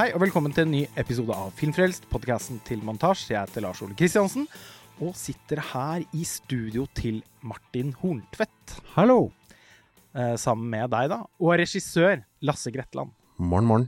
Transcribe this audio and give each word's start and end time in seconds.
Hei 0.00 0.14
og 0.16 0.22
velkommen 0.22 0.54
til 0.56 0.64
en 0.64 0.70
ny 0.72 0.78
episode 0.96 1.34
av 1.36 1.50
Filmfrelst, 1.58 2.06
podkasten 2.08 2.56
til 2.64 2.80
montasje. 2.88 3.34
Jeg 3.34 3.42
heter 3.42 3.66
Lars 3.66 3.82
Ole 3.84 3.92
Kristiansen 3.98 4.46
og 5.04 5.10
sitter 5.12 5.60
her 5.74 6.06
i 6.16 6.22
studio 6.24 6.86
til 6.96 7.18
Martin 7.44 7.90
Horntvedt. 8.00 8.78
Hallo. 8.94 9.26
Eh, 10.16 10.38
sammen 10.40 10.72
med 10.72 10.88
deg, 10.94 11.10
da. 11.12 11.18
Og 11.36 11.52
regissør 11.60 12.22
Lasse 12.48 12.72
Gretland. 12.72 13.12
Morgen, 13.36 13.68
morgen. 13.68 13.86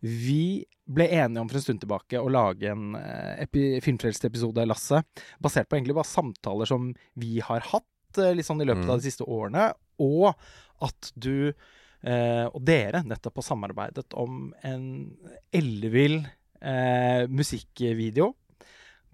Vi 0.00 0.64
ble 0.88 1.10
enige 1.12 1.44
om 1.44 1.52
for 1.52 1.60
en 1.60 1.68
stund 1.68 1.84
tilbake 1.84 2.16
å 2.16 2.32
lage 2.32 2.72
en 2.72 2.96
eh, 2.96 3.44
epi 3.44 3.68
Filmfrelst-episode, 3.84 4.64
Lasse, 4.64 5.04
basert 5.44 5.68
på 5.68 5.76
egentlig 5.76 6.00
bare 6.00 6.08
samtaler 6.08 6.72
som 6.72 6.94
vi 7.20 7.36
har 7.44 7.68
hatt 7.68 8.24
eh, 8.24 8.32
litt 8.32 8.48
sånn 8.48 8.64
i 8.64 8.72
løpet 8.72 8.88
Mm. 8.88 8.96
av 8.96 9.04
de 9.04 9.12
siste 9.12 9.28
årene, 9.28 9.74
og 10.00 10.32
at 10.88 11.12
du 11.20 11.52
eh, 12.06 12.46
og 12.46 12.62
dere 12.66 13.02
nettopp 13.06 13.42
har 13.42 13.48
samarbeidet 13.50 14.08
om 14.18 14.50
en 14.66 14.86
ellevill 15.54 16.20
eh, 16.60 17.26
musikkvideo. 17.28 18.32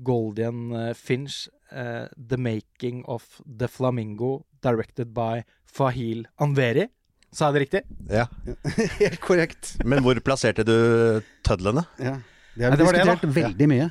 Goldian 0.03 0.73
eh, 0.77 0.95
Finch, 0.99 1.49
eh, 1.71 2.09
'The 2.17 2.39
Making 2.39 3.05
of 3.05 3.41
the 3.47 3.69
Flamingo', 3.69 4.43
directed 4.63 5.13
by 5.15 5.45
Fahil 5.67 6.27
Anveri. 6.41 6.89
Sa 7.33 7.49
jeg 7.49 7.55
det 7.55 7.63
riktig? 7.63 7.81
Ja. 8.13 8.27
Helt 9.01 9.21
korrekt. 9.25 9.77
Men 9.89 10.05
hvor 10.05 10.19
plasserte 10.21 10.67
du 10.69 11.23
tødlene? 11.47 11.87
Ja. 11.99 12.19
Det 12.55 12.65
har 12.69 12.77
vi 12.77 12.85
diskutert 12.85 13.23
det, 13.23 13.29
veldig 13.37 13.67
mye. 13.71 13.87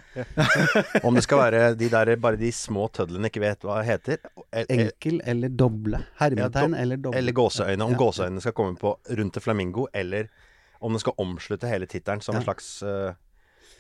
Om 1.08 1.16
det 1.18 1.24
skal 1.26 1.40
være 1.42 1.62
de 1.80 1.88
der, 1.90 2.12
bare 2.22 2.38
de 2.38 2.52
små 2.54 2.86
tødlene 2.94 3.32
ikke 3.32 3.42
vet 3.42 3.66
hva 3.66 3.80
heter? 3.88 4.20
El- 4.54 4.68
el- 4.70 4.84
Enkel 4.92 5.22
eller 5.26 5.50
doble. 5.50 6.04
Hermetegn 6.20 6.76
Ja, 6.78 6.82
eller 6.84 6.98
doble. 7.02 7.18
Eller 7.18 7.34
gåseøyne. 7.34 7.82
Om 7.88 7.96
Ja. 7.96 7.98
gåseøynene 8.04 8.42
skal 8.46 8.54
komme 8.54 8.78
på 8.78 8.94
rundt 9.18 9.34
til 9.34 9.42
flamingo, 9.42 9.88
eller 9.94 10.30
om 10.82 10.94
den 10.94 11.00
skal 11.02 11.14
omslutte 11.18 11.68
hele 11.70 11.86
tittelen 11.90 12.22
som 12.22 12.36
en 12.38 12.44
slags 12.46 12.70
eh, 12.84 13.14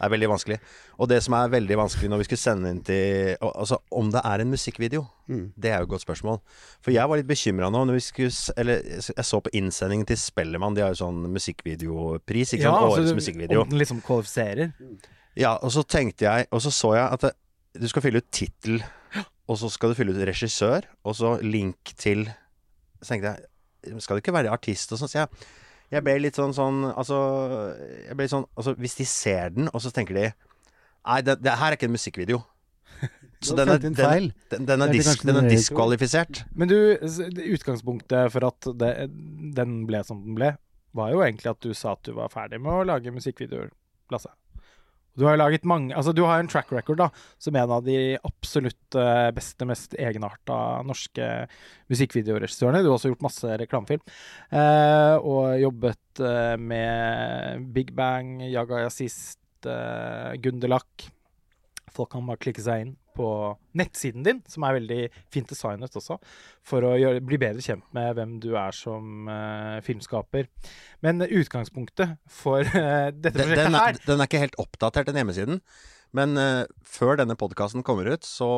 Det 0.01 0.07
er 0.07 0.13
veldig 0.15 0.27
vanskelig. 0.31 0.55
Og 0.97 1.09
det 1.11 1.19
som 1.21 1.35
er 1.37 1.49
veldig 1.53 1.75
vanskelig 1.77 2.07
når 2.09 2.17
vi 2.17 2.25
skulle 2.25 2.41
sende 2.41 2.69
inn 2.73 2.79
til 2.81 3.35
Altså, 3.45 3.77
om 3.93 4.07
det 4.09 4.21
er 4.25 4.41
en 4.41 4.49
musikkvideo, 4.49 5.03
Mm. 5.29 5.53
det 5.55 5.69
er 5.71 5.77
jo 5.77 5.83
et 5.85 5.89
godt 5.93 6.01
spørsmål. 6.03 6.39
For 6.81 6.91
jeg 6.91 7.07
var 7.07 7.19
litt 7.21 7.27
bekymra 7.29 7.69
nå 7.71 7.83
når 7.85 7.93
vi 7.93 8.01
skulle 8.03 8.55
Eller 8.57 8.81
jeg 8.81 9.23
så 9.29 9.39
på 9.45 9.53
innsendingen 9.53 10.05
til 10.09 10.17
Spellemann, 10.17 10.73
de 10.75 10.81
har 10.81 10.89
jo 10.95 10.99
sånn 11.05 11.21
musikkvideopris, 11.31 12.55
ikke 12.57 12.65
sant? 12.65 12.81
Årets 12.89 13.03
altså, 13.05 13.15
musikkvideo. 13.19 13.61
Om 13.61 13.69
den 13.69 13.79
liksom 13.79 14.01
kvalifiserer. 14.01 14.73
Ja, 15.37 15.53
og 15.61 15.71
så 15.71 15.83
tenkte 15.87 16.25
jeg 16.27 16.47
Og 16.51 16.61
så 16.65 16.71
så 16.73 16.95
jeg 16.97 17.07
at 17.13 17.21
det, 17.21 17.31
du 17.79 17.87
skal 17.87 18.01
fylle 18.03 18.19
ut 18.19 18.31
tittel, 18.35 18.81
og 19.47 19.57
så 19.61 19.69
skal 19.71 19.93
du 19.93 19.95
fylle 19.95 20.11
ut 20.11 20.27
regissør, 20.27 20.83
og 21.05 21.15
så 21.15 21.37
link 21.41 21.93
til 21.95 22.25
Så 23.01 23.13
tenkte 23.13 23.37
jeg 23.37 24.01
Skal 24.01 24.17
det 24.17 24.25
ikke 24.25 24.33
være 24.35 24.51
artist 24.51 24.91
og 24.91 24.99
sånn? 24.99 25.07
Så 25.13 25.21
jeg, 25.21 25.27
jeg 25.91 26.03
ble 26.05 26.15
litt 26.23 26.37
sånn 26.39 26.53
sånn 26.55 26.85
Altså 26.91 27.17
Jeg 28.07 28.15
ble 28.15 28.25
litt 28.25 28.33
sånn 28.33 28.47
Altså, 28.55 28.73
hvis 28.79 28.95
de 28.99 29.07
ser 29.09 29.51
den, 29.57 29.67
og 29.71 29.83
så 29.83 29.91
tenker 29.93 30.17
de 30.17 30.29
Nei, 30.31 31.19
det, 31.25 31.39
det 31.41 31.55
her 31.57 31.73
er 31.73 31.79
ikke 31.79 31.87
en 31.89 31.95
musikkvideo. 31.95 32.37
Så 33.41 33.55
den 33.57 33.71
er, 33.73 33.79
den, 33.81 33.95
den, 33.97 34.67
den 34.69 34.83
er, 34.85 34.91
Det 34.91 34.99
dis, 34.99 35.07
kanskje 35.07 35.27
den 35.31 35.39
er 35.39 35.47
diskvalifisert. 35.49 36.43
Men 36.53 36.69
du, 36.69 36.75
utgangspunktet 37.55 38.29
for 38.35 38.45
at 38.51 38.67
det, 38.77 38.91
den 39.57 39.79
ble 39.89 40.03
som 40.05 40.19
den 40.21 40.37
ble, 40.37 40.51
var 40.93 41.09
jo 41.09 41.23
egentlig 41.25 41.49
at 41.55 41.65
du 41.65 41.73
sa 41.73 41.95
at 41.95 42.05
du 42.05 42.13
var 42.19 42.29
ferdig 42.29 42.61
med 42.61 42.69
å 42.69 42.85
lage 42.85 43.15
musikkvideoer, 43.15 43.71
Lasse. 44.13 44.29
Du 45.17 45.25
har 45.25 45.35
jo 45.35 45.41
laget 45.41 45.67
mange 45.67 45.95
Altså, 45.97 46.13
du 46.15 46.23
har 46.23 46.39
en 46.39 46.49
track 46.51 46.71
record 46.71 47.01
da, 47.01 47.09
som 47.41 47.55
en 47.59 47.73
av 47.77 47.83
de 47.85 48.15
absolutt 48.27 48.97
eh, 48.97 49.29
beste, 49.35 49.67
mest 49.67 49.95
egenarta 49.99 50.81
norske 50.87 51.27
musikkvideoregissørene. 51.91 52.83
Du 52.83 52.89
har 52.89 52.95
også 52.95 53.11
gjort 53.11 53.25
masse 53.27 53.57
reklamefilm. 53.61 54.03
Eh, 54.55 55.15
og 55.19 55.59
jobbet 55.59 56.23
eh, 56.23 56.55
med 56.59 57.67
Big 57.75 57.91
Bang, 57.97 58.39
Jaga 58.47 58.85
Jazzist, 58.85 59.41
eh, 59.67 60.37
Gunderlach. 60.41 61.09
Folk 61.91 62.13
kan 62.13 62.25
bare 62.27 62.39
klikke 62.39 62.63
seg 62.63 62.85
inn 62.85 62.95
på 63.15 63.27
nettsiden 63.77 64.25
din, 64.25 64.41
som 64.49 64.65
er 64.67 64.77
veldig 64.79 64.99
fint 65.33 65.49
designet 65.51 65.95
også, 65.97 66.17
for 66.67 66.87
å 66.87 66.95
gjøre, 66.99 67.23
bli 67.25 67.39
bedre 67.41 67.63
kjent 67.63 67.85
med 67.95 68.15
hvem 68.17 68.35
du 68.43 68.51
er 68.59 68.75
som 68.75 69.29
uh, 69.29 69.79
filmskaper. 69.85 70.49
Men 71.05 71.23
utgangspunktet 71.27 72.17
for 72.31 72.65
uh, 72.65 73.09
dette 73.13 73.33
Den, 73.35 73.39
prosjektet 73.39 73.63
den, 73.63 73.79
er, 73.79 73.87
her 73.87 74.03
den 74.07 74.19
er 74.19 74.29
ikke 74.29 74.43
helt 74.45 74.59
oppdatert, 74.61 75.09
den 75.11 75.21
hjemmesiden. 75.21 75.63
Men 76.17 76.35
uh, 76.39 76.67
før 76.83 77.19
denne 77.21 77.37
podkasten 77.39 77.85
kommer 77.87 78.09
ut, 78.11 78.27
så, 78.27 78.51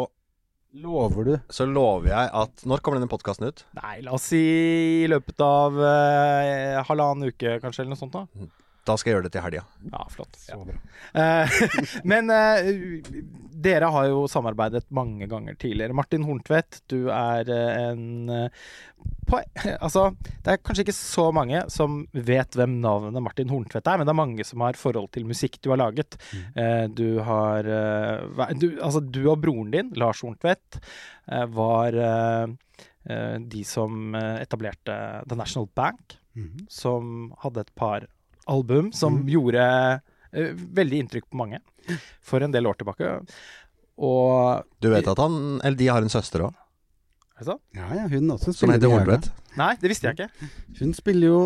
Lover 0.73 1.27
du? 1.27 1.33
så 1.53 1.67
lover 1.69 2.09
jeg 2.09 2.29
at 2.33 2.63
Når 2.65 2.81
kommer 2.81 2.97
denne 2.97 3.11
podkasten 3.11 3.45
ut? 3.45 3.61
Nei, 3.77 3.99
la 4.01 4.15
oss 4.17 4.31
si 4.31 4.41
i 5.03 5.09
løpet 5.11 5.43
av 5.45 5.77
halvannen 6.89 7.29
uke, 7.29 7.59
kanskje, 7.61 7.83
eller 7.83 7.93
noe 7.93 8.01
sånt. 8.01 8.17
da. 8.17 8.49
Da 8.83 8.95
skal 8.99 9.11
jeg 9.11 9.17
gjøre 9.17 9.27
det 9.29 9.33
til 9.35 9.43
helga. 9.45 9.63
Ja, 9.91 10.03
flott. 10.11 10.37
Ja. 10.49 10.57
Så 10.57 10.65
bra. 10.67 10.75
Eh, 11.21 11.53
men 12.11 12.31
uh, 12.31 13.11
dere 13.63 13.91
har 13.95 14.09
jo 14.11 14.25
samarbeidet 14.31 14.83
mange 14.91 15.27
ganger 15.31 15.55
tidligere. 15.59 15.95
Martin 15.95 16.25
Horntvedt, 16.27 16.81
du 16.91 17.07
er 17.13 17.47
eh, 17.53 17.77
en 17.93 18.49
på, 19.29 19.39
Altså, 19.85 20.09
det 20.43 20.51
er 20.51 20.59
kanskje 20.59 20.83
ikke 20.87 20.97
så 20.97 21.29
mange 21.35 21.61
som 21.71 22.01
vet 22.11 22.57
hvem 22.59 22.75
navnet 22.83 23.23
Martin 23.23 23.51
Horntvedt 23.53 23.87
er, 23.87 24.01
men 24.01 24.09
det 24.09 24.15
er 24.15 24.19
mange 24.19 24.47
som 24.47 24.65
har 24.65 24.79
forhold 24.79 25.07
til 25.15 25.29
musikk 25.29 25.61
du 25.63 25.71
har 25.71 25.79
laget. 25.79 26.19
Eh, 26.51 26.89
du 26.91 27.21
har 27.23 27.69
uh, 27.69 28.43
du, 28.59 28.67
Altså, 28.81 28.99
du 28.99 29.21
og 29.31 29.39
broren 29.45 29.71
din, 29.71 29.93
Lars 29.99 30.25
Horntvedt, 30.25 30.81
var 31.55 31.95
de 33.53 33.61
som 33.63 34.11
etablerte 34.15 34.95
The 35.23 35.37
National 35.39 35.69
Bank 35.75 36.17
Mhm. 36.35 36.65
som 36.69 37.33
hadde 37.43 37.61
et 37.61 37.75
par 37.75 38.07
album 38.47 38.91
som 38.95 39.21
gjorde 39.29 39.63
uh, 39.63 40.53
veldig 40.79 41.03
inntrykk 41.03 41.29
på 41.29 41.39
mange 41.39 41.59
for 42.23 42.43
en 42.45 42.51
del 42.53 42.65
år 42.69 42.77
tilbake. 42.79 43.11
Og 44.01 44.63
Du 44.81 44.89
vet 44.89 45.07
at 45.07 45.19
han 45.21 45.59
Eller 45.63 45.77
de 45.77 45.87
har 45.91 46.01
en 46.01 46.09
søster 46.09 46.47
òg, 46.47 46.55
Er 47.35 47.43
det 47.43 47.49
sant? 47.51 47.61
Ja, 47.77 47.89
ja, 47.93 48.07
hun 48.09 48.31
også 48.33 48.53
som 48.55 48.71
heter 48.73 48.89
i 48.89 49.19
Nei, 49.53 49.75
det 49.77 49.91
visste 49.91 50.09
jeg 50.09 50.17
ikke. 50.17 50.49
Hun 50.79 50.93
spiller 50.97 51.27
jo 51.29 51.41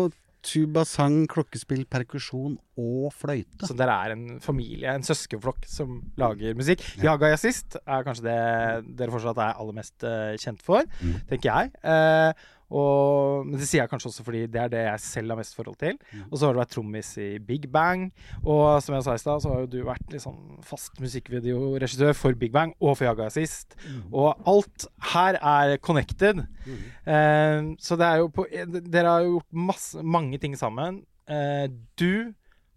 tuba, 0.48 0.84
sang, 0.88 1.26
klokkespill, 1.28 1.82
perkusjon 1.90 2.54
og 2.78 3.08
fløyte. 3.12 3.66
Så 3.68 3.74
dere 3.76 3.96
er 4.06 4.14
en 4.14 4.38
familie, 4.40 4.92
en 4.94 5.04
søskenflokk, 5.04 5.66
som 5.68 5.98
lager 6.20 6.54
musikk. 6.56 6.84
Jaga 7.02 7.32
Jazzist 7.34 7.76
er 7.82 8.06
kanskje 8.06 8.24
det 8.28 8.96
dere 9.00 9.12
fortsatt 9.12 9.40
er 9.44 9.58
aller 9.58 9.76
mest 9.76 10.06
eh, 10.08 10.36
kjent 10.40 10.62
for, 10.64 10.86
Mm. 11.02 11.18
tenker 11.28 11.50
jeg. 11.50 11.72
Eh, 11.82 12.32
og, 12.68 13.46
men 13.46 13.56
det 13.56 13.66
sier 13.68 13.82
jeg 13.82 13.90
kanskje 13.90 14.10
også 14.10 14.24
fordi 14.26 14.42
det 14.52 14.60
er 14.60 14.72
det 14.72 14.82
jeg 14.84 15.02
selv 15.04 15.32
har 15.32 15.40
mest 15.40 15.56
forhold 15.56 15.78
til. 15.80 15.96
Mm. 16.12 16.26
Og 16.28 16.34
så 16.36 16.46
har 16.46 16.54
du 16.54 16.60
vært 16.60 16.72
trommis 16.74 17.12
i 17.20 17.28
Big 17.40 17.68
Bang. 17.72 18.08
Og 18.44 18.82
som 18.84 18.96
jeg 18.96 19.06
sa 19.06 19.16
i 19.16 19.22
stad, 19.22 19.44
så 19.44 19.52
har 19.52 19.64
jo 19.64 19.70
du 19.72 19.78
vært 19.88 20.12
liksom 20.12 20.58
fast 20.68 21.00
musikkvideoregissør 21.00 22.12
for 22.18 22.36
Big 22.38 22.52
Bang 22.52 22.74
og 22.78 22.98
for 22.98 23.08
Jaga 23.08 23.28
Jazzist. 23.28 23.78
Og 24.12 24.34
alt 24.48 24.88
her 25.14 25.40
er 25.40 25.76
connected. 25.80 26.44
Eh, 26.68 27.60
så 27.80 27.96
det 27.96 28.08
er 28.08 28.20
jo 28.20 28.28
på 28.34 28.44
Dere 28.48 29.14
har 29.14 29.24
jo 29.24 29.38
gjort 29.38 29.62
masse, 29.68 30.02
mange 30.04 30.40
ting 30.42 30.56
sammen. 30.58 31.02
Eh, 31.28 31.68
du 32.00 32.34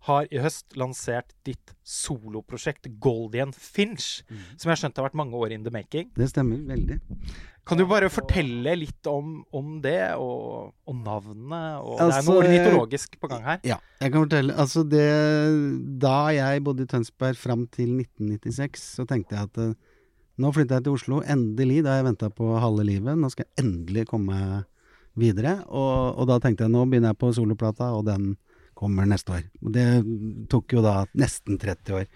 har 0.08 0.26
i 0.34 0.40
høst 0.42 0.74
lansert 0.80 1.34
ditt 1.46 1.76
soloprosjekt 1.86 2.88
Goldian 3.04 3.52
Finch, 3.54 4.24
som 4.58 4.70
jeg 4.70 4.74
har 4.74 4.80
skjønt 4.82 4.98
har 4.98 5.10
vært 5.10 5.20
mange 5.20 5.38
år 5.38 5.54
in 5.54 5.66
the 5.68 5.74
making. 5.74 6.10
Det 6.18 6.32
stemmer 6.32 6.64
veldig. 6.72 6.98
Kan 7.70 7.78
du 7.78 7.86
bare 7.86 8.10
fortelle 8.10 8.74
litt 8.80 9.06
om, 9.06 9.44
om 9.54 9.76
det, 9.84 10.16
og, 10.18 10.72
og 10.90 10.98
navnet? 10.98 11.78
Og 11.86 12.00
det 12.00 12.08
er 12.08 12.08
Altså, 12.08 12.32
noe 12.32 12.42
ornitologisk 12.42 13.20
på 13.22 13.30
gang 13.30 13.46
her. 13.46 13.62
Ja, 13.68 13.78
jeg 14.02 14.16
kan 14.16 14.26
fortelle. 14.26 14.56
Altså 14.58 14.82
det 14.90 15.06
Da 16.02 16.16
jeg 16.34 16.64
bodde 16.66 16.88
i 16.88 16.90
Tønsberg 16.90 17.38
fram 17.38 17.68
til 17.70 17.94
1996, 18.02 18.88
så 18.98 19.06
tenkte 19.06 19.38
jeg 19.38 19.52
at 19.52 19.62
eh, 19.62 19.78
nå 20.42 20.50
flytter 20.56 20.80
jeg 20.80 20.88
til 20.88 20.98
Oslo. 20.98 21.22
Endelig. 21.22 21.84
Da 21.86 21.94
har 21.94 22.02
jeg 22.02 22.10
venta 22.10 22.32
på 22.34 22.50
halve 22.58 22.88
livet. 22.88 23.14
Nå 23.22 23.30
skal 23.30 23.46
jeg 23.46 23.68
endelig 23.68 24.08
komme 24.10 24.64
videre. 25.22 25.60
Og, 25.70 26.18
og 26.18 26.30
da 26.32 26.40
tenkte 26.42 26.66
jeg 26.66 26.74
nå 26.74 26.88
begynner 26.90 27.14
jeg 27.14 27.22
på 27.22 27.30
soloplata, 27.38 27.92
og 27.94 28.08
den 28.10 28.32
kommer 28.82 29.06
neste 29.10 29.36
år. 29.38 29.44
Og 29.62 29.74
det 29.76 29.86
tok 30.52 30.74
jo 30.76 30.82
da 30.86 30.96
nesten 31.18 31.60
30 31.62 32.00
år. 32.02 32.08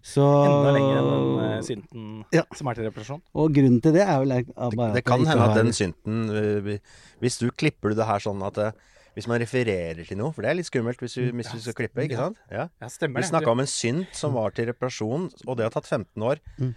Så 0.00 0.24
Enda 0.24 0.74
lenger 0.76 1.00
enn 1.00 1.08
den 1.10 1.32
uh, 1.40 1.56
synten 1.66 2.04
Ja. 2.36 2.44
som 2.56 2.70
er 2.70 2.78
til 2.78 2.86
reparasjon. 2.88 3.20
Og 3.36 3.50
grunnen 3.56 3.80
til 3.84 3.96
det 3.96 4.04
er 4.06 4.20
vel 4.22 4.36
at 4.38 4.46
Det, 4.76 4.86
Det 5.00 5.04
kan 5.04 5.24
hende 5.28 5.48
at 5.48 5.58
den 5.58 5.72
synten 5.76 6.78
Hvis 7.20 7.36
du 7.42 7.50
klipper 7.52 7.92
du 7.92 7.98
det 7.98 8.06
her 8.08 8.22
sånn 8.24 8.40
at 8.46 8.56
øh, 8.64 8.72
Hvis 9.16 9.26
man 9.28 9.40
refererer 9.42 10.00
til 10.06 10.16
noe, 10.16 10.32
for 10.32 10.40
det 10.46 10.50
er 10.52 10.56
litt 10.60 10.68
skummelt 10.70 11.00
hvis 11.02 11.18
du, 11.18 11.26
hvis 11.36 11.50
du 11.52 11.58
skal 11.60 11.74
klippe, 11.82 12.04
ikke 12.06 12.16
sant? 12.16 12.38
Ja. 12.48 12.68
Ja, 12.80 12.88
stemmer 12.88 13.20
Vi 13.20 13.28
snakka 13.28 13.50
om 13.52 13.60
en 13.60 13.68
synt 13.68 14.14
som 14.16 14.32
var 14.38 14.54
til 14.56 14.70
reparasjon, 14.70 15.26
og 15.46 15.56
det 15.58 15.66
har 15.66 15.74
tatt 15.74 15.90
15 15.90 16.22
år. 16.22 16.40
Mm. 16.62 16.70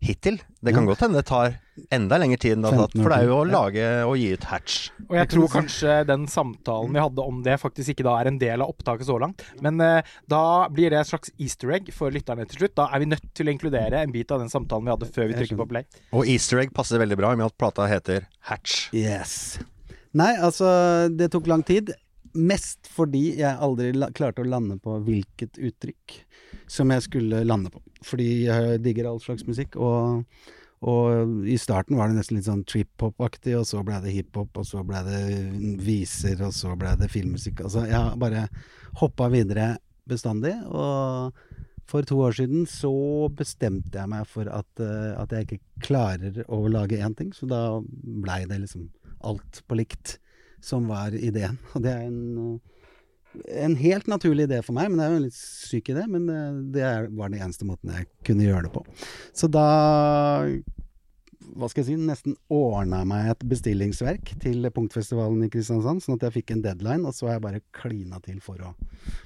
Hittil. 0.00 0.38
Det 0.64 0.72
kan 0.72 0.84
Ja. 0.86 0.94
godt 0.94 1.00
hende 1.04 1.18
det 1.20 1.26
tar 1.28 1.58
enda 1.92 2.16
lengre 2.18 2.38
tid 2.40 2.52
enn 2.56 2.62
det 2.62 2.70
har 2.72 2.86
tatt, 2.88 2.96
for 3.02 3.08
det 3.12 3.18
er 3.18 3.26
jo 3.28 3.36
å 3.40 3.44
lage 3.48 3.84
og 4.08 4.16
gi 4.16 4.32
ut 4.32 4.44
hatch. 4.48 4.90
Og 5.10 5.16
jeg 5.16 5.28
tror 5.28 5.48
kanskje 5.48 6.06
den 6.08 6.26
samtalen 6.26 6.92
vi 6.92 7.00
hadde 7.00 7.18
om 7.24 7.42
det, 7.44 7.58
faktisk 7.60 7.92
ikke 7.94 8.04
da 8.04 8.14
er 8.20 8.26
en 8.28 8.38
del 8.40 8.62
av 8.64 8.68
opptaket 8.72 9.04
så 9.08 9.18
langt. 9.20 9.42
Men 9.60 9.80
eh, 9.80 10.02
da 10.28 10.68
blir 10.68 10.88
det 10.90 11.00
et 11.00 11.06
slags 11.12 11.30
easter 11.38 11.72
egg 11.76 11.92
for 11.92 12.10
lytterne 12.10 12.48
til 12.48 12.60
slutt. 12.62 12.74
Da 12.80 12.88
er 12.92 12.98
vi 13.04 13.10
nødt 13.12 13.28
til 13.34 13.46
å 13.46 13.52
inkludere 13.52 14.00
en 14.02 14.12
bit 14.12 14.30
av 14.32 14.40
den 14.40 14.48
samtalen 14.48 14.84
vi 14.88 14.90
hadde 14.96 15.12
før 15.12 15.28
vi 15.28 15.34
trykker 15.40 15.60
på 15.60 15.68
play. 15.68 15.84
Og 16.12 16.24
easter 16.26 16.60
egg 16.64 16.72
passer 16.72 16.98
veldig 16.98 17.16
bra 17.20 17.30
i 17.30 17.32
og 17.36 17.38
med 17.44 17.46
at 17.52 17.58
plata 17.60 17.86
heter 17.88 18.24
Hatch. 18.48 18.88
Yes. 18.92 19.58
Nei, 20.14 20.32
altså, 20.36 21.08
det 21.14 21.30
tok 21.30 21.46
lang 21.46 21.62
tid. 21.62 21.92
Mest 22.38 22.86
fordi 22.90 23.40
jeg 23.40 23.58
aldri 23.58 23.90
la, 23.96 24.10
klarte 24.14 24.44
å 24.44 24.48
lande 24.48 24.76
på 24.82 25.00
hvilket 25.06 25.58
uttrykk 25.58 26.16
som 26.70 26.92
jeg 26.94 27.06
skulle 27.08 27.42
lande 27.46 27.72
på. 27.74 27.82
Fordi 28.06 28.30
jeg 28.46 28.80
digger 28.84 29.10
all 29.10 29.20
slags 29.22 29.46
musikk, 29.48 29.76
og, 29.76 30.22
og 30.86 31.46
i 31.50 31.58
starten 31.60 31.98
var 31.98 32.10
det 32.10 32.20
nesten 32.20 32.38
litt 32.38 32.46
sånn 32.46 32.64
trip-hop-aktig, 32.70 33.56
og 33.58 33.66
så 33.68 33.82
ble 33.86 33.98
det 34.04 34.14
hiphop, 34.14 34.62
og 34.62 34.68
så 34.68 34.84
ble 34.86 35.02
det 35.08 35.22
viser, 35.82 36.38
og 36.46 36.54
så 36.56 36.76
ble 36.78 36.94
det 37.00 37.10
filmmusikk. 37.12 37.64
Altså, 37.66 37.84
jeg 37.90 37.98
har 37.98 38.20
bare 38.20 38.46
hoppa 39.02 39.30
videre 39.32 39.74
bestandig, 40.10 40.54
og 40.70 41.34
for 41.90 42.06
to 42.06 42.20
år 42.22 42.36
siden 42.38 42.66
så 42.70 42.92
bestemte 43.34 43.98
jeg 43.98 44.10
meg 44.12 44.26
for 44.30 44.46
at, 44.54 44.70
eh, 44.82 45.12
at 45.18 45.32
jeg 45.34 45.46
ikke 45.46 45.86
klarer 45.88 46.42
å 46.46 46.62
lage 46.70 47.00
én 47.02 47.16
ting, 47.18 47.32
så 47.34 47.48
da 47.50 47.62
blei 47.82 48.44
det 48.46 48.62
liksom 48.62 48.86
alt 49.26 49.62
på 49.66 49.78
likt 49.80 50.18
som 50.64 50.88
var 50.90 51.16
ideen. 51.16 51.58
Og 51.74 51.84
det 51.84 51.94
er 51.94 52.08
en, 52.08 52.20
eh, 52.56 53.46
en 53.66 53.78
helt 53.78 54.10
naturlig 54.10 54.48
idé 54.48 54.60
for 54.66 54.76
meg, 54.76 54.90
men 54.90 55.00
det 55.00 55.06
er 55.06 55.14
jo 55.14 55.22
en 55.22 55.28
litt 55.28 55.38
syk 55.38 55.92
idé. 55.94 56.04
Men 56.10 56.28
det, 56.28 56.42
det 56.76 56.90
var 57.16 57.32
den 57.32 57.40
eneste 57.40 57.68
måten 57.68 57.94
jeg 57.94 58.10
kunne 58.26 58.48
gjøre 58.48 58.68
det 58.68 58.74
på. 58.76 58.84
Så 59.36 59.50
da 59.52 59.66
hva 61.56 61.68
skal 61.70 61.82
jeg 61.82 61.88
si, 61.88 61.96
nesten 62.08 62.36
ordna 62.52 63.00
meg 63.08 63.30
et 63.32 63.44
bestillingsverk 63.48 64.32
til 64.42 64.68
Punktfestivalen 64.74 65.46
i 65.46 65.50
Kristiansand, 65.52 66.02
sånn 66.04 66.18
at 66.18 66.26
jeg 66.28 66.36
fikk 66.38 66.52
en 66.54 66.64
deadline, 66.64 67.06
og 67.08 67.16
så 67.16 67.28
har 67.28 67.38
jeg 67.38 67.44
bare 67.46 67.62
klina 67.76 68.20
til 68.24 68.40
for 68.44 68.60
å, 68.64 68.72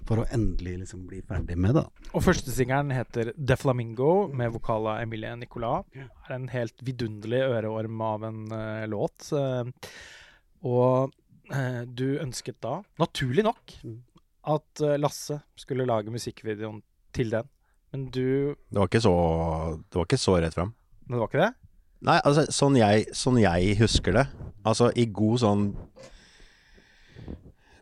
for 0.09 0.23
å 0.23 0.27
endelig 0.35 0.77
liksom 0.85 1.05
bli 1.11 1.21
ferdig 1.27 1.59
med 1.61 1.77
det. 1.79 1.85
Og 2.13 2.25
førstesingelen 2.25 2.95
heter 2.95 3.33
The 3.37 3.59
Flamingo, 3.61 4.29
med 4.33 4.55
vokal 4.55 4.89
av 4.93 5.03
Emilie 5.05 5.35
Nicolas. 5.41 5.89
Det 5.95 6.07
er 6.29 6.37
en 6.39 6.49
helt 6.53 6.87
vidunderlig 6.87 7.43
øreorm 7.49 8.05
av 8.05 8.29
en 8.31 8.41
uh, 8.53 8.87
låt. 8.91 9.29
Uh, 9.35 9.69
og 10.65 11.13
du 11.95 12.19
ønsket 12.23 12.57
da, 12.65 12.83
naturlig 12.99 13.45
nok, 13.45 13.75
Mm. 13.85 13.99
at 14.47 14.81
eh, 14.81 14.97
Lasse 14.99 15.41
skulle 15.57 15.87
lage 15.87 16.11
musikkvideoen 16.11 16.83
til 17.13 17.31
den. 17.31 17.49
Men 17.93 18.07
du 18.11 18.55
Det 18.71 18.79
var 18.81 18.89
ikke 18.89 19.01
så, 19.05 19.15
det 19.91 19.95
var 20.01 20.05
ikke 20.09 20.19
så 20.19 20.39
rett 20.43 20.55
fram. 20.55 20.75
Men 21.07 21.15
det 21.17 21.21
var 21.21 21.29
ikke 21.29 21.43
det? 21.45 21.55
Nei, 22.05 22.19
altså 22.25 22.47
sånn 22.53 22.77
jeg, 22.77 23.07
sånn 23.17 23.39
jeg 23.41 23.77
husker 23.79 24.13
det 24.13 24.27
Altså 24.67 24.91
i 24.97 25.07
god 25.07 25.39
sånn 25.41 25.63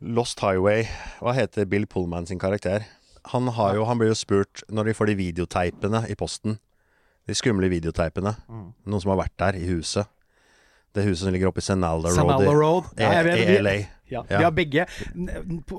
Lost 0.03 0.39
Highway 0.43 0.85
Hva 1.23 1.33
heter 1.35 1.67
Bill 1.71 1.87
Pullman 1.91 2.27
sin 2.27 2.39
karakter? 2.43 2.85
Han, 3.33 3.49
har 3.55 3.75
jo, 3.79 3.85
han 3.87 3.99
blir 3.99 4.11
jo 4.13 4.19
spurt 4.19 4.63
når 4.69 4.91
de 4.91 4.95
får 4.99 5.07
de 5.13 5.15
videoteipene 5.15 6.01
i 6.11 6.15
posten. 6.19 6.57
De 7.31 7.35
skumle 7.39 7.69
videoteipene. 7.71 8.33
Mm. 8.51 8.65
Noen 8.91 9.01
som 9.05 9.13
har 9.15 9.21
vært 9.21 9.37
der 9.39 9.59
i 9.61 9.69
huset. 9.69 10.11
Det 10.93 11.05
huset 11.07 11.25
som 11.25 11.33
ligger 11.33 11.49
oppe 11.49 11.63
i 11.63 11.65
Senalda 11.65 12.11
Road 12.13 12.57
Road. 12.59 12.85
i, 12.99 13.03
Ja, 13.03 13.23
vet- 13.23 13.39
i 13.41 13.47
vi- 13.47 13.59
LA. 13.63 13.75
Ja, 14.13 14.25
Ja. 14.29 14.39
Vi 14.39 14.45
har 14.45 14.51
begge 14.53 14.87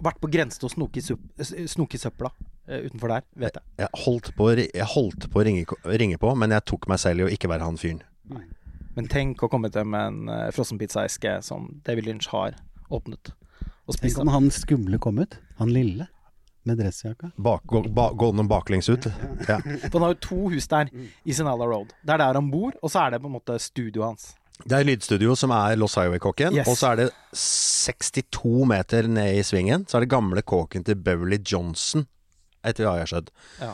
vært 0.01 0.19
på 0.19 0.29
grensen 0.31 0.59
til 0.59 0.69
å 0.69 0.73
snoke 0.73 0.97
i, 0.97 1.67
snoke 1.69 1.99
søpla 2.01 2.31
eh, 2.67 2.79
utenfor 2.87 3.07
der, 3.07 3.21
vet 3.37 3.53
jeg. 3.59 3.63
Jeg 3.77 3.89
holdt 4.05 4.31
på, 4.35 4.47
jeg 4.57 4.87
holdt 4.95 5.29
på 5.29 5.39
å 5.41 5.45
ringe, 5.45 5.65
ringe 5.85 6.17
på, 6.17 6.33
men 6.35 6.49
jeg 6.49 6.65
tok 6.65 6.87
meg 6.89 6.97
selv 6.99 7.19
i 7.21 7.23
å 7.27 7.29
ikke 7.29 7.47
være 7.51 7.61
han 7.67 7.77
fyren. 7.77 8.01
Men 8.95 9.07
tenk 9.07 9.41
å 9.41 9.49
komme 9.49 9.71
til 9.73 9.85
med 9.85 10.07
en 10.07 10.29
uh, 10.29 10.51
frossenpizzaeske 10.53 11.43
som 11.43 11.81
David 11.85 12.05
Lynch 12.05 12.27
har 12.29 12.53
åpnet. 12.93 13.31
Og 13.87 13.97
Tenk 13.97 14.17
om 14.21 14.27
han 14.27 14.49
skumle 14.53 14.99
kom 15.01 15.17
ut. 15.19 15.37
Han 15.57 15.69
lille. 15.73 16.07
Med 16.63 16.77
dressjakka. 16.79 17.31
Bak, 17.37 17.65
gå, 17.67 17.81
ba, 17.91 18.11
baklengs 18.47 18.87
ut. 18.89 19.05
Ja. 19.49 19.57
For 19.59 19.97
han 19.99 20.01
har 20.05 20.13
jo 20.13 20.19
to 20.23 20.49
hus 20.53 20.67
der 20.71 20.89
i 21.25 21.33
Sinala 21.35 21.65
Road. 21.67 21.91
Det 22.05 22.13
er 22.13 22.21
der 22.21 22.33
han 22.39 22.49
bor, 22.53 22.71
og 22.81 22.89
så 22.89 23.01
er 23.07 23.11
det 23.11 23.21
på 23.21 23.27
en 23.27 23.35
måte 23.35 23.57
studioet 23.59 24.05
hans. 24.13 24.29
Det 24.63 24.77
er 24.77 24.85
lydstudio 24.87 25.33
som 25.35 25.51
er 25.51 25.75
Lost 25.75 25.97
Highway-kåken, 25.99 26.55
Yes. 26.55 26.67
og 26.71 26.77
så 26.79 26.93
er 26.93 27.01
det 27.01 27.07
62 27.35 28.63
meter 28.69 29.09
ned 29.11 29.39
i 29.39 29.43
svingen, 29.45 29.83
så 29.89 29.97
er 29.97 30.05
det 30.05 30.13
gamle 30.13 30.41
kåken 30.45 30.85
til 30.87 30.95
Beverly 31.03 31.39
Johnson, 31.43 32.05
etter 32.63 32.87
hva 32.87 32.93
jeg 32.99 33.07
har 33.07 33.11
skjønt. 33.11 33.33
Ja. 33.59 33.73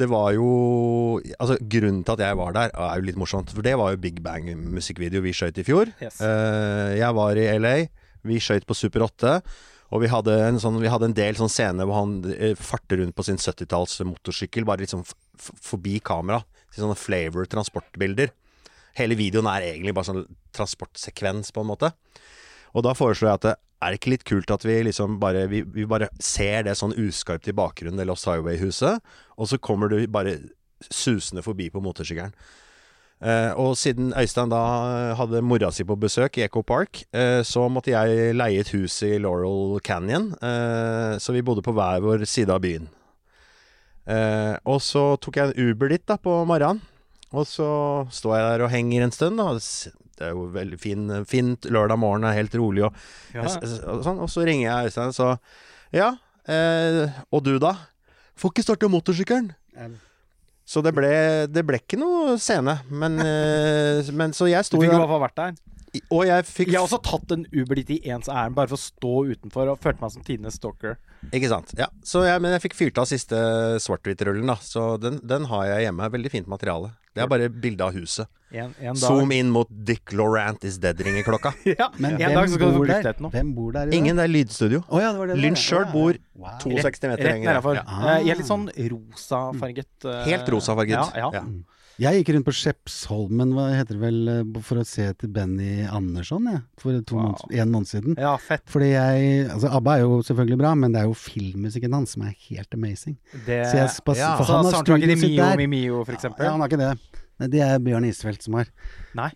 Det 0.00 0.06
var 0.08 0.30
jo 0.32 1.20
Altså, 1.38 1.58
grunnen 1.60 2.00
til 2.02 2.14
at 2.16 2.22
jeg 2.24 2.36
var 2.38 2.54
der, 2.56 2.70
er 2.72 2.96
jo 2.96 3.04
litt 3.04 3.18
morsomt, 3.20 3.52
for 3.52 3.62
det 3.62 3.74
var 3.78 3.92
jo 3.92 4.00
Big 4.00 4.22
Bang-musikkvideo 4.24 5.20
vi 5.22 5.34
skøyt 5.36 5.58
i 5.60 5.66
fjor. 5.68 5.92
Yes. 6.00 6.16
Eh, 6.24 6.96
jeg 6.98 7.12
var 7.14 7.36
i 7.36 7.44
LA, 7.60 7.74
vi 8.24 8.40
skøyt 8.40 8.64
på 8.66 8.74
Super 8.74 9.04
8. 9.04 9.36
Og 9.92 10.00
vi 10.00 10.08
hadde 10.08 10.32
en, 10.48 10.56
sånn, 10.58 10.78
vi 10.80 10.88
hadde 10.88 11.10
en 11.10 11.14
del 11.18 11.36
sånn 11.36 11.52
scener 11.52 11.84
hvor 11.84 11.98
han 12.00 12.14
eh, 12.32 12.54
farter 12.56 13.02
rundt 13.02 13.12
på 13.14 13.26
sin 13.28 13.36
70-talls 13.36 13.98
motorsykkel, 14.08 14.64
bare 14.64 14.80
liksom 14.86 15.04
forbi 15.36 15.98
kamera. 16.00 16.40
Til 16.72 16.86
sånne 16.86 16.96
flavor 16.96 17.44
transportbilder. 17.52 18.32
Hele 18.98 19.16
videoen 19.18 19.48
er 19.50 19.68
egentlig 19.70 19.94
bare 19.96 20.10
sånn 20.10 20.24
transportsekvens, 20.56 21.52
på 21.52 21.62
en 21.64 21.70
måte. 21.70 21.92
Og 22.72 22.84
da 22.86 22.94
foreslår 22.96 23.28
jeg 23.28 23.40
at 23.40 23.46
det 23.46 23.54
er 23.82 23.96
ikke 23.96 24.12
litt 24.12 24.26
kult 24.28 24.52
at 24.54 24.64
vi 24.64 24.76
liksom 24.86 25.18
bare 25.22 25.46
Vi, 25.50 25.64
vi 25.66 25.86
bare 25.90 26.08
ser 26.22 26.62
det 26.68 26.76
sånn 26.78 26.94
uskarpt 26.94 27.48
i 27.50 27.56
bakgrunnen, 27.56 27.98
det 27.98 28.06
Lost 28.08 28.28
Highway-huset, 28.30 29.02
og 29.36 29.48
så 29.50 29.58
kommer 29.58 29.90
du 29.90 29.98
bare 30.06 30.38
susende 30.90 31.44
forbi 31.44 31.68
på 31.70 31.82
motorsykkelen. 31.82 32.34
Eh, 33.22 33.52
og 33.54 33.76
siden 33.78 34.10
Øystein 34.18 34.50
da 34.50 34.62
hadde 35.14 35.44
mora 35.46 35.68
si 35.70 35.84
på 35.86 35.94
besøk 35.94 36.40
i 36.40 36.44
Echo 36.48 36.64
Park, 36.66 37.04
eh, 37.14 37.42
så 37.46 37.68
måtte 37.70 37.92
jeg 37.92 38.34
leie 38.34 38.64
et 38.64 38.72
hus 38.74 38.96
i 39.06 39.14
Laurel 39.22 39.78
Canyon. 39.86 40.32
Eh, 40.42 41.18
så 41.22 41.34
vi 41.34 41.44
bodde 41.46 41.62
på 41.62 41.74
hver 41.76 42.02
vår 42.02 42.26
side 42.26 42.50
av 42.50 42.64
byen. 42.64 42.88
Eh, 44.10 44.56
og 44.66 44.82
så 44.82 45.12
tok 45.22 45.38
jeg 45.38 45.52
en 45.52 45.70
Uber 45.70 45.94
dit 45.94 46.02
da 46.06 46.18
på 46.18 46.40
morgenen. 46.50 46.82
Og 47.32 47.46
så 47.48 47.66
står 48.12 48.36
jeg 48.38 48.46
der 48.50 48.64
og 48.66 48.70
henger 48.74 49.06
en 49.06 49.14
stund. 49.14 49.40
Da. 49.40 49.54
Det 50.18 50.28
er 50.28 50.34
jo 50.36 50.46
veldig 50.52 50.78
fin, 50.80 51.06
fint 51.28 51.68
lørdag 51.72 51.98
morgen, 51.98 52.24
er 52.28 52.36
helt 52.36 52.54
rolig. 52.60 52.84
Og, 52.84 52.94
Ja. 53.34 53.46
og, 53.48 54.02
sånn, 54.04 54.20
og 54.20 54.28
så 54.28 54.44
ringer 54.46 54.68
jeg 54.68 54.90
Øystein 54.92 55.08
og 55.12 55.16
så 55.16 55.38
Ja, 55.92 56.10
eh, 56.48 57.10
og 57.32 57.42
du 57.44 57.58
da? 57.58 57.74
Får 58.36 58.52
ikke 58.52 58.64
starte 58.64 58.88
motorsykkelen. 58.88 59.50
Så 60.64 60.80
det 60.84 60.94
ble, 60.94 61.10
det 61.50 61.64
ble 61.66 61.80
ikke 61.80 61.98
noe 62.00 62.36
scene. 62.40 62.78
Men, 62.88 63.18
eh, 63.20 64.08
men 64.12 64.32
så 64.32 64.48
jeg 64.48 64.64
Du 64.70 64.78
fikk 64.78 64.92
i 64.92 64.96
hvert 64.96 65.10
fall 65.10 65.24
vært 65.26 65.36
der. 65.40 65.52
Og 66.08 66.24
jeg 66.24 66.44
fikk 66.48 66.70
Jeg 66.72 66.78
har 66.80 66.86
også 66.86 67.02
tatt 67.04 67.32
en 67.34 67.42
Uber 67.52 67.76
dit 67.76 67.90
i 67.98 68.10
ens 68.14 68.28
ærend, 68.32 68.54
bare 68.56 68.70
for 68.70 68.78
å 68.78 68.80
stå 68.80 69.12
utenfor, 69.34 69.68
og 69.74 69.80
følte 69.82 70.00
meg 70.00 70.12
som 70.14 70.22
tidenes 70.24 70.56
stalker. 70.56 70.96
Ikke 71.30 71.50
sant. 71.52 71.74
Ja. 71.76 71.88
Så 72.02 72.24
jeg, 72.24 72.40
men 72.40 72.54
jeg 72.56 72.62
fikk 72.64 72.78
fyrt 72.78 72.98
av 73.02 73.10
siste 73.10 73.36
svart-hvitt-rullen, 73.84 74.46
da. 74.48 74.56
Så 74.56 74.96
den, 75.02 75.20
den 75.26 75.44
har 75.50 75.66
jeg 75.68 75.88
hjemme. 75.88 76.08
Veldig 76.14 76.32
fint 76.32 76.48
materiale. 76.48 76.94
Det 77.12 77.22
er 77.22 77.28
bare 77.28 77.50
bilde 77.52 77.84
av 77.84 77.96
huset. 77.96 78.28
En, 78.52 78.74
en 78.78 78.92
dag. 78.94 79.00
Zoom 79.00 79.32
inn 79.32 79.48
mot 79.52 79.68
Dick 79.68 80.12
Laurent 80.12 80.64
is 80.68 80.78
dead-ringeklokka. 80.82 81.54
Ja, 81.72 81.88
Men 81.96 82.18
en 82.20 82.34
dag 82.36 82.50
skal 82.52 82.74
du 82.76 82.84
der? 82.84 83.12
Hvem 83.32 83.52
bor 83.56 83.72
der 83.72 83.88
i 83.88 83.90
dag? 83.90 83.98
Ingen, 83.98 84.18
det 84.20 84.26
er 84.28 84.32
lydstudio. 84.32 84.82
Oh, 84.88 85.00
ja, 85.00 85.12
ja. 85.16 85.54
sjøl 85.56 85.86
bor 85.92 86.18
Wow. 86.42 86.56
62 86.60 87.06
meter 87.06 87.22
Rett 87.22 87.36
lenger. 87.36 87.60
Ja. 87.76 87.84
Ah. 87.86 88.18
Jeg 88.18 88.32
er 88.34 88.40
litt 88.40 88.48
sånn 88.48 88.66
rosafarget 88.72 89.88
Uh, 90.02 90.24
Helt 90.26 90.48
rosafarget. 90.50 90.98
Ja, 91.14 91.30
ja. 91.30 91.30
Ja. 91.38 91.44
Jeg 92.02 92.22
gikk 92.22 92.30
rundt 92.34 92.46
på 92.48 92.54
Skjepsholmen, 92.56 93.52
hva 93.54 93.66
heter 93.76 93.94
det 93.94 94.00
vel, 94.00 94.16
eh, 94.32 94.60
for 94.64 94.80
å 94.80 94.84
se 94.88 95.04
til 95.20 95.28
Benny 95.30 95.84
Andersson, 95.84 96.48
jeg. 96.48 96.62
For 96.80 96.96
to 97.04 97.14
Wow. 97.14 97.28
måneder, 97.28 97.60
en 97.62 97.70
måned 97.70 97.86
siden. 97.90 98.16
ja, 98.18 98.32
fett. 98.40 98.64
Fordi 98.66 98.88
jeg 98.92 99.50
Altså, 99.52 99.68
ABBA 99.76 99.94
er 99.94 100.00
jo 100.00 100.22
selvfølgelig 100.22 100.58
bra, 100.58 100.74
men 100.74 100.92
det 100.92 101.02
er 101.02 101.04
jo 101.04 101.14
filmmusikken 101.14 101.92
hans 101.92 102.16
som 102.16 102.22
er 102.22 102.34
helt 102.48 102.74
amazing. 102.74 103.18
Det, 103.46 103.66
Så 103.68 103.76
jeg 103.76 103.90
spas, 103.90 104.18
ja. 104.18 104.36
For 104.36 104.44
så 104.44 104.56
han 104.56 104.64
har 104.64 104.82
studioet 104.82 105.18
sitt 105.18 105.30
Mio 105.30 105.44
der. 105.44 105.56
Mi 105.56 105.66
Mio, 105.66 106.04
for 106.04 106.12
eksempel? 106.14 106.44
Ja, 106.44 106.50
han 106.52 106.60
har 106.60 106.68
ikke 106.68 106.80
det. 106.80 106.98
Nei, 107.42 107.48
det 107.52 107.64
er 107.66 107.80
Bjørn 107.82 108.06
Isfeldt 108.08 108.46
som 108.46 108.54
har. 108.60 108.70
Nei. 109.18 109.30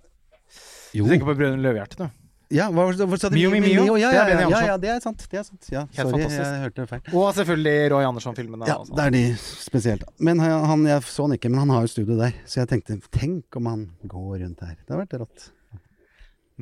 Jo. 0.97 1.05
Du 1.05 1.11
tenker 1.13 1.27
på 1.29 1.35
Brødrene 1.37 1.61
Løvehjerte, 1.65 1.99
du. 2.07 2.23
Ja, 2.55 2.69
hva, 2.71 2.85
hva 2.95 3.17
sa 3.19 3.27
du? 3.27 3.35
Mio, 3.35 3.49
Mio, 3.51 3.59
mio. 3.67 3.95
Ja, 3.99 4.13
Det 4.15 4.37
ja, 4.39 4.49
ja, 4.53 4.59
ja, 4.69 4.75
det 4.79 4.91
er 4.93 5.01
sant. 5.03 5.25
Det 5.33 5.41
er 5.41 5.43
sant. 5.49 5.67
Ja, 5.73 5.81
sorry, 5.91 6.13
fantastisk. 6.15 6.45
jeg 6.47 6.61
hørte 6.63 6.85
feil. 6.93 7.01
Og 7.19 7.25
selvfølgelig 7.35 7.73
Roy 7.91 8.05
Andersson-filmene. 8.07 8.69
Ja, 8.71 8.77
altså. 8.79 8.95
det 8.95 9.07
er 9.09 9.15
de 9.17 9.23
spesielt. 9.41 10.05
Men 10.23 10.39
han, 10.39 10.85
jeg 10.87 11.03
så 11.11 11.27
han 11.27 11.35
ikke, 11.35 11.51
men 11.51 11.59
han 11.65 11.73
har 11.75 11.83
jo 11.83 11.91
studio 11.91 12.15
der. 12.21 12.37
Så 12.47 12.61
jeg 12.63 12.71
tenkte, 12.71 13.01
tenk 13.19 13.59
om 13.59 13.67
han 13.67 13.83
går 14.07 14.45
rundt 14.45 14.63
her. 14.63 14.77
Det 14.79 14.95
har 14.95 15.03
vært 15.03 15.19
rått. 15.25 15.49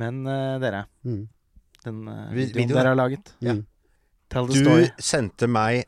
Men 0.01 0.25
uh, 0.27 0.57
dere, 0.65 0.87
Mm. 1.05 1.29
den 1.85 2.01
uh, 2.09 2.33
Vi- 2.33 2.49
videoen 2.57 2.73
dere 2.81 2.89
har 2.95 2.97
laget 2.99 3.35
Ja. 3.45 3.53
Mm. 3.53 3.67
Tell 4.33 4.49
the 4.49 4.55
Du 4.57 4.65
story. 4.65 4.89
sendte 4.99 5.47
meg 5.47 5.85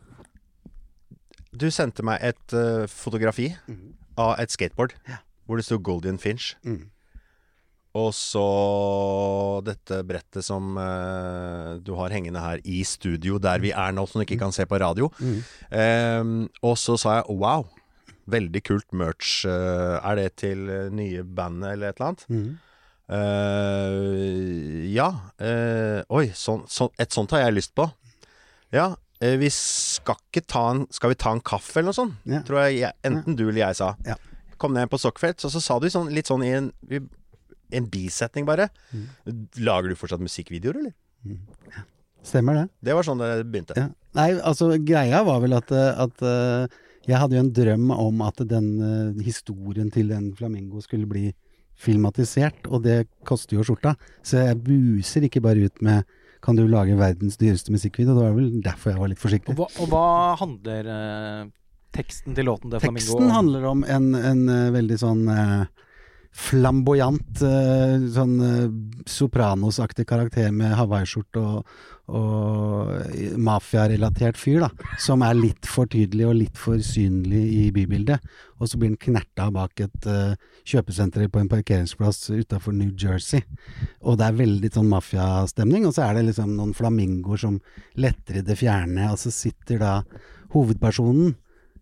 Du 1.57 1.71
sendte 1.73 2.05
meg 2.05 2.21
et 2.23 2.53
uh, 2.55 2.85
fotografi 2.87 3.49
mm. 3.67 3.81
av 4.21 4.37
et 4.45 4.53
skateboard 4.53 4.93
Ja. 5.09 5.23
Hvor 5.47 5.59
det 5.61 5.67
sto 5.67 5.79
Golden 5.79 6.19
Finch. 6.23 6.55
Mm. 6.67 6.91
Og 7.97 8.11
så 8.12 8.43
dette 9.65 10.03
brettet 10.05 10.45
som 10.45 10.75
eh, 10.76 11.79
du 11.81 11.95
har 11.97 12.12
hengende 12.12 12.43
her 12.45 12.61
i 12.69 12.83
studio, 12.85 13.38
der 13.41 13.62
vi 13.62 13.71
er 13.73 13.95
nå, 13.97 14.05
som 14.05 14.21
du 14.21 14.26
ikke 14.26 14.41
kan 14.43 14.53
se 14.53 14.67
på 14.69 14.81
radio. 14.83 15.09
Mm. 15.17 15.38
Ehm, 15.81 16.37
og 16.61 16.76
så 16.76 16.99
sa 17.00 17.15
jeg 17.21 17.38
wow, 17.41 17.65
veldig 18.29 18.62
kult 18.69 18.93
merch. 18.93 19.47
eh, 19.49 19.97
er 20.03 20.21
det 20.21 20.29
til 20.43 20.69
eh, 20.69 20.91
nye 20.93 21.25
bandet 21.25 21.73
eller 21.73 21.88
et 21.95 21.97
eller 22.03 22.11
annet? 22.11 22.26
Mm. 22.29 22.53
Eh, 23.17 24.85
ja. 24.93 25.09
eh, 25.41 26.00
oi, 26.12 26.26
sånn, 26.37 26.67
sånn, 26.69 26.93
et 27.00 27.17
sånt 27.17 27.33
har 27.33 27.47
jeg 27.47 27.57
lyst 27.62 27.75
på. 27.79 27.88
Ja. 28.75 28.91
eh, 29.25 29.38
vi 29.41 29.49
skal 29.55 30.19
ikke 30.26 30.43
ta 30.45 30.65
en 30.75 30.81
Skal 30.93 31.12
vi 31.15 31.17
ta 31.23 31.31
en 31.33 31.41
kaffe 31.41 31.79
eller 31.79 31.95
noe 31.95 31.97
sånt? 31.97 32.17
Ja. 32.29 32.43
Tror 32.45 32.67
jeg, 32.67 32.81
jeg 32.83 32.93
enten 33.09 33.38
du 33.38 33.47
eller 33.49 33.62
jeg 33.69 33.79
sa. 33.79 33.95
Ja. 34.05 34.19
Kom 34.61 34.77
ned 34.77 34.91
på 34.93 35.01
Sockfeldt, 35.01 35.45
og 35.47 35.53
så 35.53 35.63
sa 35.63 35.79
du 35.83 35.89
sånn, 35.93 36.13
litt 36.15 36.31
sånn 36.31 36.45
i 36.47 36.53
en, 36.57 36.71
i 36.89 37.01
en 37.77 37.91
bisetning 37.91 38.47
bare. 38.49 38.71
Mm. 38.93 39.45
Lager 39.67 39.93
du 39.93 39.99
fortsatt 39.99 40.23
musikkvideoer, 40.23 40.81
eller? 40.81 41.85
Stemmer 42.27 42.61
det. 42.61 42.67
Det 42.89 42.97
var 42.97 43.07
sånn 43.07 43.23
det 43.23 43.31
begynte. 43.47 43.77
Ja. 43.79 43.91
Nei, 44.17 44.31
altså 44.41 44.73
greia 44.81 45.23
var 45.27 45.43
vel 45.45 45.55
at, 45.59 45.71
eh, 45.75 46.05
at 46.07 46.23
eh, 46.25 46.77
jeg 47.07 47.21
hadde 47.23 47.37
jo 47.37 47.43
en 47.45 47.55
drøm 47.55 47.91
om 47.95 48.23
at 48.27 48.41
den 48.51 48.71
uh, 48.83 49.19
historien 49.23 49.93
til 49.95 50.09
den 50.11 50.33
flamingo 50.35 50.81
skulle 50.83 51.07
bli 51.07 51.29
filmatisert, 51.79 52.67
og 52.67 52.83
det 52.87 53.05
koster 53.29 53.59
jo 53.59 53.67
skjorta. 53.67 53.93
Så 54.27 54.41
jeg 54.43 54.59
buser 54.65 55.27
ikke 55.29 55.45
bare 55.45 55.69
ut 55.69 55.85
med 55.87 56.09
kan 56.43 56.59
du 56.59 56.65
lage 56.69 56.97
verdens 56.99 57.39
dyreste 57.41 57.73
musikkvideo? 57.75 58.15
Det 58.17 58.25
var 58.25 58.35
vel 58.37 58.51
derfor 58.65 58.93
jeg 58.93 59.01
var 59.03 59.11
litt 59.13 59.23
forsiktig. 59.23 59.55
Og 59.55 59.63
hva, 59.63 59.69
og 59.83 59.93
hva 59.93 60.09
handler 60.41 60.91
eh, 60.93 61.47
teksten 61.97 62.37
til 62.37 62.49
låten 62.50 62.71
til 62.73 62.83
Flamingo 62.85 63.17
Teksten 63.17 63.35
handler 63.35 63.67
om 63.73 63.83
en, 63.88 64.12
en 64.15 64.47
eh, 64.53 64.71
veldig 64.75 65.00
sånn 65.00 65.26
eh, 65.33 65.67
flamboyant, 66.37 67.43
eh, 67.49 68.07
sånn 68.12 68.35
Sopranos-aktig 69.09 70.05
karakter 70.09 70.50
med 70.53 70.75
hawaiiskjorte 70.76 71.41
og, 71.41 71.79
og 72.12 73.38
mafiarelatert 73.41 74.37
fyr, 74.38 74.67
da. 74.67 74.91
Som 75.00 75.25
er 75.25 75.38
litt 75.38 75.69
for 75.71 75.88
tydelig 75.91 76.26
og 76.29 76.37
litt 76.43 76.61
for 76.61 76.83
synlig 76.85 77.45
i 77.57 77.62
bybildet. 77.75 78.26
Og 78.61 78.69
så 78.69 78.79
blir 78.79 78.93
han 78.93 79.00
knerta 79.00 79.49
bak 79.55 79.81
et 79.85 80.07
uh, 80.11 80.37
kjøpesenter 80.69 81.26
på 81.33 81.41
en 81.43 81.50
parkeringsplass 81.50 82.29
utafor 82.31 82.76
New 82.76 82.93
Jersey. 82.93 83.43
Og 84.05 84.21
det 84.21 84.29
er 84.29 84.38
veldig 84.43 84.73
sånn 84.76 84.93
mafiastemning. 84.93 85.88
Og 85.88 85.97
så 85.97 86.07
er 86.07 86.19
det 86.19 86.29
liksom 86.29 86.55
noen 86.59 86.76
flamingoer 86.76 87.43
som 87.47 87.59
letter 87.99 88.41
i 88.43 88.47
det 88.47 88.59
fjerne, 88.61 89.11
og 89.11 89.19
så 89.23 89.35
sitter 89.35 89.83
da 89.83 89.97
hovedpersonen 90.55 91.35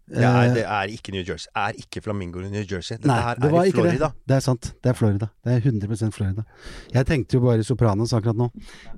Det 0.05 0.21
er, 0.21 0.35
eh, 0.37 0.53
det 0.53 0.65
er 0.69 0.91
ikke 0.93 1.13
New 1.15 1.23
Jersey. 1.25 1.49
Er 1.57 1.77
ikke 1.81 2.03
flamingoer 2.05 2.45
i 2.45 2.51
New 2.53 2.61
Jersey. 2.61 2.99
Dette 2.99 3.09
Nei, 3.09 3.21
her 3.25 3.39
det 3.41 3.49
er 3.49 3.55
i 3.65 3.73
Florida. 3.73 4.09
det. 4.13 4.29
Det 4.29 4.37
er 4.37 4.43
sant. 4.45 4.67
Det 4.85 4.91
er 4.91 4.97
Florida. 4.99 5.29
Det 5.45 5.53
er 5.55 5.61
100% 5.65 6.13
Florida. 6.13 6.45
Jeg 6.93 7.07
tenkte 7.09 7.39
jo 7.39 7.41
bare 7.41 7.65
Sopranos 7.65 8.13
akkurat 8.13 8.37
nå, 8.37 8.51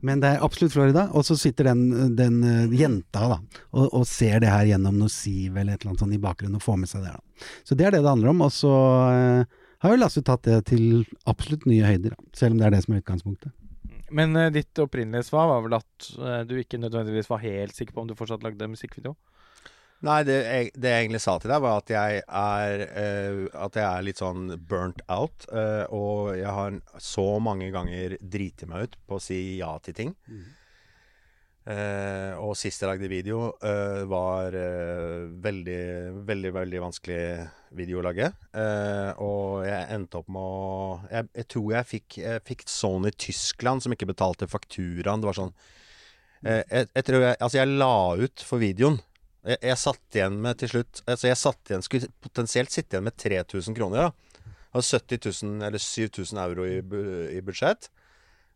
men 0.02 0.20
det 0.20 0.32
er 0.34 0.42
absolutt 0.42 0.74
Florida. 0.74 1.06
Og 1.14 1.22
så 1.24 1.36
sitter 1.38 1.70
den, 1.70 2.16
den 2.18 2.42
eh, 2.42 2.74
jenta 2.74 3.28
da, 3.36 3.38
og, 3.72 3.86
og 4.00 4.06
ser 4.06 4.40
det 4.42 4.50
her 4.50 4.66
gjennom 4.72 4.98
noe 4.98 5.12
siv 5.12 5.54
eller 5.54 5.76
et 5.76 5.84
eller 5.84 5.94
annet 5.94 6.02
sånt 6.02 6.18
i 6.18 6.24
bakgrunnen 6.26 6.58
og 6.58 6.66
får 6.66 6.82
med 6.82 6.90
seg 6.90 7.06
det. 7.06 7.14
da. 7.14 7.46
Så 7.62 7.78
det 7.78 7.86
er 7.86 7.94
det 7.94 8.02
det 8.02 8.10
handler 8.10 8.34
om. 8.34 8.42
Og 8.48 8.50
så 8.56 8.72
uh, 8.74 9.62
har 9.84 9.94
jo 9.94 10.00
Lasse 10.02 10.24
tatt 10.26 10.42
det 10.42 10.58
til 10.72 11.06
absolutt 11.30 11.68
nye 11.70 11.86
høyder, 11.86 12.16
da. 12.16 12.28
selv 12.34 12.56
om 12.56 12.58
det 12.58 12.66
er 12.66 12.74
det 12.74 12.82
som 12.82 12.96
er 12.96 13.04
utgangspunktet. 13.04 13.54
Men 14.10 14.34
uh, 14.34 14.50
ditt 14.50 14.82
opprinnelige 14.82 15.30
svar 15.30 15.46
var 15.54 15.62
vel 15.62 15.78
at 15.78 16.10
du 16.50 16.58
ikke 16.58 16.82
nødvendigvis 16.82 17.30
var 17.30 17.46
helt 17.46 17.78
sikker 17.78 17.94
på 17.94 18.02
om 18.02 18.10
du 18.10 18.18
fortsatt 18.18 18.42
lagde 18.42 18.74
musikkvideo? 18.74 19.14
Nei, 20.06 20.20
det 20.26 20.36
jeg, 20.38 20.68
det 20.78 20.92
jeg 20.92 21.06
egentlig 21.06 21.22
sa 21.24 21.34
til 21.42 21.50
deg, 21.50 21.62
var 21.64 21.80
at 21.80 21.90
jeg 21.90 22.20
er, 22.22 22.84
uh, 22.94 23.40
at 23.66 23.78
jeg 23.78 23.86
er 23.86 24.04
litt 24.06 24.20
sånn 24.22 24.52
burnt 24.68 25.02
out. 25.10 25.48
Uh, 25.50 25.84
og 25.94 26.36
jeg 26.38 26.52
har 26.58 26.76
så 27.02 27.26
mange 27.42 27.72
ganger 27.74 28.14
driti 28.20 28.68
meg 28.70 28.86
ut 28.86 28.94
på 29.08 29.18
å 29.18 29.22
si 29.22 29.40
ja 29.58 29.72
til 29.82 29.98
ting. 29.98 30.14
Eh, 31.66 32.32
og 32.38 32.52
sist 32.54 32.78
jeg 32.78 32.86
lagde 32.86 33.08
video, 33.10 33.48
var 34.06 34.54
veldig, 34.54 35.80
veldig, 36.28 36.52
veldig 36.54 36.82
vanskelig 36.84 37.22
video 37.74 37.98
å 37.98 38.04
lage. 38.06 38.28
Og 39.18 39.64
jeg 39.66 39.88
endte 39.96 40.20
opp 40.20 40.30
med 40.30 40.46
å 40.46 41.00
Jeg, 41.10 41.26
jeg 41.40 41.48
tror 41.56 41.72
jeg 41.74 41.88
fikk, 41.90 42.18
jeg 42.20 42.44
fikk 42.46 42.62
Sony 42.70 43.10
Tyskland 43.10 43.82
som 43.82 43.96
ikke 43.96 44.06
betalte 44.12 44.46
fakturaen. 44.46 45.24
Det 45.24 45.30
var 45.32 45.40
sånn 45.40 45.50
jeg, 46.46 46.86
jeg 46.86 47.08
tror 47.08 47.24
jeg 47.24 47.34
Altså, 47.40 47.58
jeg 47.58 47.74
la 47.82 47.98
ut 48.22 48.46
for 48.46 48.62
videoen. 48.62 49.00
Jeg, 49.46 49.60
jeg 49.62 49.78
satt 49.78 50.18
igjen 50.18 50.38
med 50.42 50.58
til 50.58 50.72
slutt 50.72 51.02
Altså, 51.06 51.28
jeg 51.30 51.38
satt 51.38 51.70
igjen 51.70 51.84
skulle 51.86 52.10
potensielt 52.24 52.74
sitte 52.74 52.96
igjen 52.96 53.06
med 53.06 53.18
3000 53.20 53.78
kroner, 53.78 54.08
Ja. 54.08 54.42
Jeg 54.76 54.82
har 54.82 55.00
70 55.00 55.44
000 55.46 55.62
eller 55.64 55.80
7000 55.80 56.38
euro 56.42 56.64
i, 56.68 56.74
i 57.32 57.40
budsjett. 57.40 57.86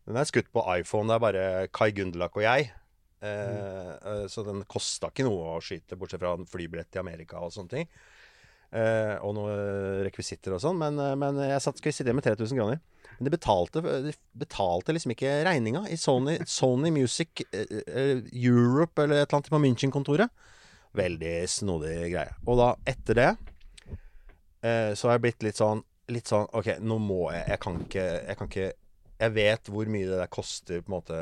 Den 0.05 0.19
er 0.21 0.27
skutt 0.29 0.51
på 0.53 0.61
iPhone. 0.75 1.09
Det 1.09 1.15
er 1.15 1.23
bare 1.23 1.45
Kai 1.73 1.87
Gundelak 1.97 2.35
og 2.37 2.43
jeg. 2.45 2.67
Eh, 3.25 3.89
mm. 4.03 4.27
så 4.29 4.43
den 4.45 4.61
kosta 4.69 5.09
ikke 5.09 5.25
noe 5.25 5.55
å 5.55 5.63
skyte, 5.65 5.97
bortsett 5.97 6.21
fra 6.21 6.35
en 6.37 6.45
flybillett 6.45 6.91
til 6.93 7.01
Amerika 7.01 7.41
og 7.41 7.49
sånne 7.55 7.73
ting. 7.73 7.89
Eh, 8.71 9.15
og 9.19 9.33
noen 9.35 10.03
rekvisitter 10.05 10.53
og 10.55 10.61
sånn. 10.63 10.77
Men, 10.79 10.99
eh, 11.01 11.17
men 11.19 11.41
jeg 11.41 11.63
satt, 11.63 11.81
skulle 11.81 11.95
sitte 11.95 12.11
igjen 12.11 12.21
med 12.21 12.27
3000 12.29 12.61
kroner. 12.61 12.81
Men 13.17 13.27
det 13.27 13.35
betalte, 13.35 13.83
de 14.07 14.13
betalte 14.45 14.95
liksom 14.95 15.13
ikke 15.13 15.33
regninga 15.45 15.83
i 15.91 15.97
Sony, 15.99 16.37
Sony 16.49 16.93
Music 16.95 17.43
eh, 17.49 17.81
eh, 17.85 18.21
Europe 18.31 19.03
eller 19.03 19.21
et 19.21 19.27
eller 19.27 19.41
annet 19.41 19.51
på 19.53 19.61
München-kontoret. 19.65 20.31
Veldig 20.97 21.35
snodig 21.47 21.95
greie. 22.11 22.33
Og 22.45 22.59
da, 22.59 22.73
etter 22.89 23.17
det, 23.17 23.29
eh, 24.61 24.91
så 24.97 25.07
har 25.07 25.17
jeg 25.17 25.25
blitt 25.27 25.45
litt 25.47 25.61
sånn 25.61 25.83
Litt 26.11 26.27
sånn 26.27 26.49
OK, 26.57 26.73
nå 26.83 26.97
må 26.99 27.19
jeg 27.31 27.45
Jeg 27.53 27.59
kan 27.63 27.77
ikke 27.85 28.03
Jeg, 28.03 28.35
kan 28.39 28.49
ikke, 28.49 28.65
jeg 29.21 29.33
vet 29.37 29.69
hvor 29.71 29.91
mye 29.93 30.09
det 30.09 30.17
der 30.19 30.31
koster, 30.33 30.81
på 30.81 30.91
en 30.91 30.95
måte 30.97 31.19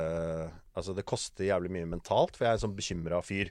Altså, 0.73 0.95
det 0.95 1.05
koster 1.05 1.45
jævlig 1.45 1.69
mye 1.75 1.89
mentalt, 1.91 2.37
for 2.37 2.45
jeg 2.47 2.53
er 2.53 2.57
en 2.57 2.61
sånn 2.63 2.75
bekymra 2.77 3.19
fyr. 3.25 3.49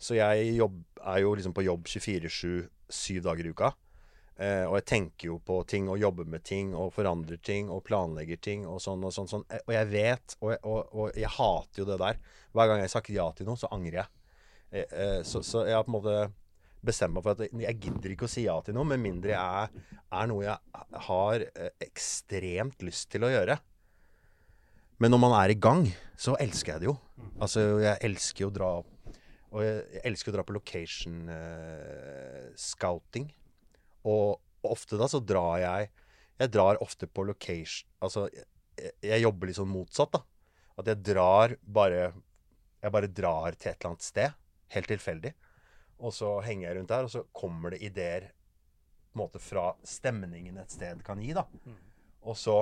Så 0.00 0.16
jeg 0.16 0.54
jobb, 0.56 0.78
er 1.04 1.18
jo 1.20 1.34
liksom 1.36 1.52
på 1.52 1.64
jobb 1.66 1.84
24-7, 1.92 2.62
syv 2.88 3.18
dager 3.26 3.44
i 3.44 3.52
uka. 3.52 3.68
Eh, 4.40 4.64
og 4.64 4.78
jeg 4.78 4.86
tenker 4.88 5.28
jo 5.28 5.36
på 5.44 5.58
ting 5.68 5.90
og 5.92 6.00
jobber 6.00 6.24
med 6.26 6.42
ting 6.48 6.72
og 6.72 6.94
forandrer 6.96 7.38
ting 7.44 7.68
og 7.70 7.84
planlegger 7.86 8.40
ting 8.42 8.64
og 8.66 8.80
sånn 8.82 9.04
og 9.04 9.12
sånn. 9.14 9.28
sånn. 9.30 9.44
Eh, 9.52 9.60
Og 9.68 9.74
jeg 9.76 9.90
vet, 9.92 10.36
og 10.40 10.54
jeg, 10.54 10.60
og, 10.64 10.96
og 10.96 11.20
jeg 11.20 11.30
hater 11.36 11.82
jo 11.84 11.86
det 11.92 12.00
der. 12.00 12.22
Hver 12.56 12.70
gang 12.70 12.80
jeg 12.80 12.94
snakker 12.96 13.18
ja 13.18 13.28
til 13.36 13.50
noe, 13.50 13.60
så 13.60 13.70
angrer 13.76 14.00
jeg. 14.00 14.23
Eh, 14.74 14.86
eh, 14.90 15.20
så, 15.22 15.42
så 15.42 15.62
jeg 15.68 15.76
har 15.76 15.86
på 15.86 15.92
en 15.92 15.98
måte 16.00 16.16
bestemt 16.84 17.14
meg 17.14 17.24
for 17.24 17.36
at 17.36 17.46
jeg 17.46 17.78
gidder 17.80 18.12
ikke 18.12 18.26
å 18.26 18.32
si 18.32 18.44
ja 18.44 18.56
til 18.64 18.76
noe, 18.76 18.88
med 18.90 19.00
mindre 19.00 19.32
jeg 19.32 19.68
er, 19.70 20.26
noe 20.28 20.44
jeg 20.44 20.98
har 21.06 21.44
eh, 21.46 21.70
ekstremt 21.86 22.82
lyst 22.84 23.08
til 23.14 23.24
å 23.24 23.30
gjøre. 23.32 23.56
Men 25.02 25.14
når 25.14 25.22
man 25.22 25.36
er 25.38 25.54
i 25.54 25.58
gang, 25.58 25.86
så 26.18 26.36
elsker 26.42 26.74
jeg 26.74 26.84
det 26.84 26.90
jo. 26.90 26.96
Altså, 27.42 27.64
jeg 27.82 28.02
elsker 28.08 28.44
jo 28.44 28.50
å 28.50 28.54
dra 28.54 28.68
Og 29.54 29.62
jeg 29.62 30.02
elsker 30.06 30.30
å 30.30 30.34
dra 30.36 30.44
på 30.46 30.54
location 30.54 31.16
uh, 31.30 32.46
scouting. 32.58 33.26
Og 34.06 34.38
ofte 34.66 34.98
da 34.98 35.08
så 35.10 35.20
drar 35.22 35.58
jeg 35.62 35.90
Jeg 36.40 36.52
drar 36.54 36.80
ofte 36.82 37.08
på 37.10 37.24
location 37.26 37.90
Altså, 38.06 38.26
jeg, 38.30 38.94
jeg 39.02 39.24
jobber 39.24 39.50
litt 39.50 39.58
sånn 39.58 39.70
motsatt, 39.70 40.14
da. 40.14 40.22
At 40.78 40.90
jeg 40.90 41.02
drar 41.10 41.56
bare 41.62 42.06
Jeg 42.82 42.94
bare 42.94 43.10
drar 43.10 43.58
til 43.58 43.72
et 43.72 43.76
eller 43.76 43.94
annet 43.94 44.06
sted. 44.06 44.43
Helt 44.68 44.88
tilfeldig. 44.88 45.34
Og 46.04 46.14
så 46.14 46.40
henger 46.44 46.68
jeg 46.68 46.78
rundt 46.78 46.90
der, 46.90 47.06
og 47.06 47.12
så 47.12 47.24
kommer 47.32 47.74
det 47.74 47.82
ideer 47.86 48.30
på 49.14 49.20
en 49.20 49.22
måte 49.22 49.38
fra 49.38 49.68
stemningen 49.86 50.56
et 50.58 50.72
sted 50.74 51.02
kan 51.06 51.20
gi, 51.22 51.32
da. 51.36 51.44
Og 52.26 52.36
så 52.36 52.56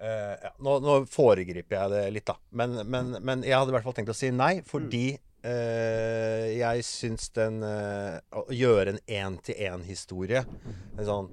eh, 0.00 0.34
ja, 0.42 0.50
nå, 0.58 0.78
nå 0.82 0.96
foregriper 1.10 1.76
jeg 1.78 1.92
det 1.92 2.02
litt, 2.16 2.26
da. 2.26 2.36
Men, 2.50 2.80
men, 2.90 3.14
men 3.22 3.44
jeg 3.46 3.54
hadde 3.54 3.70
i 3.70 3.76
hvert 3.76 3.86
fall 3.86 3.96
tenkt 4.00 4.10
å 4.10 4.18
si 4.18 4.32
nei, 4.34 4.64
fordi 4.66 5.04
eh, 5.46 6.48
jeg 6.56 6.86
syns 6.88 7.30
den 7.36 7.62
eh, 7.62 8.18
Å 8.34 8.46
gjøre 8.50 8.96
en 8.96 9.02
én-til-én-historie 9.06 10.42
en 10.42 11.06
sånn 11.06 11.30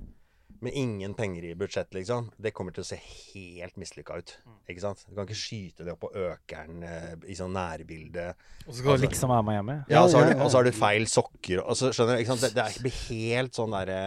med 0.63 0.73
ingen 0.79 1.13
penger 1.17 1.43
i 1.49 1.53
budsjett, 1.59 1.89
liksom, 1.95 2.29
det 2.41 2.51
kommer 2.55 2.71
til 2.75 2.83
å 2.83 2.87
se 2.87 2.97
helt 3.03 3.75
mislykka 3.81 4.17
ut. 4.21 4.33
Ikke 4.71 4.83
sant? 4.83 5.03
Du 5.09 5.15
kan 5.17 5.27
ikke 5.27 5.37
skyte 5.39 5.83
det 5.87 5.93
opp 5.93 6.01
på 6.05 6.11
økeren 6.15 6.83
eh, 6.87 7.13
i 7.27 7.35
sånn 7.37 7.51
nærbilde. 7.55 8.29
Og 8.65 8.71
så 8.71 8.77
skal 8.79 8.97
du 9.01 9.05
liksom 9.07 9.33
være 9.33 9.45
med 9.49 9.57
hjemme? 9.59 9.75
Ja, 9.91 10.03
og 10.05 10.09
så 10.13 10.21
har, 10.21 10.31
du, 10.31 10.39
og 10.45 10.49
så 10.53 10.61
har 10.61 10.69
du 10.69 10.71
feil 10.77 11.07
sokker. 11.11 11.61
Og 11.65 11.75
så 11.79 11.91
skjønner 11.91 12.15
du, 12.17 12.23
ikke 12.23 12.31
sant? 12.35 12.45
Det, 12.47 12.53
det 12.55 12.63
er- 12.65 12.81
blir 12.87 12.97
helt 13.09 13.59
sånn 13.59 13.75
derre 13.75 13.99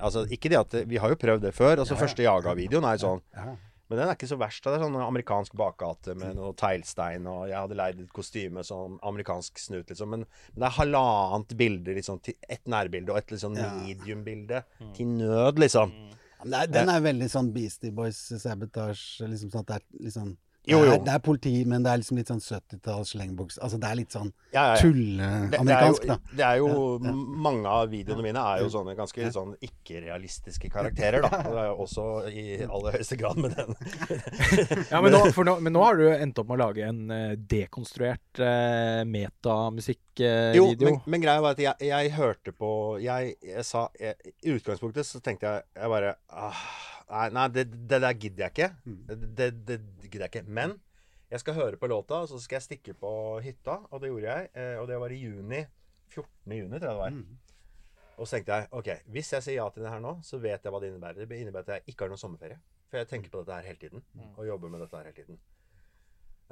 Altså, 0.00 0.24
ikke 0.32 0.50
det 0.50 0.58
at 0.58 0.70
det, 0.74 0.82
Vi 0.88 0.96
har 1.02 1.12
jo 1.12 1.20
prøvd 1.20 1.44
det 1.48 1.54
før. 1.54 1.78
Altså, 1.84 1.96
første 2.00 2.24
Jaga-videoen 2.26 2.84
er 2.88 2.96
jo 2.98 3.04
sånn 3.06 3.22
Ja. 3.36 3.54
Men 3.88 3.98
den 4.00 4.08
er 4.08 4.16
ikke 4.16 4.28
så 4.30 4.38
verst. 4.40 4.64
Det 4.64 4.78
er 4.78 4.84
sånn 4.84 4.96
amerikansk 4.96 5.56
bakgate 5.60 6.14
med 6.16 6.38
noe 6.38 6.54
teglstein, 6.56 7.26
og 7.28 7.48
jeg 7.50 7.58
hadde 7.58 7.76
leid 7.76 8.00
et 8.00 8.14
kostyme 8.16 8.64
sånn 8.64 8.96
amerikansk 9.04 9.60
snut, 9.60 9.90
liksom. 9.92 10.08
Men, 10.14 10.24
men 10.54 10.64
det 10.64 10.70
er 10.70 10.78
halvannet 10.78 11.56
bilde, 11.60 11.96
liksom. 11.98 12.22
Til 12.24 12.38
et 12.48 12.64
nærbilde 12.70 13.12
og 13.12 13.20
et 13.20 13.34
liksom 13.36 13.58
Ja. 13.60 13.68
medium-bilde. 13.82 14.62
Til 14.96 15.06
nød, 15.20 15.60
liksom. 15.60 15.92
Mm. 15.92 16.54
er, 16.54 16.66
den 16.72 16.88
er 16.88 17.04
veldig 17.04 17.28
sånn 17.32 17.52
Beastie 17.52 17.92
Boys 17.92 18.16
sabotage. 18.40 19.20
Liksom 19.20 19.52
sånn 19.52 19.66
at 19.66 19.72
det 19.74 19.76
er 19.82 20.08
liksom 20.08 20.34
det 20.64 20.72
Jo, 20.72 20.78
jo. 20.80 20.92
er, 20.94 21.00
det 21.04 21.12
er 21.12 21.20
politi, 21.20 21.52
men 21.68 21.84
det 21.84 21.90
er 21.92 22.00
liksom 22.00 22.16
litt 22.16 22.30
sånn 22.30 22.40
70-talls 22.40 23.10
slengboks. 23.12 23.58
Altså 23.60 23.76
det 23.80 23.88
er 23.90 23.98
litt 23.98 24.14
sånn 24.14 24.30
Ja, 24.54 24.62
ja, 24.70 24.78
ja. 24.80 25.28
Det, 25.52 25.58
det, 25.60 25.74
er 25.74 25.90
jo, 25.90 26.16
det 26.38 26.46
er 26.46 26.60
jo 26.62 26.70
Mange 27.44 27.68
av 27.68 27.90
videoene 27.92 28.24
mine 28.24 28.44
er 28.54 28.62
jo 28.64 28.70
sånne 28.72 28.94
ganske 28.96 29.28
sånn 29.34 29.52
ikke-realistiske 29.60 30.70
karakterer, 30.72 31.26
da. 31.26 31.42
Det 31.54 31.60
er 31.60 31.68
jo 31.68 31.76
også 31.84 32.06
i 32.32 32.46
aller 32.64 32.96
høyeste 32.96 33.18
grad 33.20 33.40
med 33.44 33.58
den. 33.58 33.76
Ja, 34.94 35.00
men 35.04 35.12
nå, 35.12 35.20
for 35.36 35.46
nå, 35.46 35.58
men 35.64 35.74
nå 35.76 35.84
har 35.84 36.00
du 36.00 36.06
endt 36.12 36.38
opp 36.40 36.48
med 36.48 36.56
å 36.56 36.62
lage 36.64 36.88
en 36.88 37.04
eh, 37.12 37.36
dekonstruert 37.36 38.40
uh, 38.40 39.04
Jo, 40.54 40.66
men, 40.80 40.98
men 41.10 41.22
greia 41.22 41.42
var 41.44 41.56
at 41.56 41.62
jeg, 41.62 41.74
jeg 41.90 42.12
hørte 42.14 42.54
på 42.56 42.70
Jeg, 43.02 43.34
jeg 43.44 43.64
sa 43.66 43.86
jeg, 43.98 44.34
I 44.44 44.54
utgangspunktet 44.54 45.08
så 45.08 45.20
tenkte 45.24 45.50
jeg 45.50 45.66
Jeg 45.76 45.90
bare 45.92 46.14
ah, 46.30 46.60
Nei, 47.08 47.48
det, 47.52 47.66
det 47.88 48.00
der 48.00 48.14
gidder 48.16 48.46
jeg 48.46 48.52
ikke. 48.54 48.68
Det, 49.08 49.28
det, 49.36 49.48
det 49.68 50.10
gidder 50.10 50.24
jeg 50.26 50.32
ikke. 50.32 50.44
Men 50.48 50.76
jeg 51.30 51.40
skal 51.42 51.54
høre 51.58 51.76
på 51.80 51.88
låta, 51.90 52.22
og 52.24 52.28
så 52.30 52.38
skal 52.40 52.56
jeg 52.60 52.66
stikke 52.68 52.94
på 53.00 53.10
hytta. 53.44 53.78
Og 53.90 54.00
det 54.00 54.08
gjorde 54.12 54.30
jeg. 54.30 54.48
eh, 54.54 54.76
Og 54.80 54.88
det 54.88 54.98
var 55.02 55.12
i 55.12 55.18
juni. 55.24 55.64
14. 56.14 56.28
juni, 56.54 56.78
tror 56.78 56.88
jeg 56.88 56.94
det 56.94 57.00
var. 57.02 57.16
Og 58.14 58.28
så 58.28 58.36
tenkte 58.36 58.54
jeg 58.60 58.68
ok, 58.78 58.88
hvis 59.10 59.32
jeg 59.34 59.42
sier 59.42 59.56
ja 59.58 59.68
til 59.74 59.82
det 59.82 59.90
her 59.90 59.98
nå, 60.04 60.12
så 60.22 60.38
vet 60.38 60.62
jeg 60.62 60.70
hva 60.72 60.78
det 60.80 60.92
innebærer. 60.92 61.26
Det 61.26 61.40
innebærer 61.42 61.66
at 61.66 61.72
jeg 61.80 61.92
ikke 61.94 62.04
har 62.06 62.12
noen 62.12 62.20
sommerferie. 62.22 62.60
For 62.88 63.00
jeg 63.00 63.08
tenker 63.10 63.32
på 63.32 63.40
dette 63.42 63.56
her 63.58 63.66
hele 63.66 63.80
tiden. 63.80 64.04
Og 64.36 64.46
jobber 64.46 64.70
med 64.70 64.84
dette 64.84 64.96
her 65.00 65.08
hele 65.10 65.16
tiden. 65.18 65.40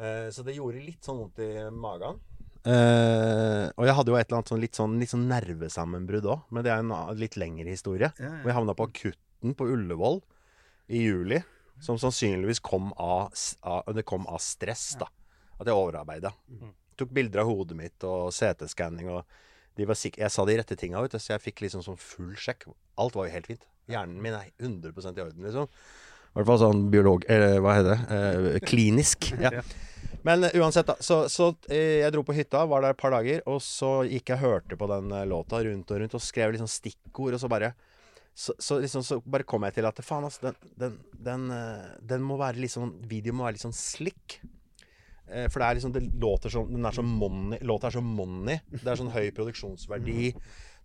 Eh, 0.02 0.28
så 0.34 0.42
det 0.46 0.56
gjorde 0.56 0.82
litt 0.82 1.04
sånn 1.06 1.20
vondt 1.22 1.38
i 1.44 1.50
magen. 1.70 2.18
Uh, 2.62 3.66
og 3.74 3.88
jeg 3.88 3.94
hadde 3.98 4.12
jo 4.12 4.16
et 4.20 4.28
eller 4.28 4.38
annet 4.38 4.50
sånn 4.52 4.60
litt 4.62 4.78
sånn, 4.78 4.92
litt 5.02 5.10
sånn 5.10 5.24
nervesammenbrudd 5.26 6.28
òg, 6.30 6.44
men 6.54 6.62
det 6.62 6.70
er 6.70 6.84
en 6.84 6.92
litt 7.18 7.34
lengre 7.40 7.72
historie. 7.74 8.12
Ja, 8.22 8.28
Og 8.38 8.46
jeg 8.46 8.54
havna 8.54 8.74
på 8.78 8.86
akutten 8.86 9.54
på 9.58 9.66
Ullevål 9.74 10.20
i 10.88 11.04
juli, 11.04 11.40
som 11.82 11.98
sannsynligvis 11.98 12.62
kom 12.62 12.92
av, 13.00 13.32
av 13.60 13.94
Det 13.94 14.04
kom 14.06 14.26
av 14.26 14.38
stress, 14.42 14.92
da. 15.00 15.08
At 15.58 15.68
jeg 15.68 15.76
overarbeida. 15.76 16.32
Tok 16.98 17.10
bilder 17.14 17.42
av 17.42 17.50
hodet 17.50 17.78
mitt 17.78 18.06
og 18.06 18.30
CT-skanning 18.34 19.10
og 19.12 19.24
de 19.78 19.86
var 19.88 19.96
sikre, 19.96 20.20
Jeg 20.26 20.34
sa 20.34 20.44
de 20.44 20.56
rette 20.58 20.76
tinga, 20.76 21.00
vet 21.00 21.14
du, 21.14 21.20
så 21.22 21.32
jeg 21.32 21.44
fikk 21.46 21.62
liksom 21.64 21.84
sånn 21.84 22.00
full 22.00 22.34
sjekk. 22.36 22.66
Alt 23.00 23.16
var 23.16 23.28
jo 23.28 23.32
helt 23.32 23.48
fint. 23.48 23.62
Hjernen 23.88 24.18
min 24.20 24.34
er 24.36 24.50
100% 24.60 25.16
i 25.16 25.24
orden, 25.24 25.46
liksom. 25.46 25.70
I 26.32 26.36
hvert 26.36 26.48
fall 26.48 26.60
sånn 26.60 26.82
biolog... 26.92 27.24
Eller 27.32 27.58
hva 27.64 27.78
heter 27.78 27.96
det? 27.96 28.18
Eh, 28.18 28.60
klinisk. 28.68 29.32
Ja. 29.42 29.64
Men 30.22 30.44
eh, 30.46 30.54
uansett, 30.60 30.86
da. 30.86 30.94
Så, 31.02 31.24
så 31.32 31.50
eh, 31.66 32.02
jeg 32.02 32.12
dro 32.14 32.22
på 32.26 32.36
hytta, 32.36 32.66
var 32.68 32.84
der 32.84 32.94
et 32.94 33.00
par 33.00 33.14
dager, 33.14 33.40
og 33.50 33.58
så 33.64 34.02
gikk 34.06 34.30
jeg 34.30 34.38
og 34.38 34.44
hørte 34.44 34.78
på 34.78 34.88
den 34.92 35.10
eh, 35.16 35.26
låta 35.28 35.62
rundt 35.64 35.90
og 35.90 36.02
rundt, 36.02 36.14
og 36.18 36.24
skrev 36.24 36.54
liksom 36.54 36.70
stikkord, 36.70 37.34
og 37.36 37.42
så 37.42 37.50
bare 37.50 37.72
så, 38.34 38.54
så 38.58 38.78
liksom 38.80 39.04
så 39.04 39.20
bare 39.20 39.44
kom 39.44 39.64
jeg 39.66 39.76
til 39.76 39.86
at 39.88 40.00
faen, 40.04 40.24
altså, 40.24 40.48
den, 40.48 40.72
den, 40.80 40.98
den, 41.26 41.46
eh, 41.52 41.92
den 42.14 42.24
må 42.24 42.38
være 42.40 42.62
litt 42.62 42.72
sånn 42.72 42.94
Videoen 43.08 43.36
må 43.38 43.44
være 43.44 43.58
litt 43.58 43.66
sånn 43.66 43.76
slick. 43.76 44.38
Eh, 45.28 45.48
For 45.52 45.60
det 45.60 45.66
er 45.68 45.78
liksom 45.78 45.92
Det 45.94 46.02
låter 46.20 46.52
som 46.52 46.70
Den 46.72 46.88
er 46.88 46.96
så 46.96 47.04
money 47.06 47.60
Låta 47.62 47.90
er 47.90 47.98
så 47.98 48.02
money. 48.04 48.58
Det 48.72 48.88
er 48.88 48.98
sånn 49.00 49.12
høy 49.14 49.28
produksjonsverdi. 49.36 50.32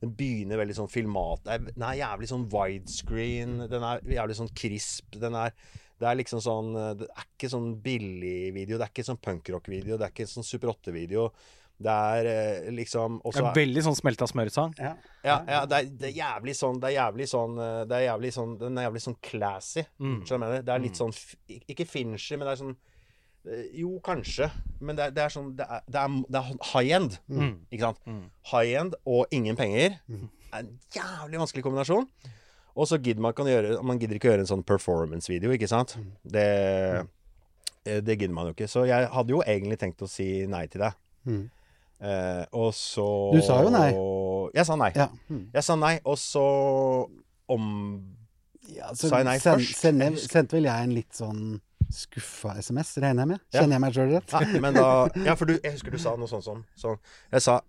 Den 0.04 0.14
begynner 0.14 0.60
veldig 0.62 0.76
sånn 0.78 0.92
filmat... 0.94 1.48
Den 1.48 1.88
er 1.88 1.98
jævlig 2.04 2.30
sånn 2.30 2.46
widescreen. 2.52 3.58
Den 3.72 3.86
er 3.88 4.04
jævlig 4.20 4.38
sånn 4.38 4.52
crisp. 4.54 5.18
Den 5.18 5.38
er 5.40 5.56
Det 5.98 6.06
er 6.06 6.20
liksom 6.20 6.44
sånn 6.44 6.76
eh, 6.78 6.92
Det 7.00 7.08
er 7.10 7.30
ikke 7.32 7.50
sånn 7.56 7.72
billig 7.82 8.52
video. 8.54 8.78
Det 8.78 8.90
er 8.90 8.94
ikke 8.94 9.08
sånn 9.08 9.24
punkrock-video. 9.24 9.98
Det 9.98 10.06
er 10.10 10.14
ikke 10.14 10.30
sånn 10.30 10.46
Super 10.46 10.76
8-video. 10.76 11.32
Det 11.78 11.94
er 11.94 12.72
liksom 12.74 13.20
liksom 13.22 13.22
Det 13.22 13.42
er 13.52 13.58
veldig 13.60 13.82
sånn 13.86 13.98
smelta 14.00 14.26
smør-sang. 14.30 14.74
Ja. 14.82 14.96
ja, 15.22 15.38
ja 15.46 15.60
det, 15.70 15.78
er, 15.78 15.90
det 15.94 16.08
er 16.10 16.16
jævlig 16.16 16.56
sånn 16.58 16.80
Det 16.82 16.90
er 16.90 16.96
jævlig 16.96 17.28
sånn 17.30 17.60
eh, 17.62 17.82
Det 17.86 17.98
er 18.00 18.06
jævlig 18.08 18.32
sånn 18.34 18.54
Den 18.58 18.80
er 18.80 18.88
jævlig 18.88 19.02
sånn 19.04 19.18
classy. 19.22 19.84
Mm. 20.02 20.16
Skjønner 20.26 20.26
du 20.26 20.34
hva 20.34 20.48
jeg 20.48 20.56
mener? 20.56 20.66
Det 20.66 20.74
er 20.74 20.86
litt 20.88 21.02
sånn 21.02 21.14
Ikke 21.76 21.86
finchy, 21.86 22.38
men 22.38 22.48
det 22.48 22.56
er 22.56 22.62
sånn 22.64 22.74
eh, 22.74 23.68
Jo, 23.84 23.92
kanskje. 24.06 24.50
Men 24.82 24.98
det 24.98 25.06
er, 25.06 25.14
det 25.20 25.24
er 25.28 25.36
sånn 25.36 25.52
Det 25.60 25.68
er, 25.68 25.84
det 25.86 26.02
er, 26.02 26.16
det 26.26 26.42
er 26.42 26.72
high 26.72 26.96
end. 26.98 27.20
Mm. 27.30 27.54
Ikke 27.70 27.92
sant? 27.92 28.02
Mm. 28.10 28.24
High 28.54 28.80
end 28.82 28.98
og 29.06 29.38
ingen 29.38 29.60
penger 29.60 30.00
er 30.00 30.64
en 30.64 30.72
jævlig 30.96 31.44
vanskelig 31.44 31.66
kombinasjon. 31.68 32.10
Og 32.78 32.90
så 32.90 32.98
gidder 33.02 33.22
man 33.26 33.34
gjøre 33.38 33.78
Man 33.86 34.00
gidder 34.02 34.18
ikke 34.18 34.30
å 34.30 34.34
gjøre 34.34 34.46
en 34.46 34.50
sånn 34.50 34.66
performance-video, 34.66 35.54
ikke 35.54 35.70
sant? 35.70 35.94
Det 36.26 36.48
eh, 37.86 38.02
Det 38.02 38.18
gidder 38.18 38.34
man 38.34 38.50
jo 38.50 38.58
ikke. 38.58 38.70
Så 38.70 38.88
jeg 38.90 39.12
hadde 39.14 39.34
jo 39.34 39.44
egentlig 39.46 39.78
tenkt 39.82 40.02
å 40.02 40.10
si 40.10 40.48
nei 40.50 40.66
til 40.72 40.88
deg. 40.88 40.98
Eh, 41.98 42.44
og 42.54 42.74
så 42.78 43.06
Du 43.34 43.40
sa 43.42 43.62
jo 43.66 43.72
nei. 43.74 43.90
Jeg 44.58 44.68
sa 44.70 44.76
nei. 44.78 44.92
Ja. 44.96 45.08
Hmm. 45.30 45.48
Jeg 45.54 45.66
sa 45.66 45.78
nei, 45.80 45.96
og 46.06 46.20
så 46.22 46.44
om 47.50 47.64
Ja, 48.68 48.92
så 48.94 49.08
Sa 49.10 49.22
jeg 49.22 49.26
nei 49.30 49.38
send, 49.40 49.62
først? 49.62 49.80
sendte, 49.80 50.10
Jeg 50.12 50.30
sendte 50.30 50.58
vel 50.58 50.68
jeg 50.68 50.90
en 50.90 50.94
litt 50.94 51.16
sånn 51.16 51.42
skuffa 51.94 52.58
SMS, 52.60 52.98
regner 53.00 53.24
jeg 53.24 53.32
med? 53.32 53.44
Kjenner 53.56 53.78
jeg 53.78 53.84
meg 53.86 53.96
sjøl 53.96 54.10
rett? 54.12 54.34
Ja, 54.36 54.62
men 54.66 54.76
da 54.76 54.90
Ja, 55.24 55.38
for 55.40 55.48
du, 55.48 55.56
jeg 55.56 55.78
husker 55.78 55.96
du 55.96 56.02
sa 56.04 56.18
noe 56.20 56.28
sånt 56.28 56.44
som 56.44 56.66
sånn. 56.76 57.00
Jeg 57.32 57.46
sa 57.46 57.62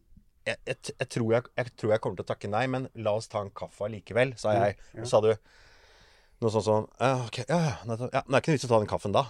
jeg, 0.49 0.57
jeg, 0.67 0.77
jeg, 0.91 1.09
tror 1.13 1.33
jeg, 1.37 1.71
tror 1.77 1.93
jeg 1.93 2.01
kommer 2.03 2.19
til 2.19 2.25
å 2.25 2.29
takke 2.33 2.51
nei, 2.51 2.65
men 2.73 2.89
la 3.05 3.13
oss 3.19 3.29
ta 3.29 3.43
en 3.45 3.51
kaffe 3.55 3.89
likevel, 3.93 4.33
sa 4.41 4.55
jeg. 4.57 4.79
Så 5.03 5.11
sa 5.13 5.21
du 5.25 5.31
noe 6.39 6.53
sånt 6.55 6.67
sånn 6.67 6.87
ja, 6.99 7.15
ok, 7.27 7.41
ja, 7.49 7.59
ja, 7.67 7.75
Det 7.85 8.09
er 8.09 8.23
ikke 8.23 8.33
noe 8.33 8.57
vits 8.57 8.67
å 8.69 8.71
ta 8.73 8.81
den 8.83 8.91
kaffen 8.91 9.15
da. 9.17 9.27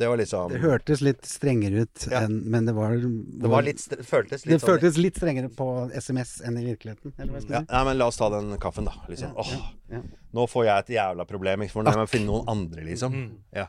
Det 0.00 0.08
var 0.08 0.16
liksom 0.16 0.52
Det 0.54 0.60
hørtes 0.62 1.02
litt 1.04 1.26
strengere 1.28 1.84
ut, 1.84 2.06
Ja. 2.10 2.22
enn, 2.24 2.38
men 2.50 2.64
det 2.68 2.72
var 2.76 2.94
Det 2.96 3.50
var 3.52 3.66
litt 3.66 3.82
Det 3.90 4.06
føltes 4.08 4.46
Det 4.46 4.54
litt 4.54 4.62
sånn 4.62 4.72
føltes 4.74 4.96
litt 4.96 5.18
strengere 5.20 5.50
på 5.52 5.66
SMS 5.92 6.38
enn 6.46 6.56
i 6.56 6.64
virkeligheten, 6.70 7.12
ja. 7.50 7.60
Nei, 7.68 7.82
men 7.84 7.98
la 8.00 8.08
oss 8.08 8.16
ta 8.20 8.30
den 8.32 8.54
kaffen, 8.62 8.88
da. 8.88 8.94
Liksom. 9.10 9.34
Ja, 9.36 9.44
Åh, 9.44 9.66
ja. 9.92 10.00
nå 10.36 10.46
får 10.48 10.64
jeg 10.70 10.84
et 10.86 10.94
jævla 10.96 11.26
problem, 11.28 11.66
ikke? 11.66 11.76
for 11.76 11.84
nå 11.84 11.92
må 11.98 12.06
jeg 12.06 12.14
finne 12.16 12.32
noen 12.32 12.48
andre, 12.48 12.86
liksom. 12.88 13.12
Mm. 13.12 13.30
Ja. 13.60 13.66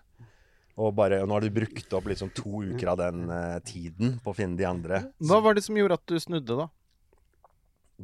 Og 0.82 0.96
bare, 0.96 1.20
nå 1.28 1.36
har 1.36 1.44
du 1.44 1.52
brukt 1.54 1.94
opp 1.98 2.08
liksom 2.08 2.32
to 2.34 2.64
uker 2.64 2.94
av 2.94 3.02
den 3.02 3.26
uh, 3.30 3.60
tiden 3.68 4.20
på 4.24 4.32
å 4.32 4.38
finne 4.38 4.56
de 4.58 4.66
andre. 4.66 5.02
Hva 5.20 5.42
var 5.44 5.58
det 5.58 5.66
som 5.66 5.76
gjorde 5.78 6.00
at 6.00 6.06
du 6.08 6.16
snudde, 6.24 6.56
da? 6.64 6.70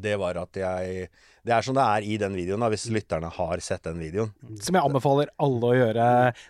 Det 0.02 0.14
var 0.20 0.38
at 0.42 0.60
jeg 0.62 1.08
Det 1.48 1.54
er 1.56 1.64
som 1.64 1.76
det 1.78 1.84
er 1.84 2.04
i 2.04 2.18
den 2.20 2.34
videoen, 2.36 2.60
da, 2.60 2.68
hvis 2.74 2.90
lytterne 2.92 3.30
har 3.32 3.62
sett 3.64 3.86
den 3.88 4.02
videoen. 4.04 4.34
Som 4.60 4.76
jeg 4.76 4.84
anbefaler 4.84 5.30
alle 5.40 5.70
å 5.70 5.78
gjøre. 5.78 6.08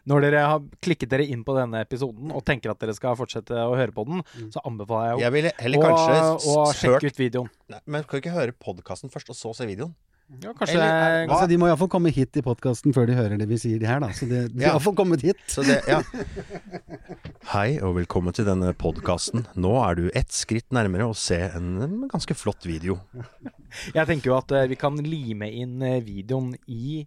Når 0.10 0.26
dere 0.26 0.46
har 0.50 0.64
klikket 0.82 1.12
dere 1.12 1.28
inn 1.30 1.44
på 1.46 1.54
denne 1.58 1.84
episoden 1.86 2.34
og 2.34 2.42
tenker 2.48 2.74
at 2.74 2.82
dere 2.82 2.96
skal 2.98 3.18
fortsette 3.20 3.54
å 3.54 3.76
høre 3.78 3.94
på 3.94 4.08
den, 4.10 4.26
så 4.54 4.64
anbefaler 4.66 5.12
jeg 5.12 5.22
Jeg 5.28 5.36
å, 6.34 6.58
å 6.66 6.66
sjekke 6.74 7.12
ut 7.14 7.22
videoen. 7.22 7.54
Nei, 7.70 7.84
Men 7.86 8.08
kan 8.08 8.18
du 8.18 8.26
ikke 8.26 8.34
høre 8.40 8.58
podkasten 8.58 9.14
først, 9.14 9.30
og 9.36 9.38
så 9.38 9.54
se 9.60 9.70
videoen? 9.70 9.94
Ja, 10.28 10.52
kanskje 10.52 10.76
Eller- 10.76 11.24
er, 11.24 11.28
Altså, 11.32 11.48
de 11.48 11.56
må 11.58 11.68
iallfall 11.70 11.88
komme 11.88 12.12
hit 12.12 12.36
i 12.36 12.42
podkasten 12.44 12.92
før 12.94 13.08
de 13.08 13.14
hører 13.16 13.38
det 13.40 13.48
vi 13.48 13.56
sier 13.62 13.80
de 13.80 13.88
her, 13.88 14.02
da. 14.04 14.10
Så 14.12 14.28
de, 14.28 14.42
de 14.52 14.60
Ja. 14.62 14.74
har 14.74 14.76
iallfall 14.76 14.96
kommet 15.00 15.22
hit. 15.24 15.40
Så 15.48 15.64
det, 15.64 15.78
ja. 15.88 16.02
Hei 17.54 17.80
og 17.80 17.96
velkommen 17.96 18.36
til 18.36 18.44
denne 18.48 18.74
podkasten. 18.76 19.46
Nå 19.56 19.72
er 19.88 19.96
du 19.96 20.10
ett 20.14 20.36
skritt 20.36 20.68
nærmere 20.76 21.08
å 21.08 21.16
se 21.16 21.38
en, 21.56 21.70
en 21.82 21.96
ganske 22.12 22.36
flott 22.36 22.68
video. 22.68 23.00
Jeg 23.96 24.06
tenker 24.10 24.32
jo 24.34 24.38
at 24.38 24.52
eh, 24.52 24.68
vi 24.68 24.76
kan 24.76 25.00
lime 25.00 25.48
inn 25.48 25.82
eh, 25.82 26.02
videoen 26.04 26.54
i 26.68 27.06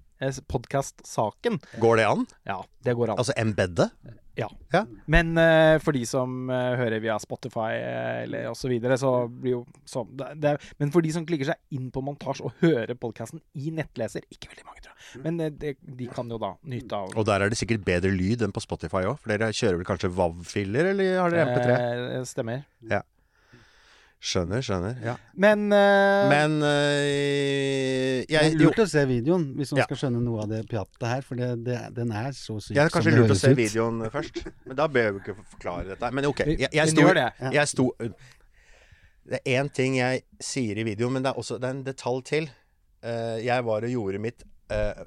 podkast-saken. 0.49 1.61
Går 1.81 1.97
det 2.01 2.09
an? 2.09 2.27
Ja, 2.49 2.61
det 2.85 2.97
går 2.99 3.13
an. 3.13 3.21
Altså 3.21 3.37
embedde? 3.41 3.91
Ja. 4.39 4.49
Ja. 4.73 4.85
Men 5.11 5.33
uh, 5.39 5.77
for 5.83 5.97
de 5.97 6.05
som 6.09 6.51
uh, 6.51 6.77
hører 6.79 7.03
via 7.03 7.17
Spotify 7.21 7.75
uh, 7.81 8.23
eller 8.25 8.49
osv., 8.51 8.63
så, 8.63 8.71
videre, 8.71 8.99
så 9.01 9.11
blir 9.29 9.57
jo 9.59 9.61
så, 9.89 10.05
det, 10.07 10.31
det, 10.41 10.55
Men 10.79 10.93
for 10.95 11.05
de 11.05 11.13
som 11.13 11.27
klikker 11.29 11.51
seg 11.51 11.77
inn 11.77 11.91
på 11.93 12.03
montasje 12.05 12.47
og 12.47 12.63
hører 12.63 12.95
podkasten 13.01 13.43
i 13.59 13.73
nettleser 13.75 14.25
Ikke 14.31 14.53
veldig 14.53 14.67
mange, 14.69 14.85
tror 14.85 14.95
jeg. 14.95 15.23
Men 15.27 15.41
uh, 15.43 15.51
det, 15.51 15.75
de 15.83 16.11
kan 16.15 16.31
jo 16.31 16.41
da 16.41 16.55
nyte 16.63 17.03
av 17.03 17.17
Og 17.19 17.27
der 17.29 17.45
er 17.45 17.53
det 17.53 17.61
sikkert 17.61 17.85
bedre 17.87 18.13
lyd 18.15 18.47
enn 18.47 18.55
på 18.55 18.63
Spotify 18.65 19.05
òg. 19.11 19.19
For 19.21 19.35
dere 19.35 19.51
kjører 19.53 19.81
vel 19.81 19.89
kanskje 19.89 20.13
WAV-filler, 20.15 20.93
eller 20.95 21.19
har 21.21 21.35
dere 21.35 21.49
MP3? 21.51 22.25
stemmer. 22.31 22.65
stemmer. 22.87 23.09
Skjønner, 24.21 24.61
skjønner. 24.61 24.99
Ja. 25.01 25.15
Men, 25.41 25.63
uh, 25.73 26.27
Men 26.29 26.59
Det 26.61 28.27
jeg, 28.29 28.37
er 28.37 28.51
jo, 28.53 28.67
lurt 28.67 28.83
å 28.83 28.87
se 28.91 29.05
videoen 29.09 29.47
hvis 29.57 29.73
man 29.73 29.81
Ja. 29.81 29.87
skal 29.89 30.01
skjønne 30.03 30.21
noe 30.25 30.43
av 30.45 30.51
det 30.51 30.61
pjattet 30.69 31.07
her, 31.09 31.25
for 31.25 31.41
det, 31.41 31.49
det, 31.65 31.79
den 31.97 32.13
er 32.13 32.29
så 32.37 32.59
syk 32.61 32.77
jeg 32.77 32.85
er 32.85 32.93
kanskje 32.93 33.15
det 33.15 33.23
lurt 33.23 33.33
å 33.33 33.39
se 33.41 33.53
ut. 33.55 33.57
videoen 33.57 34.05
først. 34.13 34.43
Men 34.69 34.81
da 34.83 34.89
bør 34.93 35.15
vi 35.17 35.23
ikke 35.25 35.37
forklare 35.55 35.89
dette. 35.95 36.13
Men 36.13 36.29
OK. 36.29 36.45
Jeg, 36.53 36.69
jeg 36.69 36.93
sto, 36.93 37.07
det. 37.17 37.29
Jeg 37.57 37.73
sto 37.73 37.89
Det 39.31 39.41
er 39.41 39.63
én 39.63 39.73
ting 39.73 39.97
jeg 39.97 40.25
sier 40.43 40.77
i 40.77 40.85
videoen, 40.85 41.17
men 41.17 41.25
det 41.25 41.33
er 41.33 41.41
også 41.41 41.57
det 41.57 41.71
er 41.71 41.79
en 41.79 41.87
detalj 41.87 42.23
til. 42.29 42.51
Eh, 43.01 43.39
jeg 43.47 43.65
var 43.65 43.87
og 43.87 43.95
gjorde 43.95 44.21
mitt 44.21 44.45
uh, 44.73 45.05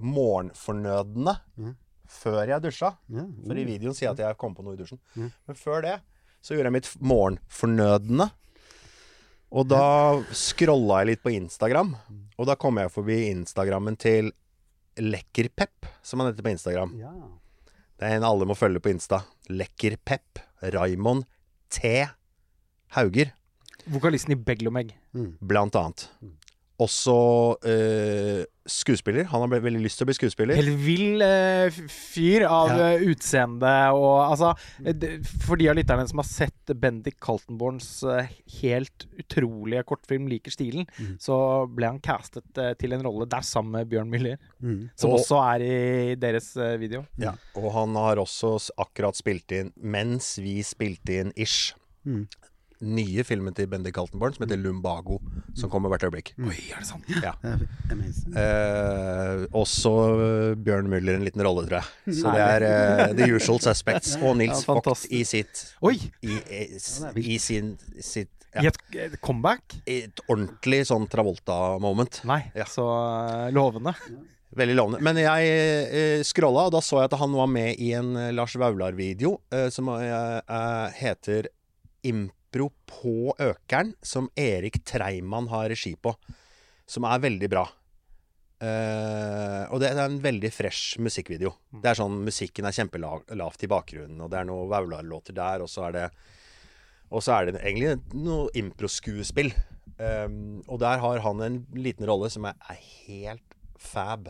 morgenfornødne 0.00 1.34
mm. 1.56 1.74
før 2.20 2.42
jeg 2.44 2.64
dusja. 2.64 2.92
Mm. 3.08 3.30
For 3.46 3.56
i 3.56 3.64
mm. 3.64 3.70
videoen 3.72 3.96
sier 3.96 4.10
jeg 4.10 4.18
at 4.18 4.24
jeg 4.26 4.40
kom 4.40 4.56
på 4.56 4.64
noe 4.66 4.76
i 4.76 4.80
dusjen. 4.80 5.00
Mm. 5.14 5.30
Men 5.48 5.58
før 5.58 5.84
det 5.86 5.96
så 6.40 6.54
gjorde 6.54 6.70
jeg 6.70 6.76
mitt 6.78 6.90
morgenfornødne. 7.04 8.30
Og 9.50 9.66
da 9.66 9.84
scrolla 10.36 11.00
jeg 11.02 11.10
litt 11.10 11.24
på 11.24 11.32
Instagram. 11.34 11.94
Og 12.38 12.46
da 12.48 12.56
kom 12.58 12.78
jeg 12.80 12.92
forbi 12.94 13.18
Instagrammen 13.32 13.98
til 14.00 14.30
Lekkerpep, 15.00 15.88
som 16.02 16.22
han 16.22 16.30
heter 16.30 16.46
på 16.46 16.52
Instagram. 16.54 16.94
Ja. 17.00 17.12
Det 18.00 18.08
er 18.08 18.16
en 18.16 18.24
alle 18.24 18.46
må 18.48 18.56
følge 18.56 18.80
på 18.80 18.92
Insta. 18.94 19.24
Lekkerpep. 19.52 20.40
Raymond 20.60 21.24
T. 21.72 22.06
Hauger, 22.96 23.30
Vokalisten 23.88 24.34
i 24.34 24.36
Beglomeg. 24.36 24.92
Mm. 25.14 25.38
blant 25.40 25.76
annet. 25.76 26.08
Også 26.80 27.14
eh, 27.68 28.44
skuespiller. 28.70 29.26
Han 29.28 29.42
har 29.42 29.60
veldig 29.60 29.82
lyst 29.82 29.98
til 30.00 30.06
å 30.06 30.08
bli 30.08 30.14
skuespiller. 30.16 30.56
Helt 30.56 30.78
vill 30.80 31.20
eh, 31.24 31.68
fyr 31.92 32.46
av 32.48 32.70
Ja. 32.72 32.86
eh, 32.94 33.02
utseende 33.10 33.72
og 33.92 34.30
altså 34.30 34.52
eh, 34.86 35.18
For 35.44 35.60
de 35.60 35.68
av 35.68 35.76
lytterne 35.76 36.06
som 36.08 36.22
har 36.22 36.28
sett 36.28 36.72
Bendik 36.80 37.18
Kaltenborns 37.20 37.90
eh, 38.08 38.30
helt 38.62 39.04
utrolige 39.20 39.82
kortfilm 39.90 40.28
'Liker 40.30 40.54
stilen', 40.54 40.86
mm. 40.96 41.18
så 41.20 41.66
ble 41.68 41.90
han 41.90 42.00
castet 42.00 42.48
til 42.78 42.92
en 42.96 43.02
rolle 43.04 43.28
der 43.28 43.44
sammen 43.44 43.72
med 43.76 43.90
Bjørn 43.90 44.08
Müller, 44.12 44.38
Mm. 44.62 44.90
som 44.96 45.10
Og- 45.10 45.20
også 45.20 45.36
er 45.54 45.62
i 45.64 46.14
deres 46.16 46.54
video. 46.78 47.04
Ja, 47.18 47.32
og 47.56 47.72
han 47.72 47.94
har 47.96 48.16
også 48.16 48.70
akkurat 48.78 49.16
spilt 49.16 49.50
inn, 49.52 49.72
mens 49.76 50.38
vi 50.38 50.60
spilte 50.62 51.20
inn 51.20 51.32
Ish, 51.36 51.74
Mm. 52.06 52.26
Nye 52.80 53.24
filmen 53.28 53.52
til 53.56 53.66
Bendik 53.68 53.92
Kaltenborn 53.96 54.32
som 54.36 54.46
heter 54.46 54.56
Lumbago, 54.60 55.18
som 55.58 55.68
kommer 55.72 55.90
hvert 55.92 56.06
øyeblikk. 56.08 56.30
Oi, 56.40 56.56
er 56.72 56.80
det 56.80 56.88
sant? 56.88 57.04
Ja. 57.20 57.34
Eh, 58.40 59.44
også 59.56 59.92
eh, 60.14 60.54
Bjørn 60.64 60.88
Müller 60.92 61.18
en 61.18 61.24
liten 61.26 61.42
rolle, 61.44 61.66
tror 61.68 61.80
jeg. 61.82 62.16
Så 62.20 62.32
det 62.34 62.42
er 62.46 62.66
eh, 62.66 63.14
The 63.18 63.28
Usual 63.36 63.60
Suspects 63.64 64.16
og 64.24 64.36
Nils 64.40 64.64
Ja, 64.64 64.74
Vogt 64.78 65.06
i 65.12 65.22
sitt 65.28 65.64
Oi! 65.84 65.96
I, 66.24 66.36
i, 66.38 66.64
er 66.78 67.14
vilt. 67.16 67.26
i 67.34 67.38
sin 67.42 67.74
sitt 68.00 68.32
ja, 68.56 68.64
et, 68.72 68.80
et 68.98 69.20
comeback? 69.22 69.76
i 69.86 70.00
et 70.08 70.24
ordentlig 70.26 70.80
sånn 70.88 71.04
Travolta-moment. 71.12 72.22
Nei, 72.26 72.40
Ja. 72.58 72.64
så 72.66 72.86
eh, 73.28 73.48
lovende. 73.54 73.92
Veldig 74.58 74.74
lovende. 74.74 74.98
Men 75.06 75.20
jeg 75.20 75.52
eh, 75.54 76.24
scrolla, 76.26 76.64
og 76.66 76.72
da 76.74 76.80
så 76.82 76.98
jeg 77.04 77.12
at 77.12 77.18
han 77.20 77.36
var 77.38 77.46
med 77.52 77.78
i 77.78 77.92
en 77.94 78.08
eh, 78.18 78.32
Lars 78.34 78.56
Vaular-video 78.58 79.36
eh, 79.54 79.68
som 79.70 79.92
eh, 79.94 80.40
eh, 80.40 80.98
heter 81.04 81.46
'Impro 82.02 82.34
på 82.52 83.34
Økeren', 83.38 83.94
som 84.02 84.30
Erik 84.36 84.84
Treimann 84.84 85.48
har 85.48 85.68
regi 85.68 85.94
på. 85.96 86.14
Som 86.86 87.04
er 87.04 87.20
veldig 87.20 87.48
bra. 87.50 87.68
Uh, 88.60 89.64
og 89.72 89.80
det 89.80 89.88
er 89.88 90.02
en 90.02 90.18
veldig 90.20 90.50
fresh 90.52 90.98
musikkvideo. 91.00 91.54
Det 91.72 91.88
er 91.88 91.96
sånn 91.96 92.18
Musikken 92.26 92.66
er 92.68 92.74
kjempelavt 92.76 93.62
i 93.64 93.70
bakgrunnen, 93.70 94.20
og 94.20 94.28
det 94.28 94.36
er 94.36 94.44
noen 94.44 94.68
Vaular-låter 94.68 95.32
der, 95.32 95.64
og 95.64 95.70
så 95.70 95.86
er 95.88 95.92
det 95.96 96.10
Og 97.10 97.22
så 97.22 97.32
er 97.38 97.46
det 97.46 97.62
egentlig 97.62 97.96
noe 98.12 98.50
improskuespill. 98.54 99.50
Um, 99.98 100.62
og 100.68 100.78
der 100.80 101.00
har 101.00 101.18
han 101.24 101.40
en 101.42 101.66
liten 101.74 102.06
rolle 102.06 102.28
som 102.30 102.44
er, 102.44 102.54
er 102.68 102.78
helt 103.08 103.56
fab. 103.76 104.28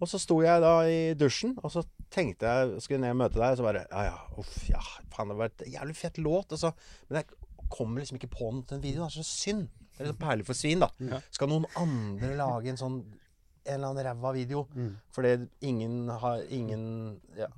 Og 0.00 0.08
så 0.08 0.18
sto 0.18 0.40
jeg 0.44 0.62
da 0.62 0.86
i 0.88 1.14
dusjen, 1.18 1.56
og 1.62 1.72
så 1.72 1.82
tenkte 2.16 2.52
jeg 2.52 2.84
skulle 2.84 3.02
ned 3.04 3.14
og 3.14 3.20
møte 3.22 3.38
deg, 3.38 3.50
og 3.52 3.60
så 3.60 3.66
bare 3.66 3.84
Ja, 3.90 4.06
ja, 4.08 4.16
uff, 4.40 4.54
ja. 4.70 4.82
Faen, 5.12 5.32
det 5.32 5.38
var 5.38 5.52
et 5.52 5.66
jævlig 5.74 5.96
fett 5.98 6.20
låt. 6.22 6.54
Og 6.56 6.60
så, 6.60 6.72
men 7.10 7.20
jeg 7.20 7.68
kommer 7.72 8.02
liksom 8.02 8.18
ikke 8.20 8.32
på 8.32 8.50
noe 8.50 8.66
til 8.66 8.78
en 8.78 8.84
video. 8.84 9.04
Det 9.04 9.12
er 9.12 9.18
så 9.20 9.28
synd. 9.28 9.68
Det 9.96 10.02
er 10.02 10.10
liksom 10.10 10.20
perlig 10.24 10.48
for 10.48 10.58
svin, 10.58 10.82
da. 10.84 11.20
Skal 11.32 11.50
noen 11.52 11.68
andre 11.80 12.34
lage 12.40 12.72
en 12.72 12.80
sånn 12.80 12.98
en 13.66 13.74
eller 13.74 13.88
annen 13.88 14.04
ræva 14.06 14.30
video 14.30 14.60
fordi 15.14 15.48
ingen 15.66 16.08
har 16.22 16.42
Ingen 16.54 16.84
ja, 17.34 17.48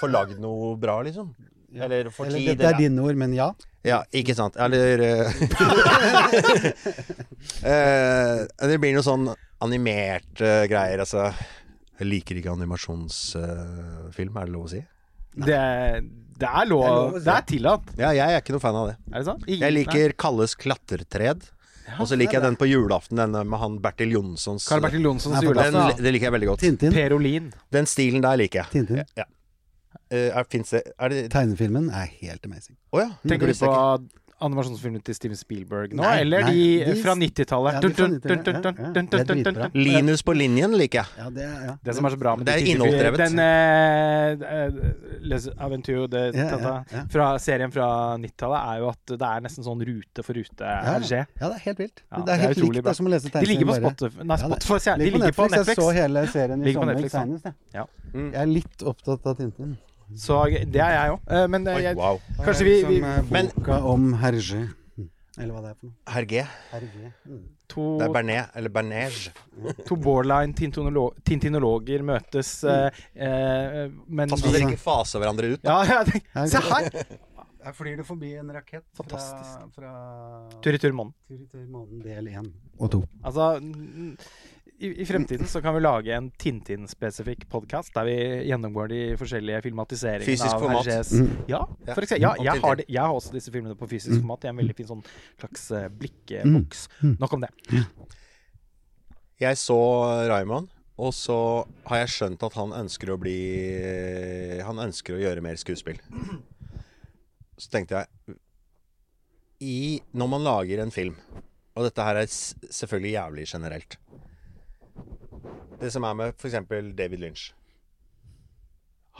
får 0.00 0.10
lagd 0.12 0.40
noe 0.42 0.74
bra, 0.76 0.98
liksom? 1.06 1.34
Eller 1.72 2.10
får 2.10 2.26
Eller 2.26 2.38
tid? 2.38 2.48
dette 2.50 2.66
er 2.66 2.74
ja. 2.74 2.78
dine 2.82 3.02
ord, 3.06 3.16
men 3.16 3.32
ja. 3.32 3.54
ja, 3.86 4.00
ikke 4.10 4.34
sant. 4.34 4.56
Eller 4.58 4.98
eh, 5.06 5.32
Det 8.70 8.78
blir 8.82 8.96
noe 8.96 9.06
sånn 9.06 9.30
animerte 9.62 10.66
greier, 10.70 11.04
altså. 11.04 11.30
Jeg 12.00 12.08
liker 12.08 12.40
ikke 12.40 12.54
animasjonsfilm, 12.56 14.36
er 14.40 14.48
det 14.48 14.54
lov 14.54 14.66
å 14.66 14.72
si? 14.72 14.80
Det, 15.36 15.58
det 16.40 16.48
er 16.48 16.66
lov 16.66 16.82
Det 16.82 16.90
er 16.90 16.96
lov 16.96 17.16
si. 17.18 17.24
Det 17.26 17.34
er 17.36 17.46
tillatt. 17.52 17.90
Ja, 18.00 18.10
jeg 18.16 18.34
er 18.34 18.42
ikke 18.42 18.54
noe 18.56 18.62
fan 18.64 18.78
av 18.80 18.86
det. 18.90 18.96
Er 19.12 19.18
det 19.18 19.26
sant? 19.28 19.44
Ingen- 19.46 19.64
Jeg 19.66 19.76
liker 19.76 20.14
Kalles 20.18 20.54
klatretred. 20.58 21.48
Og 21.98 22.06
så 22.06 22.14
liker 22.18 22.38
jeg 22.38 22.42
den 22.44 22.56
på 22.56 22.68
julaften, 22.70 23.18
denne 23.18 23.42
med 23.44 23.58
han 23.58 23.78
Bertil 23.82 24.12
Jonssons 24.14 24.66
Karl 24.68 24.82
Bertil 24.84 25.02
Jonssons 25.08 25.34
Nei, 25.34 25.42
julaften. 25.42 25.74
den, 25.74 25.88
ja. 25.90 25.96
Det 25.98 26.12
liker 26.14 26.28
jeg 26.28 26.34
veldig 26.36 26.48
godt. 26.52 26.60
Tintin. 26.62 26.92
Per 26.94 27.14
Olin. 27.16 27.52
Den 27.74 27.88
stilen 27.90 28.22
der 28.22 28.36
liker 28.38 28.62
jeg. 28.62 28.70
Tintin. 28.76 29.04
Ja. 29.18 29.26
Uh, 30.10 30.30
er, 30.38 30.44
det 30.50 30.82
Er 30.98 31.08
det 31.10 31.18
Tegnefilmen 31.32 31.90
er 31.90 32.06
helt 32.20 32.46
amazing. 32.46 32.76
Å 32.94 33.02
ja. 33.02 33.08
Tenker 33.26 33.50
du 33.50 33.54
på 33.58 33.72
animasjonsfilmen 34.44 35.02
til 35.04 35.16
Steven 35.16 35.38
Spielberg 35.38 35.94
nå, 35.94 36.02
Nei, 36.02 36.20
eller 36.24 36.46
nei, 36.46 36.52
de 36.54 36.92
de- 36.92 36.96
fra 37.02 37.14
90-tallet? 37.18 37.76
Ja, 37.76 37.80
90-tallet, 37.84 38.24
Dun, 38.24 39.42
dun, 39.44 39.60
ja, 39.60 39.66
ja. 39.66 39.68
Linus 39.74 40.22
på 40.26 40.34
linjen 40.36 40.76
liker 40.80 41.02
jeg. 41.02 41.20
Ja, 41.20 41.28
det 41.34 41.46
ja. 41.46 41.74
Det 41.84 41.96
som 41.96 42.08
er 42.08 42.14
så 42.14 42.20
bra 42.20 42.34
med 42.38 42.48
Det 42.48 42.54
er 42.54 42.70
innholdsdrevet. 42.72 43.22
Den 43.24 43.42
uh, 43.42 44.46
eh, 44.54 45.18
Les 45.32 45.48
Aventure 45.56 46.06
de, 46.12 46.24
tata, 46.38 46.74
ja. 46.92 47.04
fra 47.12 47.28
serien 47.42 47.74
fra 47.74 47.90
90-tallet 48.22 48.72
er 48.72 48.80
jo 48.84 48.90
at 48.94 49.14
det 49.14 49.30
er 49.30 49.44
nesten 49.46 49.66
sånn 49.66 49.84
rute 49.90 50.26
for 50.26 50.40
rute 50.40 50.72
Ja, 50.72 50.96
RG. 50.96 51.12
ja, 51.20 51.44
det 51.44 51.52
er 51.52 51.64
helt 51.66 51.84
vilt. 51.84 52.04
Ja, 52.06 52.24
det 52.24 52.36
er 52.36 52.44
helt 52.46 52.64
likt 52.64 52.82
det 52.88 52.96
som 52.98 53.10
å 53.10 53.14
lese 53.14 53.34
De 53.34 53.44
ligger 53.48 53.70
på. 53.70 53.78
Spotify 53.80 54.24
Nei, 54.24 54.40
Spotify, 54.46 54.80
jeg. 54.86 54.98
de 54.98 55.10
Ligger 55.10 55.36
på 55.36 55.50
Netflix. 55.50 55.76
Jeg 55.76 55.82
så 55.82 55.92
hele 56.00 56.26
serien 56.32 56.66
i 56.66 56.74
sommer 56.74 57.06
senest. 57.08 57.52
jeg. 57.74 57.86
Mm. 58.14 58.32
Jeg 58.32 58.42
er 58.42 58.50
litt 58.50 58.90
opptatt 58.90 59.26
av 59.30 59.38
Tintin. 59.38 59.78
Så 60.16 60.40
det 60.50 60.80
er 60.80 60.92
jeg 60.96 61.14
òg. 61.14 61.48
Men 61.50 61.66
eh, 61.66 61.76
Oi, 61.76 61.82
jeg, 61.82 61.96
wow. 61.96 62.20
kanskje 62.44 62.64
vi, 62.66 62.76
vi 62.88 63.00
Som 63.00 63.08
eh, 63.10 63.30
Men- 63.30 63.50
boka 63.54 63.80
om 63.92 64.12
Hergé. 64.20 64.68
Eller 65.38 65.54
hva 65.54 65.60
det 65.62 65.70
er 65.70 65.76
for 65.78 65.86
noe. 65.88 65.96
Hergé. 66.10 66.42
Hergé. 66.72 67.12
Mm. 67.24 67.44
to, 67.70 67.84
Det 68.00 68.06
er 68.08 68.12
Bernet, 68.12 68.50
eller 68.58 68.72
Bernege. 68.74 69.30
to 69.86 69.96
borderline 69.96 70.52
tintinolo 70.58 71.04
tintinologer 71.24 72.02
møtes, 72.02 72.50
mm. 72.66 72.98
eh, 73.14 73.84
men 74.10 74.28
Pass 74.28 74.42
på 74.42 74.50
dere 74.52 74.66
ikke 74.68 74.82
faser 74.82 75.22
hverandre 75.22 75.52
ut. 75.54 75.62
Ja, 75.64 75.78
ja, 75.86 76.00
det- 76.04 76.50
se 76.50 76.58
her! 76.66 76.90
Her 77.60 77.74
flyr 77.76 77.96
det 78.00 78.06
forbi 78.08 78.30
en 78.40 78.48
rakett 78.56 78.86
Fantastisk. 78.96 79.66
fra 79.76 80.48
Tur 80.64 80.72
i 80.72 80.78
tur 80.80 80.94
månen. 80.96 81.12
Tur 81.52 81.66
månen 81.68 82.00
del 82.02 82.30
én 82.32 82.46
og 82.80 82.90
to. 82.90 83.02
Altså, 83.22 83.60
i, 84.80 84.88
I 85.02 85.06
fremtiden 85.06 85.46
så 85.48 85.60
kan 85.62 85.74
vi 85.76 85.80
lage 85.84 86.14
en 86.16 86.30
Tintin-spesifikk 86.40 87.44
podkast 87.52 87.92
der 87.94 88.06
vi 88.08 88.14
gjennomgår 88.48 88.88
de 88.88 89.00
forskjellige 89.20 89.60
filmatiseringene 89.66 90.28
Fysisk 90.30 90.54
av 90.56 90.64
format. 90.64 90.86
Hergés 90.88 91.10
Mm. 91.20 91.30
Ja, 91.50 91.60
for 91.92 92.02
eksempel. 92.06 92.22
Ja, 92.24 92.30
jeg 92.40 92.62
har, 92.64 92.76
det, 92.80 92.86
jeg 92.88 93.02
har 93.02 93.12
også 93.12 93.32
disse 93.34 93.52
filmene 93.52 93.76
på 93.76 93.88
fysisk 93.90 94.14
Mm. 94.16 94.22
format 94.22 94.44
er 94.44 94.48
en 94.54 94.60
veldig 94.62 94.76
fin 94.78 94.88
sånn 94.88 95.02
slags 95.38 95.70
eh, 95.76 95.88
blikkboks. 96.00 96.86
Mm. 97.02 97.16
Nok 97.20 97.32
om 97.36 97.40
det. 97.44 97.50
Jeg 99.40 99.56
så 99.56 99.76
Raymond, 100.28 100.68
og 101.00 101.12
så 101.16 101.36
har 101.88 102.02
jeg 102.02 102.14
skjønt 102.16 102.42
at 102.48 102.56
han 102.60 102.72
ønsker 102.76 103.12
å 103.12 103.18
bli 103.20 103.36
Han 104.64 104.78
ønsker 104.78 105.16
å 105.16 105.20
gjøre 105.20 105.44
mer 105.44 105.56
skuespill. 105.60 106.00
Så 107.60 107.68
tenkte 107.72 108.00
jeg 108.00 108.36
i, 109.60 110.00
Når 110.16 110.28
man 110.28 110.44
lager 110.44 110.80
en 110.80 110.90
film, 110.90 111.16
og 111.76 111.84
dette 111.84 112.04
her 112.04 112.16
er 112.16 112.26
selvfølgelig 112.32 113.12
jævlig 113.12 113.46
generelt 113.52 113.98
Det 115.80 115.90
som 115.94 116.04
er 116.04 116.16
med 116.18 116.34
f.eks. 116.34 116.56
David 116.96 117.20
Lynch 117.20 117.54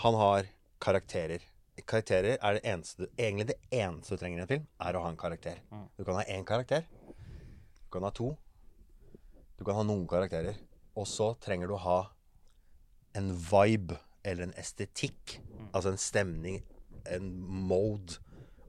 Han 0.03 0.15
har 0.15 0.49
karakterer. 0.81 1.45
Karakterer 1.89 2.37
er 2.37 2.57
det 2.57 2.65
eneste 2.69 3.09
Egentlig 3.17 3.47
det 3.53 3.59
eneste 3.73 4.17
du 4.17 4.21
trenger 4.21 4.41
i 4.41 4.43
en 4.45 4.51
film, 4.51 4.67
er 4.81 4.97
å 4.97 5.05
ha 5.05 5.11
en 5.13 5.21
karakter. 5.21 5.61
Du 5.97 6.05
kan 6.05 6.19
ha 6.19 6.25
én 6.29 6.45
karakter. 6.45 6.85
Du 7.85 7.89
kan 7.93 8.05
ha 8.05 8.11
to. 8.15 8.35
Du 9.57 9.65
kan 9.65 9.77
ha 9.77 9.85
noen 9.85 10.07
karakterer. 10.09 10.59
Og 10.97 11.09
så 11.09 11.33
trenger 11.41 11.71
du 11.71 11.77
å 11.77 11.85
ha 11.85 12.01
en 13.17 13.33
vibe 13.35 13.99
eller 14.23 14.49
en 14.49 14.57
estetikk. 14.61 15.39
Altså 15.73 15.95
en 15.95 16.01
stemning, 16.01 16.61
en 17.09 17.31
mode. 17.41 18.21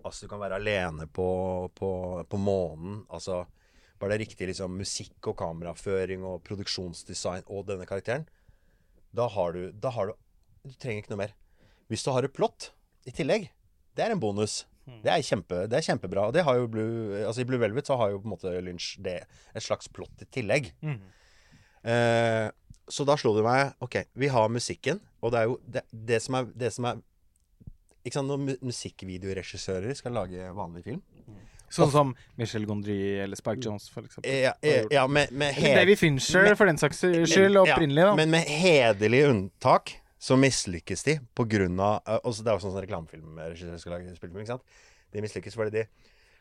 Altså 0.01 0.25
du 0.25 0.31
kan 0.31 0.41
være 0.41 0.59
alene 0.61 1.07
på, 1.11 1.27
på, 1.75 1.91
på 2.27 2.39
månen. 2.39 3.03
Altså 3.11 3.43
bare 4.01 4.15
det 4.15 4.25
riktig 4.25 4.49
liksom, 4.49 4.73
musikk 4.81 5.29
og 5.29 5.37
kameraføring 5.39 6.25
og 6.27 6.41
produksjonsdesign 6.47 7.45
og 7.47 7.67
denne 7.69 7.85
karakteren. 7.89 8.25
Da 9.15 9.27
har 9.29 9.53
du, 9.55 9.71
da 9.71 9.93
har 9.93 10.11
du 10.11 10.17
Du 10.61 10.75
trenger 10.77 11.01
ikke 11.01 11.15
noe 11.15 11.23
mer. 11.23 11.31
Hvis 11.89 12.03
du 12.05 12.11
har 12.13 12.21
et 12.23 12.33
plott 12.33 12.69
i 13.09 13.11
tillegg, 13.11 13.47
det 13.97 14.03
er 14.05 14.13
en 14.13 14.19
bonus. 14.21 14.59
Det 15.01 15.09
er, 15.09 15.23
kjempe, 15.25 15.63
det 15.69 15.77
er 15.79 15.85
kjempebra. 15.87 16.27
Og 16.29 16.35
det 16.35 16.43
har 16.45 16.57
jo 16.59 16.67
Blue 16.69 17.17
Altså 17.25 17.41
I 17.41 17.47
Blue 17.49 17.61
Velvet 17.61 17.87
så 17.89 17.97
har 17.97 18.11
jo 18.11 18.19
på 18.21 18.29
en 18.29 18.33
måte 18.35 18.53
Lynch 18.61 18.93
det 19.01 19.23
et 19.55 19.65
slags 19.65 19.89
plott 19.89 20.21
i 20.21 20.27
tillegg. 20.37 20.69
Eh, 21.81 22.47
så 22.91 23.05
da 23.07 23.15
slo 23.17 23.33
det 23.37 23.45
meg 23.45 23.73
OK, 23.81 24.03
vi 24.13 24.29
har 24.29 24.51
musikken, 24.53 24.99
og 25.21 25.33
det 25.33 25.39
er 25.39 25.47
jo 25.49 25.57
det, 25.65 25.81
det 25.89 26.19
som 26.21 26.37
er, 26.37 26.49
det 26.53 26.69
som 26.75 26.85
er 26.89 27.01
ikke 28.05 28.17
sant, 28.17 28.29
Når 28.29 28.37
mu 28.41 28.51
musikkvideoregissører 28.69 29.93
skal 29.97 30.13
lage 30.17 30.51
vanlig 30.57 30.83
film 30.85 31.01
Sånn 31.71 31.91
som 31.93 32.13
Michel 32.39 32.65
Gondry 32.67 32.97
eller 33.23 33.39
Spike 33.39 33.63
Jones, 33.63 33.87
for 33.93 34.07
eksempel. 34.07 34.31
Ja, 34.43 34.53
ja 34.91 35.05
med, 35.07 35.31
med 35.31 35.55
Davy 35.55 35.95
Fincher, 35.99 36.51
for 36.59 36.67
den 36.67 36.79
saks 36.81 36.99
skyld, 37.01 37.59
opprinnelig, 37.63 38.09
da. 38.09 38.15
Men 38.19 38.33
med 38.33 38.49
hederlig 38.49 39.23
unntak 39.29 39.95
så 40.21 40.37
mislykkes 40.37 41.03
de 41.07 41.15
på 41.33 41.47
grunn 41.49 41.79
av 41.81 42.05
også 42.21 42.43
Det 42.45 42.51
er 42.51 42.57
jo 42.57 42.61
sånn 42.61 42.75
som 42.75 42.83
reklamefilmregissører 42.83 43.79
skal 43.81 43.95
lage 43.95 44.11
spillefilm, 44.13 44.43
ikke 44.43 44.53
sant? 44.53 44.83
De 45.11 45.23
mislykkes 45.23 45.57
fordi 45.57 45.79
de 45.79 45.85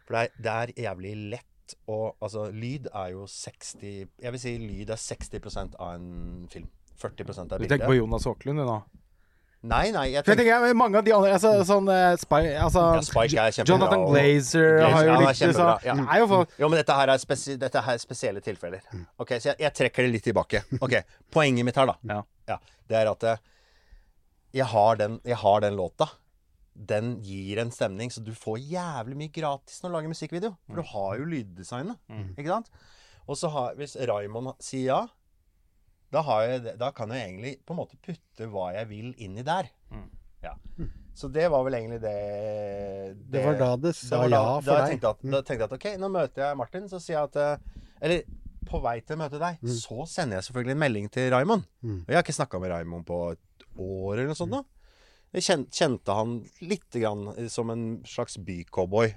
For 0.04 0.16
det 0.16 0.26
er, 0.26 0.34
det 0.36 0.56
er 0.56 0.72
jævlig 0.88 1.14
lett 1.36 1.76
og 1.86 2.18
Altså, 2.20 2.48
lyd 2.52 2.90
er 2.92 3.14
jo 3.14 3.24
60 3.30 3.80
Jeg 4.20 4.34
vil 4.34 4.42
si 4.42 4.56
lyd 4.60 4.92
er 4.92 5.00
60% 5.00 5.78
av 5.78 5.94
en 5.94 6.48
film. 6.52 6.68
40 7.00 7.30
av 7.46 7.54
Du 7.56 7.64
tenker 7.64 7.88
på 7.88 7.96
Jonas 7.96 8.26
Aaklund, 8.28 8.60
du 8.60 8.68
nå? 8.68 8.80
Nei, 9.60 9.90
nei, 9.92 10.06
jeg 10.14 10.24
tenker, 10.24 10.46
jeg 10.48 10.56
tenker 10.56 10.76
Mange 10.78 10.96
av 10.96 11.04
de 11.04 11.12
andre 11.12 11.34
altså, 11.36 11.50
sånn, 11.68 11.88
uh, 11.92 12.14
Spy, 12.16 12.38
altså, 12.56 12.84
Ja, 12.96 13.02
Spike 13.04 13.42
er 13.42 13.52
kjempebra, 13.52 13.74
Jonathan 13.74 14.04
Glazer 14.08 14.78
har 14.86 15.04
jo 15.04 15.16
litt 15.20 15.36
kjempebra, 15.42 15.74
ja. 15.84 15.96
Er 16.06 16.22
jo 16.22 16.28
for, 16.30 16.54
Jo, 16.62 16.70
men 16.72 16.80
dette 16.80 16.96
her 16.96 17.12
er, 17.12 17.20
spesi 17.20 17.56
dette 17.60 17.82
her 17.84 17.98
er 17.98 18.00
spesielle 18.00 18.40
tilfeller. 18.44 18.80
Ok, 19.20 19.34
Så 19.36 19.50
jeg, 19.50 19.58
jeg 19.66 19.76
trekker 19.76 20.06
det 20.08 20.14
litt 20.14 20.24
tilbake. 20.30 20.62
Ok, 20.80 20.96
Poenget 21.36 21.68
mitt 21.68 21.76
her, 21.76 21.92
da, 21.92 22.22
Ja. 22.48 22.56
det 22.88 22.98
er 23.02 23.12
at 23.12 23.28
eh, 23.34 23.42
jeg 24.56 24.66
har, 24.72 24.96
den, 24.98 25.20
jeg 25.28 25.36
har 25.44 25.60
den 25.62 25.76
låta. 25.78 26.08
Den 26.74 27.12
gir 27.22 27.60
en 27.60 27.70
stemning, 27.70 28.08
så 28.10 28.24
du 28.24 28.32
får 28.34 28.56
jævlig 28.64 29.18
mye 29.20 29.34
gratis 29.34 29.82
når 29.82 29.90
du 29.92 29.94
lager 29.98 30.14
musikkvideo. 30.14 30.54
For 30.70 30.80
du 30.80 30.88
har 30.94 31.20
jo 31.20 31.28
lyddesignet. 31.28 32.00
Ikke 32.38 32.48
sant? 32.48 32.72
Og 33.28 33.36
så 33.38 33.50
har, 33.52 33.76
hvis 33.78 33.94
Raymond 34.08 34.54
sier 34.64 34.88
ja, 34.88 35.00
da, 36.12 36.22
har 36.26 36.42
jeg, 36.48 36.76
da 36.80 36.90
kan 36.96 37.10
jeg 37.14 37.28
egentlig 37.28 37.52
på 37.66 37.74
en 37.74 37.78
måte 37.82 37.98
putte 38.02 38.48
hva 38.50 38.70
jeg 38.74 38.88
vil 38.90 39.12
inni 39.22 39.44
der. 39.46 39.68
Ja. 40.42 40.54
Så 41.14 41.28
det 41.28 41.48
var 41.52 41.64
vel 41.66 41.74
egentlig 41.76 41.98
det 42.00 42.14
Det 43.30 43.42
var 43.44 43.58
da 43.60 43.70
det 43.76 43.94
sa 43.98 44.22
da, 44.22 44.28
ja 44.32 44.42
for 44.60 44.70
da 44.70 44.76
deg. 44.80 44.92
tenkte 44.94 45.10
at, 45.10 45.22
da 45.34 45.40
tenkte 45.42 45.58
jeg 45.58 45.68
at 45.68 45.74
ok, 45.76 45.86
nå 46.00 46.08
møter 46.14 46.44
jeg 46.46 46.56
Martin, 46.56 46.86
så 46.88 47.00
sier 47.02 47.18
jeg 47.18 47.28
at 47.28 47.36
eh, 47.36 47.80
Eller 48.00 48.22
på 48.70 48.80
vei 48.84 49.00
til 49.02 49.16
å 49.16 49.20
møte 49.20 49.40
deg, 49.40 49.58
så 49.74 50.04
sender 50.08 50.38
jeg 50.38 50.46
selvfølgelig 50.46 50.74
en 50.76 50.80
melding 50.84 51.06
til 51.10 51.30
Raymond. 51.32 51.64
Mm. 51.82 51.96
Og 52.04 52.12
jeg 52.12 52.16
har 52.16 52.22
ikke 52.24 52.36
snakka 52.36 52.60
med 52.62 52.70
Raymond 52.70 53.06
på 53.08 53.18
et 53.32 53.64
år 53.80 54.12
eller 54.20 54.28
noe 54.30 54.38
sånt 54.38 54.52
nå. 54.54 54.60
Jeg 55.34 55.42
kjen- 55.46 55.66
kjente 55.74 56.14
han 56.14 56.36
lite 56.62 57.00
grann 57.02 57.48
som 57.50 57.70
en 57.70 57.84
slags 58.06 58.36
bycowboy, 58.46 59.12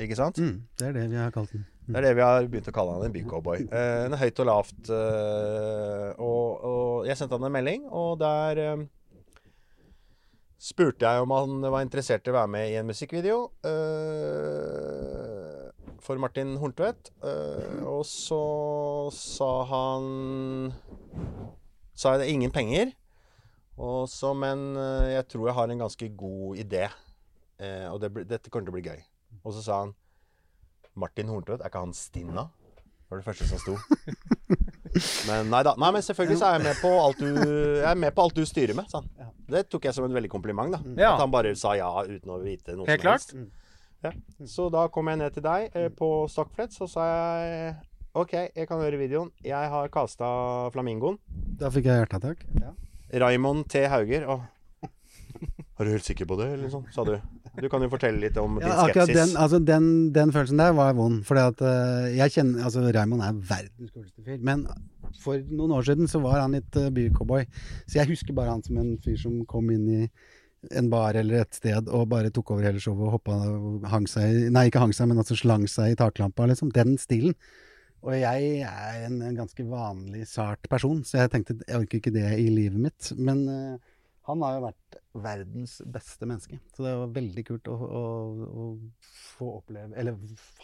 ikke 0.00 0.16
sant? 0.18 0.38
Mm, 0.40 0.62
det 0.80 0.86
er 0.90 0.92
det 0.96 1.06
vi 1.12 1.16
har 1.20 1.32
kalt 1.34 1.52
den. 1.52 1.64
Det 1.88 1.96
er 1.96 2.04
det 2.04 2.16
vi 2.18 2.24
har 2.24 2.44
begynt 2.52 2.68
å 2.68 2.72
kalle 2.76 2.94
han, 2.98 3.06
en 3.06 3.14
bycowboy. 3.14 3.62
Eh, 3.72 4.02
en 4.04 4.16
høyt 4.20 4.40
og 4.42 4.46
lavt. 4.50 4.90
Eh, 4.92 6.08
og, 6.20 6.64
og 6.68 7.06
jeg 7.08 7.16
sendte 7.16 7.38
han 7.38 7.46
en 7.48 7.54
melding, 7.54 7.86
og 7.88 8.18
der 8.20 8.60
eh, 8.60 8.82
spurte 10.60 11.08
jeg 11.08 11.24
om 11.24 11.32
han 11.32 11.64
var 11.64 11.86
interessert 11.86 12.28
i 12.28 12.32
å 12.32 12.36
være 12.36 12.52
med 12.52 12.68
i 12.68 12.76
en 12.76 12.90
musikkvideo 12.90 13.38
eh, 13.70 15.64
for 16.04 16.20
Martin 16.20 16.58
Horntvedt. 16.60 17.08
Eh, 17.24 17.80
og 17.88 18.04
så 18.08 18.42
sa 19.14 19.52
han 19.72 20.72
Sa 21.98 22.12
jeg 22.14 22.20
det 22.20 22.34
ingen 22.34 22.52
penger. 22.54 22.92
Og 23.80 24.04
så, 24.12 24.34
men 24.36 24.74
eh, 24.76 25.14
jeg 25.16 25.24
tror 25.32 25.48
jeg 25.48 25.56
har 25.56 25.72
en 25.72 25.86
ganske 25.86 26.10
god 26.20 26.60
idé. 26.66 26.84
Og 27.90 27.96
det, 27.98 28.12
dette 28.30 28.52
kommer 28.54 28.68
til 28.68 28.70
å 28.70 28.76
bli 28.76 28.84
gøy. 28.86 29.00
Og 29.40 29.50
så 29.56 29.64
sa 29.64 29.78
han 29.80 29.96
Martin 30.98 31.30
Horntvedt, 31.32 31.62
er 31.64 31.70
ikke 31.72 31.82
han 31.84 31.94
Stinna? 31.96 32.48
Det 33.08 33.14
var 33.14 33.20
det 33.22 33.26
første 33.30 33.46
som 33.48 33.60
sto. 33.62 33.76
Men 35.28 35.48
nei 35.52 35.60
da. 35.64 35.74
Nei, 35.80 35.90
men 35.94 36.02
selvfølgelig 36.04 36.38
så 36.40 36.48
er 36.48 36.56
jeg 36.58 36.64
med 36.66 36.78
på 36.82 36.90
alt 37.00 37.20
du, 37.20 37.28
jeg 37.38 37.86
er 37.90 37.98
med 38.00 38.14
på 38.16 38.24
alt 38.24 38.36
du 38.36 38.42
styrer 38.48 38.76
med, 38.76 38.88
Sånn. 38.92 39.06
Det 39.48 39.62
tok 39.72 39.86
jeg 39.88 39.96
som 39.96 40.04
en 40.06 40.16
veldig 40.16 40.30
kompliment, 40.32 40.74
da. 40.74 40.80
Ja. 40.98 41.10
At 41.14 41.22
han 41.22 41.32
bare 41.32 41.52
sa 41.60 41.74
ja 41.78 41.88
uten 42.08 42.32
å 42.34 42.38
vite 42.42 42.74
noe 42.76 42.88
Helt 42.88 43.00
som 43.00 43.06
klart. 43.06 43.32
helst. 43.32 43.36
Ja. 44.04 44.12
Så 44.48 44.68
da 44.72 44.86
kom 44.92 45.08
jeg 45.10 45.20
ned 45.20 45.34
til 45.36 45.44
deg 45.44 45.76
eh, 45.76 45.88
på 45.94 46.08
Stockflett, 46.32 46.74
så 46.76 46.88
sa 46.90 47.06
jeg 47.08 47.76
OK, 48.18 48.34
jeg 48.56 48.68
kan 48.68 48.80
høre 48.82 48.98
videoen. 49.00 49.30
Jeg 49.44 49.70
har 49.72 49.88
kasta 49.94 50.28
Flamingoen. 50.74 51.18
Da 51.60 51.70
fikk 51.74 51.88
jeg 51.90 52.00
hjerteattakk. 52.02 52.44
Ja. 52.60 52.72
Raymond 53.24 53.68
T. 53.70 53.84
Hauger. 53.92 54.24
Og 54.32 54.44
Er 55.78 55.86
du 55.86 55.92
helt 55.94 56.06
sikker 56.06 56.26
på 56.26 56.36
det, 56.40 56.48
eller 56.56 56.70
sånn? 56.72 56.86
Sa 56.90 57.04
du. 57.06 57.12
Du 57.58 57.68
kan 57.70 57.82
jo 57.84 57.88
fortelle 57.92 58.18
litt 58.22 58.36
om 58.40 58.56
din 58.58 58.66
Ja, 58.66 58.86
skepsis. 58.88 59.14
den, 59.14 59.34
altså 59.38 59.60
den, 59.62 59.84
den 60.14 60.32
følelsen 60.34 60.58
der 60.58 60.72
var 60.74 60.96
vond. 60.98 61.20
Fordi 61.26 61.44
at 61.52 61.62
eh, 61.62 62.08
jeg 62.18 62.34
kjenner 62.34 62.64
Altså, 62.66 62.82
Raymond 62.94 63.22
er 63.22 63.36
verdens 63.52 63.92
kuleste 63.94 64.24
fyr. 64.26 64.40
Men 64.42 64.64
for 65.22 65.38
noen 65.50 65.76
år 65.78 65.86
siden 65.86 66.10
så 66.10 66.20
var 66.24 66.40
han 66.42 66.56
litt 66.58 66.74
uh, 66.76 66.88
bycowboy. 66.94 67.46
Så 67.86 68.00
jeg 68.00 68.10
husker 68.10 68.36
bare 68.36 68.52
han 68.56 68.64
som 68.66 68.80
en 68.82 68.96
fyr 69.04 69.16
som 69.22 69.38
kom 69.48 69.70
inn 69.74 69.86
i 69.88 70.02
en 70.74 70.88
bar 70.90 71.14
eller 71.14 71.44
et 71.44 71.54
sted 71.54 71.86
og 71.94 72.08
bare 72.10 72.32
tok 72.34 72.50
over 72.50 72.66
hele 72.66 72.80
showet 72.82 73.06
og 73.06 73.12
hoppa 73.14 73.36
og 73.46 73.84
hang 73.86 74.08
seg 74.10 74.48
Nei, 74.50 74.64
ikke 74.66 74.82
hang 74.82 74.90
seg, 74.96 75.06
men 75.06 75.20
altså 75.22 75.36
slang 75.38 75.68
seg 75.70 75.94
i 75.94 75.98
taklampa, 75.98 76.48
liksom. 76.50 76.72
Den 76.74 76.96
stilen. 76.98 77.36
Og 78.02 78.14
jeg 78.18 78.64
er 78.66 79.04
en, 79.06 79.20
en 79.26 79.38
ganske 79.38 79.64
vanlig 79.70 80.26
sart 80.30 80.66
person, 80.70 81.00
så 81.06 81.22
jeg 81.22 81.32
tenkte 81.32 81.56
jeg 81.62 81.78
orker 81.80 82.02
ikke 82.02 82.12
det 82.14 82.26
i 82.42 82.48
livet 82.50 82.78
mitt. 82.88 83.12
Men 83.18 83.40
eh, 83.50 83.87
han 84.28 84.42
har 84.44 84.58
jo 84.58 84.64
vært 84.68 84.98
verdens 85.18 85.78
beste 85.88 86.26
menneske. 86.28 86.58
Så 86.76 86.84
det 86.84 86.92
var 87.00 87.08
veldig 87.16 87.44
kult 87.48 87.68
å, 87.72 87.74
å, 87.74 88.02
å 88.46 88.66
få 89.38 89.48
oppleve 89.58 89.96
Eller 89.98 90.14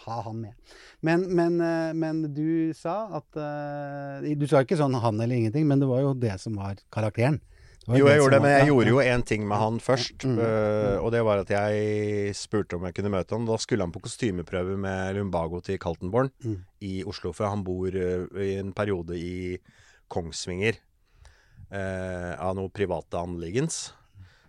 ha 0.04 0.18
han 0.28 0.42
med. 0.44 0.76
Men, 1.02 1.24
men, 1.34 1.56
eh, 1.64 1.90
men 1.96 2.20
du 2.36 2.70
sa 2.76 3.08
at 3.18 3.40
eh, 3.40 4.28
Du 4.38 4.46
sa 4.50 4.60
ikke 4.62 4.78
sånn 4.78 4.94
han 5.00 5.18
eller 5.24 5.40
ingenting, 5.40 5.66
men 5.66 5.80
det 5.82 5.88
var 5.90 6.04
jo 6.04 6.14
det 6.14 6.36
som 6.44 6.54
var 6.60 6.78
karakteren. 6.94 7.40
var 7.86 7.98
Jo, 7.98 8.06
jeg 8.08 8.20
gjorde 8.20 8.36
det, 8.36 8.40
var- 8.40 8.46
men 8.46 8.54
jeg 8.58 8.66
ja, 8.66 8.70
gjorde 8.72 8.92
jo 8.94 9.02
én 9.16 9.24
ting 9.32 9.48
med 9.48 9.58
han 9.60 9.80
først. 9.82 10.24
Mm. 10.28 10.38
øh, 10.38 10.96
og 11.04 11.10
det 11.16 11.24
var 11.26 11.42
at 11.42 11.50
jeg 11.56 12.34
spurte 12.38 12.76
om 12.78 12.84
jeg 12.88 12.94
kunne 13.00 13.10
møte 13.16 13.34
han. 13.36 13.44
Da 13.48 13.56
skulle 13.60 13.84
han 13.88 13.92
på 13.92 14.00
kostymeprøve 14.06 14.76
med 14.78 15.16
Lumbago 15.18 15.60
til 15.64 15.78
Kaltenborn 15.82 16.30
Mm. 16.44 16.60
i 16.80 16.94
Oslo. 17.04 17.32
For 17.32 17.48
han 17.48 17.64
bor 17.66 17.88
i 17.96 18.54
en 18.60 18.72
periode 18.76 19.16
i 19.18 19.58
Kongsvinger 20.12 20.78
av 21.74 22.54
noe 22.54 22.70
private 22.70 23.18
anliggens. 23.18 23.78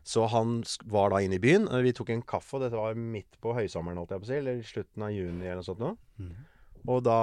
Så 0.05 0.27
han 0.29 0.59
var 0.85 1.09
da 1.09 1.21
inne 1.25 1.39
i 1.39 1.41
byen. 1.41 1.65
Vi 1.81 1.93
tok 1.97 2.11
en 2.13 2.21
kaffe, 2.21 2.57
og 2.57 2.61
dette 2.61 2.77
var 2.77 2.93
midt 2.99 3.39
på 3.41 3.55
høysommeren, 3.57 3.97
holdt 3.97 4.13
jeg 4.13 4.21
på 4.21 4.27
å 4.27 4.29
si, 4.29 4.37
eller 4.37 4.59
slutten 4.67 5.05
av 5.07 5.15
juni 5.15 5.47
eller 5.47 5.63
noe 5.63 5.65
sånt. 5.65 5.81
Nå. 5.81 5.95
Mm. 6.21 6.35
Og 6.93 7.01
da 7.07 7.21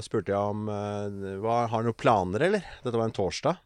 spurte 0.00 0.32
jeg 0.32 0.54
om 0.54 0.64
hva, 0.64 1.56
Har 1.66 1.74
han 1.74 1.90
noen 1.90 1.98
planer, 2.00 2.46
eller? 2.48 2.70
Dette 2.80 2.96
var 2.96 3.10
en 3.10 3.18
torsdag. 3.18 3.60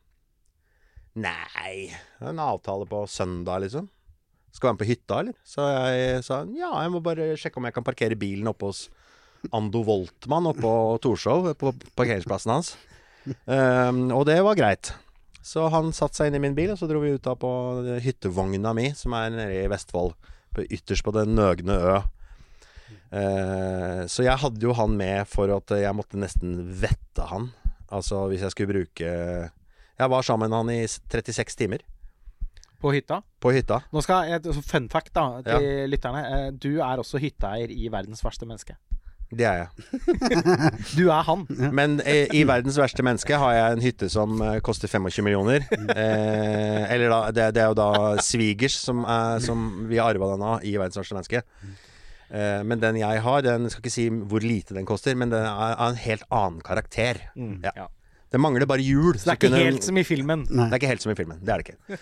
Nei, 1.17 1.89
en 2.21 2.41
avtale 2.43 2.85
på 2.91 3.07
søndag, 3.09 3.63
liksom. 3.65 3.87
Skal 4.53 4.69
være 4.69 4.77
med 4.77 4.83
på 4.83 4.91
hytta, 4.91 5.21
eller? 5.23 5.39
Så 5.45 5.65
jeg 5.71 6.21
sa 6.27 6.43
ja, 6.57 6.75
jeg 6.83 6.93
må 6.93 7.01
bare 7.05 7.35
sjekke 7.41 7.61
om 7.61 7.69
jeg 7.69 7.77
kan 7.77 7.87
parkere 7.87 8.19
bilen 8.19 8.51
oppe 8.51 8.71
hos 8.71 8.87
Ando 9.55 9.83
Voltmann 9.87 10.49
oppe 10.51 10.65
på 10.65 10.75
Torshov, 11.05 11.51
på 11.61 11.73
parkeringsplassen 11.97 12.53
hans. 12.53 12.75
Um, 13.47 14.09
og 14.17 14.27
det 14.29 14.41
var 14.45 14.59
greit. 14.59 14.93
Så 15.47 15.69
han 15.71 15.93
satte 15.95 16.19
seg 16.19 16.31
inn 16.33 16.41
i 16.41 16.43
min 16.43 16.57
bil, 16.59 16.73
og 16.75 16.79
så 16.81 16.89
dro 16.91 16.99
vi 17.05 17.13
ut 17.15 17.23
da 17.23 17.37
på 17.39 17.49
hyttevogna 18.03 18.73
mi, 18.75 18.89
som 18.99 19.15
er 19.15 19.31
nede 19.31 19.61
i 19.63 19.69
Vestfold. 19.71 20.17
På, 20.57 20.65
ytterst 20.67 21.05
på 21.07 21.13
den 21.15 21.37
nøgne 21.39 21.77
ø. 21.77 21.97
Eh, 23.15 24.01
så 24.11 24.25
jeg 24.27 24.41
hadde 24.43 24.63
jo 24.67 24.75
han 24.75 24.97
med 24.99 25.29
for 25.31 25.51
at 25.55 25.71
jeg 25.79 25.95
måtte 25.95 26.19
nesten 26.19 26.57
vette 26.83 27.27
han. 27.31 27.53
Altså 27.95 28.25
hvis 28.27 28.43
jeg 28.43 28.51
skulle 28.51 28.73
bruke 28.75 29.07
Jeg 29.07 30.11
var 30.11 30.25
sammen 30.27 30.51
med 30.51 30.59
han 30.59 30.71
i 30.75 30.89
36 30.91 31.55
timer 31.55 31.85
På 32.83 32.91
hytta. 32.91 33.21
på 33.41 33.53
hytta. 33.55 33.79
Nå 33.95 34.03
skal 34.03 34.27
jeg, 34.33 34.43
så 34.43 34.63
Fun 34.67 34.89
fact 34.91 35.15
da, 35.15 35.29
til 35.47 35.87
lytterne. 35.93 36.25
Eh, 36.27 36.51
Du 36.51 36.81
er 36.83 36.99
også 36.99 37.23
hytteeier 37.23 37.71
i 37.71 37.87
Verdens 37.95 38.25
verste 38.27 38.47
menneske. 38.49 38.75
Det 39.35 39.47
er 39.49 39.65
jeg. 39.65 39.71
Du 40.99 41.09
er 41.11 41.25
han. 41.27 41.45
Men 41.79 41.99
eh, 42.07 42.31
i 42.37 42.45
Verdens 42.47 42.79
verste 42.79 43.03
menneske 43.07 43.39
har 43.41 43.57
jeg 43.57 43.77
en 43.77 43.83
hytte 43.85 44.09
som 44.13 44.39
eh, 44.45 44.59
koster 44.65 44.91
25 44.91 45.27
millioner. 45.27 45.67
Eh, 45.73 46.85
eller 46.95 47.11
da, 47.11 47.19
det, 47.35 47.49
det 47.57 47.65
er 47.65 47.73
jo 47.73 47.79
da 47.81 47.91
svigers 48.23 48.79
som, 48.79 49.03
er, 49.03 49.43
som 49.45 49.89
vi 49.91 49.99
har 49.99 50.15
arva 50.15 50.31
den 50.35 50.47
av 50.47 50.65
i 50.67 50.77
Verdens 50.79 51.01
verste 51.01 51.19
menneske. 51.19 51.43
Eh, 52.31 52.63
men 52.67 52.83
den 52.83 52.99
jeg 53.03 53.23
har, 53.27 53.43
den 53.47 53.69
skal 53.71 53.83
ikke 53.85 53.95
si 53.97 54.09
hvor 54.11 54.47
lite 54.47 54.79
den 54.79 54.89
koster, 54.89 55.19
men 55.19 55.35
den 55.35 55.47
er 55.47 55.75
av 55.75 55.93
en 55.93 56.03
helt 56.07 56.27
annen 56.31 56.63
karakter. 56.67 57.21
Ja. 57.35 57.75
Ja. 57.85 57.91
Det 58.33 58.41
mangler 58.43 58.67
bare 58.69 58.83
hjul. 58.85 59.15
Så 59.19 59.29
det 59.29 59.35
er 59.35 59.39
ikke 59.41 59.61
helt 59.65 59.85
som 59.87 59.99
i 60.01 60.05
filmen. 60.07 60.43
Nei. 60.51 60.67
Det 60.71 60.75
er 60.77 60.81
ikke 60.83 60.91
helt 60.95 61.05
som 61.05 61.13
i 61.13 61.19
filmen. 61.19 61.39
Det 61.47 61.53
er 61.55 61.63
det 61.63 61.69
ikke. 61.71 62.01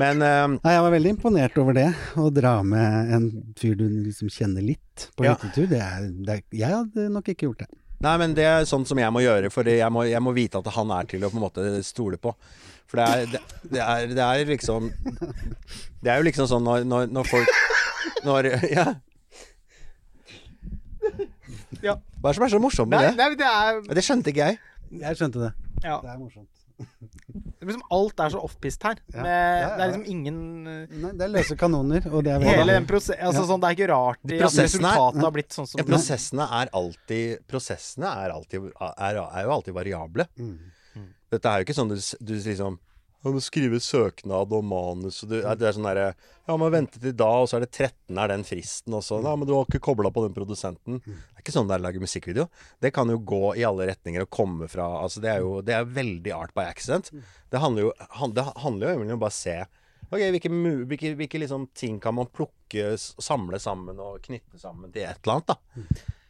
Men 0.00 0.22
eh, 0.26 0.46
Nei, 0.56 0.72
jeg 0.74 0.82
var 0.86 0.92
veldig 0.96 1.12
imponert 1.14 1.58
over 1.62 1.76
det. 1.78 1.86
Å 2.18 2.26
dra 2.34 2.56
med 2.66 3.12
en 3.14 3.28
fyr 3.60 3.76
du 3.78 3.84
liksom 4.08 4.32
kjenner 4.34 4.64
litt 4.66 5.08
på 5.14 5.26
Ja. 5.28 5.36
hyttetur. 5.38 5.68
Det 5.70 5.80
er, 5.84 6.08
det 6.10 6.36
er, 6.38 6.44
jeg 6.64 6.74
hadde 6.74 7.06
nok 7.14 7.30
ikke 7.32 7.46
gjort 7.48 7.64
det. 7.64 7.70
Nei, 8.04 8.16
men 8.20 8.34
det 8.36 8.44
er 8.44 8.66
sånn 8.68 8.82
som 8.84 8.98
jeg 9.00 9.12
må 9.14 9.22
gjøre, 9.22 9.48
for 9.54 9.64
jeg 9.70 9.88
må, 9.94 10.02
jeg 10.10 10.20
må 10.20 10.34
vite 10.36 10.58
at 10.60 10.66
han 10.74 10.90
er 10.92 11.06
til 11.08 11.22
å 11.24 11.30
på 11.32 11.38
en 11.38 11.44
måte 11.46 11.66
stole 11.86 12.18
på. 12.20 12.34
For 12.90 13.00
det 13.00 13.06
er, 13.06 13.30
det, 13.32 13.40
det 13.72 13.80
er, 13.80 14.10
det 14.18 14.24
er 14.26 14.50
liksom 14.50 14.90
Det 16.04 16.10
er 16.12 16.18
jo 16.20 16.26
liksom 16.26 16.46
sånn 16.50 16.66
når, 16.66 16.82
når, 16.84 17.06
når 17.16 17.24
folk 17.30 17.48
Når 18.26 18.50
Ja. 18.74 18.84
Ja. 21.84 21.94
Hva 22.20 22.30
er 22.30 22.32
det 22.32 22.36
som 22.38 22.44
er 22.46 22.52
så 22.52 22.60
morsomt 22.62 22.90
med 22.92 23.00
Nei, 23.00 23.08
det? 23.12 23.16
nei, 23.18 23.38
det 23.40 23.48
er 23.48 23.96
Det 23.98 24.04
skjønte 24.06 24.32
ikke 24.32 24.46
jeg. 24.50 24.58
Jeg 25.00 25.16
skjønte 25.18 25.40
det. 25.46 25.52
ja. 25.84 26.00
Det 26.02 26.10
er 26.14 26.18
morsomt. 26.20 26.50
Det 26.84 27.62
er 27.62 27.68
liksom 27.70 27.84
Alt 27.94 28.20
er 28.20 28.32
så 28.34 28.40
offpist 28.44 28.82
her. 28.82 28.98
Ja. 29.14 29.22
Med, 29.22 29.30
Ja, 29.30 29.58
ja, 29.62 29.68
Det 29.76 29.82
er 29.84 29.90
liksom 29.92 30.06
ingen 30.10 30.38
eh, 30.66 30.94
Nei, 31.04 31.10
det 31.14 31.22
er 31.26 31.30
løse 31.32 31.56
kanoner, 31.56 32.08
og 32.10 32.24
det 32.26 32.32
er 32.34 32.42
Hele 32.44 32.74
den 32.76 32.86
prosess... 32.90 33.14
Altså, 33.14 33.44
Ja. 33.44 33.48
sånn, 33.52 33.62
det 33.62 33.68
er 33.70 33.76
ikke 33.78 33.88
rart 33.92 34.18
de, 34.24 34.38
prosessene, 34.42 34.42
Prosessen 34.42 34.84
resultatet 34.88 35.22
har 35.24 35.34
blitt 35.36 35.54
sånn 35.54 35.68
som 35.70 35.78
Ja, 35.80 35.86
prosessene 35.88 36.48
er 36.60 36.72
alltid 36.80 37.44
Prosessene 37.50 38.10
er, 38.24 38.34
alltid, 38.34 38.66
er, 38.74 39.20
er 39.22 39.46
jo 39.46 39.54
alltid 39.54 39.76
variable. 39.78 40.26
Mm. 40.36 41.06
Dette 41.34 41.50
er 41.54 41.62
jo 41.62 41.66
ikke 41.68 41.78
sånn 41.78 41.94
du, 41.94 41.96
du 42.26 42.34
liksom 42.36 42.80
«Ja, 43.24 43.30
må 43.32 43.40
skrive 43.40 43.78
søknad 43.80 44.52
og 44.52 44.64
manus 44.68 45.22
og 45.24 45.30
du, 45.30 45.38
Det 45.40 45.64
er 45.64 45.72
sånn 45.72 45.86
derre 45.88 46.10
Ja, 46.46 46.56
man 46.60 46.70
venter 46.74 47.00
til 47.00 47.14
da, 47.16 47.28
og 47.40 47.48
så 47.48 47.56
er 47.56 47.64
det 47.64 47.70
13 47.72 48.18
er 48.20 48.28
den 48.28 48.44
fristen, 48.44 48.92
og 48.92 49.00
så 49.06 49.22
Ja, 49.24 49.32
men 49.36 49.48
du 49.48 49.54
har 49.56 49.64
ikke 49.64 49.80
kobla 49.80 50.10
på 50.12 50.26
den 50.26 50.34
produsenten. 50.36 51.00
Det 51.06 51.38
er 51.38 51.40
ikke 51.44 51.54
sånn 51.56 51.66
det 51.70 51.78
er 51.78 51.80
å 51.80 51.86
lage 51.86 52.02
musikkvideo. 52.04 52.48
Det 52.84 52.92
kan 52.92 53.08
jo 53.08 53.16
gå 53.18 53.54
i 53.56 53.64
alle 53.64 53.86
retninger 53.88 54.26
og 54.26 54.30
komme 54.30 54.68
fra 54.68 54.84
Altså, 55.02 55.22
det 55.24 55.30
er 55.32 55.40
jo 55.40 55.62
Det 55.64 55.72
er 55.74 55.84
veldig 55.88 56.34
art 56.36 56.52
by 56.54 56.66
accident. 56.68 57.10
Det 57.50 57.60
handler 57.64 57.88
jo 57.88 57.92
han- 58.20 58.34
Det 58.34 58.44
handler 58.56 58.86
jo 58.86 58.92
egentlig 58.98 59.12
om 59.16 59.18
å 59.18 59.26
bare 59.26 59.38
se 59.40 59.56
Ok, 60.12 60.20
hvilke, 60.20 60.50
hvilke, 60.86 61.16
hvilke 61.16 61.40
liksom 61.40 61.68
ting 61.74 61.98
kan 61.98 62.14
man 62.14 62.26
plukke, 62.26 62.92
samle 63.18 63.58
sammen 63.58 63.98
og 63.98 64.20
knytte 64.22 64.60
sammen 64.60 64.92
til 64.92 65.02
et 65.02 65.16
eller 65.24 65.40
annet, 65.40 65.46
da. 65.46 65.56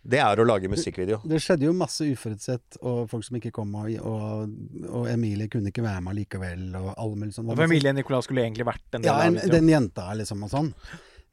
Det 0.04 0.20
er 0.20 0.40
å 0.40 0.44
lage 0.44 0.68
musikkvideo. 0.68 1.22
Det 1.24 1.38
skjedde 1.40 1.64
jo 1.64 1.72
masse 1.76 2.04
uforutsett, 2.04 2.76
og 2.84 3.06
folk 3.08 3.24
som 3.24 3.38
ikke 3.38 3.54
kom, 3.56 3.72
og, 3.80 3.88
og, 4.04 4.52
og 4.90 5.08
Emilie 5.08 5.48
kunne 5.52 5.72
ikke 5.72 5.84
være 5.86 6.02
med 6.04 6.18
likevel, 6.18 6.66
og 6.76 6.90
alle 6.92 7.20
mulige 7.22 7.38
sånn. 7.38 7.54
Familien 7.56 7.96
Nicolas 7.96 8.28
skulle 8.28 8.44
egentlig 8.44 8.68
vært 8.68 8.84
den 8.92 9.08
Ja, 9.08 9.16
en, 9.24 9.40
den 9.40 9.70
jenta, 9.72 10.10
liksom, 10.18 10.44
og 10.44 10.52
sånn. 10.52 10.70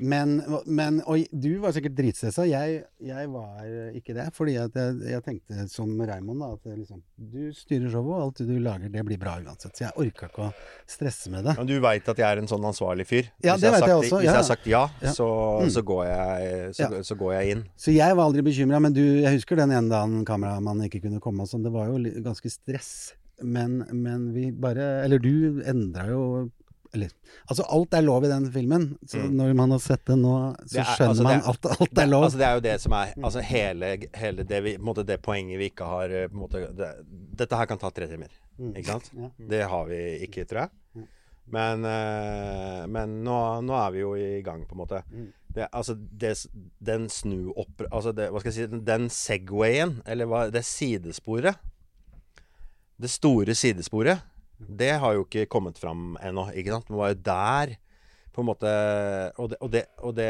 Men, 0.02 0.40
men 0.66 0.96
Og 1.06 1.28
du 1.30 1.60
var 1.62 1.74
sikkert 1.76 1.94
dritstressa. 1.98 2.42
Jeg, 2.50 2.80
jeg 3.06 3.28
var 3.30 3.60
ikke 3.94 4.16
det. 4.18 4.24
Fordi 4.34 4.56
at 4.58 4.74
jeg, 4.74 4.96
jeg 5.12 5.24
tenkte 5.28 5.68
som 5.70 5.92
Raymond, 6.02 6.42
da, 6.42 6.50
at 6.58 6.72
liksom 6.80 7.04
Du 7.32 7.52
styrer 7.54 7.92
showet, 7.94 8.16
og 8.16 8.24
alt 8.26 8.42
du 8.50 8.56
lager, 8.60 8.90
det 8.90 9.04
blir 9.06 9.20
bra 9.22 9.36
uansett. 9.44 9.76
Så 9.78 9.86
jeg 9.86 9.94
orka 10.02 10.30
ikke 10.32 10.48
å 10.48 10.52
stresse 10.90 11.30
med 11.34 11.46
det. 11.46 11.54
Men 11.60 11.70
du 11.70 11.76
veit 11.84 12.10
at 12.10 12.18
jeg 12.24 12.26
er 12.28 12.42
en 12.42 12.50
sånn 12.50 12.66
ansvarlig 12.72 13.06
fyr? 13.10 13.30
Ja, 13.46 13.54
Hvis 13.54 13.62
det 13.68 13.74
vet 13.78 13.88
jeg 13.88 13.98
også, 14.00 14.16
Hvis 14.18 14.26
ja. 14.26 14.32
jeg 14.32 14.40
har 14.42 14.50
sagt 14.50 14.68
ja, 14.74 14.84
Ja. 15.02 15.14
Så, 15.14 15.30
Mm. 15.62 15.70
så, 15.70 15.82
går 15.86 16.04
jeg, 16.08 16.74
så, 16.76 16.82
Ja. 16.90 17.02
så 17.06 17.16
går 17.20 17.34
jeg 17.38 17.52
inn. 17.56 17.64
Så 17.78 17.94
jeg 17.94 18.16
var 18.18 18.26
aldri 18.26 18.42
bekymra, 18.42 18.80
men 18.82 18.94
du, 18.94 19.04
jeg 19.22 19.36
husker 19.38 19.56
den 19.62 19.72
ene 19.72 19.90
dagen 19.90 20.26
kameramannen 20.26 20.88
ikke 20.90 21.02
kunne 21.06 21.20
komme 21.22 21.46
og 21.46 21.48
sånn. 21.52 21.64
Det 21.64 21.72
var 21.72 21.88
jo 21.92 22.00
ganske 22.26 22.50
stress. 22.50 23.14
Men, 23.42 23.80
men 23.92 24.32
vi 24.34 24.52
bare 24.54 25.04
Eller 25.04 25.18
du 25.18 25.62
endra 25.66 26.04
jo 26.10 26.50
Eller 26.94 27.10
Altså, 27.50 27.64
alt 27.72 27.94
er 27.94 28.02
lov 28.04 28.26
i 28.26 28.28
den 28.28 28.50
filmen. 28.52 28.98
Så 29.08 29.18
Mm. 29.18 29.36
når 29.38 29.54
man 29.56 29.72
har 29.72 29.80
sett 29.80 30.04
den 30.06 30.22
nå, 30.22 30.56
så 30.68 30.80
er- 30.80 30.84
skjønner 30.84 31.10
altså, 31.10 31.24
man 31.24 31.42
at 31.42 31.66
alt 31.82 31.98
er 31.98 32.06
lov. 32.08 32.24
Altså, 32.26 32.38
det 32.38 32.48
er 32.48 32.54
jo 32.54 32.60
det 32.68 32.82
som 32.82 32.92
er 32.94 33.14
Altså 33.24 33.42
hele, 33.42 33.98
hele 34.14 34.44
det, 34.44 34.64
vi, 34.64 34.78
måte, 34.78 35.06
det 35.06 35.22
poenget 35.22 35.58
vi 35.60 35.70
ikke 35.72 35.86
har 35.88 36.10
eh, 36.10 36.28
på 36.28 36.36
måte, 36.42 36.66
det, 36.76 36.90
Dette 37.38 37.56
her 37.56 37.66
kan 37.66 37.78
ta 37.78 37.90
tre 37.90 38.08
timer, 38.08 38.28
Mm. 38.60 38.74
ikke 38.76 38.86
sant? 38.86 39.12
Ja. 39.18 39.30
Det 39.50 39.62
har 39.70 39.86
vi 39.88 40.02
ikke, 40.28 40.46
tror 40.48 40.60
jeg. 40.68 41.08
Men, 41.52 41.84
eh, 41.86 42.86
men 42.88 43.24
nå, 43.24 43.62
nå 43.64 43.74
er 43.88 43.92
vi 43.92 44.00
jo 44.00 44.14
i 44.16 44.42
gang, 44.42 44.66
på 44.68 44.72
en 44.76 44.78
måte. 44.86 45.04
Mm. 45.12 45.32
Det, 45.54 45.68
altså, 45.74 45.96
det, 45.96 46.46
den 46.82 47.10
snu. 47.10 47.52
Altså, 47.92 48.14
det, 48.16 48.30
hva 48.32 48.40
skal 48.40 48.52
jeg 48.54 48.70
si 48.70 48.80
Den 48.86 49.10
Segwayen, 49.10 50.02
eller 50.06 50.26
hva 50.26 50.50
Det 50.52 50.64
sidesporet. 50.64 51.56
Det 53.02 53.10
store 53.10 53.56
sidesporet. 53.56 54.22
Det 54.68 54.92
har 55.02 55.14
jo 55.18 55.24
ikke 55.26 55.46
kommet 55.50 55.80
fram 55.82 56.18
ennå, 56.22 56.48
ikke 56.54 56.72
sant? 56.76 56.88
Det 56.88 56.98
var 57.00 57.14
jo 57.14 57.20
der 57.26 57.74
på 58.32 58.42
en 58.44 58.48
måte 58.48 58.70
Og 59.42 59.50
det, 59.52 59.58
og 59.60 59.72
det, 59.74 59.82
og 60.00 60.14
det, 60.16 60.28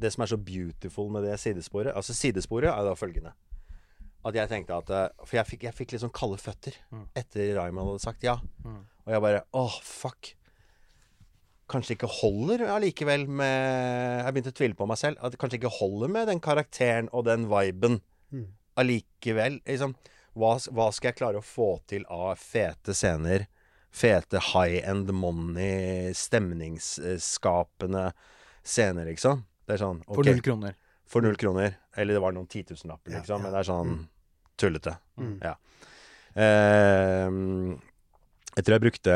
det 0.00 0.12
som 0.14 0.22
er 0.24 0.30
så 0.30 0.38
beautiful 0.40 1.10
med 1.12 1.24
det 1.26 1.34
sidesporet 1.42 1.92
Altså 1.92 2.14
sidesporet 2.16 2.70
er 2.70 2.86
da 2.86 2.94
følgende 2.96 3.32
At 4.24 4.34
jeg 4.38 4.48
tenkte 4.48 4.78
at 4.78 4.90
eh, 4.90 5.08
For 5.26 5.36
jeg 5.36 5.46
fikk, 5.50 5.66
jeg 5.68 5.76
fikk 5.76 5.92
litt 5.92 6.04
sånn 6.06 6.14
kalde 6.16 6.38
føtter 6.40 6.78
etter 7.18 7.52
Raymond 7.58 7.92
hadde 7.92 8.04
sagt 8.06 8.24
ja. 8.24 8.38
Og 9.04 9.12
jeg 9.12 9.22
bare 9.22 9.42
åh, 9.54 9.76
fuck. 9.84 10.32
Kanskje 11.70 11.96
ikke 11.96 12.08
holder 12.22 12.64
allikevel 12.76 13.26
med 13.28 14.22
Jeg 14.24 14.32
begynte 14.36 14.52
å 14.54 14.58
tvile 14.60 14.78
på 14.78 14.86
meg 14.88 14.98
selv. 15.00 15.18
At 15.20 15.34
det 15.34 15.40
kanskje 15.42 15.58
ikke 15.60 15.72
holder 15.80 16.12
med 16.14 16.28
den 16.30 16.40
karakteren 16.40 17.08
og 17.12 17.26
den 17.28 17.48
viben 17.50 18.00
Mm. 18.34 18.48
allikevel. 18.74 19.60
Liksom, 19.68 19.92
hva, 20.36 20.54
hva 20.76 20.86
skal 20.92 21.10
jeg 21.10 21.16
klare 21.22 21.40
å 21.40 21.44
få 21.44 21.70
til 21.88 22.04
av 22.12 22.36
fete 22.38 22.94
scener? 22.96 23.46
Fete 23.96 24.40
high 24.52 24.82
end 24.84 25.08
money, 25.16 26.12
stemningsskapende 26.12 28.10
scener, 28.66 29.06
liksom. 29.08 29.44
Det 29.66 29.76
er 29.78 29.80
sånn 29.82 30.02
For 30.06 30.26
null 30.26 30.42
kroner. 30.44 30.74
for 31.06 31.24
null 31.24 31.36
kroner. 31.40 31.78
Eller 31.96 32.14
det 32.18 32.20
var 32.22 32.32
noen 32.36 32.46
titusenlapper, 32.50 33.12
Ja, 33.14 33.18
liksom. 33.22 33.38
ja. 33.40 33.42
Men 33.42 33.52
det 33.54 33.58
er 33.62 33.68
sånn 33.70 33.94
tullete. 34.60 34.96
Mm. 35.16 35.36
Ja. 35.42 35.54
Eh, 36.36 37.30
jeg 38.56 38.64
tror 38.64 38.74
jeg 38.76 38.84
brukte 38.84 39.14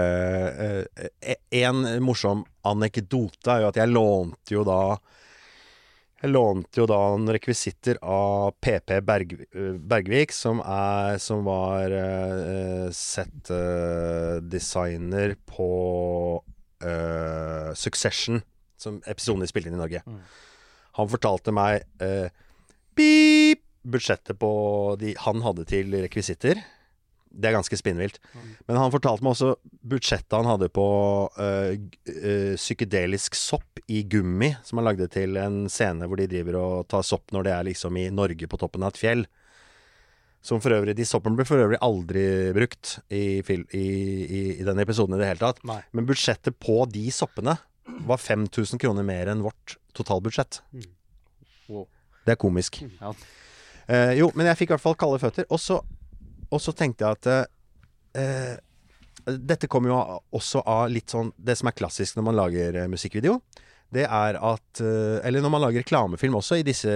En 1.52 1.82
morsom 2.04 2.42
anekdote 2.68 3.52
er 3.54 3.62
jo 3.64 3.68
at 3.70 3.78
jeg 3.80 3.88
lånte 3.92 4.54
jo 4.56 4.64
da 4.68 4.80
Jeg 6.20 6.34
lånte 6.34 6.82
jo 6.82 6.84
da 6.88 6.98
en 7.14 7.30
rekvisitter 7.32 7.96
av 8.04 8.50
PP 8.60 9.00
Berg, 9.08 9.30
Bergvik, 9.88 10.32
som, 10.36 10.60
er, 10.60 11.16
som 11.22 11.44
var 11.46 11.88
uh, 11.88 12.90
settdesigner 12.92 14.44
på 15.48 15.70
uh, 16.84 17.72
Succession, 17.72 18.42
som 18.76 19.00
episoden 19.08 19.40
de 19.40 19.48
spilte 19.48 19.68
inn 19.72 19.78
i 19.78 19.80
Norge. 19.80 20.02
Mm. 20.04 20.20
Han 21.00 21.08
fortalte 21.08 21.50
meg 21.56 21.88
uh, 22.04 22.28
Beep! 22.98 23.64
Budsjettet 23.80 24.36
på 24.36 24.50
de 25.00 25.14
han 25.16 25.40
hadde 25.40 25.64
til 25.64 25.88
rekvisitter. 26.02 26.60
Det 27.30 27.48
er 27.48 27.54
ganske 27.54 27.78
spinnvilt. 27.78 28.18
Men 28.66 28.78
han 28.80 28.92
fortalte 28.92 29.24
meg 29.24 29.36
også 29.36 29.52
budsjettet 29.86 30.34
han 30.34 30.48
hadde 30.50 30.68
på 30.74 30.86
øh, 31.38 31.76
øh, 32.10 32.54
psykedelisk 32.58 33.38
sopp 33.38 33.82
i 33.90 34.02
gummi, 34.02 34.50
som 34.66 34.80
han 34.80 34.88
lagde 34.90 35.06
til 35.14 35.38
en 35.40 35.62
scene 35.70 36.08
hvor 36.10 36.18
de 36.20 36.28
driver 36.30 36.58
og 36.60 36.88
tar 36.90 37.06
sopp 37.06 37.30
når 37.34 37.46
det 37.46 37.54
er 37.54 37.68
liksom 37.70 38.00
i 38.00 38.08
Norge 38.14 38.50
på 38.50 38.60
toppen 38.60 38.84
av 38.86 38.94
et 38.94 39.00
fjell. 39.00 39.24
Som 40.42 40.62
for 40.64 40.72
øvrig 40.72 40.94
De 40.96 41.04
soppene 41.04 41.36
ble 41.36 41.44
for 41.44 41.60
øvrig 41.60 41.78
aldri 41.84 42.24
brukt 42.56 42.94
i, 43.12 43.42
i, 43.44 43.56
i, 43.76 44.42
i 44.56 44.64
den 44.64 44.80
episoden 44.80 45.16
i 45.16 45.20
det 45.20 45.28
hele 45.28 45.42
tatt. 45.42 45.60
Nei. 45.68 45.82
Men 45.92 46.08
budsjettet 46.08 46.56
på 46.62 46.82
de 46.90 47.10
soppene 47.14 47.58
var 48.08 48.20
5000 48.22 48.80
kroner 48.80 49.06
mer 49.06 49.30
enn 49.30 49.44
vårt 49.44 49.76
totalbudsjett. 49.96 50.62
Wow. 51.68 51.86
Det 52.24 52.34
er 52.34 52.40
komisk. 52.40 52.80
Ja. 53.00 53.12
Eh, 53.90 54.12
jo, 54.20 54.30
men 54.36 54.48
jeg 54.50 54.60
fikk 54.60 54.70
i 54.70 54.74
hvert 54.76 54.84
fall 54.84 54.98
kalde 54.98 55.20
føtter. 55.22 55.46
Og 55.50 55.60
så, 55.62 55.80
og 56.50 56.62
så 56.62 56.74
tenkte 56.76 57.06
jeg 57.06 57.18
at 57.18 57.30
eh, 58.18 58.56
Dette 59.30 59.68
kommer 59.70 59.92
jo 59.92 59.98
også 60.38 60.62
av 60.66 60.88
litt 60.90 61.12
sånn 61.12 61.30
Det 61.36 61.56
som 61.58 61.70
er 61.70 61.76
klassisk 61.76 62.16
når 62.18 62.26
man 62.30 62.38
lager 62.38 62.78
eh, 62.82 62.88
musikkvideo. 62.90 63.38
Det 63.90 64.06
er 64.06 64.38
at 64.38 64.82
eh, 64.82 65.18
Eller 65.26 65.44
når 65.44 65.54
man 65.54 65.64
lager 65.66 65.84
reklamefilm 65.84 66.38
også 66.40 66.60
i 66.60 66.66
disse 66.66 66.90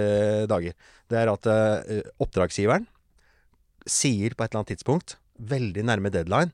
dager. 0.51 0.75
Det 1.11 1.19
er 1.21 1.31
at 1.31 1.49
eh, 1.51 2.01
oppdragsgiveren 2.23 2.87
sier 3.85 4.33
på 4.33 4.41
et 4.41 4.49
eller 4.49 4.63
annet 4.63 4.71
tidspunkt, 4.73 5.19
veldig 5.37 5.83
nærme 5.85 6.09
deadline 6.09 6.49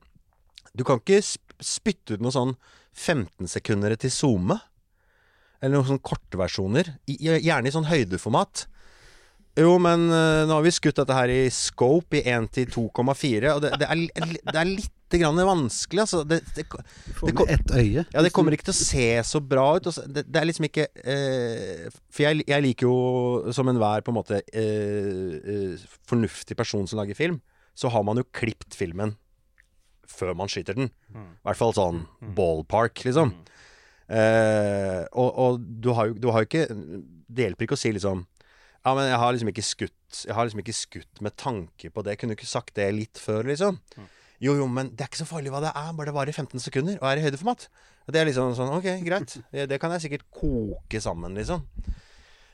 Du 0.76 0.84
kan 0.84 0.98
ikke 1.00 1.22
spytte 1.24 2.18
ut 2.18 2.24
noe 2.24 2.34
sånn 2.34 2.52
15 2.92 3.48
sekunder 3.48 3.94
til 3.96 4.12
SoMe. 4.12 4.58
Eller 5.62 5.78
noen 5.78 5.86
sånne 5.88 6.04
kortversjoner. 6.04 6.90
Gjerne 7.06 7.70
i 7.70 7.72
sånn 7.72 7.88
høydeformat. 7.88 8.66
Jo, 9.58 9.76
men 9.82 10.06
uh, 10.08 10.46
nå 10.48 10.56
har 10.56 10.64
vi 10.64 10.72
skutt 10.72 10.96
dette 11.02 11.16
her 11.16 11.28
i 11.28 11.42
scope 11.52 12.16
i 12.16 12.24
1 12.24 12.48
til 12.56 12.70
2,4, 12.72 13.52
og 13.52 13.60
det, 13.64 13.74
det, 13.82 13.88
er, 13.88 14.30
det 14.48 14.56
er 14.56 14.70
litt 14.70 15.18
grann 15.20 15.36
vanskelig, 15.36 16.00
altså. 16.04 16.22
Det, 16.24 16.40
det, 16.56 16.64
det, 16.64 17.58
det 17.68 17.82
ja, 18.14 18.22
det 18.24 18.32
kommer 18.34 18.54
ikke 18.56 18.70
til 18.70 18.74
å 18.74 18.78
se 18.78 19.06
så 19.28 19.42
bra 19.44 19.66
ut. 19.76 19.88
og 19.90 20.08
Det, 20.08 20.24
det 20.28 20.40
er 20.40 20.48
liksom 20.48 20.68
ikke 20.68 20.86
eh, 21.04 21.88
For 22.08 22.24
jeg, 22.24 22.46
jeg 22.48 22.64
liker 22.64 22.88
jo 22.88 23.52
som 23.54 23.68
enhver 23.68 24.04
på 24.04 24.12
en 24.12 24.18
måte 24.18 24.40
eh, 24.40 25.36
eh, 25.42 25.86
fornuftig 26.08 26.56
person 26.58 26.88
som 26.88 27.02
lager 27.02 27.18
film, 27.18 27.40
så 27.76 27.92
har 27.92 28.04
man 28.06 28.20
jo 28.20 28.28
klipt 28.32 28.76
filmen 28.78 29.16
før 30.12 30.34
man 30.36 30.50
skyter 30.50 30.76
den. 30.76 30.90
I 31.40 31.48
hvert 31.48 31.60
fall 31.60 31.76
sånn 31.76 32.02
ballpark, 32.36 33.04
liksom. 33.06 33.32
Eh, 34.12 35.02
og, 35.16 35.28
og 35.40 35.60
du 35.80 35.92
har 35.96 36.10
jo 36.10 36.16
du 36.20 36.26
har 36.34 36.42
jo 36.42 36.48
ikke 36.48 36.66
Det 37.32 37.46
hjelper 37.46 37.64
ikke 37.64 37.76
å 37.78 37.80
si 37.80 37.92
liksom 37.94 38.26
Ja, 38.82 38.94
men 38.98 39.06
jeg 39.06 39.18
har 39.22 39.30
liksom 39.34 39.50
ikke 39.52 39.62
skutt 39.62 40.24
Jeg 40.26 40.34
har 40.34 40.44
liksom 40.46 40.60
ikke 40.60 40.74
skutt 40.74 41.20
med 41.24 41.36
tanke 41.38 41.90
på 41.94 42.02
det. 42.04 42.18
Kunne 42.18 42.34
du 42.34 42.40
ikke 42.40 42.50
sagt 42.50 42.74
det 42.76 42.88
litt 42.94 43.20
før, 43.20 43.46
liksom? 43.48 43.78
Jo, 44.42 44.56
jo, 44.58 44.66
men 44.66 44.90
det 44.90 45.04
er 45.04 45.10
ikke 45.10 45.22
så 45.22 45.28
farlig 45.28 45.52
hva 45.54 45.62
det 45.62 45.70
er, 45.70 45.92
bare 45.94 46.10
det 46.10 46.16
varer 46.16 46.32
i 46.32 46.34
15 46.34 46.64
sekunder 46.64 46.96
og 46.98 47.06
er 47.08 47.20
i 47.20 47.24
høydeformat. 47.24 47.68
Det 48.10 48.18
er 48.18 48.26
liksom 48.26 48.56
sånn 48.58 48.72
Ok, 48.74 48.88
greit. 49.06 49.36
Det, 49.54 49.68
det 49.70 49.78
kan 49.80 49.94
jeg 49.94 50.08
sikkert 50.08 50.26
koke 50.34 51.00
sammen, 51.02 51.38
liksom. 51.38 51.62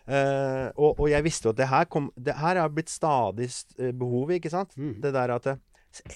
Uh, 0.08 0.68
og, 0.80 1.00
og 1.02 1.06
jeg 1.10 1.24
visste 1.26 1.48
jo 1.48 1.52
at 1.52 1.58
det 1.58 1.66
her 1.68 1.84
kom 1.92 2.06
Det 2.16 2.32
her 2.32 2.56
har 2.56 2.70
blitt 2.72 2.88
stadig 2.88 3.50
behovet, 3.76 4.38
ikke 4.38 4.52
sant? 4.52 4.72
Mm. 4.80 4.94
Det 5.04 5.12
der 5.12 5.34
at 5.34 5.48
det, 5.48 5.58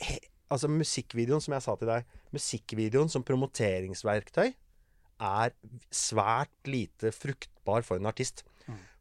he, 0.01 0.17
Altså, 0.53 0.69
musikkvideoen, 0.69 1.41
som 1.41 1.55
jeg 1.57 1.65
sa 1.65 1.75
til 1.81 1.89
deg 1.89 2.09
Musikkvideoen 2.37 3.13
som 3.13 3.25
promoteringsverktøy 3.25 4.53
er 5.23 5.53
svært 5.95 6.53
lite 6.67 7.13
fruktbar 7.15 7.85
for 7.87 8.01
en 8.01 8.09
artist. 8.11 8.43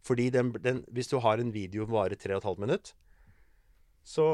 Fordi 0.05 0.29
den, 0.33 0.51
den, 0.63 0.81
hvis 0.89 1.11
du 1.11 1.19
har 1.21 1.37
en 1.41 1.53
video 1.53 1.85
som 1.85 1.93
varer 1.93 2.17
3,5 2.17 2.59
minutt, 2.63 2.93
så 4.03 4.25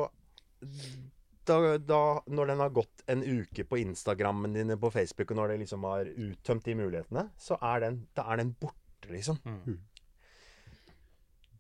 da, 1.48 1.58
da, 1.78 2.00
når 2.28 2.54
den 2.54 2.62
har 2.64 2.72
gått 2.76 3.04
en 3.12 3.24
uke 3.24 3.64
på 3.68 3.80
Instagrammen 3.82 4.56
dine, 4.56 4.78
på 4.80 4.92
Facebook, 4.92 5.32
og 5.32 5.42
når 5.42 5.54
det 5.54 5.60
liksom 5.66 5.84
har 5.88 6.08
uttømt 6.12 6.66
de 6.68 6.76
mulighetene, 6.80 7.28
så 7.40 7.60
er 7.64 7.84
den, 7.84 8.00
da 8.16 8.26
er 8.32 8.42
den 8.42 8.56
borte, 8.60 9.12
liksom. 9.12 9.40
Mm. 9.44 9.78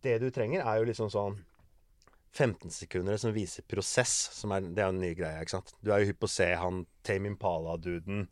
Det 0.03 0.17
du 0.21 0.29
trenger, 0.31 0.63
er 0.63 0.79
jo 0.79 0.87
liksom 0.87 1.11
sånn 1.11 1.39
15 2.37 2.69
sekunder 2.71 3.17
som 3.19 3.33
viser 3.35 3.65
prosess. 3.67 4.13
Som 4.37 4.53
er, 4.55 4.67
det 4.67 4.83
er 4.83 4.91
jo 4.91 4.95
en 4.95 5.03
ny 5.03 5.13
greie, 5.17 5.41
ikke 5.41 5.55
sant. 5.57 5.73
Du 5.81 5.91
er 5.91 6.03
jo 6.03 6.11
hypp 6.11 6.19
på 6.21 6.29
å 6.29 6.35
se 6.35 6.49
han 6.59 6.83
Tame 7.07 7.31
Impala-duden 7.31 8.27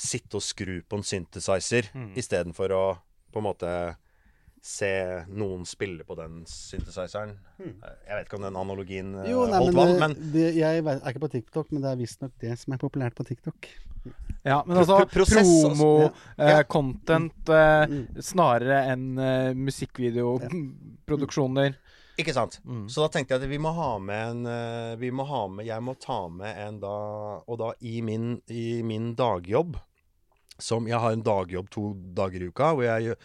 sitte 0.00 0.40
og 0.40 0.44
skru 0.44 0.80
på 0.88 0.96
en 0.96 1.04
synthesizer 1.06 1.90
Mm. 1.94 2.14
istedenfor 2.16 2.72
å 2.72 2.84
på 3.30 3.38
en 3.38 3.44
måte 3.46 3.72
se 4.62 5.24
noen 5.32 5.64
spille 5.64 6.04
på 6.04 6.14
den 6.18 6.42
synthesizeren. 6.46 7.38
Jeg 7.58 7.74
vet 8.16 8.26
ikke 8.26 8.36
om 8.36 8.42
den 8.44 8.56
analogien 8.60 9.14
eh, 9.22 9.30
Jo, 9.30 9.46
nei, 9.48 9.56
holdt 9.58 9.74
men, 9.74 9.80
vann, 9.80 9.88
det, 9.88 9.98
men 10.00 10.14
det, 10.34 10.50
jeg 10.58 10.78
er 10.84 11.00
ikke 11.08 11.20
på 11.24 11.30
TikTok, 11.32 11.66
men 11.72 11.82
det 11.82 11.90
er 11.94 12.00
visstnok 12.02 12.32
det 12.42 12.58
som 12.60 12.72
er 12.76 12.80
populært 12.82 13.14
på 13.16 13.24
TikTok. 13.24 13.68
Ja, 14.44 14.62
men 14.66 14.76
altså 14.80 14.96
Pro- 15.02 15.08
prosess, 15.12 15.48
altså. 15.48 15.68
promo, 15.68 16.00
Ja. 16.00 16.06
eh, 16.38 16.48
Ja. 16.58 16.62
content, 16.64 17.48
eh, 17.48 17.86
Mm. 17.86 18.06
snarere 18.20 18.82
enn 18.92 19.18
eh, 19.18 19.54
musikkvideoproduksjoner. 19.54 21.74
Ikke 22.20 22.34
sant? 22.36 22.60
Mm. 22.66 22.84
Så 22.90 23.00
da 23.06 23.08
tenkte 23.14 23.32
jeg 23.34 23.42
at 23.42 23.48
vi 23.48 23.58
må 23.62 23.70
ha 23.72 23.94
med 23.98 24.30
en 24.30 24.46
eh, 24.46 24.96
Vi 25.00 25.08
må 25.10 25.24
ha 25.24 25.46
med 25.48 25.64
Jeg 25.64 25.80
må 25.80 25.94
ta 25.98 26.28
med 26.28 26.52
en 26.66 26.80
da 26.82 26.90
Og 27.48 27.56
da 27.58 27.70
i 27.80 28.02
min, 28.04 28.42
i 28.52 28.82
min 28.84 29.14
dagjobb 29.16 29.78
Som 30.60 30.84
Jeg 30.90 30.98
har 31.00 31.12
en 31.16 31.22
dagjobb 31.24 31.70
to 31.72 31.94
dager 32.12 32.42
i 32.44 32.48
uka 32.50 32.74
Hvor 32.76 32.84
jeg 32.84 33.16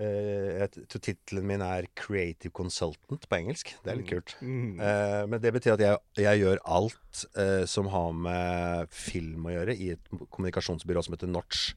tror 0.00 1.02
Tittelen 1.04 1.46
min 1.46 1.62
er 1.64 1.86
Creative 1.98 2.52
Consultant 2.56 3.26
på 3.28 3.38
engelsk 3.38 3.74
Det 3.84 3.92
er 3.92 4.00
litt 4.00 4.08
kult 4.08 4.36
Mm. 4.42 4.80
Uh, 4.80 5.22
Men 5.28 5.40
det 5.42 5.52
betyr 5.54 5.76
at 5.76 5.82
jeg, 5.84 5.98
jeg 6.24 6.40
gjør 6.40 6.62
alt 6.64 7.24
uh, 7.36 7.64
Som 7.68 7.90
har 7.92 8.12
med 8.16 8.92
film 8.94 9.46
å 9.46 9.54
gjøre 9.54 9.76
I 9.76 9.92
et 9.96 10.12
kommunikasjonsbyrå 10.30 11.04
som 11.04 11.16
heter 11.16 11.32
Notch 11.32 11.72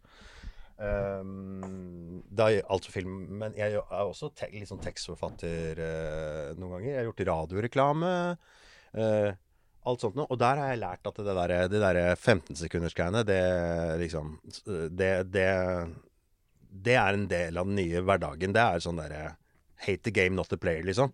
Um, 0.76 2.20
det 2.36 2.45
er 2.45 2.66
alt 2.68 2.84
for 2.84 2.97
film, 2.97 3.13
men 3.39 3.53
jeg 3.55 3.78
er 3.78 4.01
også 4.01 4.28
te 4.36 4.49
litt 4.51 4.68
sånn 4.68 4.82
tekstforfatter 4.84 5.80
noen 6.59 6.74
ganger. 6.74 6.89
Jeg 6.89 6.97
har 6.99 7.07
gjort 7.07 7.24
radioreklame. 7.30 8.09
alt 8.91 10.03
sånt 10.03 10.20
noe. 10.20 10.28
Og 10.28 10.41
der 10.41 10.59
har 10.59 10.74
jeg 10.74 10.82
lært 10.82 11.07
at 11.07 11.22
det 11.24 11.38
der, 11.38 11.53
der 11.72 12.01
15-sekundersgreiene, 12.18 13.24
det 13.24 13.39
liksom 14.03 14.36
det, 14.91 15.13
det, 15.32 15.47
det 16.84 16.97
er 16.99 17.15
en 17.15 17.28
del 17.32 17.57
av 17.57 17.69
den 17.69 17.80
nye 17.80 18.03
hverdagen. 18.03 18.55
Det 18.55 18.63
er 18.63 18.84
sånn 18.84 19.01
derre 19.01 19.36
Hate 19.86 20.07
the 20.07 20.11
game, 20.11 20.36
not 20.36 20.49
the 20.49 20.57
player, 20.57 20.86
liksom. 20.88 21.11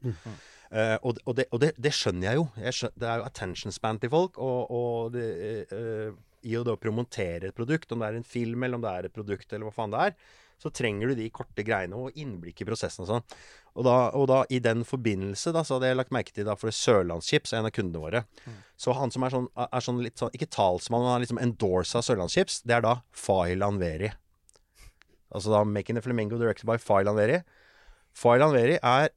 Eh, 0.71 0.97
og 1.03 1.17
og, 1.25 1.33
det, 1.35 1.47
og 1.51 1.59
det, 1.59 1.73
det 1.81 1.91
skjønner 1.97 2.29
jeg 2.29 2.37
jo. 2.37 2.43
Jeg 2.61 2.77
skjønner, 2.77 2.99
det 3.01 3.07
er 3.09 3.17
jo 3.19 3.25
attention 3.27 3.73
span 3.75 3.99
til 3.99 4.11
folk. 4.13 4.37
Og, 4.39 4.69
og 4.71 5.15
det, 5.15 5.25
uh, 5.73 6.13
i 6.47 6.53
å 6.57 6.63
da 6.65 6.77
promotere 6.79 7.49
et 7.49 7.57
produkt, 7.57 7.91
om 7.91 8.01
det 8.01 8.11
er 8.11 8.19
en 8.21 8.27
film 8.27 8.63
eller 8.63 8.79
om 8.79 8.85
det 8.85 8.93
er 8.93 9.09
et 9.09 9.15
produkt 9.15 9.51
eller 9.51 9.67
hva 9.67 9.75
faen 9.75 9.93
det 9.93 10.05
er, 10.09 10.15
så 10.61 10.69
trenger 10.69 11.09
du 11.09 11.17
de 11.17 11.27
korte 11.33 11.65
greiene 11.65 11.97
og 11.97 12.17
innblikk 12.21 12.61
i 12.61 12.67
prosessen 12.69 13.03
og 13.03 13.09
sånn. 13.09 13.23
Og 13.71 13.85
da, 13.87 13.95
og 14.17 14.27
da 14.29 14.41
i 14.53 14.59
den 14.61 14.83
forbindelse 14.85 15.53
da, 15.55 15.63
så 15.65 15.77
hadde 15.77 15.89
jeg 15.89 15.97
lagt 15.97 16.13
merke 16.13 16.35
til 16.35 16.45
da 16.45 16.53
for 16.59 16.75
Sørlandschips, 16.75 17.55
en 17.57 17.69
av 17.69 17.73
kundene 17.73 18.03
våre. 18.03 18.23
Så 18.77 18.93
han 18.97 19.13
som 19.13 19.25
er 19.25 19.33
sånn, 19.33 19.47
er 19.63 19.85
sånn 19.85 20.01
litt 20.05 20.21
sånn, 20.21 20.33
ikke 20.37 20.51
talsmann, 20.53 21.01
men 21.01 21.09
han 21.09 21.17
er 21.17 21.25
liksom 21.25 21.41
endorsa 21.41 22.03
Sørlandschips, 22.05 22.61
det 22.67 22.77
er 22.77 22.85
da 22.85 22.99
Fahil 23.15 23.65
Anveri. 23.65 24.11
Altså 25.31 25.51
da 25.53 25.63
'Making 25.63 25.95
the 25.95 26.01
Flamingo 26.01 26.37
directed 26.37 26.65
by 26.65 26.77
Fahil 26.77 27.07
Anveri'. 27.07 27.41
Fahil 28.13 28.41
Anveri 28.41 28.77
er 28.81 29.09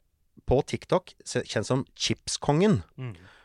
på 0.47 0.62
TikTok 0.67 1.15
kjent 1.25 1.67
som 1.67 1.87
chipskongen. 1.97 2.83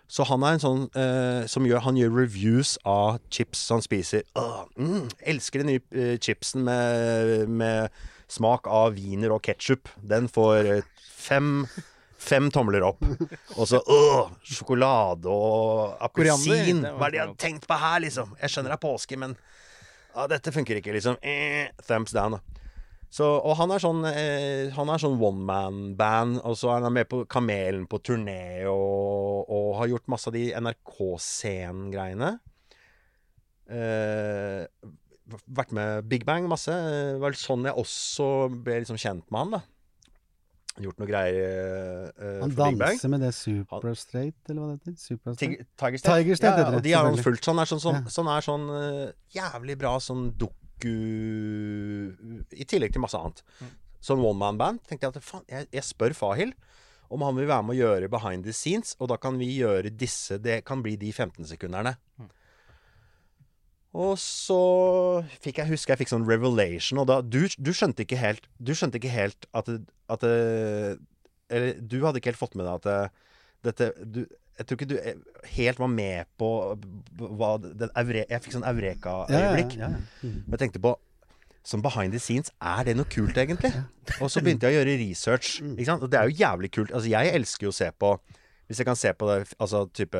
Så 0.09 0.25
han 0.25 0.41
er 0.41 0.57
en 0.57 0.63
sånn 0.63 0.85
eh, 0.97 1.45
som 1.45 1.67
gjør 1.69 1.83
Han 1.85 1.97
gjør 1.99 2.15
reviews 2.17 2.77
av 2.85 3.19
chips 3.29 3.67
han 3.69 3.83
spiser. 3.85 4.25
Uh, 4.37 4.65
mm, 4.73 5.05
elsker 5.21 5.61
den 5.61 5.69
nye 5.69 5.83
uh, 5.93 6.17
chipsen 6.17 6.65
med, 6.65 7.45
med 7.45 7.93
smak 8.27 8.65
av 8.65 8.97
wiener 8.97 9.35
og 9.35 9.43
ketsjup. 9.45 9.91
Den 10.01 10.25
får 10.33 10.71
uh, 10.79 11.05
fem 11.13 11.67
Fem 12.19 12.49
tomler 12.51 12.83
opp. 12.83 12.99
Og 13.55 13.67
så 13.69 13.79
øh, 13.79 14.31
sjokolade 14.43 15.31
og 15.31 15.93
appelsin. 16.03 16.81
Hva 16.83 17.07
er 17.07 17.13
det 17.13 17.15
de 17.15 17.21
har 17.21 17.29
tenkt 17.39 17.63
på 17.69 17.77
her, 17.79 18.01
liksom? 18.03 18.33
Jeg 18.41 18.51
skjønner 18.51 18.73
det 18.73 18.75
er 18.75 18.81
påske, 18.83 19.15
men 19.21 19.37
ah, 20.15 20.27
dette 20.31 20.53
funker 20.55 20.79
ikke, 20.79 20.93
liksom. 20.95 21.19
Eh, 21.21 21.69
thumbs 21.87 22.15
down, 22.15 22.37
da. 22.37 22.59
Så, 23.09 23.25
og 23.25 23.55
han 23.57 23.71
er 23.73 23.81
sånn 23.81 24.03
eh, 24.05 24.75
sånn 25.01 25.17
one 25.17 25.41
man-band, 25.47 26.43
og 26.45 26.57
så 26.59 26.75
er 26.75 26.85
han 26.85 26.93
med 26.93 27.09
på 27.09 27.23
Kamelen 27.25 27.87
på 27.89 27.97
turné 28.05 28.67
og, 28.69 29.49
og 29.49 29.71
har 29.79 29.89
gjort 29.95 30.11
masse 30.13 30.29
av 30.29 30.35
de 30.37 30.43
NRK-scenen-greiene. 30.53 32.35
Eh, 33.69 34.61
vært 35.57 35.73
med 35.73 36.05
Big 36.09 36.25
Bang 36.25 36.45
masse. 36.49 36.73
Det 36.73 37.17
var 37.17 37.31
vel 37.31 37.41
sånn 37.41 37.65
jeg 37.65 37.77
også 37.81 38.29
ble 38.53 38.79
liksom 38.83 39.01
kjent 39.01 39.25
med 39.29 39.41
han, 39.41 39.57
da. 39.57 39.61
Gjort 40.79 40.99
noe 41.01 41.07
greier 41.09 42.11
uh, 42.15 42.39
Han 42.43 42.53
for 42.53 42.69
Big 42.69 42.77
Bang. 42.79 42.93
danser 42.95 43.11
med 43.11 43.19
det 43.25 43.33
Super 43.35 43.93
Straight, 43.99 44.37
eller 44.47 44.61
hva 44.61 44.67
det 44.71 44.77
heter? 44.79 44.95
Super 45.01 45.33
Tig- 45.35 45.57
Straight? 45.57 45.67
Tiger 45.81 45.97
State. 46.01 46.15
Tiger 46.23 46.39
State 46.39 46.61
ja, 46.63 46.69
det, 46.69 46.77
og 46.79 46.83
de 46.85 46.93
har 46.95 47.09
han 47.09 47.17
fulgt. 47.19 47.43
Sånn 47.49 47.59
er 47.59 47.67
sånn, 47.69 47.81
sånn, 47.83 47.99
Ja. 47.99 48.13
sånn, 48.15 48.29
er 48.31 48.45
sånn 48.47 48.65
uh, 48.71 49.11
jævlig 49.35 49.75
bra 49.81 49.97
sånn 49.99 50.29
doku 50.39 50.95
I 52.55 52.65
tillegg 52.69 52.93
til 52.95 53.03
masse 53.03 53.19
annet. 53.19 53.43
Mm. 53.59 53.73
Sånn 54.09 54.21
one 54.23 54.39
man-band. 54.39 54.81
Tenkte 54.87 55.09
jeg 55.09 55.17
at 55.19 55.23
faen, 55.27 55.43
jeg, 55.51 55.67
jeg 55.75 55.83
spør 55.89 56.15
Fahil 56.15 56.53
om 57.09 57.23
han 57.25 57.35
vil 57.39 57.47
være 57.49 57.65
med 57.65 57.73
å 57.73 57.79
gjøre 57.79 58.07
behind 58.13 58.45
the 58.45 58.53
scenes, 58.53 58.91
og 59.01 59.09
da 59.09 59.15
kan 59.17 59.37
vi 59.41 59.47
gjøre 59.57 59.89
disse 59.97 60.37
Det 60.37 60.59
kan 60.63 60.83
bli 60.85 60.93
de 61.01 61.09
15-sekunderne. 61.11 61.95
Mm. 62.21 62.27
Og 63.97 64.19
så 64.21 64.59
fikk 65.41 65.57
jeg 65.63 65.71
huske 65.71 65.89
jeg 65.89 66.03
fikk 66.03 66.11
sånn 66.11 66.27
revelation, 66.29 66.99
og 67.01 67.07
da 67.09 67.21
Du, 67.25 67.41
du 67.57 67.71
skjønte 67.73 68.05
ikke 68.05 68.19
helt 68.21 68.45
Du 68.61 68.75
skjønte 68.77 68.99
ikke 69.01 69.09
helt 69.09 69.47
at, 69.57 69.71
at 70.13 70.25
Eller 70.29 71.79
du 71.81 71.97
hadde 72.05 72.21
ikke 72.21 72.29
helt 72.33 72.41
fått 72.41 72.57
med 72.59 72.67
deg 72.69 72.75
at 72.77 72.85
det, 72.85 72.99
dette 73.65 74.05
du, 74.05 74.21
Jeg 74.59 74.67
tror 74.69 74.77
ikke 74.77 74.89
du 74.91 74.97
eh, 75.01 75.17
helt 75.55 75.81
var 75.81 75.89
med 75.89 76.29
på 76.37 76.49
hva 77.17 77.55
den 77.63 77.89
Jeg 77.95 78.43
fikk 78.45 78.59
sånn 78.59 78.67
Ja, 78.67 78.69
ja, 78.69 78.75
eureka-øyeblikk. 78.77 79.77
ja, 79.79 79.89
ja. 79.89 80.03
Mm. 80.21 80.37
Men 80.45 80.57
jeg 80.57 80.65
tenkte 80.67 80.83
på 80.85 80.93
Som 81.65 81.81
behind 81.81 82.13
the 82.13 82.21
scenes, 82.21 82.53
er 82.61 82.85
det 82.87 82.95
noe 82.97 83.09
kult, 83.09 83.37
egentlig? 83.37 83.73
Og 84.21 84.29
så 84.31 84.41
begynte 84.41 84.69
jeg 84.69 84.73
å 84.73 84.79
gjøre 84.79 84.93
research. 85.01 85.59
Ikke 85.61 85.89
sant? 85.89 86.05
Og 86.05 86.09
det 86.09 86.17
er 86.17 86.29
jo 86.29 86.37
jævlig 86.39 86.69
kult. 86.71 86.93
Altså, 86.95 87.09
jeg 87.11 87.33
elsker 87.35 87.67
jo 87.67 87.73
å 87.73 87.75
se 87.75 87.89
på 87.99 88.13
Hvis 88.69 88.77
jeg 88.77 88.85
kan 88.85 88.95
se 88.95 89.09
på 89.17 89.25
det 89.25 89.37
altså 89.57 89.79
type 89.97 90.19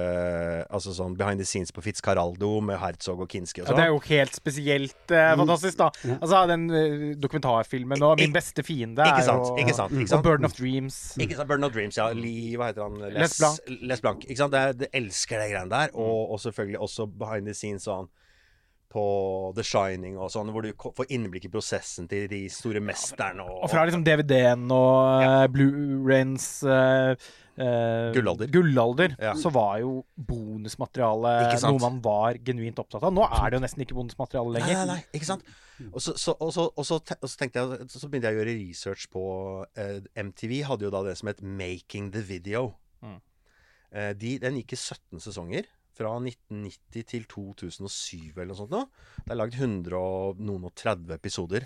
Altså 0.74 0.90
sånn 0.98 1.14
behind 1.20 1.38
the 1.38 1.46
scenes 1.46 1.70
på 1.72 1.84
Fitzcarraldo 1.86 2.56
med 2.66 2.80
Herzog 2.82 3.22
og 3.22 3.30
Kinski 3.30 3.62
og 3.62 3.68
Ja, 3.68 3.70
sånn. 3.70 3.78
det 3.78 3.84
er 3.86 3.92
jo 3.94 4.00
helt 4.08 4.34
spesielt 4.40 5.12
eh, 5.14 5.36
fantastisk, 5.38 5.78
da. 5.78 5.90
Altså, 6.18 6.40
den 6.50 6.64
eh, 6.74 7.16
dokumentarfilmen 7.22 8.02
og 8.02 8.18
'Min 8.18 8.34
beste 8.34 8.64
fiende' 8.66 9.06
Ikke 9.06 9.22
er 9.22 9.28
sant, 9.30 9.46
jo 9.52 9.56
ikke 9.62 9.76
sant, 9.78 9.92
ikke 9.94 10.02
Og 10.10 10.14
sant. 10.16 10.26
'Burden 10.26 10.46
of 10.50 10.54
Dreams'. 10.58 11.00
Ikke 11.22 11.36
sant? 11.38 11.48
Burden 11.48 11.64
of 11.70 11.74
Dreams, 11.74 11.98
ja. 11.98 12.10
Lee, 12.14 12.56
hva 12.58 12.72
heter 12.72 12.84
han? 12.90 12.98
Les 13.14 13.38
Blanc. 13.38 13.60
Les 13.92 14.02
Blanc. 14.02 14.26
Ikke 14.26 14.38
sant? 14.42 14.54
Jeg 14.54 14.70
er- 14.70 14.74
det 14.74 14.88
elsker 14.94 15.38
de 15.40 15.52
greiene 15.54 15.70
der. 15.70 15.90
Og, 15.94 16.32
og 16.32 16.40
selvfølgelig 16.40 16.80
også 16.82 17.06
behind 17.06 17.46
the 17.46 17.54
scenes 17.54 17.86
sånn 17.86 18.10
på 18.90 19.54
The 19.56 19.62
Shining 19.62 20.18
og 20.18 20.32
sånn, 20.34 20.50
hvor 20.50 20.64
du 20.66 20.72
får 20.74 21.06
innblikk 21.14 21.46
i 21.46 21.50
prosessen 21.54 22.08
til 22.10 22.28
de 22.28 22.48
store 22.50 22.80
mesterne. 22.82 23.44
Og, 23.46 23.64
Og 23.64 23.70
fra 23.70 23.84
liksom 23.86 24.02
DVD-en 24.04 24.64
og 24.72 25.22
uh, 25.22 25.46
Blu-rayens 25.54 26.64
eh, 26.66 27.14
eh, 27.60 28.12
Gullalder. 28.16 28.48
gullalder, 28.54 29.16
Ja. 29.20 29.34
så 29.36 29.52
var 29.52 29.80
jo 29.84 30.06
bonusmateriale 30.16 31.34
noe 31.62 31.80
man 31.84 32.00
var 32.04 32.38
genuint 32.44 32.80
opptatt 32.82 33.04
av. 33.04 33.14
Nå 33.14 33.26
er 33.28 33.50
det 33.52 33.60
jo 33.60 33.64
nesten 33.66 33.84
ikke 33.86 33.98
bonusmateriale 33.98 34.54
lenger. 34.58 34.74
nei, 34.74 34.86
nei, 34.86 34.96
nei, 34.96 35.06
ikke 35.20 35.30
sant? 35.30 35.44
Og 35.94 36.02
så, 36.04 36.14
så, 36.20 36.34
og 36.44 36.52
så, 36.52 36.66
og 36.76 36.86
så, 36.86 36.98
te- 37.08 37.16
og 37.24 37.30
så 37.32 37.38
tenkte 37.40 37.62
jeg 37.62 37.86
Så 37.94 38.10
begynte 38.12 38.28
jeg 38.28 38.36
å 38.36 38.40
gjøre 38.42 38.56
research 38.60 39.06
på 39.14 39.22
eh, 39.80 40.02
MTV 40.20 40.64
hadde 40.68 40.84
jo 40.88 40.92
da 40.92 41.04
det 41.08 41.18
som 41.20 41.30
het 41.32 41.40
Making 41.42 42.10
the 42.12 42.22
Video. 42.22 42.74
Mm. 43.02 43.20
Eh, 43.96 44.14
de, 44.20 44.34
den 44.44 44.58
gikk 44.60 44.74
i 44.76 44.80
17 44.82 45.20
sesonger. 45.24 45.70
Fra 46.00 46.14
1990 46.20 47.04
til 47.12 47.24
2007 47.28 48.36
eller 48.38 48.52
noe 48.54 48.60
sånt. 48.60 48.72
Nå. 48.72 48.86
Det 49.26 49.34
er 49.34 49.40
lagd 49.40 49.56
100 49.60 49.98
og 50.00 50.38
noen 50.40 50.68
og 50.70 50.76
30 50.80 51.12
episoder. 51.16 51.66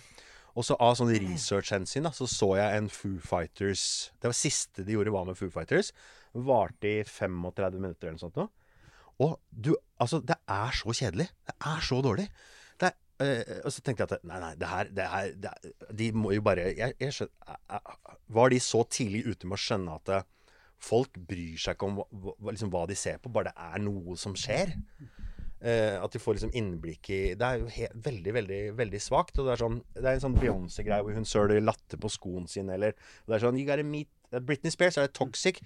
Og 0.56 0.66
så 0.68 0.76
av 0.80 0.94
sånn 1.00 1.10
research-hensyn 1.10 2.06
så 2.14 2.28
så 2.30 2.50
jeg 2.60 2.78
en 2.78 2.90
Foo 2.94 3.18
Fighters 3.26 4.12
Det 4.22 4.30
var 4.30 4.36
siste 4.38 4.84
de 4.86 4.94
gjorde, 4.94 5.14
var 5.16 5.26
med 5.26 5.38
Foo 5.40 5.50
Fighters. 5.50 5.90
Varte 6.34 6.90
i 7.00 7.04
35 7.04 7.80
minutter 7.80 8.08
eller 8.10 8.20
noe 8.20 8.22
sånt. 8.22 8.38
Nå. 8.38 8.50
Og 9.24 9.40
du, 9.50 9.72
altså, 10.02 10.20
det 10.26 10.36
er 10.50 10.72
så 10.78 10.94
kjedelig. 10.94 11.28
Det 11.50 11.56
er 11.70 11.82
så 11.86 12.00
dårlig. 12.06 12.28
Det 12.82 12.90
er, 12.90 12.96
øh, 13.26 13.60
og 13.66 13.74
så 13.74 13.82
tenkte 13.86 14.06
jeg 14.06 14.12
at 14.20 14.28
nei, 14.30 14.40
nei, 14.42 14.52
det 14.62 14.70
her, 14.70 14.92
det 14.98 15.08
her 15.10 15.34
det 15.46 15.74
De 16.04 16.12
må 16.18 16.32
jo 16.34 16.42
bare 16.46 16.70
jeg, 16.74 16.96
jeg 17.02 17.14
skjønner, 17.18 17.58
eh, 17.58 17.76
eh, 17.78 18.16
Var 18.38 18.50
de 18.54 18.60
så 18.60 18.84
tidlig 18.90 19.26
ute 19.30 19.50
med 19.50 19.58
å 19.58 19.64
skjønne 19.66 19.98
at 20.02 20.30
folk 20.84 21.18
bryr 21.30 21.58
seg 21.62 21.78
ikke 21.78 21.88
om 21.88 22.02
hva- 22.02 22.38
liksom, 22.52 22.70
hva 22.74 22.86
de 22.90 22.96
ser 23.00 23.18
på, 23.24 23.32
bare 23.32 23.54
det 23.54 23.54
er 23.58 23.80
noe 23.86 24.18
som 24.20 24.34
skjer? 24.36 24.74
Eh, 25.64 25.96
at 25.96 26.12
de 26.12 26.20
får 26.20 26.36
liksom 26.36 26.52
innblikk 26.60 27.08
i 27.16 27.18
Det 27.40 27.48
er 27.48 27.62
jo 27.62 27.70
he 27.72 27.86
veldig, 28.04 28.32
veldig 28.36 28.62
veldig 28.76 29.00
svakt. 29.00 29.38
Og 29.40 29.48
det 29.48 29.54
er 29.54 29.62
sånn 29.62 29.78
Det 29.96 30.04
er 30.04 30.18
en 30.18 30.24
sånn 30.26 30.36
Beyoncé-greie 30.36 31.06
hvor 31.06 31.16
hun 31.16 31.28
søler 31.28 31.64
latter 31.64 32.02
på 32.04 32.12
skoen 32.12 32.50
sin, 32.52 32.72
eller 32.74 32.98
Det 33.24 33.38
er 33.38 33.46
sånn 33.46 33.60
You 33.60 33.68
gotta 33.70 33.86
meet 33.88 34.12
uh, 34.34 34.42
Britney 34.44 34.74
Spears 34.76 35.00
er 35.00 35.08
toxic. 35.08 35.62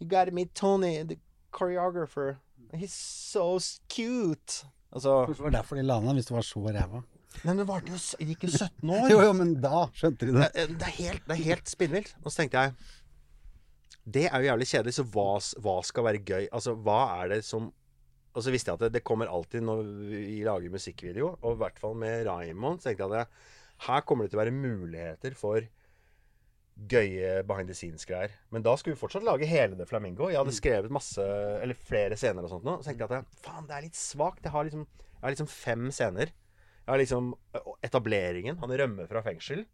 You 0.00 0.08
gotta 0.08 0.32
meet 0.32 0.54
Tony, 0.56 1.02
the 1.04 1.18
choreographer. 1.52 2.38
He's 2.72 2.94
so 2.96 3.58
cute. 3.92 4.62
Altså 4.92 5.26
Det 5.28 5.36
var 5.42 5.58
derfor 5.58 5.76
de 5.76 5.84
la 5.84 6.00
ned, 6.00 6.16
hvis 6.16 6.30
det 6.30 6.36
var 6.38 6.48
så 6.48 6.64
ræva. 6.64 7.02
Nei, 7.42 7.52
men 7.52 7.60
det 7.60 7.68
jo 7.68 8.00
Det 8.00 8.28
gikk 8.30 8.48
jo 8.48 8.50
17 8.56 8.90
år. 8.96 9.04
Jo, 9.12 9.20
jo, 9.26 9.36
men 9.36 9.52
da 9.60 9.84
skjønte 9.92 10.30
de 10.30 10.38
det. 10.38 10.48
Det, 10.56 10.66
det 10.80 10.88
er 10.88 10.96
helt, 10.96 11.28
det 11.28 11.36
er 11.36 11.44
helt 11.50 11.68
spinnvilt. 11.68 12.16
Og 12.22 12.32
så 12.32 12.42
tenkte 12.42 12.64
jeg 12.64 12.74
Det 14.16 14.26
er 14.30 14.40
jo 14.40 14.48
jævlig 14.48 14.72
kjedelig, 14.72 14.96
så 14.96 15.06
hva, 15.12 15.28
hva 15.64 15.78
skal 15.84 16.08
være 16.08 16.24
gøy? 16.24 16.48
Altså, 16.48 16.72
hva 16.88 17.00
er 17.20 17.36
det 17.36 17.42
som 17.44 17.68
Og 18.32 18.44
så 18.44 18.52
visste 18.54 18.72
jeg 18.72 18.80
at 18.80 18.86
det, 18.86 18.94
det 18.96 19.04
kommer 19.04 19.28
alltid 19.28 19.64
når 19.66 19.82
vi 20.08 20.40
lager 20.46 20.72
musikkvideo, 20.72 21.34
og 21.42 21.54
i 21.54 21.60
hvert 21.60 21.78
fall 21.80 21.98
med 22.00 22.24
Raymond, 22.28 22.80
så 22.80 22.88
tenkte 22.90 23.04
jeg 23.04 23.12
at 23.12 23.18
det, 23.18 23.48
her 23.88 24.04
kommer 24.06 24.24
det 24.24 24.32
til 24.32 24.38
å 24.38 24.42
være 24.44 24.54
muligheter 24.54 25.36
for 25.36 25.66
gøye 26.88 27.42
behind 27.46 27.68
the 27.68 27.76
scenes-greier. 27.76 28.32
Men 28.54 28.64
da 28.64 28.74
skulle 28.78 28.96
vi 28.96 29.02
fortsatt 29.02 29.26
lage 29.26 29.48
hele 29.48 29.76
det 29.78 29.88
Flamingo. 29.90 30.30
Jeg 30.30 30.40
hadde 30.40 30.54
skrevet 30.56 30.94
masse, 30.94 31.24
eller 31.62 31.78
flere 31.78 32.16
scener 32.18 32.46
og 32.46 32.54
sånt 32.54 32.66
nå. 32.66 32.78
Så 32.80 32.90
tenkte 32.90 33.08
jeg 33.08 33.24
at 33.26 33.44
faen, 33.44 33.68
det 33.68 33.76
er 33.76 33.86
litt 33.86 33.98
svakt. 33.98 34.46
Jeg 34.46 34.54
har 34.54 34.66
liksom, 34.68 34.86
jeg 35.12 35.20
har 35.26 35.34
liksom 35.34 35.52
fem 35.52 35.92
scener. 35.92 36.32
Jeg 36.82 36.90
har 36.90 37.02
liksom 37.02 37.30
etableringen. 37.84 38.58
Han 38.62 38.74
rømmer 38.80 39.10
fra 39.10 39.22
fengsel. 39.26 39.66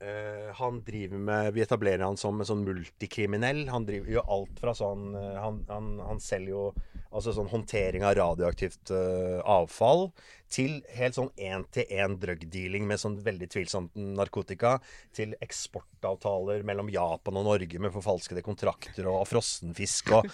Uh, 0.00 0.48
han 0.56 0.78
driver 0.80 1.20
med 1.20 1.50
Vi 1.52 1.60
etablerer 1.60 2.06
han 2.06 2.16
som 2.16 2.38
en 2.40 2.48
sånn 2.48 2.64
multikriminell. 2.64 3.66
Han 3.68 3.84
driver 3.88 4.14
gjør 4.14 4.30
alt 4.36 4.62
fra 4.62 4.72
sånn 4.72 5.10
Han, 5.12 5.58
han, 5.68 5.90
han 6.06 6.22
selger 6.24 6.54
jo 6.54 6.62
altså 7.10 7.34
sånn 7.34 7.50
håndtering 7.50 8.04
av 8.06 8.16
radioaktivt 8.18 8.92
uh, 8.94 9.40
avfall 9.42 10.08
til 10.50 10.80
helt 10.96 11.14
sånn 11.14 11.28
én-til-én 11.38 12.16
drugdealing 12.18 12.86
med 12.88 12.98
sånn 12.98 13.16
veldig 13.22 13.46
tvilsomt 13.52 13.94
narkotika, 14.18 14.78
til 15.14 15.36
eksportavtaler 15.42 16.64
mellom 16.66 16.90
Japan 16.90 17.38
og 17.38 17.46
Norge 17.46 17.82
med 17.82 17.94
forfalskede 17.94 18.42
kontrakter 18.42 19.06
og 19.10 19.22
frossenfisk 19.30 20.10
og 20.18 20.26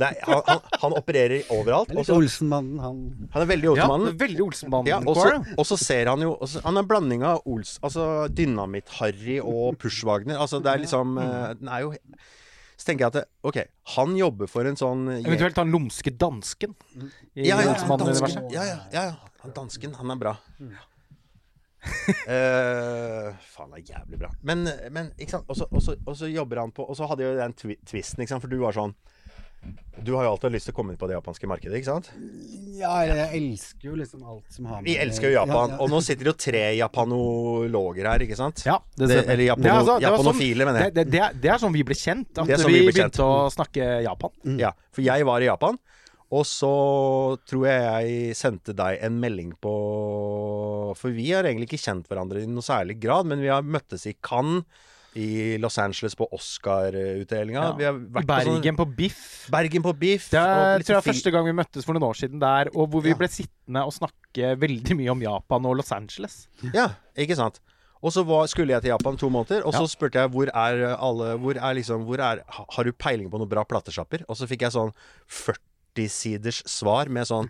det 0.00 0.08
er, 0.10 0.18
han, 0.26 0.42
han, 0.46 0.60
han 0.82 0.96
opererer 0.98 1.50
overalt. 1.54 1.92
Litt 1.94 2.10
Olsenmannen, 2.14 2.82
han 2.82 3.00
han 3.34 3.44
er 3.44 3.48
veldig 3.50 3.72
Ja, 3.78 3.86
veldig 4.24 4.44
Olsenmannen 4.46 4.90
Ja, 4.90 4.98
og 5.04 5.18
så, 5.18 5.38
og 5.56 5.66
så 5.66 5.78
ser 5.80 6.10
han 6.10 6.22
jo 6.24 6.34
også, 6.36 6.62
Han 6.64 6.78
er 6.78 6.84
en 6.84 6.90
blanding 6.90 7.24
av 7.26 7.42
Ols, 7.50 7.76
altså 7.84 8.26
Dynamitt-Harry 8.32 9.38
og 9.42 9.78
Push-Wagner. 9.80 10.38
Altså, 10.40 10.60
det 10.62 10.72
er 10.72 10.82
liksom 10.84 11.18
eh, 11.20 11.50
Den 11.60 11.70
er 11.70 11.84
jo 11.84 11.92
Så 12.80 12.86
tenker 12.88 13.04
jeg 13.04 13.12
at 13.20 13.28
ok, 13.44 13.58
han 13.96 14.14
jobber 14.16 14.48
for 14.48 14.64
en 14.64 14.76
sånn 14.80 15.02
Eventuelt 15.18 15.58
han 15.60 15.68
lumske 15.72 16.10
dansken 16.16 16.72
i 17.36 17.44
ja, 17.50 17.58
ja, 17.60 17.74
dansken. 17.76 18.46
Ja, 18.48 18.64
ja, 18.64 18.78
ja, 18.94 19.02
ja. 19.10 19.14
Han 19.42 19.52
dansken, 19.56 19.92
han 19.98 20.10
er 20.14 20.18
bra. 20.20 20.32
uh, 20.64 20.70
faen, 23.52 23.68
det 23.74 23.78
er 23.82 23.86
jævlig 23.92 24.16
bra. 24.22 24.30
Men, 24.48 24.58
men 24.96 25.06
ikke 25.20 25.32
sant. 25.36 25.46
Og 25.52 25.56
så- 26.16 26.32
jobber 26.32 26.56
han 26.62 26.72
på 26.72 26.82
Og 26.88 26.94
så 26.96 27.04
hadde 27.08 27.24
jo 27.24 27.36
den 27.36 27.52
twi 27.56 27.76
twisten, 27.84 28.20
ikke 28.24 28.32
sant. 28.34 28.44
For 28.44 28.52
du 28.52 28.58
var 28.64 28.72
sånn 28.76 28.94
Du 30.00 30.14
har 30.16 30.24
jo 30.24 30.30
alltid 30.32 30.52
lyst 30.54 30.64
til 30.70 30.72
å 30.72 30.76
komme 30.78 30.94
inn 30.94 30.96
på 31.00 31.04
det 31.10 31.12
japanske 31.18 31.44
markedet, 31.50 31.76
ikke 31.76 31.90
sant? 31.90 32.06
Ja, 32.80 33.02
jeg 33.04 33.26
elsker 33.36 33.90
jo 33.90 33.96
liksom 34.00 34.22
alt 34.24 34.46
som 34.54 34.64
har 34.70 34.80
med 34.80 34.88
Vi 34.88 34.94
elsker 34.96 35.28
jo 35.28 35.34
Japan. 35.36 35.74
Ja, 35.74 35.76
ja. 35.76 35.80
Og 35.84 35.90
nå 35.92 35.98
sitter 36.06 36.24
det 36.24 36.30
jo 36.32 36.38
tre 36.40 36.62
japanologer 36.78 38.08
her, 38.08 38.24
ikke 38.24 38.38
sant? 38.38 38.62
Ja, 38.64 38.78
det 38.96 39.08
Det- 39.08 39.18
stemmer. 39.18 39.32
eller 39.34 39.44
japano- 39.44 39.62
Det 39.62 39.70
altså- 39.72 39.98
det 40.00 40.08
sånn, 40.08 40.16
japanofile, 40.16 40.64
mener 40.64 40.80
jeg. 40.80 40.94
Det, 40.94 41.04
det, 41.04 41.10
det, 41.12 41.20
er, 41.20 41.32
det 41.34 41.50
er 41.50 41.58
sånn 41.58 41.72
vi 41.76 41.82
ble 41.84 41.94
kjent. 41.94 42.30
At 42.38 42.48
er 42.48 42.56
sånn 42.56 42.72
vi, 42.72 42.80
vi 42.80 42.92
begynte 42.92 43.20
kjent. 43.20 43.20
å 43.20 43.52
snakke 43.52 44.02
Japan. 44.08 44.58
Ja, 44.58 44.72
for 44.90 45.02
jeg 45.02 45.24
var 45.26 45.40
i 45.40 45.44
Japan, 45.50 45.78
og 46.32 46.44
så 46.46 47.38
tror 47.44 47.66
jeg 47.66 47.82
jeg 47.82 48.36
sendte 48.36 48.72
deg 48.74 48.98
en 49.02 49.20
melding 49.20 49.52
på 49.60 50.96
For 50.96 51.10
vi 51.10 51.30
har 51.32 51.44
egentlig 51.44 51.68
ikke 51.68 51.84
kjent 51.84 52.08
hverandre 52.08 52.42
i 52.42 52.46
noe 52.46 52.62
særlig 52.62 52.98
grad, 53.00 53.26
men 53.26 53.40
vi 53.40 53.48
har 53.48 53.62
møttes 53.62 54.06
i 54.06 54.14
Cannes, 54.22 54.64
i 55.18 55.56
Los 55.58 55.76
Angeles 55.78 56.14
på 56.14 56.28
Oscar-utdelinga. 56.32 57.64
Ja. 57.80 57.92
Bergen 57.92 58.22
I 58.22 58.26
på 58.26 58.36
sånn- 58.44 58.54
Bergen 58.60 58.76
på 58.76 58.86
Biff. 58.96 59.48
Bergen 59.50 59.82
på 59.82 59.92
Biff. 59.98 60.28
Det 60.30 60.38
er, 60.38 60.78
tror 60.78 60.96
jeg 60.96 61.02
sånn 61.02 61.08
første 61.12 61.32
gang 61.32 61.44
vi 61.44 61.52
møttes 61.52 61.84
for 61.84 61.94
noen 61.94 62.06
år 62.10 62.14
siden 62.20 62.38
der, 62.40 62.70
og 62.74 62.90
hvor 62.90 63.02
vi 63.02 63.10
Ja. 63.10 63.16
ble 63.16 63.28
sittende 63.28 63.84
og 63.84 63.92
snakke 63.92 64.54
veldig 64.58 64.96
mye 64.96 65.10
om 65.10 65.20
Japan 65.20 65.66
og 65.66 65.76
Los 65.76 65.90
Angeles. 65.92 66.48
Ja, 66.72 66.90
ikke 67.16 67.36
sant. 67.36 67.60
Og 68.02 68.12
så 68.12 68.24
var, 68.24 68.46
skulle 68.46 68.68
jeg 68.72 68.80
til 68.82 68.88
Japan 68.90 69.16
to 69.18 69.28
måneder, 69.28 69.60
og 69.66 69.74
så 69.74 69.82
Ja. 69.82 69.86
spurte 69.86 70.14
jeg 70.14 70.30
hvor 70.30 70.48
er 70.48 70.96
alle 70.96 71.36
Hvor 71.38 71.52
er 71.56 71.74
liksom 71.74 72.06
hvor 72.06 72.18
er, 72.18 72.42
Har 72.48 72.84
du 72.84 72.92
peiling 72.92 73.28
på 73.30 73.38
noen 73.38 73.48
bra 73.48 73.62
platesjapper? 73.64 74.24
Og 74.28 74.36
så 74.36 74.46
fikk 74.48 74.60
jeg 74.62 74.72
sånn 74.72 74.92
40 75.28 75.58
siders 76.10 76.62
svar 76.70 77.10
med 77.12 77.26
sånn 77.28 77.48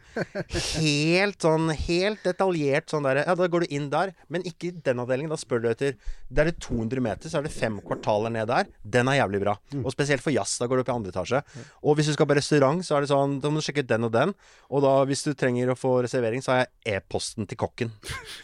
helt 0.80 1.40
sånn 1.44 1.70
Helt 1.76 2.22
detaljert 2.24 2.90
sånn 2.90 3.04
derre 3.06 3.24
Ja, 3.26 3.34
da 3.38 3.46
går 3.50 3.66
du 3.66 3.74
inn 3.76 3.88
der, 3.92 4.12
men 4.28 4.42
ikke 4.48 4.70
i 4.70 4.72
den 4.84 5.00
avdelingen. 5.02 5.30
Da 5.30 5.38
spør 5.40 5.62
du 5.62 5.68
etter 5.70 5.96
Der 6.30 6.46
er 6.46 6.50
det 6.50 6.60
200 6.64 7.02
meter, 7.04 7.30
så 7.30 7.38
er 7.40 7.46
det 7.46 7.52
fem 7.54 7.78
kvartaler 7.84 8.32
ned 8.32 8.48
der. 8.50 8.66
Den 8.82 9.08
er 9.10 9.20
jævlig 9.20 9.40
bra. 9.42 9.56
Og 9.82 9.90
spesielt 9.92 10.22
for 10.24 10.34
jazz. 10.34 10.56
Da 10.60 10.66
går 10.70 10.80
du 10.80 10.84
opp 10.84 10.90
i 10.92 10.94
andre 10.96 11.12
etasje. 11.14 11.42
Og 11.82 11.96
hvis 11.98 12.10
du 12.10 12.14
skal 12.16 12.28
på 12.30 12.36
restaurant, 12.38 12.82
så 12.86 12.96
er 12.96 13.04
det 13.04 13.10
sånn 13.12 13.38
Da 13.42 13.50
må 13.50 13.60
du 13.60 13.66
sjekke 13.66 13.84
ut 13.84 13.90
den 13.90 14.08
og 14.08 14.12
den. 14.14 14.34
Og 14.70 14.84
da, 14.84 14.92
hvis 15.08 15.24
du 15.26 15.32
trenger 15.34 15.72
å 15.72 15.78
få 15.78 15.96
reservering, 16.06 16.42
så 16.44 16.54
har 16.54 16.62
jeg 16.64 16.96
e-posten 16.98 17.48
til 17.50 17.58
kokken. 17.60 17.92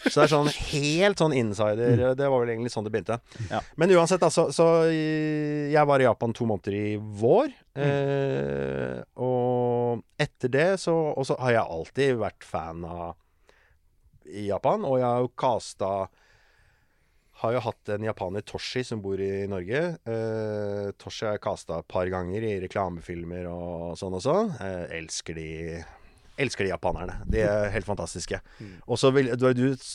Så 0.06 0.18
det 0.18 0.26
er 0.26 0.32
sånn 0.34 0.50
helt 0.72 1.22
sånn 1.22 1.36
insider. 1.36 2.14
Det 2.18 2.30
var 2.30 2.42
vel 2.42 2.54
egentlig 2.54 2.74
sånn 2.74 2.86
det 2.86 2.92
begynte. 2.94 3.20
Ja. 3.50 3.62
Men 3.76 3.94
uansett, 3.96 4.22
altså. 4.26 4.48
Så 4.54 4.66
jeg 4.90 5.86
var 5.88 6.02
i 6.02 6.08
Japan 6.08 6.34
to 6.36 6.46
måneder 6.48 6.76
i 6.76 6.96
vår. 6.96 7.54
Eh, 7.76 9.00
og 9.20 10.02
etter 10.20 10.52
det 10.52 10.68
så 10.80 10.94
Og 11.12 11.26
så 11.28 11.36
har 11.42 11.52
jeg 11.58 11.72
alltid 11.76 12.20
vært 12.22 12.46
fan 12.46 12.84
av 12.88 13.16
i 14.26 14.48
Japan. 14.48 14.86
Og 14.88 15.00
jeg 15.00 15.06
har 15.06 15.24
jo 15.24 15.34
casta 15.38 15.90
har 17.42 17.52
jo 17.52 17.60
hatt 17.66 17.90
en 17.92 18.06
japaner, 18.06 18.44
Toshi, 18.48 18.80
som 18.86 19.02
bor 19.04 19.20
i 19.20 19.44
Norge. 19.50 19.82
Eh, 20.08 20.86
Toshi 20.96 21.26
har 21.26 21.36
jeg 21.36 21.44
casta 21.44 21.82
et 21.82 21.88
par 21.92 22.08
ganger 22.08 22.46
i 22.48 22.54
reklamefilmer 22.62 23.48
og 23.50 23.98
sånn 24.00 24.16
og 24.16 24.22
sånn. 24.24 24.54
Eh, 24.56 24.84
elsker 25.02 25.36
de 25.36 25.50
Elsker 26.38 26.64
de 26.66 26.70
japanerne. 26.70 27.22
De 27.26 27.40
er 27.40 27.70
helt 27.72 27.86
fantastiske. 27.86 28.40
Og 28.86 28.98
så 29.00 29.08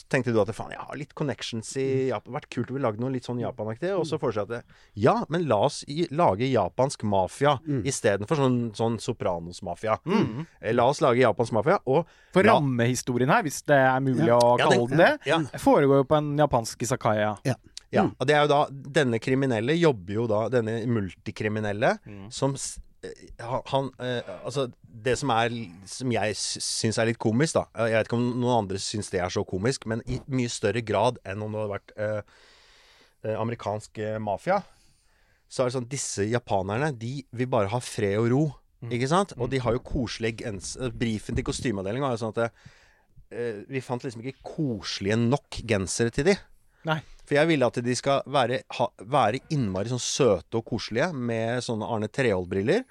tenkte 0.10 0.34
du 0.34 0.40
at 0.42 0.50
faen, 0.56 0.72
jeg 0.74 0.80
har 0.80 0.98
litt 0.98 1.14
connections 1.16 1.76
i 1.78 2.08
Japan. 2.10 2.34
Vært 2.34 2.50
kult 2.50 2.72
å 2.74 2.80
lage 2.82 2.98
noe 3.00 3.12
litt 3.14 3.24
sånn 3.28 3.40
japanaktig. 3.40 3.92
Og 3.98 4.06
så 4.10 4.18
fortsatte 4.22 4.62
jeg 4.62 4.64
ja, 5.06 5.24
men 5.30 5.46
la 5.48 5.60
oss 5.68 5.84
i, 5.88 6.08
lage 6.12 6.50
japansk 6.50 7.04
mafia 7.04 7.60
Mm. 7.62 7.84
istedenfor 7.86 8.36
sånn, 8.42 8.72
sånn 8.76 8.98
Sopranos-mafia. 9.00 10.00
Mm. 10.06 10.46
La 10.74 10.86
oss 10.90 11.00
lage 11.02 11.20
japansk 11.22 11.52
mafia. 11.54 11.80
Og 11.86 12.06
For 12.34 12.44
la- 12.44 12.54
rammehistorien 12.60 13.30
her, 13.30 13.44
hvis 13.44 13.62
det 13.66 13.78
er 13.78 14.00
mulig 14.00 14.26
Ja. 14.28 14.40
å 14.40 14.58
kalle 14.58 14.78
den- 14.88 14.88
den 14.88 14.98
det, 14.98 15.20
ja. 15.26 15.38
foregår 15.60 15.98
jo 16.02 16.04
på 16.06 16.18
en 16.18 16.38
japansk 16.38 16.78
isakaya. 16.82 17.38
Ja. 17.46 17.54
Ja, 17.92 18.04
Mm. 18.04 18.16
og 18.22 18.28
det 18.28 18.36
er 18.36 18.42
jo 18.42 18.48
da 18.48 18.68
Denne 18.72 19.20
kriminelle 19.20 19.78
jobber 19.78 20.14
jo 20.14 20.26
da 20.28 20.48
Denne 20.50 20.86
multikriminelle 20.88 22.00
som 22.32 22.54
s- 22.56 22.78
eh, 22.78 22.82
han, 23.42 23.62
han 23.72 23.88
eh, 24.06 24.28
Altså, 24.46 24.68
det 24.84 25.16
som 25.18 25.32
er 25.34 25.54
Som 25.90 26.12
jeg 26.14 26.36
sy- 26.38 26.62
syns 26.62 27.00
er 27.02 27.08
litt 27.10 27.18
komisk, 27.22 27.56
da 27.58 27.64
Jeg 27.88 27.96
vet 27.98 28.10
ikke 28.10 28.20
om 28.20 28.28
noen 28.42 28.60
andre 28.64 28.78
syns 28.82 29.10
det 29.10 29.22
er 29.24 29.32
så 29.34 29.42
komisk, 29.48 29.88
men 29.90 30.04
i 30.06 30.20
mye 30.30 30.52
større 30.54 30.84
grad 30.86 31.18
enn 31.26 31.42
om 31.42 31.52
det 31.56 31.64
hadde 31.64 31.74
vært 31.74 31.94
eh, 31.98 32.22
eh, 33.26 33.38
amerikansk 33.42 33.98
eh, 34.06 34.20
mafia, 34.22 34.60
så 35.50 35.64
er 35.64 35.72
det 35.72 35.76
sånn 35.80 35.90
Disse 35.92 36.28
japanerne, 36.30 36.92
de 36.98 37.24
vil 37.34 37.50
bare 37.52 37.72
ha 37.74 37.80
fred 37.84 38.20
og 38.22 38.30
ro. 38.32 38.44
Ikke 38.90 39.10
sant? 39.12 39.34
Og 39.38 39.50
de 39.52 39.60
har 39.62 39.76
jo 39.76 39.82
eh, 40.80 40.94
Brifen 40.94 41.36
til 41.38 41.46
kostymeavdelinga 41.46 42.08
er 42.08 42.16
jo 42.16 42.22
sånn 42.24 42.38
at 42.38 42.46
eh, 43.34 43.60
vi 43.70 43.82
fant 43.86 44.02
liksom 44.06 44.24
ikke 44.24 44.42
koselige 44.56 45.18
nok 45.22 45.60
gensere 45.70 46.14
til 46.14 46.30
de. 46.32 46.38
Nei. 46.90 47.02
For 47.32 47.40
jeg 47.40 47.48
ville 47.48 47.68
at 47.72 47.78
de 47.80 47.94
skal 47.96 48.26
være, 48.28 48.58
ha, 48.76 48.86
være 49.08 49.40
innmari 49.56 49.88
sånn 49.88 50.02
søte 50.04 50.60
og 50.60 50.66
koselige 50.68 51.14
med 51.16 51.64
sånne 51.64 51.88
Arne 51.88 52.10
Treholt-briller. 52.12 52.84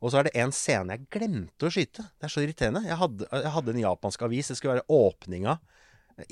Og 0.00 0.08
så 0.08 0.22
er 0.22 0.30
det 0.30 0.40
en 0.40 0.54
scene 0.56 0.96
jeg 0.96 1.10
glemte 1.12 1.68
å 1.68 1.72
skyte. 1.74 2.06
Det 2.16 2.24
er 2.24 2.32
så 2.32 2.40
irriterende. 2.40 2.80
Jeg 2.88 2.96
hadde, 2.96 3.28
jeg 3.28 3.52
hadde 3.52 3.74
en 3.74 3.82
japansk 3.82 4.24
avis. 4.24 4.48
Det 4.48 4.56
skulle 4.56 4.78
være 4.78 4.96
åpninga 4.96 5.58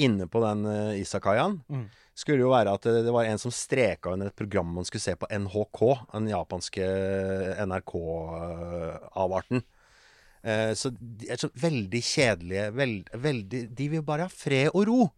inne 0.01 0.25
på 0.33 0.41
den 0.41 0.65
uh, 0.65 0.97
Isakayaen. 0.97 1.61
Mm. 1.69 1.85
Skulle 2.17 2.47
jo 2.47 2.55
være 2.55 2.73
at 2.81 2.89
det, 2.89 3.05
det 3.05 3.13
var 3.13 3.29
en 3.29 3.45
som 3.45 3.53
streka 3.53 4.17
under 4.17 4.33
et 4.33 4.41
program 4.41 4.73
man 4.81 4.89
skulle 4.89 5.05
se 5.05 5.21
på 5.21 5.29
NHK. 5.29 5.85
Den 6.17 6.33
japanske 6.33 6.91
NRK-avarten. 7.69 9.61
Uh, 10.41 10.73
så 10.73 10.97
de 10.97 11.29
er 11.29 11.45
så 11.45 11.53
veldig 11.61 12.07
kjedelige. 12.09 12.71
Veld, 12.73 13.13
veldig, 13.29 13.67
de 13.77 13.95
vil 13.99 14.09
bare 14.09 14.31
ha 14.31 14.33
fred 14.33 14.73
og 14.73 14.89
ro. 14.89 15.11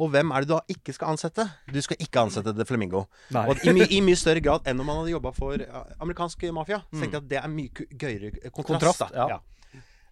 Og 0.00 0.08
hvem 0.14 0.32
er 0.32 0.44
det 0.44 0.48
du 0.48 0.54
da 0.56 0.60
ikke 0.72 0.94
skal 0.96 1.12
ansette? 1.12 1.44
Du 1.68 1.76
skal 1.84 2.00
ikke 2.00 2.22
ansette 2.24 2.54
The 2.56 2.64
Flamingo. 2.64 3.04
Og 3.36 3.64
i, 3.66 3.74
my, 3.76 3.84
I 3.84 4.00
mye 4.04 4.18
større 4.18 4.40
grad 4.44 4.68
enn 4.70 4.80
om 4.80 4.88
man 4.88 5.02
hadde 5.02 5.12
jobba 5.12 5.32
for 5.36 5.60
amerikansk 6.00 6.46
mafia. 6.56 6.80
Så 6.88 7.02
tenkte 7.02 7.18
jeg 7.18 7.24
at 7.24 7.30
det 7.34 7.40
er 7.42 7.50
mye 7.52 7.88
gøyere 8.00 8.32
kontrast. 8.48 8.70
Kontrast, 8.70 9.04
ja. 9.12 9.28
ja. 9.36 9.40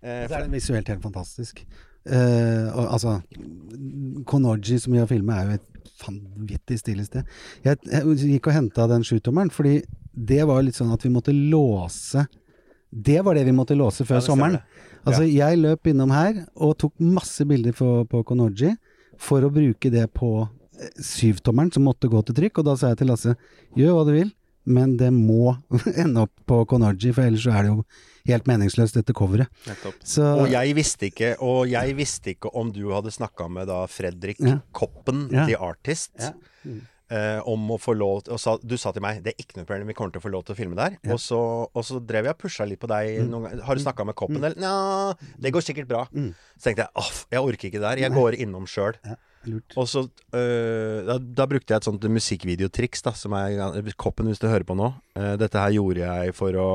Eh, 0.02 0.26
det 0.28 0.36
er 0.36 0.50
visuelt 0.52 0.90
helt 0.92 1.02
fantastisk. 1.02 1.64
Eh, 2.08 2.66
og, 2.72 2.84
altså 2.94 3.18
Konoji, 4.28 4.78
som 4.80 4.94
vi 4.94 5.00
har 5.00 5.08
filma, 5.10 5.40
er 5.40 5.48
jo 5.48 5.56
et 5.58 5.94
vanvittig 6.04 6.78
stilig 6.80 7.08
sted. 7.08 7.38
Jeg, 7.64 7.80
jeg 7.90 8.34
gikk 8.36 8.50
og 8.50 8.56
henta 8.58 8.86
den 8.90 9.06
sjutommeren, 9.06 9.50
fordi 9.52 9.80
det 10.12 10.44
var 10.48 10.62
litt 10.66 10.78
sånn 10.78 10.92
at 10.94 11.04
vi 11.04 11.12
måtte 11.14 11.30
låse 11.30 12.24
Det 12.90 13.20
var 13.22 13.36
det 13.36 13.44
vi 13.46 13.52
måtte 13.54 13.76
låse 13.78 14.06
før 14.08 14.18
Ja, 14.18 14.24
sommeren. 14.24 14.60
Altså, 15.04 15.22
jeg 15.28 15.60
løp 15.60 15.86
innom 15.90 16.10
her 16.12 16.40
og 16.56 16.78
tok 16.80 16.94
masse 17.00 17.44
bilder 17.48 17.74
på, 17.76 18.02
på 18.08 18.22
Konoji 18.26 18.72
for 19.18 19.44
å 19.46 19.50
bruke 19.52 19.90
det 19.92 20.06
på 20.16 20.32
eh, 20.46 20.90
syvtommeren, 21.02 21.72
som 21.74 21.86
måtte 21.88 22.10
gå 22.10 22.22
til 22.28 22.36
trykk. 22.38 22.60
Og 22.62 22.68
da 22.70 22.76
sa 22.78 22.92
jeg 22.92 23.00
til 23.02 23.10
Lasse 23.12 23.34
gjør 23.78 23.96
hva 23.98 24.04
du 24.08 24.12
vil, 24.16 24.30
men 24.68 24.96
det 25.00 25.10
må 25.14 25.56
ende 26.02 26.26
opp 26.26 26.34
på 26.48 26.62
Konaji, 26.70 27.12
for 27.16 27.24
ellers 27.26 27.44
så 27.46 27.54
er 27.56 27.66
det 27.66 27.72
jo 27.72 27.84
helt 28.28 28.48
meningsløst, 28.50 28.98
dette 28.98 29.14
coveret. 29.16 29.48
Så 30.04 30.26
og 30.42 30.50
jeg 30.52 30.74
visste 30.76 31.06
ikke 31.08 31.30
Og 31.40 31.70
jeg 31.72 31.94
visste 31.96 32.34
ikke 32.34 32.50
om 32.60 32.68
du 32.74 32.82
hadde 32.92 33.08
snakka 33.14 33.46
med 33.48 33.70
da 33.70 33.78
Fredrik 33.88 34.36
Ja. 34.44 34.58
Koppen, 34.76 35.28
Ja. 35.32 35.46
the 35.48 35.56
artist, 35.56 36.12
Ja. 36.20 36.34
Mm. 36.64 36.82
Eh, 37.10 37.38
om 37.48 37.70
å 37.74 37.78
få 37.80 37.94
lov 37.96 38.22
til 38.26 38.34
og 38.36 38.40
sa, 38.42 38.56
Du 38.62 38.76
sa 38.80 38.92
til 38.92 39.02
meg 39.04 39.22
det 39.24 39.32
er 39.34 39.42
ikke 39.44 39.58
noe 39.60 39.68
problem, 39.68 39.88
vi 39.90 39.96
kommer 39.98 40.12
til 40.14 40.20
å 40.22 40.26
få 40.26 40.32
lov 40.32 40.44
til 40.48 40.54
å 40.56 40.58
filme 40.58 40.76
der. 40.78 40.98
Ja. 41.02 41.14
Og, 41.16 41.20
så, 41.22 41.38
og 41.72 41.84
så 41.86 42.00
drev 42.04 42.28
jeg 42.28 42.36
og 42.36 42.42
pusha 42.42 42.66
litt 42.68 42.80
på 42.82 42.90
deg 42.90 43.18
Mm. 43.22 43.30
noen 43.32 43.46
ganger. 43.48 43.62
Har 43.64 43.74
du 43.78 43.82
snakka 43.84 44.04
med 44.06 44.14
Koppen, 44.18 44.42
eller? 44.44 44.58
Nja, 44.60 45.14
det 45.40 45.52
går 45.54 45.64
sikkert 45.64 45.88
bra. 45.88 46.04
Mm. 46.12 46.34
Så 46.58 46.68
tenkte 46.68 46.84
jeg 46.86 46.92
aff, 47.04 47.24
jeg 47.32 47.40
orker 47.40 47.68
ikke 47.70 47.80
det 47.80 47.86
der. 47.88 48.02
Jeg 48.04 48.12
Nei. 48.12 48.18
går 48.20 48.38
innom 48.44 48.66
sjøl. 48.68 48.98
Ja. 49.04 49.16
Og 49.78 49.86
så 49.88 50.02
øh, 50.34 51.06
da, 51.06 51.14
da 51.18 51.46
brukte 51.48 51.72
jeg 51.72 51.80
et 51.80 51.86
sånt 51.86 52.02
musikkvideotriks, 52.04 53.02
da, 53.06 53.12
som 53.16 53.32
er 53.38 53.56
Koppen, 53.96 54.26
hvis 54.28 54.40
du 54.42 54.48
hører 54.50 54.66
på 54.68 54.76
nå. 54.76 54.90
Uh, 55.16 55.36
dette 55.40 55.56
her 55.62 55.70
gjorde 55.76 56.02
jeg 56.04 56.34
for 56.36 56.52
å 56.58 56.68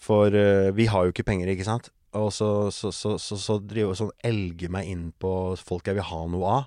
For 0.00 0.32
uh, 0.32 0.70
vi 0.76 0.86
har 0.86 1.04
jo 1.04 1.12
ikke 1.12 1.26
penger, 1.26 1.48
ikke 1.52 1.66
sant? 1.66 1.90
Og 2.16 2.30
så, 2.32 2.70
så, 2.74 2.90
så, 2.94 3.16
så, 3.22 3.36
så 3.38 3.58
driver 3.60 3.92
jeg 3.92 4.00
sånn 4.00 4.14
elger 4.26 4.70
meg 4.72 4.88
inn 4.90 5.08
på 5.20 5.32
folk 5.60 5.86
jeg 5.86 5.98
vil 5.98 6.06
ha 6.08 6.20
noe 6.32 6.54
av. 6.58 6.64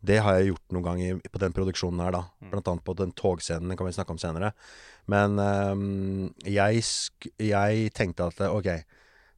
Det 0.00 0.20
har 0.24 0.38
jeg 0.38 0.52
gjort 0.52 0.74
noen 0.74 0.86
ganger 0.86 1.18
på 1.28 1.40
den 1.42 1.54
produksjonen 1.56 2.00
her, 2.04 2.14
da. 2.16 2.22
Blant 2.52 2.70
annet 2.72 2.86
på 2.86 2.94
den 2.96 3.12
togscenen, 3.16 3.68
den 3.68 3.76
kan 3.76 3.88
vi 3.88 3.92
snakke 3.96 4.14
om 4.14 4.20
senere. 4.20 4.52
Men 5.10 5.36
um, 5.40 6.30
jeg, 6.46 6.84
jeg 7.42 7.90
tenkte 7.96 8.30
at 8.30 8.40
ok, 8.46 8.70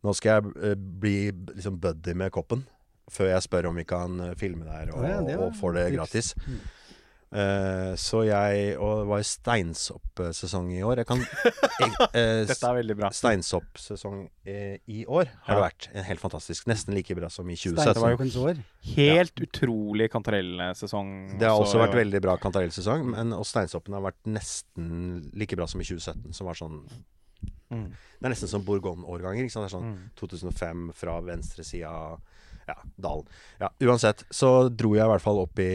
nå 0.03 0.15
skal 0.19 0.39
jeg 0.39 0.55
øh, 0.67 0.77
bli 1.03 1.17
liksom 1.55 1.81
buddy 1.83 2.15
med 2.19 2.33
Koppen. 2.35 2.65
Før 3.13 3.33
jeg 3.33 3.45
spør 3.45 3.69
om 3.71 3.77
vi 3.77 3.85
kan 3.87 4.21
øh, 4.21 4.37
filme 4.39 4.65
der 4.65 4.93
og, 4.95 5.05
ja, 5.05 5.19
det 5.27 5.37
og 5.39 5.57
får 5.59 5.77
det 5.77 5.89
gratis. 5.97 6.33
Mm. 6.47 6.61
Eh, 7.33 7.95
så 7.97 8.19
jeg 8.29 8.75
Og 8.77 8.99
det 9.01 9.07
var 9.09 9.21
jo 9.23 9.25
steinsoppsesong 9.25 10.67
i 10.77 10.83
år. 10.85 11.01
Jeg 11.01 11.09
kan 11.09 11.23
jeg, 11.81 11.93
uh, 11.97 12.43
Dette 12.49 12.69
er 12.69 12.77
veldig 12.77 12.97
bra. 12.99 13.09
Steinsoppsesong 13.17 14.19
uh, 14.29 14.75
i 14.93 15.05
år 15.09 15.31
har 15.47 15.57
det 15.57 15.63
vært 15.65 15.89
en 15.95 16.07
helt 16.11 16.21
fantastisk. 16.21 16.69
Nesten 16.69 16.93
like 16.97 17.17
bra 17.17 17.31
som 17.33 17.49
i 17.49 17.57
Det 17.57 17.73
var 17.79 17.95
2017. 17.95 18.35
jo 18.35 18.51
ja. 18.53 18.67
Helt 18.99 19.45
utrolig 19.47 20.11
kantarellsesong. 20.13 21.15
Det 21.41 21.49
har 21.49 21.57
også 21.57 21.81
vært 21.81 21.97
veldig 22.03 22.21
bra 22.25 22.37
kantarellsesong, 22.43 23.09
men 23.15 23.33
og 23.37 23.49
steinsoppen 23.49 23.97
har 23.97 24.05
vært 24.05 24.21
nesten 24.29 25.31
like 25.33 25.57
bra 25.57 25.67
som 25.71 25.81
i 25.81 25.89
2017, 25.89 26.37
som 26.37 26.51
var 26.51 26.61
sånn 26.61 26.83
Mm. 27.73 27.89
Det 28.21 28.27
er 28.29 28.33
nesten 28.35 28.51
som 28.51 28.65
Bourgogne-årganger. 28.67 29.47
er 29.65 29.73
sånn 29.73 29.87
Mm. 29.95 30.11
2005 30.21 30.93
fra 30.93 31.15
venstre 31.21 31.65
venstresida 31.65 31.89
av 31.89 32.21
ja, 32.73 32.89
dalen. 33.05 33.29
Ja, 33.61 33.71
uansett 33.87 34.25
så 34.33 34.69
dro 34.69 34.95
jeg 34.97 35.05
i 35.05 35.13
hvert 35.13 35.25
fall 35.25 35.43
opp 35.45 35.61
i 35.63 35.73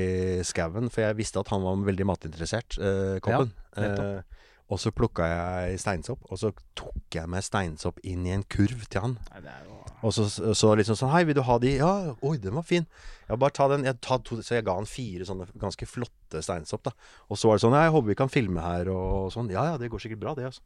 skauen, 0.48 0.92
for 0.94 1.06
jeg 1.06 1.20
visste 1.20 1.42
at 1.44 1.54
han 1.54 1.64
var 1.66 1.86
veldig 1.88 2.10
matinteressert, 2.10 2.80
eh, 2.82 3.18
koppen. 3.24 3.54
Ja, 3.78 3.94
eh, 3.94 4.38
og 4.68 4.82
så 4.84 4.92
plukka 4.92 5.24
jeg 5.32 5.80
steinsopp, 5.80 6.26
og 6.28 6.40
så 6.42 6.52
tok 6.76 7.16
jeg 7.16 7.30
med 7.32 7.46
steinsopp 7.46 8.02
inn 8.04 8.26
i 8.28 8.34
en 8.36 8.44
kurv 8.52 8.84
til 8.92 9.06
han. 9.06 9.16
Nei, 9.32 9.44
det 9.46 9.54
jo 9.64 9.76
Og 10.06 10.14
så, 10.14 10.28
så 10.28 10.74
liksom 10.78 10.98
sånn 11.00 11.10
Hei, 11.10 11.24
vil 11.26 11.38
du 11.40 11.42
ha 11.48 11.56
de? 11.58 11.72
Ja, 11.80 11.94
oi, 12.22 12.36
den 12.42 12.54
var 12.54 12.66
fin. 12.68 12.86
Ja, 13.30 13.38
bare 13.40 13.56
ta 13.56 13.70
den. 13.72 13.86
Jeg 13.88 13.98
to, 14.04 14.20
så 14.44 14.58
jeg 14.58 14.66
ga 14.68 14.76
han 14.78 14.86
fire 14.90 15.26
sånne 15.26 15.48
ganske 15.58 15.88
flotte 15.90 16.44
steinsopp, 16.44 16.84
da. 16.86 16.94
Og 17.32 17.40
så 17.40 17.50
var 17.50 17.58
det 17.58 17.64
sånn 17.64 17.78
Ja, 17.78 17.88
jeg 17.88 17.96
håper 17.96 18.12
vi 18.12 18.20
kan 18.20 18.32
filme 18.34 18.62
her, 18.62 18.92
og 18.92 19.32
sånn. 19.34 19.50
Ja 19.56 19.64
ja, 19.72 19.80
det 19.80 19.90
går 19.94 20.04
sikkert 20.04 20.22
bra, 20.26 20.36
det, 20.38 20.52
altså. 20.52 20.62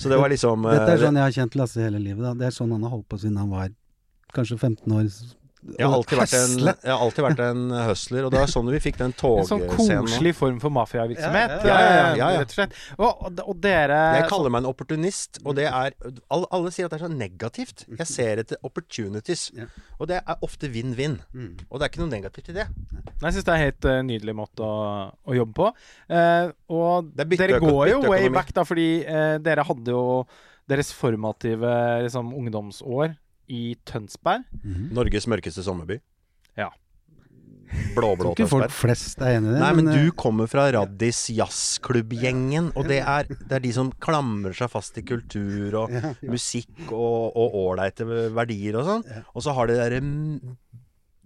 Så 0.00 0.12
det 0.12 0.20
var 0.20 0.32
liksom 0.32 0.68
Dette 0.68 0.86
er 0.86 0.96
eh, 0.96 1.02
sånn 1.02 1.18
jeg 1.18 1.26
har 1.26 1.36
kjent 1.40 1.56
Lasse 1.60 1.82
hele 1.82 2.00
livet. 2.00 2.22
da 2.24 2.36
Det 2.36 2.46
er 2.48 2.56
sånn 2.56 2.70
han 2.76 2.84
har 2.86 2.92
holdt 2.94 3.08
på 3.10 3.18
siden 3.20 3.40
han 3.40 3.50
var 3.52 3.72
kanskje 4.36 4.60
15 4.60 4.94
år. 4.96 5.08
Jeg 5.60 5.84
har, 5.84 5.92
alltid 5.92 6.16
vært 6.16 6.34
en, 6.38 6.52
jeg 6.72 6.88
har 6.88 7.02
alltid 7.04 7.24
vært 7.24 7.40
en 7.44 7.64
hustler, 7.90 8.24
og 8.24 8.32
det 8.32 8.40
var 8.40 8.48
sånn 8.48 8.70
vi 8.72 8.78
fikk 8.80 8.96
den 9.00 9.12
En 9.12 9.48
sånn 9.48 9.64
koselig 9.68 10.32
form 10.38 10.56
for 10.62 10.72
mafiavirksomhet, 10.72 11.54
Ja, 11.68 11.68
ja, 11.68 11.74
ja, 11.74 11.90
ja, 11.90 12.06
ja, 12.16 12.30
ja. 12.36 12.40
rett 12.40 12.54
og 12.54 12.56
slett. 12.56 12.76
Og, 12.96 13.26
og, 13.44 13.52
dere 13.60 13.98
Jeg 14.16 14.28
kaller 14.32 14.54
meg 14.54 14.64
en 14.64 14.70
opportunist, 14.70 15.40
og 15.44 15.58
det 15.58 15.68
er 15.68 15.92
Alle, 16.32 16.48
alle 16.48 16.72
sier 16.72 16.88
at 16.88 16.94
det 16.94 17.00
er 17.00 17.04
så 17.04 17.12
negativt. 17.12 17.84
Jeg 17.92 18.08
ser 18.08 18.40
etter 18.44 18.60
opportunities, 18.66 19.50
og 19.98 20.08
det 20.10 20.22
er 20.22 20.44
ofte 20.46 20.70
vinn-vinn. 20.72 21.18
Mm. 21.36 21.52
Og 21.68 21.76
det 21.76 21.86
er 21.86 21.92
ikke 21.92 22.04
noe 22.04 22.12
negativt 22.12 22.52
i 22.52 22.56
det. 22.56 22.66
Jeg 23.20 23.36
syns 23.36 23.44
det 23.44 23.52
er 23.52 23.56
en 23.58 23.66
helt 23.66 23.88
eh, 23.90 24.02
nydelig 24.06 24.36
måte 24.40 24.64
å, 24.64 24.84
å 25.12 25.36
jobbe 25.36 25.56
på. 25.60 25.72
Eh, 26.08 26.52
og 26.72 27.10
er 27.20 27.34
dere 27.36 27.60
går 27.60 27.92
jo 27.92 28.04
way 28.08 28.30
back, 28.32 28.54
da, 28.56 28.64
fordi 28.68 28.88
eh, 29.04 29.36
dere 29.44 29.66
hadde 29.68 29.92
jo 29.92 30.04
deres 30.70 30.92
formative 30.94 31.74
liksom, 32.06 32.32
ungdomsår 32.36 33.12
i 33.50 33.74
Tønsberg. 33.88 34.46
Mhm. 34.62 34.90
Norges 34.96 35.26
mørkeste 35.30 35.64
sommerby. 35.66 35.98
Ja. 36.58 36.70
Blå-blå 37.94 38.32
Tror 38.32 38.34
ikke 38.34 38.48
folk 38.50 38.64
Tønsberg. 38.66 38.78
flest 38.80 39.20
er 39.22 39.36
enig 39.38 39.50
i 39.50 39.54
det. 39.54 39.60
Nei, 39.62 39.72
men 39.78 39.84
men 39.90 39.94
du 39.94 40.10
kommer 40.18 40.48
fra 40.50 40.64
Raddis 40.74 41.20
jazzklubbgjengen, 41.36 42.72
og 42.74 42.88
det 42.90 42.98
er, 43.02 43.28
det 43.30 43.52
er 43.60 43.62
de 43.62 43.72
som 43.76 43.92
klamrer 44.02 44.56
seg 44.58 44.70
fast 44.72 44.98
i 44.98 45.04
kultur 45.06 45.76
og 45.84 45.90
ja, 45.94 46.00
ja. 46.10 46.30
musikk 46.30 46.90
og 46.90 47.36
og 47.38 47.54
ålreite 47.62 48.06
verdier 48.34 48.80
og 48.80 48.88
sånn. 48.88 49.04
Og 49.34 49.44
så 49.46 49.54
har 49.54 49.70
de 49.70 49.78
derre 49.78 50.00
mm, 50.02 50.56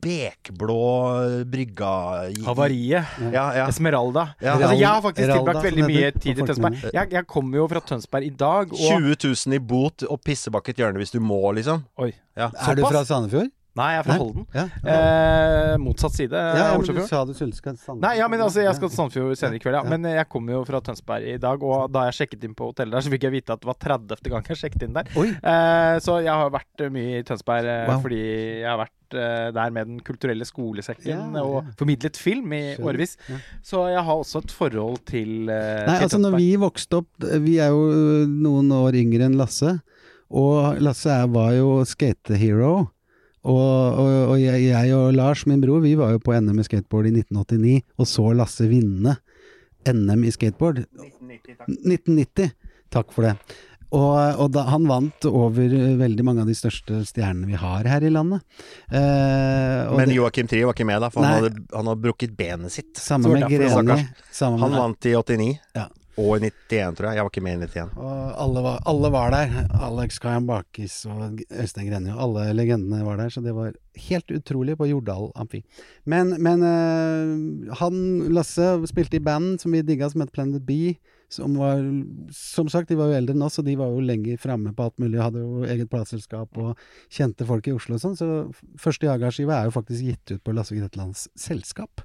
bekblå 0.05 0.78
brygga 1.50 1.92
i- 2.30 2.44
Havariet. 2.44 3.16
Ja, 3.32 3.46
ja. 3.57 3.66
Esmeralda. 3.68 4.28
Ja. 4.40 4.55
Altså, 4.59 4.74
jeg 4.78 4.88
har 4.88 5.02
faktisk 5.02 5.24
Heralda, 5.26 5.40
tilbrakt 5.40 5.66
veldig 5.68 5.88
mye 5.88 6.12
tid 6.20 6.38
i 6.38 6.46
Tønsberg. 6.48 6.78
Jeg, 6.92 7.12
jeg 7.18 7.26
kommer 7.26 7.62
jo 7.62 7.66
fra 7.72 7.80
Tønsberg 7.80 8.24
i 8.28 8.30
dag, 8.30 8.72
og 8.72 8.78
20 8.78 9.16
000 9.24 9.59
i 9.59 9.59
bot 9.74 10.07
og 10.09 10.20
pissebakket 10.24 10.76
hjørne 10.84 11.02
hvis 11.02 11.14
du 11.14 11.20
må, 11.20 11.42
liksom. 11.57 11.84
Oi. 11.98 12.12
Ja. 12.36 12.50
Er 12.68 12.74
du 12.78 12.86
fra 12.86 13.05
Sandefjord? 13.05 13.50
Nei, 13.74 13.88
jeg 13.90 13.98
er 13.98 14.05
fra 14.07 14.14
Holden. 14.20 14.44
Ja. 14.55 14.64
Eh, 14.86 15.72
motsatt 15.82 16.14
side. 16.14 16.30
ja, 16.30 16.68
ja, 16.70 16.76
men 16.78 16.86
du 16.86 17.00
sa 17.11 17.24
du 17.26 17.32
skulle 17.34 17.57
skal 17.59 17.74
til 17.74 17.80
Sandefjord. 17.82 18.02
Nei, 18.05 18.12
ja, 18.20 18.28
men 18.30 18.38
altså, 18.44 18.62
jeg 18.62 18.74
skal 18.78 18.86
til 18.88 18.94
Sandefjord 19.00 19.34
senere 19.40 19.59
i 19.59 19.62
kveld, 19.64 19.74
ja. 19.74 19.82
Ja. 19.82 19.90
Men 19.90 20.07
jeg 20.14 20.28
kommer 20.30 20.52
jo 20.55 20.61
fra 20.68 20.78
Tønsberg 20.86 21.26
i 21.26 21.38
dag, 21.42 21.59
og 21.66 21.90
da 21.90 22.05
jeg 22.07 22.14
sjekket 22.20 22.44
inn 22.46 22.55
på 22.55 22.68
hotellet 22.70 22.94
der, 22.94 23.00
så 23.02 23.11
fikk 23.11 23.22
jeg 23.26 23.32
vite 23.34 23.50
at 23.57 23.61
det 23.61 23.66
var 23.66 23.74
30. 23.82 24.30
gang 24.30 24.42
jeg 24.46 24.57
sjekket 24.62 24.82
inn 24.86 24.94
der. 24.94 25.11
Eh, 25.11 25.98
så 26.07 26.20
jeg 26.22 26.30
har 26.30 26.50
vært 26.55 26.86
eh, 26.86 26.88
mye 26.94 27.18
i 27.18 27.22
Tønsberg 27.26 27.66
eh, 27.66 27.88
Wow. 27.90 27.98
fordi 28.07 28.22
jeg 28.62 28.70
har 28.70 28.78
vært 28.78 28.92
eh, 28.94 29.03
der 29.54 29.70
med 29.74 29.86
Den 29.88 30.00
kulturelle 30.04 30.44
skolesekken 30.48 31.08
Ja, 31.10 31.20
ja. 31.32 31.42
og 31.44 31.70
formidlet 31.78 32.16
film 32.20 32.52
i 32.52 32.60
Skjønner. 32.74 32.86
årevis. 32.90 33.16
Ja. 33.30 33.38
Så 33.62 33.84
jeg 33.92 34.02
har 34.06 34.14
også 34.22 34.42
et 34.44 34.54
forhold 34.54 34.98
til, 35.06 35.48
eh, 35.48 35.84
Nei, 35.86 35.96
til 35.98 36.06
altså 36.08 36.20
når 36.22 36.36
vi 36.38 36.48
vokste 36.60 37.00
opp 37.02 37.28
Vi 37.44 37.58
er 37.62 37.70
jo 37.74 38.24
noen 38.28 38.70
år 38.72 38.98
yngre 39.00 39.28
enn 39.28 39.36
Lasse. 39.40 39.76
Og 40.34 40.80
Lasse 40.82 41.10
er, 41.12 41.26
var 41.30 41.52
jo 41.54 41.84
skatehero. 41.86 42.88
Og, 43.44 43.98
og, 44.00 44.12
og 44.32 44.38
jeg, 44.40 44.70
jeg 44.70 44.94
og 44.96 45.12
Lars, 45.12 45.42
min 45.46 45.60
bror, 45.60 45.82
vi 45.84 45.94
var 46.00 46.14
jo 46.14 46.18
på 46.24 46.32
NM 46.32 46.62
i 46.62 46.64
skateboard 46.64 47.10
i 47.10 47.12
1989 47.12 47.82
og 48.00 48.06
så 48.08 48.30
Lasse 48.32 48.64
vinne 48.70 49.18
NM 49.84 50.24
i 50.24 50.30
skateboard. 50.32 50.80
1990. 51.60 52.54
Takk 52.94 53.12
for 53.12 53.26
det. 53.26 53.34
Og, 53.95 54.14
og 54.42 54.49
da, 54.55 54.64
han 54.72 54.88
vant 54.90 55.26
over 55.30 55.74
veldig 56.01 56.24
mange 56.26 56.42
av 56.42 56.51
de 56.51 56.57
største 56.59 57.03
stjernene 57.07 57.47
vi 57.53 57.59
har 57.61 57.86
her 57.86 58.05
i 58.07 58.11
landet. 58.11 58.42
Eh, 58.90 59.92
Men 59.95 60.11
Joakim 60.14 60.51
Trie 60.51 60.66
var 60.66 60.74
ikke 60.74 60.88
med, 60.88 61.03
da, 61.05 61.11
for 61.14 61.22
han 61.22 61.45
hadde, 61.45 61.66
han 61.70 61.90
hadde 61.92 62.03
brukket 62.03 62.34
benet 62.38 62.74
sitt. 62.74 62.97
samme 62.99 63.30
med 63.36 63.47
Greni. 63.51 63.70
Han 63.70 63.86
med, 63.92 64.80
vant 64.80 65.07
i 65.11 65.14
89. 65.14 65.53
Ja. 65.78 65.86
Og 66.14 66.36
i 66.38 66.45
91, 66.47 66.95
tror 66.95 67.09
jeg. 67.09 67.18
Jeg 67.18 67.26
var 67.26 67.30
ikke 67.32 67.42
med 67.42 67.57
i 67.57 67.66
91. 67.66 67.95
Og 67.99 68.34
alle 68.45 68.61
var, 68.62 68.76
alle 68.90 69.09
var 69.11 69.32
der. 69.34 69.55
Alex 69.82 70.20
Kayan 70.22 70.47
Bakis 70.47 71.01
og 71.11 71.40
Øystein 71.51 71.88
Grenje. 71.88 72.14
og 72.14 72.22
Alle 72.28 72.53
legendene 72.55 73.03
var 73.07 73.18
der, 73.18 73.32
så 73.34 73.42
det 73.42 73.55
var 73.57 73.72
helt 74.09 74.30
utrolig 74.30 74.76
på 74.78 74.86
Jordal 74.92 75.32
Amfi. 75.34 75.64
Men, 76.07 76.36
men 76.42 76.62
eh, 76.62 77.74
han, 77.80 77.99
Lasse, 78.34 78.76
spilte 78.90 79.18
i 79.18 79.24
band 79.26 79.59
som 79.62 79.74
vi 79.74 79.82
digga, 79.82 80.11
som 80.11 80.22
het 80.22 80.30
Planet 80.34 80.62
B. 80.66 80.95
Som 81.32 81.56
var 81.58 81.82
Som 82.34 82.68
sagt, 82.68 82.88
de 82.88 82.98
var 82.98 83.10
jo 83.10 83.18
eldre 83.18 83.34
enn 83.34 83.44
oss, 83.46 83.58
og 83.58 83.66
de 83.66 83.76
var 83.78 83.92
jo 83.92 84.04
lenger 84.04 84.40
framme 84.40 84.74
på 84.76 84.86
alt 84.86 84.98
mulig. 85.02 85.20
Hadde 85.22 85.42
jo 85.42 85.64
eget 85.68 85.90
plateselskap 85.92 86.58
og 86.60 86.80
kjente 87.12 87.46
folk 87.48 87.68
i 87.68 87.74
Oslo 87.76 87.98
og 87.98 88.02
sånn. 88.02 88.18
Så 88.18 88.28
første 88.80 89.08
Jaga-skive 89.08 89.54
er 89.54 89.68
jo 89.68 89.76
faktisk 89.76 90.08
gitt 90.08 90.34
ut 90.34 90.44
på 90.44 90.54
Lasse 90.56 90.76
Gretlands 90.76 91.28
selskap. 91.38 92.04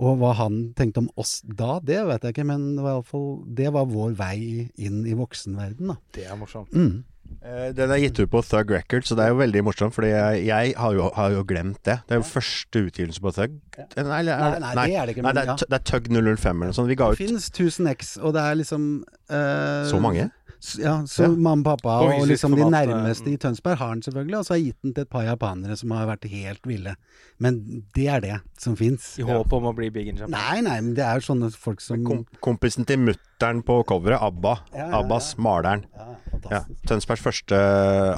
Og 0.00 0.16
hva 0.20 0.32
han 0.38 0.70
tenkte 0.78 1.04
om 1.04 1.10
oss 1.20 1.40
da, 1.44 1.78
det 1.84 2.00
vet 2.08 2.24
jeg 2.24 2.36
ikke, 2.36 2.48
men 2.48 2.70
det 2.76 2.84
var, 2.84 2.94
i 2.94 3.00
alle 3.00 3.10
fall, 3.10 3.30
det 3.60 3.70
var 3.74 3.90
vår 3.90 4.14
vei 4.16 4.38
inn 4.80 5.02
i 5.04 5.16
voksenverden, 5.18 5.92
da. 5.92 5.98
Det 6.16 6.24
er 6.24 6.38
morsomt. 6.40 6.72
Mm. 6.72 7.02
Eh, 7.40 7.70
Den 7.72 7.90
er 7.90 8.00
gitt 8.02 8.18
ut 8.20 8.30
på 8.30 8.42
Thug 8.44 8.70
Records, 8.74 9.08
så 9.08 9.16
det 9.16 9.24
er 9.24 9.32
jo 9.32 9.38
veldig 9.40 9.62
morsomt, 9.64 9.94
fordi 9.96 10.10
jeg, 10.12 10.42
jeg 10.46 10.74
har, 10.76 10.92
jo, 10.96 11.06
har 11.16 11.30
jo 11.32 11.44
glemt 11.48 11.78
det. 11.88 11.96
Det 12.08 12.16
er 12.16 12.20
jo 12.20 12.26
første 12.28 12.82
utgivelse 12.88 13.22
på 13.24 13.32
Thug. 13.36 13.54
Eh, 13.78 14.02
Nei, 14.02 14.18
eller- 14.20 14.58
Nei, 14.58 14.58
nei, 14.60 14.74
det 14.74 14.96
er 14.96 15.06
det 15.06 15.14
ikke, 15.16 15.22
Nei, 15.22 15.32
men 15.32 15.38
det, 15.40 15.42
er, 15.42 15.52
ja. 15.54 15.56
det 15.70 15.78
er 15.80 15.84
Thug 15.92 16.10
005 16.12 16.50
eller 16.60 16.70
noe 16.72 16.76
sånt. 16.76 16.88
Vi 16.92 16.98
ga 17.00 17.08
Det 17.10 17.16
ut 17.18 17.22
finnes 17.24 17.48
1000 17.50 17.88
X, 17.94 18.16
og 18.20 18.34
det 18.36 18.42
er 18.42 18.54
liksom 18.60 18.90
uh, 19.30 19.86
så 19.88 20.00
mange. 20.02 20.30
Ja, 20.78 20.98
så 21.08 21.22
Ja. 21.24 21.28
mamma, 21.28 21.64
pappa 21.76 21.94
På 22.04 22.20
og 22.20 22.26
liksom 22.28 22.52
de 22.54 22.60
eh, 22.60 22.68
nærmeste 22.70 23.30
i 23.32 23.36
Tønsberg 23.40 23.78
har 23.78 23.94
den 23.94 24.02
selvfølgelig, 24.02 24.36
og 24.38 24.44
så 24.44 24.52
har 24.52 24.56
jeg 24.58 24.66
gitt 24.66 24.82
den 24.82 24.94
til 24.94 25.02
et 25.06 25.10
par 25.10 25.22
japanere 25.24 25.76
som 25.80 25.90
har 25.96 26.06
vært 26.06 26.28
helt 26.28 26.66
ville. 26.68 26.94
Men 27.38 27.84
det 27.94 28.06
er 28.08 28.20
det 28.20 28.40
som 28.58 28.76
fins. 28.76 29.18
I 29.18 29.22
håp 29.22 29.52
om 29.56 29.64
å 29.64 29.74
bli 29.74 29.88
big 29.90 30.08
in 30.08 30.16
Japan. 30.20 30.30
Nei, 30.36 30.60
nei, 30.60 30.80
men 30.80 30.92
det 30.94 31.02
er 31.04 31.14
jo 31.18 31.24
sånne 31.32 31.50
folk 31.56 31.80
som 31.80 32.04
Kom, 32.04 32.26
kompisen 32.44 32.84
til 32.86 32.98
mutter'n 32.98 33.62
på 33.64 33.78
coveret, 33.88 34.20
ABBA. 34.20 34.54
Ja, 34.74 34.86
ja, 34.90 34.98
Abbas, 35.00 35.34
maleren. 35.38 35.86
Ja, 35.96 36.06
Ja. 36.10 36.16
fantastisk. 36.30 36.86
Tønsbergs 36.86 37.22
første 37.24 37.56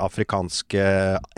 afrikanske 0.03 0.83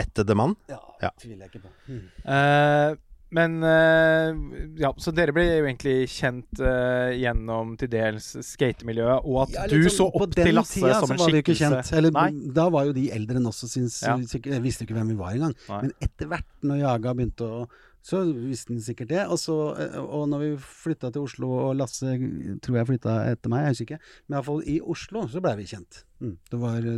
ættede 0.01 0.35
mann. 0.37 0.57
Ja, 0.69 0.79
Ja. 1.03 1.11
tviler 1.21 1.45
jeg 1.45 1.51
ikke 1.53 1.63
på. 1.63 1.71
Hmm. 1.87 2.09
Eh, 2.25 2.97
men 3.35 3.57
eh, 3.67 4.35
Ja, 4.81 4.91
så 5.01 5.13
dere 5.15 5.35
ble 5.35 5.45
jo 5.49 5.65
egentlig 5.67 5.95
kjent 6.13 6.61
eh, 6.63 7.15
gjennom 7.19 7.75
til 7.81 7.91
dels 7.93 8.29
skatemiljøet, 8.47 9.25
og 9.27 9.41
at 9.45 9.57
Ja, 9.57 9.65
du 9.71 9.77
liksom, 9.81 9.97
så 9.97 10.23
opp 10.23 10.37
til 10.37 10.55
Lasse 10.55 10.79
tida 10.79 11.01
som 11.03 11.15
en 11.15 11.23
skikkelse. 11.25 11.81
Eller, 11.99 12.15
Da 12.55 12.69
var 12.73 12.87
jo 12.91 12.95
de 12.97 13.09
eldre 13.15 13.41
enn 13.41 13.51
oss 13.51 13.65
og 13.67 13.73
syns 13.73 13.99
Ja. 14.05 14.15
jeg 14.19 14.63
visste 14.65 14.87
ikke 14.87 14.97
hvem 14.99 15.11
vi 15.15 15.19
var 15.19 15.35
engang. 15.35 15.57
Nei. 15.69 15.81
Men 15.87 15.97
etter 16.07 16.31
hvert, 16.31 16.49
når 16.63 16.81
Jaga 16.85 17.17
begynte 17.19 17.51
å 17.51 17.67
så 18.05 18.19
visste 18.37 18.75
han 18.75 18.83
sikkert 18.85 19.09
det. 19.09 19.23
Og, 19.33 19.39
så, 19.41 19.55
eh, 19.81 19.95
og 19.97 20.27
når 20.29 20.43
vi 20.43 20.51
flytta 20.61 21.09
til 21.11 21.25
Oslo, 21.25 21.49
og 21.71 21.79
Lasse 21.81 22.19
tror 22.61 22.77
jeg 22.77 22.89
flytta 22.91 23.15
etter 23.31 23.49
meg, 23.53 23.65
jeg 23.65 23.73
husker 23.73 23.87
ikke, 23.89 24.11
men 24.29 24.37
iallfall 24.37 24.61
i 24.69 24.75
Oslo 24.95 25.25
så 25.33 25.41
blei 25.41 25.55
vi 25.63 25.71
kjent. 25.71 26.03
Mm. 26.21 26.35
Det 26.53 26.61
var, 26.61 26.91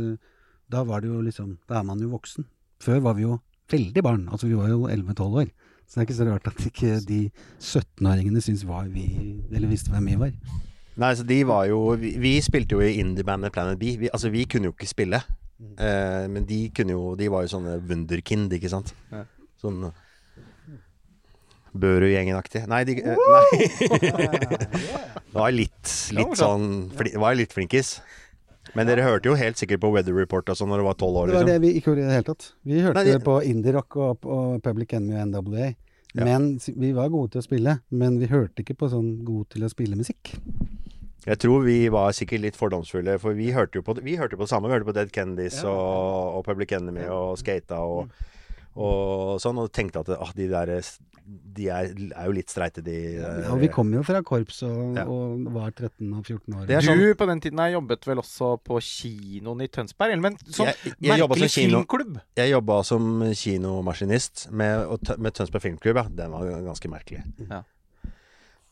da 0.75 0.83
var 0.83 1.01
det 1.01 1.09
jo 1.13 1.21
liksom 1.23 1.57
Da 1.67 1.79
er 1.79 1.87
man 1.87 2.03
jo 2.03 2.11
voksen. 2.11 2.45
Før 2.83 2.99
var 3.07 3.15
vi 3.17 3.23
jo 3.23 3.39
veldig 3.71 4.03
barn. 4.03 4.27
Altså 4.31 4.51
vi 4.51 4.59
var 4.59 4.69
jo 4.71 4.83
11-12 4.91 5.39
år. 5.41 5.49
Så 5.87 5.95
det 5.95 6.01
er 6.01 6.07
ikke 6.07 6.17
så 6.17 6.27
rart 6.27 6.47
at 6.51 6.65
ikke 6.67 6.95
de 7.07 7.19
17-åringene 7.63 8.41
syntes 8.43 8.65
var 8.67 8.89
vi 8.91 9.05
Eller 9.55 9.69
visste 9.71 9.93
hvem 9.93 10.09
vi 10.11 10.17
var. 10.19 10.33
Nei, 10.99 11.11
så 11.15 11.23
de 11.23 11.37
var 11.47 11.67
jo 11.69 11.79
Vi, 12.01 12.15
vi 12.19 12.33
spilte 12.43 12.75
jo 12.75 12.83
i 12.83 12.97
indiebandet 12.99 13.53
Planet 13.55 13.79
B. 13.79 13.95
Vi, 14.01 14.09
altså, 14.11 14.29
vi 14.33 14.43
kunne 14.49 14.67
jo 14.67 14.75
ikke 14.75 14.89
spille. 14.89 15.21
Eh, 15.57 16.25
men 16.29 16.45
de 16.45 16.67
kunne 16.75 16.93
jo 16.93 17.15
De 17.17 17.31
var 17.33 17.45
jo 17.45 17.53
sånne 17.55 17.79
wunderkind, 17.87 18.51
ikke 18.53 18.69
sant? 18.73 18.93
Ja. 19.13 19.23
Sånn 19.61 19.87
Børud-gjengen-aktig. 21.77 22.63
Nei, 22.69 22.83
de 22.87 22.95
eh, 23.01 23.17
Nei. 23.33 23.47
Det 25.27 25.35
var 25.37 25.53
litt, 25.53 25.91
litt 26.17 26.37
sånn 26.39 26.87
Det 26.97 27.19
var 27.21 27.37
litt 27.37 27.53
flinkis. 27.53 27.97
Men 28.75 28.87
dere 28.89 29.03
hørte 29.05 29.29
jo 29.29 29.35
helt 29.39 29.57
sikkert 29.57 29.79
på 29.81 29.91
Weather 29.93 30.13
Report 30.17 30.45
sånn 30.51 30.67
når 30.69 30.81
dere 30.81 30.87
var 30.89 30.97
tolv 30.99 31.15
år, 31.21 31.27
Det 31.27 31.33
var 31.37 31.43
liksom. 31.45 31.53
det 31.53 31.61
vi 31.61 31.73
ikke 31.79 31.91
gjorde 31.91 32.01
i 32.01 32.07
det 32.07 32.15
hele 32.17 32.27
tatt. 32.31 32.47
Vi 32.65 32.81
hørte 32.83 32.93
Nei, 33.03 33.03
de- 33.13 33.19
på 33.23 33.35
indie-rock 33.45 33.95
og, 33.97 34.25
og 34.25 34.63
Public 34.63 34.93
Enemy 34.93 35.15
og 35.21 35.27
NWA. 35.31 35.75
Ja. 36.17 36.23
Men 36.25 36.57
vi 36.75 36.91
var 36.93 37.09
gode 37.09 37.31
til 37.31 37.41
å 37.41 37.45
spille, 37.45 37.79
men 37.91 38.17
vi 38.19 38.27
hørte 38.31 38.63
ikke 38.63 38.75
på 38.79 38.89
sånn 38.89 39.23
god 39.23 39.49
til 39.53 39.63
å 39.63 39.69
spille 39.69 39.95
musikk. 39.99 40.33
Jeg 41.27 41.37
tror 41.43 41.63
vi 41.65 41.89
var 41.91 42.11
sikkert 42.15 42.41
litt 42.41 42.55
fordomsfulle, 42.55 43.17
for 43.19 43.33
vi 43.35 43.51
hørte 43.51 43.75
jo 43.75 43.83
på, 43.83 43.97
vi 44.01 44.15
hørte 44.15 44.37
på 44.39 44.45
det 44.47 44.49
samme. 44.49 44.69
Vi 44.69 44.73
hørte 44.77 44.87
på 44.87 44.93
Dead 44.95 45.11
Kennedys 45.11 45.61
Ja. 45.63 45.69
og, 45.69 46.37
og 46.39 46.45
Public 46.47 46.71
Enemy 46.71 47.05
og 47.11 47.37
Skata 47.37 47.81
og, 47.83 48.09
og 48.77 49.37
sånn, 49.43 49.59
og 49.59 49.71
tenkte 49.75 49.99
at 50.05 50.09
ah, 50.15 50.31
de 50.37 50.47
der 50.47 50.71
De 51.27 51.65
er, 51.67 51.89
er 52.15 52.25
jo 52.29 52.31
litt 52.31 52.47
streite, 52.49 52.79
de 52.85 52.93
Ja, 53.19 53.55
vi 53.59 53.67
kom 53.67 53.89
jo 53.91 53.99
fra 54.07 54.21
korps 54.23 54.61
og, 54.63 54.95
Ja. 54.95 55.03
og 55.11 55.43
var 55.51 55.71
13 55.71 56.13
og 56.15 56.23
14 56.25 56.53
år. 56.55 56.63
Er 56.69 56.79
Du 56.79 56.87
sånn- 56.87 57.17
på 57.19 57.27
den 57.27 57.41
tiden 57.41 57.59
her 57.59 57.73
jobbet 57.75 58.05
vel 58.07 58.17
også 58.21 58.51
på 58.63 58.79
kinoen 58.79 59.61
i 59.63 59.67
Tønsberg? 59.67 60.13
Eller 60.13 60.21
men 60.21 60.37
sånn 60.37 60.67
Jeg- 60.71 60.95
jeg 61.01 61.19
merkelig 61.19 61.49
som 61.49 61.63
kino- 61.63 61.83
filmklubb? 61.83 62.21
Jeg 62.37 62.51
jobba 62.51 62.83
som 62.85 63.21
kinomaskinist 63.33 64.51
med, 64.51 64.87
med 65.19 65.33
Tønsberg 65.33 65.61
Filmklubb, 65.61 65.95
ja. 65.95 66.03
Den 66.09 66.31
var 66.31 66.45
ganske 66.63 66.87
merkelig. 66.89 67.23
Ja. 67.49 67.63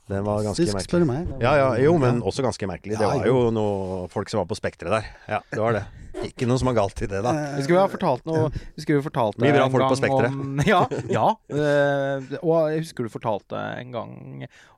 Den 0.06 0.22
var 0.26 0.44
ganske 0.46 0.62
Fisk, 0.62 0.76
merkelig. 0.76 0.90
spør 0.92 1.02
du 1.02 1.08
meg. 1.10 1.30
Ja, 1.42 1.52
ja, 1.58 1.70
jo, 1.82 1.96
men 1.98 2.20
også 2.22 2.44
ganske 2.46 2.68
merkelig. 2.70 2.98
Det 3.00 3.08
var 3.10 3.26
jo 3.26 3.48
noe 3.54 4.04
folk 4.14 4.30
som 4.30 4.38
var 4.44 4.46
på 4.52 4.58
spekteret 4.60 4.94
der. 4.94 5.08
Ja, 5.32 5.40
det 5.50 5.62
var 5.64 5.74
det. 5.80 5.86
Ikke 6.30 6.46
noe 6.48 6.62
som 6.62 6.70
er 6.72 6.76
galt 6.78 7.02
i 7.04 7.08
det, 7.12 7.20
da. 7.26 7.32
Vi 7.58 7.64
skulle 7.66 7.80
jo 7.80 7.82
ha 7.84 7.90
fortalt 7.92 8.24
noe 8.30 8.46
Vi 8.54 8.84
skulle 8.86 9.02
jo 9.02 9.04
fortalt 9.04 9.36
Mye 9.42 9.52
bra 9.52 9.66
en 9.66 9.74
folk 9.74 9.84
på 9.84 9.90
gang 9.90 10.00
Spektret. 10.00 10.32
om- 10.32 10.62
Ja. 10.72 10.80
ja 11.12 11.26
eh, 11.52 12.38
og 12.40 12.70
jeg 12.72 12.86
husker 12.86 13.04
du 13.04 13.12
fortalte 13.12 13.60
en 13.82 13.92
gang 13.92 14.14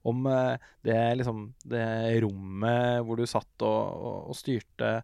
om 0.07 0.25
eh, 0.32 0.57
det 0.88 0.97
liksom 1.19 1.43
Det 1.61 1.84
rommet 2.25 3.05
hvor 3.05 3.19
du 3.21 3.28
satt 3.30 3.67
og, 3.67 4.01
og, 4.01 4.17
og 4.34 4.39
styrte 4.39 4.95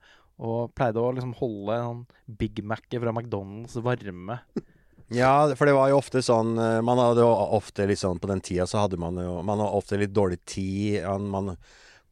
og 0.44 0.72
pleide 0.74 0.98
å 0.98 1.12
liksom 1.14 1.36
holde 1.38 1.76
en 1.78 2.00
Big 2.40 2.64
Mac-et 2.66 2.98
fra 3.00 3.12
McDonald's 3.14 3.78
varme. 3.86 4.40
Ja, 5.12 5.56
for 5.56 5.68
det 5.68 5.74
var 5.76 5.90
jo 5.92 5.98
ofte 6.00 6.22
sånn 6.24 6.54
eh, 6.58 6.80
Man 6.86 6.98
hadde 6.98 7.22
jo 7.26 7.32
ofte 7.58 7.86
litt 7.90 8.00
sånn 8.00 8.22
På 8.24 8.30
den 8.32 8.40
tida 8.42 8.64
så 8.70 8.86
hadde 8.86 8.98
man 8.98 9.18
jo 9.20 9.42
Man 9.46 9.60
hadde 9.60 9.76
ofte 9.78 10.00
litt 10.00 10.14
dårlig 10.16 10.40
tid. 10.50 11.04
Man 11.20 11.58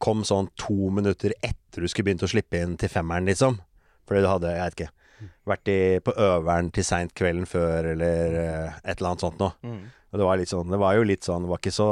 kom 0.02 0.24
sånn 0.26 0.48
to 0.58 0.90
minutter 0.92 1.32
etter 1.40 1.82
du 1.82 1.88
skulle 1.88 2.10
begynt 2.10 2.24
å 2.26 2.28
slippe 2.30 2.58
inn 2.58 2.74
til 2.76 2.90
femmeren, 2.90 3.24
liksom. 3.30 3.60
Fordi 4.08 4.20
du 4.24 4.26
hadde, 4.28 4.50
jeg 4.50 4.64
vet 4.64 4.74
ikke, 4.76 5.28
vært 5.46 5.70
i, 5.70 5.78
på 6.02 6.14
øveren 6.18 6.70
til 6.74 6.84
seint 6.84 7.14
kvelden 7.14 7.46
før, 7.46 7.86
eller 7.94 8.34
eh, 8.40 8.80
et 8.82 8.96
eller 8.98 9.12
annet 9.12 9.22
sånt 9.22 9.38
noe. 9.40 9.54
Og 10.10 10.18
det 10.20 10.26
var 10.26 10.40
litt 10.42 10.50
sånn 10.50 10.74
Det 10.74 10.80
var 10.82 10.98
jo 10.98 11.04
litt 11.08 11.24
sånn 11.24 11.46
Det 11.46 11.52
var 11.54 11.60
ikke 11.62 11.72
så, 11.72 11.86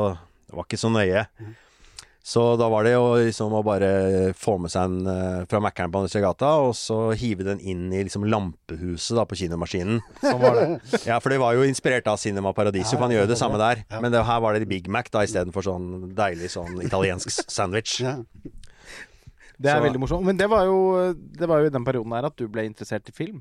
det 0.51 0.59
var 0.59 0.67
ikke 0.67 0.83
så 0.83 0.91
nøye. 0.93 1.23
Så 2.23 2.43
da 2.61 2.67
var 2.69 2.85
det 2.85 2.91
jo 2.93 3.05
liksom 3.17 3.55
å 3.57 3.63
bare 3.65 3.89
få 4.37 4.59
med 4.61 4.69
seg 4.71 4.91
en 4.91 5.07
eh, 5.09 5.45
fra 5.49 5.61
Mækkern 5.65 5.89
på 5.93 6.03
andre 6.03 6.11
siden 6.13 6.27
av 6.29 6.35
gata, 6.35 6.51
og 6.67 6.75
så 6.77 6.99
hive 7.17 7.47
den 7.47 7.63
inn 7.65 7.87
i 7.97 8.03
liksom 8.05 8.27
lampehuset 8.29 9.17
da 9.17 9.25
på 9.25 9.39
kinomaskinen. 9.41 10.03
Sånn 10.21 10.41
var 10.43 10.59
det. 10.59 10.67
Ja, 11.09 11.17
for 11.25 11.33
det 11.33 11.41
var 11.41 11.57
jo 11.57 11.65
inspirert 11.65 12.07
av 12.13 12.21
Cinema 12.21 12.53
Paradiso, 12.57 12.93
for 12.99 13.07
han 13.09 13.15
gjør 13.17 13.25
jo 13.25 13.31
det 13.33 13.39
samme 13.41 13.61
der. 13.63 13.85
Men 14.05 14.13
det, 14.13 14.21
her 14.29 14.43
var 14.45 14.53
det 14.59 14.69
Big 14.69 14.91
Mac 14.93 15.09
da 15.15 15.25
istedenfor 15.25 15.65
sånn 15.65 15.89
deilig 16.19 16.53
sånn 16.53 16.77
italiensk 16.85 17.33
sandwich. 17.49 18.03
Ja. 18.05 18.19
Det 19.61 19.69
er 19.73 19.81
Så- 19.81 19.85
veldig 19.89 20.01
morsomt. 20.05 20.25
Men 20.29 20.37
det 20.41 20.49
var, 20.49 20.65
jo, 20.69 21.15
det 21.17 21.49
var 21.49 21.61
jo 21.65 21.73
i 21.73 21.75
den 21.75 21.85
perioden 21.89 22.13
her 22.17 22.29
at 22.29 22.37
du 22.37 22.47
ble 22.49 22.69
interessert 22.69 23.09
i 23.09 23.17
film. 23.17 23.41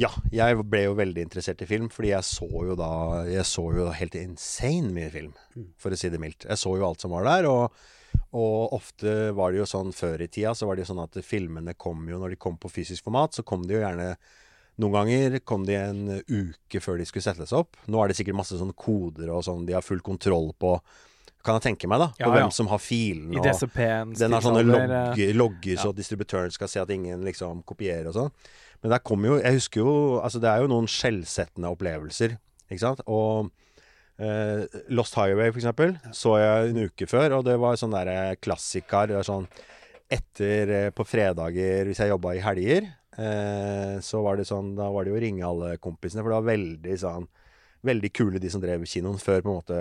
Ja, 0.00 0.10
jeg 0.32 0.62
ble 0.64 0.84
jo 0.86 0.96
veldig 0.96 1.26
interessert 1.26 1.60
i 1.60 1.68
film, 1.68 1.90
fordi 1.92 2.14
jeg 2.14 2.24
så 2.24 2.48
jo 2.48 2.76
da 2.78 2.90
Jeg 3.28 3.44
så 3.48 3.66
jo 3.76 3.88
helt 3.92 4.16
insane 4.16 4.92
mye 4.96 5.10
film, 5.12 5.32
for 5.80 5.92
å 5.92 5.98
si 5.98 6.08
det 6.12 6.20
mildt. 6.22 6.46
Jeg 6.48 6.60
så 6.60 6.72
jo 6.78 6.86
alt 6.86 7.04
som 7.04 7.12
var 7.12 7.26
der, 7.28 7.48
og, 7.50 7.74
og 8.32 8.76
ofte 8.78 9.34
var 9.36 9.52
det 9.52 9.60
jo 9.60 9.68
sånn 9.68 9.92
før 9.96 10.24
i 10.24 10.30
tida, 10.30 10.54
så 10.56 10.68
var 10.68 10.78
det 10.78 10.86
jo 10.86 10.92
sånn 10.94 11.04
at 11.04 11.20
filmene 11.26 11.76
kom 11.76 12.08
jo 12.08 12.20
Når 12.22 12.34
de 12.34 12.40
kom 12.40 12.56
på 12.60 12.72
fysisk 12.72 13.04
format, 13.06 13.36
så 13.36 13.44
kom 13.46 13.66
de 13.66 13.76
jo 13.76 13.84
gjerne 13.84 14.14
Noen 14.80 14.96
ganger 14.96 15.38
kom 15.44 15.66
de 15.68 15.76
en 15.76 16.02
uke 16.24 16.80
før 16.80 16.96
de 16.96 17.04
skulle 17.04 17.26
settes 17.26 17.52
opp. 17.52 17.76
Nå 17.90 18.00
er 18.00 18.08
det 18.08 18.16
sikkert 18.16 18.38
masse 18.38 18.56
sånne 18.56 18.72
koder 18.72 19.28
og 19.28 19.42
sånn 19.44 19.66
de 19.68 19.74
har 19.76 19.84
full 19.84 20.00
kontroll 20.00 20.54
på. 20.56 20.78
Kan 21.44 21.56
jeg 21.56 21.64
tenke 21.70 21.88
meg, 21.88 22.00
da. 22.00 22.08
På 22.14 22.22
Ja, 22.22 22.30
ja. 22.30 22.38
hvem 22.38 22.52
som 22.52 22.70
har 22.70 22.80
filen. 22.80 23.28
Og-. 23.32 24.16
Den 24.16 24.36
har 24.36 24.44
sånne 24.44 24.62
eh, 24.62 24.70
logger, 24.70 25.34
logger 25.36 25.74
ja. 25.74 25.82
så 25.84 25.92
distributøren 25.96 26.52
skal 26.52 26.68
se 26.68 26.80
at 26.80 26.92
ingen 26.92 27.24
liksom 27.24 27.60
kopierer 27.68 28.08
og 28.08 28.16
sånn. 28.16 28.34
Men 28.80 28.94
der 28.94 29.02
kommer 29.04 29.28
jo 29.28 29.40
Jeg 29.40 29.58
husker 29.58 29.82
jo 29.82 29.94
Altså, 30.20 30.40
det 30.42 30.50
er 30.50 30.62
jo 30.62 30.70
noen 30.72 30.88
skjellsettende 30.90 31.72
opplevelser, 31.72 32.36
ikke 32.70 32.82
sant? 32.82 33.02
Og 33.10 33.50
eh, 34.20 34.64
Lost 34.94 35.16
Highway, 35.18 35.50
for 35.52 35.60
eksempel, 35.60 35.96
så 36.16 36.36
jeg 36.40 36.70
en 36.70 36.86
uke 36.88 37.08
før, 37.10 37.38
og 37.38 37.44
det 37.48 37.58
var 37.60 37.80
sånn 37.80 37.94
derre 37.94 38.36
klassiker. 38.40 39.10
Det 39.10 39.18
er 39.20 39.28
sånn 39.28 39.48
etter 40.10 40.74
eh, 40.76 40.88
På 40.94 41.06
fredager, 41.08 41.88
hvis 41.88 42.02
jeg 42.02 42.12
jobba 42.12 42.36
i 42.36 42.44
helger, 42.44 42.88
eh, 43.16 43.98
så 44.04 44.22
var 44.24 44.40
det 44.40 44.48
sånn 44.48 44.74
Da 44.78 44.90
var 44.92 45.04
det 45.04 45.14
jo 45.14 45.20
å 45.20 45.26
ringe 45.26 45.46
alle 45.46 45.74
kompisene, 45.82 46.24
for 46.24 46.32
det 46.32 46.40
var 46.40 46.50
veldig 46.54 46.96
sånn 47.04 47.28
Veldig 47.86 48.10
kule, 48.12 48.40
de 48.42 48.50
som 48.52 48.60
drev 48.60 48.82
kinoen. 48.84 49.16
Før 49.16 49.40
på 49.40 49.48
en 49.48 49.56
måte 49.62 49.76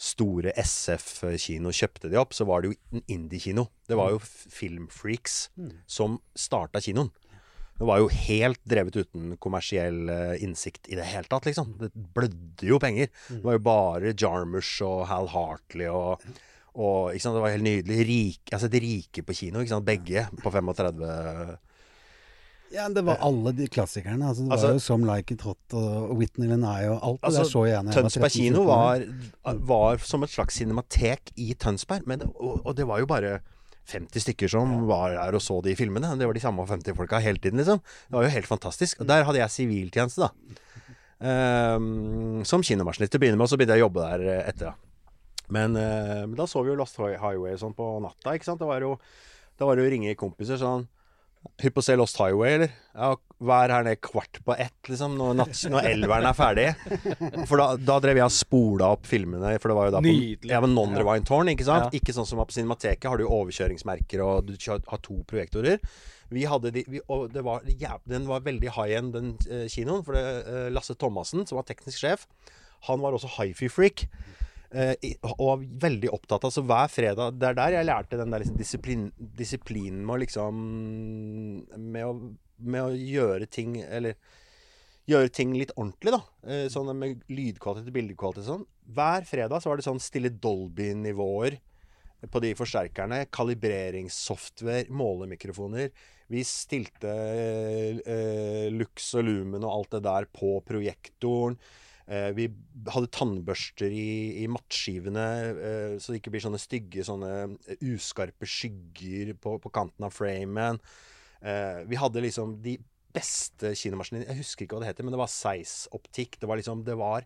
store 0.00 0.52
SF-kino 0.60 1.72
kjøpte 1.72 2.10
de 2.12 2.18
opp, 2.20 2.34
så 2.36 2.44
var 2.48 2.60
det 2.60 2.70
jo 2.70 2.98
en 2.98 3.02
indie-kino. 3.16 3.66
Det 3.88 3.96
var 3.96 4.12
jo 4.12 4.18
filmfreaks 4.20 5.36
filmfreaks 5.56 5.86
som 5.88 6.18
starta 6.36 6.82
kinoen. 6.84 7.08
Det 7.80 7.86
var 7.88 7.96
jo 8.02 8.10
helt 8.12 8.60
drevet 8.68 8.96
uten 9.00 9.30
kommersiell 9.40 10.02
eh, 10.12 10.34
innsikt 10.44 10.90
i 10.92 10.98
det 10.98 11.06
hele 11.08 11.24
tatt, 11.32 11.46
liksom. 11.48 11.70
Det 11.80 11.88
blødde 11.96 12.66
jo 12.68 12.76
penger. 12.82 13.08
Det 13.30 13.40
var 13.46 13.56
jo 13.56 13.62
bare 13.64 14.12
Jarmusch 14.12 14.82
og 14.84 15.06
Hal 15.08 15.30
Hartley 15.32 15.88
og, 15.88 16.20
og? 16.76 17.14
Det 17.16 17.32
var 17.40 17.54
helt 17.54 17.64
nydelig. 17.64 18.02
Rik, 18.10 18.52
altså 18.52 18.68
de 18.68 18.82
rike 18.84 19.24
på 19.24 19.36
kino. 19.38 19.64
Begge 19.80 20.26
på 20.42 20.52
35 20.52 21.56
Ja, 22.70 22.84
det 22.92 23.02
var 23.02 23.16
alle 23.26 23.50
de 23.56 23.66
klassikerne. 23.66 24.28
Altså, 24.28 24.44
det 24.44 24.52
Altså- 24.52 24.66
var 24.68 24.74
jo 24.76 24.78
Some 24.84 25.06
Like 25.08 25.34
It 25.34 25.40
Hot 25.42 25.74
og 25.74 26.12
Whitney 26.20 26.46
Lenai 26.52 26.84
og 26.86 27.00
alt 27.02 27.20
det 27.22 27.26
Altså, 27.30 27.42
der 27.42 27.48
så 27.50 27.64
jeg 27.64 27.72
jeg 27.72 27.84
var 27.86 27.96
Tønsberg 27.96 28.30
kino 28.36 28.62
var, 28.68 29.06
var 29.72 29.96
som 29.98 30.22
et 30.22 30.30
slags 30.30 30.54
cinematek 30.60 31.32
i 31.36 31.54
Tønsberg. 31.54 32.06
Men, 32.06 32.18
det- 32.20 32.28
og, 32.36 32.60
og 32.64 32.76
det 32.76 32.86
var 32.86 32.98
jo 33.00 33.06
bare 33.06 33.40
50 33.88 34.24
stykker 34.24 34.50
som 34.52 34.72
var 34.88 35.14
der 35.16 35.36
og 35.36 35.42
så 35.42 35.58
de 35.64 35.74
filmene. 35.78 36.12
Det 36.18 36.28
var 36.28 36.36
de 36.36 36.42
samme 36.42 36.66
50 36.66 36.96
folka 36.98 37.20
hele 37.22 37.40
tiden, 37.42 37.60
liksom. 37.62 37.80
Det 37.80 38.16
var 38.16 38.26
jo 38.26 38.34
helt 38.36 38.50
fantastisk. 38.50 39.00
Og 39.00 39.08
der 39.08 39.24
hadde 39.26 39.40
jeg 39.40 39.56
siviltjeneste, 39.56 40.28
da. 40.28 40.66
Um, 41.20 42.40
som 42.48 42.62
kinomaskinist 42.64 43.12
til 43.12 43.20
å 43.20 43.22
begynne 43.24 43.36
med, 43.36 43.44
og 43.44 43.52
så 43.52 43.58
begynte 43.60 43.76
jeg 43.76 43.82
å 43.82 43.88
jobbe 43.88 44.06
der 44.06 44.22
eh, 44.24 44.46
etter, 44.48 44.70
da. 44.70 45.10
Men, 45.52 45.74
uh, 45.76 46.22
men 46.24 46.36
da 46.38 46.46
så 46.48 46.62
vi 46.64 46.70
jo 46.70 46.78
Lost 46.78 46.96
Highway 47.00 47.58
sånn 47.60 47.74
på 47.76 47.88
natta, 48.04 48.36
ikke 48.36 48.48
sant. 48.48 48.62
Det 48.62 48.68
var 48.68 48.84
jo, 48.86 48.94
da 49.58 49.68
var 49.68 49.76
det 49.76 49.84
jo 49.84 49.90
å 49.90 49.92
ringe 49.96 50.16
kompiser 50.18 50.60
sånn 50.60 50.86
Hypp 51.60 51.78
å 51.80 51.84
se 51.84 51.96
Lost 51.96 52.18
Highway, 52.20 52.56
eller? 52.58 52.72
Ja, 52.92 53.14
vær 53.40 53.72
her 53.72 53.84
nede 53.86 54.00
kvart 54.04 54.40
på 54.44 54.54
ett, 54.54 54.76
liksom, 54.88 55.14
når, 55.16 55.36
natt, 55.38 55.60
når 55.72 55.88
elveren 55.88 56.28
er 56.28 56.36
ferdig. 56.36 56.66
For 57.48 57.56
da, 57.60 57.66
da 57.80 57.96
drev 58.04 58.20
jeg 58.20 58.28
og 58.28 58.34
spola 58.36 58.90
opp 58.96 59.08
filmene, 59.08 59.54
for 59.62 59.72
det 59.72 59.76
var 59.78 59.88
jo 59.88 59.94
da 59.94 60.02
på 60.02 60.08
Nydelig. 60.10 60.52
ja, 60.52 60.60
men 60.60 60.74
Non-Rewind 60.76 61.28
Tårn, 61.28 61.52
ikke 61.54 61.66
sant? 61.68 61.88
Ja. 61.88 62.00
Ikke 62.00 62.14
sånn 62.16 62.28
som 62.28 62.42
på 62.42 62.56
Cinemateket, 62.56 63.08
har 63.08 63.20
du 63.20 63.24
overkjøringsmerker, 63.26 64.24
og 64.26 64.50
du 64.50 64.56
har 64.68 65.04
to 65.06 65.20
projektorer. 65.30 65.80
Vi 66.30 66.44
hadde 66.46 66.70
de, 66.74 66.84
vi, 66.86 67.00
og 67.10 67.30
det 67.34 67.42
var, 67.46 67.64
ja, 67.80 67.96
den 68.08 68.28
var 68.28 68.44
veldig 68.46 68.74
high 68.76 68.98
end, 69.00 69.16
den 69.16 69.32
eh, 69.48 69.64
kinoen. 69.72 70.04
For 70.06 70.14
det, 70.14 70.26
eh, 70.44 70.68
Lasse 70.74 70.94
Thomassen, 71.00 71.46
som 71.48 71.58
var 71.58 71.66
teknisk 71.70 72.04
sjef, 72.04 72.28
han 72.86 73.02
var 73.02 73.16
også 73.16 73.32
hifi-freak. 73.38 74.04
Eh, 74.70 75.16
og 75.32 75.40
var 75.40 75.64
veldig 75.88 76.12
opptatt 76.14 76.44
av 76.46 76.52
Så 76.54 76.62
hver 76.62 76.86
fredag 76.86 77.40
Det 77.40 77.48
er 77.48 77.56
der 77.58 77.74
jeg 77.74 77.86
lærte 77.88 78.18
den 78.20 78.30
der 78.30 78.38
liksom 78.38 78.60
disiplin, 78.60 79.08
disiplinen 79.18 80.04
med 80.06 80.14
å 80.14 80.18
liksom 80.22 80.60
med 81.90 82.06
å, 82.06 82.12
med 82.60 82.84
å 82.84 82.92
gjøre 82.94 83.48
ting 83.50 83.78
Eller 83.82 84.16
gjøre 85.10 85.32
ting 85.34 85.54
litt 85.56 85.72
ordentlig, 85.74 86.12
da. 86.14 86.20
Eh, 86.46 86.68
sånn 86.70 86.92
med 86.94 87.24
lydkvalitet 87.32 87.90
og 87.90 87.96
bildekvalitet 87.96 88.44
og 88.44 88.48
sånn. 88.50 88.68
Hver 88.94 89.26
fredag 89.26 89.62
så 89.62 89.70
var 89.70 89.80
det 89.80 89.86
sånn 89.88 90.02
stille 90.02 90.30
Dolby-nivåer 90.30 91.58
på 92.30 92.42
de 92.44 92.52
forsterkerne. 92.54 93.24
Kalibreringssoftware, 93.32 94.86
målemikrofoner. 94.92 95.90
Vi 96.30 96.44
stilte 96.46 97.10
eh, 97.10 98.68
Lux 98.70 99.08
og 99.18 99.26
Lumen 99.26 99.64
og 99.64 99.72
alt 99.72 99.96
det 99.96 100.04
der 100.06 100.28
på 100.30 100.58
projektoren. 100.68 101.58
Eh, 102.10 102.30
vi 102.34 102.48
hadde 102.90 103.10
tannbørster 103.14 103.92
i, 103.94 104.42
i 104.42 104.46
mattskivene, 104.50 105.26
eh, 105.50 105.92
så 106.02 106.10
det 106.10 106.18
ikke 106.20 106.32
blir 106.34 106.42
sånne 106.42 106.58
stygge, 106.58 107.04
sånne 107.06 107.30
eh, 107.70 107.84
uskarpe 107.92 108.48
skygger 108.50 109.36
på, 109.38 109.56
på 109.62 109.70
kanten 109.74 110.08
av 110.08 110.14
framen. 110.16 110.80
Eh, 111.42 111.82
vi 111.88 111.96
hadde 111.96 112.20
liksom 112.24 112.58
de 112.62 112.76
beste 113.14 113.72
kinomaskinene 113.74 114.26
Jeg 114.28 114.36
husker 114.42 114.64
ikke 114.66 114.76
hva 114.76 114.84
det 114.84 114.90
heter, 114.92 115.06
men 115.06 115.14
det 115.14 115.18
var 115.22 115.30
Zeiss-optikk. 115.32 116.36
Det 116.38 116.46
var 116.50 116.60
liksom 116.60 116.84
Det 116.86 116.96
var 117.00 117.24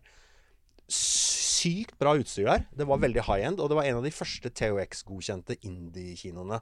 sykt 0.89 1.95
bra 1.99 2.13
utstyr 2.19 2.45
der. 2.47 2.65
Det 2.77 2.85
var 2.87 2.99
veldig 3.01 3.23
high 3.25 3.47
end, 3.47 3.59
og 3.59 3.69
det 3.71 3.77
var 3.79 3.87
en 3.89 3.97
av 3.99 4.05
de 4.05 4.11
første 4.13 4.51
THX-godkjente 4.53 5.57
indie-kinoene. 5.65 6.59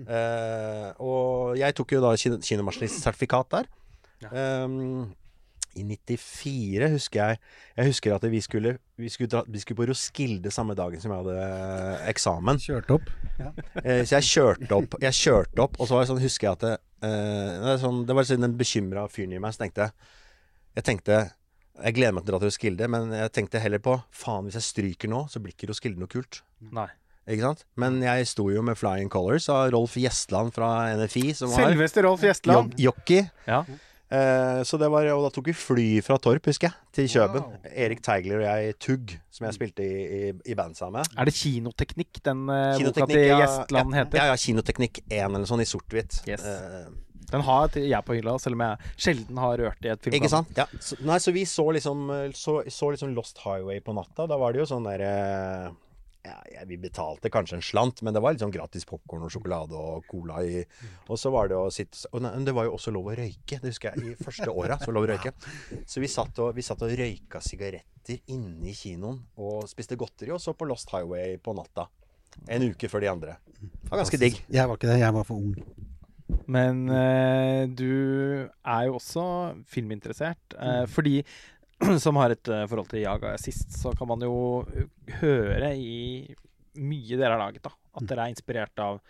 Eh, 0.00 0.88
og 1.02 1.58
jeg 1.60 1.74
tok 1.76 1.92
jo 1.92 2.00
da 2.00 2.14
kin- 2.16 2.40
kinomaskinistsertifikat 2.40 3.50
der. 3.52 3.68
Ehm, 4.32 5.10
I 5.78 5.84
94 5.86 6.88
husker 6.94 7.20
jeg 7.20 7.40
Jeg 7.76 7.86
husker 7.90 8.14
at 8.16 8.24
vi 8.32 8.40
skulle, 8.44 8.72
vi 8.98 9.08
skulle, 9.12 9.30
dra, 9.30 9.42
vi 9.46 9.60
skulle 9.62 9.78
på 9.78 9.88
Roskilde 9.90 10.50
samme 10.54 10.74
dagen 10.78 11.00
som 11.02 11.12
jeg 11.14 11.22
hadde 11.22 11.36
eh, 11.46 12.06
eksamen. 12.10 12.60
Kjørte 12.62 12.96
opp. 12.98 13.10
Ja. 13.40 13.50
så 14.04 14.18
jeg 14.18 14.28
kjørte 14.28 14.76
opp, 14.76 14.96
jeg 15.00 15.16
kjørte 15.16 15.64
opp, 15.64 15.78
og 15.80 15.88
så 15.88 15.96
var 15.96 16.02
jeg 16.04 16.10
sånn, 16.12 16.22
husker 16.24 16.48
jeg 16.48 16.58
at 16.58 16.64
det, 16.66 16.72
eh, 17.08 17.52
det, 17.64 17.76
sånn, 17.82 18.00
det 18.08 18.16
var 18.18 18.28
sånn 18.28 18.46
den 18.48 18.56
bekymra 18.60 19.06
fyren 19.12 19.36
i 19.36 19.42
meg 19.42 19.54
som 19.56 19.64
tenkte 19.64 19.90
Jeg 20.76 20.86
tenkte 20.86 21.20
Jeg 21.80 21.96
gleder 21.96 22.16
meg 22.16 22.24
til 22.26 22.34
å 22.34 22.36
dra 22.36 22.42
til 22.42 22.50
Roskilde, 22.52 22.88
men 22.92 23.14
jeg 23.16 23.32
tenkte 23.36 23.62
heller 23.62 23.80
på 23.84 23.98
faen, 24.12 24.48
hvis 24.48 24.58
jeg 24.58 24.68
stryker 24.68 25.12
nå, 25.12 25.24
så 25.32 25.40
blir 25.40 25.54
ikke 25.56 25.70
Roskilde 25.70 26.02
noe 26.02 26.10
kult. 26.10 26.42
Nei. 26.74 26.88
Ikke 27.30 27.44
sant? 27.46 27.62
Men 27.78 28.00
jeg 28.02 28.26
sto 28.26 28.48
jo 28.50 28.62
med 28.66 28.78
Flying 28.80 29.10
Colors 29.12 29.46
av 29.52 29.68
Rolf 29.74 29.94
Gjestland 30.00 30.50
fra 30.56 30.90
NFI, 30.98 31.30
som 31.38 31.52
var 31.52 31.68
Selveste 31.68 32.02
Rolf 32.04 32.24
Gjestland. 32.26 32.74
jockey. 32.80 33.22
Ja. 33.46 33.62
Eh, 34.10 34.62
så 34.66 34.78
det 34.80 34.88
var, 34.90 35.06
og 35.14 35.22
da 35.22 35.30
tok 35.34 35.50
vi 35.52 35.54
fly 35.54 35.86
fra 36.02 36.16
Torp, 36.22 36.48
husker 36.50 36.66
jeg, 36.70 36.86
til 36.96 37.10
Kjøben. 37.12 37.44
Erik 37.70 38.02
Teigler 38.02 38.40
og 38.40 38.46
jeg 38.48 38.78
Tugg, 38.82 39.12
som 39.30 39.46
jeg 39.46 39.58
spilte 39.58 39.86
i, 39.86 40.00
i, 40.00 40.32
i 40.50 40.56
band 40.58 40.74
sammen 40.78 40.98
med. 40.98 41.12
Er 41.14 41.30
det 41.30 41.36
kinoteknikk 41.38 42.18
den 42.26 42.42
uh, 42.50 42.74
boka 42.80 43.06
til 43.06 43.22
ja, 43.22 43.38
Gjestland 43.44 43.94
ja, 43.94 44.00
heter? 44.00 44.18
Ja, 44.18 44.32
ja, 44.32 44.40
Kinoteknikk 44.40 45.04
1 45.06 45.14
eller 45.20 45.44
noe 45.44 45.50
sånt 45.50 45.62
i 45.62 45.68
sort-hvitt. 45.70 46.18
Yes. 46.26 46.42
Uh, 46.42 46.90
Den 47.30 47.46
har 47.46 47.76
jeg 47.78 48.02
på 48.02 48.16
hylla, 48.18 48.34
selv 48.42 48.58
om 48.58 48.64
jeg 48.66 48.90
sjelden 49.06 49.38
har 49.38 49.62
rørt 49.62 49.86
i 49.86 49.92
et 49.94 50.02
film. 50.02 50.18
Ikke 50.18 50.32
sant? 50.32 50.50
Ja. 50.58 50.66
Så, 50.82 50.98
nei, 51.06 51.20
så 51.22 51.34
vi 51.36 51.46
så 51.46 51.68
liksom, 51.78 52.10
så, 52.34 52.56
så 52.66 52.90
liksom 52.90 53.14
Lost 53.14 53.38
Highway 53.44 53.78
på 53.84 53.94
natta. 53.94 54.26
Da 54.26 54.40
var 54.40 54.50
det 54.50 54.64
jo 54.64 54.70
sånn 54.72 54.90
derre 54.90 55.14
ja, 56.24 56.36
ja, 56.54 56.64
Vi 56.68 56.76
betalte 56.80 57.30
kanskje 57.32 57.56
en 57.58 57.62
slant, 57.64 58.02
men 58.02 58.14
det 58.14 58.20
var 58.22 58.34
litt 58.34 58.42
sånn 58.42 58.52
gratis 58.54 58.84
popkorn 58.88 59.24
og 59.24 59.32
sjokolade 59.32 59.76
og 59.78 60.04
cola 60.10 60.42
i 60.44 60.64
Og 61.08 61.18
så 61.18 61.32
var 61.32 61.48
det 61.48 61.56
å 61.56 61.70
sitte 61.72 62.10
og 62.12 62.22
nei, 62.24 62.32
Det 62.44 62.54
var 62.56 62.68
jo 62.68 62.74
også 62.76 62.92
lov 62.94 63.08
å 63.12 63.16
røyke. 63.16 63.60
Det 63.60 63.72
husker 63.72 63.94
jeg. 63.94 64.12
I 64.12 64.24
første 64.24 64.50
åra 64.52 64.76
så 64.82 64.92
lov 64.92 65.06
å 65.06 65.12
røyke. 65.14 65.32
Så 65.88 66.02
vi 66.02 66.10
satt 66.12 66.38
og, 66.44 66.52
vi 66.56 66.64
satt 66.66 66.82
og 66.84 66.92
røyka 67.00 67.40
sigaretter 67.44 68.20
inne 68.32 68.68
i 68.70 68.74
kinoen 68.76 69.20
og 69.40 69.68
spiste 69.70 69.96
godteri 70.00 70.32
og 70.34 70.40
så 70.42 70.54
på 70.56 70.68
Lost 70.68 70.90
Highway 70.92 71.38
på 71.42 71.54
natta. 71.56 71.88
En 72.48 72.62
uke 72.68 72.88
før 72.88 73.02
de 73.04 73.08
andre. 73.10 73.36
Det 73.60 73.90
var 73.90 74.02
ganske 74.04 74.20
digg. 74.20 74.42
Jeg 74.48 74.68
var 74.68 74.78
ikke 74.78 74.90
det, 74.92 75.00
jeg 75.02 75.14
var 75.16 75.26
for 75.28 75.40
ung. 75.42 75.54
Men 76.50 76.84
eh, 76.94 77.64
du 77.66 78.46
er 78.46 78.84
jo 78.86 78.98
også 79.00 79.24
filminteressert. 79.70 80.54
eh, 80.58 80.84
fordi 80.86 81.24
som 82.04 82.18
har 82.20 82.34
et 82.34 82.52
eh, 82.52 82.66
forhold 82.68 82.90
til 82.92 83.04
Jaga 83.04 83.34
sist, 83.40 83.72
så 83.78 83.94
kan 83.96 84.08
man 84.10 84.22
jo 84.26 84.36
eh, 84.74 84.86
høre 85.20 85.72
i 85.76 86.28
mye 86.80 87.16
dere 87.18 87.34
har 87.34 87.42
laget, 87.42 87.64
da, 87.64 87.72
at 87.98 88.06
dere 88.08 88.26
er 88.26 88.34
inspirert 88.34 88.82
av 88.82 89.00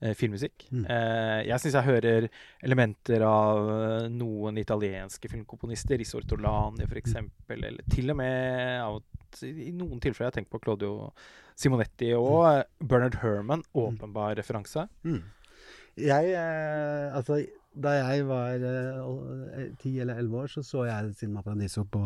eh, 0.00 0.14
filmmusikk. 0.18 0.66
Mm. 0.70 0.84
Eh, 0.86 1.40
jeg 1.50 1.62
syns 1.62 1.78
jeg 1.78 1.88
hører 1.88 2.28
elementer 2.64 3.24
av 3.26 3.72
eh, 3.74 4.08
noen 4.12 4.60
italienske 4.62 5.30
filmkomponister, 5.32 6.00
Riso 6.00 6.20
Ortolani 6.22 6.86
f.eks., 6.88 7.18
eller 7.52 7.82
til 7.92 8.14
og 8.14 8.20
med 8.22 8.78
av 8.80 9.02
i 9.48 9.70
noen 9.72 9.96
tilfeller 9.96 10.28
jeg 10.28 10.42
tenker 10.42 10.52
på 10.52 10.60
Claudio 10.60 11.06
Simonetti 11.56 12.10
og 12.16 12.42
mm. 12.44 12.88
Bernard 12.88 13.16
Herman, 13.22 13.62
åpenbar 13.72 14.36
referanse. 14.36 14.84
Mm. 15.08 15.22
Jeg 16.00 16.32
eh, 16.36 17.16
Altså, 17.16 17.42
da 17.74 17.94
jeg 17.96 18.26
var 18.28 18.64
eh, 18.68 19.70
ti 19.80 19.98
eller 20.00 20.18
elleve 20.20 20.44
år, 20.44 20.50
så 20.52 20.62
så 20.66 20.84
jeg 20.88 21.14
Cinema 21.18 21.42
Paradiso 21.42 21.84
på, 21.84 22.02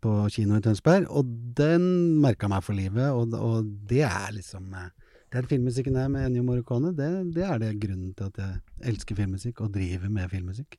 på 0.00 0.12
kino 0.30 0.58
i 0.58 0.62
Tønsberg. 0.64 1.08
Og 1.10 1.24
den 1.56 2.20
merka 2.22 2.48
meg 2.50 2.62
for 2.66 2.78
livet, 2.78 3.10
og, 3.10 3.34
og 3.34 3.72
det 3.90 4.04
er 4.06 4.30
liksom 4.36 4.70
eh, 4.74 4.92
Den 5.34 5.48
filmmusikken 5.50 5.96
der 5.98 6.06
med 6.08 6.28
Ennio 6.28 6.44
Morricone, 6.46 6.92
det, 6.94 7.34
det 7.34 7.42
er 7.42 7.58
det 7.58 7.72
grunnen 7.82 8.12
til 8.14 8.28
at 8.28 8.36
jeg 8.38 8.90
elsker 8.92 9.16
filmmusikk 9.18 9.64
og 9.64 9.72
driver 9.74 10.08
med 10.08 10.28
filmmusikk. 10.30 10.76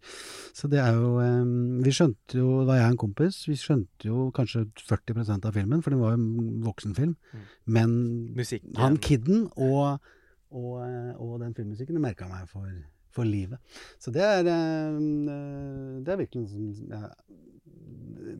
Så 0.55 0.69
det 0.71 0.79
er 0.79 0.95
jo 0.95 1.17
eh, 1.19 1.83
Vi 1.83 1.91
skjønte 1.91 2.39
jo, 2.39 2.63
da 2.63 2.79
jeg 2.79 2.87
og 2.87 2.95
en 2.95 3.01
kompis, 3.03 3.41
vi 3.49 3.57
skjønte 3.59 4.07
jo 4.07 4.29
kanskje 4.35 4.63
40% 4.79 5.49
av 5.49 5.59
filmen, 5.59 5.83
for 5.83 5.91
det 5.91 5.99
var 5.99 6.15
jo 6.15 6.47
voksenfilm. 6.69 7.17
Mm. 7.33 7.45
Men 7.65 7.97
Musikken. 8.37 8.75
han 8.79 8.95
kidden 8.97 9.49
og, 9.57 9.99
og, 10.55 10.73
eh, 10.87 11.11
og 11.19 11.41
den 11.43 11.55
filmmusikken, 11.57 11.99
merka 11.99 12.31
meg 12.31 12.47
for, 12.47 12.71
for 13.15 13.27
livet. 13.27 13.79
Så 14.01 14.13
det 14.13 14.25
er, 14.25 14.45
eh, 14.51 14.99
det 16.03 16.13
er 16.13 16.21
virkelig 16.21 16.43
noe 16.43 16.51
som 16.51 17.07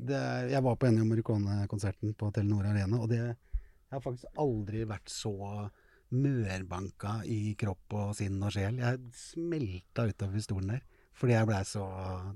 det 0.05 0.17
er, 0.17 0.47
Jeg 0.51 0.63
var 0.65 0.77
på 0.77 0.87
Ennio 0.89 1.05
Morricone-konserten 1.07 2.13
på 2.17 2.31
Telenor 2.33 2.67
Arena, 2.69 2.99
og 2.99 3.09
det, 3.09 3.19
jeg 3.21 3.93
har 3.93 4.03
faktisk 4.03 4.39
aldri 4.41 4.83
vært 4.89 5.11
så 5.11 5.33
mørbanka 6.15 7.19
i 7.29 7.55
kropp 7.59 7.95
og 7.97 8.13
sinn 8.17 8.41
og 8.43 8.53
sjel. 8.53 8.79
Jeg 8.81 9.01
smelta 9.17 10.05
utover 10.09 10.43
stolen 10.43 10.75
der. 10.75 10.83
Fordi 11.15 11.31
jeg 11.31 11.47
blei 11.47 11.61
så 11.63 11.85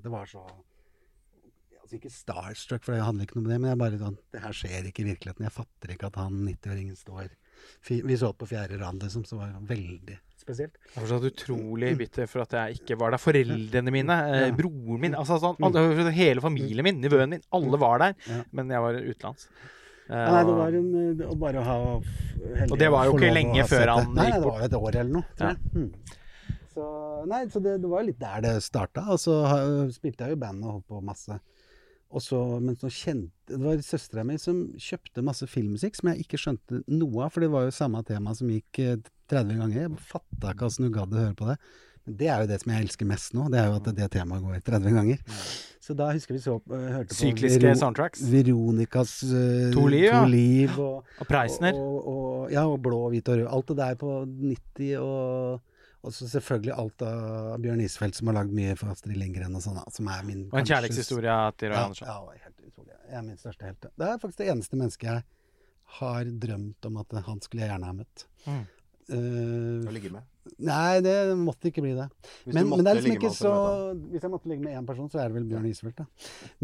Det 0.00 0.12
var 0.12 0.28
så 0.28 0.40
Altså 1.80 1.98
ikke 1.98 2.12
starstruck, 2.14 2.84
for 2.86 2.94
det 2.94 3.02
handler 3.02 3.26
ikke 3.26 3.36
noe 3.36 3.44
om 3.44 3.50
det, 3.50 3.56
men 3.60 3.70
jeg 3.72 3.80
bare 3.80 4.00
sånn 4.00 4.18
Det 4.32 4.42
her 4.44 4.56
skjer 4.56 4.88
ikke 4.88 5.02
i 5.02 5.08
virkeligheten. 5.10 5.46
Jeg 5.48 5.56
fatter 5.56 5.94
ikke 5.94 6.10
at 6.10 6.18
han 6.20 6.36
90-åringen 6.46 6.98
står 6.98 7.32
Vi 7.90 8.18
så 8.20 8.32
på 8.32 8.48
fjerde 8.48 8.78
rad, 8.80 9.00
liksom, 9.02 9.24
så 9.26 9.40
var 9.40 9.52
det 9.52 9.68
veldig 9.68 10.18
spesielt. 10.50 10.76
Jeg 10.82 10.96
er 10.96 11.06
fortsatt 11.06 11.26
utrolig 11.30 11.92
bitter 12.00 12.26
for 12.30 12.42
at 12.44 12.52
jeg 12.58 12.80
ikke 12.82 12.98
var 13.00 13.14
der. 13.14 13.22
Foreldrene 13.22 13.94
mine, 13.94 14.16
eh, 14.28 14.46
Ja. 14.48 14.54
broren 14.58 15.00
min 15.00 15.14
altså 15.14 15.38
sånn, 15.40 15.56
alle, 15.62 16.10
Hele 16.12 16.40
familien 16.44 16.84
min, 16.84 17.00
nivøen 17.00 17.30
min, 17.30 17.42
alle 17.52 17.78
var 17.78 17.98
der. 18.02 18.14
Ja. 18.28 18.42
Men 18.52 18.68
jeg 18.74 18.80
var 18.82 18.94
utenlands. 19.00 19.46
Eh, 20.10 20.16
Ja, 20.16 20.30
nei, 20.34 20.44
det 20.44 20.54
var 20.58 20.68
en, 20.74 20.94
eh, 21.20 21.26
å 21.30 21.38
bare 21.38 21.62
ha 21.62 21.76
heldig 22.00 22.72
Og 22.72 22.78
det 22.78 22.90
var 22.90 23.04
jo 23.06 23.12
ikke 23.14 23.32
lenge 23.34 23.62
før 23.70 23.86
han 23.94 24.14
Nei, 24.14 24.24
bort. 24.24 24.24
nei, 24.26 24.30
det 24.32 24.42
var 24.42 24.58
jo 24.58 24.64
et 24.66 24.78
år 24.82 25.00
eller 25.00 25.12
noe, 25.12 25.24
tror 25.38 25.48
jeg. 25.48 25.58
Mm. 25.74 25.92
Så, 26.74 27.26
nei, 27.30 27.44
så 27.50 27.62
det, 27.62 27.76
det 27.82 27.88
var 27.90 28.02
litt 28.06 28.18
der 28.18 28.40
det 28.42 28.56
starta. 28.62 29.06
Og 29.10 29.18
så 29.22 29.38
spilte 29.94 30.26
jeg 30.26 30.30
jo 30.36 30.40
band 30.42 30.64
og 30.64 30.72
holdt 30.76 30.86
på 30.90 31.00
masse. 31.02 31.38
Og 32.10 32.20
så, 32.22 32.40
men 32.60 32.74
så 32.74 32.88
kjente 32.90 33.30
Det 33.46 33.58
var 33.62 33.76
søstera 33.86 34.24
mi 34.26 34.34
som 34.36 34.64
kjøpte 34.74 35.22
masse 35.22 35.46
filmmusikk 35.46 35.94
som 35.94 36.08
jeg 36.10 36.24
ikke 36.24 36.38
skjønte 36.42 36.80
noe 36.90 37.22
av, 37.26 37.30
for 37.30 37.40
det 37.44 37.50
var 37.52 37.68
jo 37.68 37.70
samme 37.76 38.02
tema 38.04 38.34
som 38.34 38.48
gikk 38.50 38.80
eh, 38.82 38.96
30 39.30 39.60
ganger. 39.62 39.86
Jeg 39.86 40.02
fatta 40.10 40.52
ikke 40.54 40.68
åssen 40.68 40.86
du 40.88 40.92
gadd 40.94 41.14
å 41.14 41.22
høre 41.24 41.36
på 41.38 41.48
det. 41.50 41.56
Men 42.06 42.14
det 42.16 42.28
er 42.32 42.44
jo 42.44 42.48
det 42.48 42.56
som 42.62 42.70
jeg 42.72 42.86
elsker 42.86 43.08
mest 43.10 43.34
nå, 43.36 43.48
det 43.52 43.58
er 43.60 43.66
jo 43.68 43.74
at 43.76 43.88
det 43.96 44.06
temaet 44.14 44.44
går 44.44 44.62
30 44.64 44.94
ganger. 44.96 45.18
Så 45.84 45.96
da 45.98 46.06
husker 46.14 46.36
vi 46.36 46.40
så 46.40 46.54
eh, 46.70 46.84
hørte 46.94 47.12
på 47.12 47.18
Sykliske 47.18 47.72
soundtracks. 47.80 48.22
Veronicas 48.30 49.12
uh, 49.28 49.70
To 49.74 49.84
liv, 49.90 50.06
ja. 50.06 50.20
liv 50.28 50.76
og 50.80 51.04
Og 51.20 51.28
Preisner. 51.28 51.76
og, 51.76 51.98
og, 52.12 52.52
ja, 52.54 52.62
og 52.68 52.78
blå, 52.84 53.02
hvit 53.12 53.28
og 53.32 53.40
rød. 53.42 53.48
Alt 53.56 53.72
det 53.72 53.76
der 53.82 53.98
på 54.00 54.12
90, 54.28 54.94
og, 55.02 55.82
og 56.00 56.14
så 56.16 56.28
selvfølgelig 56.32 56.72
alt 56.84 57.04
av 57.08 57.58
Bjørn 57.64 57.84
Isfeldt, 57.84 58.16
som 58.20 58.30
har 58.32 58.38
lagd 58.40 58.54
mye 58.56 58.76
for 58.80 58.92
Astrid 58.94 59.18
Lindgren 59.20 59.56
og 59.58 59.64
sånn, 59.66 59.80
som 59.92 60.08
er 60.14 60.24
min 60.28 60.46
Og 60.48 60.60
en 60.62 60.70
kjærlighetshistorie 60.72 61.36
til 61.60 61.72
Roy 61.74 61.76
Ja, 61.76 61.84
Andersson. 61.90 62.08
ja, 62.08 62.46
helt 62.46 62.64
utrolig. 62.70 62.96
Jeg 63.10 63.18
er 63.20 63.26
min 63.28 63.40
største 63.44 63.68
helt. 63.68 63.90
Det 64.00 64.08
er 64.08 64.20
faktisk 64.24 64.40
det 64.40 64.50
eneste 64.54 64.78
mennesket 64.80 65.10
jeg 65.10 65.24
har 66.00 66.28
drømt 66.46 66.86
om 66.86 67.00
at 67.02 67.16
han 67.26 67.40
skulle 67.44 67.64
jeg 67.66 67.72
gjerne 67.74 67.88
ha 67.90 67.96
møtt. 67.98 68.24
Mm. 68.46 68.62
Eh, 69.10 69.88
Å 69.88 69.94
ligge 69.94 70.10
med. 70.14 70.26
nei, 70.62 71.00
det 71.04 71.14
måtte 71.38 71.70
ikke 71.70 71.82
bli 71.84 71.94
det. 71.96 72.06
Men, 72.46 72.68
men 72.68 72.84
det 72.84 72.92
er 72.92 72.98
liksom 73.00 73.16
ikke 73.16 73.32
så. 73.34 73.54
Hvis 74.12 74.22
jeg 74.26 74.32
måtte 74.32 74.50
ligge 74.50 74.64
med 74.64 74.76
én 74.78 74.86
person, 74.86 75.08
så 75.10 75.22
er 75.22 75.30
det 75.30 75.38
vel 75.38 75.48
Bjørn 75.50 75.66
Isfeldt, 75.70 76.02
da. 76.02 76.06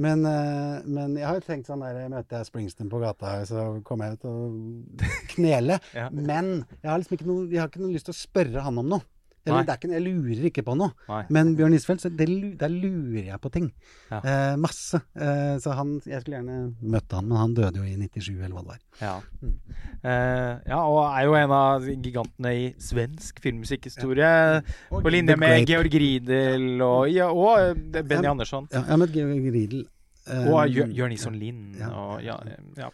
Men, 0.05 0.23
uh, 0.27 0.85
men 0.85 1.17
jeg 1.19 1.27
har 1.27 1.41
jo 1.41 1.47
tenkt 1.47 1.71
sånn 1.71 1.83
der 1.85 2.07
Møter 2.13 2.41
jeg 2.43 2.51
Springsteen 2.51 2.93
på 2.93 3.01
gata, 3.03 3.39
så 3.49 3.67
kommer 3.87 4.11
jeg 4.13 4.21
ut 4.21 4.29
og 4.31 5.03
knele. 5.35 5.81
Ja. 5.97 6.09
Men 6.13 6.67
jeg 6.83 6.91
har 6.91 7.03
liksom 7.03 7.19
ikke 7.19 7.29
noe 7.31 7.47
Jeg 7.51 7.63
har 7.65 7.73
ikke 7.73 7.85
noe 7.85 7.95
lyst 7.97 8.11
til 8.11 8.17
å 8.17 8.21
spørre 8.21 8.67
han 8.67 8.83
om 8.85 8.95
noe. 8.97 9.07
Eller, 9.47 9.63
det 9.67 9.73
er 9.73 9.79
ikke, 9.79 9.91
jeg 9.95 10.03
lurer 10.05 10.47
ikke 10.51 10.63
på 10.67 10.75
noe. 10.77 10.91
Nei. 11.09 11.21
Men 11.31 11.53
Bjørn 11.57 11.75
Isfeldt, 11.77 12.03
så 12.03 12.11
det, 12.11 12.27
der 12.59 12.69
lurer 12.73 13.29
jeg 13.31 13.41
på 13.41 13.51
ting. 13.55 13.69
Ja. 14.11 14.19
Eh, 14.21 14.57
masse. 14.59 15.01
Eh, 15.15 15.57
så 15.63 15.75
han 15.79 16.01
Jeg 16.07 16.21
skulle 16.23 16.41
gjerne 16.41 16.75
møtt 16.83 17.13
han, 17.15 17.29
men 17.31 17.39
han 17.39 17.55
døde 17.55 17.79
jo 17.79 17.85
i 17.87 17.95
97, 17.97 18.31
eller 18.43 18.57
hva 18.57 18.63
det 18.65 18.73
var. 18.75 18.81
Ja. 19.01 19.15
Mm. 19.43 19.55
Eh, 20.03 20.53
ja, 20.73 20.81
og 20.83 21.01
er 21.09 21.25
jo 21.29 21.35
en 21.39 21.55
av 21.57 21.87
gigantene 21.87 22.53
i 22.55 22.67
svensk 22.83 23.41
filmmusikkhistorie. 23.45 24.63
På 24.91 25.13
linje 25.13 25.37
med 25.39 25.57
Great. 25.65 25.69
Georg 25.71 25.95
Riedel 26.03 26.69
og, 26.83 27.09
ja, 27.13 27.31
og 27.33 27.59
eh, 27.63 28.03
Benny 28.03 28.25
Ja. 28.27 28.31
Andersson. 28.35 28.69
Ja, 28.73 28.83
jeg 28.83 28.91
har 28.95 29.03
møtt 29.03 29.13
Georg 29.15 29.51
Riedel. 29.55 29.87
eh, 30.29 30.47
Og 30.53 30.69
Jør- 30.69 30.93
Jørn 30.93 31.13
Isson 31.13 31.35
Lind. 31.39 31.77
Og, 31.87 32.23
ja, 32.25 32.37
ja. 32.77 32.91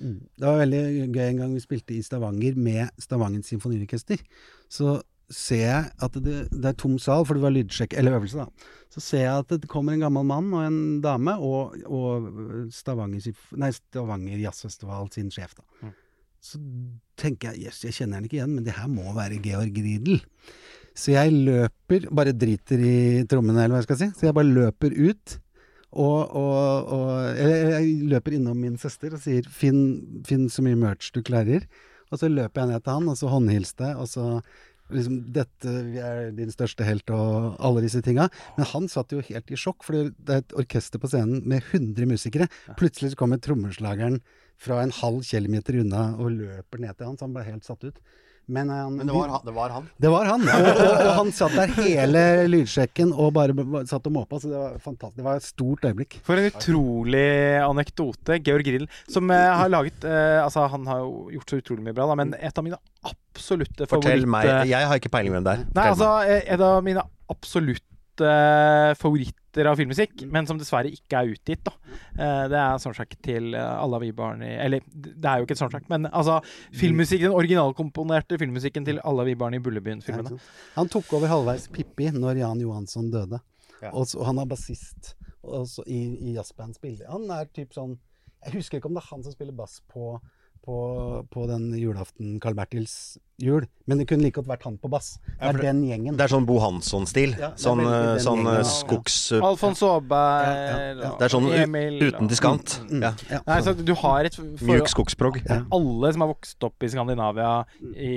Mm. 0.00 0.20
Det 0.38 0.46
var 0.48 0.56
veldig 0.62 1.12
gøy 1.12 1.24
en 1.28 1.36
gang 1.42 1.50
vi 1.52 1.60
spilte 1.60 1.92
i 1.92 2.00
Stavanger 2.02 2.54
med 2.56 2.88
Stavangens 2.98 3.50
symfoniorkester. 3.52 4.16
Så 4.70 5.02
ser 5.30 5.62
jeg 5.62 5.90
at 6.06 6.18
det, 6.22 6.36
det 6.50 6.72
er 6.72 6.76
tom 6.78 6.98
sal, 7.02 7.24
for 7.26 7.38
det 7.38 7.44
var 7.44 7.54
lydsjekk, 7.54 7.96
eller 7.98 8.18
øvelse, 8.18 8.44
da. 8.44 8.76
Så 8.90 9.02
ser 9.04 9.24
jeg 9.24 9.44
at 9.44 9.52
det 9.62 9.70
kommer 9.70 9.94
en 9.94 10.02
gammel 10.02 10.26
mann 10.26 10.48
og 10.50 10.64
en 10.66 10.80
dame, 11.04 11.36
og, 11.38 11.76
og 11.86 12.70
Stavanger, 12.74 13.30
nei, 13.62 13.70
Stavanger 13.76 14.40
Jazzfestival 14.42 15.10
sin 15.14 15.30
sjef, 15.34 15.54
da. 15.58 15.66
Mm. 15.84 15.92
Så 16.40 16.58
tenker 17.20 17.52
jeg 17.52 17.68
jøss, 17.68 17.84
jeg 17.84 17.98
kjenner 17.98 18.18
henne 18.18 18.30
ikke 18.30 18.40
igjen, 18.40 18.56
men 18.56 18.66
det 18.66 18.74
her 18.78 18.88
må 18.90 19.12
være 19.14 19.42
Georg 19.44 19.76
Riedel. 19.76 20.22
Så 20.96 21.14
jeg 21.14 21.36
løper, 21.36 22.08
bare 22.16 22.34
driter 22.36 22.82
i 22.82 22.96
trommene, 23.30 23.62
eller 23.62 23.76
hva 23.76 23.82
jeg 23.84 23.88
skal 23.90 24.00
si. 24.00 24.08
Så 24.16 24.26
jeg 24.26 24.36
bare 24.36 24.50
løper 24.50 24.96
ut. 24.96 25.36
Og, 25.90 26.34
og, 26.38 26.90
og 26.94 27.12
eller 27.34 27.76
jeg 27.76 28.08
løper 28.10 28.36
innom 28.36 28.58
min 28.62 28.76
søster 28.78 29.14
og 29.16 29.22
sier 29.22 29.46
finn, 29.50 30.22
'finn 30.26 30.46
så 30.50 30.62
mye 30.62 30.78
merch 30.78 31.10
du 31.14 31.22
klarer'. 31.26 31.66
Og 32.10 32.18
så 32.18 32.30
løper 32.30 32.62
jeg 32.62 32.70
ned 32.70 32.84
til 32.84 32.96
han, 32.96 33.08
og 33.10 33.18
så 33.18 33.30
håndhilste, 33.30 33.92
og 33.96 34.08
så 34.10 34.24
liksom 34.92 35.32
'Dette 35.32 35.74
er 36.00 36.30
din 36.36 36.52
største 36.52 36.86
helt', 36.86 37.10
og 37.10 37.56
alle 37.58 37.82
disse 37.84 38.02
tinga. 38.02 38.28
Men 38.56 38.66
han 38.72 38.88
satt 38.88 39.12
jo 39.12 39.24
helt 39.24 39.50
i 39.50 39.58
sjokk, 39.58 39.84
for 39.86 40.10
det 40.10 40.34
er 40.34 40.44
et 40.44 40.56
orkester 40.58 40.98
på 40.98 41.10
scenen 41.10 41.42
med 41.46 41.62
100 41.62 42.06
musikere. 42.06 42.48
Plutselig 42.76 43.12
så 43.12 43.20
kommer 43.22 43.40
trommeslageren 43.40 44.20
fra 44.60 44.82
en 44.82 44.92
halv 44.92 45.22
kilometer 45.24 45.80
unna 45.80 46.10
og 46.20 46.36
løper 46.36 46.82
ned 46.82 46.96
til 46.96 47.06
han, 47.06 47.16
så 47.16 47.26
han 47.26 47.36
ble 47.36 47.46
helt 47.46 47.64
satt 47.64 47.86
ut. 47.86 48.00
Men, 48.50 48.68
han, 48.74 48.96
Men 48.98 49.06
det 49.08 49.14
var, 49.14 49.28
han- 49.36 49.44
det 49.46 49.54
var 49.56 49.74
han. 49.76 49.88
Det 50.02 50.10
var 50.12 50.28
han. 50.30 50.42
Og, 50.50 50.68
og, 50.70 50.90
og 51.06 51.10
han 51.20 51.30
satt 51.36 51.54
der 51.54 51.72
hele 51.78 52.22
lydsjekken 52.50 53.12
og 53.14 53.32
bare 53.36 53.54
satt 53.88 54.08
og 54.10 54.14
måpa. 54.16 54.40
Så 54.42 54.50
det 54.50 54.58
var 54.60 54.76
fantastisk. 54.82 55.16
Det 55.20 55.26
var 55.28 55.38
et 55.40 55.46
stort 55.46 55.86
øyeblikk. 55.86 56.18
For 56.26 56.40
en 56.40 56.48
utrolig 56.50 57.24
anekdote. 57.64 58.40
Georg 58.46 58.66
Grill, 58.66 58.86
som 59.10 59.30
eh, 59.30 59.46
har 59.60 59.70
laget 59.72 60.04
eh, 60.08 60.38
Altså, 60.42 60.66
han 60.72 60.86
har 60.90 61.02
jo 61.04 61.28
gjort 61.36 61.54
så 61.54 61.60
utrolig 61.62 61.86
mye 61.86 61.96
bra, 61.96 62.08
da, 62.10 62.18
men 62.18 62.34
et 62.38 62.58
av 62.58 62.66
mine 62.66 62.78
absolutte 63.06 63.86
Fortell 63.90 64.26
meg. 64.28 64.48
Jeg 64.68 64.90
har 64.90 64.98
ikke 65.00 65.12
peiling 65.14 65.32
hvem 65.36 65.46
det 65.46 65.54
er. 65.56 65.64
Nei, 65.76 65.86
altså, 65.94 66.10
eh, 66.26 66.42
et 66.56 66.60
av 66.66 66.82
mine 66.86 67.04
absolutte 67.30 68.34
favoritter 69.50 69.70
av 69.70 69.76
filmmusikk, 69.76 70.22
men 70.30 70.46
som 70.46 70.58
dessverre 70.58 70.90
ikke 70.90 71.18
er 71.18 71.30
utgitt, 71.34 71.64
da. 71.64 71.72
Eh, 72.18 72.48
det 72.50 72.58
er 72.58 72.78
soundtrack 72.78 73.16
til 73.22 73.54
eh, 73.54 73.82
Alla 73.82 73.98
vi 73.98 74.12
barn 74.12 74.42
i 74.42 74.54
Eller, 74.56 74.80
det 74.92 75.24
er 75.24 75.38
jo 75.38 75.44
ikke 75.46 75.54
et 75.56 75.60
soundtrack, 75.60 75.88
men 75.88 76.06
altså 76.06 76.40
filmmusikk, 76.72 77.22
den 77.22 77.34
originalkomponerte 77.34 78.38
filmmusikken 78.38 78.84
til 78.86 79.00
Alla 79.04 79.24
vi 79.24 79.34
barn 79.34 79.54
i 79.54 79.60
Bullebyen-filmene. 79.60 80.38
Han 80.76 80.88
tok 80.88 81.12
over 81.14 81.28
halvveis 81.28 81.68
Pippi 81.68 82.10
når 82.10 82.42
Jan 82.42 82.60
Johansson 82.60 83.10
døde. 83.10 83.40
Ja. 83.82 83.92
Og 83.92 84.06
så, 84.06 84.22
han 84.24 84.38
er 84.38 84.46
bassist 84.46 85.14
i, 85.86 86.00
i 86.30 86.34
jazzband. 86.36 86.76
Han 87.08 87.30
er 87.32 87.48
typ 87.48 87.72
sånn 87.72 87.96
Jeg 88.44 88.58
husker 88.58 88.78
ikke 88.78 88.88
om 88.90 88.96
det 88.96 89.02
er 89.02 89.10
han 89.10 89.24
som 89.24 89.32
spiller 89.32 89.56
bass 89.56 89.80
på, 89.88 90.18
på, 90.70 91.26
på 91.30 91.46
den 91.50 91.72
julaften 91.74 92.38
Carl 92.42 92.54
Bertils 92.54 93.18
jul, 93.40 93.64
men 93.88 93.98
det 93.98 94.04
kunne 94.06 94.22
like 94.22 94.36
godt 94.38 94.48
vært 94.50 94.66
han 94.68 94.76
på 94.78 94.90
bass. 94.92 95.14
Det 95.26 95.48
er 95.48 95.56
ja, 95.56 95.62
den 95.64 95.80
gjengen. 95.88 96.16
Det 96.18 96.26
er 96.26 96.30
sånn 96.30 96.46
Bo 96.46 96.58
Hansson-stil. 96.62 97.32
Ja, 97.40 97.50
sånn 97.58 97.82
eh, 97.82 98.18
sånn 98.22 98.44
gjengen, 98.44 98.52
eh, 98.52 98.60
ja. 98.60 98.68
skogs... 98.68 99.16
Alfons 99.40 99.82
Aaberg 99.86 100.46
Ja, 100.46 100.66
ja, 100.68 100.90
ja. 101.00 101.12
Det 101.18 101.26
er 101.26 101.34
sånn 101.34 101.48
Emil 101.56 101.96
Uten 102.06 102.30
diskant. 102.30 102.76
Mm, 102.86 103.06
Ja. 103.08 103.12
ja, 103.32 103.40
Nei, 103.48 103.58
så 103.66 103.74
du 103.74 103.94
har 104.04 104.28
et 104.28 104.36
Mjuk 104.38 104.92
skogsprog. 104.92 105.40
Ja. 105.42 105.62
Alle 105.74 106.12
som 106.14 106.26
har 106.26 106.30
vokst 106.34 106.68
opp 106.68 106.86
i 106.86 106.92
Skandinavia 106.92 107.54
i, 107.96 108.14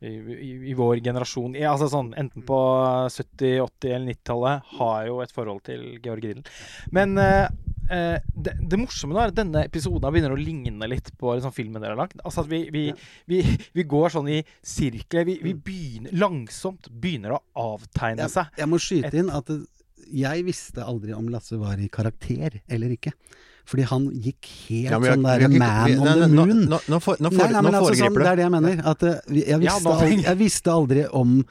i, 0.00 0.14
i, 0.14 0.52
i 0.70 0.78
vår 0.78 1.02
generasjon, 1.04 1.58
ja, 1.58 1.74
altså 1.74 1.90
sånn 1.92 2.14
enten 2.20 2.46
på 2.48 2.62
70-, 3.10 3.58
80- 3.66 3.92
eller 3.98 4.14
90-tallet, 4.14 4.72
har 4.78 5.04
jo 5.10 5.20
et 5.26 5.34
forhold 5.34 5.66
til 5.68 5.84
Georg 5.98 6.24
Grillen. 6.24 6.48
Men 6.94 7.18
eh, 7.20 7.50
eh, 7.90 8.18
det, 8.34 8.54
det 8.68 8.78
morsomme 8.78 9.14
nå 9.14 9.20
er 9.22 9.32
at 9.32 9.38
denne 9.38 9.64
episoden 9.64 10.12
begynner 10.12 10.32
å 10.34 10.38
ligne 10.40 10.88
litt 10.88 11.10
på 11.18 11.34
liksom, 11.36 11.52
filmen 11.54 11.80
dere 11.82 11.94
har 11.96 12.02
lagd. 12.04 12.20
Altså 12.24 12.44
at 12.44 12.50
vi, 12.50 12.62
vi, 12.74 12.84
vi, 13.30 13.42
vi 13.74 13.84
går 13.84 14.10
sånn 14.14 14.28
i 14.28 14.40
sirkler. 14.62 15.24
Vi, 15.28 15.38
vi 15.42 15.54
begynner 15.54 16.12
langsomt 16.16 16.88
begynner 16.90 17.36
å 17.36 17.42
avtegne 17.54 18.22
Jeg, 18.26 18.30
seg. 18.30 18.46
jeg 18.58 18.68
må 18.72 18.78
skyte 18.82 19.14
inn 19.20 19.30
at 19.34 19.50
jeg 20.14 20.44
visste 20.44 20.84
aldri 20.84 21.14
om 21.16 21.28
Lasse 21.32 21.56
var 21.56 21.80
i 21.80 21.88
karakter 21.88 22.60
eller 22.68 22.92
ikke. 22.96 23.12
Fordi 23.64 23.86
han 23.88 24.10
gikk 24.20 24.44
helt 24.68 24.90
Ja, 24.92 24.98
jeg- 25.00 25.14
sånn 25.14 25.22
der 25.24 25.40
har 25.40 25.48
ikke- 25.48 25.58
man 25.58 25.86
vi- 25.88 25.96
on 25.96 26.04
nei, 26.04 26.14
the 26.20 26.26
nå- 26.28 26.44
moon. 26.46 26.64
Nå, 26.68 26.78
nå, 26.92 26.98
for, 27.00 27.16
nå, 27.18 27.30
for, 27.32 27.48
nei, 27.48 27.62
men 27.62 27.74
altså, 27.74 27.94
sånn, 27.96 28.14
det 28.20 28.26
er 28.28 28.36
det 28.36 28.44
jeg 28.44 28.52
mener. 28.52 28.82
At 28.84 29.02
eh, 29.02 29.20
jeg, 29.32 29.46
Ja, 29.48 29.58
visste 29.58 29.84
nå- 29.88 29.94
aldri, 29.94 30.22
jeg 30.22 30.36
visste 30.38 30.68
aldri 30.74 31.06
om 31.10 31.44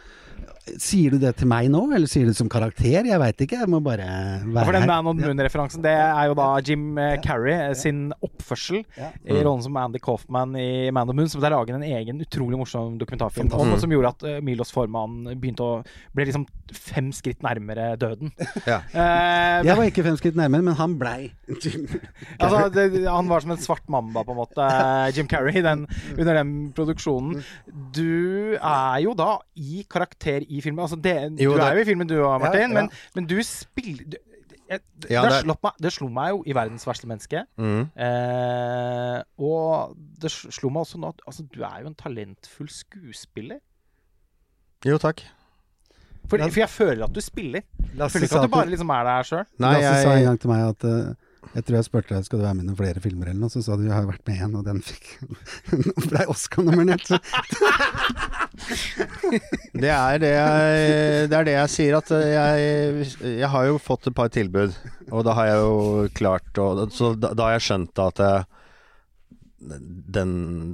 Sier 0.79 1.11
du 1.11 1.17
det 1.19 1.33
til 1.41 1.47
meg 1.51 1.67
nå, 1.73 1.81
eller 1.91 2.07
sier 2.07 2.23
du 2.23 2.31
det 2.31 2.37
som 2.37 2.47
karakter? 2.51 3.03
Jeg 3.03 3.19
veit 3.19 3.41
ikke, 3.43 3.57
jeg 3.65 3.67
må 3.69 3.81
bare 3.83 4.05
Ja, 4.05 4.37
her. 4.45 4.63
for 4.63 4.71
den. 4.71 4.85
Man 4.87 5.07
on 5.11 5.17
Moon-referansen, 5.19 5.81
det 5.83 5.91
er 5.91 6.29
jo 6.29 6.35
da 6.39 6.45
Jim 6.63 6.97
eh, 6.97 7.17
Carrey 7.23 7.51
eh, 7.69 7.73
sin 7.75 8.13
oppførsel 8.23 8.79
Ja. 8.95 9.09
i 9.27 9.41
rollen 9.43 9.63
som 9.65 9.75
Andy 9.81 9.99
Coffman 9.99 10.55
i 10.55 10.89
Man 10.95 11.03
on 11.03 11.11
the 11.11 11.17
Moon, 11.19 11.27
som 11.29 11.41
der 11.43 11.51
er 11.51 11.57
laget 11.57 11.75
en 11.75 11.83
egen 11.83 12.21
utrolig 12.23 12.55
morsom 12.61 12.95
dokumentarfilm 13.01 13.51
om, 13.59 13.73
som 13.81 13.91
gjorde 13.91 14.13
at 14.15 14.23
eh, 14.29 14.39
Milos 14.45 14.71
Forman 14.71 15.25
begynte 15.35 15.67
å 15.67 15.73
ble 16.15 16.29
liksom 16.29 16.47
fem 16.73 17.11
skritt 17.13 17.43
nærmere 17.43 17.97
døden. 17.99 18.31
Ja. 18.69 18.79
Eh, 18.95 19.65
Jeg 19.67 19.75
var 19.75 19.83
ikke 19.89 20.03
fem 20.07 20.15
skritt 20.21 20.37
nærmere, 20.39 20.63
men 20.63 20.77
han 20.79 20.95
blei. 20.99 21.33
altså, 22.39 22.69
det, 22.73 23.03
han 23.07 23.27
var 23.27 23.43
som 23.43 23.51
en 23.51 23.61
svart 23.61 23.83
mamba, 23.91 24.23
på 24.23 24.31
en 24.31 24.39
måte, 24.39 24.69
Jim 25.17 25.27
Carrey, 25.27 25.59
den, 25.65 25.85
under 26.17 26.39
den 26.39 26.55
produksjonen. 26.75 27.43
Du 27.93 28.55
er 28.55 29.03
jo 29.03 29.13
da 29.17 29.35
i 29.59 29.83
karakter 29.91 30.45
i 30.47 30.52
filmen. 30.61 30.79
Altså, 30.83 30.95
det, 31.01 31.15
Jo, 31.41 31.51
du 31.53 31.57
det- 31.57 31.65
er 31.67 31.73
jo 31.75 31.81
i 31.81 31.85
filmen 31.85 32.07
du 32.07 32.15
òg, 32.21 32.39
Martin, 32.41 32.61
Ja, 32.61 32.67
ja. 32.67 32.73
Men, 32.73 32.89
men 33.15 33.25
du 33.25 33.37
spiller 33.43 34.03
du, 34.09 34.17
jeg, 34.69 34.79
Ja, 35.09 35.21
det, 35.21 35.45
det- 35.45 35.57
meg, 35.63 35.71
det 35.81 35.91
slo 35.93 36.07
meg 36.09 36.29
jo 36.31 36.43
i 36.47 36.53
'Verdens 36.53 36.85
verste 36.87 37.07
menneske'. 37.07 37.45
Mm. 37.57 37.89
Eh, 37.97 39.21
og 39.37 39.95
det 40.21 40.31
slo 40.31 40.69
meg 40.69 40.81
også 40.85 40.97
nå 40.99 41.07
at 41.13 41.21
altså, 41.27 41.43
du 41.53 41.61
er 41.63 41.81
jo 41.81 41.87
en 41.87 41.95
talentfull 41.95 42.69
skuespiller. 42.69 43.59
Jo, 44.85 44.97
takk. 44.97 45.21
For, 46.29 46.37
for 46.37 46.59
jeg 46.59 46.69
føler 46.69 47.03
at 47.05 47.13
du 47.13 47.21
spiller. 47.21 47.61
Jeg 47.97 48.11
føler 48.11 48.23
ikke 48.27 48.39
at 48.39 48.47
du 48.49 48.55
bare 48.55 48.69
liksom 48.71 48.89
er 48.89 49.03
der 49.03 49.23
sjøl. 49.27 49.45
Lasse 49.59 49.81
Lasse 49.81 50.03
sa 50.03 50.13
en 50.15 50.23
gang 50.23 50.39
til 50.39 50.49
meg 50.49 50.69
at 50.69 50.83
eh, 50.87 51.13
jeg 51.53 51.65
tror 51.65 51.77
jeg 51.77 51.87
spurte 51.87 52.15
deg 52.15 52.25
skal 52.27 52.39
du 52.39 52.45
være 52.45 52.57
med 52.57 52.65
i 52.65 52.67
noen 52.69 52.79
flere 52.79 53.01
filmer 53.03 53.29
eller 53.29 53.41
noe, 53.43 53.53
så 53.53 53.61
sa 53.65 53.75
du 53.77 53.83
jeg 53.85 53.93
har 53.93 54.07
vært 54.07 54.23
med 54.29 54.41
en, 54.45 54.55
og 54.59 54.65
den 54.67 54.79
fikk 54.85 55.05
blei 56.11 56.25
Oscar-nominert. 56.31 57.11
Det 59.73 59.89
er 59.89 60.19
det 60.21 60.29
jeg, 60.29 61.29
det 61.31 61.37
er 61.37 61.47
det 61.47 61.55
jeg 61.55 61.71
sier, 61.73 61.95
at 61.97 62.11
jeg, 62.13 63.05
jeg 63.41 63.49
har 63.49 63.65
jo 63.65 63.79
fått 63.81 64.07
et 64.11 64.15
par 64.15 64.29
tilbud. 64.31 64.75
Og 65.09 65.23
da 65.25 65.33
har 65.35 65.49
jeg 65.49 65.63
jo 65.63 66.05
klart 66.15 66.61
å 66.61 66.67
Så 66.93 67.13
da, 67.17 67.33
da 67.33 67.47
har 67.47 67.55
jeg 67.57 67.65
skjønt 67.65 68.01
at 68.03 68.21
eh, 68.23 68.45
den, 70.13 70.31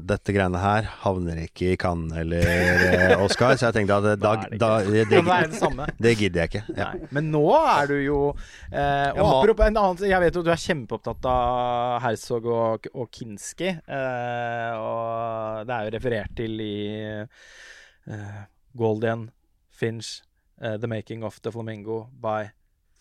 dette 0.10 0.34
greiene 0.36 0.60
her 0.62 0.88
havner 1.04 1.40
ikke 1.46 1.74
i 1.74 1.78
Cannes 1.80 2.18
eller 2.22 2.46
eh, 2.50 3.14
Oscar, 3.24 3.56
så 3.56 3.70
jeg 3.70 3.78
tenkte 3.80 3.98
at 4.00 4.08
eh, 4.12 4.20
da, 4.20 4.34
Da 4.36 4.50
det 4.50 4.60
da, 4.62 4.70
det 4.84 5.06
det, 5.12 5.22
det 5.24 5.88
det 6.00 6.14
gidder 6.20 6.44
jeg 6.44 6.52
ikke. 6.52 6.76
Ja. 6.78 6.90
Men 7.16 7.32
nå 7.34 7.44
er 7.60 7.90
du 7.92 7.96
jo 8.02 8.20
eh, 8.32 9.10
Og 9.14 9.20
Jeg 9.20 9.26
apropos 9.30 9.66
en 9.68 9.82
annen 9.82 10.06
Jeg 10.10 10.24
vet 10.26 10.40
jo 10.40 10.46
du 10.46 10.52
er 10.54 10.62
kjempeopptatt 10.66 11.30
av 11.32 12.00
Herzog 12.06 12.48
og, 12.52 12.88
og 12.94 13.10
Kinski. 13.14 13.74
Eh, 13.80 14.72
og 14.80 15.68
det 15.68 15.76
er 15.76 15.88
jo 15.88 15.96
referert 15.98 16.38
til 16.38 16.62
i 16.64 16.78
eh, 18.10 18.40
Goldian, 18.78 19.28
Finch, 19.72 20.20
eh, 20.62 20.78
The 20.78 20.88
Making 20.88 21.24
of 21.28 21.42
the 21.42 21.52
Flamingo 21.54 22.06
by 22.22 22.50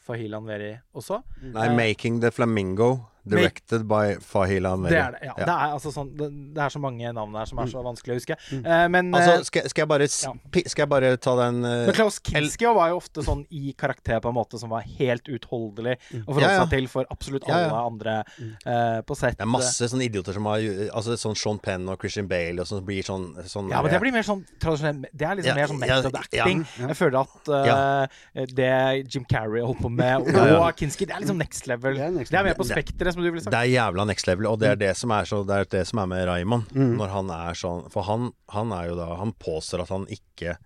Fahilan 0.08 0.46
Veri 0.48 0.72
også. 0.96 1.20
Nei, 1.52 1.68
'Making 1.68 2.20
the 2.22 2.30
Flamingo', 2.32 3.04
directed 3.30 3.84
by 3.88 4.16
Fahila 4.24 4.72
Meri. 4.80 4.92
Det 4.94 5.00
er 5.02 5.12
det. 5.16 5.20
Ja. 5.28 5.34
Det, 5.38 5.46
er, 5.54 5.72
altså 5.76 5.92
sånn, 5.94 6.10
det, 6.18 6.28
det 6.56 6.62
er 6.64 6.72
så 6.74 6.80
mange 6.82 7.12
navn 7.16 7.34
her 7.38 7.48
som 7.50 7.58
er 7.62 7.70
så 7.72 7.82
vanskelig 7.84 8.14
å 8.14 8.18
huske. 8.18 8.36
Eh, 8.58 8.84
men, 8.92 9.12
Altså, 9.14 9.34
eh, 9.38 9.44
skal, 9.48 9.68
skal, 9.72 9.82
jeg 9.84 9.90
bare, 9.92 10.08
Ja. 10.08 10.32
skal 10.72 10.82
jeg 10.84 10.90
bare 10.92 11.10
ta 11.16 11.34
den 11.42 11.60
uh, 11.64 11.70
men 11.88 11.94
Klaus 11.96 12.18
Kinski 12.24 12.68
var 12.78 12.90
jo 12.92 12.98
ofte 13.00 13.22
sånn 13.26 13.44
i 13.54 13.72
karakter 13.78 14.20
på 14.24 14.28
en 14.32 14.36
måte 14.38 14.58
som 14.60 14.70
var 14.72 14.86
helt 14.98 15.28
utholdelig 15.28 15.96
å 16.24 16.32
forholde 16.32 16.46
Ja, 16.48 16.54
ja. 16.56 16.64
seg 16.64 16.74
til 16.76 16.88
for 16.92 17.08
absolutt 17.14 17.48
alle 17.48 17.66
ja. 17.68 17.82
andre 17.86 18.16
uh, 18.66 19.00
på 19.06 19.16
sett. 19.18 19.38
Det 19.38 19.46
er 19.46 19.52
masse 19.52 19.88
sånne 19.92 20.06
idioter 20.08 20.36
som 20.38 20.46
har 20.50 20.58
Altså 20.92 21.16
sånn 21.20 21.36
Sean 21.38 21.58
Penn 21.62 21.88
og 21.90 21.98
Christian 22.00 22.28
Bale 22.30 22.62
og 22.62 22.68
sånn 22.70 22.84
blir 22.86 23.02
sånn, 23.06 23.28
sånn 23.48 23.68
Ja, 23.72 23.82
men 23.84 23.92
det 23.92 24.00
blir 24.02 24.14
mer 24.14 24.26
sånn 24.26 24.44
tradisjonell 24.62 25.04
Det 25.12 25.26
er 25.28 25.38
liksom 25.38 25.52
Ja, 25.52 25.56
mer 25.58 25.70
sånn 25.72 25.82
ja, 25.84 25.98
method 26.00 26.14
ja. 26.16 26.44
acting. 26.44 26.62
Jeg 26.88 26.96
føler 26.98 27.18
at 27.24 28.08
det 28.58 28.70
Jim 29.12 29.24
Carrey 29.28 29.62
holdt 29.64 29.80
på 29.82 29.90
med, 29.92 30.22
og 30.22 30.28
Ja, 30.32 30.46
ja. 30.54 30.70
Kinski, 30.78 31.06
det 31.08 31.16
er 31.16 31.22
liksom 31.24 31.38
next 31.40 31.66
level. 31.70 31.94
Det 31.96 31.98
Det 31.98 32.04
er 32.04 32.12
er, 32.12 32.16
next 32.18 32.32
level. 32.32 32.48
mer 32.50 32.58
på 32.58 32.66
spekteret, 32.68 33.17
som 33.18 33.26
du 33.26 33.32
ville 33.34 33.50
Det 33.50 33.58
er 33.58 33.72
jævla 33.72 34.06
next 34.08 34.28
level, 34.30 34.48
og 34.50 34.60
det 34.62 34.70
er 34.72 34.80
det 34.80 34.94
som 34.98 35.12
er, 35.14 35.26
så, 35.28 35.42
det, 35.46 35.58
er 35.58 35.70
det 35.74 35.84
som 35.90 36.02
er 36.02 36.10
med 36.10 36.24
Raymond. 36.28 36.70
Mm. 36.74 36.94
Når 37.00 37.12
han 37.14 37.34
er 37.34 37.58
sånn 37.58 37.84
For 37.94 38.06
han, 38.08 38.30
han 38.54 38.72
er 38.76 38.90
jo 38.90 38.96
da 38.98 39.10
Han 39.20 39.34
påstår 39.40 39.84
at 39.84 39.92
han 39.94 40.06
ikke 40.12 40.56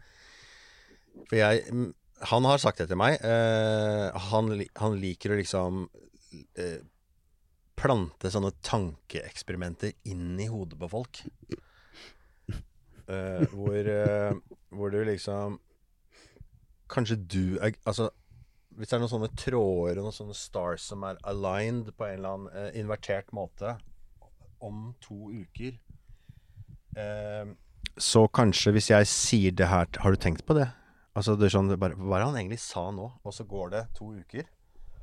For 1.29 1.39
jeg 1.41 1.65
mm, 1.73 1.91
Han 2.31 2.49
har 2.49 2.63
sagt 2.63 2.83
det 2.83 2.91
til 2.93 3.01
meg. 3.01 3.19
eh, 3.25 4.23
han, 4.31 4.53
han 4.79 4.99
liker 5.01 5.33
å 5.33 5.39
liksom 5.41 5.85
eh, 6.55 6.81
plante 7.83 8.31
sånne 8.31 8.53
tankeeksperimenter 8.63 9.97
inn 10.07 10.37
i 10.39 10.47
hodet 10.47 10.79
på 10.79 10.89
folk. 10.93 11.25
Eh, 13.11 13.43
hvor, 13.51 13.75
eh, 13.75 14.37
hvor 14.71 14.93
du 14.95 15.01
liksom 15.09 15.59
Kanskje 16.93 17.17
du 17.19 17.59
er 17.59 17.75
Altså 17.83 18.13
hvis 18.77 18.91
det 18.91 18.97
er 18.97 19.03
noen 19.03 19.13
sånne 19.13 19.31
tråder 19.39 19.99
og 20.01 20.07
noen 20.07 20.17
sånne 20.17 20.37
stars 20.37 20.85
som 20.93 21.05
er 21.07 21.19
aligned 21.29 21.93
på 21.97 22.07
en 22.07 22.15
eller 22.19 22.37
annen 22.37 22.53
eh, 22.57 22.79
invertert 22.81 23.33
måte 23.37 23.77
om 24.63 24.93
to 25.03 25.33
uker 25.33 25.75
eh, 26.97 27.51
Så 27.99 28.25
kanskje 28.33 28.73
hvis 28.77 28.91
jeg 28.93 29.11
sier 29.11 29.57
det 29.59 29.69
her 29.73 29.91
Har 30.05 30.15
du 30.15 30.21
tenkt 30.21 30.47
på 30.47 30.57
det? 30.57 30.69
Altså 31.19 31.35
det 31.37 31.49
er 31.49 31.57
sånn 31.57 31.73
bare, 31.77 31.99
Hva 31.99 32.17
er 32.17 32.25
det 32.25 32.31
han 32.31 32.41
egentlig 32.41 32.63
sa 32.63 32.87
nå? 32.95 33.11
Og 33.23 33.35
så 33.37 33.45
går 33.49 33.75
det 33.75 33.83
to 33.99 34.13
uker. 34.15 34.47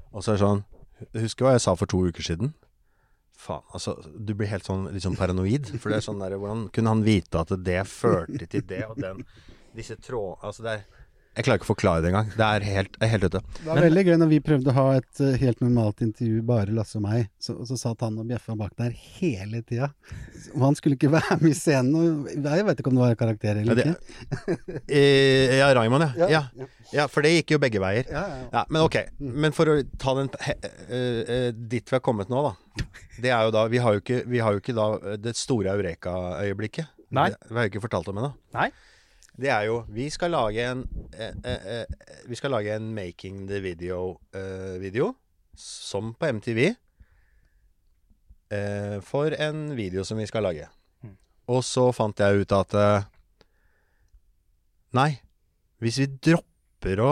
Og 0.09 0.23
så 0.23 0.33
er 0.33 0.39
det 0.39 0.45
sånn 0.45 0.65
Husker 1.19 1.45
hva 1.45 1.53
jeg 1.55 1.63
sa 1.63 1.75
for 1.79 1.91
to 1.91 2.01
uker 2.09 2.25
siden? 2.25 2.53
Faen, 3.39 3.63
altså 3.75 3.95
Du 4.15 4.33
blir 4.35 4.49
helt 4.51 4.67
sånn 4.67 4.89
sånn 4.99 5.19
paranoid. 5.19 5.69
For 5.77 5.91
det 5.91 6.01
er 6.01 6.07
sånn 6.07 6.23
der 6.23 6.39
Hvordan 6.39 6.65
kunne 6.75 6.95
han 6.95 7.05
vite 7.05 7.43
at 7.43 7.53
det 7.63 7.83
førte 7.87 8.49
til 8.49 8.65
det, 8.67 8.83
og 8.89 8.99
den 8.99 9.23
Disse 9.75 9.99
trådene 10.01 10.49
Altså 10.49 10.65
det 10.65 10.73
er 10.79 10.98
Jeg 11.37 11.45
klarer 11.45 11.59
ikke 11.59 11.67
å 11.67 11.69
forklare 11.69 12.01
det 12.03 12.09
engang. 12.09 12.29
Det 12.35 12.43
er 12.45 12.63
helt, 12.67 12.95
er 13.05 13.09
helt 13.13 13.25
ute. 13.29 13.39
Det 13.59 13.67
var 13.67 13.79
veldig 13.85 14.01
gøy 14.09 14.15
når 14.19 14.29
vi 14.31 14.39
prøvde 14.43 14.71
å 14.71 14.75
ha 14.75 14.85
et 14.97 15.19
eh, 15.23 15.35
helt 15.39 15.61
normalt 15.63 16.01
intervju, 16.03 16.39
bare 16.49 16.73
Lasse 16.75 16.97
og 16.99 17.03
meg. 17.05 17.29
Så, 17.39 17.53
så 17.69 17.77
satt 17.79 18.01
han 18.03 18.17
og 18.19 18.25
bjeffa 18.27 18.55
bak 18.59 18.73
der 18.81 18.91
hele 19.19 19.61
tida. 19.69 19.91
Og 20.57 20.65
han 20.65 20.75
skulle 20.75 20.97
ikke 20.97 21.11
være 21.19 21.37
med 21.39 21.53
i 21.53 21.55
scenen. 21.55 21.95
Og 21.95 22.33
jeg 22.33 22.65
vet 22.67 22.81
ikke 22.81 22.91
om 22.91 22.97
det 22.99 23.05
var 23.05 23.15
karakter 23.21 23.61
Ja, 23.61 23.63
eller 23.63 23.79
det- 23.79 23.87
ikke. 23.93 24.67
Eh, 24.99 25.55
ja, 25.61 25.69
Raymond, 25.77 26.07
ja. 26.09 26.27
Ja, 26.27 26.43
ja. 26.57 26.67
ja. 26.97 27.07
For 27.13 27.23
det 27.23 27.35
gikk 27.37 27.53
jo 27.55 27.61
begge 27.61 27.79
veier. 27.83 28.09
Ja, 28.09 28.25
ja, 28.25 28.37
ja. 28.41 28.49
Ja, 28.57 28.65
Men 28.73 28.87
ok, 28.89 28.97
men 29.21 29.55
for 29.55 29.69
å 29.69 29.77
ta 30.01 30.15
den 30.17 30.31
he, 30.43 30.55
eh, 30.65 31.21
eh, 31.23 31.49
dit 31.53 31.85
vi 31.87 31.95
har 31.99 32.03
kommet 32.03 32.31
nå, 32.33 32.41
da. 32.49 32.87
Det 33.21 33.31
er 33.35 33.45
jo 33.47 33.53
da 33.53 33.65
Vi 33.71 33.79
har 33.83 33.95
jo 33.95 34.01
ikke, 34.03 34.23
vi 34.31 34.41
har 34.43 34.55
jo 34.57 34.61
ikke 34.63 34.75
da 34.75 34.89
det 35.21 35.37
store 35.39 35.71
eureka-øyeblikket. 35.77 36.89
Nei. 37.15 37.29
Det, 37.33 37.39
det 37.47 37.57
har 37.61 37.67
jo 37.69 37.71
ikke 37.77 37.85
fortalt 37.85 38.09
om 38.11 38.19
ennå. 38.21 38.33
Det 39.37 39.49
er 39.51 39.65
jo 39.69 39.83
Vi 39.93 40.09
skal 40.09 40.31
lage 40.33 40.63
en 40.71 40.83
eh, 41.13 41.33
eh, 41.43 41.67
eh, 41.83 41.85
Vi 42.29 42.35
skal 42.35 42.51
lage 42.55 42.73
en 42.75 42.89
Making 42.95 43.47
the 43.49 43.59
Video-video, 43.63 45.13
som 45.55 46.13
på 46.13 46.25
MTV. 46.33 46.75
eh, 48.51 48.99
for 49.05 49.33
en 49.37 49.75
video 49.77 50.03
som 50.03 50.17
vi 50.17 50.25
skal 50.25 50.43
lage. 50.43 50.67
Mm. 51.03 51.15
Og 51.53 51.63
så 51.63 51.91
fant 51.93 52.17
jeg 52.19 52.41
ut 52.41 52.51
at 52.57 52.73
eh, 52.73 53.03
Nei, 54.97 55.11
hvis 55.83 55.99
vi 56.01 56.07
dropper 56.09 56.99
å 57.05 57.09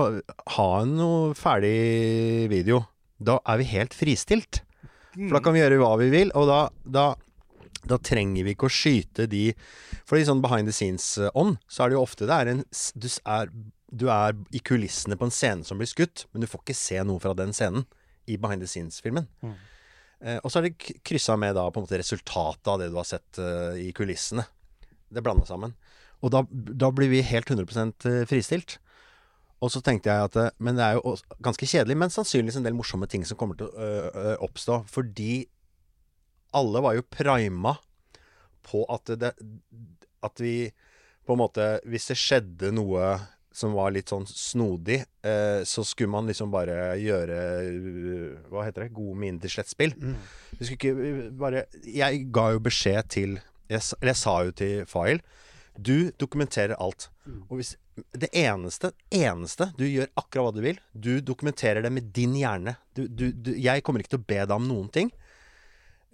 ha 0.58 0.70
noe 0.90 1.36
ferdig 1.38 2.48
video, 2.50 2.80
da 3.22 3.38
er 3.46 3.60
vi 3.62 3.68
helt 3.76 3.94
fristilt. 3.94 4.64
For 5.14 5.38
da 5.38 5.42
kan 5.46 5.54
vi 5.54 5.62
gjøre 5.62 5.78
hva 5.82 5.92
vi 6.02 6.08
vil, 6.14 6.32
og 6.38 6.48
da, 6.50 6.58
da, 6.86 7.06
da 7.90 8.00
trenger 8.02 8.46
vi 8.46 8.54
ikke 8.56 8.70
å 8.70 8.74
skyte 8.74 9.28
de 9.32 9.50
For 10.08 10.20
i 10.20 10.26
sånn 10.28 10.44
behind 10.44 10.70
the 10.70 10.76
scenes-ånd, 10.76 11.58
så 11.68 11.84
er 11.84 11.90
det 11.90 11.98
jo 11.98 12.04
ofte 12.04 12.28
det 12.30 12.38
er 12.38 12.52
en 12.54 12.64
du, 12.96 13.08
er, 13.26 13.52
du 13.92 14.08
er 14.14 14.38
i 14.56 14.62
kulissene 14.64 15.18
på 15.20 15.28
en 15.28 15.34
scene 15.34 15.68
som 15.68 15.80
blir 15.80 15.90
skutt, 15.90 16.26
men 16.32 16.44
du 16.44 16.50
får 16.50 16.64
ikke 16.66 16.78
se 16.78 17.02
noe 17.08 17.24
fra 17.24 17.36
den 17.38 17.56
scenen 17.56 17.88
i 18.28 18.38
behind 18.40 18.64
the 18.64 18.70
scenes-filmen. 18.70 19.28
Mm. 19.44 19.56
Eh, 20.20 20.40
og 20.42 20.52
så 20.52 20.60
er 20.60 20.68
det 20.68 20.96
kryssa 21.06 21.38
med 21.40 21.56
da 21.56 21.68
på 21.72 21.80
en 21.80 21.86
måte 21.86 22.00
resultatet 22.02 22.72
av 22.72 22.82
det 22.82 22.90
du 22.92 22.98
har 23.00 23.08
sett 23.08 23.40
uh, 23.40 23.78
i 23.80 23.94
kulissene. 23.96 24.44
Det 25.08 25.24
blanda 25.24 25.48
sammen. 25.48 25.76
Og 26.26 26.34
da, 26.34 26.42
da 26.52 26.90
blir 26.92 27.12
vi 27.12 27.24
helt 27.24 27.48
100% 27.54 28.10
fristilt. 28.28 28.80
Og 29.64 29.72
så 29.74 29.82
tenkte 29.82 30.14
jeg 30.14 30.30
at 30.30 30.36
eh, 30.38 30.54
Men 30.62 30.78
det 30.78 30.86
er 30.86 30.98
jo 30.98 31.16
ganske 31.44 31.66
kjedelig, 31.70 31.98
men 31.98 32.14
sannsynligvis 32.14 32.60
en 32.60 32.68
del 32.68 32.78
morsomme 32.78 33.10
ting 33.10 33.26
som 33.26 33.40
kommer 33.40 33.58
til 33.58 33.70
å 33.70 33.88
ø, 34.14 34.34
oppstå. 34.46 34.84
Fordi 34.92 35.48
alle 36.58 36.84
var 36.84 36.98
jo 36.98 37.06
prima 37.10 37.78
på 38.68 38.84
at 38.92 39.14
det 39.20 39.34
At 40.26 40.42
vi 40.44 40.70
på 41.28 41.36
en 41.36 41.42
måte 41.44 41.66
Hvis 41.88 42.10
det 42.12 42.20
skjedde 42.20 42.74
noe 42.76 43.16
som 43.58 43.74
var 43.74 43.90
litt 43.90 44.12
sånn 44.12 44.28
snodig, 44.30 45.00
eh, 45.26 45.64
så 45.66 45.82
skulle 45.82 46.12
man 46.14 46.28
liksom 46.30 46.52
bare 46.54 46.94
gjøre 47.02 47.38
Hva 48.52 48.68
heter 48.68 48.86
det? 48.86 48.94
Gode 48.94 49.18
miner 49.18 49.42
til 49.42 49.56
slettspill. 49.56 49.96
Vi 50.60 50.68
skulle 50.68 50.78
ikke 50.78 51.32
bare 51.40 51.66
Jeg 51.82 52.28
ga 52.36 52.52
jo 52.54 52.62
beskjed 52.68 53.10
til 53.16 53.40
jeg, 53.68 53.82
Eller 53.98 54.14
jeg 54.14 54.22
sa 54.22 54.36
jo 54.46 54.54
til 54.62 54.86
Fail 54.86 55.24
Du 55.74 56.12
dokumenterer 56.22 56.78
alt. 56.78 57.10
Og 57.50 57.58
hvis 57.58 57.74
det 58.14 58.30
eneste, 58.38 58.92
eneste 59.10 59.72
Du 59.78 59.88
gjør 59.88 60.12
akkurat 60.14 60.52
hva 60.52 60.54
du 60.54 60.62
vil. 60.62 60.78
Du 60.94 61.18
dokumenterer 61.26 61.82
det 61.82 61.92
med 61.94 62.12
din 62.14 62.36
hjerne. 62.38 62.78
Du, 62.94 63.08
du, 63.08 63.32
du, 63.34 63.56
jeg 63.58 63.82
kommer 63.82 64.04
ikke 64.04 64.14
til 64.16 64.22
å 64.22 64.30
be 64.30 64.44
deg 64.44 64.54
om 64.54 64.70
noen 64.70 64.92
ting. 64.94 65.10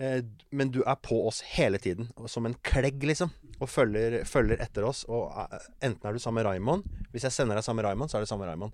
Eh, 0.04 0.24
men 0.52 0.72
du 0.74 0.82
er 0.84 1.00
på 1.00 1.20
oss 1.28 1.42
hele 1.56 1.80
tiden. 1.80 2.10
Som 2.28 2.48
en 2.50 2.58
klegg, 2.66 3.04
liksom. 3.08 3.32
Og 3.60 3.70
følger, 3.70 4.22
følger 4.28 4.62
etter 4.64 4.86
oss. 4.88 5.04
Og 5.10 5.32
eh, 5.32 5.68
enten 5.88 6.10
er 6.10 6.16
du 6.16 6.22
sammen 6.22 6.42
med 6.42 6.50
Raymond 6.50 6.88
Hvis 7.14 7.28
jeg 7.28 7.36
sender 7.36 7.60
deg 7.60 7.66
sammen 7.66 7.84
med 7.84 7.90
Raymond, 7.90 8.12
så 8.12 8.20
er 8.20 8.26
det 8.26 8.32
sammen 8.32 8.46
med 8.46 8.54
Raymond. 8.54 8.74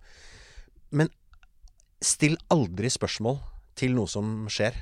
Men 0.90 1.12
still 2.02 2.38
aldri 2.54 2.90
spørsmål 2.90 3.42
til 3.80 3.94
noe 3.96 4.10
som 4.10 4.48
skjer 4.52 4.78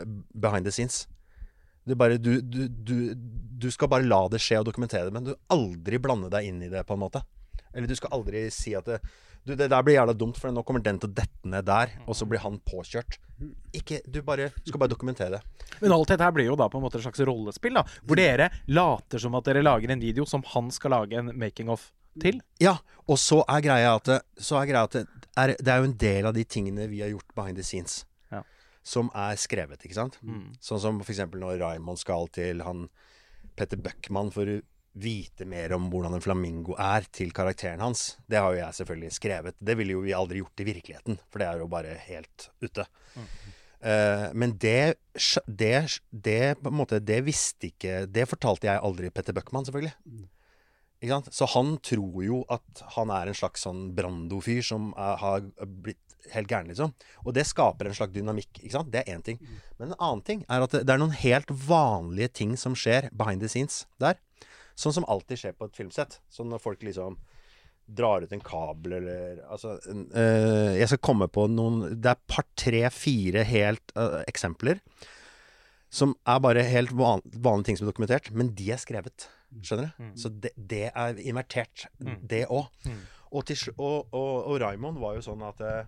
eh, 0.00 0.16
behind 0.32 0.66
the 0.66 0.74
scenes. 0.74 1.04
Du, 1.84 1.92
bare, 2.00 2.16
du, 2.16 2.38
du, 2.40 2.64
du, 2.68 2.96
du 3.14 3.68
skal 3.70 3.90
bare 3.92 4.06
la 4.08 4.22
det 4.32 4.40
skje 4.40 4.62
og 4.62 4.66
dokumentere 4.70 5.10
det, 5.10 5.12
men 5.12 5.26
du 5.26 5.34
aldri 5.52 6.00
blande 6.00 6.30
deg 6.32 6.48
inn 6.48 6.62
i 6.64 6.70
det, 6.72 6.86
på 6.88 6.96
en 6.96 7.02
måte. 7.02 7.20
Eller 7.74 7.90
du 7.90 7.96
skal 7.98 8.14
aldri 8.16 8.46
si 8.54 8.72
at 8.78 8.88
det, 8.88 9.02
du, 9.44 9.54
det 9.54 9.68
der 9.68 9.82
blir 9.84 9.98
jævla 9.98 10.14
dumt, 10.16 10.38
for 10.40 10.52
nå 10.54 10.62
kommer 10.64 10.82
den 10.84 10.98
til 11.02 11.10
å 11.10 11.14
dette 11.18 11.48
ned 11.50 11.66
der, 11.68 11.90
og 12.08 12.16
så 12.16 12.26
blir 12.28 12.40
han 12.44 12.56
påkjørt. 12.64 13.18
Ikke, 13.76 13.98
du 14.08 14.20
bare, 14.24 14.50
skal 14.64 14.80
bare 14.80 14.92
dokumentere 14.92 15.36
det. 15.36 15.66
Men 15.82 15.92
alt 15.96 16.08
dette 16.12 16.24
her 16.24 16.32
blir 16.32 16.46
jo 16.48 16.56
da 16.56 16.68
på 16.72 16.78
en 16.80 16.84
måte 16.86 16.96
et 17.00 17.04
slags 17.04 17.20
rollespill, 17.28 17.76
da. 17.76 17.82
Hvor 18.06 18.16
dere 18.20 18.48
later 18.72 19.20
som 19.20 19.36
at 19.36 19.44
dere 19.50 19.64
lager 19.64 19.92
en 19.92 20.00
video 20.00 20.24
som 20.28 20.44
han 20.54 20.70
skal 20.72 20.94
lage 20.96 21.18
en 21.20 21.32
making-of 21.38 21.90
til. 22.22 22.38
Ja, 22.62 22.76
og 23.10 23.18
så 23.18 23.40
er 23.50 23.64
greia 23.66 23.94
at, 23.98 24.06
det, 24.08 24.20
så 24.38 24.60
er, 24.60 24.68
greia 24.70 24.86
at 24.86 24.96
det, 25.00 25.04
er, 25.36 25.54
det 25.58 25.72
er 25.72 25.80
jo 25.82 25.88
en 25.90 25.96
del 25.98 26.28
av 26.30 26.36
de 26.36 26.44
tingene 26.46 26.86
vi 26.88 27.02
har 27.02 27.10
gjort 27.12 27.34
behind 27.36 27.58
the 27.58 27.66
scenes, 27.66 28.04
Ja. 28.32 28.44
som 28.86 29.10
er 29.18 29.34
skrevet, 29.40 29.82
ikke 29.84 29.98
sant? 29.98 30.20
Mm. 30.22 30.52
Sånn 30.62 30.80
som 30.80 31.00
for 31.02 31.10
eksempel 31.12 31.42
når 31.42 31.58
Raymond 31.60 31.98
skal 32.00 32.30
til 32.32 32.62
han 32.64 32.86
Petter 33.58 33.76
Bøckmann 33.82 34.30
for 34.34 34.46
vite 34.94 35.46
mer 35.48 35.74
om 35.74 35.88
hvordan 35.90 36.14
en 36.14 36.22
flamingo 36.22 36.76
er 36.78 37.06
til 37.14 37.32
karakteren 37.34 37.82
hans. 37.82 38.14
Det 38.30 38.38
har 38.38 38.54
jo 38.54 38.60
jeg 38.60 38.78
selvfølgelig 38.78 39.16
skrevet. 39.16 39.58
Det 39.58 39.74
ville 39.78 39.96
jo 39.96 40.04
vi 40.04 40.14
aldri 40.14 40.42
gjort 40.42 40.62
i 40.62 40.68
virkeligheten, 40.68 41.18
for 41.28 41.42
det 41.42 41.48
er 41.48 41.62
jo 41.62 41.70
bare 41.70 41.96
helt 42.06 42.48
ute. 42.62 42.86
Eh, 43.84 44.28
men 44.32 44.54
det, 44.62 44.94
det, 45.46 45.74
det 46.10 46.54
på 46.62 46.70
en 46.70 46.78
måte, 46.78 47.02
det 47.04 47.18
visste 47.26 47.68
ikke 47.68 48.06
Det 48.08 48.24
fortalte 48.30 48.70
jeg 48.70 48.80
aldri 48.80 49.10
Petter 49.12 49.36
Bøckmann, 49.36 49.66
selvfølgelig. 49.66 49.92
Ikke 51.02 51.12
sant? 51.18 51.34
Så 51.36 51.50
han 51.52 51.74
tror 51.84 52.22
jo 52.24 52.44
at 52.52 52.84
han 52.94 53.12
er 53.12 53.28
en 53.28 53.36
slags 53.36 53.66
sånn 53.66 53.90
Brando-fyr 53.96 54.62
som 54.64 54.92
er, 54.96 55.18
har 55.20 55.44
blitt 55.82 56.00
helt 56.32 56.48
gæren, 56.48 56.70
liksom. 56.70 56.94
Og 57.26 57.34
det 57.36 57.44
skaper 57.44 57.90
en 57.90 57.96
slags 57.96 58.14
dynamikk. 58.14 58.62
ikke 58.62 58.72
sant? 58.72 58.92
Det 58.92 59.02
er 59.02 59.16
én 59.16 59.24
ting. 59.26 59.40
Men 59.78 59.90
en 59.90 59.98
annen 59.98 60.22
ting 60.24 60.44
er 60.48 60.64
at 60.64 60.72
det, 60.72 60.84
det 60.86 60.94
er 60.94 61.02
noen 61.02 61.18
helt 61.20 61.50
vanlige 61.66 62.32
ting 62.40 62.54
som 62.60 62.76
skjer 62.78 63.10
behind 63.12 63.44
the 63.44 63.50
scenes 63.52 63.82
der. 64.00 64.16
Sånn 64.74 64.94
som 64.96 65.06
alltid 65.10 65.40
skjer 65.40 65.56
på 65.58 65.68
et 65.68 65.78
filmsett. 65.78 66.18
Sånn 66.32 66.50
når 66.50 66.62
folk 66.62 66.82
liksom 66.82 67.18
drar 67.86 68.24
ut 68.24 68.32
en 68.32 68.40
kabel 68.40 68.96
eller 68.98 69.42
Altså 69.52 69.74
eh, 70.16 70.78
Jeg 70.78 70.88
skal 70.88 71.02
komme 71.04 71.28
på 71.28 71.46
noen 71.52 71.98
Det 72.00 72.14
er 72.14 72.22
par, 72.30 72.46
tre, 72.56 72.80
fire 72.88 73.44
helt 73.48 73.92
eh, 73.96 74.22
eksempler 74.30 74.80
som 75.94 76.10
er 76.26 76.40
bare 76.42 76.64
helt 76.66 76.90
van, 76.98 77.20
vanlige 77.22 77.68
ting 77.68 77.76
som 77.78 77.86
er 77.86 77.92
dokumentert, 77.92 78.32
men 78.34 78.48
de 78.58 78.64
er 78.74 78.80
skrevet. 78.82 79.28
Skjønner 79.62 79.92
du? 79.92 80.06
Så 80.18 80.26
det, 80.42 80.50
det 80.58 80.88
er 80.90 81.20
invertert, 81.22 81.84
det 82.02 82.40
òg. 82.50 82.66
Mm. 82.82 82.96
Og, 83.30 83.52
og, 83.76 84.08
og, 84.10 84.32
og 84.40 84.56
Raymond 84.58 84.98
var 84.98 85.14
jo 85.14 85.22
sånn 85.22 85.44
at 85.46 85.62
eh, 85.62 85.86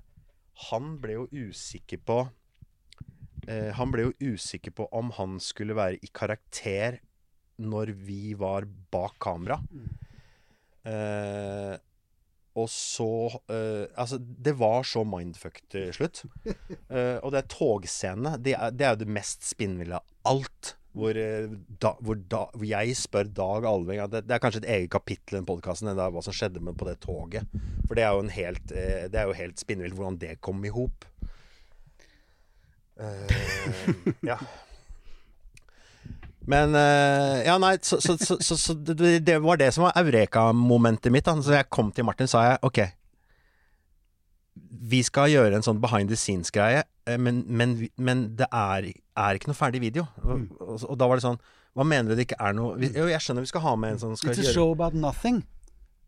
han 0.68 0.92
ble 1.02 1.16
jo 1.16 1.26
usikker 1.48 2.04
på 2.06 2.20
Han 3.80 3.90
ble 3.94 4.08
jo 4.08 4.32
usikker 4.34 4.72
på 4.78 4.86
om 4.94 5.10
han 5.18 5.36
skulle 5.42 5.74
være 5.74 5.98
i 6.02 6.08
karakter 6.14 7.00
når 7.62 7.92
vi 8.06 8.34
var 8.38 8.66
bak 8.92 9.16
kamera. 9.22 9.60
Eh, 10.86 11.74
og 12.56 12.68
så 12.72 13.10
eh, 13.52 13.84
Altså, 13.98 14.18
det 14.20 14.54
var 14.58 14.86
så 14.86 15.04
mindfuck 15.04 15.62
til 15.72 15.92
slutt. 15.96 16.24
Eh, 16.86 17.18
og 17.18 17.32
det 17.34 17.40
er 17.40 17.48
togscenene. 17.50 18.36
Det 18.38 18.52
er, 18.54 18.70
det 18.70 18.84
er 18.86 18.92
jo 18.94 19.00
det 19.00 19.14
mest 19.16 19.42
spinnville 19.42 19.98
av 19.98 20.30
alt. 20.30 20.76
Hvor, 20.96 21.18
eh, 21.18 21.50
da, 21.82 21.90
hvor, 22.00 22.16
da, 22.30 22.44
hvor 22.54 22.64
jeg 22.64 22.94
spør 22.96 23.28
Dag 23.36 23.66
Alving 23.68 24.00
det, 24.08 24.22
det 24.28 24.36
er 24.36 24.40
kanskje 24.40 24.62
et 24.62 24.68
eget 24.76 24.92
kapittel 24.94 25.34
i 25.34 25.40
den 25.40 25.48
podkasten 25.48 25.90
hva 25.92 26.22
som 26.24 26.36
skjedde 26.36 26.62
med 26.64 26.78
på 26.78 26.86
det 26.88 26.94
toget. 27.02 27.50
For 27.88 27.98
det 27.98 28.06
er 28.06 28.14
jo 28.14 28.22
en 28.24 28.32
helt 28.32 28.72
eh, 28.72 29.04
Det 29.12 29.20
er 29.20 29.28
jo 29.28 29.36
helt 29.36 29.60
spinnvilt 29.60 29.98
hvordan 29.98 30.20
det 30.22 30.38
kom 30.40 30.62
i 30.64 30.72
hop. 30.72 31.04
Eh, 33.02 33.34
ja. 34.30 34.38
Men 36.46 36.74
eh, 36.78 37.42
Ja, 37.46 37.56
nei, 37.62 37.76
så, 37.82 37.98
så, 38.00 38.16
så, 38.18 38.56
så, 38.56 38.74
det, 38.74 39.38
var 39.42 39.58
det 39.60 39.72
som 39.74 39.86
var 39.86 39.96
eureka-momentet 39.98 41.12
mitt. 41.14 41.26
Da. 41.26 41.34
Så 41.42 41.56
jeg 41.56 41.68
kom 41.74 41.90
til 41.94 42.06
Martin 42.06 42.30
sa 42.30 42.44
jeg 42.52 42.60
OK. 42.66 42.80
Vi 44.86 45.00
skal 45.02 45.32
gjøre 45.32 45.58
en 45.58 45.64
sånn 45.66 45.80
behind 45.82 46.12
the 46.12 46.18
scenes-greie, 46.18 46.84
eh, 47.08 47.18
men, 47.18 47.42
men, 47.48 47.74
men 47.98 48.22
det 48.38 48.46
er, 48.54 48.92
er 49.18 49.38
ikke 49.38 49.50
noe 49.50 49.58
ferdig 49.58 49.82
video. 49.82 50.06
Og, 50.22 50.46
og, 50.62 50.78
og 50.86 50.98
da 51.00 51.08
var 51.10 51.18
det 51.18 51.26
sånn 51.26 51.40
Hva 51.76 51.84
mener 51.84 52.12
du 52.12 52.16
det 52.16 52.28
ikke 52.28 52.38
er 52.40 52.54
noe 52.56 52.78
Jo, 52.86 53.08
jeg 53.10 53.20
skjønner 53.20 53.44
vi 53.44 53.50
skal 53.50 53.64
ha 53.66 53.74
med 53.76 53.96
en 53.96 53.98
sånn 54.00 54.14
It's 54.16 54.40
a 54.40 54.54
show 54.54 54.70
about 54.72 54.94
nothing, 54.96 55.42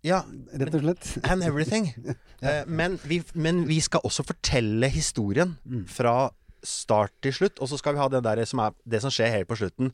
Ja, 0.06 0.22
rett 0.54 0.76
og 0.78 0.84
slett. 0.86 1.10
and 1.26 1.42
everything. 1.42 1.90
Eh, 2.38 2.62
men, 2.70 3.00
vi, 3.02 3.16
men 3.34 3.64
vi 3.66 3.80
skal 3.82 4.04
også 4.06 4.22
fortelle 4.22 4.86
historien 4.94 5.56
fra 5.90 6.28
start 6.66 7.12
til 7.24 7.32
slutt. 7.36 7.60
Og 7.62 7.68
så 7.70 7.78
skal 7.80 7.94
vi 7.96 8.00
ha 8.02 8.08
det 8.12 8.22
der 8.26 8.42
som 8.48 8.62
er 8.64 8.74
det 8.88 9.00
som 9.04 9.12
skjer 9.14 9.30
helt 9.36 9.48
på 9.50 9.58
slutten. 9.60 9.92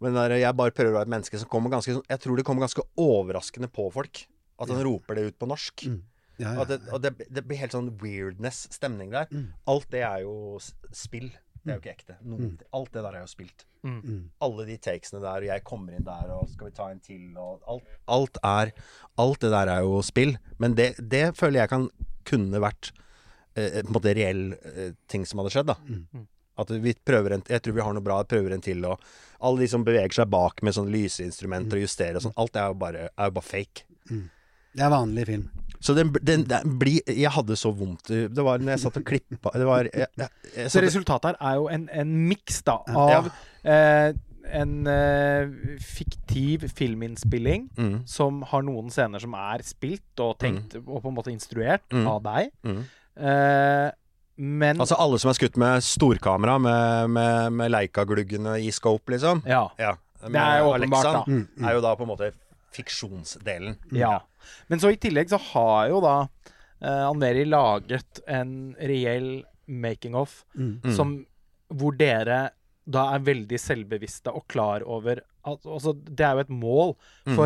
Men 0.00 0.16
der, 0.16 0.36
jeg 0.40 0.56
bare 0.56 0.74
prøver 0.74 0.94
å 0.94 0.98
være 1.00 1.08
et 1.10 1.14
menneske 1.16 1.38
som 1.40 1.48
kommer 1.50 1.72
ganske 1.74 1.92
sånn 1.96 2.06
Jeg 2.08 2.22
tror 2.22 2.36
det 2.40 2.44
kommer 2.48 2.64
ganske 2.64 2.84
overraskende 3.00 3.68
på 3.72 3.90
folk. 3.92 4.24
At 4.60 4.68
han 4.72 4.82
roper 4.84 5.16
det 5.16 5.28
ut 5.30 5.38
på 5.40 5.48
norsk. 5.48 5.86
Ja, 6.40 6.54
Og, 6.60 6.68
det, 6.68 6.78
og 6.88 7.02
det, 7.04 7.10
det 7.28 7.42
blir 7.44 7.58
helt 7.60 7.74
sånn 7.76 7.90
weirdness-stemning 8.00 9.10
der. 9.12 9.28
Alt 9.68 9.90
det 9.92 10.02
er 10.06 10.22
jo 10.24 10.58
spill. 10.92 11.28
Det 11.60 11.74
er 11.74 11.76
jo 11.76 11.82
ikke 11.82 11.92
ekte. 11.92 12.14
Noen, 12.24 12.54
Alt 12.72 12.92
det 12.94 13.02
der 13.04 13.18
er 13.18 13.24
jo 13.26 13.28
spilt. 13.28 13.66
Alle 14.40 14.64
de 14.68 14.76
takesene 14.80 15.20
der, 15.20 15.44
og 15.44 15.48
jeg 15.50 15.64
kommer 15.68 15.96
inn 15.96 16.04
der, 16.06 16.30
og 16.32 16.48
skal 16.52 16.70
vi 16.70 16.74
ta 16.76 16.86
en 16.92 17.00
til, 17.04 17.26
og 17.40 17.60
alt, 17.68 17.90
alt 18.08 18.40
er 18.44 18.72
Alt 19.20 19.40
det 19.44 19.50
der 19.52 19.68
er 19.74 19.84
jo 19.84 20.00
spill. 20.04 20.36
Men 20.60 20.76
det, 20.78 20.94
det 21.12 21.26
føler 21.36 21.60
jeg 21.62 21.72
kan 21.74 21.88
kunne 22.28 22.60
vært 22.64 22.92
eh, 23.56 23.80
på 23.82 23.86
en 23.88 23.94
måte 23.96 24.14
reell 24.16 24.52
eh, 24.54 24.92
ting 25.10 25.26
som 25.26 25.38
hadde 25.42 25.50
skjedd, 25.54 25.66
da. 25.72 25.76
At 26.60 26.68
vi 26.70 26.92
prøver 26.92 27.32
en 27.38 27.42
Jeg 27.48 27.62
tror 27.64 27.72
vi 27.78 27.80
har 27.86 27.94
noe 27.96 28.04
bra, 28.04 28.18
prøver 28.28 28.52
en 28.52 28.60
til, 28.60 28.84
og 28.84 29.00
alle 29.40 29.62
de 29.62 29.68
som 29.72 29.84
beveger 29.86 30.12
seg 30.12 30.28
bak 30.28 30.60
med 30.62 30.74
sånne 30.76 30.92
lyseinstrumenter 30.92 31.78
og 31.78 31.86
justerer 31.86 32.16
og 32.18 32.26
sånn, 32.26 32.36
alt 32.36 32.56
er 32.60 32.66
jo 32.68 32.74
bare, 32.82 33.06
er 33.16 33.30
jo 33.30 33.36
bare 33.38 33.48
fake. 33.48 33.86
Det 34.76 34.84
er 34.84 34.90
vanlig 34.92 35.24
film. 35.26 35.46
Så 35.80 35.94
den, 35.96 36.10
den, 36.22 36.42
den 36.44 36.74
blir 36.78 37.00
Jeg 37.08 37.30
hadde 37.32 37.56
så 37.56 37.70
vondt 37.72 38.10
Det 38.10 38.42
var 38.44 38.58
når 38.60 38.74
jeg 38.74 38.80
satt 38.82 38.98
og 39.00 39.04
klippa 39.08 39.48
Det 39.56 39.64
var 39.64 39.86
jeg, 39.88 40.04
jeg, 40.20 40.28
jeg 40.52 40.68
Så 40.74 40.82
resultatet 40.84 41.30
her 41.30 41.38
er 41.40 41.54
jo 41.56 41.70
en, 41.72 41.86
en 42.02 42.10
miks 42.28 42.58
da 42.66 42.74
av 42.92 43.30
eh, 43.64 44.10
en 44.60 44.74
uh, 44.84 45.78
fiktiv 45.80 46.68
filminnspilling 46.76 47.70
Mm. 47.78 47.96
som 48.04 48.42
har 48.50 48.62
noen 48.66 48.90
scener 48.92 49.22
som 49.22 49.32
er 49.38 49.62
spilt 49.64 50.20
og 50.20 50.36
tenkt 50.42 50.76
og 50.82 51.00
på 51.00 51.08
en 51.08 51.16
måte 51.16 51.32
instruert 51.32 51.86
Mm. 51.94 52.06
av 52.10 52.20
deg. 52.28 52.50
Mm. 53.20 53.26
Eh, 53.30 53.90
men 54.40 54.80
Altså 54.80 54.96
alle 54.96 55.18
som 55.20 55.28
er 55.28 55.36
skutt 55.36 55.56
med 55.60 55.82
storkamera, 55.84 56.54
med, 56.58 57.10
med, 57.12 57.52
med 57.52 57.70
Leica-gluggene 57.74 58.54
i 58.64 58.70
scope, 58.72 59.12
liksom. 59.12 59.42
Ja. 59.46 59.66
Ja. 59.76 59.94
Det 60.20 60.36
er 60.40 60.62
jo 60.62 60.70
åpenbart, 60.72 61.04
da. 61.12 61.24
Mm, 61.28 61.42
mm. 61.56 61.66
er 61.68 61.74
jo 61.76 61.82
da 61.84 61.92
på 61.96 62.06
en 62.06 62.10
måte 62.12 62.30
fiksjonsdelen. 62.76 63.76
Ja. 63.92 64.20
Men 64.68 64.80
så 64.80 64.90
i 64.92 64.98
tillegg 65.00 65.30
så 65.32 65.38
har 65.50 65.90
jo 65.92 66.00
da 66.04 66.14
uh, 66.24 67.04
Anmeri 67.10 67.44
laget 67.48 68.22
en 68.28 68.74
reell 68.80 69.42
making-of 69.66 70.42
Mm. 70.56 70.80
Mm. 70.84 70.94
som 70.96 71.12
hvor 71.70 71.94
dere 71.96 72.50
da 72.90 73.04
er 73.14 73.22
veldig 73.22 73.58
selvbevisste 73.60 74.32
og 74.34 74.48
klar 74.50 74.82
over 74.82 75.20
at 75.46 75.66
altså, 75.68 75.92
Det 75.94 76.24
er 76.26 76.32
jo 76.34 76.40
et 76.46 76.50
mål 76.50 76.96
Mm. 77.26 77.36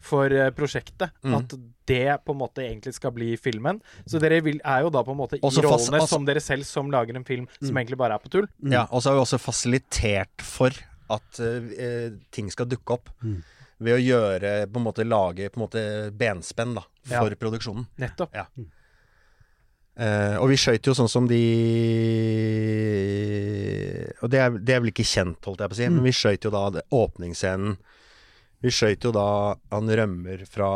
For, 0.00 0.26
eh, 0.32 0.50
prosjektet 0.50 1.10
Mm. 1.24 1.34
at 1.38 1.54
det 1.86 2.24
på 2.24 2.32
en 2.32 2.38
måte 2.38 2.62
egentlig 2.62 2.94
skal 2.94 3.10
bli 3.12 3.36
filmen. 3.36 3.80
Så 4.06 4.20
dere 4.20 4.40
vil, 4.42 4.60
er 4.64 4.82
jo 4.82 4.90
da 4.90 5.02
på 5.02 5.10
en 5.12 5.16
måte 5.18 5.34
i 5.36 5.40
Også 5.40 5.62
rollene 5.62 6.00
altså- 6.00 6.08
som 6.08 6.24
dere 6.24 6.40
selv 6.40 6.64
som 6.64 6.90
lager 6.90 7.16
en 7.16 7.24
film 7.24 7.46
som 7.62 7.74
egentlig 7.76 7.96
bare 7.98 8.14
er 8.14 8.18
på 8.18 8.28
tull. 8.30 8.46
Mm. 8.62 8.72
Ja, 8.72 8.86
og 8.90 9.02
så 9.02 9.10
har 9.10 9.14
vi 9.16 9.24
også 9.24 9.38
fasilitert 9.40 10.40
for 10.42 10.70
at 11.10 11.40
uh, 11.40 12.10
ting 12.30 12.50
skal 12.50 12.66
dukke 12.66 12.92
opp. 12.92 13.08
Mm. 13.24 13.42
Ved 13.80 13.94
å 13.96 14.02
gjøre 14.02 14.66
På 14.72 14.76
en 14.80 14.84
måte 14.84 15.04
lage 15.08 15.48
på 15.50 15.56
en 15.60 15.68
måte 15.68 16.10
benspenn 16.16 16.74
da 16.74 16.82
for 17.04 17.28
Ja. 17.30 17.34
produksjonen. 17.36 17.86
Nettopp. 17.98 18.34
Eh, 19.98 20.36
og 20.38 20.48
vi 20.48 20.54
skøyt 20.54 20.82
jo 20.86 20.92
sånn 20.94 21.08
som 21.10 21.26
de 21.26 21.42
Og 24.22 24.30
det 24.30 24.38
er, 24.38 24.50
det 24.58 24.74
er 24.74 24.80
vel 24.82 24.92
ikke 24.92 25.06
kjent, 25.06 25.42
holdt 25.46 25.58
jeg 25.62 25.70
på 25.72 25.76
å 25.76 25.78
si, 25.80 25.88
men 25.88 26.04
vi 26.06 26.10
skøyt 26.14 26.44
jo 26.46 26.50
da 26.54 26.82
åpningsscenen 26.94 27.76
Vi 28.64 28.72
skøyt 28.74 29.04
jo 29.06 29.12
da 29.14 29.24
han 29.70 29.90
rømmer 30.00 30.40
fra 30.50 30.68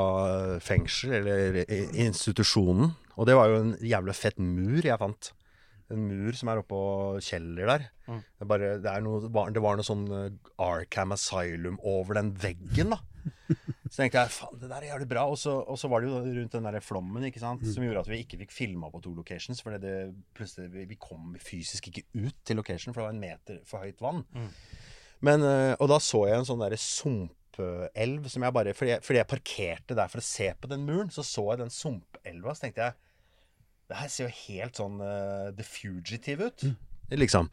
fengsel, 0.62 1.16
eller 1.18 1.62
institusjonen. 1.98 2.92
Og 3.18 3.26
det 3.28 3.34
var 3.36 3.50
jo 3.50 3.60
en 3.60 3.72
jævla 3.82 4.14
fett 4.16 4.38
mur 4.40 4.84
jeg 4.86 4.98
fant. 5.00 5.32
En 5.92 6.04
mur 6.08 6.32
som 6.38 6.48
er 6.48 6.60
oppå 6.62 6.78
kjeller 7.20 7.68
der. 7.68 7.88
Mm. 8.06 8.20
Det, 8.22 8.46
bare, 8.48 8.68
det, 8.80 8.88
er 8.92 9.02
noe, 9.04 9.20
det 9.26 9.60
var- 9.62 9.76
noe 9.76 9.84
sånn 9.84 10.06
eh, 10.08 10.30
Arkham 10.62 11.12
Asylum 11.12 11.76
over 11.82 12.16
den 12.16 12.30
veggen, 12.40 12.94
da. 12.94 13.02
Så 13.92 13.98
tenkte 13.98 14.22
jeg 14.22 14.32
faen, 14.32 14.56
det 14.62 14.70
der 14.70 14.78
er 14.78 14.88
jævlig 14.94 15.08
bra. 15.10 15.26
Og 15.28 15.36
så, 15.42 15.52
og 15.60 15.76
så 15.78 15.90
var 15.92 16.00
det 16.00 16.08
jo 16.08 16.22
rundt 16.22 16.54
den 16.56 16.70
der 16.70 16.80
flommen 16.80 17.26
ikke 17.28 17.42
sant? 17.42 17.66
som 17.74 17.84
gjorde 17.84 18.06
at 18.06 18.08
vi 18.14 18.22
ikke 18.24 18.40
fikk 18.46 18.54
filma 18.56 18.88
på 18.94 19.02
to 19.04 19.12
locations. 19.18 19.60
For 19.60 19.74
det, 19.82 19.98
plutselig, 20.38 20.70
vi, 20.88 20.96
kom 21.02 21.34
fysisk 21.42 21.90
ikke 21.90 22.06
ut 22.14 22.38
til 22.46 22.56
location, 22.62 22.94
for 22.94 23.02
det 23.02 23.10
var 23.10 23.16
en 23.18 23.26
meter 23.26 23.60
for 23.68 23.84
høyt 23.84 24.00
vann. 24.00 24.22
Mm. 24.32 24.48
Men, 25.28 25.44
eh, 25.50 25.74
og 25.76 25.92
da 25.92 26.00
så 26.02 26.24
jeg 26.30 26.40
en 26.40 26.48
sånn 26.48 26.62
derre 26.64 26.80
sumpelv 27.52 28.28
som 28.30 28.42
jeg 28.42 28.54
bare 28.54 28.74
fordi 28.74 28.94
jeg, 28.94 29.04
fordi 29.04 29.20
jeg 29.20 29.30
parkerte 29.30 29.96
der 29.98 30.08
for 30.08 30.22
å 30.22 30.24
se 30.24 30.52
på 30.58 30.70
den 30.70 30.86
muren, 30.86 31.10
så 31.10 31.22
så 31.22 31.52
jeg 31.52 31.62
den 31.62 31.70
sumpelva, 31.70 32.54
så 32.54 32.66
tenkte 32.66 32.86
jeg 32.86 32.94
Det 33.88 33.98
her 33.98 34.08
ser 34.08 34.28
jo 34.28 34.34
helt 34.48 34.76
sånn 34.76 35.00
uh, 35.02 35.52
The 35.52 35.64
Fugitive 35.66 36.48
ut. 36.48 36.66
Liksom. 37.12 37.50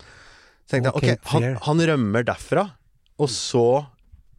Så 0.66 0.76
tenkte 0.76 0.94
okay, 0.96 1.16
jeg 1.16 1.20
OK, 1.20 1.32
han, 1.34 1.58
han 1.66 1.82
rømmer 1.90 2.24
derfra, 2.24 2.70
og 3.20 3.30
så 3.34 3.86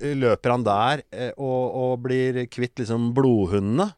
eh, 0.00 0.14
løper 0.16 0.54
han 0.54 0.64
der 0.64 1.02
eh, 1.12 1.32
og, 1.36 1.74
og 1.76 2.04
blir 2.06 2.46
kvitt 2.48 2.80
liksom 2.80 3.10
blodhundene. 3.12 3.90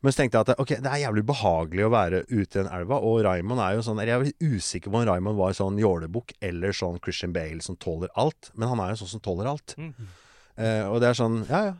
Men 0.00 0.12
så 0.12 0.22
tenkte 0.22 0.40
jeg 0.40 0.48
at 0.48 0.60
okay, 0.60 0.80
det 0.80 0.90
er 0.90 1.02
jævlig 1.06 1.24
behagelig 1.28 1.86
å 1.86 1.92
være 1.92 2.22
ute 2.28 2.44
i 2.44 2.58
den 2.58 2.70
elva. 2.72 3.00
Og 3.04 3.20
Raymond 3.24 3.60
er 3.60 3.76
jo 3.76 3.84
sånn 3.84 4.00
Jeg 4.00 4.14
er 4.14 4.22
veldig 4.22 4.56
usikker 4.56 4.92
på 4.92 5.00
om 5.00 5.04
Raymond 5.08 5.36
var 5.40 5.56
sånn 5.56 5.80
jålebukk 5.80 6.32
eller 6.44 6.76
sånn 6.76 6.96
Christian 7.04 7.34
Bale 7.36 7.60
som 7.64 7.76
tåler 7.80 8.12
alt. 8.20 8.48
Men 8.56 8.72
han 8.72 8.80
er 8.80 8.94
jo 8.94 9.02
sånn 9.02 9.14
som 9.14 9.24
tåler 9.24 9.50
alt. 9.52 9.76
Mm. 9.76 9.92
Eh, 10.60 10.84
og 10.90 11.00
det 11.00 11.10
er 11.10 11.16
sånn 11.16 11.40
Ja, 11.48 11.60
ja. 11.70 11.74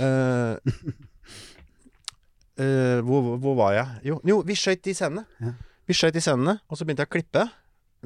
Eh, 0.00 0.54
eh, 2.62 3.00
hvor, 3.06 3.34
hvor 3.40 3.56
var 3.58 3.74
jeg? 3.76 4.02
Jo, 4.10 4.20
jo 4.28 4.40
vi 4.46 4.56
skøyt 4.58 4.84
de 4.86 4.94
scenene. 4.96 5.24
Ja. 5.40 5.54
Vi 5.88 5.96
skøyt 5.96 6.16
de 6.16 6.22
scenene, 6.24 6.58
og 6.68 6.78
så 6.78 6.86
begynte 6.86 7.06
jeg 7.06 7.10
å 7.10 7.14
klippe. 7.16 7.46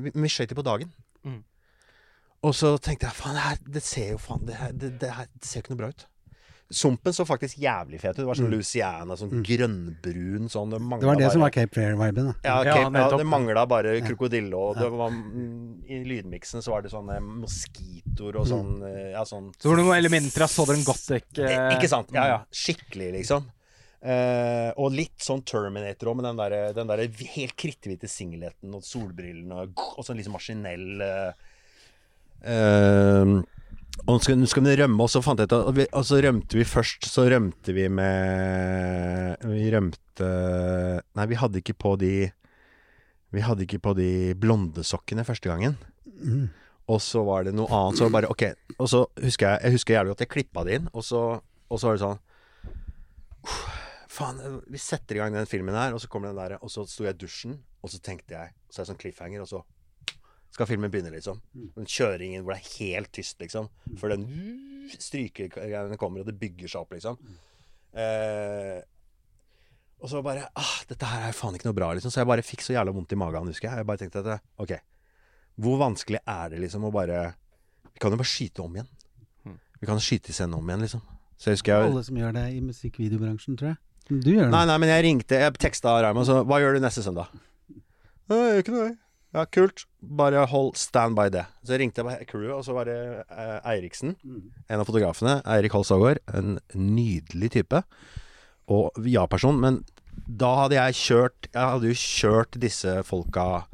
Vi, 0.00 0.14
vi 0.14 0.32
skøyt 0.32 0.54
de 0.54 0.58
på 0.58 0.66
dagen. 0.66 0.94
Mm. 1.26 1.42
Og 2.44 2.56
så 2.56 2.74
tenkte 2.82 3.08
jeg 3.08 3.16
faen, 3.16 3.36
det, 3.36 3.44
her, 3.44 3.62
det 3.76 3.84
ser 3.84 4.10
jo 4.14 4.20
faen 4.20 4.44
det, 4.48 4.58
her, 4.60 4.74
det, 4.76 4.94
det, 5.00 5.12
her, 5.16 5.30
det 5.32 5.48
ser 5.48 5.60
jo 5.60 5.64
ikke 5.64 5.74
noe 5.74 5.82
bra 5.82 5.92
ut. 5.94 6.06
Sumpen 6.74 7.14
så 7.14 7.26
faktisk 7.28 7.60
jævlig 7.62 8.00
fet 8.02 8.16
ut. 8.16 8.22
Det 8.22 8.26
var 8.28 8.38
sånn 8.38 8.52
Louisiana, 8.52 9.16
sånn 9.18 9.42
grønnbrun 9.46 10.50
sånn. 10.52 10.74
Det, 10.74 10.80
Det 11.00 11.08
var 11.08 11.20
det 11.20 11.30
som 11.32 11.44
var 11.44 11.54
Cape 11.54 11.74
Fear-viben. 11.78 12.30
da. 12.30 12.34
ja, 12.42 12.56
Cape, 12.66 13.02
ja, 13.02 13.08
det 13.20 13.28
mangla 13.28 13.64
bare 13.70 13.96
krokodille, 14.04 14.54
og 14.58 14.78
det 14.80 14.90
var, 14.92 15.14
mm, 15.14 15.84
i 15.88 16.00
lydmiksen 16.08 16.64
så 16.64 16.74
var 16.74 16.84
det 16.84 16.92
sånne 16.92 17.20
moskitoer 17.22 18.40
og 18.42 18.48
sånn 18.50 18.72
eh, 18.88 19.10
Ja, 19.14 19.22
sånn 19.28 19.52
Så 19.58 19.70
var 19.70 19.78
det 19.78 19.86
noen 19.86 19.98
elementer 20.00 20.46
av 20.46 20.52
Southern 20.52 20.84
Gothic. 20.86 21.28
Eh, 21.38 21.50
eh, 21.50 21.74
Ikke 21.76 21.90
sant? 21.90 22.10
Ja, 22.14 22.26
ja. 22.32 22.38
Skikkelig, 22.50 23.12
liksom. 23.20 23.46
Uh, 24.04 24.68
og 24.76 24.92
litt 24.92 25.22
sånn 25.24 25.40
Terminator 25.48 26.10
òg, 26.10 26.18
med 26.18 26.26
den 26.28 26.40
der, 26.42 26.54
den 26.76 26.90
der 26.90 27.00
helt 27.38 27.54
kritthvite 27.56 28.10
singleten 28.10 28.74
og 28.76 28.84
solbrillene 28.84 29.62
og, 29.62 29.80
og 29.96 30.04
sånn 30.04 30.18
liksom 30.20 30.36
maskinell 30.36 31.00
uh, 31.00 31.30
eh, 32.44 33.32
Og 34.04 34.20
så 34.20 34.34
skal 34.50 34.66
vi 34.66 34.74
rømme, 34.82 35.00
og 35.00 35.08
så 35.08 35.22
fant 35.24 35.40
jeg 35.40 35.48
ut 35.48 35.54
at 35.56 35.76
vi, 35.76 35.84
og 35.94 36.04
så 36.04 36.18
rømte 36.20 36.58
vi 36.58 36.66
først 36.66 37.06
Så 37.08 37.24
rømte 37.30 37.72
vi 37.72 37.86
med 37.88 39.44
Vi 39.48 39.68
rømte 39.72 40.30
Nei, 41.14 41.26
vi 41.30 41.38
hadde 41.40 41.62
ikke 41.62 41.76
på 41.78 41.94
de 42.02 42.10
Vi 43.34 43.44
hadde 43.44 43.64
ikke 43.64 43.80
på 43.82 43.94
de 43.98 44.34
blondesokkene 44.38 45.24
første 45.26 45.50
gangen. 45.50 45.78
Mm. 46.04 46.50
Og 46.90 47.00
så 47.02 47.24
var 47.26 47.46
det 47.46 47.54
noe 47.56 47.66
annet. 47.72 47.98
Så 47.98 48.10
bare, 48.12 48.30
ok 48.30 48.44
Og 48.76 48.90
så 48.90 49.04
husker 49.24 49.54
jeg 49.54 49.64
Jeg 49.64 49.78
husker 49.78 49.96
jævlig 49.96 50.14
godt 50.14 50.26
jeg 50.26 50.32
klippa 50.36 50.66
det 50.66 50.80
inn, 50.80 50.90
og 50.92 51.06
så, 51.06 51.22
og 51.40 51.80
så 51.80 51.88
var 51.88 51.96
det 51.98 52.04
sånn 52.04 52.22
«Uff, 53.44 53.64
Faen, 54.14 54.38
vi 54.70 54.78
setter 54.78 55.16
i 55.16 55.22
gang 55.22 55.34
den 55.34 55.48
filmen 55.50 55.74
her, 55.74 55.94
og 55.94 56.02
så 56.02 56.10
kommer 56.10 56.30
den 56.30 56.38
der 56.38 56.58
Og 56.60 56.70
så 56.72 56.84
sto 56.88 57.06
jeg 57.06 57.16
i 57.16 57.22
dusjen, 57.24 57.56
og 57.82 57.90
så 57.94 58.02
tenkte 58.04 58.36
jeg 58.36 58.52
Så 58.68 58.80
er 58.80 58.84
det 58.84 58.92
sånn 58.92 59.00
cliffhanger, 59.00 59.42
og 59.42 59.50
så 59.50 59.64
skal 60.54 60.68
filmen 60.70 60.92
begynne, 60.92 61.10
liksom. 61.14 61.40
Den 61.74 61.88
kjøringen 61.90 62.44
hvor 62.46 62.54
det 62.54 62.62
er 62.62 62.72
helt 62.78 63.10
tyst, 63.14 63.36
liksom. 63.42 63.68
Før 64.00 64.14
den 64.14 64.26
strykegreiene 65.02 65.98
kommer, 66.00 66.22
og 66.22 66.28
det 66.30 66.36
bygger 66.38 66.70
seg 66.70 66.84
opp, 66.84 66.94
liksom. 66.94 67.18
Eh, 67.94 68.80
og 70.04 70.10
så 70.10 70.18
bare 70.26 70.48
ah, 70.58 70.72
Dette 70.90 71.06
her 71.06 71.28
er 71.28 71.36
faen 71.36 71.54
ikke 71.56 71.68
noe 71.70 71.76
bra, 71.78 71.92
liksom. 71.96 72.12
Så 72.12 72.20
jeg 72.22 72.28
bare 72.30 72.44
fikk 72.46 72.64
så 72.64 72.74
jævla 72.76 72.94
vondt 72.94 73.14
i 73.14 73.18
magen, 73.18 73.48
husker 73.50 73.70
jeg. 73.70 73.82
Jeg 73.82 73.88
bare 73.88 74.02
tenkte 74.02 74.22
at 74.24 74.44
OK, 74.62 74.74
hvor 75.64 75.78
vanskelig 75.80 76.20
er 76.26 76.52
det 76.52 76.60
liksom 76.64 76.86
å 76.88 76.92
bare 76.94 77.24
Vi 77.94 78.02
kan 78.02 78.14
jo 78.14 78.18
bare 78.20 78.28
skyte 78.30 78.64
om 78.64 78.74
igjen. 78.78 78.90
Vi 79.80 79.88
kan 79.88 80.00
skyte 80.02 80.32
i 80.32 80.34
scenen 80.36 80.58
om 80.58 80.68
igjen, 80.70 80.84
liksom. 80.86 81.02
Så 81.38 81.50
jeg 81.50 81.58
husker 81.58 81.74
jeg 81.74 81.90
Alle 81.90 82.02
som 82.06 82.18
gjør 82.18 82.36
det 82.36 82.44
i 82.54 82.60
musikkvideobransjen, 82.64 83.58
tror 83.60 83.72
jeg. 83.72 83.80
Du 84.08 84.30
gjør 84.30 84.46
det. 84.46 84.52
Nei, 84.52 84.64
nei, 84.68 84.76
men 84.82 84.90
jeg 84.92 85.04
ringte 85.06 85.38
Jeg 85.40 85.54
teksta 85.62 85.94
Raymond, 86.04 86.28
så 86.28 86.42
Hva 86.44 86.58
gjør 86.60 86.76
du 86.76 86.84
neste 86.84 87.00
søndag? 87.04 87.30
«Nei, 88.28 88.36
Jeg 88.38 88.50
gjør 88.50 88.62
ikke 88.64 88.74
noe, 88.74 88.84
jeg. 88.90 88.98
Ja, 89.34 89.42
kult. 89.50 89.82
Bare 89.98 90.44
hold 90.46 90.76
stand 90.78 91.16
by 91.18 91.26
det. 91.34 91.42
Så 91.66 91.74
jeg 91.74 91.82
ringte 91.82 92.04
jeg 92.06 92.28
crewet, 92.30 92.54
og 92.54 92.62
så 92.66 92.76
var 92.76 92.86
det 92.86 92.98
eh, 93.24 93.56
Eiriksen, 93.72 94.14
en 94.22 94.82
av 94.82 94.86
fotografene. 94.86 95.40
Eirik 95.56 95.74
Holst 95.74 95.90
En 95.90 96.60
nydelig 96.74 97.50
type. 97.56 97.82
Og 98.70 98.94
ja-person. 99.10 99.58
Men 99.60 99.82
da 100.14 100.52
hadde 100.62 100.76
jeg 100.78 100.94
kjørt 100.94 101.48
Jeg 101.50 101.70
hadde 101.72 101.88
jo 101.90 101.96
kjørt 101.98 102.56
disse 102.62 102.92
folka 103.04 103.64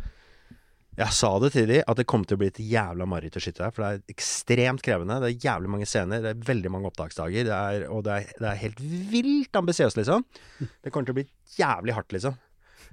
Jeg 0.96 1.12
sa 1.14 1.28
det 1.44 1.50
til 1.52 1.68
de 1.68 1.82
at 1.84 2.00
det 2.00 2.06
kom 2.08 2.24
til 2.24 2.38
å 2.38 2.40
bli 2.40 2.48
et 2.50 2.62
jævla 2.64 3.06
mareritt 3.06 3.36
å 3.36 3.42
skyte 3.44 3.66
her. 3.66 3.74
For 3.76 3.84
det 3.84 3.90
er 3.92 4.14
ekstremt 4.16 4.82
krevende. 4.84 5.20
Det 5.20 5.30
er 5.34 5.46
jævlig 5.50 5.74
mange 5.76 5.88
scener. 5.88 6.24
Det 6.24 6.32
er 6.32 6.46
veldig 6.48 6.72
mange 6.72 6.88
opptaksdager. 6.88 7.46
Det 7.46 7.58
er, 7.58 7.86
og 7.92 8.06
det 8.08 8.16
er, 8.16 8.32
det 8.40 8.48
er 8.50 8.62
helt 8.64 8.80
vilt 9.12 9.60
ambisiøst, 9.60 10.00
liksom. 10.00 10.24
Det 10.58 10.92
kommer 10.92 11.08
til 11.08 11.18
å 11.18 11.20
bli 11.20 11.28
jævlig 11.60 11.96
hardt, 12.00 12.16
liksom. 12.16 12.40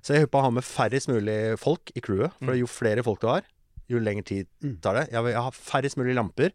Så 0.02 0.14
jeg 0.16 0.26
håper 0.28 0.40
å 0.40 0.48
ha 0.48 0.52
med 0.58 0.64
færrest 0.68 1.10
mulig 1.12 1.38
folk 1.60 1.92
i 1.98 2.02
crewet. 2.04 2.36
For 2.44 2.56
jo 2.60 2.68
flere 2.70 3.04
folk 3.04 3.22
du 3.24 3.28
har, 3.32 3.48
jo 3.92 4.00
lengre 4.04 4.24
tid 4.28 4.48
tar 4.84 5.00
det. 5.02 5.06
Jeg 5.14 5.24
vil 5.26 5.38
ha 5.40 5.50
færrest 5.56 5.98
mulig 6.00 6.16
lamper. 6.18 6.52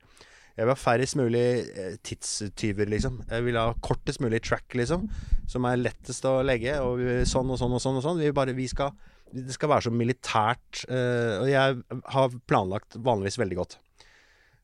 Jeg 0.52 0.66
vil 0.66 0.74
ha 0.74 0.76
færrest 0.76 1.16
mulig 1.16 1.44
eh, 1.80 1.94
tidstyver, 2.04 2.90
liksom. 2.92 3.22
Jeg 3.30 3.44
vil 3.46 3.56
ha 3.56 3.70
kortest 3.80 4.20
mulig 4.20 4.42
track, 4.44 4.74
liksom. 4.76 5.06
Som 5.48 5.64
er 5.64 5.80
lettest 5.80 6.26
å 6.28 6.42
legge. 6.44 6.74
Og 6.84 7.00
sånn 7.28 7.48
og 7.54 7.56
sånn 7.60 7.72
og 7.72 7.80
sånn 7.80 7.96
og 8.00 8.04
sånn. 8.04 8.20
Vi 8.20 8.34
bare, 8.36 8.52
vi 8.56 8.66
skal, 8.68 8.92
det 9.32 9.54
skal 9.56 9.72
være 9.72 9.86
så 9.88 9.94
militært. 9.96 10.82
eh, 10.92 11.38
og 11.40 11.48
jeg 11.48 12.02
har 12.18 12.36
planlagt 12.46 12.98
vanligvis 13.00 13.40
veldig 13.40 13.58
godt. 13.62 13.78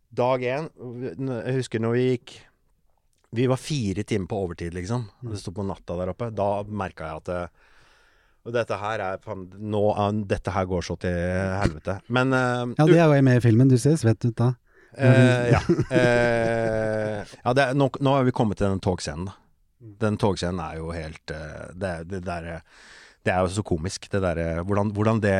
Dag 0.08 0.40
én 0.40 0.70
Jeg 1.44 1.56
husker 1.58 1.82
når 1.84 1.92
vi 1.92 2.04
gikk 2.06 2.30
Vi 3.36 3.44
var 3.44 3.58
fire 3.60 4.04
timer 4.08 4.24
på 4.30 4.38
overtid, 4.46 4.72
liksom. 4.72 5.02
Og 5.24 5.34
Det 5.34 5.40
sto 5.42 5.52
på 5.52 5.64
natta 5.68 5.96
der 6.00 6.12
oppe. 6.14 6.30
Da 6.32 6.62
merka 6.64 7.08
jeg 7.10 7.22
at 7.24 7.28
eh, 7.34 7.66
og 8.46 8.54
dette 8.54 8.76
her 8.80 9.02
er 9.04 9.18
nå, 9.58 9.82
Dette 10.28 10.52
her 10.54 10.68
går 10.68 10.84
så 10.86 10.96
til 11.00 11.16
helvete. 11.58 11.98
Men 12.08 12.32
uh, 12.32 12.70
Ja, 12.78 12.86
det 12.88 13.00
er 13.00 13.10
jo 13.10 13.24
med 13.26 13.40
i 13.40 13.44
filmen. 13.44 13.68
Du 13.70 13.76
ser 13.80 13.98
svett 14.00 14.24
ut 14.24 14.36
da. 14.38 14.52
Uh, 14.96 15.50
ja. 15.52 15.60
Uh, 15.92 17.34
ja 17.44 17.52
det 17.54 17.66
er, 17.66 17.74
nå, 17.76 17.90
nå 18.00 18.14
har 18.16 18.24
vi 18.24 18.34
kommet 18.34 18.60
til 18.60 18.70
den 18.70 18.80
togscenen, 18.84 19.28
da. 19.28 19.36
Den 19.78 20.16
togscenen 20.18 20.58
er 20.58 20.78
jo 20.80 20.88
helt 20.90 21.30
det, 21.78 21.92
det 22.10 22.18
der, 22.26 22.48
Det 23.22 23.30
er 23.30 23.44
jo 23.44 23.52
så 23.60 23.62
komisk, 23.62 24.08
det 24.10 24.18
derre 24.24 24.64
hvordan, 24.66 24.90
hvordan 24.90 25.20
det 25.22 25.34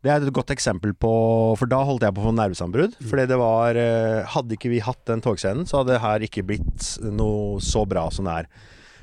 Det 0.00 0.08
er 0.08 0.24
et 0.24 0.32
godt 0.32 0.54
eksempel 0.54 0.94
på 0.96 1.10
For 1.60 1.68
da 1.68 1.82
holdt 1.84 2.06
jeg 2.06 2.14
på 2.16 2.22
å 2.22 2.28
få 2.30 2.32
nervesambrudd. 2.38 2.96
Fordi 3.04 3.26
det 3.28 3.36
var 3.36 3.76
Hadde 4.32 4.56
ikke 4.56 4.72
vi 4.72 4.80
hatt 4.80 5.02
den 5.10 5.20
togscenen, 5.20 5.68
så 5.68 5.82
hadde 5.82 5.92
det 5.92 6.00
her 6.06 6.24
ikke 6.24 6.46
blitt 6.48 6.88
noe 7.04 7.60
så 7.60 7.84
bra 7.84 8.06
som 8.08 8.30
det 8.30 8.38
er. 8.46 8.48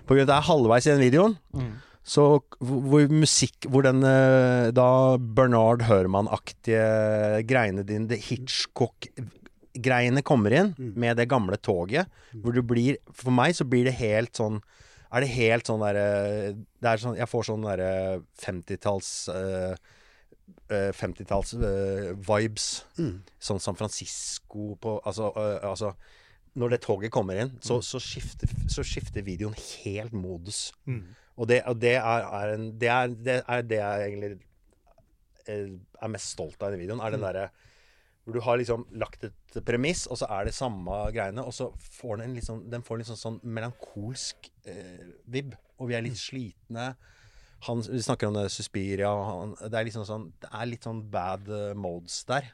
På 0.07 0.17
grunn 0.17 0.25
av 0.25 0.31
at 0.31 0.31
det 0.31 0.39
er 0.39 0.49
halvveis 0.49 0.87
i 0.87 0.95
den 0.95 1.05
videoen, 1.05 1.37
Mm. 1.53 1.73
Så 2.03 2.23
hvor 2.59 3.07
musikk 3.07 3.63
Hvor 3.71 3.85
den 3.85 4.03
eh, 4.03 4.71
da 4.75 5.15
Bernard 5.17 5.85
Herman-aktige 5.87 7.43
greiene 7.47 7.85
dine, 7.87 8.09
det 8.11 8.19
Hitchcock-greiene 8.25 10.23
kommer 10.27 10.51
inn 10.51 10.73
med 10.99 11.15
det 11.17 11.29
gamle 11.31 11.55
toget, 11.63 12.11
hvor 12.43 12.51
du 12.51 12.61
blir 12.61 12.99
For 13.15 13.31
meg 13.31 13.55
så 13.55 13.63
blir 13.63 13.87
det 13.87 13.95
helt 14.01 14.35
sånn 14.35 14.59
Er 15.13 15.23
det 15.23 15.31
helt 15.37 15.65
sånn 15.71 15.79
derre 15.85 16.07
Det 16.59 16.91
er 16.91 16.97
sånn 17.05 17.15
Jeg 17.15 17.31
får 17.31 17.47
sånn 17.53 17.63
derre 17.69 17.91
50-talls 18.43 19.13
eh, 19.31 19.75
eh, 20.75 20.91
50-talls 20.91 21.55
eh, 21.55 22.11
vibes. 22.19 22.67
Sånn 23.39 23.63
San 23.63 23.79
Francisco 23.79 24.73
på 24.75 24.97
Altså, 25.07 25.31
eh, 25.39 25.69
altså 25.71 25.93
Når 26.59 26.75
det 26.75 26.81
toget 26.83 27.11
kommer 27.15 27.39
inn, 27.39 27.55
så, 27.63 27.79
så, 27.81 27.97
skifter, 28.03 28.51
så 28.69 28.83
skifter 28.83 29.23
videoen 29.25 29.55
helt 29.55 30.11
modus. 30.13 30.73
Og 31.33 31.49
det, 31.49 31.63
og 31.69 31.79
det, 31.81 31.95
er, 31.97 32.25
er 32.39 32.55
en, 32.55 32.65
det, 32.79 32.89
er, 32.93 33.13
det 33.25 33.37
er 33.41 33.63
det 33.65 33.79
jeg 33.79 34.07
egentlig 34.07 34.31
eh, 35.49 35.69
er 35.73 36.11
mest 36.13 36.35
stolt 36.35 36.61
av 36.61 36.69
i 36.69 36.75
den 36.75 36.83
videoen. 36.83 37.01
Er 37.01 37.15
den 37.15 37.25
derre 37.25 37.47
hvor 38.23 38.37
du 38.37 38.43
har 38.43 38.55
liksom 38.55 38.85
lagt 38.95 39.25
et 39.27 39.57
premiss, 39.67 40.05
og 40.07 40.15
så 40.19 40.29
er 40.31 40.47
det 40.47 40.55
samme 40.55 40.95
greiene. 41.11 41.43
Og 41.43 41.51
så 41.55 41.67
får 41.75 42.21
den 42.21 42.37
en 42.37 42.61
den 42.71 42.85
får 42.85 42.95
en 42.95 43.03
liksom 43.03 43.19
sånn, 43.19 43.39
melankolsk 43.43 44.47
eh, 44.63 45.09
vibb. 45.27 45.57
Og 45.75 45.89
vi 45.89 45.97
er 45.97 46.05
litt 46.05 46.19
slitne. 46.19 46.93
Han, 47.67 47.83
vi 47.83 47.99
snakker 48.03 48.29
om 48.29 48.37
det 48.37 48.45
Suspiria. 48.51 49.11
Han, 49.11 49.57
det 49.59 49.75
er 49.79 49.87
liksom 49.87 50.07
sånn 50.07 50.29
Det 50.39 50.49
er 50.51 50.69
litt 50.71 50.87
sånn 50.87 51.03
bad 51.11 51.51
eh, 51.51 51.73
modes 51.75 52.21
der. 52.29 52.47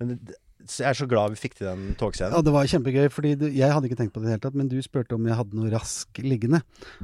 Men 0.00 0.16
det, 0.16 0.38
jeg 0.66 0.88
er 0.88 0.98
så 0.98 1.08
glad 1.10 1.34
vi 1.34 1.40
fikk 1.42 1.56
til 1.58 1.68
den 1.70 1.94
togscenen. 2.00 2.36
Ja, 2.36 2.42
det 2.46 2.52
var 2.54 2.68
kjempegøy, 2.70 3.08
fordi 3.12 3.34
du, 3.40 3.46
jeg 3.50 3.72
hadde 3.74 3.88
ikke 3.90 3.98
tenkt 4.02 4.14
på 4.14 4.22
det 4.22 4.26
i 4.26 4.30
det 4.30 4.36
hele 4.38 4.44
tatt, 4.46 4.58
men 4.58 4.70
du 4.70 4.78
spurte 4.84 5.16
om 5.18 5.26
jeg 5.28 5.38
hadde 5.38 5.58
noe 5.58 5.70
rask 5.74 6.22
liggende. 6.22 6.62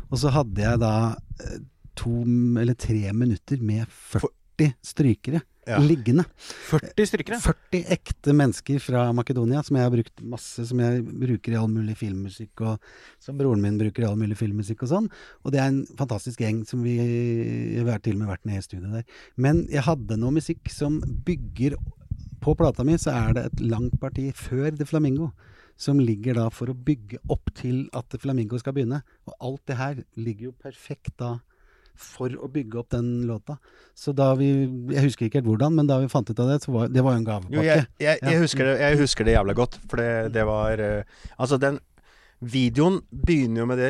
Og 0.09 0.19
så 0.23 0.33
hadde 0.35 0.63
jeg 0.65 0.81
da 0.85 0.95
eh, 1.45 1.61
to 1.99 2.21
eller 2.63 2.75
tre 2.79 3.13
minutter 3.13 3.59
med 3.65 3.87
40 3.91 4.75
strykere 4.83 5.41
Ja. 5.69 5.77
liggende. 5.85 6.25
40 6.71 7.05
strykere? 7.11 7.37
40 7.45 7.83
ekte 7.93 8.33
mennesker 8.35 8.79
fra 8.81 9.03
Makedonia, 9.13 9.61
som 9.63 9.77
jeg 9.77 9.85
har 9.85 9.93
brukt 9.93 10.23
masse, 10.25 10.65
som 10.71 10.81
jeg 10.81 11.03
bruker 11.05 11.53
i 11.53 11.59
all 11.61 11.69
mulig 11.69 11.95
filmmusikk, 12.01 12.63
og 12.65 12.81
som 13.21 13.37
broren 13.39 13.61
min 13.61 13.77
bruker 13.79 14.03
i 14.03 14.09
all 14.09 14.17
mulig 14.17 14.39
filmmusikk 14.41 14.87
og 14.87 14.93
sånn. 14.95 15.11
Og 15.45 15.53
det 15.53 15.61
er 15.61 15.69
en 15.75 15.83
fantastisk 15.99 16.41
gjeng 16.41 16.63
som 16.67 16.81
vi, 16.87 16.97
vi 17.77 17.85
har 17.91 18.01
til 18.01 18.17
og 18.17 18.23
med 18.25 18.33
vært 18.33 18.49
nede 18.49 18.63
i 18.63 18.67
studio 18.67 18.89
der. 18.97 19.05
Men 19.37 19.67
jeg 19.69 19.85
hadde 19.87 20.17
noe 20.23 20.35
musikk 20.39 20.73
som 20.73 21.03
bygger 21.05 21.77
På 22.41 22.55
plata 22.59 22.85
mi 22.87 22.95
så 23.01 23.11
er 23.15 23.33
det 23.37 23.45
et 23.51 23.61
langt 23.65 23.99
parti 24.01 24.29
før 24.37 24.71
The 24.79 24.87
Flamingo. 24.89 25.31
Som 25.79 26.01
ligger 26.03 26.35
da 26.35 26.49
for 26.51 26.71
å 26.73 26.75
bygge 26.75 27.21
opp 27.31 27.53
til 27.55 27.85
at 27.95 28.09
The 28.11 28.19
Flamingo 28.19 28.59
skal 28.59 28.75
begynne. 28.75 29.03
Og 29.31 29.35
alt 29.47 29.63
det 29.71 29.77
her 29.79 30.01
ligger 30.19 30.49
jo 30.51 30.57
perfekt 30.59 31.15
da 31.23 31.37
for 31.99 32.31
å 32.31 32.47
bygge 32.51 32.79
opp 32.79 32.91
den 32.95 33.25
låta. 33.27 33.57
Så 33.99 34.13
da 34.15 34.29
vi 34.39 34.47
Jeg 34.95 35.03
husker 35.03 35.27
ikke 35.27 35.41
helt 35.41 35.49
hvordan, 35.51 35.75
men 35.75 35.87
da 35.91 35.97
vi 35.99 36.07
fant 36.11 36.31
ut 36.31 36.39
av 36.39 36.49
det, 36.53 36.61
så 36.63 36.71
var 36.75 36.89
det 36.95 37.03
var 37.03 37.17
jo 37.17 37.19
en 37.19 37.25
Jo, 37.25 37.31
gavepakke. 37.31 37.65
jeg, 37.67 37.87
jeg, 37.99 38.19
jeg, 38.23 38.33
Ja. 38.35 38.39
husker 38.43 38.65
det, 38.65 38.75
jeg 38.81 38.99
husker 38.99 39.25
det 39.27 39.35
jævla 39.35 39.55
godt, 39.59 39.79
for 39.91 39.97
det, 39.99 40.33
det 40.33 40.45
var 40.47 40.79
eh, 40.79 41.03
Altså, 41.39 41.59
den 41.59 41.81
videoen 42.39 43.01
begynner 43.11 43.63
jo 43.63 43.67
med 43.67 43.81
det 43.81 43.89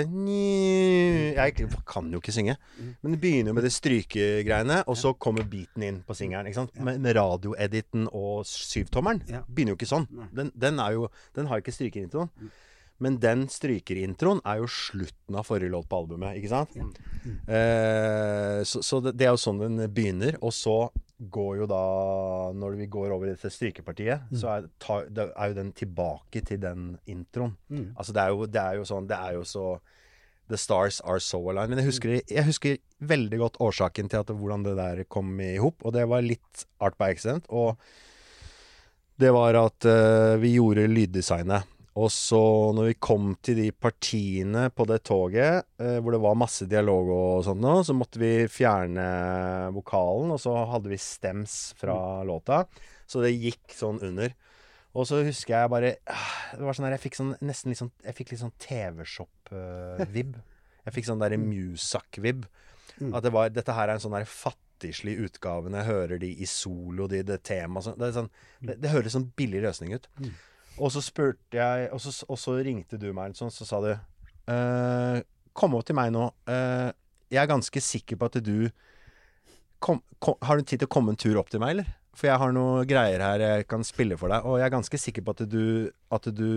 Jeg 1.36 1.68
kan 1.88 2.08
jo 2.12 2.20
ikke 2.20 2.32
synge, 2.32 2.56
men 3.02 3.14
det 3.14 3.20
begynner 3.20 3.52
jo 3.52 3.56
med 3.58 3.66
det 3.66 3.72
strykegreiene, 3.74 4.80
og 4.88 4.96
så 4.98 5.12
kommer 5.14 5.48
beaten 5.48 5.84
inn 5.84 6.00
på 6.06 6.16
singelen. 6.16 6.70
Med, 6.80 7.00
med 7.04 7.16
radioediten 7.18 8.08
og 8.12 8.46
syvtommeren. 8.48 9.20
Begynner 9.48 9.74
jo 9.74 9.80
ikke 9.80 9.90
sånn. 9.90 10.08
Den, 10.32 10.52
den, 10.56 10.80
jo, 10.94 11.10
den 11.36 11.50
har 11.50 11.60
ikke 11.62 11.76
strykerintroen. 11.76 12.32
Men 12.98 13.18
den 13.22 13.44
strykerintroen 13.52 14.40
er 14.48 14.62
jo 14.62 14.70
slutten 14.74 15.36
av 15.38 15.46
forrige 15.46 15.70
låt 15.70 15.86
på 15.90 16.00
albumet, 16.00 16.38
ikke 16.40 16.50
sant? 16.50 16.74
Eh, 17.46 18.64
så 18.66 18.82
så 18.82 18.98
det, 19.04 19.14
det 19.20 19.28
er 19.28 19.36
jo 19.36 19.42
sånn 19.44 19.60
den 19.62 19.84
begynner. 19.94 20.38
Og 20.42 20.54
så 20.56 20.80
går 21.18 21.56
jo 21.62 21.66
da 21.66 21.82
Når 22.54 22.76
vi 22.78 22.86
går 22.86 23.12
over 23.14 23.34
til 23.34 23.50
strykepartiet, 23.50 24.28
så 24.38 24.52
er, 24.54 24.66
ta, 24.78 25.00
er 25.28 25.50
jo 25.50 25.56
den 25.56 25.72
tilbake 25.72 26.42
til 26.46 26.60
den 26.62 26.92
introen. 27.06 27.56
Mm. 27.68 27.92
Altså 27.96 28.14
det 28.14 28.22
er, 28.22 28.34
jo, 28.34 28.46
det 28.46 28.62
er 28.62 28.78
jo 28.78 28.84
sånn 28.88 29.08
Det 29.10 29.18
er 29.18 29.38
jo 29.38 29.46
så 29.48 29.68
The 30.48 30.56
stars 30.56 31.02
are 31.04 31.20
so 31.20 31.42
aligned. 31.50 31.74
Men 31.74 31.82
jeg 31.82 31.90
husker, 31.90 32.12
jeg 32.24 32.44
husker 32.46 32.78
veldig 33.04 33.38
godt 33.42 33.58
årsaken 33.60 34.08
til 34.08 34.22
at 34.22 34.30
hvordan 34.32 34.62
det 34.64 34.78
der 34.78 35.02
kom 35.04 35.34
i 35.44 35.58
hop. 35.60 35.84
Og 35.84 35.92
det 35.92 36.06
var 36.08 36.24
litt 36.24 36.62
art 36.80 36.96
by 36.96 37.10
accident. 37.12 37.44
Og 37.52 37.76
det 39.20 39.28
var 39.34 39.58
at 39.60 39.84
uh, 39.84 40.40
vi 40.40 40.54
gjorde 40.54 40.86
lyddesignet. 40.88 41.68
Og 41.98 42.10
så 42.14 42.40
når 42.76 42.90
vi 42.92 42.96
kom 43.02 43.32
til 43.42 43.58
de 43.58 43.68
partiene 43.74 44.68
på 44.74 44.84
det 44.86 45.00
toget 45.08 45.64
eh, 45.82 45.96
hvor 45.98 46.14
det 46.14 46.20
var 46.22 46.36
masse 46.38 46.68
dialog 46.70 47.10
og 47.14 47.46
sånt 47.46 47.62
nå, 47.62 47.72
så 47.86 47.96
måtte 47.96 48.20
vi 48.22 48.32
fjerne 48.52 49.06
vokalen, 49.74 50.34
og 50.34 50.38
så 50.42 50.54
hadde 50.70 50.92
vi 50.92 51.00
stems 51.02 51.56
fra 51.80 51.96
låta. 52.28 52.62
Så 53.08 53.24
det 53.24 53.32
gikk 53.34 53.74
sånn 53.74 53.98
under. 54.04 54.34
Og 54.98 55.08
så 55.08 55.22
husker 55.26 55.54
jeg 55.54 55.70
bare 55.70 55.90
ah, 56.10 56.28
Det 56.56 56.64
var 56.64 56.76
sånn 56.76 56.86
der 56.86 56.94
Jeg 56.96 57.02
fikk 57.02 57.16
sånn 57.18 57.34
nesten 57.44 57.68
litt 57.70 57.78
sånn 57.78 57.90
Jeg 58.00 58.16
fikk 58.16 58.30
litt 58.32 58.40
sånn 58.40 58.54
TV-shop-vib. 58.64 60.38
jeg 60.86 60.94
fikk 60.96 61.08
sånn 61.10 61.20
derre 61.20 61.38
Musak-vib. 61.40 62.46
At 63.12 63.26
det 63.26 63.32
var 63.34 63.52
Dette 63.52 63.76
her 63.76 63.88
er 63.90 63.98
en 63.98 64.02
sånn 64.02 64.16
der 64.16 64.26
fattigslig 64.28 65.18
utgave 65.26 65.70
når 65.70 65.82
jeg 65.82 65.90
hører 65.90 66.22
de 66.22 66.30
i 66.40 66.48
solo, 66.48 67.06
de, 67.10 67.20
det 67.26 67.40
temaet 67.46 67.88
sånn. 67.88 67.98
Det, 68.00 68.10
sånn, 68.16 68.30
det, 68.64 68.78
det 68.82 68.94
høres 68.94 69.14
sånn 69.16 69.28
billig 69.38 69.62
løsning 69.66 69.94
ut. 69.98 70.08
Og 70.78 70.92
så 70.94 71.02
spurte 71.04 71.58
jeg 71.58 71.88
Og 71.94 72.00
så, 72.02 72.12
og 72.28 72.38
så 72.40 72.58
ringte 72.64 73.00
du 73.00 73.10
meg, 73.16 73.36
sånn, 73.38 73.52
så 73.54 73.66
sa 73.68 73.80
du 73.84 73.90
eh, 73.92 75.20
Kom 75.58 75.74
opp 75.74 75.86
til 75.88 75.98
meg 75.98 76.12
nå. 76.14 76.28
Eh, 76.48 76.90
jeg 77.34 77.42
er 77.42 77.50
ganske 77.50 77.82
sikker 77.82 78.18
på 78.18 78.28
at 78.30 78.38
du 78.44 78.68
kom, 79.82 80.02
kom, 80.22 80.38
Har 80.44 80.58
du 80.58 80.66
tid 80.66 80.82
til 80.82 80.88
å 80.88 80.92
komme 80.92 81.14
en 81.14 81.18
tur 81.20 81.40
opp 81.40 81.50
til 81.52 81.62
meg, 81.62 81.76
eller? 81.76 81.96
For 82.18 82.26
jeg 82.26 82.40
har 82.42 82.50
noe 82.54 82.82
greier 82.88 83.22
her 83.22 83.42
jeg 83.42 83.66
kan 83.70 83.84
spille 83.86 84.16
for 84.18 84.32
deg, 84.32 84.42
og 84.42 84.56
jeg 84.58 84.66
er 84.66 84.72
ganske 84.74 84.98
sikker 84.98 85.22
på 85.22 85.34
at 85.36 85.42
du, 85.52 85.64
at 86.14 86.24
du 86.34 86.48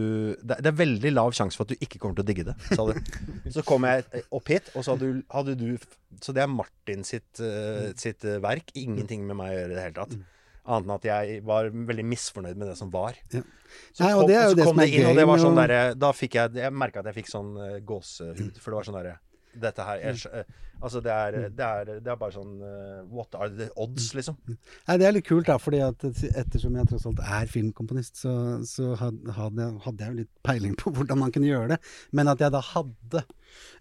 det, 0.41 0.57
er 0.57 0.73
veldig 0.73 1.11
lav 1.13 1.35
sjanse 1.37 1.59
for 1.59 1.67
at 1.67 1.75
du 1.75 1.85
ikke 1.85 1.99
kommer 2.01 2.17
til 2.17 2.25
å 2.25 2.29
digge 2.31 2.45
det, 2.47 2.55
sa 2.71 2.87
du. 2.87 2.97
Så 3.53 3.61
kom 3.67 3.85
jeg 3.85 4.23
opp 4.33 4.49
hit, 4.49 4.71
og 4.73 4.85
så 4.85 4.95
hadde 4.95 5.11
hadde 5.29 5.55
du 5.59 5.67
Så 6.17 6.33
det 6.33 6.41
er 6.41 6.49
Martin 6.49 7.05
sitt, 7.05 7.43
eh, 7.45 7.91
sitt 7.99 8.25
eh, 8.25 8.41
verk. 8.41 8.73
Ingenting 8.79 9.27
med 9.27 9.37
meg 9.37 9.53
å 9.53 9.59
gjøre 9.59 9.75
i 9.75 9.77
det 9.77 9.85
hele 9.85 9.97
tatt. 9.99 10.17
Annet 10.65 10.85
enn 10.85 10.95
at 10.95 11.05
jeg 11.09 11.41
var 11.47 11.69
veldig 11.73 12.05
misfornøyd 12.05 12.59
med 12.59 12.69
det 12.69 12.77
som 12.77 12.91
var. 12.93 13.17
Ja. 13.33 13.41
Så 13.95 14.03
Nei, 14.05 14.11
kom, 14.13 14.27
det 14.29 14.35
er 14.37 14.49
så 14.51 14.65
kom 14.67 14.77
det 14.81 14.87
er 14.89 14.97
inn, 14.99 15.09
og 15.09 15.17
det 15.17 15.27
var 15.29 15.39
sånn 15.41 15.55
derre 15.57 15.81
Da 15.95 16.09
fikk 16.11 16.33
jeg 16.35 16.59
Jeg 16.59 16.73
merka 16.75 16.99
at 16.99 17.07
jeg 17.07 17.21
fikk 17.21 17.29
sånn 17.31 17.53
uh, 17.55 17.77
gåsehud, 17.87 18.57
for 18.59 18.73
det 18.73 18.75
var 18.81 18.87
sånn 18.89 18.97
derre 18.99 19.13
Dette 19.63 19.85
her 19.87 20.03
skjø- 20.19 20.33
eh, 20.41 20.59
Altså, 20.81 20.97
det 21.05 21.11
er, 21.13 21.35
det 21.53 21.65
er, 21.65 21.89
det 22.01 22.09
er 22.09 22.17
bare 22.17 22.33
sånn 22.33 22.55
eh, 22.65 23.01
What 23.13 23.35
are 23.37 23.51
the 23.53 23.67
odds, 23.77 24.07
liksom? 24.17 24.37
Nei, 24.49 24.95
Det 24.97 25.05
er 25.07 25.13
litt 25.13 25.27
kult, 25.27 25.45
da, 25.45 25.59
fordi 25.61 25.81
at 25.85 26.05
ettersom 26.07 26.77
jeg 26.79 26.89
tross 26.89 27.05
alt 27.09 27.21
er 27.21 27.51
filmkomponist, 27.51 28.17
så, 28.23 28.33
så 28.65 28.95
hadde, 28.97 29.67
hadde 29.85 30.01
jeg 30.01 30.09
jo 30.09 30.17
litt 30.23 30.31
peiling 30.47 30.73
på 30.81 30.93
hvordan 30.95 31.21
man 31.21 31.33
kunne 31.35 31.51
gjøre 31.51 31.75
det. 31.75 31.79
Men 32.17 32.31
at 32.33 32.41
jeg 32.41 32.53
da 32.55 32.63
hadde 32.71 33.21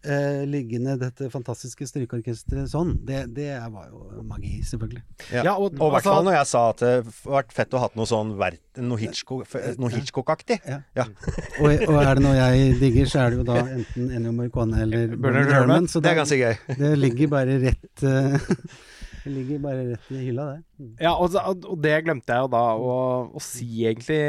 eh, 0.05 0.43
liggende 0.49 0.97
dette 1.01 1.29
fantastiske 1.33 1.87
strykeorkesteret 1.89 2.71
sånn, 2.73 2.95
det, 3.07 3.27
det 3.37 3.51
var 3.73 3.89
jo 3.91 4.23
magi, 4.27 4.61
selvfølgelig. 4.67 5.03
Ja, 5.33 5.55
og, 5.57 5.75
Og 5.79 5.91
i 5.91 5.93
hvert 5.95 6.01
altså- 6.01 6.15
fall 6.15 6.25
når 6.29 6.39
jeg 6.39 6.51
sa 6.53 6.65
at 6.71 6.83
det 6.85 6.93
hadde 6.95 7.15
vært 7.37 7.53
fett 7.57 7.75
å 7.75 7.81
ha 7.81 7.87
hatt 7.89 7.97
noe 8.01 8.09
sånn 8.11 8.35
noe 8.81 8.99
Hitchcock-aktig. 9.01 9.91
Hitchcock 9.97 10.31
Ja. 10.67 10.81
Ja. 10.97 11.05
Og, 11.61 11.83
og 11.89 11.99
er 12.01 12.15
det 12.17 12.23
noe 12.25 12.37
jeg 12.37 12.77
digger, 12.81 13.09
så 13.11 13.19
er 13.25 13.31
det 13.35 13.41
jo 13.41 13.45
da 13.49 13.59
enten 13.67 14.11
Ennio 14.17 14.33
Morricone 14.33 14.81
eller 14.85 15.17
Bernard. 15.17 15.51
Herrmann. 15.53 15.89
Så 15.91 16.01
Det 16.01 16.09
det, 16.09 16.13
er 16.13 16.21
ganske 16.23 16.39
gøy. 16.41 16.79
det 16.79 16.93
ligger 16.99 17.29
bare 17.33 17.59
rett 17.67 18.05
eh, 18.07 18.39
Det 19.25 19.33
ligger 19.33 19.63
bare 19.63 19.87
rett 19.91 20.11
i 20.15 20.21
hylla, 20.25 20.47
det. 20.55 20.87
Ja, 21.05 21.13
og, 21.21 21.35
og 21.37 21.75
det 21.85 21.97
glemte 22.07 22.37
jeg 22.37 22.47
jo 22.47 22.51
da 22.53 22.63
å, 22.77 22.95
å 23.37 23.43
si 23.45 23.69
egentlig 23.89 24.21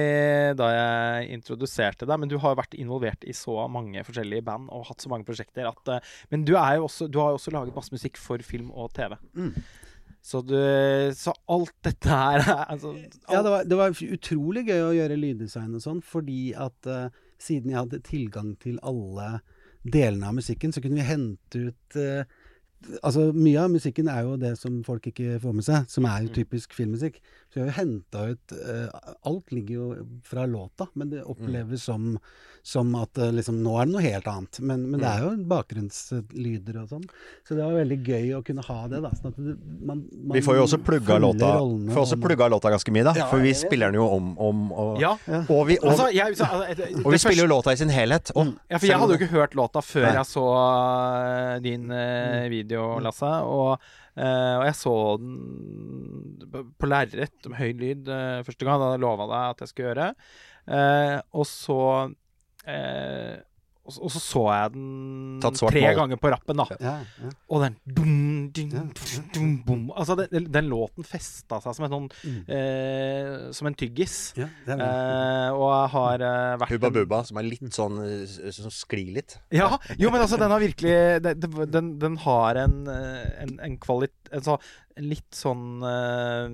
da 0.59 0.71
jeg 0.73 1.29
introduserte 1.37 2.07
deg. 2.09 2.21
Men 2.21 2.31
du 2.31 2.37
har 2.41 2.53
jo 2.53 2.59
vært 2.59 2.75
involvert 2.79 3.23
i 3.23 3.35
så 3.35 3.55
mange 3.71 4.03
forskjellige 4.07 4.45
band 4.47 4.71
og 4.73 4.89
hatt 4.89 5.03
så 5.03 5.11
mange 5.11 5.27
prosjekter 5.27 5.69
at 5.69 5.93
eh, 5.93 6.11
Men 6.33 6.43
du, 6.47 6.55
også, 6.57 7.07
du 7.07 7.21
har 7.21 7.31
jo 7.31 7.39
også 7.39 7.55
laget 7.55 7.77
masse 7.77 7.93
musikk 7.93 8.19
for 8.19 8.43
film 8.45 8.73
og 8.75 8.91
TV. 8.97 9.15
Mm. 9.37 9.53
Så, 10.21 10.43
du, 10.45 10.57
så 11.17 11.33
alt 11.49 11.73
dette 11.85 12.09
her 12.11 12.43
altså, 12.71 12.93
alt. 12.93 13.17
Ja, 13.31 13.41
det 13.41 13.55
var, 13.55 13.65
det 13.65 13.79
var 13.79 14.03
utrolig 14.17 14.67
gøy 14.67 14.83
å 14.83 14.93
gjøre 14.99 15.17
lyddesign 15.17 15.73
og 15.79 15.83
sånn, 15.83 16.03
fordi 16.05 16.51
at 16.53 16.91
uh, 16.91 17.07
siden 17.41 17.73
jeg 17.73 17.79
hadde 17.79 18.03
tilgang 18.05 18.53
til 18.61 18.77
alle 18.85 19.39
delene 19.81 20.29
av 20.29 20.37
musikken, 20.37 20.73
så 20.73 20.81
kunne 20.83 20.99
vi 20.99 21.07
hente 21.07 21.61
ut 21.71 21.95
eh, 21.97 22.27
Altså, 23.03 23.27
mye 23.33 23.59
av 23.61 23.69
musikken 23.69 24.07
er 24.09 24.23
jo 24.25 24.37
det 24.41 24.55
som 24.57 24.79
folk 24.83 25.05
ikke 25.11 25.35
får 25.43 25.53
med 25.53 25.63
seg, 25.67 25.89
som 25.91 26.05
er 26.09 26.23
jo 26.23 26.29
Mm. 26.31 26.35
typisk 26.39 26.73
filmmusikk. 26.73 27.19
Så 27.51 27.59
vi 27.59 27.61
har 27.61 27.67
jo 27.67 27.75
henta 27.77 28.21
ut 28.31 28.53
uh, 28.57 29.13
Alt 29.27 29.51
ligger 29.51 29.73
jo 29.75 29.87
fra 30.23 30.45
låta, 30.47 30.87
men 30.95 31.09
det 31.11 31.21
oppleves 31.27 31.83
som, 31.83 32.17
som 32.63 32.95
at 32.95 33.17
uh, 33.19 33.27
liksom 33.35 33.59
nå 33.61 33.75
er 33.81 33.85
det 33.85 33.93
noe 33.93 34.01
helt 34.05 34.27
annet. 34.31 34.59
Men, 34.65 34.85
men 34.89 34.99
det 35.03 35.09
er 35.11 35.25
jo 35.27 35.33
bakgrunnslyder 35.51 36.79
og 36.81 36.87
sånn. 36.93 37.03
Så 37.47 37.57
det 37.57 37.65
var 37.65 37.75
veldig 37.75 37.97
gøy 38.07 38.31
å 38.37 38.41
kunne 38.47 38.63
ha 38.65 38.79
det, 38.91 39.01
da. 39.03 39.11
Sånn 39.19 39.33
at 39.33 39.39
det, 39.43 39.55
man, 39.83 40.01
man 40.15 40.37
Vi 40.37 40.43
får 40.45 40.57
jo 40.57 40.63
også 40.65 40.79
plugga 40.87 41.17
låta 41.21 41.51
Får 41.91 42.01
også 42.05 42.19
plugga 42.23 42.47
låta 42.51 42.71
ganske 42.73 42.93
mye, 42.95 43.05
da. 43.09 43.13
Ja, 43.19 43.27
For 43.31 43.43
vi 43.43 43.51
spiller 43.57 43.91
den 43.91 43.99
jo 44.01 44.07
om, 44.15 44.31
om 44.41 44.63
og, 44.71 45.01
Ja. 45.03 45.13
og, 45.43 45.67
vi, 45.69 45.77
og, 45.81 45.91
Altså, 45.91 46.07
jeg, 46.15 46.37
så, 46.39 46.47
altså, 46.47 46.75
det- 46.79 47.05
og 47.05 47.11
vi 47.11 47.19
spiller 47.21 47.43
jo 47.45 47.49
låta 47.51 47.73
i 47.75 47.81
sin 47.83 47.89
helhet. 47.93 48.31
Og, 48.35 48.55
Ja, 48.71 48.77
for 48.79 48.87
jeg 48.87 48.97
hadde 49.03 49.17
jo 49.17 49.19
ikke 49.21 49.33
hørt 49.35 49.55
låta 49.59 49.83
før 49.83 50.07
Nei. 50.07 50.15
jeg 50.17 50.25
så 50.31 50.45
eh, 50.55 51.59
din 51.67 51.85
uh, 51.91 52.47
video, 52.49 52.70
Lasse. 53.03 53.31
Og, 53.47 53.91
eh, 54.15 54.55
og 54.57 54.65
jeg 54.67 54.77
så 54.79 54.95
den 55.21 56.73
på 56.79 56.89
lerret 56.89 57.49
med 57.49 57.59
høy 57.59 57.71
lyd 57.81 58.11
eh, 58.11 58.41
første 58.47 58.67
gang. 58.67 58.81
Da 58.81 58.99
lova 59.01 59.29
deg 59.31 59.55
at 59.55 59.63
jeg 59.65 59.73
skulle 59.73 59.91
gjøre. 59.91 60.09
Eh, 60.71 61.17
og 61.37 61.47
så 61.49 61.81
eh, 62.69 63.39
og, 63.99 64.11
så- 64.11 64.21
så 64.21 64.43
jeg 64.53 64.71
den 64.73 65.39
tre 65.41 65.81
mål. 65.81 65.95
ganger 65.95 66.17
på 66.21 66.31
rappen, 66.31 66.55
da. 66.57 66.65
Ja, 66.79 66.93
ja. 67.23 67.29
Og 67.49 67.61
den 67.63 67.75
dum, 67.85 68.51
dum, 68.53 68.91
dum, 69.33 69.63
dum. 69.65 69.91
Altså, 69.97 70.15
den, 70.29 70.45
den 70.51 70.69
låten 70.69 71.03
festa 71.03 71.59
seg 71.61 71.75
som 71.75 71.85
en 71.85 71.91
sånn 71.91 72.09
Mm. 72.21 72.49
eh, 72.49 73.51
Som 73.51 73.67
en 73.67 73.73
tyggis. 73.75 74.33
ja, 74.37 74.47
Eh, 74.67 75.49
og 75.51 75.67
jeg 75.71 75.89
har 75.91 76.21
eh, 76.21 76.57
vært 76.57 76.69
Hubba 76.69 76.89
Bubba, 76.91 77.23
som 77.25 77.37
er 77.37 77.43
litt 77.43 77.61
sånn 77.73 77.99
eh, 77.99 78.51
Som 78.51 78.69
sklir 78.69 79.13
litt. 79.13 79.37
Ja, 79.51 79.77
jo, 79.97 80.09
men 80.11 80.21
altså, 80.21 80.37
den 80.39 80.51
har 80.51 80.59
virkelig 80.59 81.21
det- 81.21 81.71
Den, 81.71 81.97
den 81.99 82.17
har 82.17 82.55
en, 82.55 82.87
eh, 82.87 83.41
en, 83.43 83.59
en 83.59 83.77
kvalitet 83.77 84.20
en, 84.31 84.43
så, 84.45 84.57
en 84.99 85.07
litt 85.11 85.37
sånn 85.37 85.83
uh, 85.83 86.47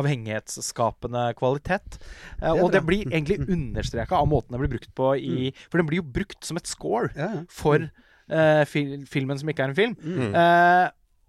avhengighetsskapende 0.00 1.26
kvalitet. 1.38 1.98
Uh, 2.40 2.50
Det 2.50 2.54
og 2.56 2.72
det 2.74 2.82
blir 2.86 3.06
egentlig 3.08 3.40
understreka 3.44 4.20
av 4.20 4.30
måten 4.30 4.56
det 4.56 4.62
blir 4.64 4.74
brukt 4.76 4.92
på 4.96 5.14
i 5.18 5.52
For 5.68 5.80
den 5.80 5.90
blir 5.90 6.02
jo 6.02 6.08
brukt 6.16 6.40
som 6.46 6.60
et 6.60 6.70
score 6.70 7.12
ja, 7.16 7.30
ja. 7.38 7.44
for 7.52 7.88
uh, 7.88 8.64
fil, 8.70 9.00
filmen 9.10 9.40
som 9.40 9.50
ikke 9.50 9.66
er 9.66 9.74
en 9.74 9.80
film. 9.80 9.96
Mm. 10.00 10.36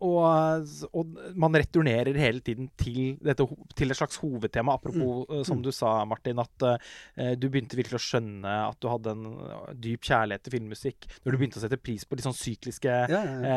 Og, 0.06 0.69
og 0.94 1.18
man 1.40 1.56
returnerer 1.57 2.18
hele 2.19 2.44
tiden 2.45 2.69
til, 2.80 3.15
dette, 3.26 3.45
til 3.76 3.91
et 3.91 3.98
slags 3.98 4.19
hovedtema. 4.22 4.76
Apropos, 4.77 5.26
Mm. 5.26 5.40
eh, 5.40 5.44
som 5.48 5.61
du 5.64 5.72
sa, 5.73 6.03
Martin, 6.06 6.40
at 6.41 6.65
uh, 6.65 7.34
du 7.40 7.48
begynte 7.49 7.77
virkelig 7.77 7.98
å 7.99 8.03
skjønne 8.06 8.52
at 8.69 8.77
du 8.82 8.88
hadde 8.91 9.14
en 9.15 9.26
eh, 9.32 9.73
dyp 9.86 10.03
kjærlighet 10.06 10.44
til 10.45 10.56
filmmusikk 10.57 11.07
når 11.23 11.32
du 11.32 11.38
begynte 11.40 11.60
å 11.60 11.64
sette 11.64 11.80
pris 11.82 12.06
på 12.06 12.18
litt 12.18 12.26
sånn 12.27 12.38
sykliske 12.38 12.95
ja, 13.11 13.22
ja, 13.22 13.56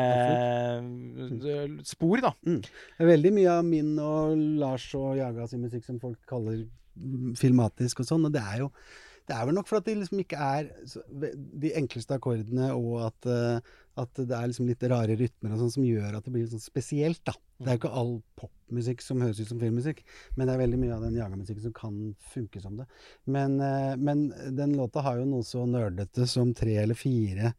eh, 0.79 1.77
spor, 1.87 2.21
da. 2.23 2.33
Det 2.45 3.03
er 3.03 3.11
veldig 3.11 3.33
mye 3.35 3.57
av 3.59 3.67
min 3.67 3.93
og 4.03 4.37
Lars 4.61 4.87
og 4.99 5.17
Jaga 5.19 5.47
sin 5.49 5.63
musikk 5.65 5.85
som 5.87 5.99
folk 6.01 6.19
kaller 6.29 6.63
mm, 6.95 7.35
filmatisk 7.39 8.03
og 8.03 8.09
sånn, 8.09 8.27
og 8.29 8.35
det 8.35 8.43
er 8.43 8.65
jo 8.65 8.71
det 9.29 9.35
er 9.37 9.45
vel 9.45 9.57
nok 9.59 9.67
for 9.69 9.77
at 9.77 9.85
de 9.85 9.93
liksom 9.99 10.23
ikke 10.23 10.39
er 10.41 10.69
de 11.61 11.71
enkleste 11.77 12.15
akkordene, 12.15 12.71
og 12.73 13.03
at, 13.05 13.27
eh, 13.29 13.75
at 14.01 14.21
det 14.21 14.33
er 14.33 14.49
liksom 14.49 14.69
litt 14.69 14.85
rare 14.89 15.17
rytmer 15.19 15.53
og 15.53 15.61
sånn 15.61 15.73
som 15.75 15.85
gjør 15.85 16.17
at 16.17 16.25
det 16.25 16.33
blir 16.33 16.47
sånn 16.49 16.63
spesielt, 16.63 17.21
da. 17.29 17.35
Det 17.59 17.67
er 17.67 17.77
jo 17.77 17.81
ikke 17.83 17.93
all 18.01 18.13
popmusikk 18.39 19.03
som 19.05 19.21
høres 19.21 19.41
ut 19.41 19.51
som 19.51 19.61
filmmusikk, 19.61 20.01
men 20.35 20.47
det 20.47 20.55
er 20.55 20.63
veldig 20.63 20.79
mye 20.81 20.95
av 20.95 21.05
den 21.05 21.17
Jaga-musikken 21.19 21.67
som 21.67 21.75
kan 21.77 21.99
funke 22.33 22.63
som 22.63 22.79
det. 22.79 22.87
Men, 23.29 23.59
eh, 23.61 23.93
men 24.01 24.29
den 24.57 24.73
låta 24.79 25.05
har 25.05 25.19
jo 25.21 25.29
noe 25.29 25.45
så 25.45 25.65
nerdete 25.69 26.25
som 26.29 26.55
tre 26.57 26.79
eller 26.81 26.97
fire 26.97 27.53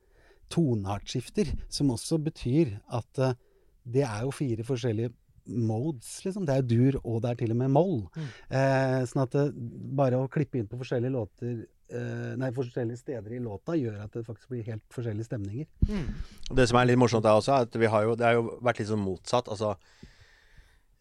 toneartskifter, 0.51 1.55
som 1.71 1.95
også 1.95 2.19
betyr 2.27 2.81
at 2.99 3.23
eh, 3.23 3.39
det 3.87 4.03
er 4.09 4.27
jo 4.27 4.35
fire 4.35 4.67
forskjellige 4.67 5.15
modes, 5.51 6.21
liksom. 6.25 6.47
Det 6.49 6.57
er 6.57 6.67
dur, 6.67 7.01
og 7.03 7.21
det 7.25 7.33
er 7.33 7.41
til 7.43 7.55
og 7.55 7.61
med 7.61 7.75
moll. 7.75 7.99
Eh, 8.49 9.01
sånn 9.11 9.25
at 9.25 9.37
det, 9.37 9.47
bare 9.99 10.21
å 10.21 10.31
klippe 10.33 10.61
inn 10.61 10.69
på 10.71 10.79
forskjellige 10.81 11.15
låter 11.15 11.55
eh, 11.91 12.33
Nei, 12.41 12.53
forskjellige 12.57 13.01
steder 13.03 13.35
i 13.37 13.43
låta 13.43 13.77
gjør 13.79 14.05
at 14.05 14.15
det 14.15 14.27
faktisk 14.27 14.53
blir 14.53 14.67
helt 14.69 14.85
forskjellige 14.95 15.29
stemninger. 15.29 15.69
Mm. 15.89 16.07
Det 16.61 16.69
som 16.71 16.81
er 16.81 16.91
litt 16.91 17.01
morsomt 17.01 17.27
er 17.27 17.41
også, 17.41 17.57
er 17.57 17.69
at 17.69 17.83
vi 17.83 17.91
har 17.91 18.07
jo, 18.07 18.17
det 18.19 18.29
har 18.29 18.39
jo 18.39 18.47
vært 18.61 18.83
litt 18.83 18.91
sånn 18.93 19.05
motsatt. 19.05 19.51
Altså 19.51 19.75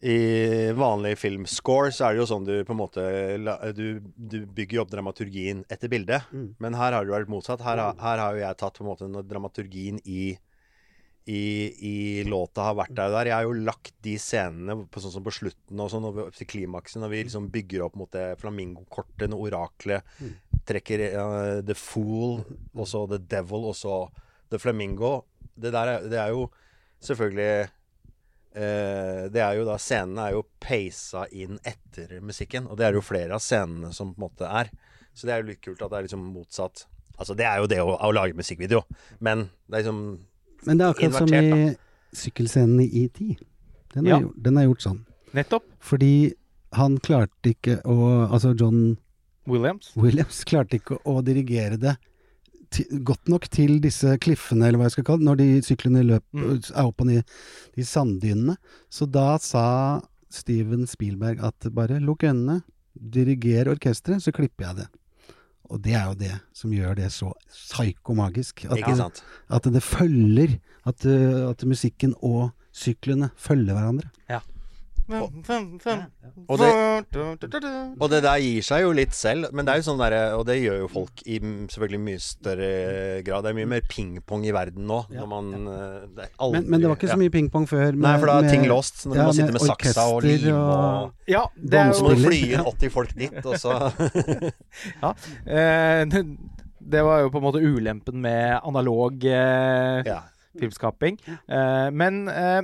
i 0.00 0.72
vanlig 0.72 1.12
filmscore 1.20 1.90
så 1.92 2.06
er 2.06 2.14
det 2.14 2.22
jo 2.22 2.28
sånn 2.30 2.46
du 2.48 2.54
på 2.64 2.72
en 2.72 2.78
måte 2.78 3.02
Du, 3.76 4.00
du 4.16 4.38
bygger 4.48 4.78
jo 4.78 4.84
opp 4.86 4.92
dramaturgien 4.94 5.60
etter 5.68 5.92
bildet. 5.92 6.28
Mm. 6.32 6.54
Men 6.58 6.78
her 6.78 6.96
har 6.96 7.04
det 7.04 7.12
vært 7.12 7.32
motsatt. 7.32 7.60
Her, 7.64 7.82
her 8.00 8.22
har 8.24 8.36
jo 8.36 8.40
jeg 8.40 8.60
tatt 8.62 8.80
på 8.80 8.86
en 8.86 8.90
måte 8.94 9.26
dramaturgien 9.28 10.00
i 10.08 10.38
i, 11.28 11.42
i 11.86 12.24
låta 12.24 12.64
har 12.70 12.76
vært 12.78 12.94
der 12.96 13.10
og 13.10 13.16
der. 13.18 13.30
Jeg 13.30 13.36
har 13.36 13.46
jo 13.46 13.64
lagt 13.66 13.92
de 14.04 14.14
scenene 14.20 14.76
på 14.90 15.02
sånn 15.02 15.12
som 15.14 15.24
på 15.24 15.34
slutten 15.34 15.82
og 15.82 15.90
sånn, 15.92 16.06
opp 16.08 16.36
til 16.36 16.48
klimaksen, 16.48 17.02
når 17.04 17.12
vi 17.12 17.24
liksom 17.26 17.50
bygger 17.52 17.84
opp 17.86 17.98
mot 18.00 18.10
det 18.14 18.38
flamingokortet, 18.40 19.28
når 19.30 19.44
oraklet 19.50 20.16
trekker 20.68 21.04
uh, 21.14 21.58
The 21.66 21.76
Fool, 21.78 22.40
og 22.74 22.88
så 22.88 23.04
The 23.10 23.20
Devil, 23.30 23.68
og 23.70 23.76
så 23.78 24.00
The 24.50 24.60
Flamingo. 24.62 25.20
Det 25.60 25.74
der 25.74 25.94
er, 25.94 26.08
det 26.08 26.20
er 26.20 26.32
jo 26.32 26.46
selvfølgelig 27.04 27.68
uh, 28.56 29.26
Det 29.32 29.42
er 29.44 29.58
jo 29.58 29.66
da 29.68 29.76
Scenene 29.80 30.28
er 30.28 30.38
jo 30.38 30.46
peisa 30.62 31.26
inn 31.30 31.60
etter 31.66 32.16
musikken, 32.24 32.68
og 32.70 32.80
det 32.80 32.88
er 32.88 32.96
jo 32.96 33.04
flere 33.04 33.36
av 33.36 33.44
scenene 33.44 33.92
som 33.96 34.14
på 34.14 34.22
en 34.22 34.26
måte 34.28 34.48
er. 34.48 34.72
Så 35.12 35.26
det 35.26 35.34
er 35.34 35.44
jo 35.44 35.50
litt 35.52 35.62
kult 35.64 35.82
at 35.82 35.92
det 35.92 36.00
er 36.00 36.08
liksom 36.08 36.26
motsatt. 36.32 36.86
Altså, 37.20 37.36
det 37.36 37.44
er 37.44 37.60
jo 37.60 37.68
det 37.68 37.80
å, 37.84 37.92
å 38.00 38.12
lage 38.14 38.38
musikkvideo, 38.38 38.80
men 39.20 39.50
det 39.68 39.76
er 39.76 39.84
liksom 39.84 40.04
Men 40.66 40.78
det 40.78 40.86
er 40.86 40.92
akkurat 40.94 41.18
som 41.18 41.32
i 41.34 41.76
sykkelscenen 42.12 42.80
i 42.84 43.04
ET. 43.04 43.36
Den, 43.94 44.04
Ja. 44.06 44.20
den 44.40 44.58
er 44.58 44.66
gjort 44.68 44.82
sånn. 44.84 45.00
Nettopp. 45.34 45.62
Fordi 45.80 46.32
han 46.72 46.98
klarte 46.98 47.50
ikke 47.54 47.80
å 47.84 48.28
Altså 48.30 48.54
John 48.58 48.98
Williams. 49.46 49.92
Williams 49.96 50.44
klarte 50.44 50.78
ikke 50.80 50.98
å 51.04 51.22
dirigere 51.24 51.78
det 51.78 51.96
ti- 52.70 52.86
godt 53.02 53.26
nok 53.28 53.48
til 53.50 53.80
disse 53.80 54.16
kliffene, 54.18 54.66
eller 54.68 54.78
hva 54.78 54.84
jeg 54.84 54.92
skal 54.92 55.04
kalle 55.04 55.18
det, 55.18 55.26
når 55.26 55.36
de 55.36 55.60
syklene 55.62 56.04
løp, 56.06 56.22
Mm. 56.32 56.70
er 56.76 56.84
opp 56.86 57.00
og 57.00 57.06
ned 57.06 57.24
de 57.74 57.82
sanddynene. 57.82 58.56
Så 58.90 59.10
da 59.10 59.36
sa 59.38 60.00
Steven 60.30 60.86
Spielberg 60.86 61.42
at 61.42 61.58
bare 61.74 61.98
lukk 61.98 62.18
øynene, 62.22 62.62
diriger 62.96 63.66
orkesteret, 63.66 64.22
så 64.22 64.30
klipper 64.32 64.66
jeg 64.68 64.76
det. 64.76 64.86
Og 65.70 65.82
det 65.84 65.94
er 65.94 66.08
jo 66.10 66.16
det 66.18 66.32
som 66.56 66.72
gjør 66.74 66.96
det 66.98 67.10
så 67.14 67.30
psykomagisk. 67.48 68.64
At, 68.66 68.80
Ikke 68.80 68.96
sant? 68.98 69.22
at 69.50 69.68
det 69.70 69.82
følger 69.86 70.56
at, 70.86 71.04
uh, 71.06 71.50
at 71.50 71.62
musikken 71.68 72.14
og 72.18 72.50
syklene 72.74 73.30
følger 73.38 73.76
hverandre. 73.76 74.10
Og 75.10 76.60
Og 78.00 78.06
det 78.12 78.20
der 78.24 78.38
gir 78.42 78.62
seg 78.64 78.82
jo 78.84 78.92
litt 78.96 79.14
selv, 79.16 79.48
men 79.52 79.66
det 79.66 79.72
er 79.74 79.80
jo 79.80 79.86
sånn 79.90 80.00
derre 80.00 80.20
Og 80.38 80.44
det 80.48 80.56
gjør 80.62 80.78
jo 80.84 80.88
folk 80.92 81.22
i 81.26 81.38
selvfølgelig 81.40 82.00
mye 82.04 82.20
større 82.22 82.70
grad. 83.26 83.44
Det 83.44 83.52
er 83.52 83.58
mye 83.58 83.70
mer 83.74 83.84
pingpong 83.90 84.46
i 84.48 84.54
verden 84.54 84.86
nå. 84.88 85.00
Når 85.12 85.28
man 85.30 85.50
eh, 85.60 85.98
det 86.16 86.26
er 86.26 86.32
aldri, 86.38 86.60
Men, 86.60 86.70
men 86.70 86.84
det 86.84 86.90
var 86.92 86.96
ikke 87.00 87.12
så 87.14 87.20
mye 87.20 87.34
pingpong 87.34 87.68
før. 87.70 87.90
Nei, 87.96 88.14
for 88.22 88.30
da 88.32 88.38
er 88.40 88.50
ting 88.54 88.66
låst. 88.70 89.04
Når 89.06 89.16
ja, 89.16 89.20
du 89.22 89.26
må 89.30 89.36
sitte 89.36 89.52
med 89.52 89.60
med 89.60 89.68
saksa 89.72 90.06
og 90.14 90.22
lim 90.26 90.48
og- 90.54 90.70
og 90.70 91.30
Ja, 91.30 91.44
det 91.56 91.78
er 91.80 91.92
Så 91.92 92.02
jo 92.04 92.08
må 92.08 92.14
du 92.16 92.24
fly 92.28 92.40
inn 92.54 92.64
80 92.66 92.90
folk 92.94 93.14
dit, 93.18 93.40
og 93.46 93.54
så 93.60 93.76
eh, 95.46 96.04
det, 96.10 96.24
det 96.80 97.02
var 97.06 97.20
jo 97.24 97.30
på 97.32 97.38
en 97.40 97.44
måte 97.46 97.62
ulempen 97.62 98.20
med 98.22 98.60
analog 98.66 99.24
eh, 99.24 100.02
Ja. 100.06 100.20
filmskaping. 100.58 101.18
Eh, 101.48 101.90
men 101.94 102.28
eh, 102.28 102.62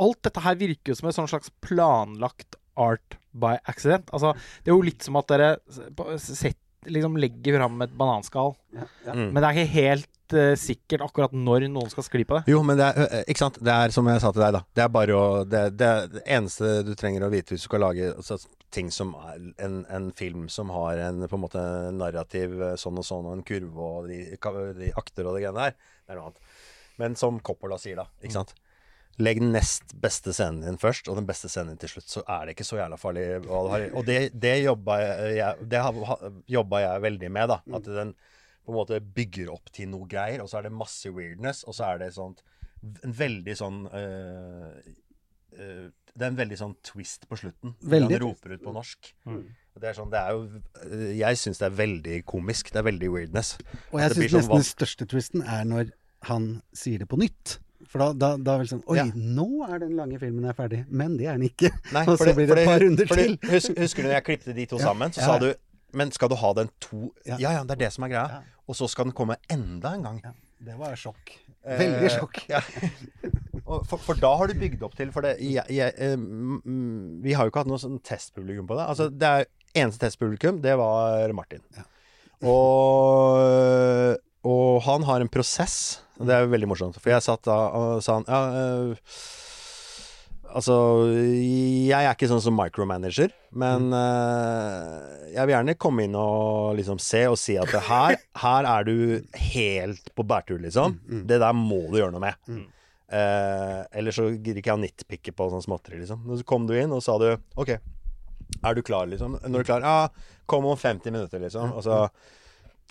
alt 0.00 0.22
dette 0.26 0.42
her 0.44 0.54
virker 0.60 0.92
jo 0.92 0.98
som 0.98 1.08
en 1.10 1.16
sånn 1.16 1.30
slags 1.30 1.50
planlagt 1.64 2.56
art 2.76 3.16
by 3.36 3.56
accident. 3.68 4.10
Altså, 4.12 4.34
det 4.64 4.70
er 4.72 4.76
jo 4.76 4.84
litt 4.84 5.02
som 5.06 5.16
at 5.20 5.28
dere 5.32 5.56
s- 5.70 6.30
sett, 6.38 6.58
liksom 6.86 7.16
legger 7.18 7.56
fram 7.58 7.80
et 7.82 7.94
bananskall, 7.98 8.54
Mm. 8.72 9.32
men 9.32 9.34
det 9.34 9.44
er 9.44 9.54
ikke 9.56 9.72
helt 9.72 10.08
eh, 10.34 10.54
sikkert 10.58 11.00
akkurat 11.06 11.32
når 11.32 11.68
noen 11.70 11.88
skal 11.90 12.02
skli 12.04 12.24
på 12.26 12.36
det. 12.38 12.44
Jo, 12.52 12.62
men 12.62 12.76
det 12.76 12.86
er, 12.96 13.24
ikke 13.26 13.38
sant? 13.44 13.58
det 13.62 13.72
er 13.72 13.90
som 13.94 14.06
jeg 14.06 14.20
sa 14.20 14.30
til 14.32 14.42
deg, 14.42 14.52
da. 14.54 14.60
Det 14.74 14.82
er 14.84 14.88
bare 14.88 15.14
å 15.16 15.44
Det, 15.48 15.76
det, 15.78 15.86
er 15.86 16.06
det 16.08 16.22
eneste 16.26 16.84
du 16.84 16.94
trenger 16.94 17.22
å 17.26 17.30
vite 17.30 17.54
hvis 17.54 17.62
du 17.62 17.68
skal 17.68 17.80
lage 17.80 18.12
altså, 18.14 18.38
ting 18.70 18.90
som 18.90 19.14
er 19.14 19.38
en, 19.64 19.84
en 19.88 20.10
film 20.12 20.48
som 20.48 20.68
har 20.74 20.98
en 20.98 21.22
på 21.28 21.34
en 21.38 21.44
måte 21.46 21.62
narrativ 21.94 22.54
sånn 22.76 22.98
og 22.98 23.04
sånn, 23.06 23.24
og 23.26 23.32
en 23.38 23.44
kurve 23.46 23.78
og 23.78 24.08
de, 24.10 24.18
de 24.80 24.92
akter 24.98 25.26
og 25.26 25.34
det 25.38 25.42
greiene 25.46 25.62
der, 25.70 25.76
det 26.06 26.12
er 26.12 26.18
noe 26.20 26.28
annet. 26.30 26.40
Men 26.98 27.14
som 27.16 27.38
Coppola 27.40 27.78
sier, 27.78 27.96
da, 27.96 28.06
ikke 28.22 28.32
sant. 28.38 28.54
Legg 29.16 29.40
den 29.40 29.54
nest 29.54 29.94
beste 30.00 30.34
scenen 30.36 30.60
din 30.66 30.78
først, 30.80 31.08
og 31.08 31.16
den 31.16 31.26
beste 31.28 31.48
scenen 31.48 31.72
din 31.72 31.80
til 31.80 31.94
slutt. 31.94 32.08
Så 32.12 32.22
er 32.28 32.44
det 32.44 32.56
ikke 32.56 32.66
så 32.68 32.80
jævla 32.82 32.98
farlig. 33.00 33.26
Og 33.48 34.02
det, 34.04 34.18
det 34.36 34.56
jobba 34.60 34.98
jeg, 35.32 35.68
det 35.72 35.84
jobba 36.52 36.82
jeg 36.84 37.04
veldig 37.06 37.30
med, 37.32 37.54
da. 37.54 37.60
At 37.78 37.88
den 37.88 38.12
på 38.66 38.74
en 38.74 38.80
måte 38.80 39.00
bygger 39.00 39.52
opp 39.54 39.70
til 39.74 39.90
noe 39.92 40.08
greier, 40.10 40.42
og 40.42 40.50
så 40.50 40.58
er 40.58 40.66
det 40.66 40.74
masse 40.74 41.10
weirdness, 41.14 41.62
og 41.64 41.76
så 41.76 41.92
er 41.92 42.02
det 42.02 42.14
sånt 42.16 42.42
En 43.02 43.14
veldig 43.18 43.54
sånn 43.56 43.78
øh, 43.88 44.72
øh, 45.56 45.86
Det 46.12 46.24
er 46.24 46.28
en 46.28 46.38
veldig 46.38 46.58
sånn 46.60 46.74
twist 46.84 47.24
på 47.30 47.38
slutten. 47.40 47.76
Veldig 47.80 48.18
Han 48.18 48.24
roper 48.26 48.56
ut 48.56 48.64
på 48.64 48.74
norsk. 48.74 49.12
Mm. 49.26 49.44
Det 49.76 49.90
er 49.90 49.96
sånn, 49.96 50.10
det 50.12 50.20
er 50.20 50.34
jo 50.34 50.42
øh, 50.90 51.06
Jeg 51.16 51.40
syns 51.40 51.62
det 51.62 51.68
er 51.70 51.78
veldig 51.78 52.18
komisk. 52.28 52.72
Det 52.74 52.82
er 52.82 52.88
veldig 52.90 53.12
weirdness. 53.14 53.54
Og 53.92 54.02
jeg 54.02 54.16
syns 54.16 54.34
sånn 54.34 54.42
nesten 54.42 54.58
den 54.58 54.68
største 54.68 55.08
twisten 55.14 55.46
er 55.46 55.64
når 55.68 55.94
han 56.26 56.50
sier 56.74 57.02
det 57.02 57.08
på 57.10 57.18
nytt. 57.22 57.58
For 57.86 57.98
da, 58.02 58.12
da, 58.12 58.30
da 58.40 58.54
er 58.54 58.58
vel 58.64 58.68
sånn 58.70 58.82
Oi, 58.88 58.96
Ja. 58.98 59.04
nå 59.14 59.46
er 59.68 59.78
den 59.82 59.92
lange 59.98 60.18
filmen 60.18 60.44
er 60.48 60.54
ferdig. 60.56 60.84
Men 60.90 61.16
det 61.18 61.26
er 61.28 61.36
den 61.38 61.48
ikke. 61.50 61.70
Nei, 61.92 62.04
Og 62.08 62.18
så 62.18 62.32
blir 62.34 62.46
det 62.48 62.58
et 62.58 62.66
par 62.66 62.80
runder 62.80 63.06
til. 63.06 63.36
Husker, 63.50 63.74
husker 63.80 64.02
du 64.02 64.08
når 64.08 64.14
jeg 64.20 64.24
klippte 64.30 64.54
de 64.56 64.66
to 64.66 64.76
Ja. 64.80 64.84
sammen? 64.90 65.10
Så 65.12 65.20
Ja. 65.20 65.26
sa 65.26 65.38
du 65.38 65.54
Men 65.96 66.10
skal 66.12 66.28
du 66.28 66.34
ha 66.36 66.52
den 66.52 66.68
to 66.80 67.12
Ja. 67.24 67.36
Ja 67.38 67.64
det 67.64 67.70
er 67.78 67.82
det 67.86 67.92
som 67.92 68.04
er 68.04 68.08
greia. 68.08 68.42
Og 68.68 68.74
så 68.74 68.88
skal 68.90 69.04
den 69.06 69.12
komme 69.14 69.36
enda 69.48 69.94
en 69.94 70.02
gang. 70.02 70.20
Ja, 70.24 70.32
det 70.64 70.78
var 70.78 70.96
sjokk. 70.96 71.30
Eh, 71.64 71.78
Veldig 71.78 72.10
sjokk. 72.10 72.40
Ja. 72.48 72.60
Og 73.66 73.86
For, 73.86 73.98
for 73.98 74.14
da 74.14 74.36
har 74.36 74.46
du 74.48 74.54
bygd 74.54 74.82
opp 74.82 74.94
til 74.96 75.10
For 75.12 75.20
det, 75.22 75.36
jeg, 75.40 75.64
jeg, 75.70 75.94
eh, 75.98 76.16
vi 76.16 77.32
har 77.32 77.44
jo 77.46 77.50
ikke 77.50 77.62
hatt 77.64 77.70
noe 77.70 77.78
sånn 77.78 78.00
testpublikum 78.02 78.66
på 78.66 78.76
det. 78.78 78.86
Altså, 78.88 79.08
det 79.10 79.22
er 79.26 79.46
Eneste 79.76 80.06
testpublikum, 80.06 80.62
det 80.62 80.72
var 80.78 81.30
Martin. 81.36 81.60
Ja. 81.76 81.82
Og, 82.48 84.16
og 84.46 84.82
han 84.86 85.02
har 85.08 85.20
en 85.20 85.28
prosess. 85.32 86.00
Det 86.16 86.32
er 86.32 86.44
jo 86.46 86.52
veldig 86.52 86.68
morsomt. 86.70 86.96
For 87.00 87.12
jeg 87.12 87.24
satt 87.24 87.42
da 87.48 87.56
og 87.76 88.02
sa 88.04 88.20
han 88.20 88.28
Ja, 88.30 88.44
øh, 88.56 88.96
Altså, 90.56 90.72
jeg 91.12 91.90
er 92.06 92.14
ikke 92.14 92.28
sånn 92.30 92.40
som 92.40 92.54
micromanager, 92.56 93.32
men 93.60 93.90
øh, 93.92 95.26
jeg 95.34 95.42
vil 95.42 95.52
gjerne 95.52 95.74
komme 95.76 96.06
inn 96.06 96.14
og 96.16 96.78
liksom 96.78 97.00
se 97.02 97.24
og 97.28 97.36
si 97.36 97.58
at 97.60 97.74
her, 97.88 98.14
her 98.44 98.68
er 98.70 98.86
du 98.86 98.94
helt 99.50 100.08
på 100.16 100.24
bærtur, 100.24 100.62
liksom. 100.62 100.94
Det 101.28 101.40
der 101.42 101.52
må 101.58 101.82
du 101.90 101.98
gjøre 101.98 102.14
noe 102.14 102.22
med. 102.24 102.38
Eh, 103.10 103.82
Eller 103.98 104.14
så 104.16 104.30
gidder 104.30 104.62
ikke 104.62 104.72
jeg 104.72 104.78
å 104.78 104.84
nitpikke 104.86 105.34
på 105.36 105.50
sånn 105.52 105.66
småtteri, 105.66 105.98
liksom. 106.00 106.24
Så 106.38 106.46
kom 106.48 106.64
du 106.70 106.72
inn, 106.78 106.94
og 106.94 107.04
sa 107.04 107.18
du 107.20 107.28
OK, 107.60 107.74
er 107.76 108.78
du 108.78 108.82
klar, 108.86 109.10
liksom? 109.12 109.36
Når 109.42 109.58
du 109.58 109.64
er 109.66 109.68
klar? 109.74 109.84
Ja, 109.84 110.40
kom 110.48 110.64
om 110.70 110.78
50 110.78 111.12
minutter, 111.12 111.42
liksom. 111.42 111.74
Og 111.76 111.84
så 111.84 112.06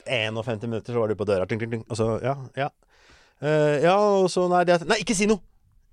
51 0.05 0.67
minutter, 0.69 0.91
så 0.93 1.01
var 1.01 1.09
du 1.09 1.17
på 1.17 1.25
døra. 1.25 1.47
Ting, 1.49 1.63
ting, 1.63 1.71
ting. 1.71 1.87
Og 1.89 1.97
så 1.97 2.19
Ja, 2.21 2.35
ja. 2.59 2.69
Eh, 3.43 3.83
ja, 3.83 3.95
og 3.99 4.29
så 4.31 4.45
Nei, 4.51 4.63
det 4.67 4.79
Nei, 4.87 5.01
ikke 5.03 5.15
si 5.17 5.27
noe! 5.29 5.43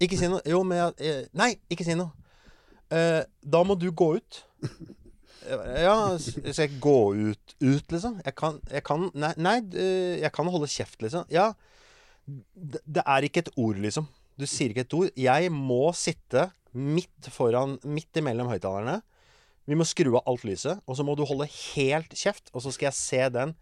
Ikke 0.03 0.19
si 0.19 0.31
noe. 0.31 0.43
Jo, 0.49 0.63
men 0.67 0.79
jeg 0.79 1.11
eh, 1.11 1.21
Nei, 1.39 1.53
ikke 1.73 1.87
si 1.87 1.97
noe. 1.99 2.15
Uh, 2.93 3.23
da 3.41 3.63
må 3.65 3.77
du 3.81 3.89
gå 3.97 4.15
ut. 4.19 4.43
Ja, 5.43 6.15
skal 6.23 6.69
jeg 6.69 6.77
gå 6.79 6.99
ut, 7.19 7.55
ut 7.59 7.95
liksom? 7.95 8.19
Jeg 8.23 8.35
kan, 8.39 8.61
jeg 8.71 8.85
kan 8.87 9.09
Nei, 9.19 9.33
nei 9.43 9.57
jeg 10.21 10.31
kan 10.37 10.47
holde 10.53 10.69
kjeft, 10.71 11.01
liksom. 11.03 11.25
Ja. 11.33 11.49
Det, 12.55 12.79
det 12.87 13.03
er 13.03 13.27
ikke 13.27 13.43
et 13.43 13.51
ord, 13.59 13.81
liksom. 13.83 14.07
Du 14.39 14.45
sier 14.47 14.71
ikke 14.71 14.85
et 14.85 14.95
ord. 14.95 15.11
Jeg 15.19 15.51
må 15.51 15.89
sitte 15.99 16.47
midt 16.73 17.27
foran 17.35 17.75
Midt 17.83 18.21
imellom 18.21 18.53
høyttalerne. 18.53 19.01
Vi 19.67 19.79
må 19.79 19.87
skru 19.87 20.13
av 20.19 20.27
alt 20.31 20.47
lyset, 20.47 20.81
og 20.87 20.99
så 20.99 21.05
må 21.07 21.15
du 21.19 21.25
holde 21.27 21.47
helt 21.51 22.15
kjeft, 22.19 22.51
og 22.51 22.65
så 22.65 22.73
skal 22.75 22.91
jeg 22.91 22.99
se 22.99 23.27
den 23.35 23.53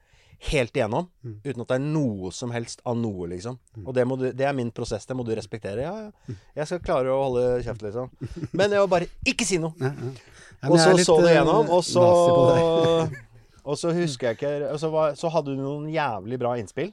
helt 0.49 0.77
igjennom. 0.77 1.09
Uten 1.45 1.63
at 1.63 1.73
det 1.73 1.77
er 1.77 1.85
noe 1.85 2.31
som 2.33 2.53
helst 2.55 2.81
av 2.89 2.97
noe, 2.97 3.29
liksom. 3.29 3.59
Og 3.85 3.93
det, 3.97 4.07
må 4.09 4.17
du, 4.21 4.31
det 4.33 4.47
er 4.49 4.57
min 4.57 4.71
prosess. 4.75 5.05
Det 5.09 5.17
må 5.17 5.25
du 5.27 5.35
respektere. 5.37 5.85
Ja, 5.85 6.09
ja. 6.09 6.37
Jeg 6.57 6.71
skal 6.71 6.83
klare 6.85 7.13
å 7.13 7.19
holde 7.27 7.45
kjeft, 7.67 7.85
liksom. 7.85 8.09
Men 8.57 8.73
jeg 8.73 8.85
var 8.87 8.93
bare 8.99 9.11
ikke 9.29 9.49
si 9.49 9.61
noe! 9.63 9.75
Ja, 10.61 10.69
Og 10.69 10.77
så 10.77 10.91
så 11.01 11.15
du 11.17 11.25
igjennom, 11.31 11.71
og 11.73 11.81
så. 11.89 12.03
Og 13.71 13.79
så 13.81 13.93
husker 13.97 14.31
jeg 14.31 14.37
ikke 14.37 14.71
og 14.73 14.79
så, 14.81 14.89
var, 14.93 15.15
så 15.17 15.29
hadde 15.33 15.55
du 15.55 15.61
noen 15.61 15.87
jævlig 15.93 16.39
bra 16.41 16.51
innspill. 16.61 16.91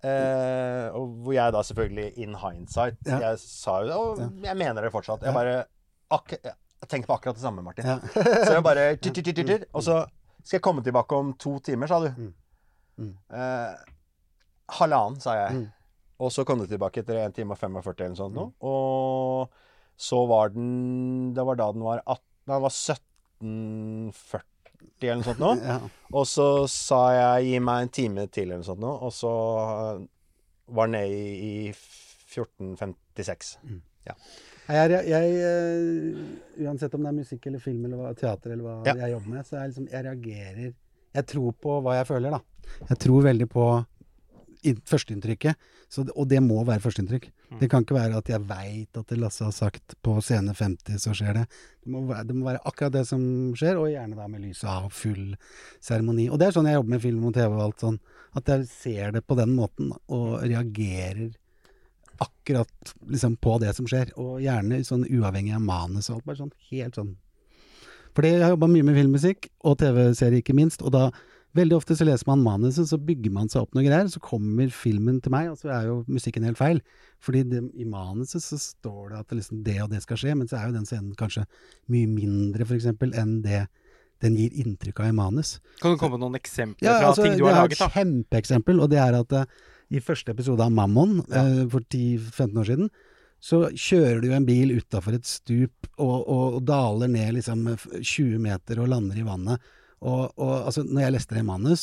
Eh, 0.00 0.96
hvor 0.96 1.32
jeg 1.32 1.52
da 1.52 1.60
selvfølgelig 1.64 2.24
in 2.24 2.36
hindsight. 2.40 2.96
Jeg 3.04 3.40
sa 3.40 3.78
jo 3.82 3.88
det, 3.88 3.98
og 4.00 4.44
jeg 4.48 4.56
mener 4.56 4.84
det 4.84 4.92
fortsatt. 4.92 5.24
Jeg 5.24 5.36
bare 5.36 5.58
ak 6.16 6.34
tenker 6.88 7.10
på 7.10 7.16
akkurat 7.18 7.36
det 7.36 7.44
samme, 7.44 7.62
Martin. 7.62 7.84
Så 8.46 8.56
jeg 8.56 8.64
bare 8.64 8.86
Og 9.72 9.84
så 9.84 10.00
skal 10.42 10.56
jeg 10.56 10.64
komme 10.64 10.82
tilbake 10.82 11.16
om 11.16 11.34
to 11.38 11.58
timer, 11.64 11.86
sa 11.90 12.00
du. 12.00 12.30
Mm. 13.00 13.10
Mm. 13.10 13.16
Eh, 13.40 13.74
halvannen, 14.80 15.20
sa 15.24 15.34
jeg. 15.38 15.52
Mm. 15.56 15.66
Og 16.20 16.30
så 16.34 16.44
kom 16.44 16.60
det 16.60 16.68
tilbake 16.70 17.00
etter 17.00 17.16
1 17.24 17.32
time 17.38 17.54
og 17.56 17.58
45 17.58 17.94
eller 17.96 18.12
noe 18.12 18.20
sånt. 18.20 18.36
Mm. 18.36 18.52
Og 18.68 19.48
så 20.00 20.18
var 20.28 20.52
den 20.52 21.32
Det 21.36 21.44
var 21.44 21.56
da 21.60 21.66
den 21.72 21.82
var 21.84 22.00
18 22.06 22.24
Den 22.48 22.62
var 22.64 22.72
1740 22.72 24.44
eller 25.02 25.16
noe 25.20 25.24
sånt 25.28 25.40
nå. 25.40 25.50
Ja. 25.70 25.78
Og 26.12 26.26
så 26.28 26.46
sa 26.72 27.00
jeg 27.16 27.46
gi 27.50 27.58
meg 27.64 27.82
en 27.86 27.92
time 28.00 28.26
til 28.32 28.46
eller 28.48 28.60
noe 28.62 28.68
sånt 28.68 28.82
nå. 28.84 28.92
Og 29.06 29.12
så 29.16 29.32
eh, 29.64 30.02
var 30.76 30.86
den 30.90 30.96
nede 30.98 31.16
i, 31.16 31.16
i 31.48 31.72
1456. 31.72 33.56
Jeg, 34.06 34.16
er- 34.70 35.06
jeg, 35.08 35.26
eh, 35.42 36.64
uansett 36.64 36.94
om 36.94 37.02
det 37.04 37.10
er 37.10 37.16
musikk 37.20 37.46
eller 37.50 37.62
film 37.62 37.84
eller 37.88 38.14
teater 38.18 38.52
eller 38.54 38.64
hva 38.66 38.74
Ja. 38.86 38.94
jeg 39.04 39.12
jobber 39.16 39.30
med, 39.34 39.46
så 39.48 39.56
jeg 39.58 39.72
liksom, 39.72 39.88
jeg 39.90 40.04
reagerer 40.06 40.70
Jeg 41.16 41.26
tror 41.32 41.54
på 41.58 41.80
hva 41.84 41.98
jeg 41.98 42.08
føler, 42.10 42.36
da. 42.36 42.68
Jeg 42.92 43.00
tror 43.02 43.24
veldig 43.26 43.48
på 43.50 43.66
in, 44.68 44.80
førsteinntrykket. 44.86 45.68
Og 46.14 46.26
det 46.30 46.38
må 46.44 46.60
være 46.62 46.82
førsteinntrykk. 46.84 47.26
Det 47.58 47.66
kan 47.70 47.82
ikke 47.82 47.96
være 47.96 48.20
at 48.20 48.28
jeg 48.30 48.46
veit 48.46 48.98
at 49.00 49.12
Lasse 49.18 49.42
har 49.42 49.54
sagt 49.54 49.96
på 50.06 50.14
scene 50.22 50.54
50, 50.54 51.00
så 51.02 51.14
skjer 51.16 51.40
det. 51.40 51.44
Det 51.82 51.90
må, 51.90 52.04
være, 52.06 52.28
det 52.28 52.36
må 52.38 52.46
være 52.46 52.62
akkurat 52.68 52.94
det 52.94 53.04
som 53.08 53.22
skjer, 53.58 53.80
og 53.80 53.90
gjerne 53.90 54.18
da 54.18 54.28
med 54.30 54.44
lyset 54.44 54.68
av, 54.70 54.86
full 54.94 55.34
seremoni. 55.82 56.28
Og 56.30 56.38
det 56.38 56.46
er 56.46 56.54
sånn 56.54 56.70
jeg 56.70 56.78
jobber 56.78 56.94
med 56.94 57.02
film 57.02 57.26
og 57.26 57.34
TV 57.34 57.48
og 57.56 57.64
alt 57.64 57.86
sånn. 57.86 57.98
At 58.38 58.52
jeg 58.54 58.68
ser 58.70 59.16
det 59.16 59.24
på 59.26 59.38
den 59.40 59.56
måten, 59.56 59.90
og 60.06 60.36
reagerer 60.44 61.32
akkurat 62.20 62.94
liksom 63.08 63.34
på 63.42 63.56
det 63.64 63.74
som 63.74 63.88
skjer. 63.90 64.14
Og 64.20 64.38
gjerne 64.44 64.84
sånn 64.86 65.08
uavhengig 65.08 65.56
av 65.58 65.66
manus 65.66 66.12
og 66.12 66.20
alt. 66.20 66.28
Bare 66.30 66.42
sånn 66.44 66.54
helt 66.70 67.00
sånn. 67.00 67.16
Fordi 68.16 68.32
jeg 68.34 68.42
har 68.44 68.54
jobba 68.54 68.68
mye 68.70 68.86
med 68.86 68.96
filmmusikk, 68.98 69.50
og 69.64 69.78
TV-serier 69.82 70.40
ikke 70.42 70.56
minst. 70.56 70.82
Og 70.82 70.92
da 70.94 71.08
veldig 71.58 71.76
ofte 71.78 71.96
så 71.98 72.06
leser 72.06 72.28
man 72.30 72.42
manuset, 72.44 72.88
så 72.90 72.98
bygger 72.98 73.32
man 73.34 73.50
seg 73.50 73.64
opp 73.64 73.74
noe 73.74 73.84
greier. 73.86 74.08
Så 74.10 74.22
kommer 74.22 74.70
filmen 74.74 75.20
til 75.22 75.34
meg, 75.34 75.50
og 75.52 75.58
så 75.60 75.70
er 75.74 75.88
jo 75.90 76.00
musikken 76.10 76.46
helt 76.46 76.58
feil. 76.60 76.80
Fordi 77.22 77.44
det, 77.50 77.62
i 77.74 77.86
manuset 77.88 78.42
så 78.44 78.58
står 78.60 79.12
det 79.12 79.20
at 79.20 79.28
det, 79.30 79.40
liksom 79.40 79.62
det 79.66 79.78
og 79.84 79.90
det 79.92 80.02
skal 80.06 80.20
skje, 80.22 80.34
men 80.38 80.50
så 80.50 80.58
er 80.60 80.68
jo 80.70 80.76
den 80.78 80.88
scenen 80.88 81.14
kanskje 81.18 81.46
mye 81.92 82.10
mindre, 82.10 82.66
for 82.66 82.78
eksempel, 82.78 83.14
enn 83.18 83.40
det 83.46 83.66
den 84.20 84.34
gir 84.36 84.52
inntrykk 84.60 84.98
av 85.00 85.08
i 85.08 85.16
manus. 85.16 85.54
Kan 85.80 85.94
du 85.94 86.00
komme 86.00 86.18
med 86.18 86.26
noen 86.26 86.36
eksempler 86.36 86.84
Ja, 86.84 86.98
fra 86.98 87.12
altså, 87.12 87.24
ting 87.24 87.38
du 87.40 87.46
har 87.46 87.56
laget? 87.56 87.78
da? 87.80 87.86
et 87.88 87.94
kjempeeksempel, 87.96 88.82
og 88.84 88.90
det 88.92 88.98
er 89.00 89.16
at 89.16 89.32
uh, 89.32 89.46
i 89.90 90.02
første 90.04 90.34
episode 90.34 90.62
av 90.62 90.70
Mammon 90.70 91.16
eh, 91.32 91.62
for 91.72 91.82
10-15 91.82 92.60
år 92.60 92.68
siden, 92.68 92.90
så 93.40 93.62
kjører 93.72 94.20
du 94.20 94.28
en 94.36 94.44
bil 94.48 94.74
utafor 94.76 95.16
et 95.16 95.24
stup 95.28 95.88
og, 95.96 96.18
og, 96.28 96.46
og 96.58 96.62
daler 96.68 97.08
ned 97.08 97.38
liksom 97.38 97.66
eh, 97.72 97.84
20 98.00 98.38
meter 98.44 98.80
og 98.82 98.90
lander 98.92 99.16
i 99.20 99.24
vannet. 99.26 99.66
Og, 100.00 100.30
og 100.40 100.54
altså, 100.68 100.84
når 100.84 101.06
jeg 101.06 101.14
leste 101.16 101.36
det 101.36 101.42
i 101.42 101.48
manus 101.48 101.82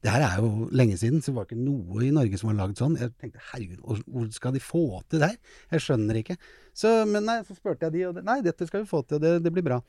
Det 0.00 0.12
her 0.14 0.22
er 0.24 0.36
jo 0.40 0.68
lenge 0.72 0.94
siden, 0.96 1.18
så 1.20 1.32
det 1.32 1.36
var 1.36 1.48
ikke 1.48 1.58
noe 1.58 2.04
i 2.06 2.12
Norge 2.14 2.38
som 2.38 2.48
var 2.52 2.58
lagd 2.60 2.78
sånn. 2.78 2.94
Jeg 3.00 3.10
tenkte 3.18 3.40
herregud, 3.50 3.80
hvor- 4.06 4.28
skal 4.36 4.54
de 4.54 4.60
få 4.62 4.82
til 5.10 5.18
det 5.24 5.32
her? 5.32 5.56
Jeg 5.74 5.82
skjønner 5.84 6.20
ikke. 6.20 6.36
Så, 6.72 6.92
men 7.10 7.26
nei, 7.26 7.40
så 7.48 7.56
spurte 7.58 7.88
jeg 7.88 7.96
de, 7.96 8.04
og 8.12 8.20
nei, 8.22 8.38
dette 8.46 8.68
skal 8.68 8.84
vi 8.84 8.88
få 8.92 9.00
til, 9.02 9.18
og 9.18 9.24
det, 9.26 9.32
det 9.42 9.52
blir 9.56 9.66
bra. 9.66 9.80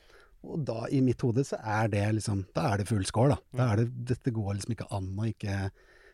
Og 0.42 0.64
da, 0.66 0.82
i 0.90 0.98
mitt 1.04 1.20
hode, 1.22 1.44
så 1.46 1.60
er 1.62 1.88
det 1.92 2.02
liksom 2.16 2.42
Da 2.56 2.66
er 2.72 2.80
det 2.82 2.88
full 2.88 3.04
score, 3.06 3.36
da. 3.36 3.38
Da 3.60 3.70
det 3.78 3.86
Dette 4.10 4.32
går 4.34 4.56
liksom 4.58 4.74
ikke 4.74 4.88
an 4.98 5.08
å 5.20 5.28
ikke 5.30 5.56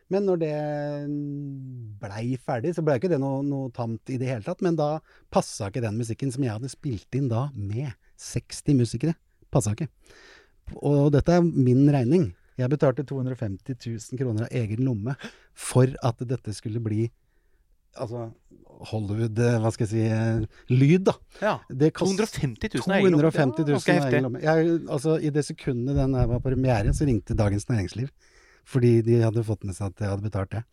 Men 0.09 0.23
når 0.23 0.39
det 0.39 0.51
blei 2.01 2.37
ferdig, 2.39 2.73
så 2.77 2.83
blei 2.85 2.97
ikke 2.99 3.09
det 3.11 3.19
noe, 3.21 3.41
noe 3.43 3.71
tamt 3.75 4.11
i 4.13 4.17
det 4.21 4.29
hele 4.29 4.45
tatt. 4.45 4.61
Men 4.65 4.77
da 4.79 4.97
passa 5.33 5.67
ikke 5.71 5.83
den 5.83 5.97
musikken 5.99 6.31
som 6.33 6.45
jeg 6.45 6.53
hadde 6.55 6.71
spilt 6.71 7.17
inn 7.19 7.29
da, 7.31 7.47
med 7.55 7.91
60 8.21 8.77
musikere. 8.79 9.15
Passa 9.53 9.73
ikke. 9.75 9.89
Og 10.81 11.11
dette 11.15 11.37
er 11.37 11.43
min 11.45 11.85
regning. 11.93 12.29
Jeg 12.57 12.71
betalte 12.73 13.03
250 13.05 13.77
000 13.85 14.17
kroner 14.19 14.47
av 14.47 14.55
egen 14.63 14.81
lomme 14.87 15.13
for 15.53 15.91
at 16.03 16.23
dette 16.27 16.55
skulle 16.57 16.81
bli 16.83 17.07
Altså 17.97 18.27
Hollywood, 18.91 19.39
eh, 19.41 19.55
hva 19.57 19.71
skal 19.73 19.87
jeg 19.87 19.89
si, 19.89 20.01
eh, 20.05 20.43
lyd, 20.69 21.07
da. 21.07 21.13
Ja. 21.41 21.53
Det 21.65 21.87
kost- 21.97 22.13
250 22.13 22.75
000 22.75 22.91
er 22.93 22.99
egen 22.99 23.15
lomme. 23.15 23.23
250 23.23 23.63
000 23.65 23.71
Ja, 23.71 23.73
ganske 23.73 23.89
av 23.89 23.95
egen 23.95 24.03
heftig. 24.05 24.21
lomme. 24.21 24.41
Jeg, 24.43 24.81
altså, 24.93 25.15
I 25.17 25.31
det 25.33 25.43
sekundet 25.47 25.95
den 25.97 26.13
her 26.13 26.27
var 26.29 26.37
på 26.43 26.51
premiere, 26.51 26.93
så 26.93 27.07
ringte 27.09 27.33
Dagens 27.39 27.65
Næringsliv. 27.71 28.11
Fordi 28.67 28.97
de 29.05 29.21
hadde 29.23 29.45
fått 29.47 29.63
med 29.67 29.77
seg 29.77 29.91
at 29.91 30.03
jeg 30.03 30.11
hadde 30.11 30.27
betalt 30.27 30.53
det. 30.57 30.65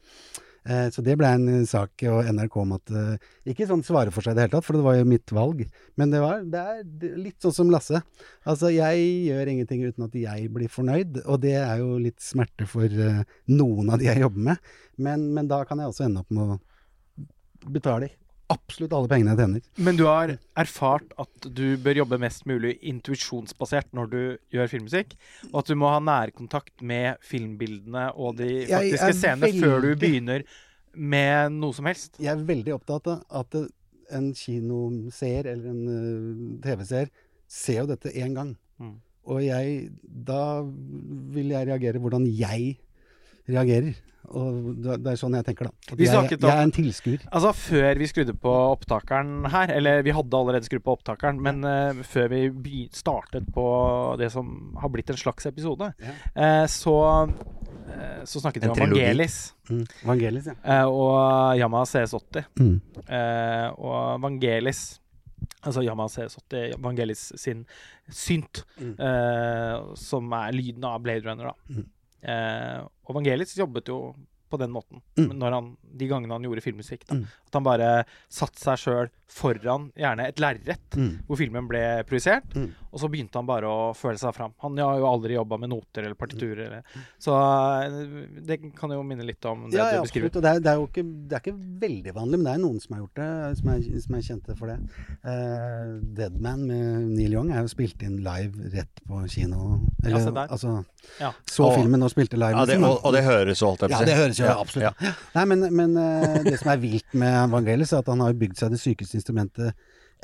Eh, 0.64 0.86
så 0.88 1.02
det 1.04 1.18
ble 1.20 1.28
en 1.28 1.44
eh, 1.52 1.66
sak, 1.68 1.92
og 2.08 2.28
NRK 2.32 2.54
måtte 2.68 3.02
ikke 3.48 3.66
sånn 3.68 3.84
svare 3.84 4.12
for 4.14 4.24
seg 4.24 4.32
i 4.32 4.38
det 4.38 4.46
hele 4.46 4.54
tatt, 4.54 4.64
for 4.64 4.78
det 4.78 4.86
var 4.86 4.96
jo 4.96 5.08
mitt 5.10 5.34
valg. 5.36 5.60
Men 6.00 6.14
det, 6.14 6.22
var, 6.24 6.40
det 6.48 6.62
er 6.62 7.18
litt 7.20 7.44
sånn 7.44 7.56
som 7.58 7.72
Lasse. 7.72 8.00
Altså, 8.48 8.72
jeg 8.72 9.04
gjør 9.28 9.52
ingenting 9.52 9.84
uten 9.84 10.08
at 10.08 10.16
jeg 10.16 10.48
blir 10.54 10.72
fornøyd, 10.72 11.20
og 11.26 11.42
det 11.44 11.58
er 11.60 11.84
jo 11.84 12.00
litt 12.00 12.24
smerte 12.24 12.68
for 12.70 12.88
eh, 12.88 13.22
noen 13.52 13.92
av 13.92 14.00
de 14.00 14.08
jeg 14.08 14.24
jobber 14.24 14.48
med. 14.50 14.74
Men, 14.96 15.28
men 15.36 15.52
da 15.52 15.62
kan 15.68 15.82
jeg 15.82 15.92
også 15.92 16.08
ende 16.08 16.24
opp 16.24 16.32
med 16.32 16.56
å 16.56 17.70
betale 17.74 18.08
absolutt 18.52 18.92
alle 18.96 19.10
pengene 19.10 19.32
jeg 19.32 19.40
tjener. 19.40 19.68
Men 19.86 19.98
du 19.98 20.04
har 20.08 20.34
erfart 20.60 21.14
at 21.20 21.48
du 21.56 21.64
bør 21.80 22.00
jobbe 22.02 22.18
mest 22.22 22.44
mulig 22.48 22.74
intuisjonsbasert 22.84 23.90
når 23.96 24.10
du 24.12 24.20
gjør 24.54 24.70
filmmusikk, 24.72 25.14
og 25.52 25.62
at 25.62 25.72
du 25.72 25.78
må 25.80 25.90
ha 25.92 26.02
nærkontakt 26.04 26.84
med 26.84 27.22
filmbildene 27.24 28.10
og 28.14 28.38
de 28.42 28.66
faktiske 28.68 29.14
scenene 29.20 29.48
veldig... 29.48 29.64
før 29.64 29.86
du 29.86 29.90
begynner 30.00 30.46
med 30.94 31.56
noe 31.56 31.74
som 31.76 31.88
helst. 31.90 32.20
Jeg 32.22 32.32
er 32.34 32.46
veldig 32.46 32.76
opptatt 32.76 33.10
av 33.10 33.24
at 33.42 33.58
en 34.14 34.30
kinoseer 34.36 35.48
eller 35.50 35.70
en 35.72 35.82
eh, 35.90 36.62
TV-seer 36.64 37.10
ser 37.50 37.82
jo 37.82 37.90
dette 37.90 38.12
én 38.12 38.36
gang. 38.36 38.54
Mm. 38.82 38.96
Og 39.32 39.40
jeg 39.40 39.90
Da 40.02 40.62
vil 41.34 41.54
jeg 41.54 41.68
reagere 41.70 42.02
hvordan 42.02 42.26
jeg 42.28 42.74
reagerer. 43.48 43.94
Og 44.32 44.78
det 44.80 45.10
er 45.12 45.18
sånn 45.20 45.34
jeg 45.36 45.44
tenker, 45.46 45.68
da. 45.68 45.96
Jeg, 45.98 46.08
jeg 46.32 46.48
er 46.48 46.62
en 46.62 46.72
tilskuer. 46.74 47.24
Altså, 47.30 47.50
før 47.58 48.00
vi 48.00 48.08
skrudde 48.08 48.34
på 48.40 48.52
opptakeren 48.72 49.44
her, 49.52 49.72
eller 49.76 50.02
vi 50.06 50.14
hadde 50.16 50.38
allerede 50.38 50.64
skrudd 50.68 50.84
på 50.86 50.94
opptakeren, 50.96 51.40
men 51.44 51.60
uh, 51.66 52.00
før 52.08 52.32
vi 52.32 52.86
startet 52.94 53.46
på 53.54 53.66
det 54.20 54.30
som 54.32 54.74
har 54.80 54.92
blitt 54.94 55.12
en 55.12 55.20
slags 55.20 55.46
episode, 55.50 55.92
eh, 56.34 56.64
så, 56.72 56.96
uh, 57.28 58.20
så 58.24 58.42
snakket 58.42 58.64
vi 58.64 58.72
om. 58.72 58.80
Vangelis 58.86 59.42
Mm. 59.64 59.86
Vangelis, 60.04 60.44
ja. 60.50 60.82
og 60.84 61.56
Yamaha 61.56 61.86
CS80. 61.88 62.42
Mm. 62.60 62.74
Og 63.80 64.20
Vangelis 64.20 65.00
Altså 65.64 65.80
Yamaha 65.80 66.08
CS80, 66.12 66.74
Vangelis 66.84 67.22
sin 67.40 67.62
synt, 68.12 68.64
Mm. 68.76 69.96
som 69.96 70.32
er 70.36 70.52
lyden 70.52 70.84
av 70.84 71.00
Blade 71.00 71.24
Runner, 71.24 71.54
da. 71.54 71.82
Eh, 72.24 72.78
og 73.06 73.14
Vangelis 73.18 73.54
jobbet 73.58 73.88
jo 73.92 74.14
på 74.50 74.58
den 74.60 74.70
måten 74.70 75.00
Mm. 75.18 75.32
når 75.40 75.52
han, 75.52 75.76
de 75.96 76.06
gangene 76.06 76.30
han 76.36 76.42
gjorde 76.46 76.62
filmmusikk. 76.62 77.04
Mm. 77.10 77.24
At 77.48 77.52
han 77.58 77.64
bare 77.64 77.88
satte 78.30 78.60
seg 78.60 78.76
sjøl 78.78 79.08
foran 79.26 79.88
gjerne 79.98 80.28
et 80.28 80.36
lerret 80.38 80.94
Mm. 80.96 81.24
hvor 81.26 81.36
filmen 81.40 81.66
ble 81.68 82.04
projisert, 82.06 82.44
Mm. 82.54 82.70
Og 82.94 83.00
så 83.02 83.08
begynte 83.10 83.40
han 83.40 83.46
bare 83.48 83.66
å 83.66 83.88
føle 83.98 84.16
seg 84.22 84.30
fram. 84.36 84.52
Han 84.62 84.76
har 84.78 85.00
jo 85.00 85.06
aldri 85.10 85.34
jobba 85.34 85.56
med 85.58 85.72
noter 85.72 86.04
eller 86.06 86.14
partiturer. 86.14 86.60
Eller. 86.68 86.84
Mm. 86.94 87.06
Så 87.26 87.34
eh, 87.34 87.96
det 88.46 88.58
kan 88.78 88.94
jo 88.94 89.00
minne 89.02 89.26
litt 89.26 89.44
om 89.50 89.64
det 89.68 89.76
Ja, 89.80 89.88
ja, 89.90 89.98
du 89.98 90.06
beskriver. 90.06 90.30
absolutt. 90.30 90.38
Og 90.38 90.44
det 90.46 90.52
er, 90.54 90.62
det 90.62 90.70
er 90.70 90.78
jo 90.78 90.86
ikke, 90.86 91.04
det 91.28 91.36
er 91.38 91.42
ikke 91.42 91.56
veldig 91.82 92.14
vanlig, 92.20 92.38
men 92.38 92.46
det 92.46 92.52
er 92.54 92.62
noen 92.62 92.78
som 92.84 92.94
har 92.94 93.02
gjort 93.02 93.18
det, 93.18 93.28
som 93.58 93.72
er, 93.74 93.82
som 94.06 94.14
er 94.20 94.24
kjente 94.28 94.56
for 94.60 94.70
det. 94.70 94.78
Uh, 95.26 95.90
Deadman 96.20 96.62
med 96.70 97.08
Neil 97.18 97.34
Young 97.36 97.50
er 97.52 97.64
jo 97.66 97.72
spilt 97.74 98.02
inn 98.06 98.20
live 98.24 98.70
rett 98.76 99.02
på 99.08 99.22
kino. 99.34 99.80
Ja, 100.04 100.20
se 100.22 100.30
der. 100.30 100.46
altså 100.54 100.76
Ja. 101.20 101.32
Så 101.50 101.66
Og- 101.68 101.74
filmen 101.80 102.02
og 102.06 102.10
spilte 102.14 102.38
live. 102.38 102.54
Ja, 102.56 102.64
det, 102.70 102.78
og, 102.82 103.00
og 103.04 103.12
det 103.16 103.24
høres 103.26 103.60
jo, 103.60 103.72
holdt 103.72 103.82
jeg 103.84 103.90
på 103.90 103.96
å 103.96 104.00
Ja, 104.00 104.06
det 104.08 104.16
høres 104.20 104.38
jo 104.38 104.46
Ja, 104.46 104.56
absolutt. 104.60 105.02
ja. 105.02 105.14
Nei, 105.34 105.44
men, 105.50 105.66
men 105.74 105.96
uh, 105.98 106.38
det 106.46 106.58
som 106.62 106.70
er 106.72 106.78
vilt 106.82 107.14
med 107.18 107.50
Vangelis, 107.50 107.92
er 107.92 108.04
at 108.04 108.12
han 108.14 108.22
har 108.24 108.32
bygd 108.38 108.56
seg 108.62 108.70
det 108.76 108.80
sykeste 108.82 109.18
instrumentet 109.18 109.74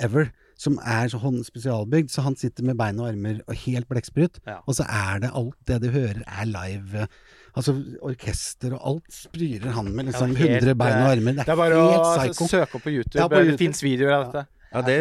ever. 0.01 0.31
Som 0.61 0.77
er 0.85 1.09
så 1.09 1.19
spesialbygd, 1.47 2.11
så 2.13 2.21
han 2.27 2.37
sitter 2.37 2.67
med 2.69 2.77
bein 2.77 2.99
og 3.01 3.09
armer 3.09 3.39
og 3.49 3.55
helt 3.65 3.89
blekksprut. 3.89 4.43
Ja. 4.47 4.59
Og 4.69 4.77
så 4.77 4.85
er 4.85 5.23
det 5.25 5.31
alt 5.41 5.57
det 5.71 5.79
du 5.87 5.89
hører, 5.95 6.21
er 6.27 6.49
live. 6.51 7.07
eh, 7.07 7.21
Altså 7.57 7.73
orkester 8.07 8.77
og 8.77 8.83
alt 8.87 9.09
spryrer 9.11 9.73
han 9.75 9.89
med 9.97 10.07
liksom 10.07 10.31
Ja, 10.31 10.37
er 10.37 10.43
helt, 10.45 10.67
100 10.69 10.75
bein 10.79 10.93
og 11.01 11.07
eh, 11.09 11.13
armer. 11.17 11.33
Det 11.41 11.47
Det 11.49 11.55
er, 11.55 11.57
bare 11.59 11.79
bare 11.81 11.97
å 11.97 12.13
psycho. 12.21 12.47
søke 12.53 12.77
opp 12.79 12.85
på 12.85 12.93
YouTube. 12.93 13.19
Ja, 13.19 13.27
på 13.27 13.41
Det 13.41 13.47
YouTube. 13.49 13.59
fins 13.65 13.83
videoer 13.83 14.13
av 14.19 14.27
dette. 14.29 14.45
Ja, 14.71 14.83
det, 14.87 14.99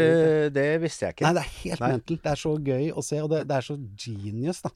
det 0.56 0.64
visste 0.82 1.06
jeg 1.06 1.14
ikke. 1.14 1.28
Nei, 1.28 1.34
det 1.38 1.44
er 1.44 1.52
helt 1.60 1.84
Nei. 1.84 1.90
mental. 1.94 2.18
Det 2.24 2.32
er 2.32 2.40
så 2.42 2.54
gøy 2.72 2.88
å 2.98 3.04
se, 3.06 3.20
og 3.22 3.30
det, 3.36 3.44
det 3.52 3.56
er 3.60 3.68
så 3.68 3.76
genius, 4.02 4.64
da. 4.66 4.72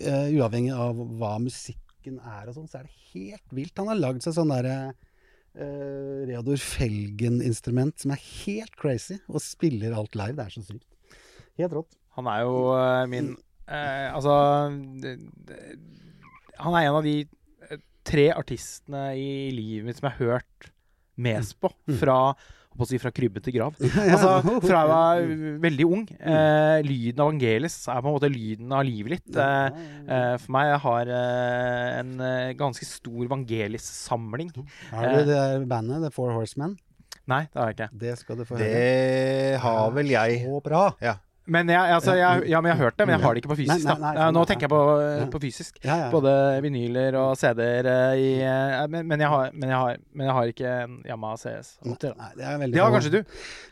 Uh, 0.00 0.26
uavhengig 0.40 0.72
av 0.74 0.98
hva 1.20 1.36
musikken 1.44 2.18
er 2.18 2.48
og 2.50 2.56
sånn, 2.56 2.66
så 2.72 2.80
er 2.80 2.88
det 2.88 2.96
helt 3.12 3.54
vilt. 3.54 3.76
Han 3.78 3.92
har 3.92 4.00
lagd 4.02 4.24
seg 4.26 4.34
sånn 4.34 4.50
derre 4.50 4.74
uh, 4.88 5.11
Reodor 5.52 6.56
Felgen-instrument 6.56 8.00
som 8.00 8.14
er 8.14 8.22
helt 8.22 8.72
crazy, 8.80 9.18
og 9.28 9.42
spiller 9.44 9.92
alt 9.96 10.16
live. 10.16 10.36
Det 10.38 10.46
er 10.46 10.54
så 10.54 10.64
sykt. 10.64 11.18
Helt 11.60 11.76
rått. 11.76 11.98
Han 12.16 12.28
er 12.28 12.44
jo 12.44 12.56
uh, 12.72 13.04
min 13.08 13.34
uh, 13.68 14.08
Altså 14.12 14.34
det, 15.00 15.14
det, 15.48 15.58
Han 16.60 16.76
er 16.76 16.88
en 16.88 16.98
av 16.98 17.06
de 17.06 17.16
tre 18.02 18.26
artistene 18.34 19.12
i 19.16 19.50
livet 19.54 19.86
mitt 19.86 20.00
som 20.00 20.08
jeg 20.08 20.16
har 20.18 20.36
hørt 20.36 20.72
mest 21.22 21.58
på. 21.62 21.70
Fra, 22.00 22.16
holdt 22.32 22.38
på 22.76 22.84
å 22.86 22.88
si, 22.88 22.98
fra 23.02 23.12
krybbe 23.14 23.42
til 23.44 23.56
grav. 23.58 23.76
Altså, 24.12 24.34
fra 24.64 24.82
jeg 24.82 24.90
var 24.90 25.24
veldig 25.66 25.86
ung. 25.88 26.04
Eh, 26.18 26.78
lyden 26.86 27.22
av 27.24 27.32
Angelis 27.32 27.76
er 27.88 28.00
på 28.00 28.10
en 28.10 28.16
måte 28.16 28.30
lyden 28.32 28.72
av 28.76 28.84
livet 28.88 29.16
litt. 29.16 29.32
Eh, 29.36 29.82
eh, 30.06 30.36
for 30.42 30.54
meg 30.56 30.70
jeg 30.70 30.80
har 30.86 31.12
eh, 31.18 31.88
en 32.00 32.14
eh, 32.28 32.54
ganske 32.58 32.88
stor 32.88 33.28
Vangelis-samling. 33.32 34.54
Har 34.92 35.10
du 35.12 35.20
det 35.22 35.28
der 35.32 35.66
bandet, 35.70 36.02
The 36.06 36.12
Four 36.14 36.32
Horsemen? 36.36 36.78
Nei, 37.30 37.44
det 37.52 37.60
har 37.60 37.68
jeg 37.70 37.76
ikke. 37.78 37.90
Det 38.02 38.16
skal 38.18 38.40
du 38.40 38.46
få 38.48 38.56
høre. 38.58 38.66
Det 38.66 39.60
har 39.62 39.92
vel 39.94 40.08
jeg. 40.10 40.40
Så 40.42 40.62
bra. 40.64 40.86
Ja. 41.04 41.16
Men 41.44 41.66
jeg, 41.66 41.80
altså, 41.96 42.12
jeg, 42.14 42.44
ja, 42.52 42.60
men 42.62 42.70
jeg 42.70 42.78
har 42.78 42.84
hørt 42.86 42.96
det, 43.00 43.06
men 43.08 43.16
jeg 43.16 43.24
har 43.24 43.34
det 43.34 43.40
ikke 43.42 43.50
på 43.50 43.56
fysisk. 43.58 43.86
Nei, 43.88 43.94
nei, 43.98 44.02
nei, 44.04 44.10
da. 44.14 44.26
Nå 44.30 44.42
sånn, 44.42 44.48
tenker 44.52 44.66
jeg 44.68 44.70
på, 44.70 44.82
ja. 45.02 45.24
på 45.32 45.40
fysisk. 45.42 45.80
Ja, 45.82 45.96
ja. 46.04 46.10
Både 46.12 46.34
vinyler 46.62 47.16
og 47.18 47.32
CD-er 47.40 47.88
eh, 47.90 48.20
i 48.22 48.28
eh, 48.46 48.74
men, 48.92 49.08
men, 49.10 49.24
jeg 49.24 49.32
har, 49.32 49.50
men, 49.50 49.72
jeg 49.72 49.80
har, 49.80 49.98
men 50.14 50.28
jeg 50.28 50.36
har 50.36 50.52
ikke 50.52 50.74
en 50.84 50.94
Yamaha 51.08 51.40
CS. 51.42 51.72
Nei, 51.82 51.96
nei, 52.12 52.30
det 52.36 52.46
er 52.46 52.62
Det 52.62 52.78
har 52.78 52.92
få- 52.92 52.94
kanskje 52.94 53.12
du? 53.16 53.18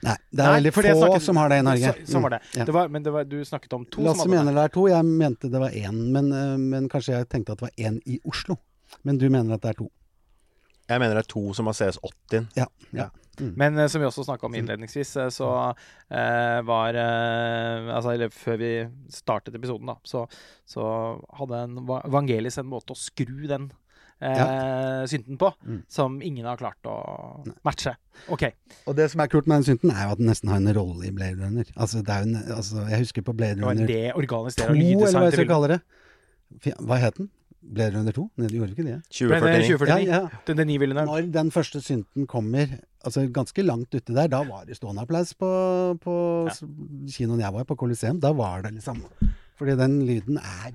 Nei, 0.09 0.17
det 0.33 0.43
er 0.43 0.51
Nei, 0.51 0.57
veldig 0.57 0.75
få 0.75 0.85
snakket- 0.89 1.27
som 1.29 1.41
har 1.43 1.55
det 1.55 1.61
i 1.63 1.67
Norge. 1.69 1.95
Så, 2.01 2.13
så 2.17 2.25
var 2.27 2.35
det. 2.35 2.43
Mm, 2.43 2.59
ja. 2.59 2.67
det 2.73 2.77
var, 2.81 2.91
men 2.97 3.07
det 3.07 3.15
var, 3.15 3.31
du 3.31 3.39
snakket 3.47 3.79
om 3.79 3.87
to 3.87 4.03
Lasse 4.03 4.19
som 4.19 4.27
hadde 4.27 4.35
det. 4.35 4.45
mener 4.45 4.59
det 4.59 4.67
er 4.67 4.75
to. 4.81 4.89
Jeg 4.91 5.11
mente 5.23 5.53
det 5.55 5.63
var 5.63 5.79
én, 5.85 6.03
men, 6.19 6.33
eh, 6.35 6.57
men 6.75 6.91
kanskje 6.91 7.15
jeg 7.21 7.31
tenkte 7.31 7.55
at 7.55 7.63
det 7.63 7.71
var 7.71 7.87
én 7.87 8.03
i 8.11 8.19
Oslo. 8.27 8.59
Men 9.07 9.23
du 9.23 9.29
mener 9.31 9.55
at 9.55 9.63
det 9.63 9.77
er 9.77 9.83
to. 9.85 9.91
Jeg 10.91 10.99
mener 10.99 11.15
det 11.15 11.23
er 11.23 11.31
to 11.31 11.55
som 11.55 11.71
har 11.71 11.79
CS80. 11.79 12.49
Ja. 12.59 12.67
ja. 12.99 13.11
Men 13.57 13.79
eh, 13.79 13.87
som 13.91 14.01
vi 14.03 14.07
også 14.09 14.25
snakka 14.29 14.47
om 14.49 14.55
innledningsvis, 14.59 15.17
eh, 15.25 15.29
så 15.35 15.51
eh, 16.11 16.61
var 16.67 16.95
Altså, 17.01 18.13
eller 18.15 18.29
før 18.35 18.59
vi 18.61 18.73
startet 19.13 19.55
episoden, 19.59 19.87
da, 19.91 19.97
så, 20.05 20.27
så 20.69 20.85
hadde 21.39 21.63
en 21.67 21.79
Va- 21.89 22.03
Vangelis 22.11 22.59
en 22.61 22.69
måte 22.71 22.95
å 22.95 22.99
skru 22.99 23.47
den 23.51 23.71
eh, 24.21 25.05
synten 25.09 25.39
på 25.41 25.53
Mm. 25.67 25.83
som 25.89 26.21
ingen 26.23 26.45
har 26.47 26.57
klart 26.61 26.85
å 26.85 26.95
matche. 27.65 27.95
OK. 28.29 28.45
Og 28.87 28.97
det 28.97 29.11
som 29.11 29.21
er 29.25 29.29
kult 29.33 29.47
med 29.49 29.63
den 29.63 29.69
synten, 29.71 29.91
er 29.95 30.07
jo 30.09 30.13
at 30.13 30.19
den 30.21 30.27
nesten 30.29 30.49
har 30.53 30.61
en 30.61 30.73
rolle 30.77 31.07
i 31.09 31.11
Blade 31.17 31.41
Runner. 31.41 31.65
Altså, 31.77 32.03
det 32.05 32.13
er 32.15 32.25
jo 32.25 32.29
en, 32.31 32.57
altså, 32.57 32.87
jeg 32.91 32.99
husker 33.07 33.23
på 33.25 33.33
Blade 33.37 33.57
Det 33.57 33.65
var 33.65 33.73
en 33.73 33.79
Runner 33.79 33.87
det 33.89 34.15
2, 34.57 35.07
eller 35.09 35.21
hva 35.21 35.25
jeg 35.31 35.39
skal 35.39 35.49
kalle 35.55 35.69
det. 35.75 35.81
Hva 36.81 36.99
het 37.01 37.17
den? 37.21 37.31
Blade 37.61 37.93
Runner 37.97 38.13
2? 38.17 38.23
Nei, 38.41 38.47
det 38.49 38.57
gjorde 38.57 38.73
ikke 38.75 38.85
det. 38.87 38.95
Det 39.05 39.19
2049. 39.21 39.67
2049? 39.79 40.07
Ja, 40.09 40.21
ja. 40.21 40.29
Den, 40.49 40.57
den 40.57 41.07
Når 41.11 41.27
den 41.33 41.51
første 41.53 41.81
synten 41.85 42.27
kommer, 42.27 42.73
altså 43.05 43.25
ganske 43.33 43.63
langt 43.65 43.95
uti 43.95 44.13
der, 44.15 44.29
da 44.29 44.43
var 44.45 44.65
det 44.69 44.77
stående 44.77 45.03
applaus 45.03 45.33
på, 45.35 45.51
på 46.03 46.15
Ja. 46.49 46.55
kinoen 47.17 47.41
jeg 47.41 47.53
var 47.53 47.65
på 47.65 47.77
Coliseum. 47.77 48.21
Da 48.21 48.33
var 48.33 48.63
det 48.63 48.75
liksom 48.79 49.03
Fordi 49.61 49.77
den 49.77 50.01
lyden 50.07 50.39
er 50.39 50.73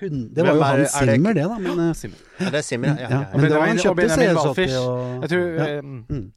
hun, 0.00 0.28
Det 0.34 0.42
var 0.44 0.54
jo 0.54 0.62
han 0.62 0.78
Hans 0.80 0.94
er 0.96 1.06
det- 1.06 1.34
da. 1.34 1.58
Men, 1.58 1.78
ja, 1.78 1.92
Simmer. 1.94 2.18
Ja, 2.40 2.50
det 2.50 2.58
er 2.58 2.62
Simmer, 2.62 2.96
ja. 2.98 3.08
ja, 3.10 3.18
men 3.32 3.40
det 3.44 3.50
var 3.58 3.66
han 3.66 3.78
kjøpte 3.78 4.08
CS80 4.10 4.76
og, 4.80 4.88
og 4.88 5.22
Jeg 5.22 5.30
tror 5.30 5.44
ja. 5.58 5.66
eh. 5.78 5.82
Mm. 5.82 6.32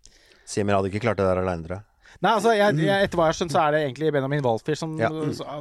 Simmer 0.46 0.76
hadde 0.78 0.92
ikke 0.92 1.00
klart 1.02 1.18
det 1.18 1.26
der 1.26 1.42
aleine, 1.42 1.64
tror 1.68 1.76
jeg. 1.80 1.84
Nei, 2.22 2.32
altså, 2.34 2.52
jeg, 2.58 2.78
jeg, 2.82 3.04
etter 3.06 3.20
hva 3.20 3.26
jeg 3.28 3.34
har 3.34 3.38
skjønt, 3.38 3.54
så 3.54 3.60
er 3.62 3.72
det 3.76 3.82
egentlig 3.86 4.12
Benjamin 4.16 4.42
Walfish 4.46 4.80
som 4.82 4.96
Ja. 4.98 5.10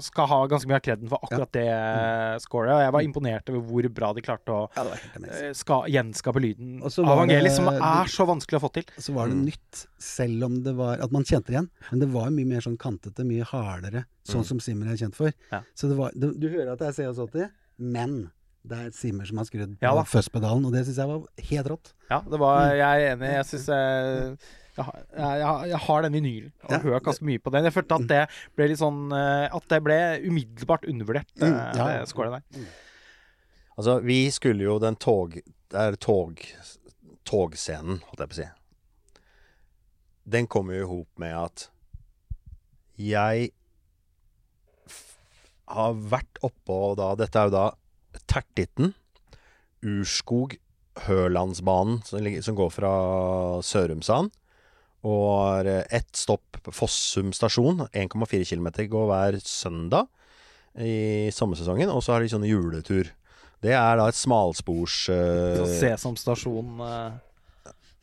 skal 0.01 0.27
ha 0.31 0.39
ganske 0.49 0.66
mye 0.70 0.78
av 0.78 0.85
kreden 0.87 1.09
for 1.11 1.19
akkurat 1.27 1.51
det 1.53 1.65
uh, 1.69 2.39
scoret. 2.41 2.73
Og 2.73 2.81
jeg 2.81 2.93
var 2.97 3.05
imponert 3.05 3.51
over 3.53 3.61
hvor 3.69 3.89
bra 3.93 4.12
de 4.16 4.23
klarte 4.24 4.55
å 4.55 4.62
Ja, 4.77 4.85
eh, 5.20 5.53
ska, 5.53 5.83
gjenskape 5.93 6.41
lyden 6.41 6.78
av 6.83 6.91
var 7.05 7.27
som 7.53 7.69
er 7.69 8.09
så 8.09 8.27
vanskelig 8.27 8.57
å 8.61 8.65
få 8.65 8.73
til. 8.73 8.85
Så 8.97 9.12
var 9.12 9.28
det 9.28 9.37
Mm. 9.37 9.45
nytt, 9.51 9.87
selv 9.99 10.45
om 10.45 10.62
det 10.62 10.74
var 10.77 10.97
At 11.05 11.12
man 11.12 11.24
kjente 11.24 11.47
det 11.47 11.55
igjen. 11.59 11.69
Men 11.91 12.01
det 12.01 12.09
var 12.12 12.31
mye 12.31 12.47
mer 12.47 12.61
sånn 12.65 12.78
kantete, 12.78 13.24
mye 13.24 13.45
hardere, 13.45 14.07
sånn 14.24 14.41
Mm. 14.43 14.47
som 14.47 14.61
Simmer 14.61 14.93
er 14.93 14.97
kjent 14.97 15.15
for. 15.15 15.33
Ja. 15.53 15.61
Så 15.74 15.89
det 15.89 15.97
var, 15.99 16.11
du, 16.16 16.33
du 16.35 16.49
hører 16.49 16.73
at 16.73 16.78
det 16.78 16.89
er 16.89 17.12
CS80, 17.12 17.51
men 17.78 18.31
det 18.66 18.78
er 18.87 18.91
Simmer 18.91 19.27
som 19.28 19.37
har 19.39 19.45
skrudd 19.45 19.77
på 19.78 19.83
Ja 19.83 19.93
da. 19.95 20.01
og 20.01 20.73
det 20.73 20.87
syns 20.87 20.97
jeg 20.97 21.07
var 21.07 21.23
helt 21.39 21.69
rått. 21.69 21.93
Ja, 22.11 22.20
det 22.20 22.39
var, 22.41 22.61
Mm. 22.73 22.77
jeg 22.78 23.03
er 23.03 23.16
enig. 23.16 23.33
Jeg 23.35 23.45
syns 23.45 23.66
jeg, 23.66 24.39
jeg, 24.77 25.69
jeg, 25.70 25.78
har 25.86 26.03
den 26.05 26.12
vinylen 26.19 26.53
og 26.65 26.70
Ja. 26.74 26.78
hørt 26.85 27.05
ganske 27.07 27.24
mye 27.24 27.40
på 27.40 27.53
den. 27.55 27.65
Jeg 27.65 27.73
følte 27.73 27.97
at 27.97 28.09
det 28.11 28.23
ble 28.59 28.66
litt 28.69 28.81
sånn 28.81 29.07
eh, 29.16 29.47
At 29.57 29.69
det 29.73 29.78
ble 29.86 29.97
umiddelbart 30.27 30.85
undervurdert, 30.90 31.31
Mm, 31.40 31.47
eh, 31.48 31.78
ja, 31.78 31.86
det 32.03 32.11
scoret 32.11 32.36
der. 32.36 32.66
Altså, 33.77 33.98
vi 34.05 34.19
skulle 34.32 34.65
jo 34.65 34.78
den 34.82 34.97
tog... 34.97 35.39
Det 35.70 35.81
er 35.81 35.97
tog... 35.97 36.40
Togscenen, 37.27 38.03
holdt 38.07 38.20
jeg 38.23 38.28
på 38.31 38.36
å 38.36 38.39
si. 38.39 38.48
Den 40.36 40.47
kommer 40.47 40.77
jo 40.77 40.85
i 40.85 40.90
hop 40.90 41.09
med 41.19 41.32
at 41.35 41.65
jeg 42.97 43.48
har 45.66 45.97
vært 45.98 46.39
oppå 46.47 46.94
da 46.98 47.09
Dette 47.19 47.40
er 47.40 47.51
jo 47.51 47.55
da 47.57 47.65
Tertitten, 48.31 48.94
Urskog, 49.85 50.55
Hølandsbanen, 51.05 51.98
som, 52.07 52.24
som 52.43 52.57
går 52.57 52.70
fra 52.73 52.93
Sørumsand. 53.66 54.31
Og 55.07 55.69
eh, 55.69 55.85
ett 55.95 56.11
stopp 56.19 56.59
på 56.65 56.74
Fossum 56.74 57.33
stasjon. 57.37 57.87
1,4 57.93 58.47
km 58.49 58.70
går 58.91 59.11
hver 59.11 59.39
søndag 59.45 60.09
i 60.83 61.31
sommersesongen. 61.33 61.93
Og 61.93 62.03
så 62.05 62.16
har 62.16 62.24
de 62.24 62.33
sånne 62.33 62.51
juletur. 62.51 63.12
Det 63.62 63.73
er 63.73 63.97
da 63.97 64.11
et 64.11 64.19
smalspors 64.19 65.07
uh, 65.09 65.62
Sesam 65.78 66.19
stasjon 66.20 66.83
uh... 66.83 67.15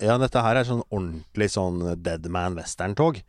Ja, 0.01 0.15
dette 0.19 0.41
her 0.41 0.57
er 0.57 0.65
sånn 0.67 0.81
ordentlig 0.89 1.45
sånn 1.53 1.77
Deadman 2.03 2.57
Western-tog. 2.57 3.19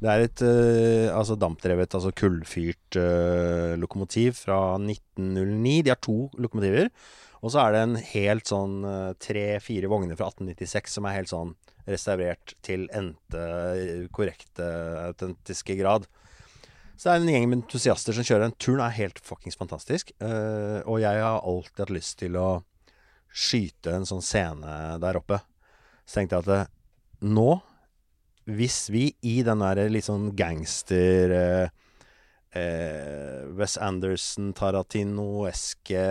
Det 0.00 0.08
er 0.08 0.22
et 0.24 0.42
uh, 0.46 1.10
altså 1.12 1.34
dampdrevet, 1.36 1.96
altså 1.98 2.12
kullfyrt 2.16 2.96
uh, 2.96 3.74
lokomotiv 3.80 4.38
fra 4.44 4.78
1909. 4.78 5.82
De 5.82 5.92
har 5.92 6.00
to 6.00 6.30
lokomotiver. 6.38 6.88
Og 7.42 7.50
så 7.50 7.64
er 7.64 7.74
det 7.74 7.82
en 7.82 7.96
helt 8.12 8.46
sånn 8.48 8.74
eh, 8.86 9.12
tre-fire 9.18 9.88
vogner 9.90 10.14
fra 10.18 10.28
1896 10.30 10.92
som 10.94 11.08
er 11.08 11.16
helt 11.16 11.32
sånn 11.32 11.56
restaurert 11.88 12.54
til 12.64 12.86
endte 12.94 14.08
korrekte, 14.14 14.66
autentiske 15.08 15.76
grad. 15.80 16.06
Så 16.96 17.08
det 17.08 17.14
er 17.14 17.22
en 17.24 17.32
gjeng 17.32 17.48
med 17.48 17.58
entusiaster 17.62 18.14
som 18.14 18.26
kjører 18.26 18.44
den. 18.46 18.56
Turen 18.62 18.84
er 18.84 18.94
helt 18.94 19.18
fuckings 19.26 19.58
fantastisk. 19.58 20.12
Uh, 20.22 20.78
og 20.86 21.00
jeg 21.02 21.18
har 21.18 21.40
alltid 21.40 21.82
hatt 21.82 21.94
lyst 21.96 22.18
til 22.20 22.36
å 22.38 22.62
skyte 23.32 23.96
en 23.96 24.06
sånn 24.06 24.22
scene 24.22 24.76
der 25.02 25.18
oppe. 25.18 25.40
Så 26.06 26.20
tenkte 26.20 26.38
jeg 26.38 26.44
at 26.44 26.52
eh, 26.54 26.70
nå, 27.26 27.50
hvis 28.50 28.84
vi 28.92 29.04
i 29.26 29.40
den 29.46 29.62
der 29.64 29.80
litt 29.90 30.06
sånn 30.06 30.32
gangster 30.36 31.34
uh, 31.34 31.66
uh, 32.58 33.38
Wes 33.58 33.78
Anderson, 33.80 34.52
Tarantino-eske, 34.58 36.06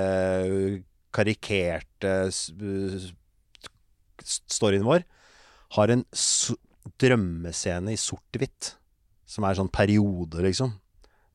karikerte 1.11 2.13
storyen 4.23 4.87
vår, 4.87 5.03
har 5.77 5.93
en 5.93 6.05
so 6.11 6.57
drømmescene 7.01 7.93
i 7.93 7.99
sort-hvitt, 7.99 8.75
som 9.29 9.45
er 9.47 9.57
sånn 9.57 9.71
periode, 9.71 10.41
liksom. 10.43 10.73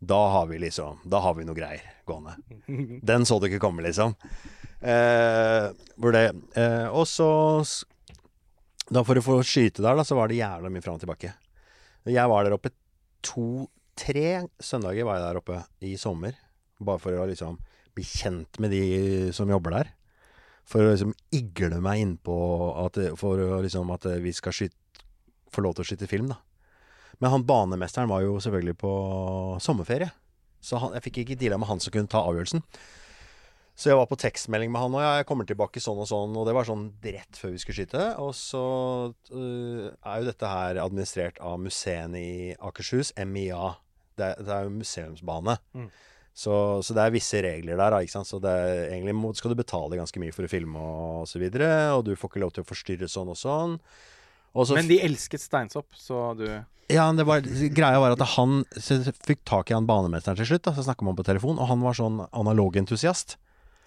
Da 0.07 0.19
har 0.29 0.45
vi 0.51 0.59
liksom 0.61 0.99
Da 1.09 1.23
har 1.25 1.33
vi 1.39 1.47
noe 1.49 1.57
greier 1.57 1.81
gående. 2.05 2.35
Den 3.09 3.25
så 3.25 3.39
du 3.41 3.47
ikke 3.49 3.63
komme, 3.63 3.85
liksom. 3.87 4.13
Eh, 4.85 5.71
hvor 5.97 6.13
det 6.13 6.27
eh, 6.53 6.85
Og 6.93 7.07
så 7.09 7.29
Da 8.93 9.01
for 9.09 9.17
å 9.17 9.23
få 9.25 9.39
skyte 9.41 9.81
der, 9.81 9.97
da, 9.97 10.05
så 10.05 10.19
var 10.19 10.29
det 10.29 10.37
jævla 10.43 10.69
mye 10.71 10.85
fram 10.85 10.99
og 10.99 11.03
tilbake. 11.03 11.33
Jeg 12.07 12.31
var 12.31 12.45
der 12.45 12.55
oppe 12.55 12.71
to-tre 13.25 14.45
søndager 14.63 15.09
var 15.09 15.17
jeg 15.17 15.25
der 15.25 15.41
oppe 15.41 15.63
i 15.83 15.97
sommer. 15.99 16.37
Bare 16.79 17.03
for 17.03 17.17
å 17.17 17.25
liksom 17.27 17.57
bli 17.97 18.05
kjent 18.05 18.61
med 18.63 18.71
de 18.77 19.33
som 19.35 19.51
jobber 19.51 19.79
der. 19.81 19.95
For 20.66 20.82
å 20.82 20.90
liksom 20.93 21.12
igle 21.36 21.78
meg 21.84 22.01
innpå 22.02 22.34
at 22.84 22.98
For 23.20 23.38
liksom 23.62 23.93
at 23.94 24.09
vi 24.24 24.32
skal 24.34 24.55
skyte 24.56 24.74
få 25.55 25.62
lov 25.62 25.76
til 25.78 25.84
å 25.84 25.88
skyte 25.88 26.09
film, 26.10 26.26
da. 26.32 26.40
Men 27.22 27.30
han 27.32 27.44
banemesteren 27.48 28.10
var 28.10 28.24
jo 28.24 28.34
selvfølgelig 28.43 28.74
på 28.82 28.90
sommerferie. 29.62 30.10
Så 30.60 30.76
han, 30.82 30.93
jeg 30.98 31.05
fikk 31.06 31.20
ikke 31.22 31.36
deala 31.38 31.56
med 31.62 31.68
han 31.70 31.80
som 31.80 31.94
kunne 31.94 32.10
ta 32.10 32.20
avgjørelsen. 32.26 32.64
Så 33.76 33.90
jeg 33.90 33.97
var 34.01 34.09
på 34.10 34.18
tekstmelding 34.20 34.72
med 34.72 34.80
han, 34.82 34.94
og 34.97 35.05
jeg 35.05 35.26
kommer 35.28 35.47
tilbake 35.48 35.80
sånn 35.84 36.02
og 36.02 36.09
sånn. 36.10 36.34
Og 36.36 36.44
det 36.48 36.55
var 36.56 36.66
sånn 36.68 36.86
rett 37.05 37.38
før 37.38 37.55
vi 37.55 37.60
skulle 37.62 37.78
skyte. 37.78 38.05
Og 38.24 38.34
så 38.36 38.62
uh, 39.12 39.86
er 39.93 40.20
jo 40.20 40.28
dette 40.28 40.51
her 40.51 40.80
administrert 40.82 41.40
av 41.44 41.59
museene 41.62 42.20
i 42.20 42.36
Akershus, 42.56 43.14
MIA. 43.22 43.74
Det, 44.16 44.30
er- 44.32 44.43
det 44.43 44.55
er 44.59 44.66
jo 44.68 44.74
museumsbane. 44.80 45.56
Mm. 45.76 45.88
Så, 46.37 46.53
så 46.85 46.93
det 46.93 47.01
er 47.01 47.15
visse 47.15 47.41
regler 47.41 47.79
der, 47.79 47.95
da, 47.95 48.03
ikke 48.05 48.13
sant. 48.13 48.29
Så 48.29 48.41
det 48.45 48.53
er, 48.53 48.83
egentlig 48.91 49.17
må, 49.17 49.33
skal 49.37 49.55
du 49.55 49.59
betale 49.59 49.97
ganske 49.97 50.21
mye 50.21 50.35
for 50.37 50.45
å 50.45 50.53
filme 50.53 50.83
og 50.85 51.29
så 51.31 51.41
videre. 51.41 51.71
Og 51.97 52.05
du 52.05 52.13
får 52.13 52.33
ikke 52.33 52.43
lov 52.45 52.53
til 52.53 52.67
å 52.67 52.69
forstyrre 52.69 53.09
sånn 53.09 53.33
og 53.33 53.39
sånn. 53.41 53.79
Også, 54.57 54.77
Men 54.77 54.89
de 54.89 55.01
elsket 55.05 55.43
steinsopp, 55.45 55.89
så 55.97 56.31
du 56.37 56.49
ja, 56.87 57.09
det 57.19 57.25
var, 57.27 57.43
greia 57.75 57.99
var 57.99 58.13
at 58.15 58.23
han 58.37 58.61
fikk 58.71 59.41
tak 59.49 59.73
i 59.73 59.75
han 59.75 59.89
banemesteren 59.89 60.39
til 60.39 60.47
slutt. 60.53 60.69
Da, 60.69 60.75
så 60.77 60.85
snakka 60.87 61.07
man 61.09 61.17
på 61.19 61.25
telefon, 61.27 61.59
og 61.59 61.67
han 61.67 61.83
var 61.83 61.97
sånn 61.99 62.21
analogentusiast. 62.31 63.35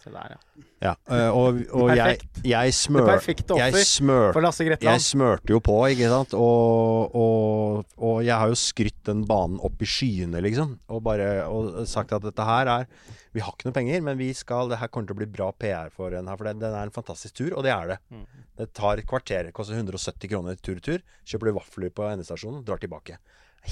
Se 0.10 0.16
der, 0.16 0.34
ja. 0.34 0.66
Ja, 0.80 0.94
øh, 1.12 1.36
og, 1.36 1.58
og 1.76 1.90
jeg, 1.92 2.22
jeg, 2.48 2.72
Det 2.72 2.76
smør, 2.76 3.06
perfekte 3.10 3.56
offer 3.58 3.84
smør, 3.84 4.30
for 4.32 4.46
Lasse 4.46 4.64
jeg 4.64 5.02
smørte 5.04 5.52
jo 5.52 5.60
på, 5.64 5.76
ikke 5.92 6.08
sant. 6.12 6.34
Og, 6.40 7.16
og, 7.20 7.90
og 8.00 8.22
jeg 8.24 8.40
har 8.40 8.48
jo 8.48 8.58
skrytt 8.58 9.02
den 9.10 9.26
banen 9.28 9.60
opp 9.60 9.84
i 9.84 9.90
skyene, 9.90 10.40
liksom. 10.46 10.78
Og 10.88 11.04
bare 11.04 11.30
og 11.52 11.84
sagt 11.90 12.16
at 12.16 12.24
dette 12.24 12.48
her 12.48 12.72
er 12.72 12.88
Vi 13.36 13.44
har 13.44 13.54
ikke 13.54 13.68
noe 13.68 13.76
penger, 13.76 14.02
men 14.08 14.18
vi 14.18 14.32
skal 14.34 14.72
det 14.72 14.80
her 14.80 14.90
kommer 14.90 15.12
til 15.12 15.18
å 15.18 15.22
bli 15.22 15.30
bra 15.30 15.52
PR 15.52 15.92
for 15.94 16.16
den 16.16 16.32
her. 16.32 16.40
For 16.40 16.50
den, 16.50 16.64
den 16.64 16.74
er 16.74 16.88
en 16.88 16.96
fantastisk 16.96 17.36
tur, 17.42 17.52
og 17.54 17.68
det 17.68 17.76
er 17.76 17.94
det. 17.94 18.00
Mm. 18.16 18.26
Det 18.64 18.72
tar 18.80 19.04
et 19.04 19.10
kvarter. 19.10 19.52
Koster 19.56 19.78
170 19.78 20.32
kroner 20.32 20.58
tur-retur. 20.64 21.04
Kjøper 21.28 21.52
du 21.52 21.58
vafler 21.60 21.94
på 21.94 22.08
endestasjonen, 22.08 22.64
drar 22.66 22.82
tilbake. 22.82 23.20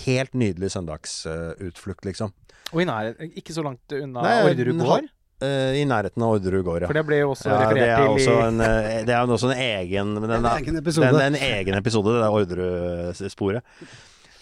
Helt 0.03 0.35
nydelig 0.35 0.73
søndagsutflukt, 0.75 2.05
liksom. 2.05 2.35
Og 2.73 2.83
i 2.83 2.87
nærheten, 2.89 3.31
ikke 3.39 3.55
så 3.55 3.63
langt 3.63 3.95
unna 3.95 4.43
Orderud 4.43 4.83
gård. 4.83 5.07
Eh, 5.37 5.75
I 5.77 5.85
nærheten 5.85 6.23
av 6.25 6.31
Orderud 6.33 6.63
gård, 6.65 6.81
ja. 6.81 6.87
For 6.89 6.97
det 6.97 7.05
ble 7.05 7.19
jo 7.19 7.31
også 7.35 7.51
Ja, 7.51 7.57
det 7.59 7.65
referert 7.67 7.91
er 7.91 7.99
til 8.01 8.13
også 8.15 8.31
i 8.33 8.45
en, 8.47 8.61
eh, 8.65 8.87
det 9.05 9.13
er 9.13 9.19
jo 9.21 9.35
også 9.35 9.51
en 9.51 9.59
egen 9.61 10.13
men 10.15 10.29
den 10.31 10.37
En 10.39 10.51
egen 10.55 10.79
episode. 10.79 11.11
Den, 11.13 11.35
en 11.35 11.41
egen 11.45 11.77
episode, 11.77 12.13
det 12.15 12.23
der 12.23 12.37
Orderud-sporet. 12.39 13.61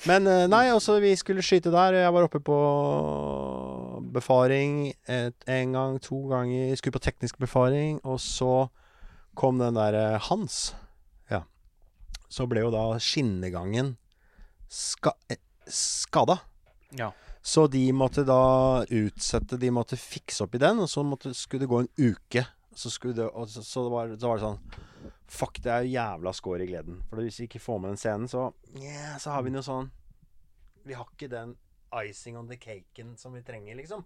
Men 0.08 0.30
eh, 0.32 0.46
nei, 0.48 0.70
altså 0.72 0.96
vi 1.04 1.12
skulle 1.20 1.44
skyte 1.44 1.74
der. 1.74 1.98
Jeg 2.00 2.14
var 2.16 2.30
oppe 2.30 2.40
på 2.40 2.60
befaring 4.16 4.94
et, 5.10 5.36
en 5.52 5.76
gang, 5.76 6.00
to 6.00 6.22
ganger. 6.32 6.72
Skulle 6.80 6.96
på 6.96 7.04
teknisk 7.04 7.42
befaring, 7.44 8.00
og 8.06 8.22
så 8.24 8.70
kom 9.36 9.60
den 9.60 9.76
der 9.76 10.16
Hans. 10.30 10.76
Ja. 11.28 11.42
Så 12.32 12.48
ble 12.48 12.64
jo 12.64 12.72
da 12.72 12.94
skinnegangen 13.04 13.98
ska, 14.72 15.12
eh, 15.28 15.44
skada. 15.68 16.40
Ja. 16.96 17.12
Så 17.46 17.68
de 17.68 17.84
måtte 17.94 18.24
da 18.26 18.84
utsette 18.90 19.60
De 19.62 19.70
måtte 19.70 19.98
fikse 20.02 20.48
opp 20.48 20.56
i 20.58 20.62
den, 20.64 20.80
og 20.82 20.90
så 20.90 21.04
måtte, 21.06 21.30
skulle 21.38 21.66
det 21.66 21.70
gå 21.70 21.84
en 21.84 21.92
uke. 22.00 22.42
Så, 22.74 22.90
det, 23.14 23.28
så, 23.48 23.62
så, 23.64 23.84
var, 23.90 24.10
så 24.18 24.32
var 24.32 24.40
det 24.40 24.48
sånn 24.48 25.12
Fuck, 25.36 25.60
det 25.64 25.72
er 25.72 25.86
jo 25.86 25.94
jævla 25.94 26.34
skår 26.36 26.64
i 26.66 26.68
gleden. 26.70 26.98
For 27.10 27.22
hvis 27.22 27.38
vi 27.40 27.48
ikke 27.48 27.62
får 27.62 27.80
med 27.82 27.94
den 27.94 28.02
scenen, 28.02 28.28
så 28.30 28.48
yeah, 28.78 29.16
Så 29.22 29.34
har 29.34 29.46
vi 29.46 29.54
noe 29.54 29.66
sånn 29.66 29.92
Vi 30.86 30.98
har 30.98 31.06
ikke 31.06 31.30
den 31.32 31.54
icing 32.02 32.38
on 32.38 32.50
the 32.50 32.58
caken 32.60 33.14
som 33.18 33.38
vi 33.38 33.44
trenger, 33.46 33.78
liksom. 33.78 34.04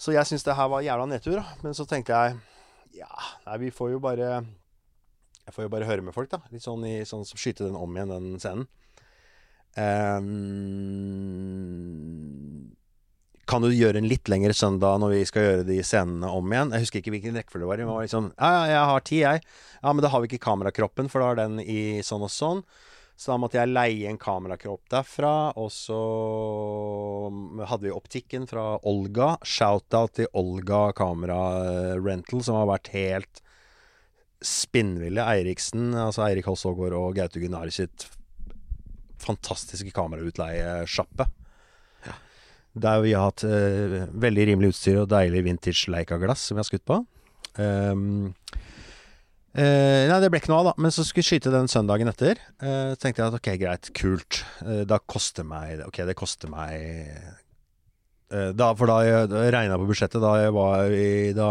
Så 0.00 0.16
jeg 0.16 0.28
syns 0.28 0.44
det 0.44 0.56
her 0.56 0.68
var 0.72 0.84
jævla 0.84 1.06
nedtur. 1.08 1.38
Men 1.62 1.76
så 1.76 1.86
tenkte 1.88 2.16
jeg 2.16 2.40
Ja, 3.02 3.12
nei, 3.46 3.60
vi 3.66 3.70
får 3.74 3.92
jo 3.94 4.00
bare 4.02 4.40
Jeg 5.44 5.54
får 5.54 5.68
jo 5.68 5.74
bare 5.76 5.88
høre 5.92 6.08
med 6.08 6.16
folk, 6.16 6.32
da. 6.32 6.40
Litt 6.50 6.64
sånn 6.64 6.88
i 6.88 6.98
sånn 7.04 7.28
skyte 7.28 7.68
den 7.68 7.76
om 7.76 8.00
igjen, 8.00 8.16
den 8.16 8.40
scenen. 8.40 8.66
Ehm, 9.76 10.32
kan 13.46 13.62
du 13.62 13.68
gjøre 13.70 14.00
en 14.00 14.08
litt 14.10 14.28
lengre 14.32 14.54
søndag 14.56 14.98
når 15.02 15.10
vi 15.12 15.24
skal 15.28 15.44
gjøre 15.44 15.66
de 15.68 15.78
scenene 15.86 16.30
om 16.32 16.52
igjen? 16.52 16.72
Jeg 16.74 16.82
husker 16.86 16.98
ikke 17.02 17.12
hvilken 17.14 17.36
rekkefølge 17.38 17.62
det 17.62 17.70
var 17.70 17.78
det 17.80 17.86
var 17.90 18.02
liksom, 18.06 18.32
ja, 18.34 18.50
ja, 18.56 18.64
jeg 18.72 18.90
har 18.90 19.00
tid, 19.06 19.22
jeg. 19.22 19.38
Ja, 19.82 19.92
men 19.92 20.02
da 20.02 20.10
har 20.12 20.20
vi 20.22 20.26
ikke 20.32 20.46
kamerakroppen, 20.48 21.10
for 21.12 21.22
da 21.22 21.26
er 21.30 21.40
den 21.44 21.56
i 21.62 21.80
sånn 22.06 22.26
og 22.26 22.32
sånn. 22.32 22.62
Så 23.16 23.32
da 23.32 23.38
måtte 23.40 23.56
jeg 23.56 23.72
leie 23.72 24.10
en 24.10 24.18
kamerakropp 24.20 24.90
derfra. 24.92 25.32
Og 25.56 25.70
så 25.72 26.00
hadde 27.64 27.86
vi 27.86 27.94
optikken 27.94 28.44
fra 28.50 28.74
Olga. 28.84 29.38
Shout-out 29.40 30.18
til 30.18 30.28
Olga 30.36 30.90
Kamera 30.96 31.96
Rental, 31.96 32.44
som 32.44 32.58
har 32.60 32.68
vært 32.74 32.92
helt 32.92 33.40
spinnville. 34.44 35.24
Eiriksen, 35.24 35.94
altså 35.96 36.26
Eirik 36.26 36.50
Holsågård 36.50 36.96
og 36.98 37.16
Gaute 37.16 37.40
Gunari 37.40 37.72
sitt 37.72 38.04
fantastiske 39.22 39.92
kamerautleiesjappe. 39.96 41.28
Der 42.76 43.00
vi 43.00 43.14
har 43.16 43.30
hatt 43.30 43.44
uh, 43.48 44.04
veldig 44.20 44.50
rimelig 44.50 44.74
utstyr 44.74 45.00
og 45.00 45.08
deilig 45.08 45.46
vintage 45.46 45.88
Leica-glass 45.92 46.48
som 46.48 46.58
vi 46.58 46.60
har 46.60 46.68
skutt 46.68 46.84
på. 46.88 46.98
Um, 47.56 48.34
uh, 49.56 50.02
nei, 50.10 50.18
det 50.20 50.28
ble 50.32 50.42
ikke 50.42 50.52
noe 50.52 50.60
av, 50.60 50.68
da. 50.70 50.74
Men 50.84 50.92
så 50.92 51.06
skulle 51.06 51.24
jeg 51.24 51.30
skyte 51.30 51.54
den 51.54 51.72
søndagen 51.72 52.12
etter. 52.12 52.40
Uh, 52.60 52.92
så 52.92 53.00
tenkte 53.00 53.24
jeg 53.24 53.32
at 53.32 53.38
ok, 53.40 53.50
greit, 53.62 53.90
kult. 53.96 54.42
Da 54.60 55.00
koster 55.08 55.46
meg 55.48 55.86
Ok, 55.86 56.02
det 56.08 56.16
koster 56.18 56.52
meg 56.52 57.16
da, 58.26 58.72
For 58.74 58.90
da 58.90 58.96
jeg, 59.06 59.28
da 59.30 59.44
jeg 59.44 59.52
regna 59.54 59.76
på 59.78 59.86
budsjettet, 59.86 60.18
da 60.18 60.32
jeg 60.42 60.54
var 60.56 60.90
i 60.90 61.10
Da 61.36 61.50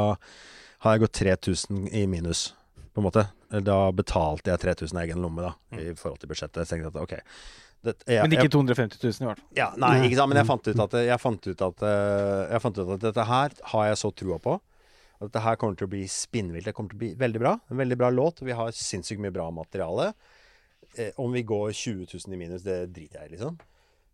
har 0.84 0.96
jeg 0.96 1.06
gått 1.06 1.22
3000 1.22 1.86
i 1.96 2.04
minus, 2.12 2.50
på 2.96 3.02
en 3.04 3.08
måte. 3.10 3.26
Da 3.66 3.78
betalte 3.96 4.54
jeg 4.54 4.64
3000 4.64 4.98
av 4.98 5.04
egen 5.04 5.22
lomme, 5.24 5.44
da, 5.44 5.54
i 5.78 5.92
forhold 6.00 6.22
til 6.22 6.32
budsjettet. 6.32 6.64
Så 6.64 6.74
tenkte 6.76 6.88
jeg 6.88 6.94
at 6.96 7.02
ok 7.04 7.16
det, 7.86 7.94
jeg, 8.10 8.22
Men 8.24 8.34
ikke 8.34 8.50
250 8.50 9.02
000 9.04 9.26
i 9.26 9.28
hvert 9.30 9.42
fall. 9.42 9.50
ja, 9.58 9.68
nei, 9.78 9.92
ikke 10.08 10.18
sant, 10.18 10.32
men 10.32 10.40
jeg 10.40 10.48
fant 10.50 10.70
ut 10.70 10.80
at 10.88 10.96
Jeg 11.06 11.22
fant 11.22 11.50
ut 11.52 11.66
at, 11.68 11.84
eh, 11.86 12.40
jeg 12.56 12.64
fant 12.64 12.80
ut 12.80 12.94
at 12.96 13.04
dette 13.04 13.26
her 13.30 13.60
har 13.74 13.92
jeg 13.92 14.00
så 14.02 14.10
trua 14.24 14.40
på. 14.42 14.56
At 15.20 15.28
dette 15.30 15.44
her 15.46 15.60
kommer 15.62 15.78
til 15.80 15.88
å 15.88 15.92
bli 15.92 16.06
spinnvilt. 16.10 16.66
Det 16.66 16.74
kommer 16.76 16.92
til 16.92 16.98
å 16.98 17.04
bli 17.04 17.12
veldig 17.20 17.44
bra. 17.44 17.54
En 17.70 17.80
veldig 17.80 17.98
bra 18.00 18.10
låt. 18.10 18.42
Vi 18.44 18.56
har 18.58 18.74
sinnssykt 18.76 19.22
mye 19.22 19.36
bra 19.36 19.48
materiale. 19.54 20.14
Eh, 20.98 21.12
om 21.22 21.32
vi 21.36 21.44
går 21.46 21.72
20 21.72 22.08
000 22.10 22.34
i 22.34 22.40
minus, 22.40 22.66
det 22.66 22.80
driter 22.96 23.22
jeg 23.22 23.30
i, 23.30 23.36
liksom. 23.36 23.60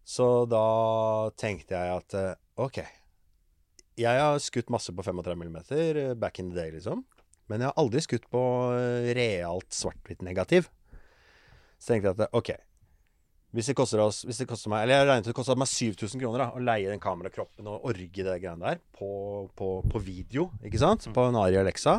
Så 0.04 0.28
da 0.50 1.30
tenkte 1.40 1.78
jeg 1.78 2.02
at 2.02 2.18
eh, 2.18 2.36
OK. 2.62 2.82
Jeg 4.02 4.22
har 4.24 4.40
skutt 4.42 4.72
masse 4.74 4.94
på 4.96 5.04
35 5.06 5.48
mm 5.48 6.20
back 6.20 6.40
in 6.40 6.52
the 6.52 6.58
day, 6.58 6.72
liksom. 6.76 7.06
Men 7.52 7.66
jeg 7.66 7.72
har 7.72 7.82
aldri 7.84 8.02
skutt 8.06 8.28
på 8.32 8.42
eh, 8.78 9.12
realt 9.18 9.76
svart-hvitt 9.76 10.24
negativ. 10.26 10.70
Så 11.82 11.92
tenkte 11.92 12.12
jeg 12.14 12.20
at 12.22 12.38
OK. 12.38 12.54
Hvis 13.52 13.68
det 13.68 13.76
koster 13.76 14.00
oss 14.00 14.22
Hvis 14.24 14.38
det 14.40 14.48
koster 14.48 14.72
meg 14.72 14.86
Eller 14.86 15.02
jeg 15.02 15.08
regnet 15.10 15.26
ut 15.26 15.34
det 15.34 15.36
kosta 15.36 15.58
meg 15.60 15.68
7000 15.68 16.22
kroner 16.22 16.46
da 16.46 16.46
å 16.56 16.62
leie 16.64 16.88
den 16.88 17.02
kamerakroppen 17.04 17.68
og 17.68 17.90
orge 17.90 18.24
det 18.24 18.38
greiene 18.40 18.64
der 18.64 18.80
på, 18.96 19.10
på, 19.58 19.74
på 19.92 20.02
video, 20.06 20.48
ikke 20.64 20.80
sant? 20.80 21.10
På 21.12 21.28
en 21.28 21.36
Ari 21.36 21.60
Alexa. 21.60 21.98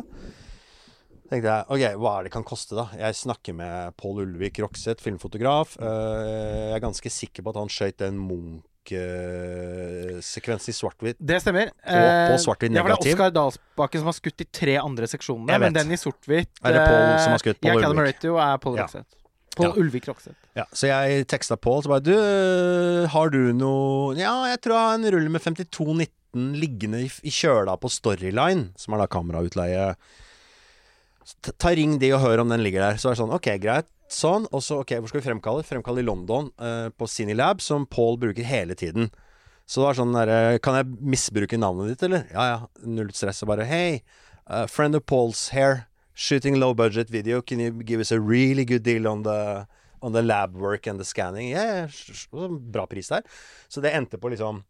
tenkte 1.29 1.53
jeg 1.53 1.67
OK, 1.69 1.85
hva 2.01 2.15
er 2.17 2.25
det 2.25 2.33
kan 2.33 2.47
koste, 2.47 2.73
da? 2.79 2.87
Jeg 2.97 3.19
snakker 3.21 3.57
med 3.59 3.93
Pål 4.01 4.23
Ulvik 4.25 4.63
Rokseth, 4.63 5.05
filmfotograf. 5.05 5.77
Eh, 5.77 6.71
jeg 6.71 6.77
er 6.79 6.85
ganske 6.87 7.13
sikker 7.13 7.45
på 7.45 7.53
at 7.53 7.61
han 7.61 7.71
skøyt 7.73 8.01
den 8.01 8.17
Munch-sekvensen 8.83 10.69
i 10.69 10.75
svart-hvitt. 10.75 11.17
Det 11.19 11.39
stemmer. 11.41 11.71
på 11.83 11.97
på 12.33 12.37
svart-hvitt 12.43 12.75
Ja, 12.75 12.83
for 12.83 12.89
det 12.89 12.97
negativ. 12.97 13.11
er 13.11 13.15
Oskar 13.15 13.31
Dalsbakken 13.35 13.99
som 14.03 14.05
har 14.09 14.13
skutt 14.17 14.37
de 14.37 14.45
tre 14.51 14.75
andre 14.81 15.07
seksjonene, 15.07 15.59
men 15.59 15.73
den 15.73 15.91
i 15.91 15.95
sort-hvitt 15.99 16.49
Er 16.63 16.73
det 16.73 16.85
Pål 16.87 17.19
som 17.23 17.31
har 17.35 17.39
skutt? 17.43 17.61
Paul 17.61 17.81
Ja, 17.81 17.89
Ulvik. 17.89 18.07
Ratio 18.07 18.37
er 18.37 18.57
Pål 18.57 18.75
Ja. 18.77 18.83
Rokseth. 18.83 19.05
Pål 19.55 19.65
Ja. 19.67 19.73
Ulvik 19.77 20.07
Rokseth. 20.07 20.35
Ja, 20.55 20.65
så 20.73 20.87
jeg 20.87 21.27
teksta 21.27 21.55
Pål 21.57 21.83
så 21.83 21.89
bare 21.89 22.01
Du, 22.03 23.07
har 23.07 23.29
du 23.29 23.53
noe 23.53 24.15
Ja, 24.17 24.45
jeg 24.49 24.61
tror 24.61 24.73
jeg 24.73 24.87
har 24.87 24.93
en 24.95 25.11
rull 25.11 25.29
med 25.29 25.41
5219 25.41 26.53
liggende 26.57 26.99
i, 27.03 27.11
i 27.23 27.29
kjøla 27.29 27.77
på 27.79 27.89
Storyline, 27.91 28.71
som 28.75 28.93
er 28.95 28.97
da 29.03 29.07
kamerautleie 29.07 29.95
Ta, 31.41 31.51
ta 31.57 31.69
ring 31.69 31.99
de 31.99 32.11
og 32.11 32.19
hør 32.19 32.41
om 32.41 32.49
den 32.49 32.59
ligger 32.61 32.81
der. 32.81 32.97
Så 32.99 33.07
er 33.07 33.13
det 33.15 33.19
sånn, 33.21 33.31
ok, 33.31 33.47
greit. 33.57 33.85
Sånn. 34.13 34.47
Og 34.53 34.61
så, 34.63 34.79
ok, 34.83 34.95
hvor 35.01 35.11
skal 35.11 35.21
vi 35.21 35.27
fremkalle? 35.27 35.65
Fremkalle 35.67 36.03
i 36.03 36.07
London, 36.07 36.51
uh, 36.61 36.89
på 36.93 37.09
Cinelab, 37.09 37.63
som 37.65 37.87
Paul 37.89 38.19
bruker 38.21 38.45
hele 38.45 38.77
tiden. 38.77 39.09
Så 39.65 39.79
det 39.79 39.87
var 39.87 39.95
sånn 39.95 40.11
derre 40.11 40.59
Kan 40.59 40.75
jeg 40.75 40.89
misbruke 40.99 41.55
navnet 41.57 41.93
ditt, 41.93 42.03
eller? 42.03 42.25
Ja 42.33 42.47
ja, 42.49 42.57
null 42.83 43.13
stress. 43.15 43.41
Og 43.45 43.53
bare 43.53 43.65
Hey, 43.69 44.01
uh, 44.45 44.67
friend 44.67 44.95
of 44.95 45.05
Paul's 45.09 45.49
here. 45.55 45.87
Shooting 46.13 46.59
low 46.59 46.75
budget 46.77 47.09
video. 47.09 47.41
Can 47.41 47.59
you 47.59 47.71
give 47.71 48.03
us 48.03 48.11
a 48.11 48.19
really 48.19 48.65
good 48.65 48.83
deal 48.83 49.07
on 49.07 49.23
the 49.23 49.65
On 50.03 50.11
the 50.11 50.21
lab 50.21 50.57
work 50.57 50.87
and 50.87 50.99
the 50.99 51.05
scanning? 51.05 51.55
Så 51.87 52.47
bra 52.59 52.85
pris 52.87 53.07
der. 53.07 53.21
Så 53.67 53.81
det 53.81 53.91
endte 53.95 54.17
på 54.17 54.29
liksom 54.29 54.63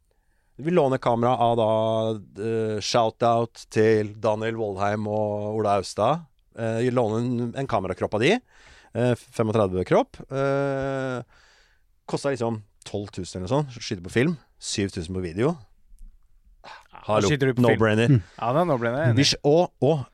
Vi 0.55 0.71
låner 0.71 0.97
kamera 0.97 1.37
av 1.37 1.55
da 1.57 1.69
uh, 2.13 2.79
shout-out 2.79 3.65
til 3.73 4.13
Daniel 4.21 4.59
Voldheim 4.59 5.07
og 5.09 5.57
Ola 5.57 5.79
Austad. 5.79 6.27
Uh, 6.53 6.85
låner 6.93 7.17
en, 7.17 7.53
en 7.57 7.67
kamerakropp 7.67 8.13
av 8.13 8.21
de. 8.21 8.35
Eh, 8.93 9.15
35 9.15 9.83
kropp. 9.89 10.19
Eh, 10.29 11.21
Kosta 12.05 12.29
liksom 12.33 12.61
12 12.85 13.07
000 13.17 13.25
eller 13.25 13.45
noe 13.45 13.51
sånt. 13.51 13.77
Skyter 13.79 14.03
på 14.05 14.13
film. 14.13 14.35
7000 14.61 15.15
på 15.15 15.23
video. 15.23 15.55
Hallo. 17.03 17.27
No-brainer. 17.59 18.19
Ja, 18.37 18.51
det, 18.53 18.61
er 18.61 18.67
no 18.69 18.77
brainer 18.79 19.09
enig. 19.11 19.25
Og, 19.43 19.73
og 19.83 20.05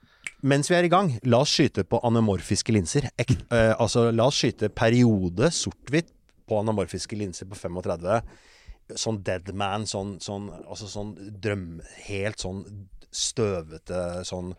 mens 0.41 0.69
vi 0.71 0.77
er 0.77 0.87
i 0.87 0.91
gang, 0.91 1.11
la 1.27 1.41
oss 1.43 1.51
skyte 1.53 1.83
på 1.85 1.99
anamorfiske 2.07 2.73
linser. 2.73 3.09
Ek, 3.19 3.35
eh, 3.53 3.73
altså, 3.75 4.07
la 4.15 4.29
oss 4.29 4.39
skyte 4.39 4.71
periode 4.73 5.51
sort-hvitt 5.53 6.09
på 6.49 6.61
anamorfiske 6.63 7.19
linser 7.19 7.49
på 7.49 7.59
35. 7.59 8.21
Sånn 8.97 9.21
dead 9.25 9.51
man, 9.53 9.85
sånn, 9.89 10.17
sånn, 10.23 10.49
altså 10.65 10.89
sånn 10.89 11.13
drøm... 11.41 11.81
Helt 12.07 12.41
sånn 12.41 12.63
støvete, 13.09 14.21
sånn 14.27 14.51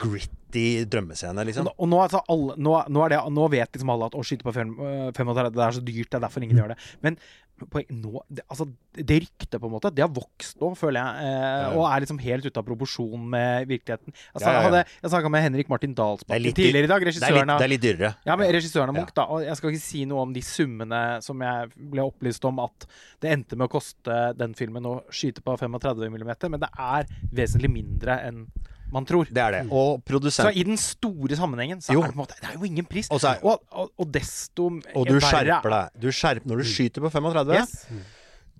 gritty 0.00 0.84
drømmescene, 0.92 1.44
liksom. 1.48 1.70
Og 1.72 1.88
nå, 1.88 2.02
altså, 2.04 2.20
alle, 2.28 2.56
nå, 2.60 2.74
nå, 2.92 3.06
det, 3.08 3.20
nå 3.32 3.46
vet 3.52 3.72
liksom 3.72 3.92
alle 3.94 4.10
at 4.10 4.18
å 4.18 4.24
skyte 4.26 4.44
på 4.44 4.52
fem- 4.52 4.74
øh, 4.76 5.06
35 5.16 5.54
det 5.54 5.64
er 5.64 5.76
så 5.78 5.84
dyrt, 5.84 6.10
det 6.10 6.18
er 6.18 6.24
derfor 6.26 6.44
ingen 6.44 6.60
gjør 6.60 6.74
det. 6.74 6.78
Men 7.04 7.16
nå, 7.62 8.22
det, 8.28 8.42
altså, 8.50 8.66
det 8.94 9.18
ryktet, 9.24 9.60
på 9.60 9.68
en 9.68 9.72
måte, 9.72 9.90
det 9.94 10.02
har 10.04 10.10
vokst 10.12 10.58
nå, 10.60 10.72
føler 10.78 11.00
jeg. 11.00 11.28
Eh, 11.28 11.32
Ja, 11.34 11.60
ja. 11.62 11.68
Og 11.78 11.86
er 11.88 12.02
liksom 12.04 12.18
helt 12.20 12.46
ute 12.46 12.58
av 12.60 12.66
proporsjon 12.66 13.28
med 13.30 13.68
virkeligheten. 13.70 14.12
Altså, 14.34 14.48
Ja, 14.48 14.52
ja. 14.52 14.62
Hadde, 14.66 14.80
jeg 15.02 15.10
snakka 15.12 15.30
med 15.30 15.42
Henrik 15.46 15.68
Martin 15.70 15.94
Dalsbakken 15.94 16.54
tidligere 16.54 16.84
i 16.84 16.92
dag. 16.92 17.06
Regissøren 17.08 17.50
av 17.54 17.58
det 17.62 17.64
er 17.68 17.72
litt 17.74 17.84
dyrere. 17.84 18.14
ja, 18.26 18.36
men 18.36 18.52
regissøren 18.52 18.88
av 18.90 18.94
Ja. 18.94 19.00
Munch, 19.00 19.14
da. 19.14 19.24
Og 19.30 19.44
jeg 19.44 19.56
skal 19.56 19.70
ikke 19.70 19.84
si 19.86 20.04
noe 20.04 20.22
om 20.22 20.32
de 20.32 20.40
summene 20.42 21.22
som 21.22 21.40
jeg 21.40 21.70
ble 21.76 22.02
opplyst 22.02 22.44
om 22.44 22.58
at 22.60 22.86
det 23.20 23.30
endte 23.30 23.56
med 23.56 23.68
å 23.68 23.72
koste 23.78 24.36
den 24.36 24.54
filmen 24.54 24.84
å 24.84 25.02
skyte 25.10 25.40
på 25.42 25.56
35 25.56 26.10
mm, 26.10 26.50
men 26.50 26.60
det 26.60 26.70
er 26.76 27.06
vesentlig 27.32 27.70
mindre 27.70 28.18
enn 28.26 28.46
man 28.92 29.06
tror. 29.08 29.26
Det 29.30 29.42
er 29.42 29.50
det. 29.56 29.62
Og 29.72 30.02
Så 30.30 30.50
i 30.54 30.64
den 30.66 30.76
store 30.76 31.36
sammenhengen 31.36 31.80
så 31.80 31.92
Jo. 31.94 32.02
er 32.02 32.12
det 32.12 32.16
måte 32.16 32.34
Det 32.40 32.50
er 32.50 32.58
jo 32.58 32.64
ingen 32.64 32.84
pris. 32.84 33.08
Og 33.10 33.20
så 33.20 33.34
er- 33.34 33.44
og, 33.44 33.62
og, 33.72 33.90
og 33.98 34.10
desto 34.12 34.66
Og 34.94 35.06
du 35.06 35.18
skjerper 35.20 35.70
deg. 35.70 36.00
Du 36.00 36.08
skjerper, 36.12 36.46
når 36.46 36.62
du 36.62 36.64
skyter 36.64 37.00
på 37.00 37.10
35 37.10 37.54
Yes. 37.54 37.86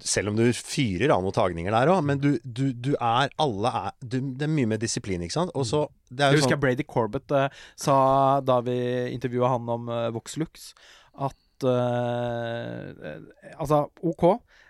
Selv 0.03 0.29
om 0.33 0.37
du 0.37 0.43
fyrer 0.53 1.13
av 1.15 1.23
noen 1.23 1.33
tagninger 1.33 1.71
der 1.71 1.87
òg, 1.93 2.03
men 2.05 2.19
du, 2.19 2.39
du, 2.43 2.73
du 2.73 2.95
er 2.99 3.31
Alle 3.39 3.71
er 3.71 3.93
du, 4.03 4.19
Det 4.35 4.43
er 4.43 4.51
mye 4.51 4.67
med 4.67 4.81
disiplin, 4.83 5.23
ikke 5.23 5.37
sant? 5.39 5.55
Og 5.55 5.65
så 5.67 5.85
Det 6.11 6.19
Jeg 6.33 6.41
husker 6.41 6.57
sånn 6.57 6.65
Brady 6.65 6.83
Corbett 6.83 7.31
uh, 7.31 7.47
sa 7.79 8.41
da 8.41 8.61
vi 8.61 8.75
intervjua 9.15 9.55
han 9.55 9.69
om 9.71 9.89
uh, 9.89 10.11
Voxlux, 10.11 10.73
at 11.15 11.65
eh, 11.65 12.91
eh, 12.91 13.55
Altså, 13.59 13.85
OK. 14.03 14.25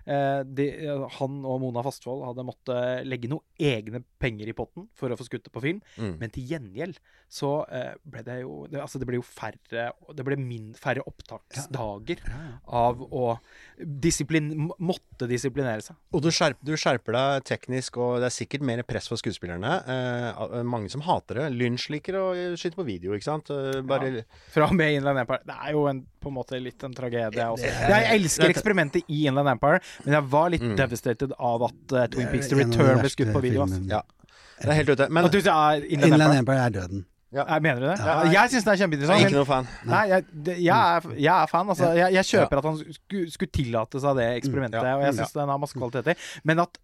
Uh, 0.04 0.42
de, 0.44 0.66
uh, 0.84 1.06
han 1.16 1.38
og 1.48 1.62
Mona 1.62 1.80
Fastvold 1.86 2.26
hadde 2.28 2.44
måttet 2.44 3.06
legge 3.08 3.30
noe 3.32 3.40
egne 3.60 4.00
penger 4.18 4.48
i 4.48 4.54
potten 4.56 4.88
for 4.98 5.12
å 5.12 5.16
få 5.18 5.26
skutt 5.28 5.44
det 5.46 5.52
på 5.54 5.62
film. 5.62 5.80
Mm. 5.98 6.16
Men 6.20 6.30
til 6.34 6.46
gjengjeld 6.50 6.98
så 7.34 7.50
eh, 7.72 7.92
ble 8.04 8.22
det 8.26 8.40
jo 8.42 8.66
det, 8.70 8.80
Altså, 8.84 8.98
det 9.00 9.06
ble 9.08 9.16
jo 9.16 9.24
færre 9.24 9.88
Det 10.14 10.24
ble 10.26 10.36
min, 10.38 10.72
færre 10.78 11.02
opptaksdager 11.08 12.20
av 12.68 13.00
å 13.02 13.38
disiplin, 13.80 14.68
måtte 14.78 15.26
disiplinere 15.30 15.82
seg. 15.82 15.96
Og 16.14 16.22
du 16.24 16.30
skjerper, 16.34 16.62
du 16.68 16.74
skjerper 16.78 17.16
deg 17.16 17.46
teknisk, 17.48 17.98
og 17.98 18.20
det 18.22 18.28
er 18.30 18.34
sikkert 18.36 18.64
mer 18.66 18.82
press 18.86 19.08
for 19.10 19.18
skuespillerne. 19.20 19.72
Eh, 19.90 20.60
mange 20.68 20.90
som 20.92 21.02
hater 21.06 21.40
det. 21.42 21.48
Lynch 21.58 21.88
liker 21.92 22.18
å 22.20 22.26
skyte 22.60 22.78
på 22.78 22.86
video, 22.86 23.14
ikke 23.16 23.26
sant? 23.28 23.50
Eh, 23.54 23.80
bare 23.86 24.24
Fra 24.54 24.68
og 24.70 24.76
med 24.78 24.98
Inland 25.00 25.24
Empire. 25.24 25.42
Det 25.48 25.56
er 25.58 25.74
jo 25.74 25.86
en, 25.90 26.04
på 26.22 26.30
en 26.30 26.36
måte 26.38 26.60
litt 26.62 26.84
en 26.86 26.94
tragedie 26.96 27.48
også. 27.50 27.66
Er- 27.68 27.92
Jeg 28.04 28.20
elsker 28.20 28.52
eksperimentet 28.54 29.08
i 29.10 29.24
Inland 29.28 29.50
Empire, 29.56 29.80
men 30.04 30.18
jeg 30.20 30.30
var 30.34 30.50
litt 30.54 30.62
Mm. 30.64 30.76
devastated 30.78 31.32
av 31.44 31.62
at 31.66 31.92
uh, 31.92 32.06
Twin 32.08 32.28
Peaks 32.32 32.48
The 32.48 32.56
Return 32.56 33.00
ble 33.02 33.10
skutt 33.12 33.32
på 33.34 33.42
video. 33.44 33.64
ass. 33.68 33.80
Ja. 33.90 34.02
Det 34.60 34.70
er 34.70 34.78
helt 34.82 34.94
ute. 34.94 35.10
Men 35.12 35.28
du 35.28 35.40
sier 35.40 35.84
Inland 35.90 36.12
Inland 36.14 36.38
Empire? 36.42 36.62
Er 36.68 36.70
døden. 36.80 37.04
Jeg 37.34 37.62
mener 37.64 37.80
du 37.82 37.86
det? 37.88 37.94
Ja. 37.98 38.12
Jeg 38.30 38.50
syns 38.52 38.62
det 38.62 38.70
er 38.70 38.76
jeg 38.76 38.78
er 38.78 38.80
kjempeinteressant. 38.84 39.22
ikke 39.24 39.34
noen 39.34 39.40
noe 39.40 39.48
fan. 39.48 39.70
nei, 39.90 40.02
jeg, 40.06 40.24
jeg, 40.62 40.76
er, 40.94 41.06
jeg 41.18 41.32
er 41.34 41.48
fan. 41.50 41.70
Altså, 41.74 41.88
jeg, 41.98 42.12
jeg 42.14 42.28
kjøper 42.28 42.60
at 42.60 42.68
han 42.68 42.76
skulle, 42.78 43.32
skulle 43.34 43.50
tillate 43.56 44.02
seg 44.04 44.20
det 44.20 44.26
eksperimentet, 44.36 44.78
Ja. 44.86 44.92
og 44.94 45.02
jeg 45.02 45.16
syns 45.18 45.32
den 45.34 45.50
har 45.50 45.58
masse 45.58 45.74
kvaliteter. 45.80 46.28
Men 46.46 46.62
at 46.62 46.78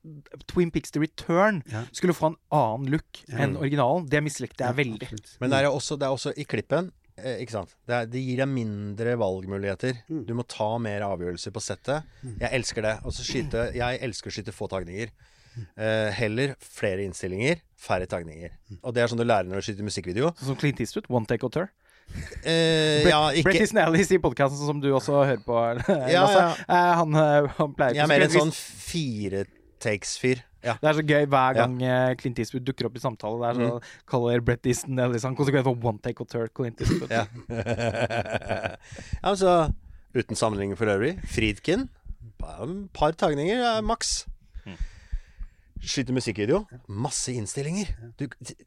Twin 0.51 0.73
Peaks 0.75 0.91
The 0.91 1.05
Return 1.05 1.63
Ja. 1.71 1.85
skulle 1.95 2.17
få 2.19 2.33
en 2.33 2.37
annen 2.51 2.91
look 2.97 3.23
Ja. 3.29 3.45
enn 3.45 3.55
originalen, 3.63 4.09
det 4.11 4.25
mislikte 4.27 4.67
jeg 4.67 4.75
veldig. 4.81 5.07
Absolutt. 5.13 5.37
Men 5.39 5.55
det 5.55 5.63
er 5.63 5.71
også, 5.71 5.97
det 6.03 6.09
er 6.11 6.19
også 6.19 6.35
i 6.35 6.45
klippen 6.51 6.91
eh, 7.17 7.39
Ikke 7.47 7.55
sant? 7.55 7.77
Det, 7.87 7.95
er, 7.95 8.07
det 8.11 8.27
gir 8.27 8.43
deg 8.43 8.49
mindre 8.51 9.15
valgmuligheter. 9.23 10.03
Mm. 10.11 10.25
Du 10.27 10.35
må 10.35 10.43
ta 10.51 10.73
mer 10.83 11.07
avgjørelser 11.13 11.55
på 11.55 11.63
settet. 11.63 12.03
Jeg 12.27 12.51
elsker 12.59 12.83
det. 12.83 12.97
Og 13.07 13.15
så 13.15 13.23
skyte 13.23 13.71
Jeg 13.79 14.03
elsker 14.03 14.35
å 14.35 14.35
skyte 14.35 14.51
få 14.57 14.67
tagninger. 14.75 15.15
Eh, 15.77 16.11
heller 16.17 16.55
flere 16.63 17.03
innstillinger, 17.05 17.61
færre 17.81 18.07
tagninger. 18.07 18.51
Og 18.83 18.95
det 18.95 19.03
er 19.03 19.11
sånn 19.11 19.21
du 19.21 19.27
lærer 19.27 19.49
når 19.51 19.61
du 19.61 19.67
skyter 19.69 19.87
musikkvideo. 19.87 20.31
Sånn 20.39 20.53
som 20.53 20.59
Clint 20.61 20.81
Eastwood, 20.81 21.09
One 21.11 21.27
Take 21.27 21.47
Auteur. 21.47 21.71
Uh, 22.11 22.43
Brett, 22.43 23.07
ja, 23.13 23.19
ikke 23.39 23.53
Easton 23.61 23.79
Ellis 23.85 24.11
i 24.11 24.19
podkasten 24.19 24.59
som 24.67 24.81
du 24.83 24.89
også 24.97 25.21
hører 25.23 25.43
på. 25.47 25.57
Ja, 26.11 26.25
ja. 26.27 26.47
Eh, 26.67 26.93
Han, 26.99 27.15
eh, 27.15 27.51
han 27.59 27.75
pleier 27.79 27.95
Jeg 27.95 28.03
er 28.03 28.11
mer 28.11 28.25
en 28.27 28.33
sånn 28.35 28.51
fire 28.57 29.45
takes-fyr. 29.81 30.41
Ja. 30.61 30.75
Det 30.83 30.91
er 30.91 30.97
så 30.99 31.05
gøy 31.07 31.29
hver 31.31 31.55
gang 31.57 31.77
ja. 31.81 32.01
Clint 32.21 32.41
Eastwood 32.43 32.67
dukker 32.67 32.89
opp 32.91 32.99
i 32.99 33.01
samtale. 33.01 33.39
Er 33.49 33.55
så 33.57 33.69
Mm. 33.79 33.87
kaller 34.11 34.43
Brett 34.45 34.67
Easton 34.67 34.99
Ellis 34.99 35.23
han 35.25 35.37
konsekvent 35.39 35.65
for 35.65 35.79
One 35.89 36.03
Take 36.03 36.21
Auteur 36.21 36.49
Clint 36.53 36.83
Eastwood. 36.83 37.11
Ja. 37.15 37.25
altså 39.31 39.71
Uten 40.15 40.35
sammenligning 40.37 40.77
for 40.77 40.91
øvrig. 40.91 41.15
Friedkin. 41.31 41.89
par 42.93 43.13
tagninger 43.13 43.63
er 43.63 43.81
maks. 43.87 44.27
Skyter 45.81 46.13
musikkvideo. 46.13 46.59
Masse 46.93 47.33
innstillinger. 47.33 47.89
Du, 48.21 48.27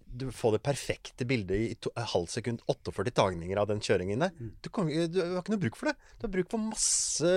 du 0.09 0.25
får 0.33 0.55
det 0.55 0.61
perfekte 0.65 1.27
bildet 1.29 1.59
i 1.61 1.75
to, 1.77 1.91
et 1.93 2.09
halvt 2.13 2.33
sekund. 2.33 2.63
48 2.71 3.13
tagninger 3.19 3.59
av 3.61 3.67
den 3.69 3.81
kjøringen 3.85 4.23
der. 4.25 4.31
Du, 4.65 4.69
kan, 4.73 4.89
du 4.89 5.19
har 5.21 5.41
ikke 5.43 5.53
noe 5.53 5.61
bruk 5.61 5.77
for 5.77 5.91
det. 5.91 5.95
Du 6.17 6.25
har 6.27 6.33
bruk 6.33 6.49
for 6.51 6.63
masse 6.71 7.33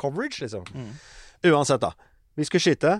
coverage, 0.00 0.40
liksom. 0.44 0.64
Uansett, 1.44 1.84
da. 1.84 1.92
Vi 2.38 2.46
skulle 2.48 2.64
skyte. 2.64 2.94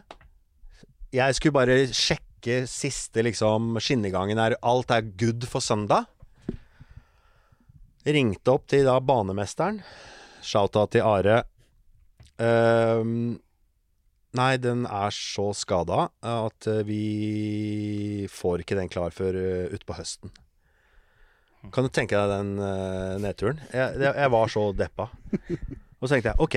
Jeg 1.16 1.38
skulle 1.38 1.56
bare 1.56 1.78
sjekke 1.96 2.62
siste 2.70 3.24
liksom 3.24 3.80
skinnegangen 3.82 4.38
her. 4.40 4.58
Alt 4.60 4.92
er 4.94 5.08
good 5.20 5.48
for 5.48 5.64
søndag. 5.64 6.06
Ringte 8.06 8.54
opp 8.54 8.68
til 8.70 8.86
da 8.88 8.98
banemesteren. 9.04 9.80
Shout-out 10.44 10.92
til 10.94 11.04
Are. 11.04 11.42
Ehm, 12.40 13.38
nei, 14.38 14.52
den 14.62 14.84
er 14.86 15.14
så 15.14 15.50
skada 15.56 16.08
at 16.26 16.68
eh, 16.70 16.84
vi 16.86 18.26
får 18.30 18.62
ikke 18.62 18.78
den 18.78 18.92
klar 18.92 19.14
før 19.14 19.38
uh, 19.38 19.74
utpå 19.74 19.96
høsten. 19.98 20.32
Kan 21.68 21.84
du 21.84 21.92
tenke 21.92 22.16
deg 22.16 22.30
den 22.32 22.54
eh, 22.64 23.16
nedturen? 23.20 23.60
Jeg, 23.74 23.98
jeg, 24.00 24.28
var 24.32 24.48
så 24.48 24.62
deppa. 24.72 25.10
Og 26.00 26.06
så 26.06 26.14
tenkte 26.14 26.32
jeg 26.32 26.40
OK, 26.40 26.56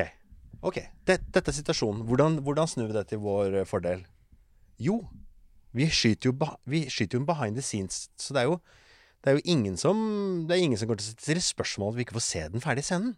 ok, 0.64 0.78
det, 1.10 1.18
dette 1.36 1.52
er 1.52 1.58
situasjonen. 1.58 2.06
Hvordan, 2.08 2.40
hvordan 2.46 2.70
snur 2.72 2.88
vi 2.88 2.96
det 2.96 3.10
til 3.12 3.20
vår 3.26 3.60
eh, 3.60 3.68
fordel? 3.68 4.06
Jo, 4.80 5.02
vi 5.76 5.90
skyter 5.92 6.32
jo, 6.32 6.50
vi 6.72 6.86
skyter 6.88 7.20
jo 7.20 7.28
behind 7.28 7.60
the 7.60 7.66
scenes. 7.66 8.08
Så 8.16 8.36
det 8.36 8.46
er 8.46 8.48
jo, 8.48 8.62
det 9.20 9.34
er 9.34 9.38
jo 9.40 9.44
ingen 9.56 9.76
som 9.80 9.98
Det 10.48 10.56
er 10.56 10.64
ingen 10.64 10.80
som 10.80 10.88
går 10.88 11.02
til 11.02 11.12
å 11.12 11.18
stille 11.18 11.44
spørsmål 11.44 11.92
om 11.92 12.00
vi 12.00 12.08
ikke 12.08 12.18
får 12.22 12.28
se 12.30 12.48
den 12.56 12.64
ferdige 12.64 12.88
scenen. 12.88 13.18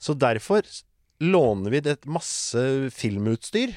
Så 0.00 0.16
derfor 0.16 0.64
låner 1.20 1.70
vi 1.70 1.80
det 1.84 2.06
masse 2.06 2.90
filmutstyr. 2.94 3.74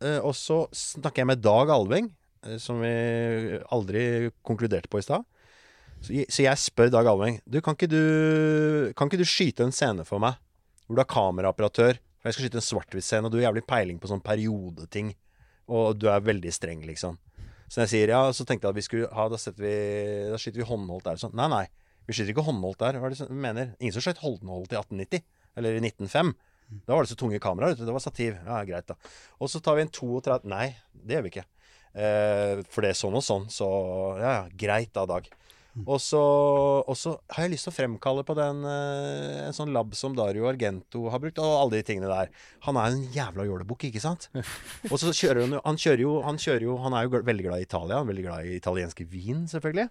eh, 0.00 0.18
Og 0.24 0.34
så 0.34 0.66
snakker 0.72 1.22
jeg 1.22 1.26
med 1.26 1.42
Dag 1.44 1.70
Alveng, 1.70 2.10
eh, 2.44 2.56
som 2.58 2.80
vi 2.80 3.58
aldri 3.70 4.30
konkluderte 4.42 4.88
på 4.88 4.98
i 4.98 5.02
stad. 5.06 5.24
Så 6.00 6.12
jeg, 6.14 6.58
spør 6.58 6.92
Dag 6.94 7.06
Alveng 7.10 7.40
Du, 7.44 7.60
kan 7.60 7.74
ikke 7.74 7.88
du 7.90 8.92
Kan 8.94 9.08
ikke 9.08 9.18
du 9.18 9.24
skyte 9.26 9.64
en 9.64 9.72
scene 9.74 10.04
for 10.06 10.22
meg 10.22 10.36
hvor 10.86 10.94
du 10.96 11.00
er 11.02 11.10
kameraoperatør? 11.10 11.98
For 12.16 12.28
jeg 12.30 12.32
skal 12.34 12.44
skyte 12.46 12.56
en 12.56 12.64
svart-hvitt-scene, 12.64 13.26
og 13.26 13.32
du 13.32 13.36
har 13.36 13.50
jævlig 13.50 13.66
peiling 13.68 13.98
på 14.00 14.08
sånn 14.08 14.22
periodeting. 14.24 15.10
Og 15.68 15.98
du 16.00 16.06
er 16.08 16.22
veldig 16.24 16.48
streng, 16.48 16.80
liksom. 16.88 17.18
Så 17.68 17.82
jeg 17.82 17.90
sier 17.92 18.12
ja, 18.14 18.22
så 18.32 18.46
tenkte 18.48 18.64
jeg 18.64 18.72
at 18.72 18.78
vi 18.78 18.84
skulle 18.86 19.10
ha 19.12 19.26
Da, 19.28 19.36
vi, 19.60 19.74
da 20.32 20.38
skyter 20.40 20.62
vi 20.62 20.68
håndholdt 20.70 21.04
der. 21.04 21.20
Sånn. 21.20 21.34
Nei, 21.36 21.50
nei. 21.52 21.66
Vi 22.08 22.16
skyter 22.16 22.32
ikke 22.32 22.46
håndholdt 22.46 22.80
der. 22.80 22.96
Hva 22.96 23.10
er 23.10 23.12
det 23.18 23.28
du 23.28 23.36
mener? 23.36 23.74
Ingen 23.76 23.92
som 23.98 24.06
skjøt 24.06 24.22
håndholdt 24.24 24.72
i 24.72 24.78
1890. 24.80 25.26
Eller 25.60 25.76
i 25.76 25.82
1905. 25.84 26.32
Da 26.68 26.94
var 26.96 27.04
det 27.04 27.12
så 27.12 27.18
tunge 27.18 27.40
kameraer. 27.40 27.78
Det 27.78 27.94
var 27.94 28.02
stativ. 28.04 28.36
Ja, 28.44 28.60
greit, 28.68 28.88
da. 28.90 28.96
Og 29.40 29.50
så 29.52 29.60
tar 29.64 29.78
vi 29.78 29.86
en 29.86 29.92
32 29.92 30.40
Nei, 30.52 30.74
det 30.92 31.18
gjør 31.18 31.26
vi 31.26 31.34
ikke. 31.34 31.46
Eh, 31.98 32.60
for 32.68 32.84
det 32.84 32.92
er 32.92 32.98
sånn 32.98 33.16
og 33.16 33.24
sånn. 33.24 33.48
Så 33.52 33.68
ja, 34.20 34.32
ja. 34.42 34.46
Greit 34.60 34.92
da, 34.96 35.06
Dag. 35.08 35.30
Og 35.86 36.00
så, 36.02 36.20
og 36.80 36.96
så 36.98 37.12
har 37.30 37.44
jeg 37.44 37.52
lyst 37.52 37.68
til 37.68 37.70
å 37.70 37.76
fremkalle 37.76 38.24
på 38.26 38.34
den 38.34 38.64
eh, 38.66 39.44
en 39.44 39.54
sånn 39.54 39.70
lab 39.74 39.92
som 39.94 40.16
Dario 40.16 40.48
Argento 40.50 41.04
har 41.12 41.22
brukt, 41.22 41.38
og 41.38 41.54
alle 41.60 41.78
de 41.78 41.86
tingene 41.86 42.10
der. 42.10 42.32
Han 42.66 42.78
er 42.80 42.90
en 42.90 43.04
jævla 43.14 43.46
jålebukk, 43.46 43.86
ikke 43.86 44.02
sant? 44.02 44.26
Og 44.90 44.96
så 44.98 45.12
kjører 45.14 45.44
han 45.44 45.54
jo 45.54 45.62
Han 45.66 45.78
kjører 45.78 46.02
jo 46.02 46.16
Han, 46.24 46.40
kjører 46.40 46.66
jo, 46.66 46.74
han 46.82 46.96
er 46.96 47.06
jo 47.06 47.22
veldig 47.28 47.46
glad 47.46 47.62
i 47.62 47.68
Italia, 47.68 48.00
Han 48.00 48.08
er 48.08 48.12
veldig 48.12 48.26
glad 48.26 48.48
i 48.48 48.56
italienske 48.58 49.06
vin, 49.12 49.44
selvfølgelig. 49.50 49.86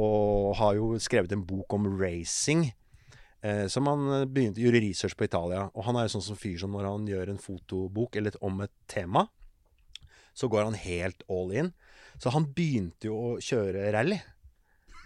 Og 0.00 0.56
har 0.58 0.74
jo 0.78 0.90
skrevet 1.02 1.34
en 1.36 1.46
bok 1.46 1.78
om 1.78 1.86
racing. 2.00 2.70
Eh, 3.42 3.66
som 3.72 3.86
han 3.88 4.08
eh, 4.12 4.26
begynte 4.28 4.60
gjorde 4.60 4.82
research 4.84 5.16
på 5.16 5.24
Italia. 5.24 5.68
Og 5.74 5.86
han 5.86 5.96
er 5.96 6.06
jo 6.06 6.16
sånn 6.16 6.26
som 6.32 6.40
fyr 6.40 6.58
som 6.60 6.74
når 6.76 6.88
han 6.90 7.06
gjør 7.08 7.32
en 7.32 7.40
fotobok 7.40 8.18
eller 8.20 8.34
et, 8.34 8.42
om 8.44 8.60
et 8.64 8.74
tema, 8.90 9.26
så 10.36 10.48
går 10.50 10.68
han 10.68 10.76
helt 10.76 11.24
all 11.32 11.54
in. 11.56 11.72
Så 12.20 12.34
han 12.34 12.50
begynte 12.56 13.08
jo 13.08 13.16
å 13.16 13.32
kjøre 13.44 13.88
rally. 13.96 14.20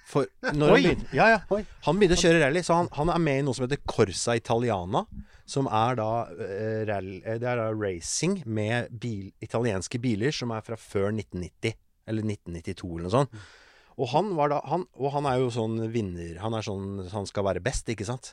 For 0.04 0.28
når 0.52 0.74
Oi! 0.74 0.74
han 0.74 0.82
begynte, 0.82 1.14
ja, 1.16 1.28
ja. 1.32 1.60
Han 1.86 2.00
begynte 2.00 2.18
å 2.18 2.24
kjøre 2.24 2.42
rally, 2.42 2.64
så 2.66 2.80
han, 2.82 2.90
han 2.98 3.12
er 3.14 3.22
med 3.22 3.40
i 3.40 3.46
noe 3.46 3.56
som 3.56 3.64
heter 3.68 3.80
Corsa 3.88 4.36
Italiana. 4.36 5.06
Som 5.48 5.68
er 5.68 5.98
da, 6.00 6.10
eh, 6.40 6.82
rally, 6.88 7.18
eh, 7.22 7.38
det 7.40 7.48
er 7.48 7.60
da 7.60 7.70
racing 7.76 8.40
med 8.48 8.90
bil, 9.00 9.28
italienske 9.44 10.00
biler 10.02 10.34
som 10.34 10.52
er 10.56 10.64
fra 10.64 10.78
før 10.80 11.12
1990. 11.12 11.76
Eller 12.10 12.26
1992, 12.26 12.90
eller 12.98 13.06
noe 13.06 13.14
sånt. 13.14 13.44
Og 13.94 14.10
han, 14.10 14.32
var 14.38 14.50
da, 14.50 14.62
han, 14.66 14.88
og 14.98 15.12
han 15.14 15.28
er 15.30 15.42
jo 15.42 15.52
sånn 15.54 15.78
vinner. 15.94 16.38
Han 16.42 16.56
er 16.56 16.66
sånn 16.66 17.04
Han 17.12 17.28
skal 17.30 17.46
være 17.46 17.62
best, 17.62 17.86
ikke 17.92 18.06
sant? 18.08 18.32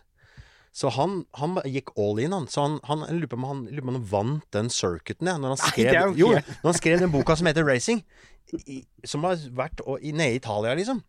Så 0.71 0.87
han, 0.95 1.25
han 1.35 1.57
gikk 1.67 1.91
all 1.99 2.21
in, 2.23 2.33
han. 2.33 2.47
Så 2.47 2.63
han, 2.63 2.79
han 2.87 3.03
lurer 3.09 3.29
på 3.29 3.39
om 3.39 3.47
han, 3.49 3.65
lurer 3.75 3.99
vant 4.07 4.47
den 4.55 4.71
circuiten, 4.71 5.27
jeg. 5.27 5.43
når 5.43 5.55
han 5.55 5.61
skrev, 5.61 5.91
er 5.91 6.15
jo 6.15 6.31
når 6.31 6.69
han 6.69 6.79
skrev 6.79 7.03
den 7.03 7.11
boka 7.13 7.35
som 7.35 7.49
heter 7.51 7.67
Racing. 7.67 8.01
I, 8.51 8.81
som 9.07 9.23
har 9.27 9.39
vært 9.55 9.83
og, 9.85 10.01
i, 10.03 10.13
nede 10.15 10.35
i 10.35 10.39
Italia, 10.39 10.73
liksom. 10.79 11.03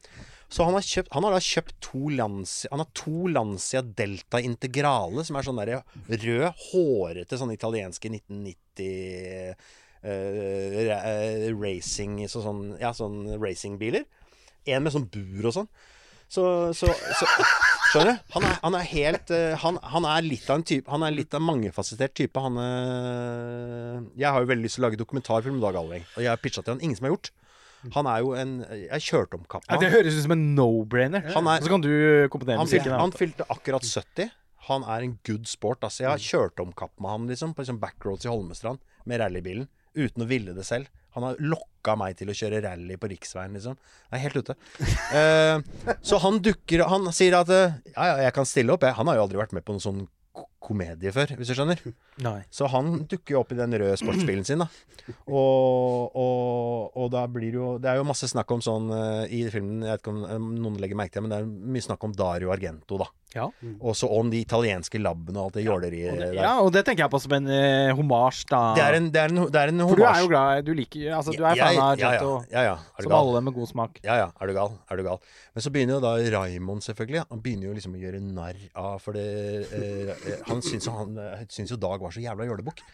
Så 0.53 0.67
han 0.69 0.77
har, 0.77 0.85
kjøpt, 0.85 1.09
han 1.15 1.25
har 1.25 1.33
da 1.33 1.41
kjøpt 1.41 1.79
to 1.81 2.11
Lancia 2.13 2.69
Han 2.75 2.83
har 2.83 2.89
to 2.99 3.29
Lancia 3.33 3.81
Delta 3.83 4.41
Integrale, 4.45 5.25
som 5.25 5.39
er 5.39 5.47
sånn 5.47 5.61
derre 5.63 5.79
rød, 6.11 6.45
hårete 6.67 7.39
sånn 7.41 7.55
italienske 7.55 8.11
1990 8.13 9.55
uh, 10.05 10.13
eh, 10.13 11.47
racing 11.57 12.21
så 12.29 12.45
sånn, 12.45 12.67
Ja, 12.83 12.93
sånn 12.97 13.25
racingbiler. 13.41 14.05
En 14.67 14.83
med 14.85 14.93
sånn 14.95 15.09
bur 15.11 15.49
og 15.51 15.55
sånn. 15.57 15.69
Så, 16.33 16.43
så, 16.73 16.89
så 17.19 17.27
Skjønner 17.93 18.15
du? 18.15 18.21
Han 18.33 18.45
er, 18.49 18.55
han 18.63 18.77
er 18.79 18.87
helt 18.89 19.31
eh, 19.37 19.53
han, 19.61 19.77
han 19.85 20.07
er 20.09 20.23
litt 20.25 20.47
av 20.49 20.57
en 20.57 20.65
type 20.65 20.89
Han 20.89 21.03
er 21.05 21.13
litt 21.13 21.35
av 21.37 21.43
en 21.43 21.49
mangefasettert 21.51 22.15
type. 22.17 22.41
Han 22.41 22.57
eh, 22.63 23.99
Jeg 24.23 24.31
har 24.33 24.41
jo 24.45 24.49
veldig 24.49 24.65
lyst 24.65 24.79
til 24.79 24.85
å 24.85 24.87
lage 24.87 25.01
dokumentarfilm 25.01 25.59
om 25.59 25.65
Dag 25.65 25.77
Alveng, 25.81 26.07
og 26.17 26.23
jeg 26.25 26.31
har 26.33 26.41
pitcha 26.41 26.65
til 26.65 26.75
han. 26.77 26.81
Ingen 26.87 26.97
som 26.99 27.09
har 27.09 27.15
gjort. 27.17 27.33
Han 27.97 28.07
er 28.07 28.23
jo 28.23 28.33
en 28.39 28.55
Jeg 28.87 29.05
kjørte 29.09 29.41
om 29.41 29.45
kappen. 29.51 29.69
Ja, 29.75 29.81
det 29.83 29.91
høres 29.93 30.17
ut 30.17 30.25
som 30.25 30.35
en 30.37 30.47
no-brainer. 30.57 31.27
Er- 31.27 31.67
så 31.67 31.73
kan 31.75 31.83
du 31.85 31.91
komponere 32.33 32.63
musikken. 32.63 32.95
han 32.95 33.05
han 33.09 33.13
fylte 33.19 33.49
akkurat 33.51 33.85
70. 33.85 34.31
Han 34.71 34.85
er 34.87 35.03
en 35.03 35.17
good 35.27 35.49
sport. 35.51 35.83
Altså, 35.83 36.05
jeg 36.05 36.11
har 36.13 36.23
kjørt 36.23 36.61
om 36.63 36.73
kapp 36.73 36.95
med 37.03 37.11
han 37.11 37.27
liksom, 37.27 37.53
på 37.53 37.65
liksom 37.65 37.81
backroads 37.83 38.25
i 38.29 38.31
Holmestrand 38.31 38.79
med 39.05 39.19
rallybilen. 39.21 39.67
Uten 39.99 40.23
å 40.23 40.29
ville 40.31 40.55
det 40.55 40.65
selv. 40.65 40.87
Han 41.17 41.27
har 41.29 41.43
lokka 41.43 41.97
meg 42.01 42.17
til 42.19 42.33
å 42.33 42.37
kjøre 42.37 42.63
rally 42.65 42.97
på 43.01 43.11
riksveien, 43.13 43.55
liksom. 43.59 43.77
Jeg 44.09 44.19
er 44.19 44.25
helt 44.25 44.41
ute. 44.41 44.57
Uh, 45.13 45.95
så 46.05 46.21
han 46.23 46.41
dukker 46.45 46.87
Han 46.89 47.11
sier 47.15 47.37
at 47.41 47.53
uh, 47.53 47.79
ja, 47.93 48.09
ja, 48.13 48.17
jeg 48.29 48.37
kan 48.37 48.49
stille 48.49 48.75
opp, 48.75 48.87
jeg. 48.87 48.97
Han 48.99 49.11
har 49.11 49.19
jo 49.19 49.27
aldri 49.27 49.41
vært 49.43 49.57
med 49.57 49.67
på 49.67 49.77
noen 49.77 49.85
sånn 49.85 50.03
komedie 50.63 51.11
før, 51.13 51.35
hvis 51.37 51.51
du 51.51 51.57
skjønner. 51.59 51.81
Nei. 52.25 52.39
Så 52.55 52.69
han 52.73 53.03
dukker 53.11 53.35
jo 53.35 53.41
opp 53.43 53.53
i 53.53 53.59
den 53.59 53.75
røde 53.77 53.99
sportsbilen 54.01 54.47
sin, 54.49 54.63
da. 54.63 54.69
Og, 55.27 56.15
og, 56.15 56.95
og 56.97 57.09
da 57.13 57.25
blir 57.27 57.51
det 57.51 57.59
jo 57.59 57.71
Det 57.83 57.89
er 57.91 57.99
jo 57.99 58.05
masse 58.07 58.29
snakk 58.31 58.53
om 58.55 58.61
sånn 58.63 58.87
uh, 58.95 59.25
i 59.27 59.43
filmen, 59.53 59.83
jeg 59.83 59.97
vet 59.97 60.05
ikke 60.05 60.15
om 60.39 60.53
noen 60.55 60.79
legger 60.81 60.99
merke 61.01 61.17
til 61.17 61.27
men 61.27 61.35
det 61.35 61.41
er 61.43 61.51
mye 61.75 61.85
snakk 61.85 62.07
om 62.07 62.15
Dario 62.17 62.53
Argento, 62.55 63.01
da. 63.03 63.11
Ja. 63.35 63.49
Og 63.81 63.97
så 63.97 64.09
om 64.13 64.31
de 64.33 64.43
italienske 64.45 65.01
labbene 65.03 65.41
og 65.41 65.51
alt 65.51 65.59
det 65.59 65.65
jåleriet 65.67 66.21
der. 66.21 66.37
ja, 66.37 66.53
og 66.61 66.73
det 66.75 66.85
tenker 66.87 67.07
jeg 67.07 67.13
på 67.15 67.21
som 67.25 67.37
en 67.39 67.49
uh, 67.49 67.93
homasj, 67.99 68.45
da. 68.53 68.63
Det 68.77 68.85
er 68.85 68.99
en, 68.99 69.09
det 69.15 69.23
er 69.23 69.35
en, 69.35 69.43
det 69.49 69.63
er 69.63 69.73
en 69.73 69.85
For 69.89 70.03
du 70.03 70.05
er 70.07 70.21
jo 70.21 70.31
glad 70.31 70.67
Du 70.67 70.73
liker 70.77 71.17
Altså, 71.17 71.35
du 71.37 71.43
er 71.43 71.59
ja, 71.59 71.69
fan 71.69 71.81
av 71.83 72.01
ja, 72.01 72.13
ja, 72.19 72.35
ja, 72.53 72.65
ja. 72.71 72.77
Som 73.01 73.11
gal? 73.11 73.19
alle 73.19 73.43
med 73.49 73.57
god 73.57 73.71
smak. 73.71 73.99
Ja, 74.05 74.19
ja, 74.21 74.29
er 74.39 74.51
du 74.51 74.55
gal? 74.57 74.77
Er 74.91 75.01
du 75.01 75.05
gal? 75.07 75.23
Men 75.55 75.65
så 75.65 75.73
begynner 75.75 75.97
jo 75.99 76.03
da 76.05 76.13
Raymond, 76.37 76.85
selvfølgelig. 76.85 77.25
Han 77.31 77.43
begynner 77.45 77.69
jo 77.69 77.75
liksom 77.77 77.97
å 77.97 78.03
gjøre 78.03 78.23
narr 78.25 78.61
av 78.79 79.01
For 79.03 79.17
det 79.17 79.27
eh, 79.75 80.13
eh, 80.13 80.45
Han 80.49 80.63
syns 80.65 80.89
jo, 80.89 80.95
han, 80.97 81.17
eh, 81.21 81.45
syns 81.53 81.75
jo 81.75 81.81
Dag 81.83 82.03
var 82.03 82.15
så 82.15 82.23
jævla 82.25 82.49
jålebukk. 82.49 82.85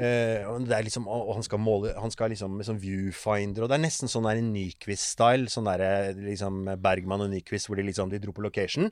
Eh, 0.00 0.46
og 0.48 0.66
det 0.68 0.76
er 0.76 0.84
liksom 0.86 1.08
Og 1.10 1.30
og 1.30 1.36
han 1.38 1.46
skal 1.46 1.60
måle 1.62 1.92
Han 2.00 2.12
skal 2.12 2.32
liksom 2.32 2.56
med 2.58 2.66
sånn 2.66 2.80
viewfinder, 2.80 3.64
og 3.64 3.70
det 3.70 3.78
er 3.78 3.84
nesten 3.84 4.10
sånn 4.10 4.26
der 4.28 4.40
Nyquist-style. 4.44 5.50
Sånn 5.52 5.68
der 5.68 6.14
liksom 6.18 6.64
Bergman 6.82 7.24
og 7.26 7.32
Nyquist, 7.32 7.68
hvor 7.70 7.78
de 7.78 7.86
liksom 7.86 8.12
De 8.12 8.20
dro 8.22 8.34
på 8.36 8.44
location. 8.44 8.90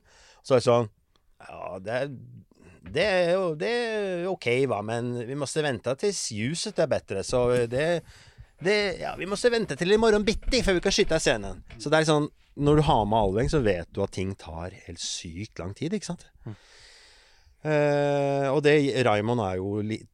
Så 0.48 0.56
er 0.56 0.62
det 0.62 0.68
sånn 0.68 0.90
Ja, 1.44 1.78
det 1.84 1.96
er 2.02 2.12
det 2.88 3.04
er 3.04 3.34
jo 3.34 3.52
det 3.58 3.68
er 3.68 4.26
OK, 4.30 4.46
hva, 4.70 4.78
men 4.86 5.12
vi 5.28 5.36
måtte 5.36 5.60
vente 5.64 5.92
til 6.00 6.14
ljuset 6.38 6.78
er 6.80 6.88
bedre. 6.88 7.20
Så 7.26 7.42
det, 7.68 7.88
det 8.64 8.76
Ja, 9.02 9.14
vi 9.18 9.28
måtte 9.28 9.52
vente 9.52 9.76
til 9.76 9.92
i 9.92 10.00
morgen 10.00 10.24
bitti 10.24 10.62
før 10.64 10.78
vi 10.78 10.84
kan 10.86 10.94
skyte 10.96 11.20
scenen. 11.20 11.60
Så 11.76 11.92
det 11.92 12.00
er 12.00 12.08
sånn 12.08 12.30
Når 12.58 12.80
du 12.80 12.82
har 12.88 13.04
med 13.06 13.18
Alveng, 13.18 13.50
så 13.52 13.60
vet 13.62 13.92
du 13.94 14.00
at 14.02 14.16
ting 14.16 14.32
tar 14.40 14.72
helt 14.88 15.02
sykt 15.02 15.60
lang 15.60 15.76
tid, 15.78 15.92
ikke 15.94 16.08
sant? 16.08 16.24
Eh, 17.62 18.48
og 18.48 18.62
det 18.64 18.74
Raymond 19.06 19.44
er 19.44 19.60
jo 19.60 19.82
litt 19.84 20.08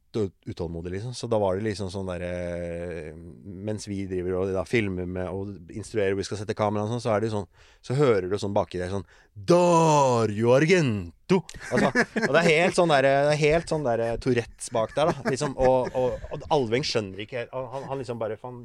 utålmodig, 0.46 0.92
liksom. 0.96 1.14
Så 1.16 1.28
da 1.30 1.38
var 1.42 1.56
det 1.56 1.66
liksom 1.66 1.90
sånn 1.92 2.08
derre 2.08 3.12
Mens 3.44 3.88
vi 3.88 4.04
driver 4.10 4.38
og 4.40 4.52
da 4.54 4.64
filmer 4.68 5.08
med 5.08 5.28
og 5.28 5.74
instruerer 5.74 6.14
hvor 6.14 6.22
vi 6.22 6.28
skal 6.28 6.40
sette 6.40 6.56
kameraet 6.58 6.88
og 6.88 6.94
sånn, 6.94 7.04
så 7.04 7.12
er 7.14 7.24
det 7.24 7.32
sånn 7.34 7.48
Så 7.84 7.98
hører 7.98 8.28
du 8.30 8.38
sånn 8.40 8.56
baki 8.56 8.80
der 8.80 8.92
sånn 8.92 9.06
Dario 9.34 10.54
Argento! 10.54 11.40
Altså, 11.72 11.90
og 11.90 12.30
det 12.36 12.42
er 12.42 12.50
helt 12.50 12.78
sånn 12.78 12.94
derre 12.94 13.14
Det 13.28 13.36
er 13.36 13.42
helt 13.44 13.74
sånn 13.74 13.86
derre 13.86 14.10
Tourettes 14.22 14.72
bak 14.74 14.96
der, 14.96 15.12
da. 15.12 15.28
Liksom, 15.34 15.56
og, 15.58 15.94
og, 15.98 16.26
og 16.34 16.48
Alveng 16.54 16.86
skjønner 16.86 17.24
ikke 17.24 17.42
helt 17.42 17.54
han, 17.54 17.88
han 17.90 18.02
liksom 18.02 18.20
bare 18.22 18.40
Faen, 18.40 18.64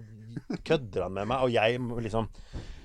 kødder 0.67 1.07
han 1.07 1.15
med 1.17 1.31
meg? 1.31 1.45
Og 1.45 1.55
jeg 1.55 1.79
liksom 2.09 2.29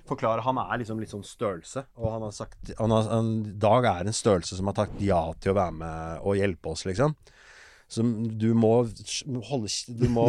forklare 0.09 0.45
Han 0.45 0.61
er 0.61 0.81
liksom 0.83 1.01
litt 1.01 1.13
sånn 1.13 1.25
størrelse. 1.27 1.87
Og 1.97 2.11
han 2.13 2.25
har 2.27 2.35
sagt 2.37 2.75
han 2.79 2.93
har, 2.95 3.09
han, 3.11 3.31
Dag 3.61 3.89
er 3.89 4.09
en 4.09 4.17
størrelse 4.17 4.59
som 4.59 4.69
har 4.71 4.77
sagt 4.85 5.01
ja 5.05 5.23
til 5.41 5.55
å 5.55 5.59
være 5.59 5.77
med 5.81 6.25
og 6.25 6.39
hjelpe 6.41 6.75
oss, 6.75 6.85
liksom. 6.89 7.17
Så 7.89 8.03
du 8.03 8.49
må 8.57 8.71
holde 9.49 9.69
Du 10.01 10.07
må 10.09 10.29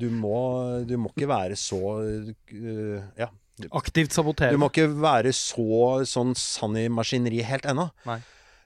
Du 0.00 0.06
må, 0.10 0.38
du 0.88 0.96
må 0.98 1.10
ikke 1.12 1.28
være 1.30 1.58
så 1.60 1.80
uh, 2.00 3.02
Ja. 3.18 3.28
Aktivt 3.72 4.12
Du 4.12 4.58
må 4.60 4.68
ikke 4.68 4.88
være 5.00 5.32
så 5.32 6.04
sånn 6.04 6.34
sann 6.36 6.76
i 6.76 6.88
maskineriet 6.92 7.48
helt 7.48 7.68
ennå. 7.68 7.86
Nei. 8.04 8.18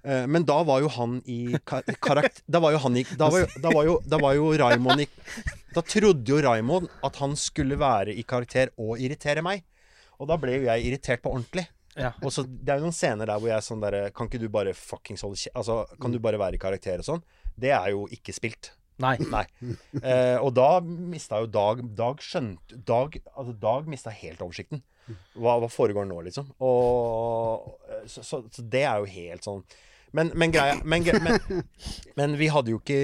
Eh, 0.03 0.27
Men 0.27 0.45
da 0.49 0.63
var 0.65 0.81
jo 0.81 0.89
han 0.89 1.19
i 1.29 1.57
karakter... 1.67 2.43
Da 2.49 2.61
var 2.63 2.73
jo 2.75 2.81
han 2.87 2.97
i 2.97 3.05
Da 3.05 3.29
var 3.31 3.45
jo, 3.45 3.49
da 3.61 3.73
var 3.75 3.89
jo, 3.89 3.97
da 4.09 4.21
var 4.21 4.37
jo 4.39 4.53
Raimond 4.59 5.05
i 5.05 5.09
Da 5.75 5.85
trodde 5.85 6.33
jo 6.33 6.41
Raimond 6.43 6.89
at 7.07 7.21
han 7.21 7.37
skulle 7.39 7.79
være 7.79 8.17
i 8.17 8.25
karakter 8.27 8.73
og 8.81 8.99
irritere 8.99 9.45
meg. 9.45 9.63
Og 10.19 10.29
da 10.29 10.39
ble 10.41 10.57
jo 10.59 10.67
jeg 10.67 10.89
irritert 10.89 11.23
på 11.23 11.33
ordentlig. 11.33 11.67
Ja. 11.99 12.13
Og 12.23 12.33
så 12.33 12.45
Det 12.47 12.71
er 12.71 12.81
jo 12.81 12.87
noen 12.87 12.97
scener 12.97 13.29
der 13.29 13.39
hvor 13.41 13.51
jeg 13.51 13.57
er 13.59 13.65
sånn 13.67 13.81
derre 13.83 14.13
Kan 14.15 14.29
ikke 14.31 14.39
du 14.39 14.47
bare 14.53 14.73
fuckings 14.79 15.25
holde 15.27 15.39
kjeft? 15.41 15.57
Altså, 15.59 15.81
kan 16.01 16.13
du 16.15 16.21
bare 16.23 16.39
være 16.41 16.59
i 16.59 16.63
karakter 16.63 17.03
og 17.03 17.09
sånn? 17.09 17.25
Det 17.61 17.73
er 17.77 17.91
jo 17.95 18.07
ikke 18.13 18.35
spilt. 18.37 18.73
Nei. 19.01 19.15
Nei. 19.35 19.45
Eh, 20.03 20.37
og 20.45 20.53
da 20.59 20.69
mista 20.85 21.39
jo 21.41 21.47
Dag 21.49 21.79
Dag 21.97 22.19
skjønte 22.21 22.77
Dag, 22.85 23.15
altså 23.33 23.55
Dag 23.63 23.87
mista 23.89 24.13
helt 24.13 24.43
oversikten. 24.45 24.83
Hva, 25.35 25.55
hva 25.63 25.71
foregår 25.73 26.05
nå, 26.07 26.19
liksom? 26.27 26.51
Og 26.63 27.71
eh, 27.89 28.03
så, 28.07 28.21
så, 28.27 28.43
så 28.53 28.63
det 28.71 28.85
er 28.87 29.01
jo 29.01 29.09
helt 29.11 29.47
sånn 29.49 29.65
Men, 30.15 30.31
men 30.39 30.53
greia 30.55 30.77
men, 30.85 31.07
men, 31.25 31.65
men 32.21 32.37
vi 32.39 32.51
hadde 32.53 32.75
jo 32.75 32.79
ikke 32.83 33.01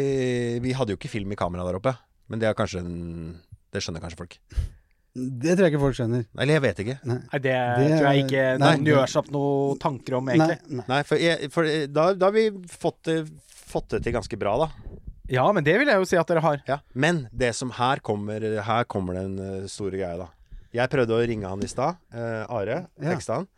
Vi 0.62 0.74
hadde 0.77 0.95
jo 0.95 1.01
ikke 1.01 1.11
film 1.16 1.33
i 1.35 1.39
kamera 1.41 1.65
der 1.66 1.81
oppe. 1.81 1.97
Men 2.31 2.43
det 2.45 2.51
er 2.51 2.59
kanskje 2.59 2.85
en 2.85 2.95
Det 3.73 3.83
skjønner 3.83 4.05
kanskje 4.05 4.20
folk. 4.20 4.37
Det 5.16 5.55
tror 5.57 5.65
jeg 5.65 5.73
ikke 5.73 5.81
folk 5.81 5.97
skjønner. 5.97 6.27
Eller 6.37 6.59
jeg 6.59 6.62
vet 6.66 6.81
ikke. 6.85 6.95
Nei. 7.09 7.15
Nei, 7.33 7.39
det, 7.41 7.53
Det- 7.57 7.89
tror 7.97 8.07
jeg 8.11 8.24
ikke 8.27 8.43
nei, 8.61 8.70
noen 8.77 8.89
gjør 8.91 9.07
seg 9.15 9.20
opp 9.23 9.31
noen 9.33 9.78
tanker 9.81 10.16
om, 10.19 10.27
Nei, 10.28 10.35
egentlig. 10.37 10.77
nei. 10.77 10.85
Nei, 10.93 10.99
for, 11.09 11.23
jeg, 11.24 11.49
for 11.55 11.70
da, 11.89 12.05
da 12.20 12.28
har 12.28 12.35
vi 12.37 12.43
fått 12.69 12.99
det, 13.09 13.15
fått 13.67 13.89
det 13.97 14.03
til 14.07 14.15
ganske 14.17 14.39
bra, 14.41 14.55
da. 14.65 14.69
Ja, 15.29 15.49
men 15.53 15.65
det 15.67 15.75
vil 15.81 15.89
jeg 15.91 15.99
jo 15.99 16.07
si 16.07 16.17
at 16.21 16.29
dere 16.31 16.43
har. 16.45 16.61
Ja, 16.69 16.79
Men 16.95 17.25
det 17.35 17.49
som 17.59 17.73
her 17.75 17.99
kommer 17.99 18.39
Her 18.63 18.85
kommer 18.87 19.17
den 19.19 19.39
eh, 19.43 19.67
store 19.67 19.99
greia, 19.99 20.17
da. 20.21 20.29
Jeg 20.77 20.91
prøvde 20.93 21.17
å 21.17 21.25
ringe 21.27 21.49
han 21.51 21.63
i 21.65 21.67
stad. 21.71 21.97
eh, 22.15 22.45
Are. 22.53 22.87
Ja. 23.01 23.11
Teksta 23.11 23.41
han. 23.41 23.49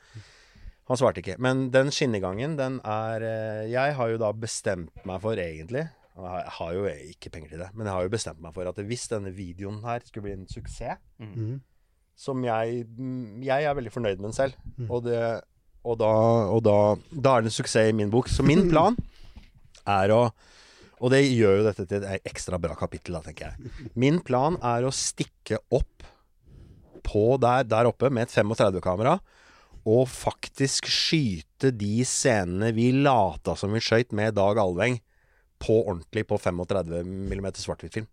Han 0.89 0.97
svarte 0.97 1.21
ikke. 1.21 1.35
Men 1.39 1.67
den 1.71 1.91
skinnegangen, 1.93 2.55
den 2.57 2.79
er 2.89 3.21
eh, 3.21 3.65
Jeg 3.69 3.95
har 3.99 4.09
jo 4.15 4.17
da 4.23 4.31
bestemt 4.33 5.05
meg 5.05 5.21
for, 5.21 5.37
egentlig 5.37 5.83
Jeg 6.17 6.45
har 6.57 6.73
jo 6.79 6.87
ikke 6.89 7.31
penger 7.35 7.51
til 7.53 7.61
det, 7.67 7.69
men 7.77 7.87
jeg 7.87 7.95
har 7.99 8.07
jo 8.09 8.15
bestemt 8.17 8.41
meg 8.41 8.55
for 8.57 8.67
at 8.71 8.81
hvis 8.89 9.05
denne 9.13 9.31
videoen 9.37 9.83
her 9.85 10.01
skulle 10.07 10.25
bli 10.31 10.33
en 10.39 10.49
suksess, 10.49 10.97
mm. 11.21 11.61
som 12.17 12.41
jeg 12.49 12.87
mm, 12.97 13.43
Jeg 13.45 13.69
er 13.69 13.77
veldig 13.77 13.93
fornøyd 13.93 14.17
med 14.23 14.31
den 14.31 14.39
selv, 14.41 14.57
Mm. 14.79 14.89
og, 14.91 15.05
det, 15.05 15.21
og, 15.85 15.99
da, 16.01 16.09
og 16.57 16.63
da, 16.65 16.79
da 17.13 17.37
er 17.37 17.45
det 17.45 17.53
en 17.53 17.59
suksess 17.61 17.93
i 17.93 17.95
min 18.01 18.11
bok. 18.11 18.27
Så 18.33 18.43
min 18.47 18.65
plan 18.73 18.97
er 19.89 20.13
å 20.15 20.23
Og 20.99 21.13
det 21.15 21.21
gjør 21.31 21.61
jo 21.61 21.65
dette 21.69 21.85
til 21.87 22.03
et 22.03 22.25
ekstra 22.27 22.59
bra 22.59 22.75
kapittel, 22.75 23.15
da, 23.15 23.21
tenker 23.23 23.53
jeg. 23.53 23.91
Min 23.95 24.17
plan 24.27 24.57
er 24.67 24.83
å 24.83 24.91
stikke 24.91 25.61
opp 25.71 26.03
på 27.07 27.37
der, 27.41 27.63
der 27.71 27.87
oppe 27.87 28.11
med 28.11 28.27
et 28.27 28.35
35-kamera 28.35 29.19
og 29.89 30.09
faktisk 30.11 30.89
skyte 30.91 31.71
de 31.73 32.03
scenene 32.05 32.73
vi 32.77 32.91
lata 32.93 33.55
som 33.57 33.71
vi 33.73 33.81
skøyt 33.81 34.11
med 34.13 34.35
Dag 34.37 34.59
Alveng, 34.61 34.99
på 35.63 35.79
ordentlig 35.89 36.27
på 36.29 36.37
35 36.39 36.99
mm 37.07 37.47
svart-hvitt-film. 37.63 38.07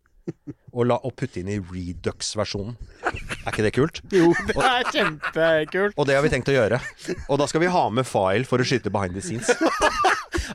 Og, 0.73 0.85
la- 0.89 1.01
og 1.05 1.11
putte 1.17 1.41
inn 1.41 1.49
i 1.53 1.57
Redux-versjonen. 1.59 2.77
Er 3.05 3.49
ikke 3.51 3.65
det 3.65 3.73
kult? 3.75 3.99
Jo, 4.13 4.29
det 4.47 4.55
er 4.57 4.87
kjempekult. 4.93 5.97
Og 6.01 6.07
det 6.09 6.15
har 6.17 6.23
vi 6.25 6.31
tenkt 6.33 6.49
å 6.49 6.55
gjøre. 6.55 6.79
Og 7.29 7.37
da 7.41 7.45
skal 7.49 7.61
vi 7.65 7.73
ha 7.73 7.83
med 7.93 8.07
file 8.09 8.45
for 8.49 8.61
å 8.61 8.65
skyte 8.65 8.93
behind 8.93 9.13
the 9.17 9.21
scenes. 9.25 9.51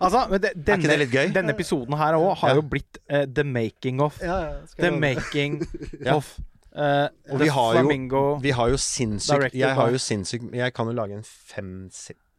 Altså, 0.00 0.26
men 0.30 0.40
det, 0.44 0.52
denne, 0.56 0.78
ikke 0.84 0.92
det 0.92 0.98
litt 1.04 1.10
gøy? 1.16 1.32
Denne 1.34 1.54
episoden 1.56 1.96
her 1.98 2.14
òg 2.20 2.36
har 2.42 2.48
Ja. 2.54 2.54
jo 2.60 2.62
blitt 2.62 2.98
uh, 3.10 3.24
the 3.26 3.44
making 3.44 4.00
of. 4.00 4.20
Ja, 4.22 4.38
ja, 4.44 4.52
The 4.78 4.90
making 4.90 5.62
of 6.18 6.36
Uh, 6.70 7.08
Og 7.32 7.38
The 7.40 7.44
vi 7.44 7.48
har 7.50 7.74
jo- 7.82 8.38
Vi 8.40 8.50
har 8.54 8.68
jo 8.70 8.76
sinnssykt 8.78 9.54
Jeg 9.58 9.74
har 9.74 9.90
jo 9.90 9.98
sinnssykt 9.98 10.52
Jeg 10.54 10.72
kan 10.72 10.86
jo 10.86 10.92
lage 10.94 11.16
en 11.16 11.24
fem, 11.26 11.90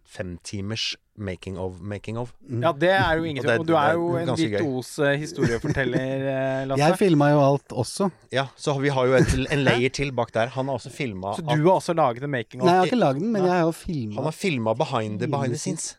femtimers 0.08 0.96
making 1.18 1.58
of 1.60 1.80
making 1.82 2.18
of. 2.18 2.34
Ja, 2.50 2.72
det 2.72 2.90
er 2.90 3.18
jo 3.20 3.24
ingen 3.28 3.44
tvil 3.44 3.60
om. 3.60 3.66
Du 3.68 3.74
er 3.76 3.94
jo 3.94 4.08
er 4.16 4.24
en 4.26 4.32
virtuos 4.38 4.90
historieforteller, 5.20 6.00
eh, 6.32 6.66
Lasse. 6.68 6.80
Jeg 6.82 6.98
filma 7.00 7.30
jo 7.32 7.42
alt 7.44 7.76
også. 7.84 8.10
Ja, 8.34 8.48
så 8.58 8.76
vi 8.82 8.90
har 8.90 9.06
jo 9.08 9.14
et, 9.20 9.36
en 9.52 9.64
layer 9.68 9.90
til 9.94 10.12
bak 10.16 10.34
der. 10.34 10.48
Han 10.56 10.68
har 10.72 10.80
også 10.80 10.92
filma 10.92 11.36
Så 11.38 11.44
du 11.46 11.68
har 11.68 11.76
også 11.78 11.94
laget 11.94 12.24
en 12.24 12.32
making 12.34 12.62
of 12.64 12.66
Nei, 12.68 12.74
jeg 12.74 12.80
har 12.82 12.92
ikke 12.92 13.02
lagd 13.04 13.20
den, 13.22 13.32
men 13.36 13.46
jeg 13.46 13.52
har 13.52 13.68
jo 13.68 13.74
Han 14.16 14.24
har 14.32 14.32
filma 14.36 14.74
behind 14.74 15.20
the 15.20 15.28
behind 15.28 15.54
the 15.54 15.60
scenes. 15.60 15.98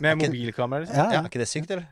Med 0.00 0.22
mobilkamera? 0.22 0.80
Liksom? 0.84 0.96
Ja, 0.96 1.12
Ja, 1.12 1.20
er 1.20 1.30
ikke 1.30 1.42
det 1.44 1.50
sykt, 1.50 1.70
eller? 1.70 1.86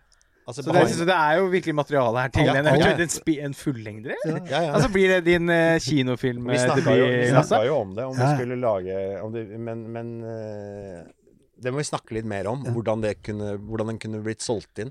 Altså, 0.47 0.63
Så 0.63 0.73
det, 0.75 0.89
så 0.91 1.05
det 1.07 1.15
er 1.15 1.37
jo 1.39 1.45
virkelig 1.47 1.75
materiale 1.75 2.21
her 2.25 2.31
til 2.35 2.49
en, 2.51 2.67
ja. 2.67 2.89
en, 2.99 3.45
en 3.47 3.55
fullengder? 3.55 4.15
ja, 4.27 4.35
ja. 4.51 4.73
Altså 4.73 4.89
blir 4.91 5.09
det 5.09 5.21
din 5.27 5.47
uh, 5.49 5.79
kinofilm 5.79 6.49
vi 6.51 6.59
snakka 6.59 6.97
jo, 6.99 7.07
vi 7.07 7.67
jo 7.69 7.77
om 7.77 7.95
det, 7.95 8.05
om 8.05 8.17
vi 8.19 8.31
skulle 8.35 8.59
lage 8.59 8.97
om 9.23 9.33
det, 9.33 9.47
Men, 9.59 9.89
men 9.93 10.15
uh 10.25 11.03
det 11.63 11.71
må 11.71 11.79
vi 11.79 11.87
snakke 11.87 12.17
litt 12.17 12.27
mer 12.29 12.49
om. 12.51 12.65
Hvordan, 12.75 13.03
det 13.05 13.13
kunne, 13.23 13.55
hvordan 13.69 13.93
den 13.93 13.99
kunne 14.03 14.21
blitt 14.25 14.43
solgt 14.43 14.81
inn. 14.83 14.91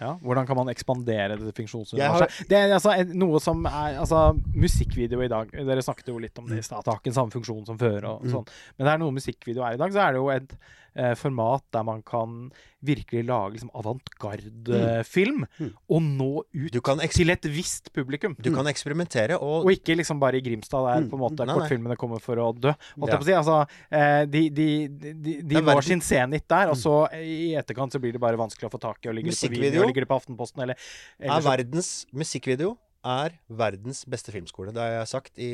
Ja, 0.00 0.14
hvordan 0.22 0.46
kan 0.48 0.58
man 0.58 0.70
ekspandere 0.72 1.36
dette 1.36 1.52
Jeg 1.52 1.58
funksjonsuniverset? 1.60 2.48
Det 2.50 2.58
er 2.58 2.74
altså 2.74 2.94
noe 3.12 3.40
som 3.42 3.62
er 3.68 3.98
Altså, 4.00 4.20
musikkvideo 4.56 5.20
i 5.22 5.28
dag 5.28 5.50
Dere 5.52 5.82
snakket 5.84 6.08
jo 6.08 6.16
litt 6.22 6.38
om 6.40 6.48
det 6.48 6.62
i 6.62 6.64
stad. 6.66 6.82
Det 6.84 6.92
har 6.92 7.00
ikke 7.02 7.10
den 7.10 7.18
samme 7.18 7.34
funksjon 7.34 7.66
som 7.68 7.78
før. 7.80 8.08
Og 8.14 8.26
sånn. 8.32 8.48
Men 8.76 8.88
det 8.88 8.94
er 8.94 9.02
noe 9.04 9.14
musikkvideo 9.14 9.66
er 9.66 9.76
i 9.76 9.82
dag. 9.82 9.94
Så 9.94 10.02
er 10.02 10.16
det 10.16 10.22
jo 10.22 10.30
et 10.34 10.56
eh, 10.94 11.14
format 11.18 11.64
der 11.74 11.84
man 11.86 12.02
kan 12.06 12.50
virkelig 12.80 13.26
lage 13.28 13.56
liksom 13.56 13.70
avantgarde-film 13.76 15.44
og 15.90 16.02
nå 16.02 16.30
ut 16.42 16.72
Du 16.72 16.80
kan, 16.84 17.00
eks 17.04 17.18
til 17.20 17.30
et 17.32 17.48
visst 17.52 17.90
publikum. 17.92 18.36
du 18.40 18.50
kan 18.54 18.66
eksperimentere, 18.70 19.36
og 19.36 19.66
Og 19.66 19.72
ikke 19.74 19.96
liksom 19.98 20.20
bare 20.20 20.40
i 20.40 20.44
Grimstad, 20.44 20.86
der 20.88 21.08
på 21.10 21.18
en 21.18 21.24
måte 21.24 21.44
Nei, 21.44 21.50
nei. 21.52 21.58
kortfilmene 21.58 21.96
kommer 22.00 22.22
for 22.24 22.40
å 22.40 22.50
dø. 22.56 22.72
Ja. 22.72 23.20
si. 23.20 23.32
Altså, 23.36 23.58
eh, 23.90 24.24
de 24.26 24.48
de, 24.50 24.88
de, 24.88 25.42
de, 25.42 25.60
når 25.60 25.82
sin 25.84 26.00
senit 26.00 26.48
der, 26.48 26.70
og 26.70 26.76
så 26.76 27.06
i 27.20 27.54
etterkant 27.54 27.92
så 27.92 28.00
blir 28.00 28.12
det 28.16 28.20
bare 28.22 28.40
vanskelig 28.40 28.70
å 28.70 28.72
få 28.72 28.80
tak 28.80 29.04
i. 29.04 29.10
Og 29.10 29.18
ligger 29.18 29.30
det 29.36 29.40
på 29.40 29.60
video, 29.60 29.86
ligger 29.86 30.06
det 30.06 30.08
på 30.10 30.16
Aftenposten, 30.20 30.62
eller, 30.62 30.76
eller 31.20 31.36
er 31.36 31.48
verdens 31.50 32.06
musikkvideo 32.12 32.76
er 33.06 33.34
verdens 33.48 34.02
beste 34.08 34.32
filmskole. 34.34 34.72
Det 34.76 34.82
har 34.82 34.90
jeg 34.98 35.08
sagt 35.10 35.38
i, 35.40 35.50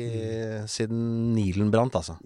siden 0.67 1.33
Nilen 1.35 1.69
brant, 1.71 1.95
altså. 1.95 2.17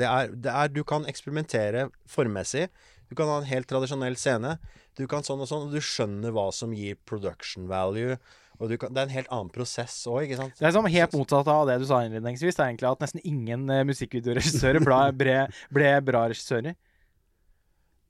Det 0.00 0.06
er, 0.08 0.30
det 0.32 0.52
er 0.52 0.68
Du 0.72 0.82
kan 0.88 1.04
eksperimentere 1.10 1.88
formmessig. 2.08 2.68
Du 3.10 3.16
kan 3.18 3.26
ha 3.28 3.40
en 3.42 3.48
helt 3.50 3.68
tradisjonell 3.68 4.16
scene. 4.16 4.54
Du 4.96 5.06
kan 5.10 5.24
sånn 5.26 5.40
og 5.42 5.48
sånn, 5.50 5.66
og 5.68 5.74
du 5.74 5.80
skjønner 5.84 6.32
hva 6.32 6.48
som 6.54 6.72
gir 6.76 6.96
production 7.08 7.66
value. 7.70 8.16
Og 8.60 8.68
du 8.68 8.76
kan, 8.76 8.92
det 8.92 9.00
er 9.00 9.08
en 9.08 9.14
helt 9.16 9.30
annen 9.32 9.50
prosess 9.52 9.94
òg, 10.10 10.26
ikke 10.26 10.36
sant? 10.36 10.58
Det 10.60 10.66
er 10.68 10.74
som 10.76 10.84
helt 10.92 11.14
motsatt 11.16 11.48
av 11.48 11.64
det 11.68 11.78
du 11.80 11.86
sa 11.88 12.02
innledningsvis. 12.04 12.56
Det 12.58 12.64
er 12.64 12.72
egentlig 12.74 12.90
at 12.90 13.04
nesten 13.06 13.22
ingen 13.24 13.64
eh, 13.72 13.84
musikkvideoregissører 13.88 14.84
ble, 14.84 15.38
ble, 15.76 15.92
bra 16.04 16.26
regissører. 16.30 16.76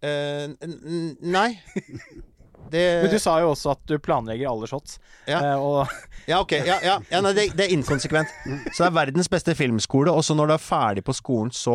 N- 0.02 1.16
nei. 1.20 1.50
Det 2.70 2.84
Men 3.04 3.12
du 3.12 3.18
sa 3.22 3.36
jo 3.42 3.50
også 3.54 3.72
at 3.74 3.82
du 3.90 3.96
planlegger 4.02 4.50
alle 4.50 4.68
shots. 4.70 4.98
Ja. 5.28 5.40
eh, 5.40 5.58
og 5.58 5.88
Ja, 6.30 6.40
ok. 6.42 6.52
Ja, 6.66 6.76
ja, 6.84 6.98
ja 7.10 7.20
nei, 7.24 7.32
det, 7.34 7.48
det 7.58 7.66
er 7.66 7.74
inkonsekvent. 7.74 8.30
Så 8.70 8.84
det 8.84 8.88
er 8.90 8.96
verdens 9.00 9.30
beste 9.32 9.54
filmskole, 9.58 10.12
og 10.14 10.22
så 10.26 10.36
når 10.38 10.52
du 10.52 10.54
er 10.54 10.62
ferdig 10.62 11.04
på 11.06 11.14
skolen, 11.16 11.50
så 11.54 11.74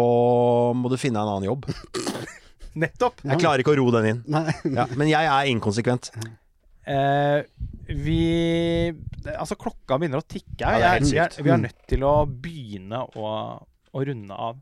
må 0.78 0.92
du 0.92 0.98
finne 1.02 1.20
en 1.20 1.34
annen 1.36 1.50
jobb. 1.50 1.68
nettopp! 2.86 3.22
Jeg 3.26 3.42
klarer 3.42 3.64
ikke 3.64 3.74
å 3.76 3.80
ro 3.80 3.90
den 3.98 4.10
inn. 4.14 4.24
Ja, 4.76 4.88
men 4.96 5.10
jeg 5.12 5.28
er 5.32 5.52
inkonsekvent. 5.52 6.12
Uh, 6.86 7.42
vi 7.90 8.94
Altså, 9.26 9.56
klokka 9.58 9.98
begynner 9.98 10.22
å 10.22 10.28
tikke. 10.28 10.62
Ja, 10.62 10.76
det 10.78 10.86
er 10.86 10.94
helt 11.00 11.10
Jeg- 11.10 11.16
vi, 11.16 11.20
er, 11.24 11.44
vi 11.48 11.54
er 11.56 11.64
nødt 11.64 11.88
til 11.90 12.04
å 12.06 12.14
begynne 12.30 13.00
å, 13.18 13.32
å 13.66 14.06
runde 14.06 14.38
av. 14.38 14.60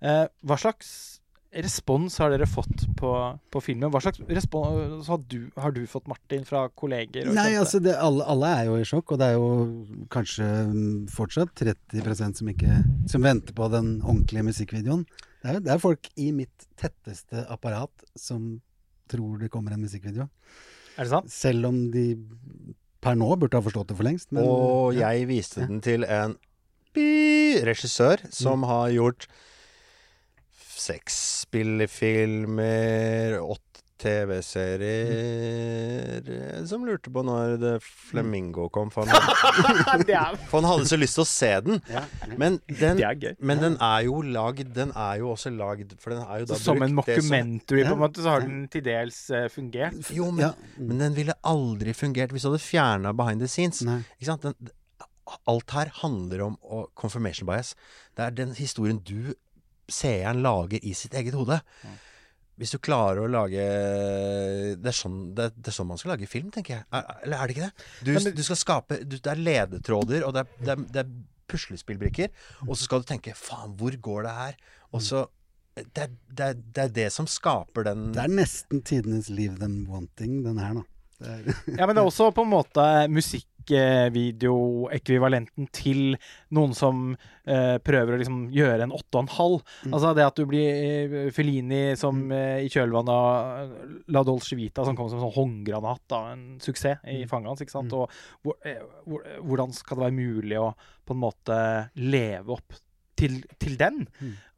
Uh, 0.00 0.24
hva 0.48 0.56
slags 0.56 1.17
respons 1.52 2.18
har 2.20 2.32
dere 2.32 2.46
fått 2.48 2.84
på, 2.98 3.10
på 3.50 3.62
filmen? 3.64 3.90
Hva 3.92 4.02
slags 4.04 4.20
respons 4.28 5.08
har 5.08 5.22
du, 5.30 5.50
har 5.56 5.72
du 5.72 5.80
fått, 5.88 6.08
Martin, 6.10 6.44
fra 6.48 6.66
kolleger? 6.68 7.28
og 7.30 7.38
Nei, 7.38 7.50
altså 7.56 7.80
det, 7.82 7.94
alle, 7.96 8.26
alle 8.28 8.50
er 8.58 8.68
jo 8.68 8.76
i 8.78 8.86
sjokk, 8.88 9.14
og 9.14 9.22
det 9.22 9.30
er 9.30 9.38
jo 9.38 9.50
kanskje 10.12 10.48
mm, 10.68 10.90
fortsatt 11.14 11.54
30% 11.62 12.42
som 12.42 12.52
ikke 12.52 12.80
Som 13.08 13.24
venter 13.24 13.56
på 13.56 13.70
den 13.72 13.96
ordentlige 14.02 14.48
musikkvideoen. 14.50 15.06
Det 15.38 15.54
er, 15.54 15.60
det 15.64 15.72
er 15.72 15.82
folk 15.82 16.10
i 16.20 16.30
mitt 16.36 16.68
tetteste 16.80 17.46
apparat 17.48 18.08
som 18.18 18.58
tror 19.08 19.38
det 19.40 19.48
kommer 19.52 19.72
en 19.72 19.84
musikkvideo. 19.86 20.28
Er 20.98 21.06
det 21.06 21.12
sant? 21.12 21.32
Selv 21.32 21.70
om 21.70 21.86
de 21.94 22.10
per 23.00 23.16
nå 23.16 23.30
burde 23.38 23.56
ha 23.56 23.64
forstått 23.64 23.92
det 23.92 23.96
for 23.96 24.08
lengst. 24.08 24.32
Men, 24.34 24.44
Og 24.44 24.98
jeg 24.98 25.28
viste 25.30 25.64
den 25.64 25.80
til 25.84 26.04
en 26.04 26.36
regissør 27.68 28.24
som 28.34 28.66
har 28.66 28.90
gjort 28.90 29.28
seks 30.80 31.18
spillefilmer, 31.46 33.38
åtte 33.42 33.64
TV-serier 34.98 36.66
Som 36.70 36.84
lurte 36.86 37.10
på 37.10 37.22
når 37.26 37.56
The 37.58 37.72
Flamingo 37.82 38.68
kom, 38.70 38.90
for 38.94 39.02
han, 39.10 39.18
for 40.50 40.60
han 40.60 40.68
hadde 40.70 40.86
så 40.90 40.98
lyst 41.00 41.18
til 41.18 41.24
å 41.24 41.26
se 41.28 41.50
den. 41.66 41.80
Ja. 41.90 42.04
Men 42.38 42.60
den, 42.70 43.02
men 43.42 43.58
den 43.62 43.74
er 43.82 44.00
jo 44.06 44.20
lagd 44.22 44.70
Den 44.76 44.92
er 44.94 45.18
jo 45.22 45.32
også 45.34 45.50
lagd 45.54 45.96
For 45.98 46.14
den 46.14 46.22
er 46.22 46.44
jo 46.44 46.50
da 46.52 46.60
som 46.62 46.78
en 46.78 46.88
som- 46.92 46.96
mockumentary, 47.00 47.82
på 47.88 47.94
en 47.96 48.02
måte, 48.04 48.22
så 48.22 48.28
har 48.36 48.46
den 48.46 48.60
til 48.70 48.82
dels 48.86 49.18
eh, 49.34 49.48
fungert. 49.52 49.98
Jo, 50.14 50.30
men, 50.30 50.46
Ja. 50.46 50.52
men 50.78 50.98
den 51.02 51.14
ville 51.18 51.34
aldri 51.42 51.90
fungert 51.96 52.30
hvis 52.34 52.42
du 52.46 52.52
hadde 52.52 52.62
fjerna 52.64 53.12
behind 53.16 53.40
the 53.42 53.50
scenes. 53.50 53.82
Ikke 53.82 54.30
sant? 54.30 54.42
Den, 54.46 54.54
alt 55.48 55.70
her 55.76 55.90
handler 56.00 56.40
om 56.46 56.54
å, 56.64 56.86
confirmation 56.96 57.46
bias. 57.48 57.74
Det 58.16 58.24
er 58.24 58.30
den 58.38 58.54
historien 58.56 59.00
du, 59.04 59.34
seeren, 59.88 60.42
lager 60.44 60.80
i 60.84 60.92
sitt 60.96 61.14
eget 61.18 61.34
hode. 61.38 61.60
Hvis 62.58 62.72
du 62.74 62.78
klarer 62.82 63.20
å 63.22 63.28
lage 63.30 63.62
Det 64.82 64.88
er 64.90 64.96
sånn, 64.98 65.18
det, 65.38 65.52
det 65.54 65.70
er 65.70 65.76
sånn 65.76 65.86
man 65.92 65.98
skal 66.00 66.16
lage 66.16 66.26
film, 66.30 66.48
tenker 66.54 66.74
jeg. 66.80 66.86
Er, 66.90 67.04
eller 67.22 67.38
er 67.44 67.46
det 67.50 67.54
ikke 67.56 67.68
det? 67.68 67.86
Du, 68.02 68.10
men- 68.16 68.34
du 68.34 68.42
skal 68.46 68.58
skape 68.58 68.98
du, 69.04 69.14
Det 69.16 69.30
er 69.30 69.42
ledetråder, 69.42 70.24
og 70.26 70.34
det 70.34 70.42
er, 70.42 70.50
det 70.64 70.72
er, 70.74 70.82
det 70.96 71.02
er 71.04 71.12
puslespillbrikker. 71.48 72.32
Og 72.66 72.74
så 72.76 72.84
skal 72.88 73.04
du 73.04 73.08
tenke 73.08 73.32
Faen, 73.38 73.76
hvor 73.78 73.94
går 74.04 74.26
det 74.26 74.34
her? 74.40 74.58
Og 74.92 75.04
så 75.06 75.26
det 75.78 76.02
er, 76.02 76.08
det, 76.26 76.42
er, 76.48 76.54
det 76.74 76.82
er 76.82 76.88
det 76.96 77.04
som 77.14 77.28
skaper 77.30 77.84
den 77.86 78.08
Det 78.10 78.18
er 78.24 78.32
nesten 78.34 78.80
tidenes 78.82 79.28
Leave 79.30 79.60
Them 79.60 79.84
Wanting, 79.86 80.40
den 80.42 80.58
her, 80.58 80.72
nå. 80.80 80.82
Det 81.22 81.30
er, 81.36 81.46
Ja, 81.78 81.86
men 81.86 81.94
det 81.94 82.02
er 82.02 82.08
også 82.10 82.32
på 82.34 82.42
en 82.42 82.50
måte 82.50 82.82
musikkvideoekvivalenten 83.68 85.68
til 85.74 86.16
noen 86.54 86.74
som 86.76 87.16
eh, 87.44 87.78
prøver 87.84 88.14
å 88.14 88.18
liksom 88.20 88.50
gjøre 88.54 88.82
en 88.86 88.92
åtte 88.96 89.18
og 89.18 89.22
en 89.24 89.36
halv. 89.36 89.60
Altså 89.90 90.14
det 90.16 90.24
at 90.26 90.36
du 90.38 90.44
blir 90.48 90.68
eh, 90.72 91.32
Felini 91.34 91.96
som 91.98 92.32
eh, 92.32 92.64
i 92.64 92.68
kjølvannet 92.72 93.12
av 93.12 93.24
La 94.14 94.22
Dolce 94.26 94.56
Vita, 94.58 94.84
som 94.86 94.96
kom 94.96 95.08
som 95.10 95.18
en 95.20 95.26
sånn 95.26 95.36
håndgranat, 95.36 96.06
av 96.16 96.24
en 96.32 96.44
suksess 96.62 96.98
i 97.08 97.26
fanget 97.28 97.48
hans. 97.52 97.60
ikke 97.64 97.76
sant? 97.76 97.92
Og 97.96 98.04
hvor, 98.42 98.54
hvor, 99.04 99.20
hvordan 99.44 99.72
skal 99.76 99.96
det 99.98 100.04
være 100.08 100.18
mulig 100.18 100.58
å 100.60 100.68
på 101.08 101.12
en 101.16 101.24
måte 101.24 101.56
leve 101.96 102.48
opp 102.58 102.70
til, 103.18 103.40
til 103.58 103.74
den, 103.80 104.04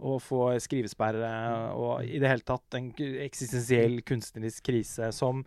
og 0.04 0.20
få 0.20 0.58
skrivesperre 0.60 1.30
og 1.78 2.04
i 2.04 2.18
det 2.20 2.28
hele 2.28 2.44
tatt 2.44 2.74
en 2.76 2.90
eksistensiell 3.24 4.02
kunstnerisk 4.04 4.60
krise 4.68 5.08
som 5.16 5.40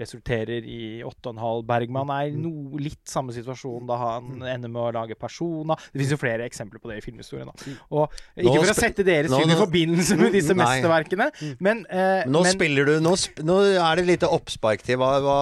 resulterer 0.00 0.64
i 0.64 1.02
8,5. 1.06 1.62
Bergman 1.68 2.12
er 2.14 2.32
no, 2.36 2.78
litt 2.80 3.02
samme 3.08 3.34
situasjon 3.34 3.88
da 3.88 3.98
han 4.00 4.42
ender 4.46 4.70
med 4.72 4.82
å 4.82 4.92
lage 5.00 5.16
Persona. 5.18 5.76
Det 5.88 5.98
finnes 6.00 6.14
jo 6.14 6.20
flere 6.20 6.46
eksempler 6.48 6.82
på 6.82 6.90
det 6.90 7.00
i 7.00 7.04
filmhistorien. 7.04 7.50
da. 7.50 7.74
Og 7.90 8.14
Ikke 8.38 8.60
for 8.62 8.72
å 8.74 8.76
sette 8.78 9.06
deres 9.06 9.32
film 9.32 9.54
i 9.54 9.58
forbindelse 9.58 10.18
med 10.20 10.34
disse 10.36 10.54
Nei. 10.56 10.64
mesterverkene, 10.64 11.30
men, 11.60 11.84
eh, 11.90 12.24
Nå 12.28 12.42
men 12.44 12.52
spiller 12.52 12.88
du 12.88 12.94
Nå, 13.02 13.14
sp 13.18 13.42
nå 13.46 13.58
er 13.78 13.98
det 13.98 14.04
et 14.04 14.10
lite 14.12 14.30
oppspark 14.30 14.82
til 14.86 14.98
hva 15.00 15.10
Hva, 15.22 15.36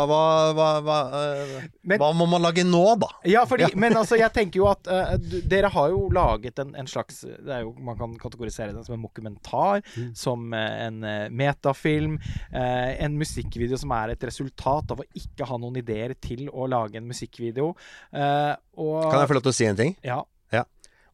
hva, 0.56 0.68
hva, 0.84 0.98
eh, 1.20 1.68
Men- 1.82 2.00
hva 2.00 2.12
må 2.16 2.28
man 2.28 2.42
lage 2.42 2.64
nå, 2.64 2.98
da? 3.00 3.08
Ja, 3.24 3.44
fordi, 3.44 3.68
men 3.76 3.92
altså, 3.94 4.18
jeg 4.18 4.32
tenker 4.38 4.60
jo 4.62 4.68
at 4.70 4.86
uh, 4.88 5.16
dere 5.46 5.70
har 5.72 5.90
jo 5.90 6.08
laget 6.12 6.58
en, 6.62 6.74
en 6.76 6.86
slags 6.86 7.22
det 7.22 7.60
jo, 7.62 7.74
Man 7.78 7.98
kan 7.98 8.16
kategorisere 8.18 8.72
den 8.74 8.84
som 8.84 8.94
en 8.94 9.02
dokumentar, 9.06 9.82
som 10.14 10.52
eh, 10.54 10.86
en 10.86 11.02
uh, 11.04 11.28
metafilm, 11.30 12.18
uh, 12.54 12.90
en 13.04 13.16
musikkvideo 13.18 13.78
som 13.80 13.92
er 13.96 14.14
et 14.14 14.26
resultat 14.26 14.45
av 14.92 15.00
å 15.00 15.04
ikke 15.14 15.46
ha 15.46 15.56
noen 15.58 15.76
ideer 15.76 16.14
til 16.20 16.48
å 16.50 16.66
lage 16.68 16.96
en 16.96 17.06
musikkvideo. 17.08 17.74
Uh, 18.14 18.54
og 18.76 19.10
Kan 19.10 19.20
jeg 19.20 19.28
få 19.28 19.34
lov 19.38 19.42
til 19.48 19.54
å 19.54 19.58
si 19.58 19.64
en 19.66 19.76
ting? 19.76 19.96
Ja. 20.04 20.22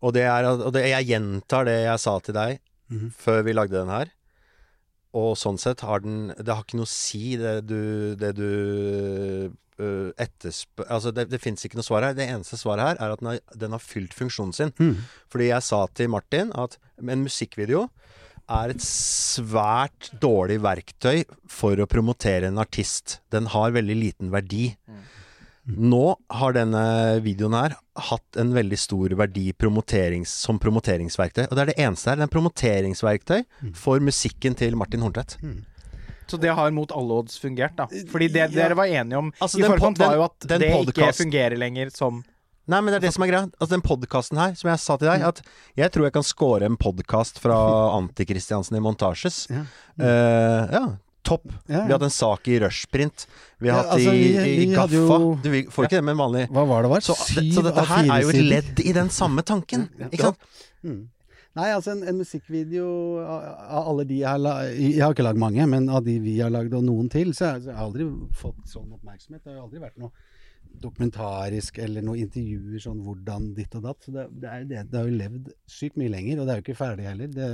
Og 0.02 0.10
det 0.16 0.24
er 0.26 0.42
og 0.50 0.72
det, 0.74 0.88
Jeg 0.90 1.06
gjentar 1.12 1.64
det 1.64 1.76
jeg 1.84 2.00
sa 2.02 2.18
til 2.18 2.34
deg 2.34 2.58
Mhm. 2.90 3.12
før 3.14 3.42
vi 3.46 3.52
lagde 3.54 3.70
den 3.78 3.88
her. 3.88 4.08
og 5.14 5.36
sånn 5.36 5.58
sett 5.60 5.80
har 5.80 6.00
den 6.00 6.28
Det 6.36 6.48
har 6.48 6.64
ikke 6.64 6.74
noe 6.80 6.84
å 6.84 6.88
si, 6.88 7.36
det 7.36 7.66
du, 7.66 8.16
det 8.16 8.34
du 8.34 9.52
uh, 9.78 10.10
etterspør 10.18 10.86
Altså, 10.90 11.12
det, 11.14 11.28
det 11.30 11.40
fins 11.40 11.62
ikke 11.64 11.76
noe 11.78 11.86
svar 11.86 12.02
her. 12.02 12.14
Det 12.14 12.26
eneste 12.28 12.58
svaret 12.60 12.82
her 12.82 12.96
er 13.00 13.12
at 13.12 13.20
den 13.20 13.28
har, 13.30 13.38
den 13.54 13.70
har 13.76 13.78
fylt 13.82 14.12
funksjonen 14.16 14.52
sin. 14.56 14.72
Mm. 14.78 14.96
Fordi 15.32 15.48
jeg 15.50 15.62
sa 15.62 15.86
til 15.94 16.08
Martin 16.12 16.50
at 16.58 16.78
en 16.98 17.22
musikkvideo 17.24 17.86
er 18.50 18.72
et 18.74 18.82
svært 18.84 20.10
dårlig 20.22 20.60
verktøy 20.64 21.22
for 21.50 21.76
å 21.80 21.86
promotere 21.90 22.48
en 22.50 22.58
artist. 22.62 23.20
Den 23.32 23.46
har 23.52 23.74
veldig 23.74 23.96
liten 23.96 24.30
verdi. 24.34 24.74
Nå 25.62 26.16
har 26.34 26.54
denne 26.56 27.20
videoen 27.22 27.54
her 27.54 27.76
hatt 28.08 28.38
en 28.40 28.50
veldig 28.54 28.78
stor 28.82 29.12
verdi 29.20 29.52
promoterings, 29.54 30.32
som 30.42 30.58
promoteringsverktøy. 30.58 31.44
Og 31.48 31.54
det 31.54 31.62
er 31.62 31.70
det 31.70 31.76
eneste 31.84 32.10
her. 32.10 32.18
Det 32.18 32.24
er 32.26 32.30
en 32.30 32.36
promoteringsverktøy 32.36 33.44
for 33.78 34.02
musikken 34.02 34.58
til 34.58 34.74
Martin 34.80 35.04
Horntvedt. 35.06 35.36
Så 36.26 36.38
det 36.40 36.50
har 36.56 36.70
mot 36.74 36.90
alle 36.96 37.20
odds 37.22 37.38
fungert, 37.38 37.76
da. 37.76 37.86
Fordi 38.10 38.28
det 38.32 38.40
Ja. 38.40 38.46
dere 38.48 38.74
var 38.74 38.86
enige 38.86 39.18
om 39.18 39.32
Altså, 39.40 39.58
i 39.58 39.62
den 39.62 39.70
forkant, 39.70 39.98
var 39.98 40.14
jo 40.16 40.22
at 40.24 40.40
den 40.48 40.60
det 40.60 40.70
ikke 40.88 41.12
fungerer 41.14 41.58
lenger 41.58 41.90
som 41.94 42.24
Nei, 42.72 42.80
men 42.80 42.94
det 42.94 42.98
er 43.02 43.06
det 43.06 43.12
som 43.14 43.24
er 43.26 43.30
greia. 43.32 43.44
Altså, 43.58 43.70
den 43.74 43.84
podkasten 43.84 44.38
her, 44.40 44.54
som 44.58 44.70
jeg 44.72 44.80
sa 44.80 44.96
til 45.00 45.10
deg, 45.12 45.24
at 45.28 45.40
jeg 45.78 45.92
tror 45.94 46.08
jeg 46.08 46.14
kan 46.16 46.24
score 46.26 46.66
en 46.68 46.78
podkast 46.80 47.40
fra 47.42 47.56
Anti-Kristiansen 48.00 48.78
i 48.78 48.84
Montasjes. 48.84 49.44
Ja. 49.52 49.64
Uh, 50.00 50.76
ja. 50.78 50.84
Topp. 51.22 51.44
Vi 51.68 51.76
har 51.76 51.86
hatt 51.92 52.02
en 52.08 52.10
sak 52.10 52.48
i 52.50 52.56
Rushprint. 52.58 53.28
Vi 53.62 53.70
har 53.70 53.84
hatt 53.84 53.92
altså, 53.94 54.10
i, 54.10 54.24
vi- 54.34 54.54
i 54.64 54.70
Gaffa. 54.72 54.96
jo- 54.96 55.36
Du 55.44 55.50
får 55.70 55.86
ikke 55.86 56.00
det 56.00 56.04
med 56.08 56.16
en 56.16 56.22
vanlig 56.24 56.40
Hva 56.50 56.64
var 56.66 56.82
det 56.82 56.90
var? 56.90 57.04
så, 57.06 57.14
det, 57.36 57.44
så 57.54 57.62
dette 57.62 57.84
her 57.92 58.08
er 58.10 58.24
jo 58.24 58.32
et 58.34 58.40
ledd 58.50 58.80
i 58.82 58.94
den 58.96 59.12
samme 59.14 59.44
tanken. 59.46 59.84
Ikke 60.08 60.32
sant? 60.32 60.48
Mm. 60.82 61.04
Nei, 61.54 61.68
altså 61.76 61.92
en, 61.92 62.02
en 62.08 62.16
musikkvideo 62.18 62.88
av 63.22 63.86
alle 63.92 64.06
de 64.08 64.18
jeg 64.22 64.26
har 64.32 64.40
lagd 64.40 64.78
Jeg 64.80 65.02
har 65.04 65.12
ikke 65.14 65.26
lagd 65.28 65.38
mange, 65.44 65.66
men 65.68 65.86
av 65.92 66.02
de 66.06 66.14
vi 66.24 66.38
har 66.40 66.50
lagd, 66.50 66.74
og 66.74 66.82
noen 66.88 67.10
til, 67.12 67.30
så 67.36 67.52
jeg, 67.52 67.66
så 67.66 67.70
jeg 67.70 67.76
har 67.78 67.86
aldri 67.86 68.06
fått 68.42 68.62
sånn 68.72 68.88
oppmerksomhet. 68.96 69.44
Det 69.44 69.52
har 69.54 69.62
aldri 69.62 69.82
vært 69.84 70.00
noe 70.02 70.10
dokumentarisk 70.80 71.78
eller 71.82 72.02
noen 72.04 72.22
intervjuer 72.26 72.80
sånn 72.82 73.02
hvordan 73.04 73.50
ditt 73.56 73.74
og 73.78 73.82
datt. 73.84 74.00
Så 74.06 74.12
det, 74.14 74.26
det, 74.42 74.48
er, 74.48 74.64
det, 74.70 74.84
det 74.90 74.98
har 75.00 75.08
jo 75.10 75.18
levd 75.18 75.50
sykt 75.68 75.96
mye 76.00 76.10
lenger, 76.12 76.40
og 76.40 76.46
det 76.48 76.54
er 76.54 76.60
jo 76.60 76.64
ikke 76.66 76.78
ferdig 76.78 77.06
heller. 77.10 77.28
Det 77.32 77.48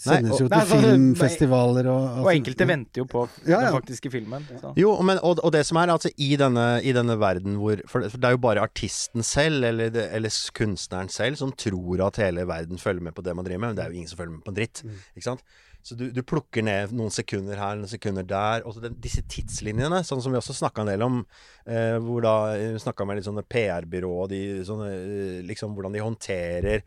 sendes 0.00 0.32
og- 0.36 0.40
jo 0.44 0.48
til 0.48 0.56
Nei, 0.56 0.66
filmfestivaler 0.70 1.88
og 1.90 2.20
Og 2.24 2.28
enkelte 2.32 2.66
venter 2.68 3.02
jo 3.02 3.06
på 3.10 3.24
Ja, 3.46 3.56
ja. 3.60 3.60
den 3.70 3.74
faktiske 3.80 4.10
filmen. 4.12 4.44
Så. 4.60 4.72
Jo, 4.78 4.92
men, 5.02 5.18
og, 5.22 5.40
og 5.44 5.52
det 5.52 5.64
som 5.66 5.80
er 5.82 5.90
altså 5.94 6.10
i 6.16 6.36
denne, 6.40 6.66
i 6.86 6.92
denne 6.96 7.16
verden 7.18 7.56
hvor 7.60 7.80
For 7.90 8.00
det, 8.04 8.12
for 8.12 8.18
det 8.22 8.28
er 8.30 8.36
jo 8.36 8.42
bare 8.44 8.62
artisten 8.62 9.22
selv, 9.26 9.64
eller, 9.64 9.90
det, 9.90 10.06
eller 10.14 10.30
kunstneren 10.54 11.08
selv, 11.10 11.36
som 11.36 11.52
tror 11.52 12.06
at 12.06 12.16
hele 12.22 12.46
verden 12.46 12.78
følger 12.78 13.02
med 13.02 13.14
på 13.14 13.22
det 13.26 13.34
man 13.36 13.44
driver 13.44 13.60
med. 13.66 13.68
Men 13.74 13.76
det 13.76 13.84
er 13.84 13.90
jo 13.90 13.98
ingen 13.98 14.08
som 14.12 14.18
følger 14.22 14.36
med 14.36 14.44
på 14.46 14.50
en 14.54 14.60
dritt. 14.60 14.84
Ikke 15.16 15.26
sant? 15.26 15.42
Så 15.82 15.96
du, 15.96 16.06
du 16.12 16.20
plukker 16.26 16.64
ned 16.64 16.92
noen 16.96 17.12
sekunder 17.14 17.58
her, 17.60 17.78
noen 17.78 17.90
sekunder 17.90 18.26
der. 18.28 18.64
Og 18.68 18.80
disse 19.00 19.24
tidslinjene, 19.30 20.02
sånn 20.06 20.22
som 20.22 20.34
vi 20.34 20.40
også 20.40 20.56
snakka 20.56 20.84
en 20.84 20.92
del 20.92 21.04
om, 21.06 21.20
eh, 21.64 21.96
hvor 22.04 22.24
da 22.24 22.34
vi 22.52 22.82
snakka 22.82 23.06
med 23.08 23.20
litt 23.20 23.28
sånne 23.28 23.46
PR-byrå 23.48 24.16
eh, 24.28 25.40
Liksom 25.48 25.76
hvordan 25.76 25.96
de 25.96 26.04
håndterer 26.04 26.84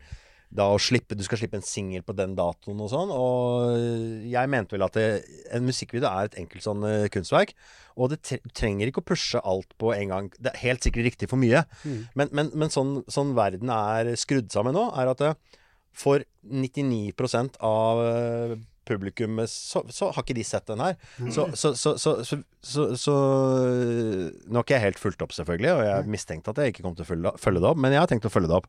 da 0.54 0.68
å 0.70 0.78
slippe 0.78 1.16
Du 1.18 1.24
skal 1.26 1.40
slippe 1.40 1.58
en 1.58 1.66
singel 1.66 2.04
på 2.06 2.14
den 2.16 2.36
datoen 2.38 2.82
og 2.84 2.90
sånn. 2.92 3.10
Og 3.10 4.28
jeg 4.30 4.50
mente 4.52 4.76
vel 4.76 4.86
at 4.86 4.98
det, 4.98 5.08
en 5.54 5.66
musikkvideo 5.66 6.10
er 6.10 6.30
et 6.30 6.38
enkelt 6.44 6.66
sånn 6.66 6.86
eh, 6.88 7.08
kunstverk. 7.12 7.56
Og 7.98 8.12
det 8.12 8.20
tre 8.26 8.38
trenger 8.54 8.90
ikke 8.90 9.02
å 9.02 9.08
pushe 9.10 9.42
alt 9.42 9.74
på 9.80 9.90
en 9.96 10.14
gang. 10.14 10.30
Det 10.38 10.52
er 10.52 10.62
helt 10.62 10.86
sikkert 10.86 11.10
riktig 11.10 11.30
for 11.30 11.40
mye. 11.42 11.64
Mm. 11.82 11.98
Men, 12.14 12.30
men, 12.30 12.54
men 12.54 12.72
sånn, 12.74 13.00
sånn 13.10 13.34
verden 13.38 13.72
er 13.74 14.14
skrudd 14.20 14.54
sammen 14.54 14.76
nå, 14.78 14.86
er 14.94 15.10
at 15.10 15.22
det, 15.22 15.34
for 15.94 16.24
99 16.42 17.14
av 17.62 18.00
eh, 18.04 18.56
publikummet 18.88 19.50
så, 19.50 19.82
så 19.92 20.10
har 20.14 20.24
ikke 20.24 20.36
de 20.38 20.44
sett 20.46 20.66
den 20.70 20.82
her. 20.84 20.96
Så, 21.32 21.46
så, 21.58 21.72
så, 21.78 21.94
så, 22.00 22.14
så, 22.24 22.38
så, 22.62 22.86
så 23.00 23.14
Nå 24.48 24.58
har 24.58 24.64
ikke 24.66 24.76
jeg 24.78 24.84
helt 24.88 25.00
fulgt 25.02 25.24
opp, 25.24 25.34
selvfølgelig, 25.36 25.70
og 25.74 25.84
jeg 25.88 26.10
mistenkte 26.14 26.54
at 26.54 26.62
jeg 26.62 26.74
ikke 26.74 26.84
kom 26.86 26.96
til 26.98 27.06
å 27.06 27.10
følge, 27.10 27.34
følge 27.42 27.62
det 27.64 27.70
opp, 27.70 27.80
men 27.84 27.94
jeg 27.96 28.02
har 28.04 28.10
tenkt 28.10 28.28
å 28.28 28.32
følge 28.32 28.50
det 28.52 28.58
opp. 28.62 28.68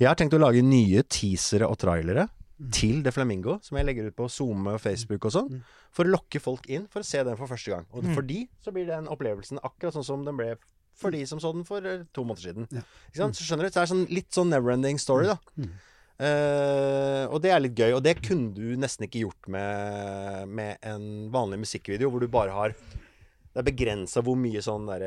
Jeg 0.00 0.08
har 0.10 0.18
tenkt 0.18 0.36
å 0.36 0.42
lage 0.42 0.64
nye 0.66 1.04
teasere 1.06 1.68
og 1.68 1.78
trailere 1.82 2.28
til 2.72 3.00
The 3.02 3.10
Flamingo, 3.10 3.56
som 3.64 3.78
jeg 3.80 3.88
legger 3.88 4.10
ut 4.12 4.16
på 4.18 4.28
SoMe 4.30 4.76
og 4.76 4.82
Facebook 4.82 5.24
og 5.26 5.32
sånn, 5.34 5.48
for 5.92 6.06
å 6.06 6.12
lokke 6.14 6.38
folk 6.40 6.68
inn 6.70 6.84
for 6.92 7.02
å 7.02 7.06
se 7.06 7.22
den 7.26 7.36
for 7.40 7.50
første 7.50 7.72
gang. 7.72 7.88
Og 7.90 8.04
for 8.14 8.22
de 8.28 8.44
så 8.62 8.70
blir 8.74 8.86
den 8.86 9.08
opplevelsen 9.10 9.58
akkurat 9.66 9.96
sånn 9.96 10.06
som 10.06 10.22
den 10.28 10.38
ble 10.38 10.52
for 10.94 11.10
de 11.10 11.22
som 11.26 11.40
så 11.40 11.50
den 11.56 11.64
for 11.66 11.82
eh, 11.88 12.02
to 12.12 12.22
måneder 12.22 12.52
siden. 12.52 12.66
Så 13.16 13.46
skjønner 13.48 13.66
du? 13.66 13.72
Det 13.72 13.80
er 13.80 13.88
sånn, 13.90 14.04
litt 14.12 14.28
sånn 14.36 14.50
never-ending 14.52 15.00
story, 15.00 15.26
da. 15.32 15.38
Eh, 16.22 17.24
og 17.32 17.40
det 17.42 17.50
er 17.50 17.62
litt 17.64 17.74
gøy, 17.78 17.92
og 17.96 18.02
det 18.04 18.16
kunne 18.22 18.52
du 18.54 18.76
nesten 18.78 19.06
ikke 19.08 19.24
gjort 19.24 19.48
med, 19.50 20.48
med 20.54 20.76
en 20.86 21.06
vanlig 21.34 21.58
musikkvideo, 21.64 22.10
hvor 22.12 22.22
du 22.22 22.28
bare 22.30 22.54
har 22.54 22.74
Det 23.52 23.60
er 23.60 23.66
begrensa 23.68 24.22
hvor 24.24 24.38
mye 24.40 24.62
sånn 24.64 24.86
der, 24.88 25.02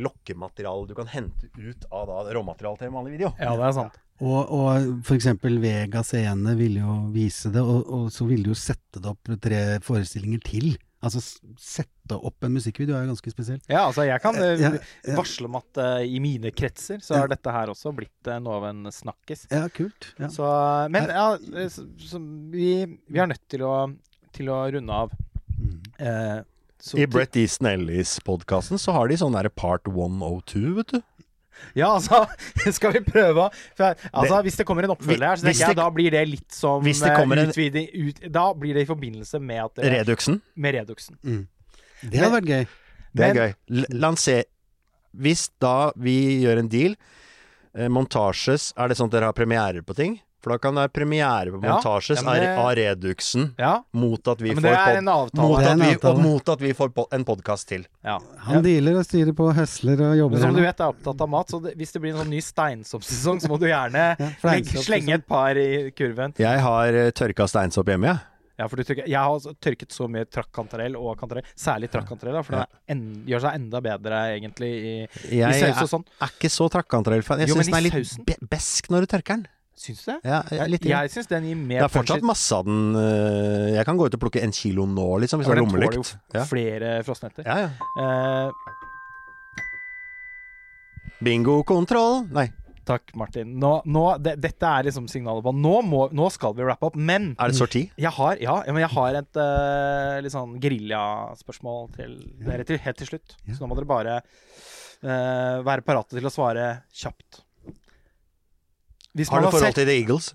lokkemateriale 0.00 0.86
du 0.88 0.94
kan 0.96 1.10
hente 1.12 1.50
ut 1.58 1.84
av 1.92 2.06
da 2.08 2.22
råmateriale 2.38 2.78
til 2.80 2.88
en 2.88 2.94
vanlig 3.00 3.18
video. 3.18 3.32
Ja, 3.42 3.52
det 3.58 3.66
er 3.68 3.74
sant. 3.80 3.98
Og, 4.22 4.52
og 4.54 4.86
for 5.04 5.16
eksempel 5.18 5.58
Vega 5.60 6.00
Scene 6.06 6.54
ville 6.56 6.80
jo 6.84 6.94
vise 7.12 7.50
det, 7.52 7.60
og, 7.60 7.82
og 7.90 8.06
så 8.14 8.24
ville 8.28 8.46
de 8.46 8.54
jo 8.54 8.58
sette 8.62 9.02
det 9.02 9.10
opp 9.10 9.32
tre 9.42 9.60
forestillinger 9.82 10.40
til. 10.46 10.70
Altså 11.02 11.18
s- 11.20 11.40
sette 12.12 12.26
opp 12.30 12.44
en 12.46 12.52
musikkvideo 12.56 12.94
er 12.96 13.06
jo 13.06 13.12
ganske 13.14 13.32
spesielt. 13.32 13.64
Ja, 13.70 13.86
altså 13.88 14.04
jeg 14.06 14.20
kan 14.22 14.36
eh, 14.36 14.54
Ja, 14.60 14.70
ja. 14.76 15.16
varsle 15.18 15.48
om 15.50 15.56
at 15.58 15.80
uh, 15.82 15.98
i 16.04 16.20
mine 16.22 16.52
kretser 16.54 17.00
så 17.02 17.14
Ja. 17.16 17.20
har 17.24 17.32
dette 17.32 17.50
her 17.54 17.72
også 17.72 17.92
blitt 17.96 18.28
uh, 18.30 18.38
noe 18.42 18.60
av 18.60 18.68
en 18.70 18.84
snakkis. 18.92 19.46
Ja, 19.50 19.66
kult. 19.72 20.12
Ja. 20.20 20.28
Så, 20.32 20.46
men 20.92 21.08
ja, 21.10 21.26
eh, 21.56 21.68
så, 21.72 21.86
så 21.98 22.20
vi, 22.52 22.72
vi 23.08 23.18
er 23.22 23.26
nødt 23.32 23.44
til 23.52 23.62
å, 23.66 23.74
til 24.32 24.48
å 24.52 24.62
runde 24.72 24.92
av. 25.04 25.12
Mm. 25.58 25.78
Eh, 25.98 26.40
så 26.82 26.98
I 26.98 27.06
Brett 27.06 27.36
Easton 27.38 27.68
Ellis-podkasten 27.70 28.80
så 28.82 28.90
har 28.96 29.06
de 29.08 29.16
sånn 29.20 29.34
derre 29.36 29.52
part 29.54 29.86
102, 29.86 30.72
vet 30.80 30.96
du. 30.96 31.00
Ja, 31.78 31.92
altså, 31.94 32.24
skal 32.76 32.94
vi 32.96 33.02
prøve 33.06 33.44
å 33.44 33.50
for, 33.78 33.94
Altså, 34.10 34.40
Hvis 34.42 34.56
det 34.58 34.64
kommer 34.66 34.82
en 34.86 34.94
oppfølger 34.96 35.28
her, 35.28 35.38
så 35.38 35.46
tenker 35.46 35.68
jeg 35.68 35.78
da 35.78 35.88
blir 35.94 36.10
det 36.10 36.22
litt 36.26 36.56
som 36.56 36.82
Hvis 36.82 37.02
det 37.04 37.12
eh, 37.12 37.20
en- 37.22 37.42
utvide, 37.52 37.82
ut, 37.94 38.22
Da 38.34 38.46
blir 38.58 38.74
det 38.74 38.82
i 38.82 38.88
forbindelse 38.88 39.38
med 39.38 39.60
at 39.68 39.76
det, 39.78 39.92
Reduxen. 39.94 40.40
med 40.56 40.74
Reduxen. 40.74 41.18
Mm. 41.22 41.44
Det 42.10 42.18
hadde 42.20 42.34
vært 42.40 42.50
gøy. 42.50 42.66
Det 43.14 43.24
er 43.24 43.34
Men- 43.34 43.42
gøy. 43.42 43.54
oss 43.82 43.92
lanser 43.92 44.44
Hvis 45.14 45.50
da 45.60 45.92
vi 45.96 46.42
gjør 46.42 46.58
en 46.58 46.68
deal, 46.68 46.94
eh, 47.76 47.88
montasjes 47.88 48.72
Er 48.76 48.88
det 48.88 48.96
sånn 48.96 49.10
at 49.12 49.12
dere 49.12 49.24
har 49.28 49.32
premierer 49.36 49.82
på 49.84 49.94
ting? 49.94 50.20
For 50.42 50.50
da 50.50 50.58
kan 50.58 50.74
det 50.74 50.82
være 50.90 50.92
premiere 50.96 51.52
på 51.52 51.60
Ja, 51.62 51.76
montasjes 51.76 52.22
ja, 52.24 52.32
det- 52.34 52.58
av 52.58 52.74
Reduxen 52.74 53.54
Ja, 53.58 53.82
mot 53.92 54.26
at 54.26 54.40
vi 54.40 54.48
ja 54.48 54.54
får 54.56 54.62
pod 55.30 55.38
mot 55.38 55.60
at 55.62 55.78
vi, 55.78 56.08
og 56.08 56.18
mot 56.18 56.48
at 56.48 56.58
vi 56.58 56.72
får 56.72 56.88
po 56.94 57.06
en 57.12 57.24
podkast 57.24 57.68
til. 57.68 57.86
Ja. 58.02 58.18
Han 58.48 58.64
dealer 58.64 58.98
og 58.98 59.04
styrer 59.06 59.32
på, 59.32 59.52
høsler 59.54 60.00
og 60.00 60.16
jobber. 60.18 60.30
Men 60.32 60.40
som 60.40 60.54
du 60.56 60.62
vet, 60.62 60.76
jeg 60.76 60.80
er 60.88 60.92
opptatt 60.92 61.20
av 61.20 61.28
mat, 61.28 61.46
så 61.46 61.62
det, 61.62 61.76
hvis 61.78 61.92
det 61.92 62.02
blir 62.02 62.10
en 62.16 62.24
sånn 62.24 62.30
ny 62.30 62.40
steinsoppsesong, 62.40 63.38
så 63.40 63.48
må 63.48 63.60
du 63.60 63.66
gjerne 63.66 64.16
Ja, 64.18 64.30
legge, 64.50 64.82
slenge 64.82 65.14
et 65.14 65.26
par 65.28 65.50
i 65.56 65.92
kurven. 65.92 66.34
Jeg 66.36 66.58
har 66.58 66.88
uh, 66.88 67.10
tørka 67.12 67.46
steinsopp 67.46 67.86
hjemme, 67.86 68.10
jeg. 68.10 68.20
Ja, 68.62 68.68
for 68.70 68.78
du 68.78 68.84
tørker, 68.86 69.08
jeg 69.10 69.18
har 69.18 69.32
altså 69.34 69.52
tørket 69.58 69.90
så 69.94 70.06
mye 70.12 70.28
trakkantarell 70.30 70.94
og 71.00 71.16
kantarell, 71.20 71.48
særlig 71.58 71.90
trakkantarell, 71.90 72.38
for 72.46 72.54
Ja. 72.54 72.60
det 72.62 72.68
er 72.70 72.94
en, 72.94 73.00
gjør 73.26 73.42
seg 73.48 73.56
enda 73.58 73.80
bedre 73.88 74.20
egentlig 74.36 74.70
i, 74.70 74.92
i 75.32 75.40
Jeg 75.42 75.58
saus 75.58 75.72
er, 75.72 75.82
og 75.82 75.90
sånn. 75.96 76.04
er 76.22 76.36
ikke 76.36 76.50
så 76.54 76.68
trakkantarell-fan. 76.76 77.42
Jeg 77.42 77.50
syns 77.56 77.66
den 77.72 77.78
er 77.80 77.84
litt 77.88 77.98
sausen? 77.98 78.24
be 78.30 78.36
besk 78.54 78.88
når 78.94 79.04
du 79.08 79.10
tørker 79.16 79.34
den. 79.40 79.44
Syns 79.82 80.02
du 80.04 80.10
det? 80.12 80.18
Ja, 80.28 80.42
jeg, 80.52 80.78
jeg 80.84 81.10
syns 81.10 81.26
den 81.30 81.46
gir 81.48 81.56
det 81.56 81.66
mer 81.66 81.82
er 81.86 81.90
fortsatt 81.90 82.22
masse 82.28 82.54
av 82.54 82.66
den. 82.68 82.94
uh, 82.94 83.72
jeg 83.72 83.84
kan 83.88 83.96
gå 83.98 84.06
ut 84.06 84.14
og 84.14 84.20
plukke 84.20 84.42
en 84.44 84.52
kilo 84.54 84.84
nå, 84.86 85.06
liksom, 85.24 85.40
hvis 85.40 85.48
Ja, 85.48 85.54
det 85.56 85.58
er 85.58 85.64
lommelykt. 85.64 85.96
den 85.96 86.04
tåler 86.04 86.12
jo. 86.12 86.38
Ja. 86.38 86.44
flere 86.46 86.90
frostnetter. 87.08 87.48
Ja, 87.48 87.56
ja. 87.64 87.70
Eh, 87.98 88.50
Bingokontroll! 91.22 92.26
Nei, 92.34 92.48
takk, 92.88 93.12
Martin. 93.18 93.54
Nå, 93.62 93.70
nå, 93.86 94.02
det, 94.22 94.34
dette 94.42 94.66
er 94.68 94.88
liksom 94.88 95.06
signalet 95.10 95.44
på 95.46 95.52
Nå, 95.54 95.74
må, 95.86 96.00
nå 96.14 96.26
skal 96.34 96.54
vi 96.58 96.64
wrap 96.66 96.82
up, 96.86 96.96
men 96.98 97.32
er 97.40 97.52
det 97.52 97.58
sorti? 97.58 97.84
jeg 98.00 98.12
har, 98.16 98.40
ja, 98.42 98.56
men 98.68 98.82
jeg 98.84 98.90
har 98.94 99.18
et 99.20 99.38
uh, 99.40 100.18
litt 100.24 100.34
sånn 100.34 100.56
geriljaspørsmål 100.62 101.88
til 101.96 102.16
dere 102.42 102.66
til, 102.68 102.80
helt 102.82 102.98
til 103.02 103.10
slutt. 103.12 103.36
Så 103.52 103.60
nå 103.62 103.70
må 103.70 103.78
dere 103.78 103.90
bare 103.92 104.18
uh, 104.22 105.62
være 105.66 105.86
parate 105.86 106.18
til 106.18 106.26
å 106.26 106.34
svare 106.34 106.66
kjapt. 106.90 107.42
Hvis 109.12 109.28
Har 109.30 109.44
du 109.44 109.50
forhold 109.50 109.68
sett- 109.68 109.80
til 109.82 109.90
The 109.90 109.96
Eagles? 110.00 110.32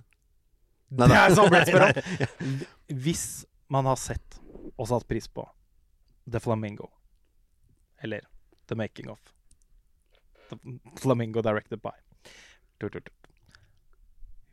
Nei, 0.96 1.08
Det 1.12 1.20
er 1.20 1.34
sånn 1.36 1.56
jeg 1.58 1.68
spør 1.68 1.88
om. 1.90 2.52
Hvis 3.08 3.24
man 3.74 3.90
har 3.90 3.98
sett 4.00 4.38
og 4.78 4.88
satt 4.88 5.08
pris 5.10 5.28
på 5.28 5.44
The 6.30 6.40
Flamingo, 6.44 6.88
eller 8.04 8.24
The 8.70 8.78
Making 8.80 9.10
of 9.12 9.20
The 10.48 10.78
Flamingo 11.02 11.42
Directed 11.44 11.82
by. 11.84 11.96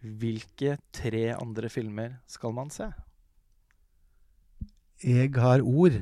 Hvilke 0.04 0.78
tre 0.92 1.24
andre 1.34 1.70
filmer 1.72 2.18
skal 2.28 2.52
man 2.56 2.70
se? 2.72 2.90
Jeg 5.04 5.32
har 5.36 5.60
ord, 5.64 5.96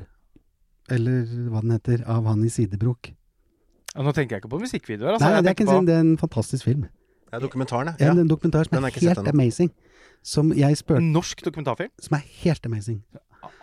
eller 0.91 1.27
hva 1.51 1.61
den 1.63 1.75
heter, 1.75 2.03
av 2.07 2.27
han 2.29 2.43
i 2.45 2.51
Sidebrok. 2.51 3.11
Ja, 3.93 4.01
nå 4.01 4.13
tenker 4.15 4.35
jeg 4.37 4.43
ikke 4.43 4.51
på 4.53 4.59
musikkvideoer. 4.63 5.15
Altså. 5.15 5.27
Nei, 5.27 5.35
jeg 5.35 5.43
det 5.43 5.67
er, 5.67 5.77
en, 5.77 5.87
det 5.87 5.95
er 5.95 6.03
en 6.05 6.17
fantastisk 6.17 6.65
film. 6.65 6.85
Det 7.27 7.39
er 7.39 7.43
dokumentaren, 7.43 7.93
Ja. 7.99 8.05
ja. 8.05 8.11
En 8.11 8.29
dokumentar 8.29 8.67
som 8.67 8.77
Den 8.77 8.85
er 8.85 8.99
helt 9.01 9.27
amazing. 9.27 9.71
Som 10.23 10.53
jeg 10.55 10.77
spurte 10.77 11.01
en 11.03 11.11
norsk 11.11 11.43
dokumentarfilm. 11.45 11.91
Som 11.99 12.15
er 12.17 12.23
helt 12.43 12.65
amazing. 12.65 13.03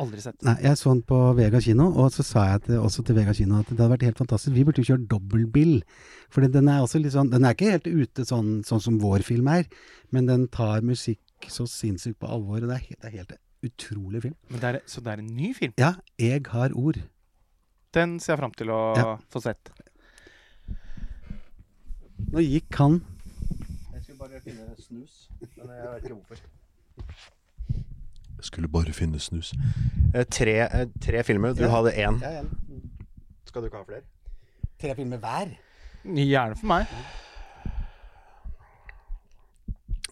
Aldri 0.01 0.22
sett. 0.24 0.39
Nei, 0.47 0.55
jeg 0.64 0.78
så 0.81 0.94
den 0.94 1.02
på 1.05 1.16
Vega 1.36 1.60
kino, 1.60 1.90
og 2.01 2.09
så 2.14 2.24
sa 2.24 2.44
jeg 2.55 2.62
til, 2.64 2.78
også 2.81 3.02
til 3.05 3.16
Vega 3.18 3.35
kino 3.36 3.59
at 3.60 3.68
det 3.68 3.77
hadde 3.77 3.90
vært 3.93 4.06
helt 4.09 4.20
fantastisk. 4.22 4.55
Vi 4.56 4.64
burde 4.64 4.81
jo 4.81 4.89
kjøre 4.94 5.06
dobbeltbill. 5.10 5.82
For 6.32 6.47
den 6.47 6.68
er 6.72 6.81
også 6.81 7.01
litt 7.02 7.12
sånn 7.12 7.28
Den 7.32 7.44
er 7.44 7.52
ikke 7.56 7.72
helt 7.74 7.86
ute 7.90 8.24
sånn, 8.24 8.62
sånn 8.64 8.81
som 8.81 8.98
vår 9.02 9.22
film 9.27 9.48
er, 9.52 9.66
men 10.10 10.27
den 10.31 10.47
tar 10.48 10.81
musikk 10.86 11.20
så 11.52 11.66
sinnssykt 11.68 12.18
på 12.22 12.28
alvor. 12.32 12.62
Og 12.62 12.68
det 12.70 12.77
er, 12.78 12.86
helt- 12.89 13.01
det 13.02 13.10
er 13.12 13.16
helt 13.18 13.36
utrolig 13.62 14.22
film. 14.24 14.36
Men 14.48 14.60
det 14.60 14.68
er, 14.74 14.81
så 14.89 15.02
det 15.05 15.12
er 15.12 15.18
en 15.20 15.35
ny 15.36 15.52
film? 15.55 15.74
Ja, 15.77 15.93
jeg 16.18 16.47
har 16.48 16.72
ord. 16.72 17.02
Den 17.93 18.18
ser 18.20 18.35
jeg 18.36 18.40
fram 18.40 18.52
til 18.56 18.68
å 18.72 18.81
Ja. 18.97 19.16
få 19.28 19.43
sett. 19.43 19.70
Nå 22.31 22.40
gikk 22.44 22.74
han 22.78 23.01
Jeg 23.93 24.02
skulle 24.05 24.18
bare 24.20 24.40
finne 24.44 24.66
snus, 24.78 25.28
men 25.59 25.68
jeg 25.77 25.89
vet 25.93 26.05
ikke 26.05 26.16
hvorfor. 26.16 26.39
Jeg 28.40 28.48
skulle 28.48 28.70
bare 28.72 28.92
finne 28.96 29.20
snus. 29.20 29.52
Eh, 30.14 30.24
tre, 30.32 30.54
eh, 30.64 30.86
tre 31.00 31.22
filmer. 31.28 31.52
Du 31.54 31.62
Ja. 31.66 31.70
hadde 31.74 31.92
én. 31.92 32.20
ja, 32.24 32.30
ja. 32.40 32.44
Skal 33.44 33.62
du 33.62 33.68
ikke 33.68 33.80
ha 33.82 33.84
flere? 33.84 34.02
Tre 34.80 34.94
filmer 34.96 35.18
hver. 35.20 35.50
Gjerne 36.04 36.56
for 36.56 36.66
meg. 36.66 36.86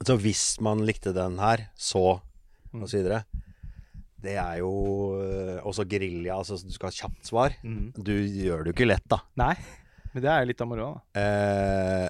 Så 0.07 0.17
hvis 0.23 0.43
man 0.65 0.85
likte 0.87 1.13
den 1.17 1.39
her, 1.43 1.69
så 1.77 2.21
Mm. 2.73 2.83
og 2.83 2.89
så 2.89 2.99
videre 3.01 3.25
Det 4.21 4.35
er 4.37 4.59
jo 4.59 4.71
eh, 5.23 5.61
også 5.65 5.85
gerilja, 5.89 6.35
altså 6.37 6.59
du 6.63 6.73
skal 6.75 6.89
ha 6.91 6.93
kjapt 6.93 7.25
svar. 7.25 7.55
Mm. 7.65 7.93
Du 7.97 8.13
gjør 8.13 8.65
det 8.65 8.73
jo 8.73 8.75
ikke 8.75 8.89
lett, 8.89 9.05
da. 9.09 9.21
Nei, 9.37 9.55
men 10.13 10.23
det 10.25 10.29
er 10.31 10.41
jo 10.43 10.47
litt 10.51 10.61
av 10.61 10.67
moroa, 10.69 11.01
da. 11.15 11.21
Eh, 11.23 12.09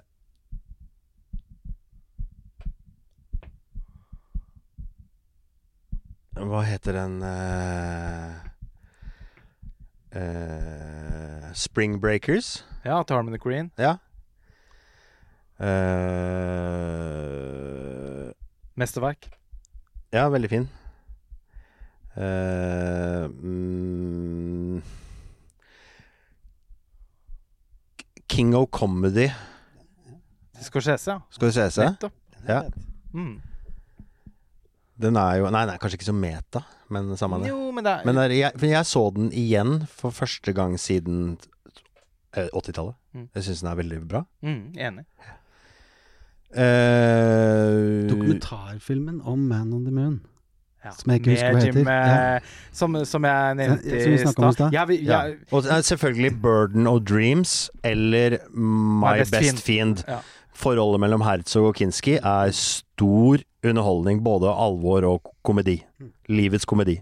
hva 6.46 6.62
heter 6.62 6.92
den 6.94 7.22
uh, 7.22 8.34
uh, 10.14 11.48
Spring 11.54 12.00
Breakers? 12.00 12.64
Ja, 12.84 13.02
til 13.02 13.16
Harmony 13.16 13.38
Queen. 13.42 13.70
Ja. 13.78 13.96
Uh, 15.58 15.66
Mesterverk. 18.78 19.30
ja, 20.12 20.28
veldig 20.28 20.50
fin. 20.50 20.68
Uh, 22.16 23.26
mm, 23.30 24.82
King 28.28 28.54
of 28.56 28.68
Comedy. 28.70 29.28
Scorsese, 30.62 31.10
ja. 31.10 31.18
Skal 31.30 31.46
vi 31.48 31.52
se 31.52 31.70
seg? 31.70 31.84
Nettopp. 31.90 32.12
Ja. 32.48 32.62
Mm. 33.12 33.40
Den 35.00 35.16
er 35.16 35.36
jo 35.38 35.50
Nei, 35.50 35.64
den 35.66 35.74
er 35.74 35.78
kanskje 35.78 35.98
ikke 36.00 36.08
så 36.10 36.14
meta, 36.16 36.62
men 36.90 37.12
samme 37.16 37.38
det. 37.42 37.48
Jo, 37.52 37.70
men 37.72 37.84
det 37.86 37.92
er, 37.92 38.04
Men 38.08 38.14
det 38.18 38.24
er, 38.24 38.34
jeg, 38.38 38.52
for 38.58 38.66
jeg 38.66 38.86
så 38.86 39.02
den 39.14 39.28
igjen 39.32 39.86
for 39.86 40.10
første 40.10 40.52
gang 40.56 40.74
siden 40.80 41.38
eh, 42.36 42.48
80-tallet. 42.54 42.94
Mm. 43.14 43.28
Jeg 43.34 43.44
syns 43.46 43.60
den 43.62 43.70
er 43.70 43.78
veldig 43.78 44.00
bra. 44.08 44.24
mm, 44.42 44.62
Enig. 44.76 45.04
Uh, 46.48 48.08
Dokumentarfilmen 48.08 49.20
om 49.24 49.38
Man 49.48 49.72
on 49.72 49.84
the 49.84 49.92
Moon. 49.92 50.20
Ja. 50.84 50.92
Som 50.96 51.10
jeg 51.12 51.20
ikke 51.20 51.30
husker 51.34 51.52
hva 51.52 51.60
heter. 51.60 51.88
eh, 51.90 52.08
Ja. 52.08 52.38
som, 52.72 52.94
som 53.04 53.24
jeg 53.26 53.56
nevnte 53.58 53.84
Ja, 53.90 54.00
som 54.00 54.12
vi 54.12 54.14
i 54.14 54.52
stad. 54.54 54.72
Ja, 54.72 55.22
Og 55.52 55.64
eh, 55.66 55.82
selvfølgelig 55.82 56.32
'Burden 56.40 56.86
of 56.86 57.02
Dreams' 57.02 57.68
eller 57.84 58.38
'My, 58.54 59.18
Best 59.18 59.32
Best, 59.32 59.62
Fiend. 59.62 59.98
Fiend'. 59.98 60.04
Ja. 60.08 60.18
Forholdet 60.54 61.00
mellom 61.00 61.20
Herzog 61.20 61.66
og 61.66 61.74
Kinski 61.74 62.16
er 62.22 62.50
stor 62.50 63.38
underholdning, 63.64 64.22
både 64.24 64.50
alvor 64.52 65.06
og 65.08 65.32
komedi. 65.42 65.80
Mm. 65.98 66.12
Livets 66.28 66.68
komedi. 66.68 67.00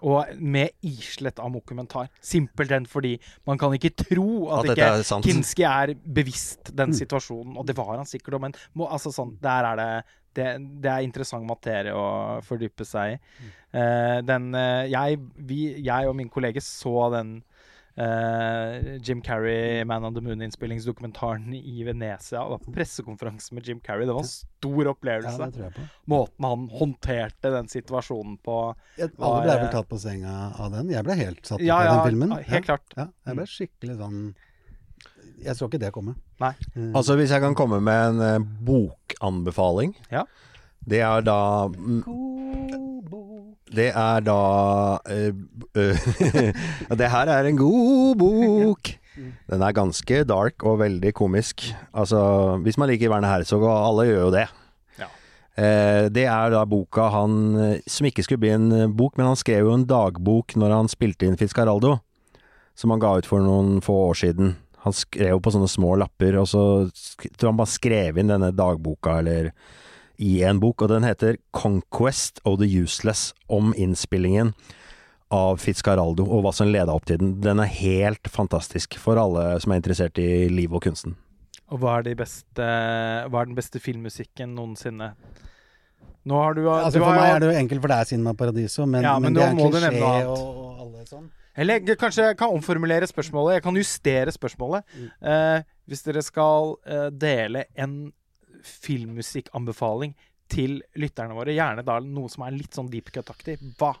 Og 0.00 0.30
med 0.40 0.72
islett 0.86 1.38
av 1.42 1.52
dokumentar. 1.52 2.08
Simpelthen 2.24 2.86
fordi 2.88 3.18
man 3.48 3.58
kan 3.60 3.74
ikke 3.76 3.92
tro 3.92 4.48
at, 4.48 4.64
At 4.64 4.72
ikke 4.72 4.86
er. 4.86 5.20
Kinski 5.26 5.66
er 5.68 5.94
bevisst 6.04 6.70
den 6.72 6.94
Mm. 6.94 6.98
situasjonen, 7.02 7.58
og 7.58 7.66
det 7.66 7.76
var 7.76 7.96
han 7.96 8.06
sikkert 8.06 8.38
òg, 8.38 8.40
men 8.40 8.54
må, 8.74 8.88
altså 8.88 9.12
sånn, 9.12 9.36
der 9.42 9.64
er 9.64 9.76
det, 9.76 10.04
det 10.34 10.46
Det 10.82 10.90
er 10.90 11.04
interessant 11.04 11.46
materie 11.46 11.92
å 11.92 12.40
fordype 12.40 12.84
seg 12.86 13.18
i. 13.18 13.18
Eh, 13.74 14.20
den 14.22 14.54
uh, 14.54 14.88
jeg, 14.88 15.18
vi, 15.36 15.82
jeg 15.84 16.08
og 16.08 16.16
min 16.16 16.30
kollega 16.30 16.60
så 16.60 17.10
den 17.12 17.42
eh, 17.96 18.98
Jim 19.02 19.20
Carrey 19.22 19.84
Man 19.84 20.04
on 20.04 20.14
the 20.14 20.20
Moon-innspillingsdokumentaren 20.20 21.54
i 21.54 21.84
Venezia. 21.84 22.42
Det 22.44 22.50
var 22.50 22.74
pressekonferanse 22.74 23.54
med 23.54 23.66
Jim 23.68 23.80
Carrey. 23.80 24.06
Det 24.06 24.12
var 24.12 24.20
en 24.20 24.30
stor 24.30 24.84
Ja, 24.84 24.90
opplevelse. 24.90 25.38
det 25.38 25.54
tror 25.54 25.64
jeg 25.64 25.74
på. 25.74 25.86
Måten 26.12 26.44
han 26.48 26.68
håndterte 26.78 27.50
den 27.54 27.68
situasjonen 27.68 28.38
på. 28.44 28.58
Jeg, 28.98 29.10
Var, 29.16 29.26
alle 29.26 29.42
ble 29.46 29.52
eh, 29.56 29.62
vel 29.64 29.72
tatt 29.74 29.88
på 29.88 29.98
senga 29.98 30.36
av 30.58 30.70
den. 30.72 30.90
Jeg 30.90 31.04
ble 31.04 31.14
helt 31.14 31.46
satt 31.46 31.60
ut 31.60 31.66
Ja, 31.66 31.80
av 31.82 32.06
den 32.06 32.12
filmen. 32.12 32.36
helt 32.46 32.64
klart. 32.68 32.94
Ja, 32.96 33.08
jeg 33.26 33.36
ble 33.40 33.46
skikkelig 33.46 33.96
sånn 33.98 34.22
Jeg 35.40 35.56
så 35.56 35.68
ikke 35.70 35.78
det 35.80 35.88
komme. 35.92 36.14
Nei. 36.40 36.52
Mm. 36.76 36.90
Altså, 36.96 37.14
hvis 37.16 37.30
jeg 37.32 37.40
kan 37.40 37.54
komme 37.56 37.80
med 37.80 38.10
en 38.10 38.20
eh, 38.20 38.38
bokanbefaling 38.68 39.94
Ja. 40.12 40.26
Det 40.88 41.00
er 41.04 41.24
da 41.26 41.68
mm, 41.68 42.04
Det 43.70 43.90
er 43.92 44.24
da 44.24 44.38
eh, 45.10 45.34
eh, 45.76 46.54
Det 47.00 47.10
her 47.12 47.30
er 47.30 47.48
en 47.48 47.60
god 47.60 48.16
bok. 48.20 48.94
Den 49.50 49.62
er 49.62 49.76
ganske 49.76 50.22
dark 50.24 50.64
og 50.64 50.80
veldig 50.80 51.12
komisk. 51.14 51.68
Altså, 51.92 52.56
hvis 52.64 52.78
man 52.80 52.88
liker 52.90 53.10
Werner 53.12 53.30
Herzog, 53.30 53.66
og 53.66 53.74
alle 53.74 54.08
gjør 54.08 54.22
jo 54.24 54.32
det. 54.34 54.46
Ja. 54.98 55.08
Eh, 55.54 56.08
det 56.08 56.24
er 56.30 56.54
da 56.54 56.64
boka 56.64 57.10
han 57.12 57.36
eh, 57.58 57.82
Som 57.90 58.08
ikke 58.08 58.24
skulle 58.24 58.42
bli 58.46 58.54
en 58.54 58.96
bok, 58.96 59.18
men 59.18 59.28
han 59.28 59.38
skrev 59.38 59.68
jo 59.68 59.76
en 59.76 59.86
dagbok 59.86 60.56
når 60.56 60.76
han 60.78 60.90
spilte 60.90 61.28
inn 61.28 61.38
Fitzcarraldo. 61.38 61.98
Som 62.78 62.94
han 62.94 63.02
ga 63.02 63.18
ut 63.20 63.28
for 63.28 63.44
noen 63.44 63.82
få 63.84 63.98
år 64.08 64.18
siden. 64.22 64.56
Han 64.86 64.96
skrev 64.96 65.34
jo 65.34 65.42
på 65.44 65.52
sånne 65.52 65.68
små 65.68 65.92
lapper, 66.00 66.38
og 66.40 66.48
så 66.48 66.62
tror 67.36 67.50
han 67.50 67.60
bare 67.60 67.74
skrev 67.74 68.18
inn 68.18 68.32
denne 68.32 68.48
dagboka, 68.56 69.18
eller 69.20 69.52
i 70.20 70.42
en 70.44 70.60
bok, 70.60 70.82
og 70.82 70.88
den 70.92 71.02
heter 71.06 71.36
'Conquest 71.52 72.40
of 72.44 72.58
the 72.60 72.66
Useless', 72.68 73.32
om 73.48 73.72
innspillingen 73.76 74.52
av 75.30 75.58
Fitzcaraldo 75.62 76.24
og 76.26 76.42
hva 76.44 76.52
som 76.52 76.68
leda 76.68 76.92
opp 76.92 77.06
til 77.06 77.18
den. 77.18 77.40
Den 77.40 77.60
er 77.60 77.70
helt 77.70 78.26
fantastisk 78.28 78.98
for 78.98 79.16
alle 79.16 79.60
som 79.62 79.72
er 79.72 79.80
interessert 79.80 80.18
i 80.18 80.48
livet 80.48 80.74
og 80.74 80.82
kunsten. 80.82 81.16
Og 81.70 81.78
hva 81.78 81.98
er, 81.98 82.02
de 82.02 82.14
beste, 82.18 82.66
hva 83.30 83.40
er 83.40 83.46
den 83.46 83.54
beste 83.54 83.78
filmmusikken 83.78 84.54
noensinne? 84.56 85.12
Nå 86.26 86.34
har 86.36 86.54
du, 86.54 86.66
altså, 86.68 86.98
du 86.98 87.04
for 87.04 87.14
meg 87.16 87.30
er 87.36 87.38
det 87.40 87.48
jo 87.54 87.58
enkelt, 87.60 87.80
for 87.80 87.88
det 87.88 87.96
er 87.96 88.04
Cinema 88.10 88.32
Paradiso, 88.36 88.86
men, 88.86 89.02
Ja, 89.02 89.18
men 89.18 89.32
men 89.32 89.38
det 89.38 89.42
er 89.42 89.54
klisjé 89.54 90.26
og, 90.26 90.38
og 90.38 90.80
alle 90.80 91.04
sånn. 91.06 91.30
Eller 91.56 91.78
jeg- 91.80 91.98
kanskje 91.98 92.26
jeg 92.28 92.36
kan 92.36 92.50
omformulere 92.50 93.06
spørsmålet. 93.06 93.54
Jeg 93.54 93.62
kan 93.62 93.74
justere 93.76 94.32
spørsmålet. 94.32 94.82
Mm. 94.96 95.28
Eh, 95.28 95.62
hvis 95.88 96.02
dere 96.02 96.22
skal 96.22 96.76
eh, 96.86 97.10
dele 97.10 97.64
en 97.76 98.12
filmmusikkanbefaling 98.66 100.14
til 100.50 100.80
lytterne 100.98 101.36
våre, 101.36 101.54
gjerne 101.54 101.86
da 101.86 101.98
noe 102.02 102.30
som 102.32 102.46
er 102.46 102.56
litt 102.56 102.74
sånn 102.74 102.90
deep 102.90 103.12
cut-aktig, 103.14 103.58
hva? 103.78 103.94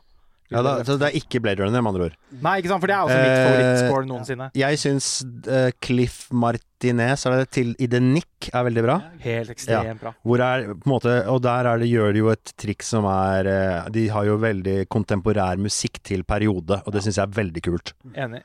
Ja, 0.50 0.64
da, 0.66 0.72
så 0.82 0.96
det 0.98 1.12
er 1.12 1.14
ikke 1.20 1.38
Blade 1.44 1.62
Runner, 1.62 1.78
med 1.78 1.92
andre 1.92 2.06
ord. 2.08 2.14
Nei, 2.42 2.56
ikke 2.58 2.72
sant? 2.72 2.82
For 2.82 2.90
det 2.90 2.94
er 2.96 3.04
også 3.06 3.18
mitt 3.20 3.30
uh, 3.30 3.44
favorittscore 3.46 4.08
noensinne. 4.10 4.48
Jeg 4.58 4.80
syns 4.82 5.10
uh, 5.46 5.68
Cliff 5.78 6.16
Martinez 6.34 7.22
er 7.28 7.36
det 7.38 7.50
til 7.54 7.70
i 7.78 7.86
The 7.90 8.00
Nick 8.02 8.48
er 8.50 8.66
veldig 8.66 8.82
bra. 8.82 8.96
Helt 9.22 9.52
ekstremt 9.54 10.02
bra. 10.02 10.12
Hvor 10.26 10.42
er, 10.42 10.66
på 10.72 10.90
en 10.90 10.94
måte, 10.96 11.14
og 11.30 11.38
der 11.46 11.70
er 11.70 11.78
det, 11.78 11.90
gjør 11.92 12.16
de 12.16 12.24
jo 12.24 12.32
et 12.34 12.54
triks 12.58 12.90
som 12.96 13.06
er 13.06 13.46
uh, 13.46 13.90
De 13.94 14.08
har 14.10 14.26
jo 14.26 14.40
veldig 14.42 14.76
kontemporær 14.90 15.62
musikk 15.62 16.02
til 16.10 16.26
periode, 16.26 16.82
og 16.82 16.96
det 16.96 17.04
syns 17.06 17.22
jeg 17.22 17.28
er 17.28 17.38
veldig 17.38 17.66
kult. 17.70 17.94
Enig. 18.18 18.42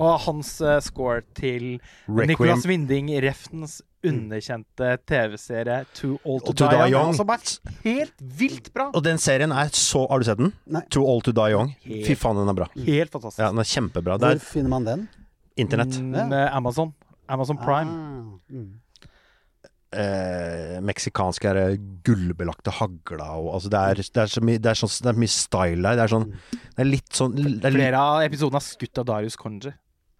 Og 0.00 0.16
hans 0.24 0.56
eh, 0.64 0.80
score 0.82 1.20
til 1.38 1.76
Requiem 2.08 2.32
Nicolas 2.32 2.64
Winding 2.66 3.12
Refns 3.22 3.76
underkjente 4.10 4.90
TV-serie 5.08 5.80
Too 5.96 6.18
Old 6.22 6.44
to, 6.46 6.52
To 6.52 6.68
Die 6.68 6.78
Die 6.84 6.94
Young. 6.94 7.14
Som 7.16 7.32
er 7.34 7.42
helt 7.84 8.14
vilt 8.20 8.70
bra! 8.74 8.90
Og 8.92 9.04
den 9.06 9.18
serien 9.22 9.52
er 9.52 9.72
så 9.74 10.04
Har 10.10 10.22
du 10.22 10.28
sett 10.28 10.40
den? 10.40 10.52
Nei. 10.66 10.84
Too 10.92 11.04
Old 11.04 11.24
to 11.28 11.34
Die 11.36 11.50
Young. 11.54 11.74
Helt- 11.84 12.06
Fy 12.06 12.16
faen, 12.18 12.36
den 12.40 12.52
er 12.52 12.58
bra. 12.62 12.70
Helt 12.76 13.12
fantastisk. 13.14 13.42
Ja, 13.42 13.50
den 13.54 13.62
er 13.64 13.70
kjempebra. 13.72 14.18
Hvor 14.20 14.36
er 14.36 14.42
finner 14.42 14.74
man 14.76 14.84
den? 14.88 15.06
internett. 15.56 15.98
Mm, 16.00 16.32
eh, 16.32 16.56
Amazon. 16.56 16.94
Amazon 17.28 17.56
Prime. 17.56 17.90
Ah, 17.90 18.52
mm. 18.52 18.72
Eh, 19.94 20.80
meksikansk 20.82 21.44
er 21.46 21.76
gullbelagte 22.02 22.72
hagla 22.80 23.28
og 23.38 23.52
altså 23.54 23.70
det 23.70 23.78
er, 23.78 24.00
det 24.02 24.22
er 24.24 24.30
så 24.32 24.40
mye 24.42 24.58
Det 24.58 24.72
er, 24.72 24.78
så, 24.80 24.88
det 25.04 25.12
er 25.12 25.20
mye 25.22 25.30
style 25.30 25.84
der. 25.84 25.94
Det 26.00 26.02
er 26.02 26.10
sånn 26.10 26.24
Det 26.50 26.82
er 26.82 26.88
litt 26.88 27.12
sånn 27.14 27.36
det 27.36 27.44
er 27.44 27.52
litt, 27.52 27.76
Flere 27.76 28.00
av 28.00 28.24
episodene 28.24 28.58
er 28.58 28.66
skutt 28.66 28.98
av 28.98 29.06
Darius 29.12 29.38
Konji. 29.38 29.70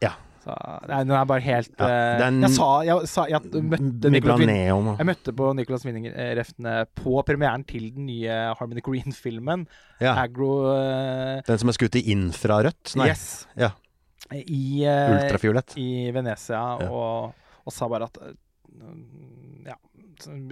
Ja. 0.05 0.13
Så 0.45 0.53
nei, 0.91 0.99
den 1.09 1.15
er 1.17 1.25
bare 1.25 1.41
helt 1.41 1.71
Ja, 1.81 1.87
eh, 1.89 2.19
den- 2.21 2.43
Jeg 2.45 2.51
sa 2.53 2.67
Jeg, 2.85 3.07
sa, 3.09 3.25
jeg 3.31 3.41
møtte 3.65 4.11
neon 4.45 4.91
jeg 4.99 5.07
møtte 5.09 5.33
på 5.33 5.55
Nicolas 5.57 5.85
Winding-refnene 5.87 6.75
på 7.01 7.23
premieren 7.25 7.65
til 7.67 7.87
den 7.95 8.07
nye 8.11 8.55
Harmony 8.59 8.83
Green-filmen. 8.85 9.67
ja. 10.05 10.13
Agro 10.25 10.51
uh, 10.69 11.41
Den 11.47 11.59
som 11.63 11.69
er 11.73 11.79
skutt 11.79 11.97
i 11.97 12.05
infrarødt? 12.13 12.93
Nei, 13.01 13.09
Yes. 13.09 13.47
Ja. 13.57 13.71
I, 14.33 14.85
uh, 14.85 15.15
ultrafiolett. 15.17 15.75
i 15.81 16.11
Venezia, 16.13 16.61
Ja. 16.81 16.89
og, 16.91 17.35
og 17.65 17.73
sa 17.73 17.89
bare 17.89 18.05
at 18.11 18.19
uh, 18.19 18.35
Ja. 19.67 19.77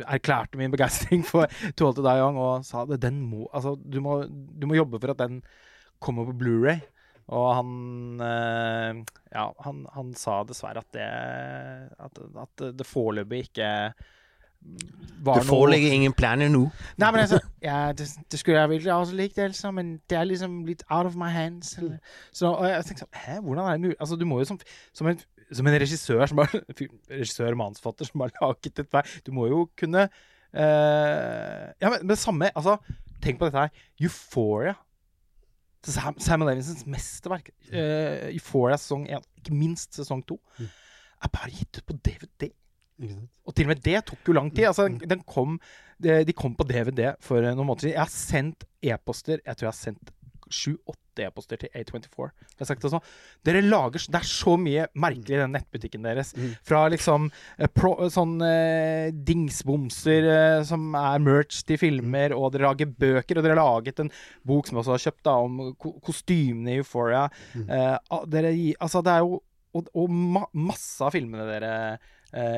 erklærte 0.09 0.56
min 0.56 0.70
begeistring 0.73 1.23
for 1.24 1.47
To 1.77 1.86
Old 1.90 1.97
To 1.97 2.02
Die 2.02 2.16
Young 2.19 2.36
og 2.40 2.64
sa 2.64 2.82
at 2.82 3.01
den 3.01 3.20
må 3.28 3.47
Altså, 3.55 3.77
du 3.77 4.01
må, 4.01 4.23
du 4.27 4.66
må 4.66 4.74
jobbe 4.77 5.01
for 5.01 5.10
at 5.12 5.19
den 5.19 5.43
kommer 6.02 6.24
på 6.27 6.35
Blu-ray. 6.40 6.81
Og 7.28 7.47
han 7.55 8.24
eh, 8.24 9.03
Ja, 9.32 9.44
han, 9.65 9.85
han 9.94 10.11
sa 10.19 10.40
dessverre 10.49 10.82
at 10.82 10.97
det 10.97 11.07
At, 12.03 12.19
at 12.43 12.65
det 12.78 12.89
foreløpig 12.89 13.47
ikke 13.47 13.69
var 15.23 15.39
Det 15.39 15.47
foreligger 15.47 15.93
ingen 15.93 16.12
planer 16.15 16.51
nå. 16.51 16.65
Nei, 16.99 17.11
men 17.15 17.20
altså 17.24 17.39
ja, 17.62 17.93
det, 17.99 18.09
det 18.31 18.39
skulle 18.40 18.61
jeg 18.61 18.70
virkelig 18.70 18.93
også 18.94 19.16
likt, 19.19 19.39
altså, 19.39 19.70
men 19.74 19.97
det 20.11 20.19
er 20.19 20.27
liksom 20.27 20.61
litt 20.66 20.82
out 20.90 21.07
of 21.07 21.16
my 21.19 21.31
hands. 21.31 21.77
Eller. 21.78 21.99
Så, 22.32 22.51
og 22.51 22.66
jeg 22.66 22.85
tenkte 22.86 23.05
sånn 23.05 23.20
Hæ, 23.24 23.39
hvordan 23.40 23.65
er 23.65 23.73
det 23.77 23.85
mulig? 23.85 23.97
Altså, 24.01 24.19
du 24.19 24.27
må 24.27 24.40
jo 24.43 24.49
som, 24.51 24.59
som, 24.94 25.11
en, 25.11 25.23
som 25.53 25.70
en 25.70 25.78
regissør 25.82 26.24
som 26.31 26.43
bare 26.43 26.62
Regissør, 27.12 27.59
manusforfatter 27.59 28.11
som 28.11 28.24
har 28.24 28.35
laget 28.40 28.73
dette 28.82 29.05
Du 29.27 29.32
må 29.36 29.47
jo 29.51 29.65
kunne 29.78 30.07
uh, 30.09 31.66
Ja, 31.78 31.90
men, 31.90 31.99
men 32.01 32.15
det 32.15 32.19
samme 32.23 32.51
Altså, 32.55 32.78
tenk 33.23 33.39
på 33.39 33.51
dette 33.51 33.66
her. 33.66 33.85
Euphoria. 34.03 34.74
Sam, 35.82 36.18
Sam 36.22 36.44
Levinsons 36.46 36.86
mesterverk. 36.86 37.50
Uh, 37.72 38.30
Euphoria 38.30 38.78
sesong 38.78 39.09
1, 39.10 39.24
ikke 39.42 39.54
minst 39.56 39.98
sesong 39.98 40.22
2, 40.28 40.38
er 41.22 41.32
bare 41.32 41.50
gitt 41.50 41.80
ut 41.80 41.88
på 41.88 41.96
DVD. 41.98 42.52
Og 43.46 43.54
til 43.56 43.66
og 43.66 43.72
med 43.72 43.82
det 43.82 43.98
tok 44.06 44.28
jo 44.28 44.34
lang 44.36 44.50
tid. 44.54 44.68
Altså, 44.70 44.86
den 44.88 45.22
kom, 45.26 45.56
de 46.02 46.20
de 46.26 46.34
kom 46.36 46.54
på 46.54 46.66
DVD 46.68 47.14
for 47.20 47.42
eh, 47.42 47.54
noen 47.54 47.66
måneder 47.66 47.88
siden. 47.88 47.96
Jeg 47.96 48.04
har 48.04 48.12
sendt 48.12 48.66
e-poster 48.82 49.40
Jeg 49.40 49.56
tror 49.56 49.66
jeg 49.66 49.72
har 49.72 49.78
sendt 49.80 50.12
sju-åtte 50.53 51.27
e-poster 51.27 51.61
til 51.61 51.69
A24. 51.77 52.29
Jeg 52.55 52.62
har 52.62 52.69
sagt 52.70 52.85
det 52.85 52.91
sånn. 52.93 53.05
Dere 53.45 53.61
lager 53.65 54.01
Det 54.09 54.20
er 54.20 54.29
så 54.29 54.55
mye 54.61 54.87
merkelig 54.97 55.37
i 55.37 55.41
den 55.43 55.53
nettbutikken 55.57 56.07
deres. 56.07 56.33
Fra 56.65 56.87
liksom 56.93 57.27
eh, 57.59 57.69
pro, 57.69 57.95
sånn 58.12 58.39
eh, 58.47 59.11
dingsbomser 59.12 60.29
eh, 60.33 60.62
som 60.69 60.95
er 60.99 61.23
merch 61.24 61.62
til 61.69 61.81
filmer, 61.81 62.33
og 62.37 62.53
dere 62.55 62.70
lager 62.70 62.87
bøker, 62.93 63.39
og 63.39 63.45
dere 63.45 63.57
har 63.59 63.62
laget 63.62 64.01
en 64.05 64.12
bok 64.49 64.69
som 64.70 64.81
også 64.81 64.97
har 64.97 65.05
kjøpt, 65.07 65.23
da, 65.29 65.37
om 65.45 65.61
ko 65.81 65.95
kostymene 66.05 66.77
i 66.77 66.81
Euphoria. 66.81 67.27
Eh, 67.57 67.97
ah, 67.99 68.24
dere 68.29 68.53
Altså, 68.81 69.03
det 69.05 69.12
er 69.12 69.24
jo 69.27 69.43
Og, 69.73 69.87
og 69.97 70.11
ma 70.12 70.43
masse 70.53 71.01
av 71.01 71.15
filmene 71.15 71.47
dere 71.49 71.69
eh, 71.95 72.11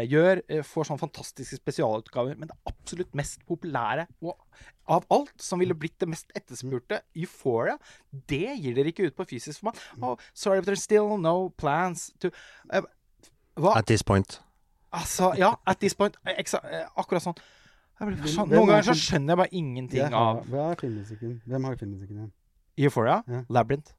gjør, 0.07 0.41
eh, 0.49 0.63
får 0.63 0.89
sånne 0.89 1.03
fantastiske 1.03 1.59
spesialutgaver. 1.59 2.39
Men 2.39 2.49
det 2.51 2.57
absolutt 2.71 3.15
mest 3.15 3.45
populære 3.49 4.07
og 4.23 4.37
av 4.89 5.07
alt 5.11 5.41
som 5.41 5.59
ville 5.63 5.75
blitt 5.75 5.99
det 5.99 6.09
mest 6.13 6.31
etterspurte, 6.37 7.01
Euphoria, 7.17 7.79
det 8.29 8.59
gir 8.61 8.75
dere 8.77 8.93
ikke 8.93 9.09
ut 9.09 9.17
på 9.17 9.27
fysisk 9.35 9.61
format. 9.63 9.81
Oh, 10.03 10.17
sorry, 10.33 10.61
but 10.61 10.69
there's 10.69 10.83
still 10.85 11.17
no 11.19 11.51
plans 11.57 12.13
to 12.21 12.31
eh, 12.73 12.83
Hva? 13.57 13.77
At 13.79 13.87
this 13.87 14.03
point. 14.03 14.41
Altså, 14.95 15.33
ja, 15.39 15.55
at 15.67 15.79
this 15.81 15.95
point. 15.95 16.17
eh, 16.27 16.39
eh, 16.39 16.87
akkurat 16.99 17.23
sånn. 17.23 17.37
Sånn. 17.99 18.51
Noen 18.51 18.67
er 18.67 18.67
ganger 18.67 18.89
så 18.89 18.95
skjønner 18.99 19.35
jeg 19.35 19.39
bare 19.39 19.55
ingenting 19.55 20.15
av 20.19 20.41
er? 20.51 21.37
Hvem 21.47 21.67
har 21.69 21.77
filmmusikken 21.79 22.17
igjen? 22.17 22.33
Euphoria. 22.79 23.21
Ja. 23.31 23.45
Labyrinth. 23.55 23.93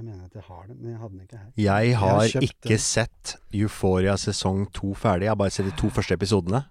Jeg 0.00 0.06
mener 0.08 0.24
at 0.24 0.36
jeg 0.38 0.44
har 0.46 0.60
den, 0.64 0.76
men 0.80 0.92
jeg 0.94 0.98
hadde 1.02 1.12
den 1.12 1.24
ikke 1.26 1.38
her. 1.38 1.48
Jeg 1.60 1.96
har 2.00 2.20
kjøpt 2.32 2.44
ikke 2.46 2.68
den. 2.70 2.78
sett 2.80 3.32
Euphoria 3.52 4.14
sesong 4.16 4.62
to 4.72 4.94
ferdig. 4.96 5.26
Jeg 5.26 5.34
har 5.34 5.36
bare 5.36 5.52
sett 5.52 5.66
de 5.68 5.74
to 5.76 5.90
første 5.92 6.16
episodene. 6.16 6.62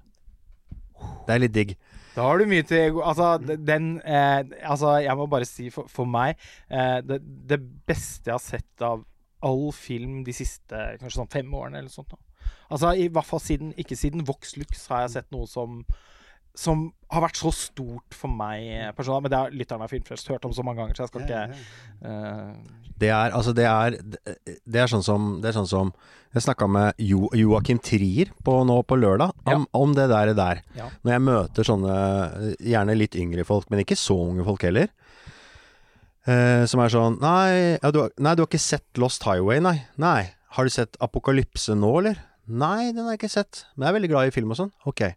Det 1.27 1.35
er 1.35 1.43
litt 1.43 1.53
digg. 1.53 1.75
Da 2.15 2.25
har 2.25 2.41
du 2.41 2.47
mye 2.49 2.65
til 2.65 2.97
Altså, 3.05 3.27
den 3.45 4.01
eh, 4.01 4.41
Altså, 4.65 4.95
jeg 5.05 5.13
må 5.15 5.27
bare 5.29 5.45
si 5.45 5.69
for, 5.69 5.85
for 5.87 6.09
meg 6.09 6.39
eh, 6.73 6.97
det, 7.05 7.19
det 7.21 7.59
beste 7.85 8.31
jeg 8.31 8.33
har 8.33 8.41
sett 8.41 8.81
av 8.81 9.05
all 9.45 9.69
film 9.77 10.23
de 10.25 10.33
siste 10.33 10.81
kanskje 10.97 11.19
sånn 11.21 11.29
fem 11.31 11.53
årene 11.53 11.83
eller 11.83 11.93
sånt. 11.93 12.09
nå. 12.09 12.49
Altså, 12.73 12.95
i 12.97 13.11
hvert 13.13 13.29
fall 13.29 13.45
siden 13.45 13.75
Ikke 13.77 13.95
siden 13.95 14.25
Vox 14.25 14.57
Lux 14.57 14.87
har 14.89 15.05
jeg 15.05 15.19
sett 15.19 15.29
noe 15.35 15.45
som 15.47 15.83
som 16.57 16.89
har 17.09 17.23
vært 17.23 17.39
så 17.39 17.49
stort 17.55 18.13
for 18.13 18.29
meg 18.29 18.93
personlig. 18.97 19.23
Men 19.25 19.33
det 19.33 19.39
har 19.39 19.55
lytterne 19.55 19.85
av 19.87 19.89
Filmfrelst 19.93 20.29
hørt 20.29 20.45
om 20.45 20.53
så 20.53 20.65
mange 20.65 20.83
ganger, 20.83 20.97
så 20.97 21.05
jeg 21.05 21.11
skal 21.11 21.25
ikke 21.25 21.39
Ja, 21.39 21.47
ja. 21.49 22.11
eh, 22.11 22.85
Det 22.99 23.09
er 23.09 23.33
altså 23.37 23.53
Det 23.57 23.65
er, 23.65 23.97
det 24.65 24.81
er 24.83 24.91
sånn 24.91 25.05
som 25.05 25.29
Det 25.41 25.49
er 25.49 25.55
sånn 25.57 25.69
som 25.69 25.91
Jeg 26.35 26.43
snakka 26.45 26.67
med 26.69 26.99
jo, 27.01 27.29
Joakim 27.33 27.79
Trier 27.81 28.29
på, 28.45 28.59
nå 28.67 28.81
på 28.85 28.97
lørdag 28.99 29.33
om, 29.49 29.65
om 29.73 29.95
det 29.97 30.05
der, 30.11 30.33
der. 30.37 30.61
Ja. 30.77 30.89
Når 31.01 31.15
jeg 31.15 31.25
møter 31.25 31.65
sånne 31.71 31.95
gjerne 32.61 32.97
litt 32.99 33.17
yngre 33.17 33.45
folk, 33.47 33.69
men 33.73 33.81
ikke 33.81 33.97
så 33.97 34.13
unge 34.29 34.45
folk 34.45 34.61
heller. 34.67 34.91
Uh, 36.29 36.67
som 36.69 36.83
er 36.83 36.91
sånn 36.93 37.15
nei, 37.23 37.79
ja, 37.79 37.89
du 37.95 38.03
har, 38.03 38.11
nei, 38.21 38.35
du 38.37 38.43
har 38.43 38.49
ikke 38.51 38.61
sett 38.61 38.99
Lost 39.01 39.25
Highway, 39.25 39.57
nei. 39.63 39.79
Nei. 39.97 40.29
Har 40.53 40.67
du 40.67 40.73
sett 40.73 40.99
Apokalypse 41.01 41.73
nå, 41.73 41.89
eller? 42.03 42.19
Nei, 42.45 42.91
den 42.93 43.05
har 43.07 43.15
jeg 43.15 43.23
ikke 43.23 43.31
sett. 43.39 43.63
Men 43.73 43.87
jeg 43.87 43.89
er 43.91 43.97
veldig 43.97 44.11
glad 44.11 44.29
i 44.29 44.35
film 44.35 44.53
og 44.53 44.59
sånn. 44.59 44.71
Ok. 44.89 45.07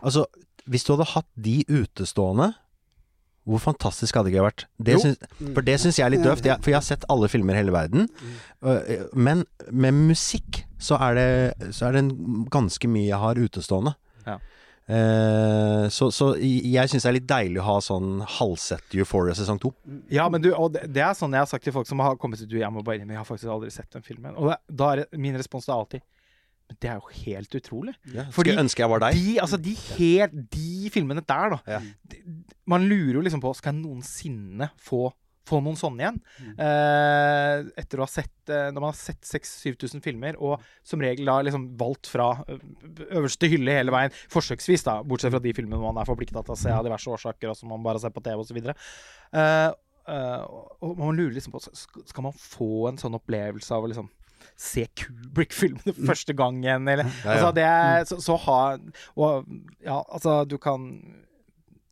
Altså, 0.00 0.26
hvis 0.70 0.86
du 0.86 0.94
hadde 0.94 1.10
hatt 1.12 1.28
de 1.34 1.60
utestående 1.68 2.52
hvor 3.48 3.58
fantastisk 3.62 4.14
hadde 4.14 4.28
det 4.28 4.34
ikke 4.36 4.44
vært? 4.44 4.64
Det 4.84 4.96
syns, 5.00 5.22
for 5.56 5.64
det 5.66 5.76
syns 5.80 5.98
jeg 5.98 6.04
er 6.04 6.12
litt 6.12 6.22
døvt. 6.22 6.44
Jeg, 6.46 6.60
for 6.60 6.70
jeg 6.70 6.76
har 6.76 6.84
sett 6.86 7.06
alle 7.10 7.28
filmer 7.32 7.56
i 7.56 7.62
hele 7.62 7.72
verden. 7.74 8.04
Øh, 8.62 9.06
Men 9.16 9.46
med 9.72 9.96
musikk 9.96 10.60
så 10.78 10.98
er 11.08 11.16
det, 11.16 11.74
så 11.74 11.88
er 11.88 11.96
det 11.96 12.02
en 12.04 12.44
ganske 12.52 12.88
mye 12.88 13.08
jeg 13.08 13.18
har 13.18 13.40
utestående. 13.40 13.94
Ja. 14.28 14.36
Eh, 14.90 15.88
så, 15.88 16.10
så 16.14 16.32
jeg 16.36 16.92
syns 16.92 17.06
det 17.06 17.10
er 17.10 17.16
litt 17.16 17.28
deilig 17.32 17.60
å 17.62 17.66
ha 17.66 17.76
sånn 17.84 18.20
halvsett 18.38 18.96
Euphoria 18.98 19.34
sesong 19.38 19.60
to. 19.62 19.72
Ja, 20.12 20.28
men 20.32 20.44
du, 20.44 20.52
og 20.52 20.74
det, 20.76 20.86
det 20.92 21.02
er 21.06 21.16
sånn 21.18 21.34
jeg 21.34 21.44
har 21.44 21.50
sagt 21.50 21.66
til 21.66 21.74
folk 21.74 21.88
som 21.88 22.04
har 22.04 22.20
kommet 22.20 22.42
til 22.42 22.50
du, 22.50 22.58
jeg 22.60 22.70
må 22.74 22.84
bare 22.86 23.00
inn, 23.02 23.10
jeg 23.10 23.22
har 23.22 23.28
faktisk 23.28 23.50
aldri 23.56 23.72
sett 23.74 23.90
den 23.96 24.04
filmen. 24.06 24.36
Og 24.36 24.52
det, 24.52 24.60
da 24.68 24.94
er 24.94 25.06
min 25.16 25.38
respons 25.40 25.68
er 25.70 25.78
alltid 25.78 26.06
Men 26.70 26.78
det 26.82 26.90
er 26.90 27.00
jo 27.00 27.14
helt 27.24 27.56
utrolig. 27.58 27.94
Ja, 28.14 28.28
Fordi 28.30 28.52
Skulle 28.52 28.66
ønske 28.66 28.84
jeg 28.84 28.92
var 28.92 29.02
deg. 29.02 29.16
De, 29.18 29.32
altså, 29.42 29.58
de, 29.58 29.72
helt, 29.96 30.36
de 30.54 30.92
filmene 30.94 31.24
der, 31.26 31.56
da. 31.56 31.58
Ja. 31.66 31.80
de, 32.12 32.20
man 32.70 32.86
lurer 32.86 33.18
jo 33.18 33.24
liksom 33.26 33.42
på 33.42 33.50
Skal 33.58 33.74
jeg 33.74 33.80
noensinne 33.80 34.70
få, 34.78 35.08
få 35.50 35.58
noen 35.64 35.78
sånne 35.80 36.04
igjen? 36.04 36.20
Eh, 36.54 37.64
etter 37.82 37.98
å 37.98 38.06
ha 38.06 38.12
sett 38.12 38.52
eh, 38.52 38.68
Når 38.70 38.78
man 38.78 38.92
har 38.92 39.00
sett 39.00 39.26
6000-7000 39.26 40.04
filmer, 40.04 40.38
og 40.38 40.62
som 40.86 41.02
regel 41.02 41.26
da 41.26 41.40
liksom 41.42 41.66
valgt 41.80 42.12
fra 42.12 42.30
øverste 43.08 43.50
hylle 43.50 43.74
hele 43.80 43.94
veien, 43.94 44.14
forsøksvis, 44.30 44.86
da, 44.86 45.00
bortsett 45.02 45.34
fra 45.34 45.42
de 45.42 45.56
filmene 45.56 45.82
man 45.82 45.98
er 45.98 46.08
forplikta 46.08 46.44
til 46.46 46.54
å 46.54 46.60
se 46.62 46.70
av 46.74 46.86
diverse 46.86 47.10
årsaker, 47.10 47.50
og 47.50 47.58
som 47.58 47.74
man 47.74 47.82
bare 47.86 48.02
ser 48.02 48.14
på 48.14 48.22
TV 48.22 48.46
osv. 48.46 48.62
Uh, 49.34 49.72
og 50.10 50.96
man 50.98 51.14
lurer 51.14 51.36
liksom 51.36 51.52
på 51.54 51.60
Skal 51.62 52.24
man 52.24 52.34
få 52.34 52.88
en 52.88 52.96
sånn 52.98 53.14
opplevelse 53.14 53.76
av 53.76 53.84
å 53.84 53.90
liksom 53.90 54.08
se 54.58 54.86
Kubrick-filmene 54.98 55.94
første 56.08 56.34
gang 56.36 56.60
igjen, 56.64 56.88
eller 56.88 57.08
Ja. 57.24 57.32
Altså, 57.34 57.50
det 57.56 57.64
er 57.66 58.04
så, 58.08 58.20
så 58.24 58.36
ha 58.46 58.60
Og 59.16 59.46
ja, 59.84 59.98
altså, 60.08 60.44
du 60.48 60.56
kan 60.62 60.86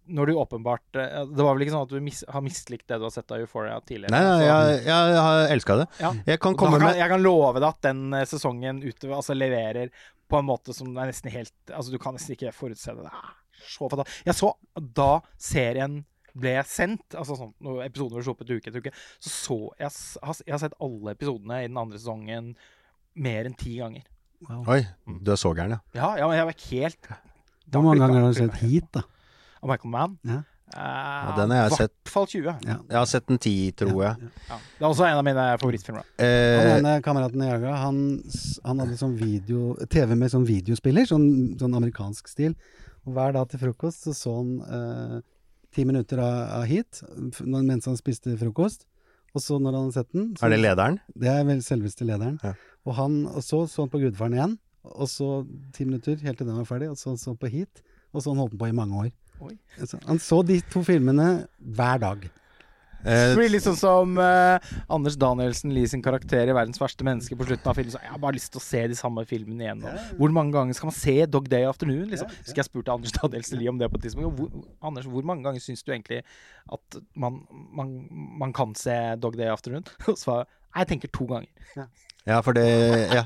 Når 0.08 0.30
du 0.30 0.32
åpenbart 0.40 0.96
eh, 0.96 1.24
Det 1.28 1.44
var 1.44 1.56
vel 1.56 1.66
ikke 1.66 1.74
sånn 1.74 1.86
at 1.88 1.92
du 1.92 2.00
mis, 2.04 2.22
har 2.32 2.44
mislikt 2.44 2.86
det 2.88 2.98
du 3.00 3.06
har 3.08 3.12
sett 3.14 3.30
av 3.34 3.42
Euphoria 3.42 3.78
tidligere? 3.84 4.12
Nei, 4.14 4.22
nei, 4.24 4.46
jeg, 4.46 4.78
jeg, 4.88 5.14
jeg 5.14 5.24
har 5.28 5.54
elska 5.56 5.76
det. 5.82 5.88
ja. 6.00 6.12
Jeg 6.32 6.40
kan 6.44 6.56
komme 6.60 6.78
kan, 6.78 6.86
med 6.88 7.00
jeg 7.02 7.12
kan 7.12 7.24
love 7.24 7.58
deg 7.60 7.68
at 7.68 7.82
den 7.90 8.06
eh, 8.16 8.24
sesongen 8.28 8.80
utover 8.84 9.18
altså, 9.20 9.36
leverer 9.36 9.92
på 10.28 10.40
en 10.40 10.48
måte 10.48 10.74
som 10.76 10.90
er 10.96 11.08
nesten 11.12 11.32
helt 11.32 11.54
Altså, 11.72 11.92
du 11.92 11.98
kan 12.00 12.16
nesten 12.16 12.34
ikke 12.36 12.52
forutse 12.56 12.92
det. 12.96 13.04
Det 13.04 13.12
er 13.12 13.72
så 13.74 13.88
fantastisk. 13.90 14.22
Jeg 14.28 14.38
så 14.38 14.54
da 14.96 15.10
serien 15.40 16.00
ble 16.38 16.54
sendt, 16.68 17.16
altså 17.18 17.36
sånn 17.38 17.54
når 17.64 17.84
episoden 17.86 18.18
ble 18.18 18.24
sluppet 18.26 18.52
uke 18.54 18.70
etter 18.70 18.84
uke, 18.84 18.92
så 19.18 19.32
så 19.34 19.58
jeg, 19.80 19.94
jeg 20.46 20.54
har 20.54 20.62
sett 20.62 20.76
alle 20.84 21.14
episodene 21.16 21.62
i 21.64 21.68
den 21.70 21.80
andre 21.80 21.98
sesongen 22.00 22.52
mer 23.18 23.48
enn 23.48 23.56
ti 23.58 23.78
ganger. 23.80 24.04
Oi, 24.70 24.82
du 25.24 25.32
er 25.34 25.40
så 25.40 25.50
gæren, 25.56 25.74
ja. 25.76 25.80
Ja, 25.98 26.12
ja, 26.20 26.28
men 26.30 26.38
jeg 26.38 26.46
var 26.46 26.60
helt 26.68 27.08
Hvor 27.74 27.82
mange 27.82 27.98
ganger 28.04 28.20
har 28.22 28.30
du 28.30 28.38
sett 28.38 28.60
Heat, 28.62 28.86
da? 28.94 29.02
Av 29.58 29.72
Michael 29.72 29.90
Mann? 29.90 30.14
Ja. 30.22 30.44
Eh, 30.68 31.30
den 31.38 31.50
har 31.54 31.64
jeg 31.64 31.78
sett. 31.78 31.90
I 31.90 32.04
hvert 32.04 32.12
fall 32.12 32.26
20. 32.28 32.44
Ja. 32.68 32.76
Jeg 32.92 32.98
har 33.00 33.08
sett 33.08 33.26
den 33.26 33.38
10, 33.40 33.72
tror 33.80 34.02
jeg. 34.04 34.28
Ja. 34.50 34.58
Det 34.76 34.84
er 34.84 34.88
også 34.92 35.06
en 35.08 35.16
av 35.18 35.24
mine 35.26 35.46
favorittfilmer. 35.58 36.06
Eh, 36.20 36.58
Han 36.60 36.70
ene 36.76 36.92
kameraten 37.02 37.42
jeg 37.42 37.54
jaga, 37.56 37.72
han, 37.82 37.98
han 38.68 38.82
hadde 38.84 38.98
sånn 39.00 39.16
video 39.18 39.72
TV 39.90 40.14
med 40.14 40.30
sånn 40.34 40.46
videospiller, 40.48 41.08
sånn, 41.08 41.26
sånn 41.60 41.74
amerikansk 41.80 42.28
stil. 42.30 42.54
Og 43.08 43.16
hver 43.16 43.34
dag 43.34 43.48
til 43.50 43.62
frokost 43.64 44.04
så 44.06 44.14
så 44.16 44.36
han 44.38 44.54
eh, 44.68 45.18
ti 45.74 45.84
minutter 45.88 46.20
av, 46.22 46.36
av 46.60 46.68
Heat 46.68 47.02
mens 47.44 47.88
han 47.88 47.98
spiste 47.98 48.36
frokost. 48.40 48.86
Og 49.36 49.44
så 49.44 49.58
når 49.60 49.74
han 49.74 49.86
hadde 49.86 49.96
sett 49.98 50.14
den 50.16 50.30
så, 50.38 50.46
er 50.46 50.54
det 50.54 50.60
lederen? 50.62 50.96
Det 51.12 51.28
er 51.30 51.44
vel 51.46 51.60
selveste 51.64 52.06
lederen. 52.08 52.38
Ja. 52.42 52.54
Og, 52.88 52.94
han, 52.96 53.20
og 53.28 53.44
så 53.44 53.66
så 53.68 53.84
han 53.84 53.92
på 53.92 54.00
Gudfaren 54.02 54.36
igjen, 54.38 54.56
og 54.88 55.10
så 55.12 55.28
ti 55.76 55.84
minutter 55.84 56.16
helt 56.24 56.40
til 56.40 56.48
den 56.48 56.56
var 56.56 56.68
ferdig, 56.68 56.88
og 56.92 56.96
så 57.00 57.12
så 57.20 57.34
på 57.36 57.50
Heat, 57.52 57.82
og 58.14 58.24
så 58.24 58.32
han 58.32 58.40
holdt 58.40 58.56
på 58.58 58.70
i 58.70 58.76
mange 58.76 59.04
år. 59.04 59.10
Oi. 59.44 59.54
Så 59.84 60.00
han 60.06 60.18
så 60.22 60.40
de 60.46 60.58
to 60.72 60.82
filmene 60.86 61.28
hver 61.58 62.00
dag. 62.02 62.24
Eh, 63.08 63.22
Det 63.32 63.36
blir 63.38 63.52
litt 63.54 63.64
sånn 63.64 63.78
som 63.80 64.18
uh, 64.20 64.58
Anders 64.92 65.16
Danielsen 65.16 65.72
Lie 65.72 65.88
sin 65.88 66.02
karakter 66.04 66.44
i 66.50 66.52
'Verdens 66.56 66.80
verste 66.82 67.06
menneske' 67.08 67.38
på 67.40 67.46
slutten 67.48 67.70
av 67.72 67.78
filmen. 67.78 67.94
Så 67.94 68.02
jeg 68.02 68.12
har 68.12 68.20
bare 68.20 68.36
lyst 68.36 68.52
til 68.52 68.60
å 68.60 68.64
se 68.66 68.82
de 68.92 68.98
samme 68.98 69.24
filmene 69.28 69.64
igjen. 69.64 69.80
nå. 69.80 69.94
Hvor 70.20 70.34
mange 70.36 70.52
ganger 70.52 70.76
skal 70.76 70.90
man 70.90 70.98
se 70.98 71.16
'Dog 71.26 71.48
Day 71.48 71.64
Afternoon'? 71.64 72.10
Liksom? 72.12 72.28
Skal 72.44 72.62
jeg 72.62 72.68
spurte 72.68 72.92
Anders 72.92 73.12
Danielsen 73.16 73.58
Lie 73.58 73.68
om 73.72 73.78
det 73.80 73.90
på 73.90 73.96
et 73.96 74.02
tidspunkt. 74.08 74.36
Hvor, 74.36 74.50
Anders, 74.82 75.06
hvor 75.08 75.24
mange 75.24 75.42
ganger 75.48 75.60
syns 75.64 75.82
du 75.82 75.92
egentlig 75.92 76.22
at 76.72 77.00
man, 77.16 77.40
man, 77.72 78.08
man 78.38 78.52
kan 78.52 78.74
se 78.74 79.16
'Dog 79.16 79.36
Day 79.40 79.48
Afternoon'? 79.48 79.88
Og 80.12 80.18
så 80.18 80.44
Jeg 80.76 80.86
tenker 80.86 81.08
to 81.08 81.24
ganger. 81.24 81.48
Ja, 82.26 82.40
for 82.44 82.52
det 82.52 82.66
Ja. 83.18 83.24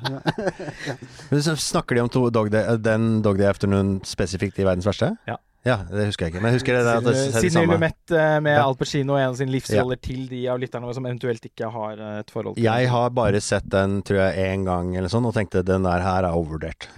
Men 1.30 1.42
så 1.42 1.56
Snakker 1.58 1.94
de 1.96 2.00
om 2.04 2.08
to 2.08 2.30
dog 2.30 2.50
day, 2.52 2.76
den 2.78 3.22
Dog 3.22 3.36
Day 3.38 3.48
Afternoon 3.50 4.00
spesifikt 4.04 4.58
i 4.58 4.64
verdens 4.64 4.86
verste? 4.86 5.16
Ja. 5.26 5.36
Ja, 5.64 5.76
det 5.86 6.08
husker 6.08 6.26
jeg 6.26 6.32
ikke. 6.34 6.40
Men 6.42 6.50
jeg 6.50 6.58
husker 6.58 6.74
det, 6.74 6.82
at 6.90 7.04
det, 7.04 7.12
det, 7.12 7.20
er 7.22 7.26
det 7.30 7.40
Sidney 7.44 7.54
samme. 7.54 7.76
Lumet 7.78 8.14
eh, 8.18 8.36
med 8.42 8.56
Ja. 8.58 8.64
Al 8.66 8.74
Pacino 8.80 9.14
og 9.14 9.20
en 9.22 9.28
av 9.30 9.36
sine 9.38 9.52
livsroller 9.54 10.00
til 10.02 10.24
de 10.30 10.40
av 10.50 10.58
lytterne 10.58 10.88
våre 10.88 10.96
som 10.98 11.06
eventuelt 11.06 11.46
ikke 11.46 11.70
har 11.70 12.02
eh, 12.02 12.18
et 12.24 12.30
forhold 12.34 12.56
til 12.58 12.66
Jeg 12.66 12.90
har 12.90 13.10
bare 13.14 13.40
sett 13.40 13.68
den, 13.70 14.00
tror 14.02 14.24
jeg, 14.24 14.46
én 14.56 14.64
gang 14.66 14.90
eller 14.98 15.12
sånn, 15.12 15.28
og 15.30 15.36
tenkte 15.38 15.62
den 15.66 15.86
der 15.86 16.02
her 16.02 16.26
er 16.26 16.34
overvurdert. 16.34 16.88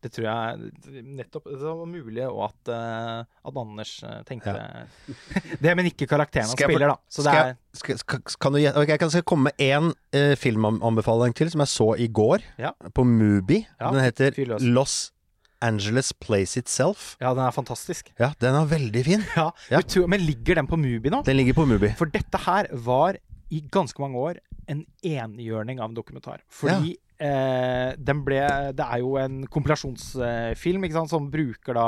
Det 0.00 0.08
tror 0.14 0.24
jeg 0.24 1.02
nettopp 1.04 1.44
Det 1.50 1.58
var 1.60 1.84
mulig, 1.84 2.22
og 2.24 2.46
at, 2.46 2.70
eh, 2.72 3.20
at 3.50 3.58
Anders 3.60 3.92
tenkte 4.24 4.54
tenkte 4.54 4.54
det, 5.66 5.74
men 5.76 5.90
ikke 5.90 6.08
karakteren 6.08 6.48
han 6.48 6.56
spiller, 6.56 6.94
da. 6.94 6.96
Så 7.12 7.20
det 7.20 7.28
Skal 7.28 7.42
er 7.44 7.50
jeg, 7.52 7.58
skal, 7.82 7.98
skal, 8.00 8.38
kan 8.40 8.56
du, 8.56 8.62
jeg 8.64 8.98
kan 9.04 9.12
skal 9.12 9.26
komme 9.28 9.50
med 9.52 9.60
én 9.60 9.92
eh, 10.16 10.32
filmanbefaling 10.40 11.36
til, 11.36 11.52
som 11.52 11.60
jeg 11.66 11.74
så 11.76 11.90
i 12.00 12.08
går, 12.08 12.40
Ja. 12.56 12.72
på 12.96 13.04
Mubi. 13.04 13.60
Ja, 13.76 13.90
Den 13.92 14.00
heter. 14.08 14.32
Los 14.64 15.10
Angeles 15.62 16.12
Place 16.12 16.56
Itself. 16.60 17.16
Ja, 17.20 17.34
den 17.36 17.44
er 17.44 17.52
fantastisk. 17.54 18.12
Ja, 18.20 18.32
den 18.40 18.54
er 18.54 18.66
veldig 18.70 19.04
fin. 19.04 19.24
Ja, 19.36 19.50
Ja. 19.70 19.80
Tror, 19.82 20.06
Men 20.08 20.20
ligger 20.24 20.54
den 20.60 20.66
på 20.70 20.76
Mubi 20.80 21.10
nå? 21.12 21.22
Den 21.26 21.36
ligger 21.36 21.54
på 21.54 21.66
Mubi. 21.68 21.92
For 21.98 22.06
dette 22.06 22.38
her 22.46 22.66
var 22.72 23.16
i 23.50 23.60
ganske 23.70 23.98
mange 24.00 24.16
år 24.16 24.38
en 24.70 24.84
enhjørning 25.02 25.80
av 25.80 25.90
en 25.90 25.96
dokumentar. 25.96 26.40
Fordi 26.48 26.94
eh, 27.18 27.92
den 27.98 28.20
ble 28.24 28.38
Det 28.78 28.86
er 28.86 29.00
jo 29.02 29.16
en 29.18 29.40
kompilasjonsfilm 29.50 30.84
ikke 30.86 30.94
sant, 31.00 31.10
som 31.10 31.30
bruker 31.32 31.74
da 31.74 31.86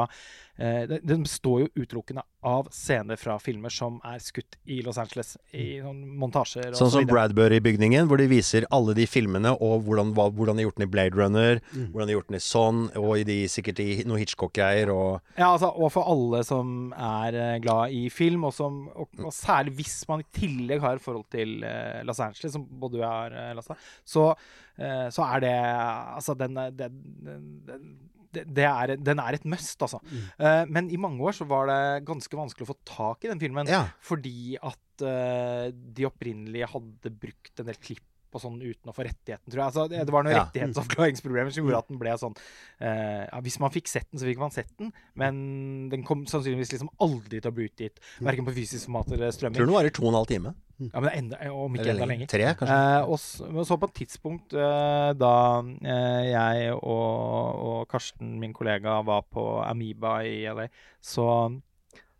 den- 0.58 1.00
Den 1.06 1.22
består 1.24 1.60
jo 1.62 1.68
utelukkende 1.82 2.22
av 2.44 2.68
scener 2.70 3.16
fra 3.16 3.38
filmer 3.38 3.70
som 3.70 4.00
er 4.04 4.18
skutt 4.18 4.56
i 4.66 4.80
Los 4.82 4.98
Angeles. 4.98 5.36
I 5.54 5.80
noen 5.80 6.02
montasjer 6.18 6.66
og 6.68 6.74
Sånn 6.74 6.90
så 6.90 7.00
som. 7.00 7.06
Bradbury-bygningen, 7.06 8.06
hvor 8.06 8.18
de 8.18 8.26
viser 8.28 8.66
alle 8.70 8.94
de 8.94 9.06
filmene, 9.06 9.52
og 9.60 9.84
hvordan, 9.86 10.12
hvordan 10.14 10.56
de 10.56 10.62
har 10.62 10.70
gjort 10.70 10.76
den 10.78 10.88
i 10.88 10.90
Blade 10.90 11.14
Runner, 11.16 11.60
Mm. 11.72 11.86
hvordan 11.92 12.06
de 12.06 12.12
har 12.12 12.20
gjort 12.20 12.28
den 12.28 12.36
i 12.36 12.44
sånn, 12.44 12.96
og 12.96 13.16
i 13.18 13.24
de, 13.24 13.38
sikkert 13.48 13.80
i 13.80 14.02
noe 14.04 14.18
Hitchcock-greier, 14.18 14.90
og 14.92 15.20
Ja, 15.38 15.52
altså, 15.56 15.72
og 15.74 15.90
for 15.92 16.04
alle 16.04 16.44
som 16.44 16.92
er 16.92 17.34
eh, 17.34 17.58
glad 17.60 17.90
i 17.92 18.08
film, 18.10 18.44
og, 18.44 18.52
som, 18.52 18.88
og, 18.94 19.08
og 19.18 19.32
særlig 19.32 19.74
hvis 19.76 20.06
man 20.08 20.20
i 20.20 20.38
tillegg 20.38 20.80
har 20.80 20.94
et 20.96 21.00
forhold 21.02 21.30
til 21.30 21.62
eh, 21.64 22.02
Los 22.04 22.20
Angeles, 22.20 22.52
som 22.52 22.66
både 22.66 22.92
du 22.98 23.02
har, 23.02 23.32
eh, 23.32 23.54
Lasse, 23.54 23.74
så, 24.04 24.34
eh, 24.78 25.08
så 25.08 25.22
er 25.34 25.40
det 25.40 25.52
Altså, 25.52 26.34
den, 26.36 26.54
den, 26.54 26.76
den, 27.24 27.62
den 27.66 27.98
det, 28.34 28.44
det 28.56 28.66
er, 28.68 28.94
den 29.00 29.22
er 29.22 29.36
et 29.36 29.44
must, 29.48 29.76
altså. 29.84 30.00
Eh, 30.12 30.62
men 30.72 30.90
i 30.92 31.00
mange 31.00 31.22
år 31.24 31.36
så 31.36 31.46
var 31.48 31.68
det 31.70 32.06
ganske 32.09 32.38
vanskelig 32.38 32.66
å 32.66 32.72
få 32.72 32.78
tak 32.88 33.26
i 33.26 33.32
den 33.32 33.42
filmen. 33.42 33.70
Ja. 33.70 33.84
Fordi 34.02 34.56
at 34.60 35.04
uh, 35.04 35.68
de 35.72 36.06
opprinnelige 36.09 36.70
hadde 36.72 37.12
brukt 37.22 37.62
en 37.62 37.68
del 37.70 37.78
klipp 37.82 38.06
og 38.34 38.42
sånn 38.44 38.59
uten 38.62 38.90
å 38.90 38.94
få 38.96 39.04
rettigheten, 39.06 39.46
tror 39.50 39.60
jeg. 39.60 39.66
Altså, 39.68 39.84
det, 39.92 40.02
det 40.09 40.14
var 40.14 40.24
noen 40.26 40.34
Ja. 40.36 40.44
rettighetsavklaringsproblemer 40.46 41.52
som 41.54 41.64
gjorde 41.66 41.78
at 41.82 41.88
den 41.92 42.00
ble 42.00 42.16
sånn 42.20 42.34
eh, 42.80 43.22
ja, 43.28 43.40
Hvis 43.44 43.59
man 43.62 43.70
fikk 43.74 43.88
sett 43.92 44.09
den, 44.10 44.20
så 44.22 44.28
fikk 44.28 44.40
man 44.42 44.50
sett 44.54 44.70
den, 44.80 44.92
men 45.18 45.88
den 45.92 46.04
kom 46.09 46.26
sannsynligvis 46.30 46.72
liksom 46.74 46.90
aldri 47.02 47.40
til 47.40 47.50
å 47.52 47.54
bli 47.56 47.68
utgitt. 47.70 48.00
Verken 48.24 48.46
på 48.48 48.54
fysisk 48.56 48.88
format 48.88 49.12
eller 49.16 49.32
strømming. 49.34 49.60
Tror 49.60 49.68
den 49.70 49.76
varer 49.78 49.94
to 49.94 50.04
og 50.06 50.12
en 50.14 50.20
halv 50.22 50.30
time. 50.32 50.54
Ja, 50.82 50.98
men 51.04 51.12
enda, 51.14 51.38
om 51.54 51.76
ikke 51.76 51.92
enda 51.92 52.06
lenger. 52.10 52.26
Tre, 52.32 52.46
kanskje. 52.59 52.74
Eh, 52.74 53.10
og 53.12 53.20
så, 53.22 53.46
så 53.68 53.76
på 53.78 53.86
et 53.90 53.94
tidspunkt 54.00 54.54
eh, 54.59 55.10
da 55.14 55.34
eh, 55.62 56.24
jeg 56.32 56.72
og, 56.74 57.60
og 57.68 57.84
Karsten, 57.92 58.32
min 58.42 58.54
kollega, 58.56 58.96
var 59.06 59.22
på 59.30 59.44
Amoeba 59.62 60.16
i 60.26 60.40
LA, 60.50 60.66
så, 60.98 61.28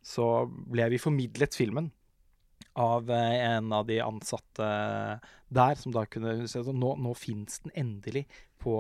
så 0.05 0.29
ble 0.47 0.87
vi 0.93 1.01
formidlet 1.03 1.59
filmen 1.59 1.91
av 2.79 3.11
eh, 3.11 3.35
en 3.57 3.73
av 3.73 3.87
de 3.87 3.99
ansatte 4.05 4.69
der, 5.53 5.75
som 5.77 5.93
da 5.95 6.07
kunne 6.09 6.47
se 6.49 6.63
sånn 6.65 6.79
Nå, 6.81 6.95
nå 7.03 7.13
fins 7.19 7.61
den 7.65 7.75
endelig 7.85 8.25
på, 8.63 8.77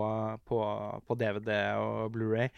på, 0.48 0.60
på 1.06 1.16
DVD 1.18 1.56
og 1.82 2.12
Blu-ray. 2.14 2.48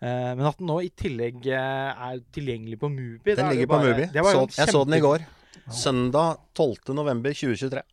Eh, 0.00 0.30
men 0.32 0.46
at 0.48 0.58
den 0.58 0.70
nå 0.70 0.80
i 0.86 0.90
tillegg 0.96 1.44
eh, 1.52 2.06
er 2.08 2.22
tilgjengelig 2.32 2.80
på 2.80 2.88
Mubi 2.88 3.36
Den 3.36 3.52
ligger 3.52 3.70
bare, 3.70 3.92
på 3.92 3.92
Mubi. 3.92 4.08
det 4.14 4.24
var 4.24 4.38
jo 4.38 4.46
Så, 4.48 4.62
jeg 4.62 4.74
så 4.74 4.84
den 4.88 4.98
i 4.98 5.04
går. 5.04 5.28
Søndag 5.70 6.40
12. 6.56 6.94
november 6.96 7.36
2023. 7.36 7.84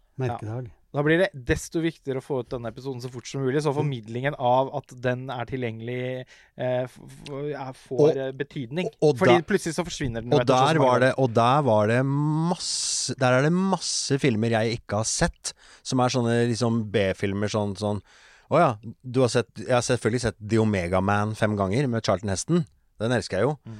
Da 0.95 1.03
blir 1.03 1.19
det 1.19 1.27
desto 1.45 1.81
viktigere 1.84 2.22
å 2.22 2.23
få 2.23 2.39
ut 2.41 2.49
denne 2.49 2.69
episoden 2.72 3.01
så 3.03 3.09
fort 3.11 3.27
som 3.27 3.41
mulig, 3.43 3.59
så 3.61 3.73
formidlingen 3.76 4.38
av 4.39 4.69
at 4.80 4.93
den 5.03 5.26
er 5.30 5.45
tilgjengelig, 5.45 6.23
eh, 6.57 6.88
får 6.88 7.91
Og- 7.91 8.18
eh, 8.18 8.31
betydning. 8.31 8.85
og- 8.88 8.95
og 9.09 9.18
Fordi 9.19 9.35
da- 9.35 9.41
plutselig 9.41 9.76
så 9.76 9.84
forsvinner 9.85 10.22
den. 10.23 10.34
Og 10.34 10.45
der, 10.45 10.80
var 10.80 10.99
det, 10.99 11.14
og 11.18 11.34
der 11.34 11.61
var 11.61 11.88
det 11.88 12.05
masse 12.05 13.14
Der 13.19 13.34
er 13.34 13.41
det 13.43 13.51
masse 13.51 14.18
filmer 14.19 14.49
jeg 14.49 14.80
ikke 14.80 14.97
har 14.97 15.03
sett, 15.03 15.53
som 15.84 15.99
er 15.99 16.07
sånne 16.09 16.47
liksom 16.47 16.89
B-filmer 16.91 17.47
sånn 17.49 17.76
sånn 17.77 18.01
Å 18.49 18.57
ja, 18.57 18.77
du 19.03 19.19
har 19.22 19.27
sett 19.27 19.47
Jeg 19.57 19.69
har 19.69 19.81
selvfølgelig 19.81 20.22
sett 20.22 20.35
The 20.47 20.57
Omega 20.57 21.01
Man 21.01 21.35
fem 21.35 21.55
ganger 21.57 21.88
med 21.89 22.01
Charlton 22.03 22.30
Heston. 22.30 22.65
Den 22.97 23.11
elsker 23.11 23.31
jeg 23.38 23.41
jo. 23.41 23.59
Mm. 23.68 23.77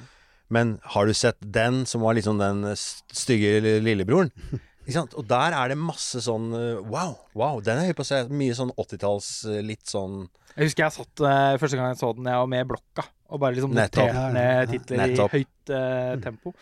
Men 0.50 0.80
har 0.84 1.06
du 1.06 1.12
sett 1.14 1.36
den 1.40 1.84
som 1.86 2.00
var 2.02 2.14
liksom 2.14 2.38
den 2.38 2.62
stygge 2.76 3.60
lillebroren? 3.82 4.30
Ikke 4.88 4.96
sant? 4.96 5.14
Og 5.20 5.26
der 5.28 5.52
er 5.52 5.68
det 5.68 5.76
masse 5.76 6.22
sånn 6.24 6.48
uh, 6.56 6.80
Wow! 6.88 7.18
wow, 7.36 7.58
Den 7.60 7.82
er 7.82 7.90
høy 7.90 7.96
på 7.98 8.06
å 8.06 8.08
se. 8.08 8.22
Mye 8.32 8.54
sånn 8.56 8.70
80-talls, 8.72 9.26
uh, 9.44 9.58
litt 9.60 9.84
sånn 9.84 10.22
Jeg 10.54 10.70
husker 10.70 10.86
jeg 10.86 10.94
satt 10.94 11.22
uh, 11.26 11.56
første 11.60 11.76
gang 11.76 11.90
jeg 11.92 11.98
så 12.00 12.12
den, 12.16 12.30
jeg 12.32 12.40
var 12.40 12.48
med 12.48 12.64
i 12.64 12.68
blokka, 12.70 13.04
og 13.28 13.42
bare 13.42 13.58
liksom 13.58 13.74
noterte 13.76 14.22
ned 14.32 14.72
titler 14.72 15.12
i 15.12 15.26
høyt 15.34 15.72
uh, 15.76 16.14
tempo. 16.24 16.54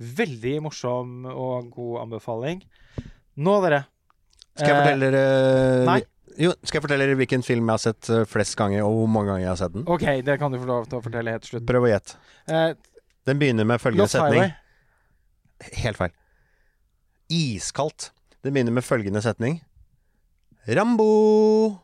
Veldig 0.00 0.54
morsom 0.64 1.26
og 1.28 1.68
god 1.74 1.98
anbefaling. 2.06 2.62
Nå, 3.36 3.56
dere. 3.66 3.82
Skal 4.56 4.70
jeg 4.70 4.72
eh, 4.72 4.80
fortelle 4.80 5.10
dere 5.12 5.82
nei. 5.90 5.98
Jo, 6.38 6.52
skal 6.62 6.78
jeg 6.78 6.84
fortelle 6.86 7.06
dere 7.06 7.18
hvilken 7.18 7.44
film 7.46 7.68
jeg 7.68 7.74
har 7.74 7.82
sett 7.82 8.10
flest 8.30 8.56
ganger, 8.58 8.86
og 8.86 8.94
hvor 9.02 9.10
mange 9.10 9.32
ganger 9.32 9.44
jeg 9.44 9.50
har 9.52 9.60
sett 9.60 9.74
den? 9.74 9.84
OK, 9.90 10.06
det 10.24 10.38
kan 10.40 10.54
du 10.54 10.60
få 10.62 10.70
lov 10.70 10.88
til 10.88 11.00
å 11.00 11.04
fortelle 11.04 11.34
helt 11.34 11.44
til 11.44 11.56
slutt. 11.56 11.66
Prøv 11.68 11.86
å 11.88 11.90
gjette. 11.92 12.16
Eh, 12.48 12.70
Den 13.28 13.42
begynner 13.42 13.68
med 13.68 13.82
følgende 13.82 14.08
setning. 14.08 14.48
Highway. 14.48 15.82
Helt 15.84 16.00
feil. 16.00 16.16
Iskaldt. 17.28 18.10
Det 18.42 18.52
begynner 18.52 18.72
med 18.74 18.86
følgende 18.86 19.22
setning. 19.24 19.60
Rambo! 20.68 21.78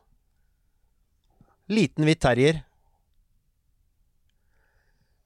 Liten 1.73 2.05
hvit 2.05 2.21
terrier. 2.21 2.61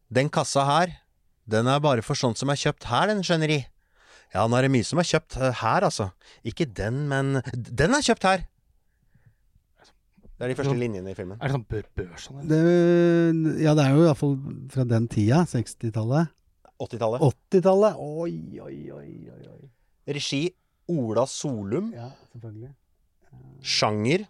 Den 0.09 0.31
kassa 0.33 0.65
her, 0.65 0.93
den 1.49 1.69
er 1.69 1.83
bare 1.85 2.05
for 2.07 2.17
sånt 2.17 2.39
som 2.41 2.49
er 2.53 2.59
kjøpt 2.61 2.87
her, 2.89 3.11
den 3.11 3.25
skjønner 3.27 3.51
de. 3.51 3.59
Ja, 4.35 4.45
nå 4.45 4.57
er 4.59 4.67
det 4.67 4.73
mye 4.73 4.87
som 4.87 5.01
er 5.01 5.09
kjøpt 5.09 5.37
eh, 5.41 5.59
her, 5.63 5.85
altså. 5.89 6.11
Ikke 6.47 6.67
den, 6.69 7.07
men 7.11 7.41
Den 7.53 7.97
er 7.97 8.05
kjøpt 8.05 8.27
her! 8.29 8.47
Det 10.39 10.47
er 10.47 10.53
de 10.53 10.55
første 10.55 10.77
linjene 10.79 11.11
i 11.11 11.17
filmen. 11.19 11.35
Er 11.41 11.51
det 11.51 11.57
sånn 11.57 11.65
bør 11.67 11.87
børs? 11.99 12.29
Det, 12.47 12.59
ja, 13.59 13.73
det 13.75 13.85
er 13.89 13.97
jo 13.97 14.05
iallfall 14.05 14.37
fra 14.71 14.85
den 14.87 15.09
tida. 15.11 15.41
60-tallet. 15.51 16.31
80-tallet. 16.79 17.25
80-tallet. 17.27 17.99
Oi, 17.99 18.61
oi, 18.63 18.77
oi, 18.95 19.09
oi, 19.35 19.49
oi. 19.51 19.71
Regi 20.09 20.49
Ola 20.89 21.27
Solum. 21.29 21.93
Ja, 21.95 22.11
selvfølgelig. 22.33 22.73
Sjanger 23.63 24.27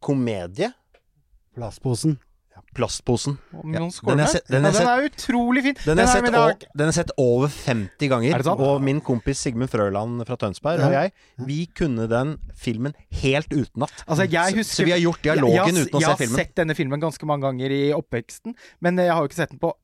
komedie. 0.00 0.72
Plastposen. 1.56 2.18
Plastposen. 2.74 3.38
Ja, 3.72 3.80
den 3.80 4.20
er 4.20 4.40
den 4.46 4.66
er 4.66 4.72
ja, 4.74 4.78
den 4.78 4.88
er 4.90 5.04
utrolig 5.08 5.62
fin. 5.64 5.74
Den 5.84 5.98
har 5.98 6.04
er- 6.04 6.26
sett, 6.26 6.34
er- 6.34 6.68
den 6.78 6.92
sett 6.92 7.10
over 7.16 7.48
50 7.48 8.08
ganger. 8.08 8.34
Er? 8.34 8.48
Og 8.60 8.82
min 8.82 9.00
kompis 9.00 9.38
Sigmund 9.38 9.70
Frøland 9.70 10.24
fra 10.26 10.36
Tønsberg 10.36 10.80
og 10.84 10.92
jeg, 10.92 11.12
vi 11.46 11.66
kunne 11.66 12.06
den 12.08 12.36
filmen 12.54 12.94
helt 13.10 13.48
utenat. 13.48 13.90
Altså, 14.06 14.28
Så- 14.28 14.76
så 14.76 14.84
vi 14.84 14.90
har 14.90 14.98
gjort 15.00 15.22
dialogen 15.22 15.54
jeg, 15.54 15.74
jeg, 15.74 15.86
uten 15.86 15.98
å 15.98 16.00
se 16.00 16.16
filmen. 16.16 16.18
jeg 16.18 16.28
har 16.28 16.44
sett 16.44 16.54
denne 16.54 16.74
filmen 16.76 17.00
ganske 17.00 17.26
mange 17.26 17.42
ganger 17.42 17.70
i 17.70 17.92
oppveksten, 17.92 18.54
men 18.80 18.96
jeg 18.96 19.10
har 19.10 19.22
jo 19.22 19.28
ikke 19.28 19.34
sett 19.34 19.50
den 19.50 19.58
på 19.58 19.70
eh, 19.72 19.74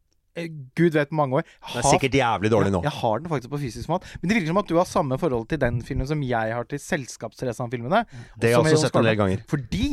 gud 0.79 0.97
vet 0.99 1.13
mange 1.15 1.41
år. 1.41 1.45
Det 1.73 1.83
er 1.83 1.89
sikkert 1.95 2.17
jævlig 2.19 2.51
dårlig 2.51 2.73
nå. 2.75 2.81
Jeg, 2.83 2.91
jeg 2.91 3.01
har 3.01 3.23
den 3.23 3.31
faktisk 3.31 3.53
på 3.53 3.61
fysisk 3.63 3.93
mat. 3.93 4.09
Men 4.21 4.31
det 4.31 4.39
virker 4.39 4.51
som 4.51 4.61
at 4.65 4.73
du 4.73 4.75
har 4.81 4.89
samme 4.91 5.19
forhold 5.21 5.47
til 5.53 5.61
den 5.63 5.79
filmen 5.87 6.09
som 6.11 6.25
jeg 6.27 6.55
har 6.57 6.67
til 6.71 6.83
Selskapsresan-filmene. 6.83 8.03
Det 8.41 8.51
har 8.51 8.59
jeg 8.59 8.75
også 8.75 8.89
sett 8.89 8.99
en 8.99 9.09
del 9.09 9.21
ganger. 9.21 9.47
Fordi 9.49 9.89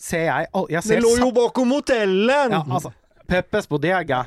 ser 0.00 0.26
jeg 0.26 0.48
Jeg 0.74 0.82
ser 0.82 0.98
Det 0.98 1.04
lå 1.04 1.14
jo 1.20 1.30
bakom 1.36 1.70
hotellet! 1.76 2.50
ja, 2.50 2.62
altså, 2.66 2.90
Peppes 3.28 3.68
bodega. 3.68 4.22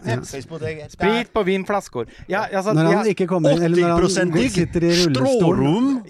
Sprit 0.90 1.30
på 1.34 1.44
vinflasker. 1.46 2.08
Ja, 2.30 2.46
altså, 2.52 2.74
Når 2.74 2.90
han 2.96 3.10
ikke 3.12 3.28
kommer 3.30 3.54
inn, 3.54 3.64
eller 3.68 3.92
når 3.94 4.08
80 4.08 4.18
han 4.18 4.50
sitter 4.56 4.88
i 4.88 4.94
rullestol. 5.04 5.62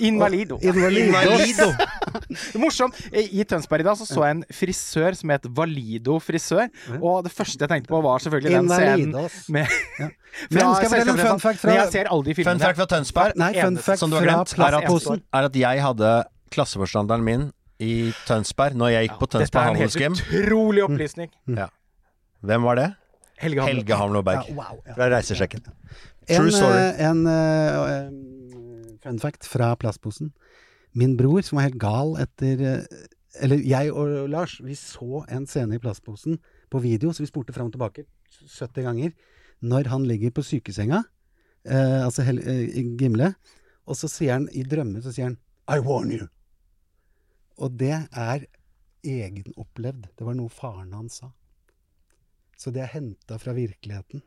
Invalido. 0.09 0.59
Invalido. 0.63 1.69
Morsomt. 2.61 2.99
I 3.11 3.43
Tønsberg 3.47 3.83
i 3.83 3.87
dag 3.87 3.97
så, 3.99 4.07
så 4.07 4.23
jeg 4.23 4.37
en 4.37 4.43
frisør 4.53 5.17
som 5.19 5.33
het 5.35 5.49
Valido 5.57 6.17
frisør. 6.23 6.67
Og 7.01 7.23
det 7.27 7.33
første 7.35 7.59
jeg 7.63 7.71
tenkte 7.73 7.91
på, 7.91 8.01
var 8.05 8.23
selvfølgelig 8.23 8.55
den 8.57 8.71
scenen 8.71 9.15
med 9.53 9.75
Ja. 9.97 10.07
fra 10.37 10.53
Men 10.53 10.75
skal 10.75 10.83
jeg 10.83 10.91
fortelle 10.91 11.13
en 11.13 11.21
fun 11.31 11.39
fact 11.41 11.59
fra 11.59 11.69
Men 11.71 11.77
jeg 11.79 11.91
ser 11.95 12.09
aldri 12.13 12.33
Fun 12.35 12.43
filmene. 12.43 12.61
fact 12.61 12.77
fra 12.77 12.85
Tønsberg 12.91 13.39
Nei, 13.41 13.47
fun 13.57 13.77
fact 13.81 14.01
som 14.03 14.11
du 14.11 14.17
har 14.19 14.25
glemt, 14.27 14.53
er 14.59 14.77
at, 14.77 15.23
er 15.39 15.47
at 15.49 15.55
jeg 15.57 15.81
hadde 15.81 16.11
klasseforstanderen 16.53 17.25
min 17.25 17.47
i 17.83 18.11
Tønsberg 18.27 18.77
når 18.77 18.93
jeg 18.95 19.07
gikk 19.07 19.17
på 19.21 19.29
Dette 19.31 19.47
Tønsberg 19.47 19.63
er 19.63 19.73
en 19.73 19.81
helt 19.81 20.21
utrolig 20.43 20.85
opplysning. 20.85 21.33
Hvem 22.45 22.65
var 22.67 22.79
det? 22.79 22.87
Helge. 23.41 23.65
Helge 23.69 23.97
Havn 23.97 24.17
og 24.17 24.25
Berg. 24.25 24.49
Ja, 24.49 24.55
wow, 24.57 24.79
ja. 24.85 24.95
Fra 24.97 25.09
Reisesjekken. 25.13 25.65
En, 26.27 26.41
True 26.41 26.51
story. 26.51 26.77
eh, 26.77 27.03
en 27.07 27.21
eh, 27.29 27.91
eh, 27.93 28.97
fun 29.03 29.19
fact 29.21 29.47
fra 29.47 29.75
plastposen. 29.79 30.33
min 30.97 31.17
bror, 31.17 31.41
som 31.41 31.57
var 31.57 31.67
helt 31.67 31.79
gal 31.79 32.15
etter 32.17 32.61
eh, 32.61 33.05
Eller 33.39 33.61
jeg 33.61 33.91
og 33.93 34.29
Lars, 34.29 34.57
vi 34.65 34.73
så 34.73 35.21
en 35.29 35.45
scene 35.45 35.75
i 35.75 35.79
Plastposen 35.79 36.39
på 36.71 36.79
video, 36.81 37.11
så 37.13 37.21
vi 37.21 37.27
spurte 37.29 37.53
fram 37.53 37.67
og 37.67 37.75
tilbake 37.75 38.07
70 38.33 38.81
ganger, 38.81 39.11
når 39.61 39.89
han 39.91 40.07
ligger 40.09 40.31
på 40.33 40.41
sykesenga, 40.41 41.03
uh, 41.69 41.99
altså 42.01 42.25
Hel 42.25 42.39
uh, 42.41 42.97
Gimle, 42.97 43.35
og 43.85 43.99
så 43.99 44.09
sier 44.09 44.39
han 44.39 44.47
i 44.49 44.63
drømmer 44.65 45.05
så 45.05 45.13
sier 45.13 45.29
han 45.29 45.37
I 45.69 45.77
warn 45.85 46.15
you. 46.15 46.25
Og 47.61 47.77
det 47.77 47.93
er 48.09 48.47
egenopplevd. 49.05 50.09
Det 50.17 50.25
var 50.25 50.33
noe 50.33 50.49
faren 50.49 50.97
hans 50.97 51.21
sa. 51.21 51.29
Så 52.57 52.73
det 52.73 52.81
er 52.85 52.93
henta 52.95 53.37
fra 53.41 53.53
virkeligheten. 53.53 54.23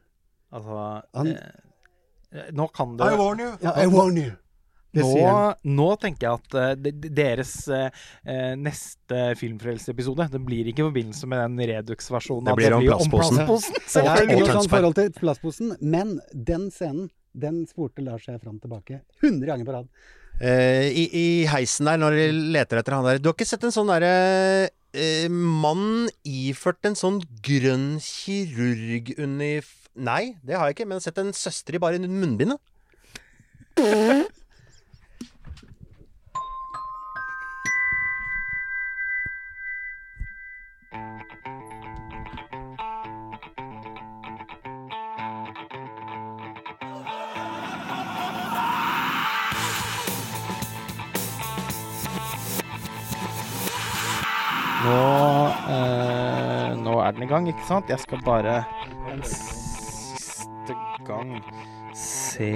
Altså 0.54 1.02
Han- 1.14 1.34
eh, 1.34 2.46
Nå 2.54 2.68
kan 2.72 2.96
det 2.96 3.10
warn 3.18 3.40
you! 3.42 3.50
Ja, 3.62 3.72
I 3.82 3.86
warn 3.90 4.16
you! 4.20 4.30
Nå, 4.90 5.06
nå 5.70 5.84
tenker 6.02 6.26
jeg 6.26 6.38
at 6.40 6.54
uh, 6.58 6.74
de- 6.74 6.90
de- 6.90 7.10
deres 7.14 7.52
eh, 7.70 7.90
eh, 8.26 8.56
neste 8.58 9.20
Filmfrelseepisode 9.38 10.26
Det 10.32 10.40
blir 10.42 10.66
ikke 10.66 10.82
i 10.82 10.86
forbindelse 10.88 11.28
med 11.30 11.38
den 11.44 11.68
Redux-versjonen. 11.70 12.48
Det 12.48 12.56
blir 12.58 12.74
blir 12.74 12.94
om 12.96 13.06
blir 13.06 13.22
plastposen. 13.22 13.44
Og 13.54 13.86
sånn 13.86 14.48
Tønsberg. 14.48 15.12
plastposen, 15.20 15.76
men 15.80 16.16
den 16.34 16.70
scenen, 16.74 17.06
den 17.38 17.62
spurte 17.70 18.02
Lars 18.02 18.26
seg 18.26 18.40
fram 18.42 18.58
tilbake 18.58 19.02
100 19.22 19.46
ganger 19.52 19.68
på 19.68 19.76
rad. 19.78 19.86
Uh, 20.42 20.88
i, 20.90 21.06
I 21.14 21.26
heisen 21.52 21.86
der, 21.86 21.98
når 22.00 22.18
de 22.18 22.26
leter 22.56 22.80
etter 22.80 22.94
han 22.96 23.04
der 23.04 23.18
Du 23.22 23.28
har 23.28 23.34
ikke 23.36 23.46
sett 23.46 23.62
en 23.66 23.74
sånn 23.74 23.90
derre 23.92 24.70
eh, 24.94 25.28
mann 25.30 26.08
iført 26.26 26.86
en 26.88 26.98
sånn 26.98 27.20
grønn 27.44 27.98
kirurgunif... 28.04 29.76
Nei, 30.00 30.36
det 30.46 30.56
har 30.56 30.68
jeg 30.68 30.78
ikke, 30.78 30.86
men 30.86 30.98
jeg 30.98 31.02
har 31.02 31.08
sett 31.10 31.22
en 31.22 31.34
søster 31.36 31.76
i 31.76 31.82
bare 31.82 31.98
munnbind. 32.00 32.54
Nå, 54.90 55.00
eh, 55.70 56.70
nå 56.82 56.94
er 57.04 57.10
den 57.14 57.22
i 57.26 57.30
gang, 57.30 57.46
ikke 57.50 57.66
sant? 57.68 57.90
Jeg 57.92 58.00
skal 58.02 58.22
bare 58.26 58.56
en 59.12 59.22
siste 59.22 60.74
gang 61.06 61.36
se. 61.94 62.48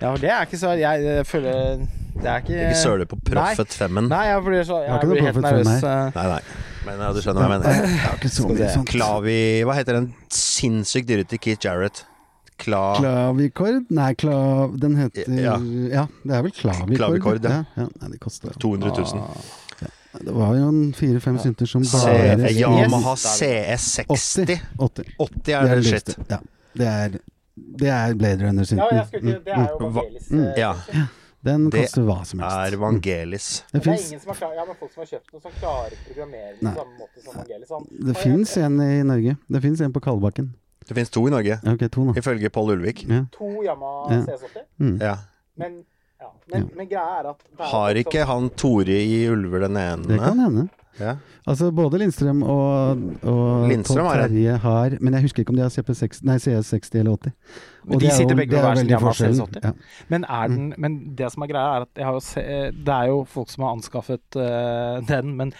Ja, 0.00 0.14
det 0.16 0.30
er 0.30 0.44
ikke 0.46 0.58
så 0.58 0.72
Jeg 0.80 1.04
eh, 1.06 1.24
føler 1.24 1.82
Det 2.16 2.26
er 2.28 2.36
ikke 2.42 2.58
Ikke 2.58 2.80
søle 2.82 3.06
på 3.06 3.18
Proffet 3.28 3.76
Femmen. 3.78 4.08
Nei, 4.10 4.24
jeg 4.28 4.44
blir 4.46 4.64
så 4.66 4.80
Jeg 4.82 5.08
blir 5.08 5.22
helt 5.28 5.40
nervøs. 5.44 5.72
eh. 5.82 6.12
Nei, 6.16 6.26
nei. 6.34 6.40
Men 6.86 7.04
ja, 7.04 7.10
du 7.14 7.20
skjønner 7.22 7.44
hva 7.46 7.48
jeg 7.48 7.62
mener. 7.62 8.86
Klavi 8.90 9.40
Hva 9.68 9.76
heter 9.78 10.00
den 10.00 10.08
sinnssykt 10.34 11.08
dyrete 11.08 11.38
Keith 11.38 11.62
Jarrett? 11.64 12.04
Kla... 12.62 12.82
Klavikord? 13.00 13.88
Nei, 13.90 14.12
kla... 14.18 14.36
Den 14.78 14.94
heter 15.00 15.26
Ja. 15.34 15.56
Ja, 15.92 16.04
det 16.22 16.36
er 16.38 16.44
vel 16.46 16.54
klavikord. 16.54 16.96
Klavikord, 17.00 17.44
ja. 17.50 17.64
ja. 17.78 17.88
Nei, 18.00 18.10
det 18.14 18.20
koster 18.22 18.54
200 18.62 18.92
000. 18.98 19.26
Det 20.22 20.32
var 20.36 20.50
jo 20.58 20.66
en 20.68 20.80
fire-fem 20.92 21.38
synter 21.40 21.66
som 21.70 21.82
bare 21.88 22.50
Yamaha 22.52 23.14
Yes. 23.16 23.24
CS60. 23.40 24.58
80. 24.78 25.14
80 25.18 25.54
er 25.56 25.68
det 25.70 25.78
det 25.80 25.86
shit. 25.88 26.12
Ja. 26.28 26.38
Det 26.76 26.86
er, 26.90 27.16
det 27.82 27.88
er 27.92 28.14
Blade 28.20 28.44
Runner-synten. 28.46 28.92
Ja, 28.98 29.04
skulle 29.08 29.38
Det 29.44 29.52
er 29.56 29.66
jo 29.72 29.78
Hva- 29.80 29.92
Vangelis. 29.98 30.30
Mm. 30.30 30.44
eh, 30.44 30.60
Ja. 30.60 30.74
Den 31.42 31.64
Det 31.74 31.80
koster 31.88 32.04
hva 32.06 32.20
som 32.28 32.38
helst. 32.44 32.56
Er 32.74 32.76
Vangelis. 32.78 33.46
Det 33.72 33.80
Det 33.82 33.88
er 33.90 33.96
ingen 34.04 34.20
som 34.22 34.28
har 34.30 34.36
klar, 34.38 34.52
ja, 34.54 34.64
men 34.68 34.76
folk 34.78 34.92
som 34.94 35.00
har 35.02 35.08
kjøpt 35.10 35.32
noe 35.32 35.40
som 35.42 35.54
klarer 35.58 35.96
å 35.96 36.02
programmere 36.06 36.52
på 36.60 36.74
samme 36.76 36.98
måte 37.00 37.24
som 37.24 37.34
Vangelis. 37.40 37.72
Han, 37.74 37.88
det 38.10 38.16
fins 38.20 38.56
en 38.62 38.76
i 38.84 39.02
Norge. 39.02 39.36
Det 39.56 39.62
fins 39.64 39.80
en 39.82 39.92
på 39.96 40.00
Kalbakken. 40.04 40.52
Det 40.88 40.94
finnes 40.94 41.10
to 41.10 41.26
i 41.28 41.30
Norge, 41.30 41.58
okay, 41.74 41.88
to 41.88 42.08
ifølge 42.18 42.50
Pål 42.50 42.70
Ulvik. 42.76 43.04
Ja. 43.08 43.24
to 43.32 43.50
Yama 43.64 43.92
Ja. 44.10 44.20
CS80. 44.26 44.66
Mm. 44.78 44.98
Ja. 45.00 45.16
Men, 45.56 45.82
ja. 46.20 46.30
men, 46.52 46.70
men 46.76 46.88
greia 46.88 47.18
er 47.20 47.30
at 47.30 47.42
er 47.58 47.64
Har 47.72 47.94
ikke 48.00 48.24
han 48.28 48.50
Tore 48.50 49.02
i 49.02 49.26
Ulver 49.28 49.66
den 49.68 49.76
ene? 49.76 50.06
Det 50.08 50.18
kan 50.20 50.38
hende. 50.38 50.68
Ja. 51.00 51.14
Altså 51.48 51.70
både 51.72 51.98
Lindstrøm 51.98 52.42
og, 52.42 52.98
og 53.24 53.68
Lindstrøm 53.70 53.96
Todd 54.04 54.10
har 54.10 54.20
det. 54.22 54.30
Terje 54.30 54.56
har 54.60 54.96
Men 55.00 55.14
jeg 55.16 55.22
husker 55.24 55.42
ikke 55.42 55.50
om 55.54 55.56
de 55.56 55.62
har 55.64 55.72
CP6, 55.72 56.20
nei, 56.28 56.36
CS60 56.36 56.98
eller 57.00 57.16
80. 57.16 57.32
Men 57.84 57.98
de 58.02 58.06
er 58.06 58.10
sitter 58.18 58.34
jo- 58.34 58.40
begge 58.42 58.56
og 58.56 58.60
på 58.60 58.68
er 58.68 58.74
hver 58.74 58.76
sin 58.76 58.90
veldig 58.92 59.46
CS80. 59.48 59.64
Ja. 59.64 59.72
Men, 60.12 60.24
er 60.28 60.48
den, 60.52 60.74
men 60.78 60.98
det 61.18 61.32
som 61.32 61.42
er 61.42 61.50
greia, 61.54 61.78
er 61.78 61.86
at 61.88 61.88
jeg 61.96 62.04
har 62.06 62.12
jo 62.12 62.20
se, 62.20 62.44
det 62.76 62.94
er 62.98 63.06
jo 63.08 63.24
folk 63.24 63.50
som 63.50 63.64
har 63.64 63.72
anskaffet 63.78 64.36
uh, 64.36 65.00
den, 65.08 65.32
men 65.40 65.54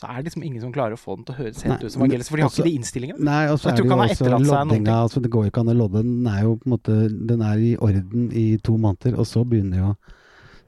så 0.00 0.08
er 0.08 0.20
det 0.22 0.30
liksom 0.30 0.44
ingen 0.46 0.62
som 0.62 0.70
klarer 0.72 0.96
å 0.96 1.00
få 1.00 1.18
den 1.18 1.26
til 1.28 1.34
å 1.34 1.38
høres 1.42 1.58
helt 1.66 1.74
Nei, 1.74 1.84
ut 1.84 1.92
som 1.92 2.02
Vangelis, 2.02 2.28
for 2.30 2.40
de 2.40 2.42
har 2.42 2.48
også- 2.48 2.62
ikke 2.62 2.70
de 2.70 2.78
innstillingene. 2.78 3.20
Nei, 3.20 3.42
og 3.48 3.58
Så 3.58 3.62
så 3.62 3.68
er 3.68 3.76
det 3.76 3.84
jo 3.84 3.90
også 3.90 4.46
loddinga. 4.46 4.94
Altså, 5.04 5.20
det 5.20 5.30
går 5.30 5.44
jo 5.44 5.50
ikke 5.50 5.60
an 5.60 5.72
å 5.72 5.76
lodde. 5.76 6.02
Den 6.02 6.26
er 6.26 6.40
jo 6.42 6.56
på 6.56 6.66
en 6.66 6.72
måte 6.72 7.26
Den 7.26 7.42
er 7.42 7.58
i 7.58 7.76
orden 7.76 8.32
i 8.32 8.56
to 8.56 8.78
måneder, 8.78 9.18
og 9.18 9.26
så 9.26 9.44
begynner 9.44 9.76
jo 9.76 9.96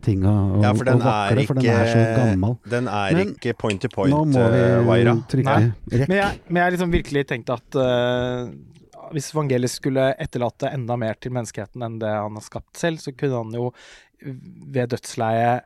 ting 0.03 0.23
å, 0.23 0.59
å, 0.59 0.63
Ja, 0.63 0.73
for 0.75 0.85
den 0.85 1.01
å 1.01 1.07
vakle, 1.07 1.41
er 1.41 1.47
for 1.47 1.55
den 1.55 1.67
er 1.71 1.87
så 1.87 2.03
gammel. 2.19 2.59
Den 2.69 2.89
er 2.89 3.15
Men 3.15 3.35
ikke 3.35 3.57
point 3.57 3.81
to 3.81 3.89
Nå 3.89 3.95
point, 3.95 4.35
må 4.35 4.43
uh, 4.43 4.83
vi 4.83 5.05
rekk. 5.05 6.09
Men 6.09 6.17
jeg, 6.19 6.41
men 6.49 6.63
jeg 6.63 6.73
liksom 6.77 6.93
virkelig 6.93 7.27
tenkte 7.27 7.55
at 7.55 7.77
uh, 7.77 8.53
hvis 9.13 9.33
Vangelis 9.33 9.79
skulle 9.81 10.15
etterlate 10.19 10.73
enda 10.73 10.97
mer 10.99 11.15
til 11.15 11.33
menneskeheten 11.33 11.83
enn 11.87 11.99
det 12.03 12.11
han 12.11 12.35
har 12.35 12.43
skapt 12.43 12.77
selv, 12.77 12.99
så 12.99 13.17
kunne 13.17 13.45
han 13.45 13.53
jo 13.53 13.73
ved 14.23 14.93
dødsleiet 14.93 15.65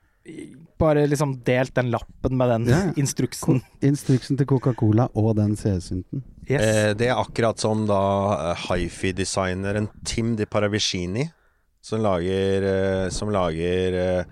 bare 0.78 1.06
liksom 1.08 1.40
delt 1.46 1.74
den 1.76 1.90
lappen 1.90 2.36
med 2.36 2.48
den 2.52 2.66
Ja, 2.68 2.78
ja. 2.86 2.92
instruksen. 3.00 3.62
Instruksen 3.80 4.36
til 4.36 4.46
Coca-Cola 4.46 5.08
og 5.14 5.36
den 5.38 5.56
CS-synten. 5.56 6.22
Yes. 6.48 6.62
Eh, 6.62 6.94
det 6.94 7.06
er 7.08 7.16
akkurat 7.18 7.58
som 7.58 7.86
da 7.88 8.00
eh, 8.52 8.56
hifi-designeren 8.68 9.88
Tim 10.04 10.36
Di 10.36 10.44
Paravicini, 10.46 11.30
som 11.82 12.00
lager, 12.04 12.62
eh, 12.62 13.08
som 13.10 13.30
lager 13.34 13.92
eh, 14.02 14.24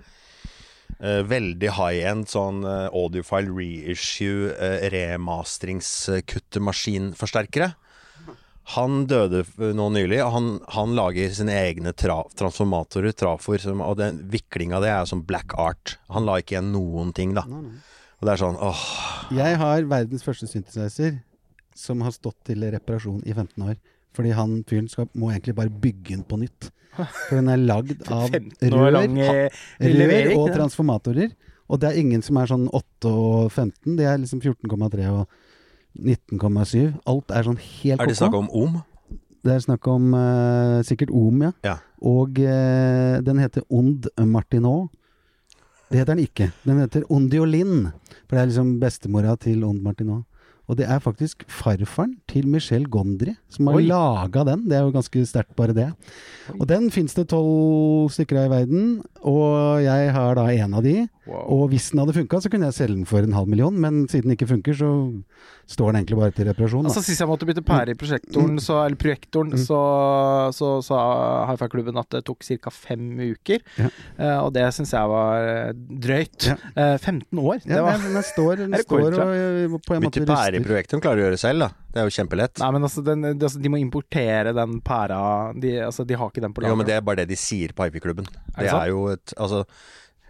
eh, 0.99 1.23
veldig 1.27 1.69
high-end 1.75 2.27
sånn 2.31 2.63
eh, 2.63 2.87
audiofile 2.93 3.51
reissue, 3.51 4.51
uh, 4.53 4.89
remastringskuttemaskinforsterkere. 4.93 7.73
Han 8.73 9.03
døde 9.05 9.43
nå 9.77 9.89
nylig, 9.93 10.17
og 10.25 10.31
han, 10.33 10.47
han 10.73 10.95
lager 10.97 11.33
sine 11.37 11.53
egne 11.67 11.93
tra 11.93 12.23
transformatorer, 12.37 13.13
trafoer, 13.13 13.61
og 13.75 13.99
den 13.99 14.23
viklinga 14.33 14.79
det 14.81 14.89
er 14.89 15.05
som 15.09 15.21
black 15.27 15.53
art. 15.61 15.99
Han 16.09 16.25
la 16.25 16.39
ikke 16.41 16.57
igjen 16.57 16.71
noen 16.73 17.13
ting, 17.13 17.35
da. 17.37 17.45
Og 17.45 18.25
det 18.25 18.33
er 18.33 18.41
sånn 18.41 18.57
åh 18.63 18.83
Jeg 19.35 19.59
har 19.61 19.85
verdens 19.91 20.25
første 20.25 20.49
synthesizer 20.49 21.19
som 21.75 22.01
har 22.05 22.15
stått 22.15 22.39
til 22.47 22.63
reparasjon 22.73 23.21
i 23.27 23.35
15 23.35 23.67
år. 23.67 23.75
Fordi 24.15 24.31
han 24.31 24.61
fyren 24.67 24.87
skal, 24.89 25.09
må 25.13 25.29
egentlig 25.33 25.57
bare 25.57 25.69
bygge 25.69 26.15
den 26.15 26.23
på 26.25 26.39
nytt. 26.39 26.69
For 26.95 27.35
den 27.35 27.51
er 27.51 27.59
lagd 27.59 28.05
av 28.15 28.29
15 28.31 28.71
rør, 28.71 29.01
eh, 29.19 29.65
rør 29.83 30.29
og 30.37 30.53
transformatorer. 30.55 31.33
Og 31.65 31.81
det 31.81 31.89
er 31.89 31.99
ingen 31.99 32.23
som 32.23 32.37
er 32.39 32.49
sånn 32.49 32.69
8 32.69 33.11
og 33.11 33.49
15. 33.51 33.97
Det 33.97 34.07
er 34.07 34.21
liksom 34.21 34.39
14,3 34.41 35.09
og 35.11 35.25
19,7. 35.95 36.99
Alt 37.07 37.31
er 37.31 37.47
sånn 37.47 37.61
helt 37.61 38.01
Er 38.01 38.11
det 38.11 38.17
snakk 38.19 38.37
om 38.37 38.49
om? 38.51 38.77
Det 39.45 39.53
er 39.53 39.61
snakk 39.61 39.87
om 39.87 40.13
uh, 40.17 40.81
sikkert 40.85 41.11
om, 41.13 41.43
ja. 41.45 41.51
Ja. 41.65 41.75
Og 42.01 42.39
uh, 42.41 43.21
den 43.25 43.41
heter 43.43 43.65
Ond 43.69 44.07
Martinot. 44.25 44.89
Det 45.89 46.01
heter 46.01 46.15
den 46.15 46.25
ikke. 46.25 46.49
Den 46.65 46.81
heter 46.81 47.05
Ondiolin. 47.13 47.91
For 48.25 48.35
det 48.35 48.41
er 48.41 48.49
liksom 48.49 48.71
bestemora 48.81 49.35
til 49.37 49.63
Ond 49.63 49.83
Martinot. 49.85 50.25
Og 50.67 50.77
det 50.79 50.87
er 50.89 50.99
faktisk 51.03 51.43
farfaren 51.51 52.15
til 52.31 52.47
Michel 52.49 52.87
Gondry 52.89 53.35
som 53.53 53.67
har 53.69 53.79
laga 53.85 54.43
den. 54.47 54.63
Det 54.69 54.77
er 54.79 54.85
jo 54.87 54.93
ganske 54.95 55.25
sterkt, 55.29 55.55
bare 55.55 55.75
det. 55.77 55.89
Og 56.59 56.65
den 56.69 56.89
fins 56.93 57.13
det 57.17 57.27
tolv 57.29 58.09
stykker 58.13 58.39
av 58.43 58.47
i 58.49 58.53
verden, 58.59 58.87
og 59.25 59.81
jeg 59.85 60.11
har 60.13 60.35
da 60.37 60.47
en 60.53 60.73
av 60.77 60.83
de. 60.85 61.07
Wow. 61.25 61.45
Og 61.55 61.69
hvis 61.71 61.87
den 61.89 61.99
hadde 62.03 62.13
funka, 62.13 62.37
så 62.43 62.49
kunne 62.53 62.67
jeg 62.69 62.77
selge 62.77 62.95
den 62.99 63.05
for 63.09 63.25
en 63.25 63.33
halv 63.33 63.49
million, 63.49 63.73
men 63.81 64.03
siden 64.11 64.27
den 64.29 64.35
ikke 64.35 64.49
funker, 64.51 64.75
så 64.77 64.89
står 65.65 65.89
den 65.95 66.03
egentlig 66.03 66.17
bare 66.19 66.33
til 66.37 66.45
reparasjon. 66.51 66.85
Da. 66.85 66.91
Altså 66.91 67.01
Sist 67.01 67.23
jeg 67.23 67.29
måtte 67.31 67.47
bytte 67.49 67.63
pære 67.65 67.95
i 67.95 67.97
prosjektoren, 67.97 68.59
så, 68.61 68.83
eller 68.85 68.99
projektoren, 69.01 69.53
Mm. 69.55 69.61
så, 69.61 69.79
så 70.53 70.69
sa 70.85 70.99
Hi-Fi-klubben 71.49 71.97
at 71.97 72.09
det 72.13 72.23
tok 72.27 72.43
ca. 72.45 72.69
fem 72.73 73.07
uker. 73.21 73.61
Ja. 73.79 73.89
Eh, 74.19 74.37
og 74.43 74.51
det 74.53 74.67
syns 74.75 74.93
jeg 74.93 75.09
var 75.09 75.47
eh, 75.49 75.73
drøyt. 76.05 76.49
Ja. 76.51 76.55
Eh, 76.75 76.97
15 77.01 77.39
år. 77.41 77.57
Ja, 77.65 77.73
det 77.79 77.81
var 77.87 77.97
men 78.05 78.13
den 78.19 78.27
står, 78.29 78.55
den 78.61 78.73
Er 78.77 78.85
står 78.85 79.17
og 79.17 79.81
på 79.85 79.97
en 79.97 80.05
måte 80.05 80.25
pære 80.55 80.63
i 80.63 80.69
projektet. 80.69 80.95
De 80.95 81.03
klarer 81.03 81.21
å 81.21 81.25
gjøre 81.27 81.39
selv, 81.41 81.65
da. 81.65 81.85
Det 81.91 82.01
er 82.01 82.09
jo 82.09 82.15
kjempelett. 82.15 82.59
Nei, 82.61 82.71
men 82.75 82.87
altså, 82.87 83.03
den, 83.05 83.27
det, 83.27 83.33
altså, 83.47 83.61
de 83.63 83.71
må 83.71 83.79
importere 83.79 84.51
den 84.55 84.79
pæra 84.85 85.19
De, 85.55 85.71
altså, 85.85 86.05
de 86.07 86.17
har 86.19 86.31
ikke 86.31 86.43
den 86.43 86.55
på 86.55 86.65
Jo, 86.65 86.75
men 86.79 86.87
det 86.87 86.97
er 86.97 87.05
bare 87.05 87.23
det 87.23 87.29
de 87.31 87.39
sier 87.39 87.75
på 87.75 87.87
Hifi-klubben. 87.87 88.27
Er 88.55 88.65
Det 88.65 88.67
det 88.67 88.75
er 88.81 88.91
jo 88.91 89.07
et 89.13 89.35
Altså, 89.37 89.63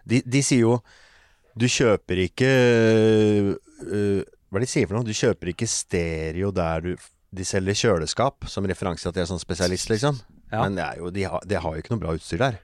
de, 0.06 0.22
de 0.22 0.44
sier 0.46 0.66
jo 0.66 0.78
Du 1.58 1.68
kjøper 1.72 2.22
ikke 2.28 2.52
uh, 3.50 4.22
Hva 4.22 4.60
er 4.60 4.64
det 4.64 4.68
de 4.68 4.72
sier 4.76 4.90
for 4.90 5.00
noe? 5.00 5.08
Du 5.08 5.16
kjøper 5.16 5.54
ikke 5.56 5.70
stereo 5.70 6.52
der 6.56 6.86
du 6.86 6.92
De 7.36 7.48
selger 7.48 7.78
kjøleskap 7.82 8.50
som 8.52 8.68
referanse 8.70 9.04
til 9.04 9.12
at 9.12 9.18
de 9.18 9.26
er 9.26 9.32
sånn 9.32 9.42
spesialist, 9.42 9.90
liksom. 9.92 10.22
Ja. 10.52 10.62
Men 10.62 10.78
det, 10.78 10.86
er 10.86 11.02
jo, 11.02 11.10
de, 11.12 11.26
har, 11.28 11.42
de 11.44 11.58
har 11.60 11.74
jo 11.74 11.82
ikke 11.82 11.92
noe 11.92 12.04
bra 12.04 12.14
utstyr 12.16 12.40
der. 12.40 12.62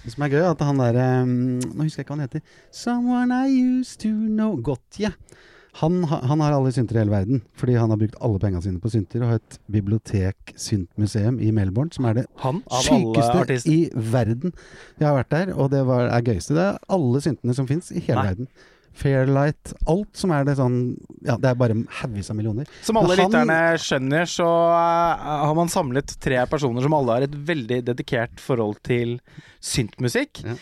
Det 0.00 0.14
som 0.14 0.24
er 0.24 0.32
gøy, 0.32 0.40
er 0.40 0.48
at 0.54 0.62
han 0.64 0.80
derre 0.80 1.06
Nå 1.28 1.84
husker 1.84 2.00
jeg 2.00 2.06
ikke 2.06 2.14
hva 2.14 2.18
han 2.18 2.24
heter. 2.24 2.42
Someone 2.72 3.36
I 3.36 3.52
used 3.52 4.00
to 4.02 4.10
know 4.10 4.56
Gotye. 4.56 5.12
Han, 5.78 6.02
han 6.04 6.40
har 6.42 6.56
alle 6.56 6.72
synter 6.74 6.96
i 6.96 7.02
hele 7.04 7.12
verden, 7.14 7.44
fordi 7.58 7.76
han 7.78 7.92
har 7.92 8.00
brukt 8.00 8.18
alle 8.20 8.40
pengene 8.42 8.64
sine 8.64 8.82
på 8.82 8.90
synter 8.90 9.22
og 9.22 9.30
har 9.30 9.38
et 9.38 9.60
bibliotek-syntmuseum 9.70 11.38
i 11.40 11.52
Melbourne, 11.54 11.94
som 11.94 12.08
er 12.10 12.20
det 12.20 12.26
Han 12.42 12.58
sykeste 12.82 13.60
i 13.70 13.78
verden. 13.94 14.52
Jeg 14.98 15.06
har 15.08 15.16
vært 15.20 15.32
der, 15.36 15.54
og 15.54 15.70
det 15.74 15.84
var, 15.86 16.10
er 16.10 16.26
gøyeste. 16.26 16.56
Det 16.58 16.66
er 16.66 16.82
alle 16.98 17.22
syntene 17.22 17.56
som 17.56 17.70
fins 17.70 17.92
i 17.94 18.02
hele 18.02 18.18
Nei. 18.18 18.28
verden. 18.32 18.52
Fairlight, 19.00 19.72
alt 19.88 20.18
som 20.18 20.32
er 20.34 20.44
det 20.48 20.56
sånn 20.58 20.80
Ja, 21.22 21.36
det 21.38 21.52
er 21.52 21.58
bare 21.58 21.76
haugvis 22.00 22.32
av 22.32 22.36
millioner. 22.36 22.68
Som 22.84 22.98
alle 22.98 23.16
lytterne 23.20 23.58
skjønner, 23.80 24.26
så 24.28 24.48
uh, 24.50 25.30
har 25.46 25.54
man 25.56 25.70
samlet 25.72 26.16
tre 26.20 26.42
personer 26.50 26.84
som 26.84 26.96
alle 26.98 27.16
har 27.16 27.26
et 27.28 27.36
veldig 27.50 27.84
dedikert 27.86 28.42
forhold 28.42 28.80
til 28.86 29.20
syntmusikk. 29.62 30.42
Ja. 30.42 30.58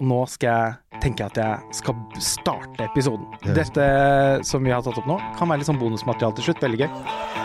Og 0.00 0.08
nå 0.08 0.20
skal 0.32 0.48
jeg 0.48 1.00
tenke 1.04 1.28
at 1.28 1.36
jeg 1.36 1.76
skal 1.76 2.20
starte 2.24 2.88
episoden. 2.88 3.28
Dette 3.56 3.84
som 4.48 4.64
vi 4.64 4.72
har 4.72 4.84
tatt 4.84 5.00
opp 5.00 5.08
nå, 5.08 5.20
kan 5.36 5.48
være 5.50 5.62
litt 5.62 5.68
sånn 5.68 5.80
bonusmateriale 5.80 6.40
til 6.40 6.50
slutt. 6.50 6.64
Veldig 6.64 6.82
gøy. 6.86 7.39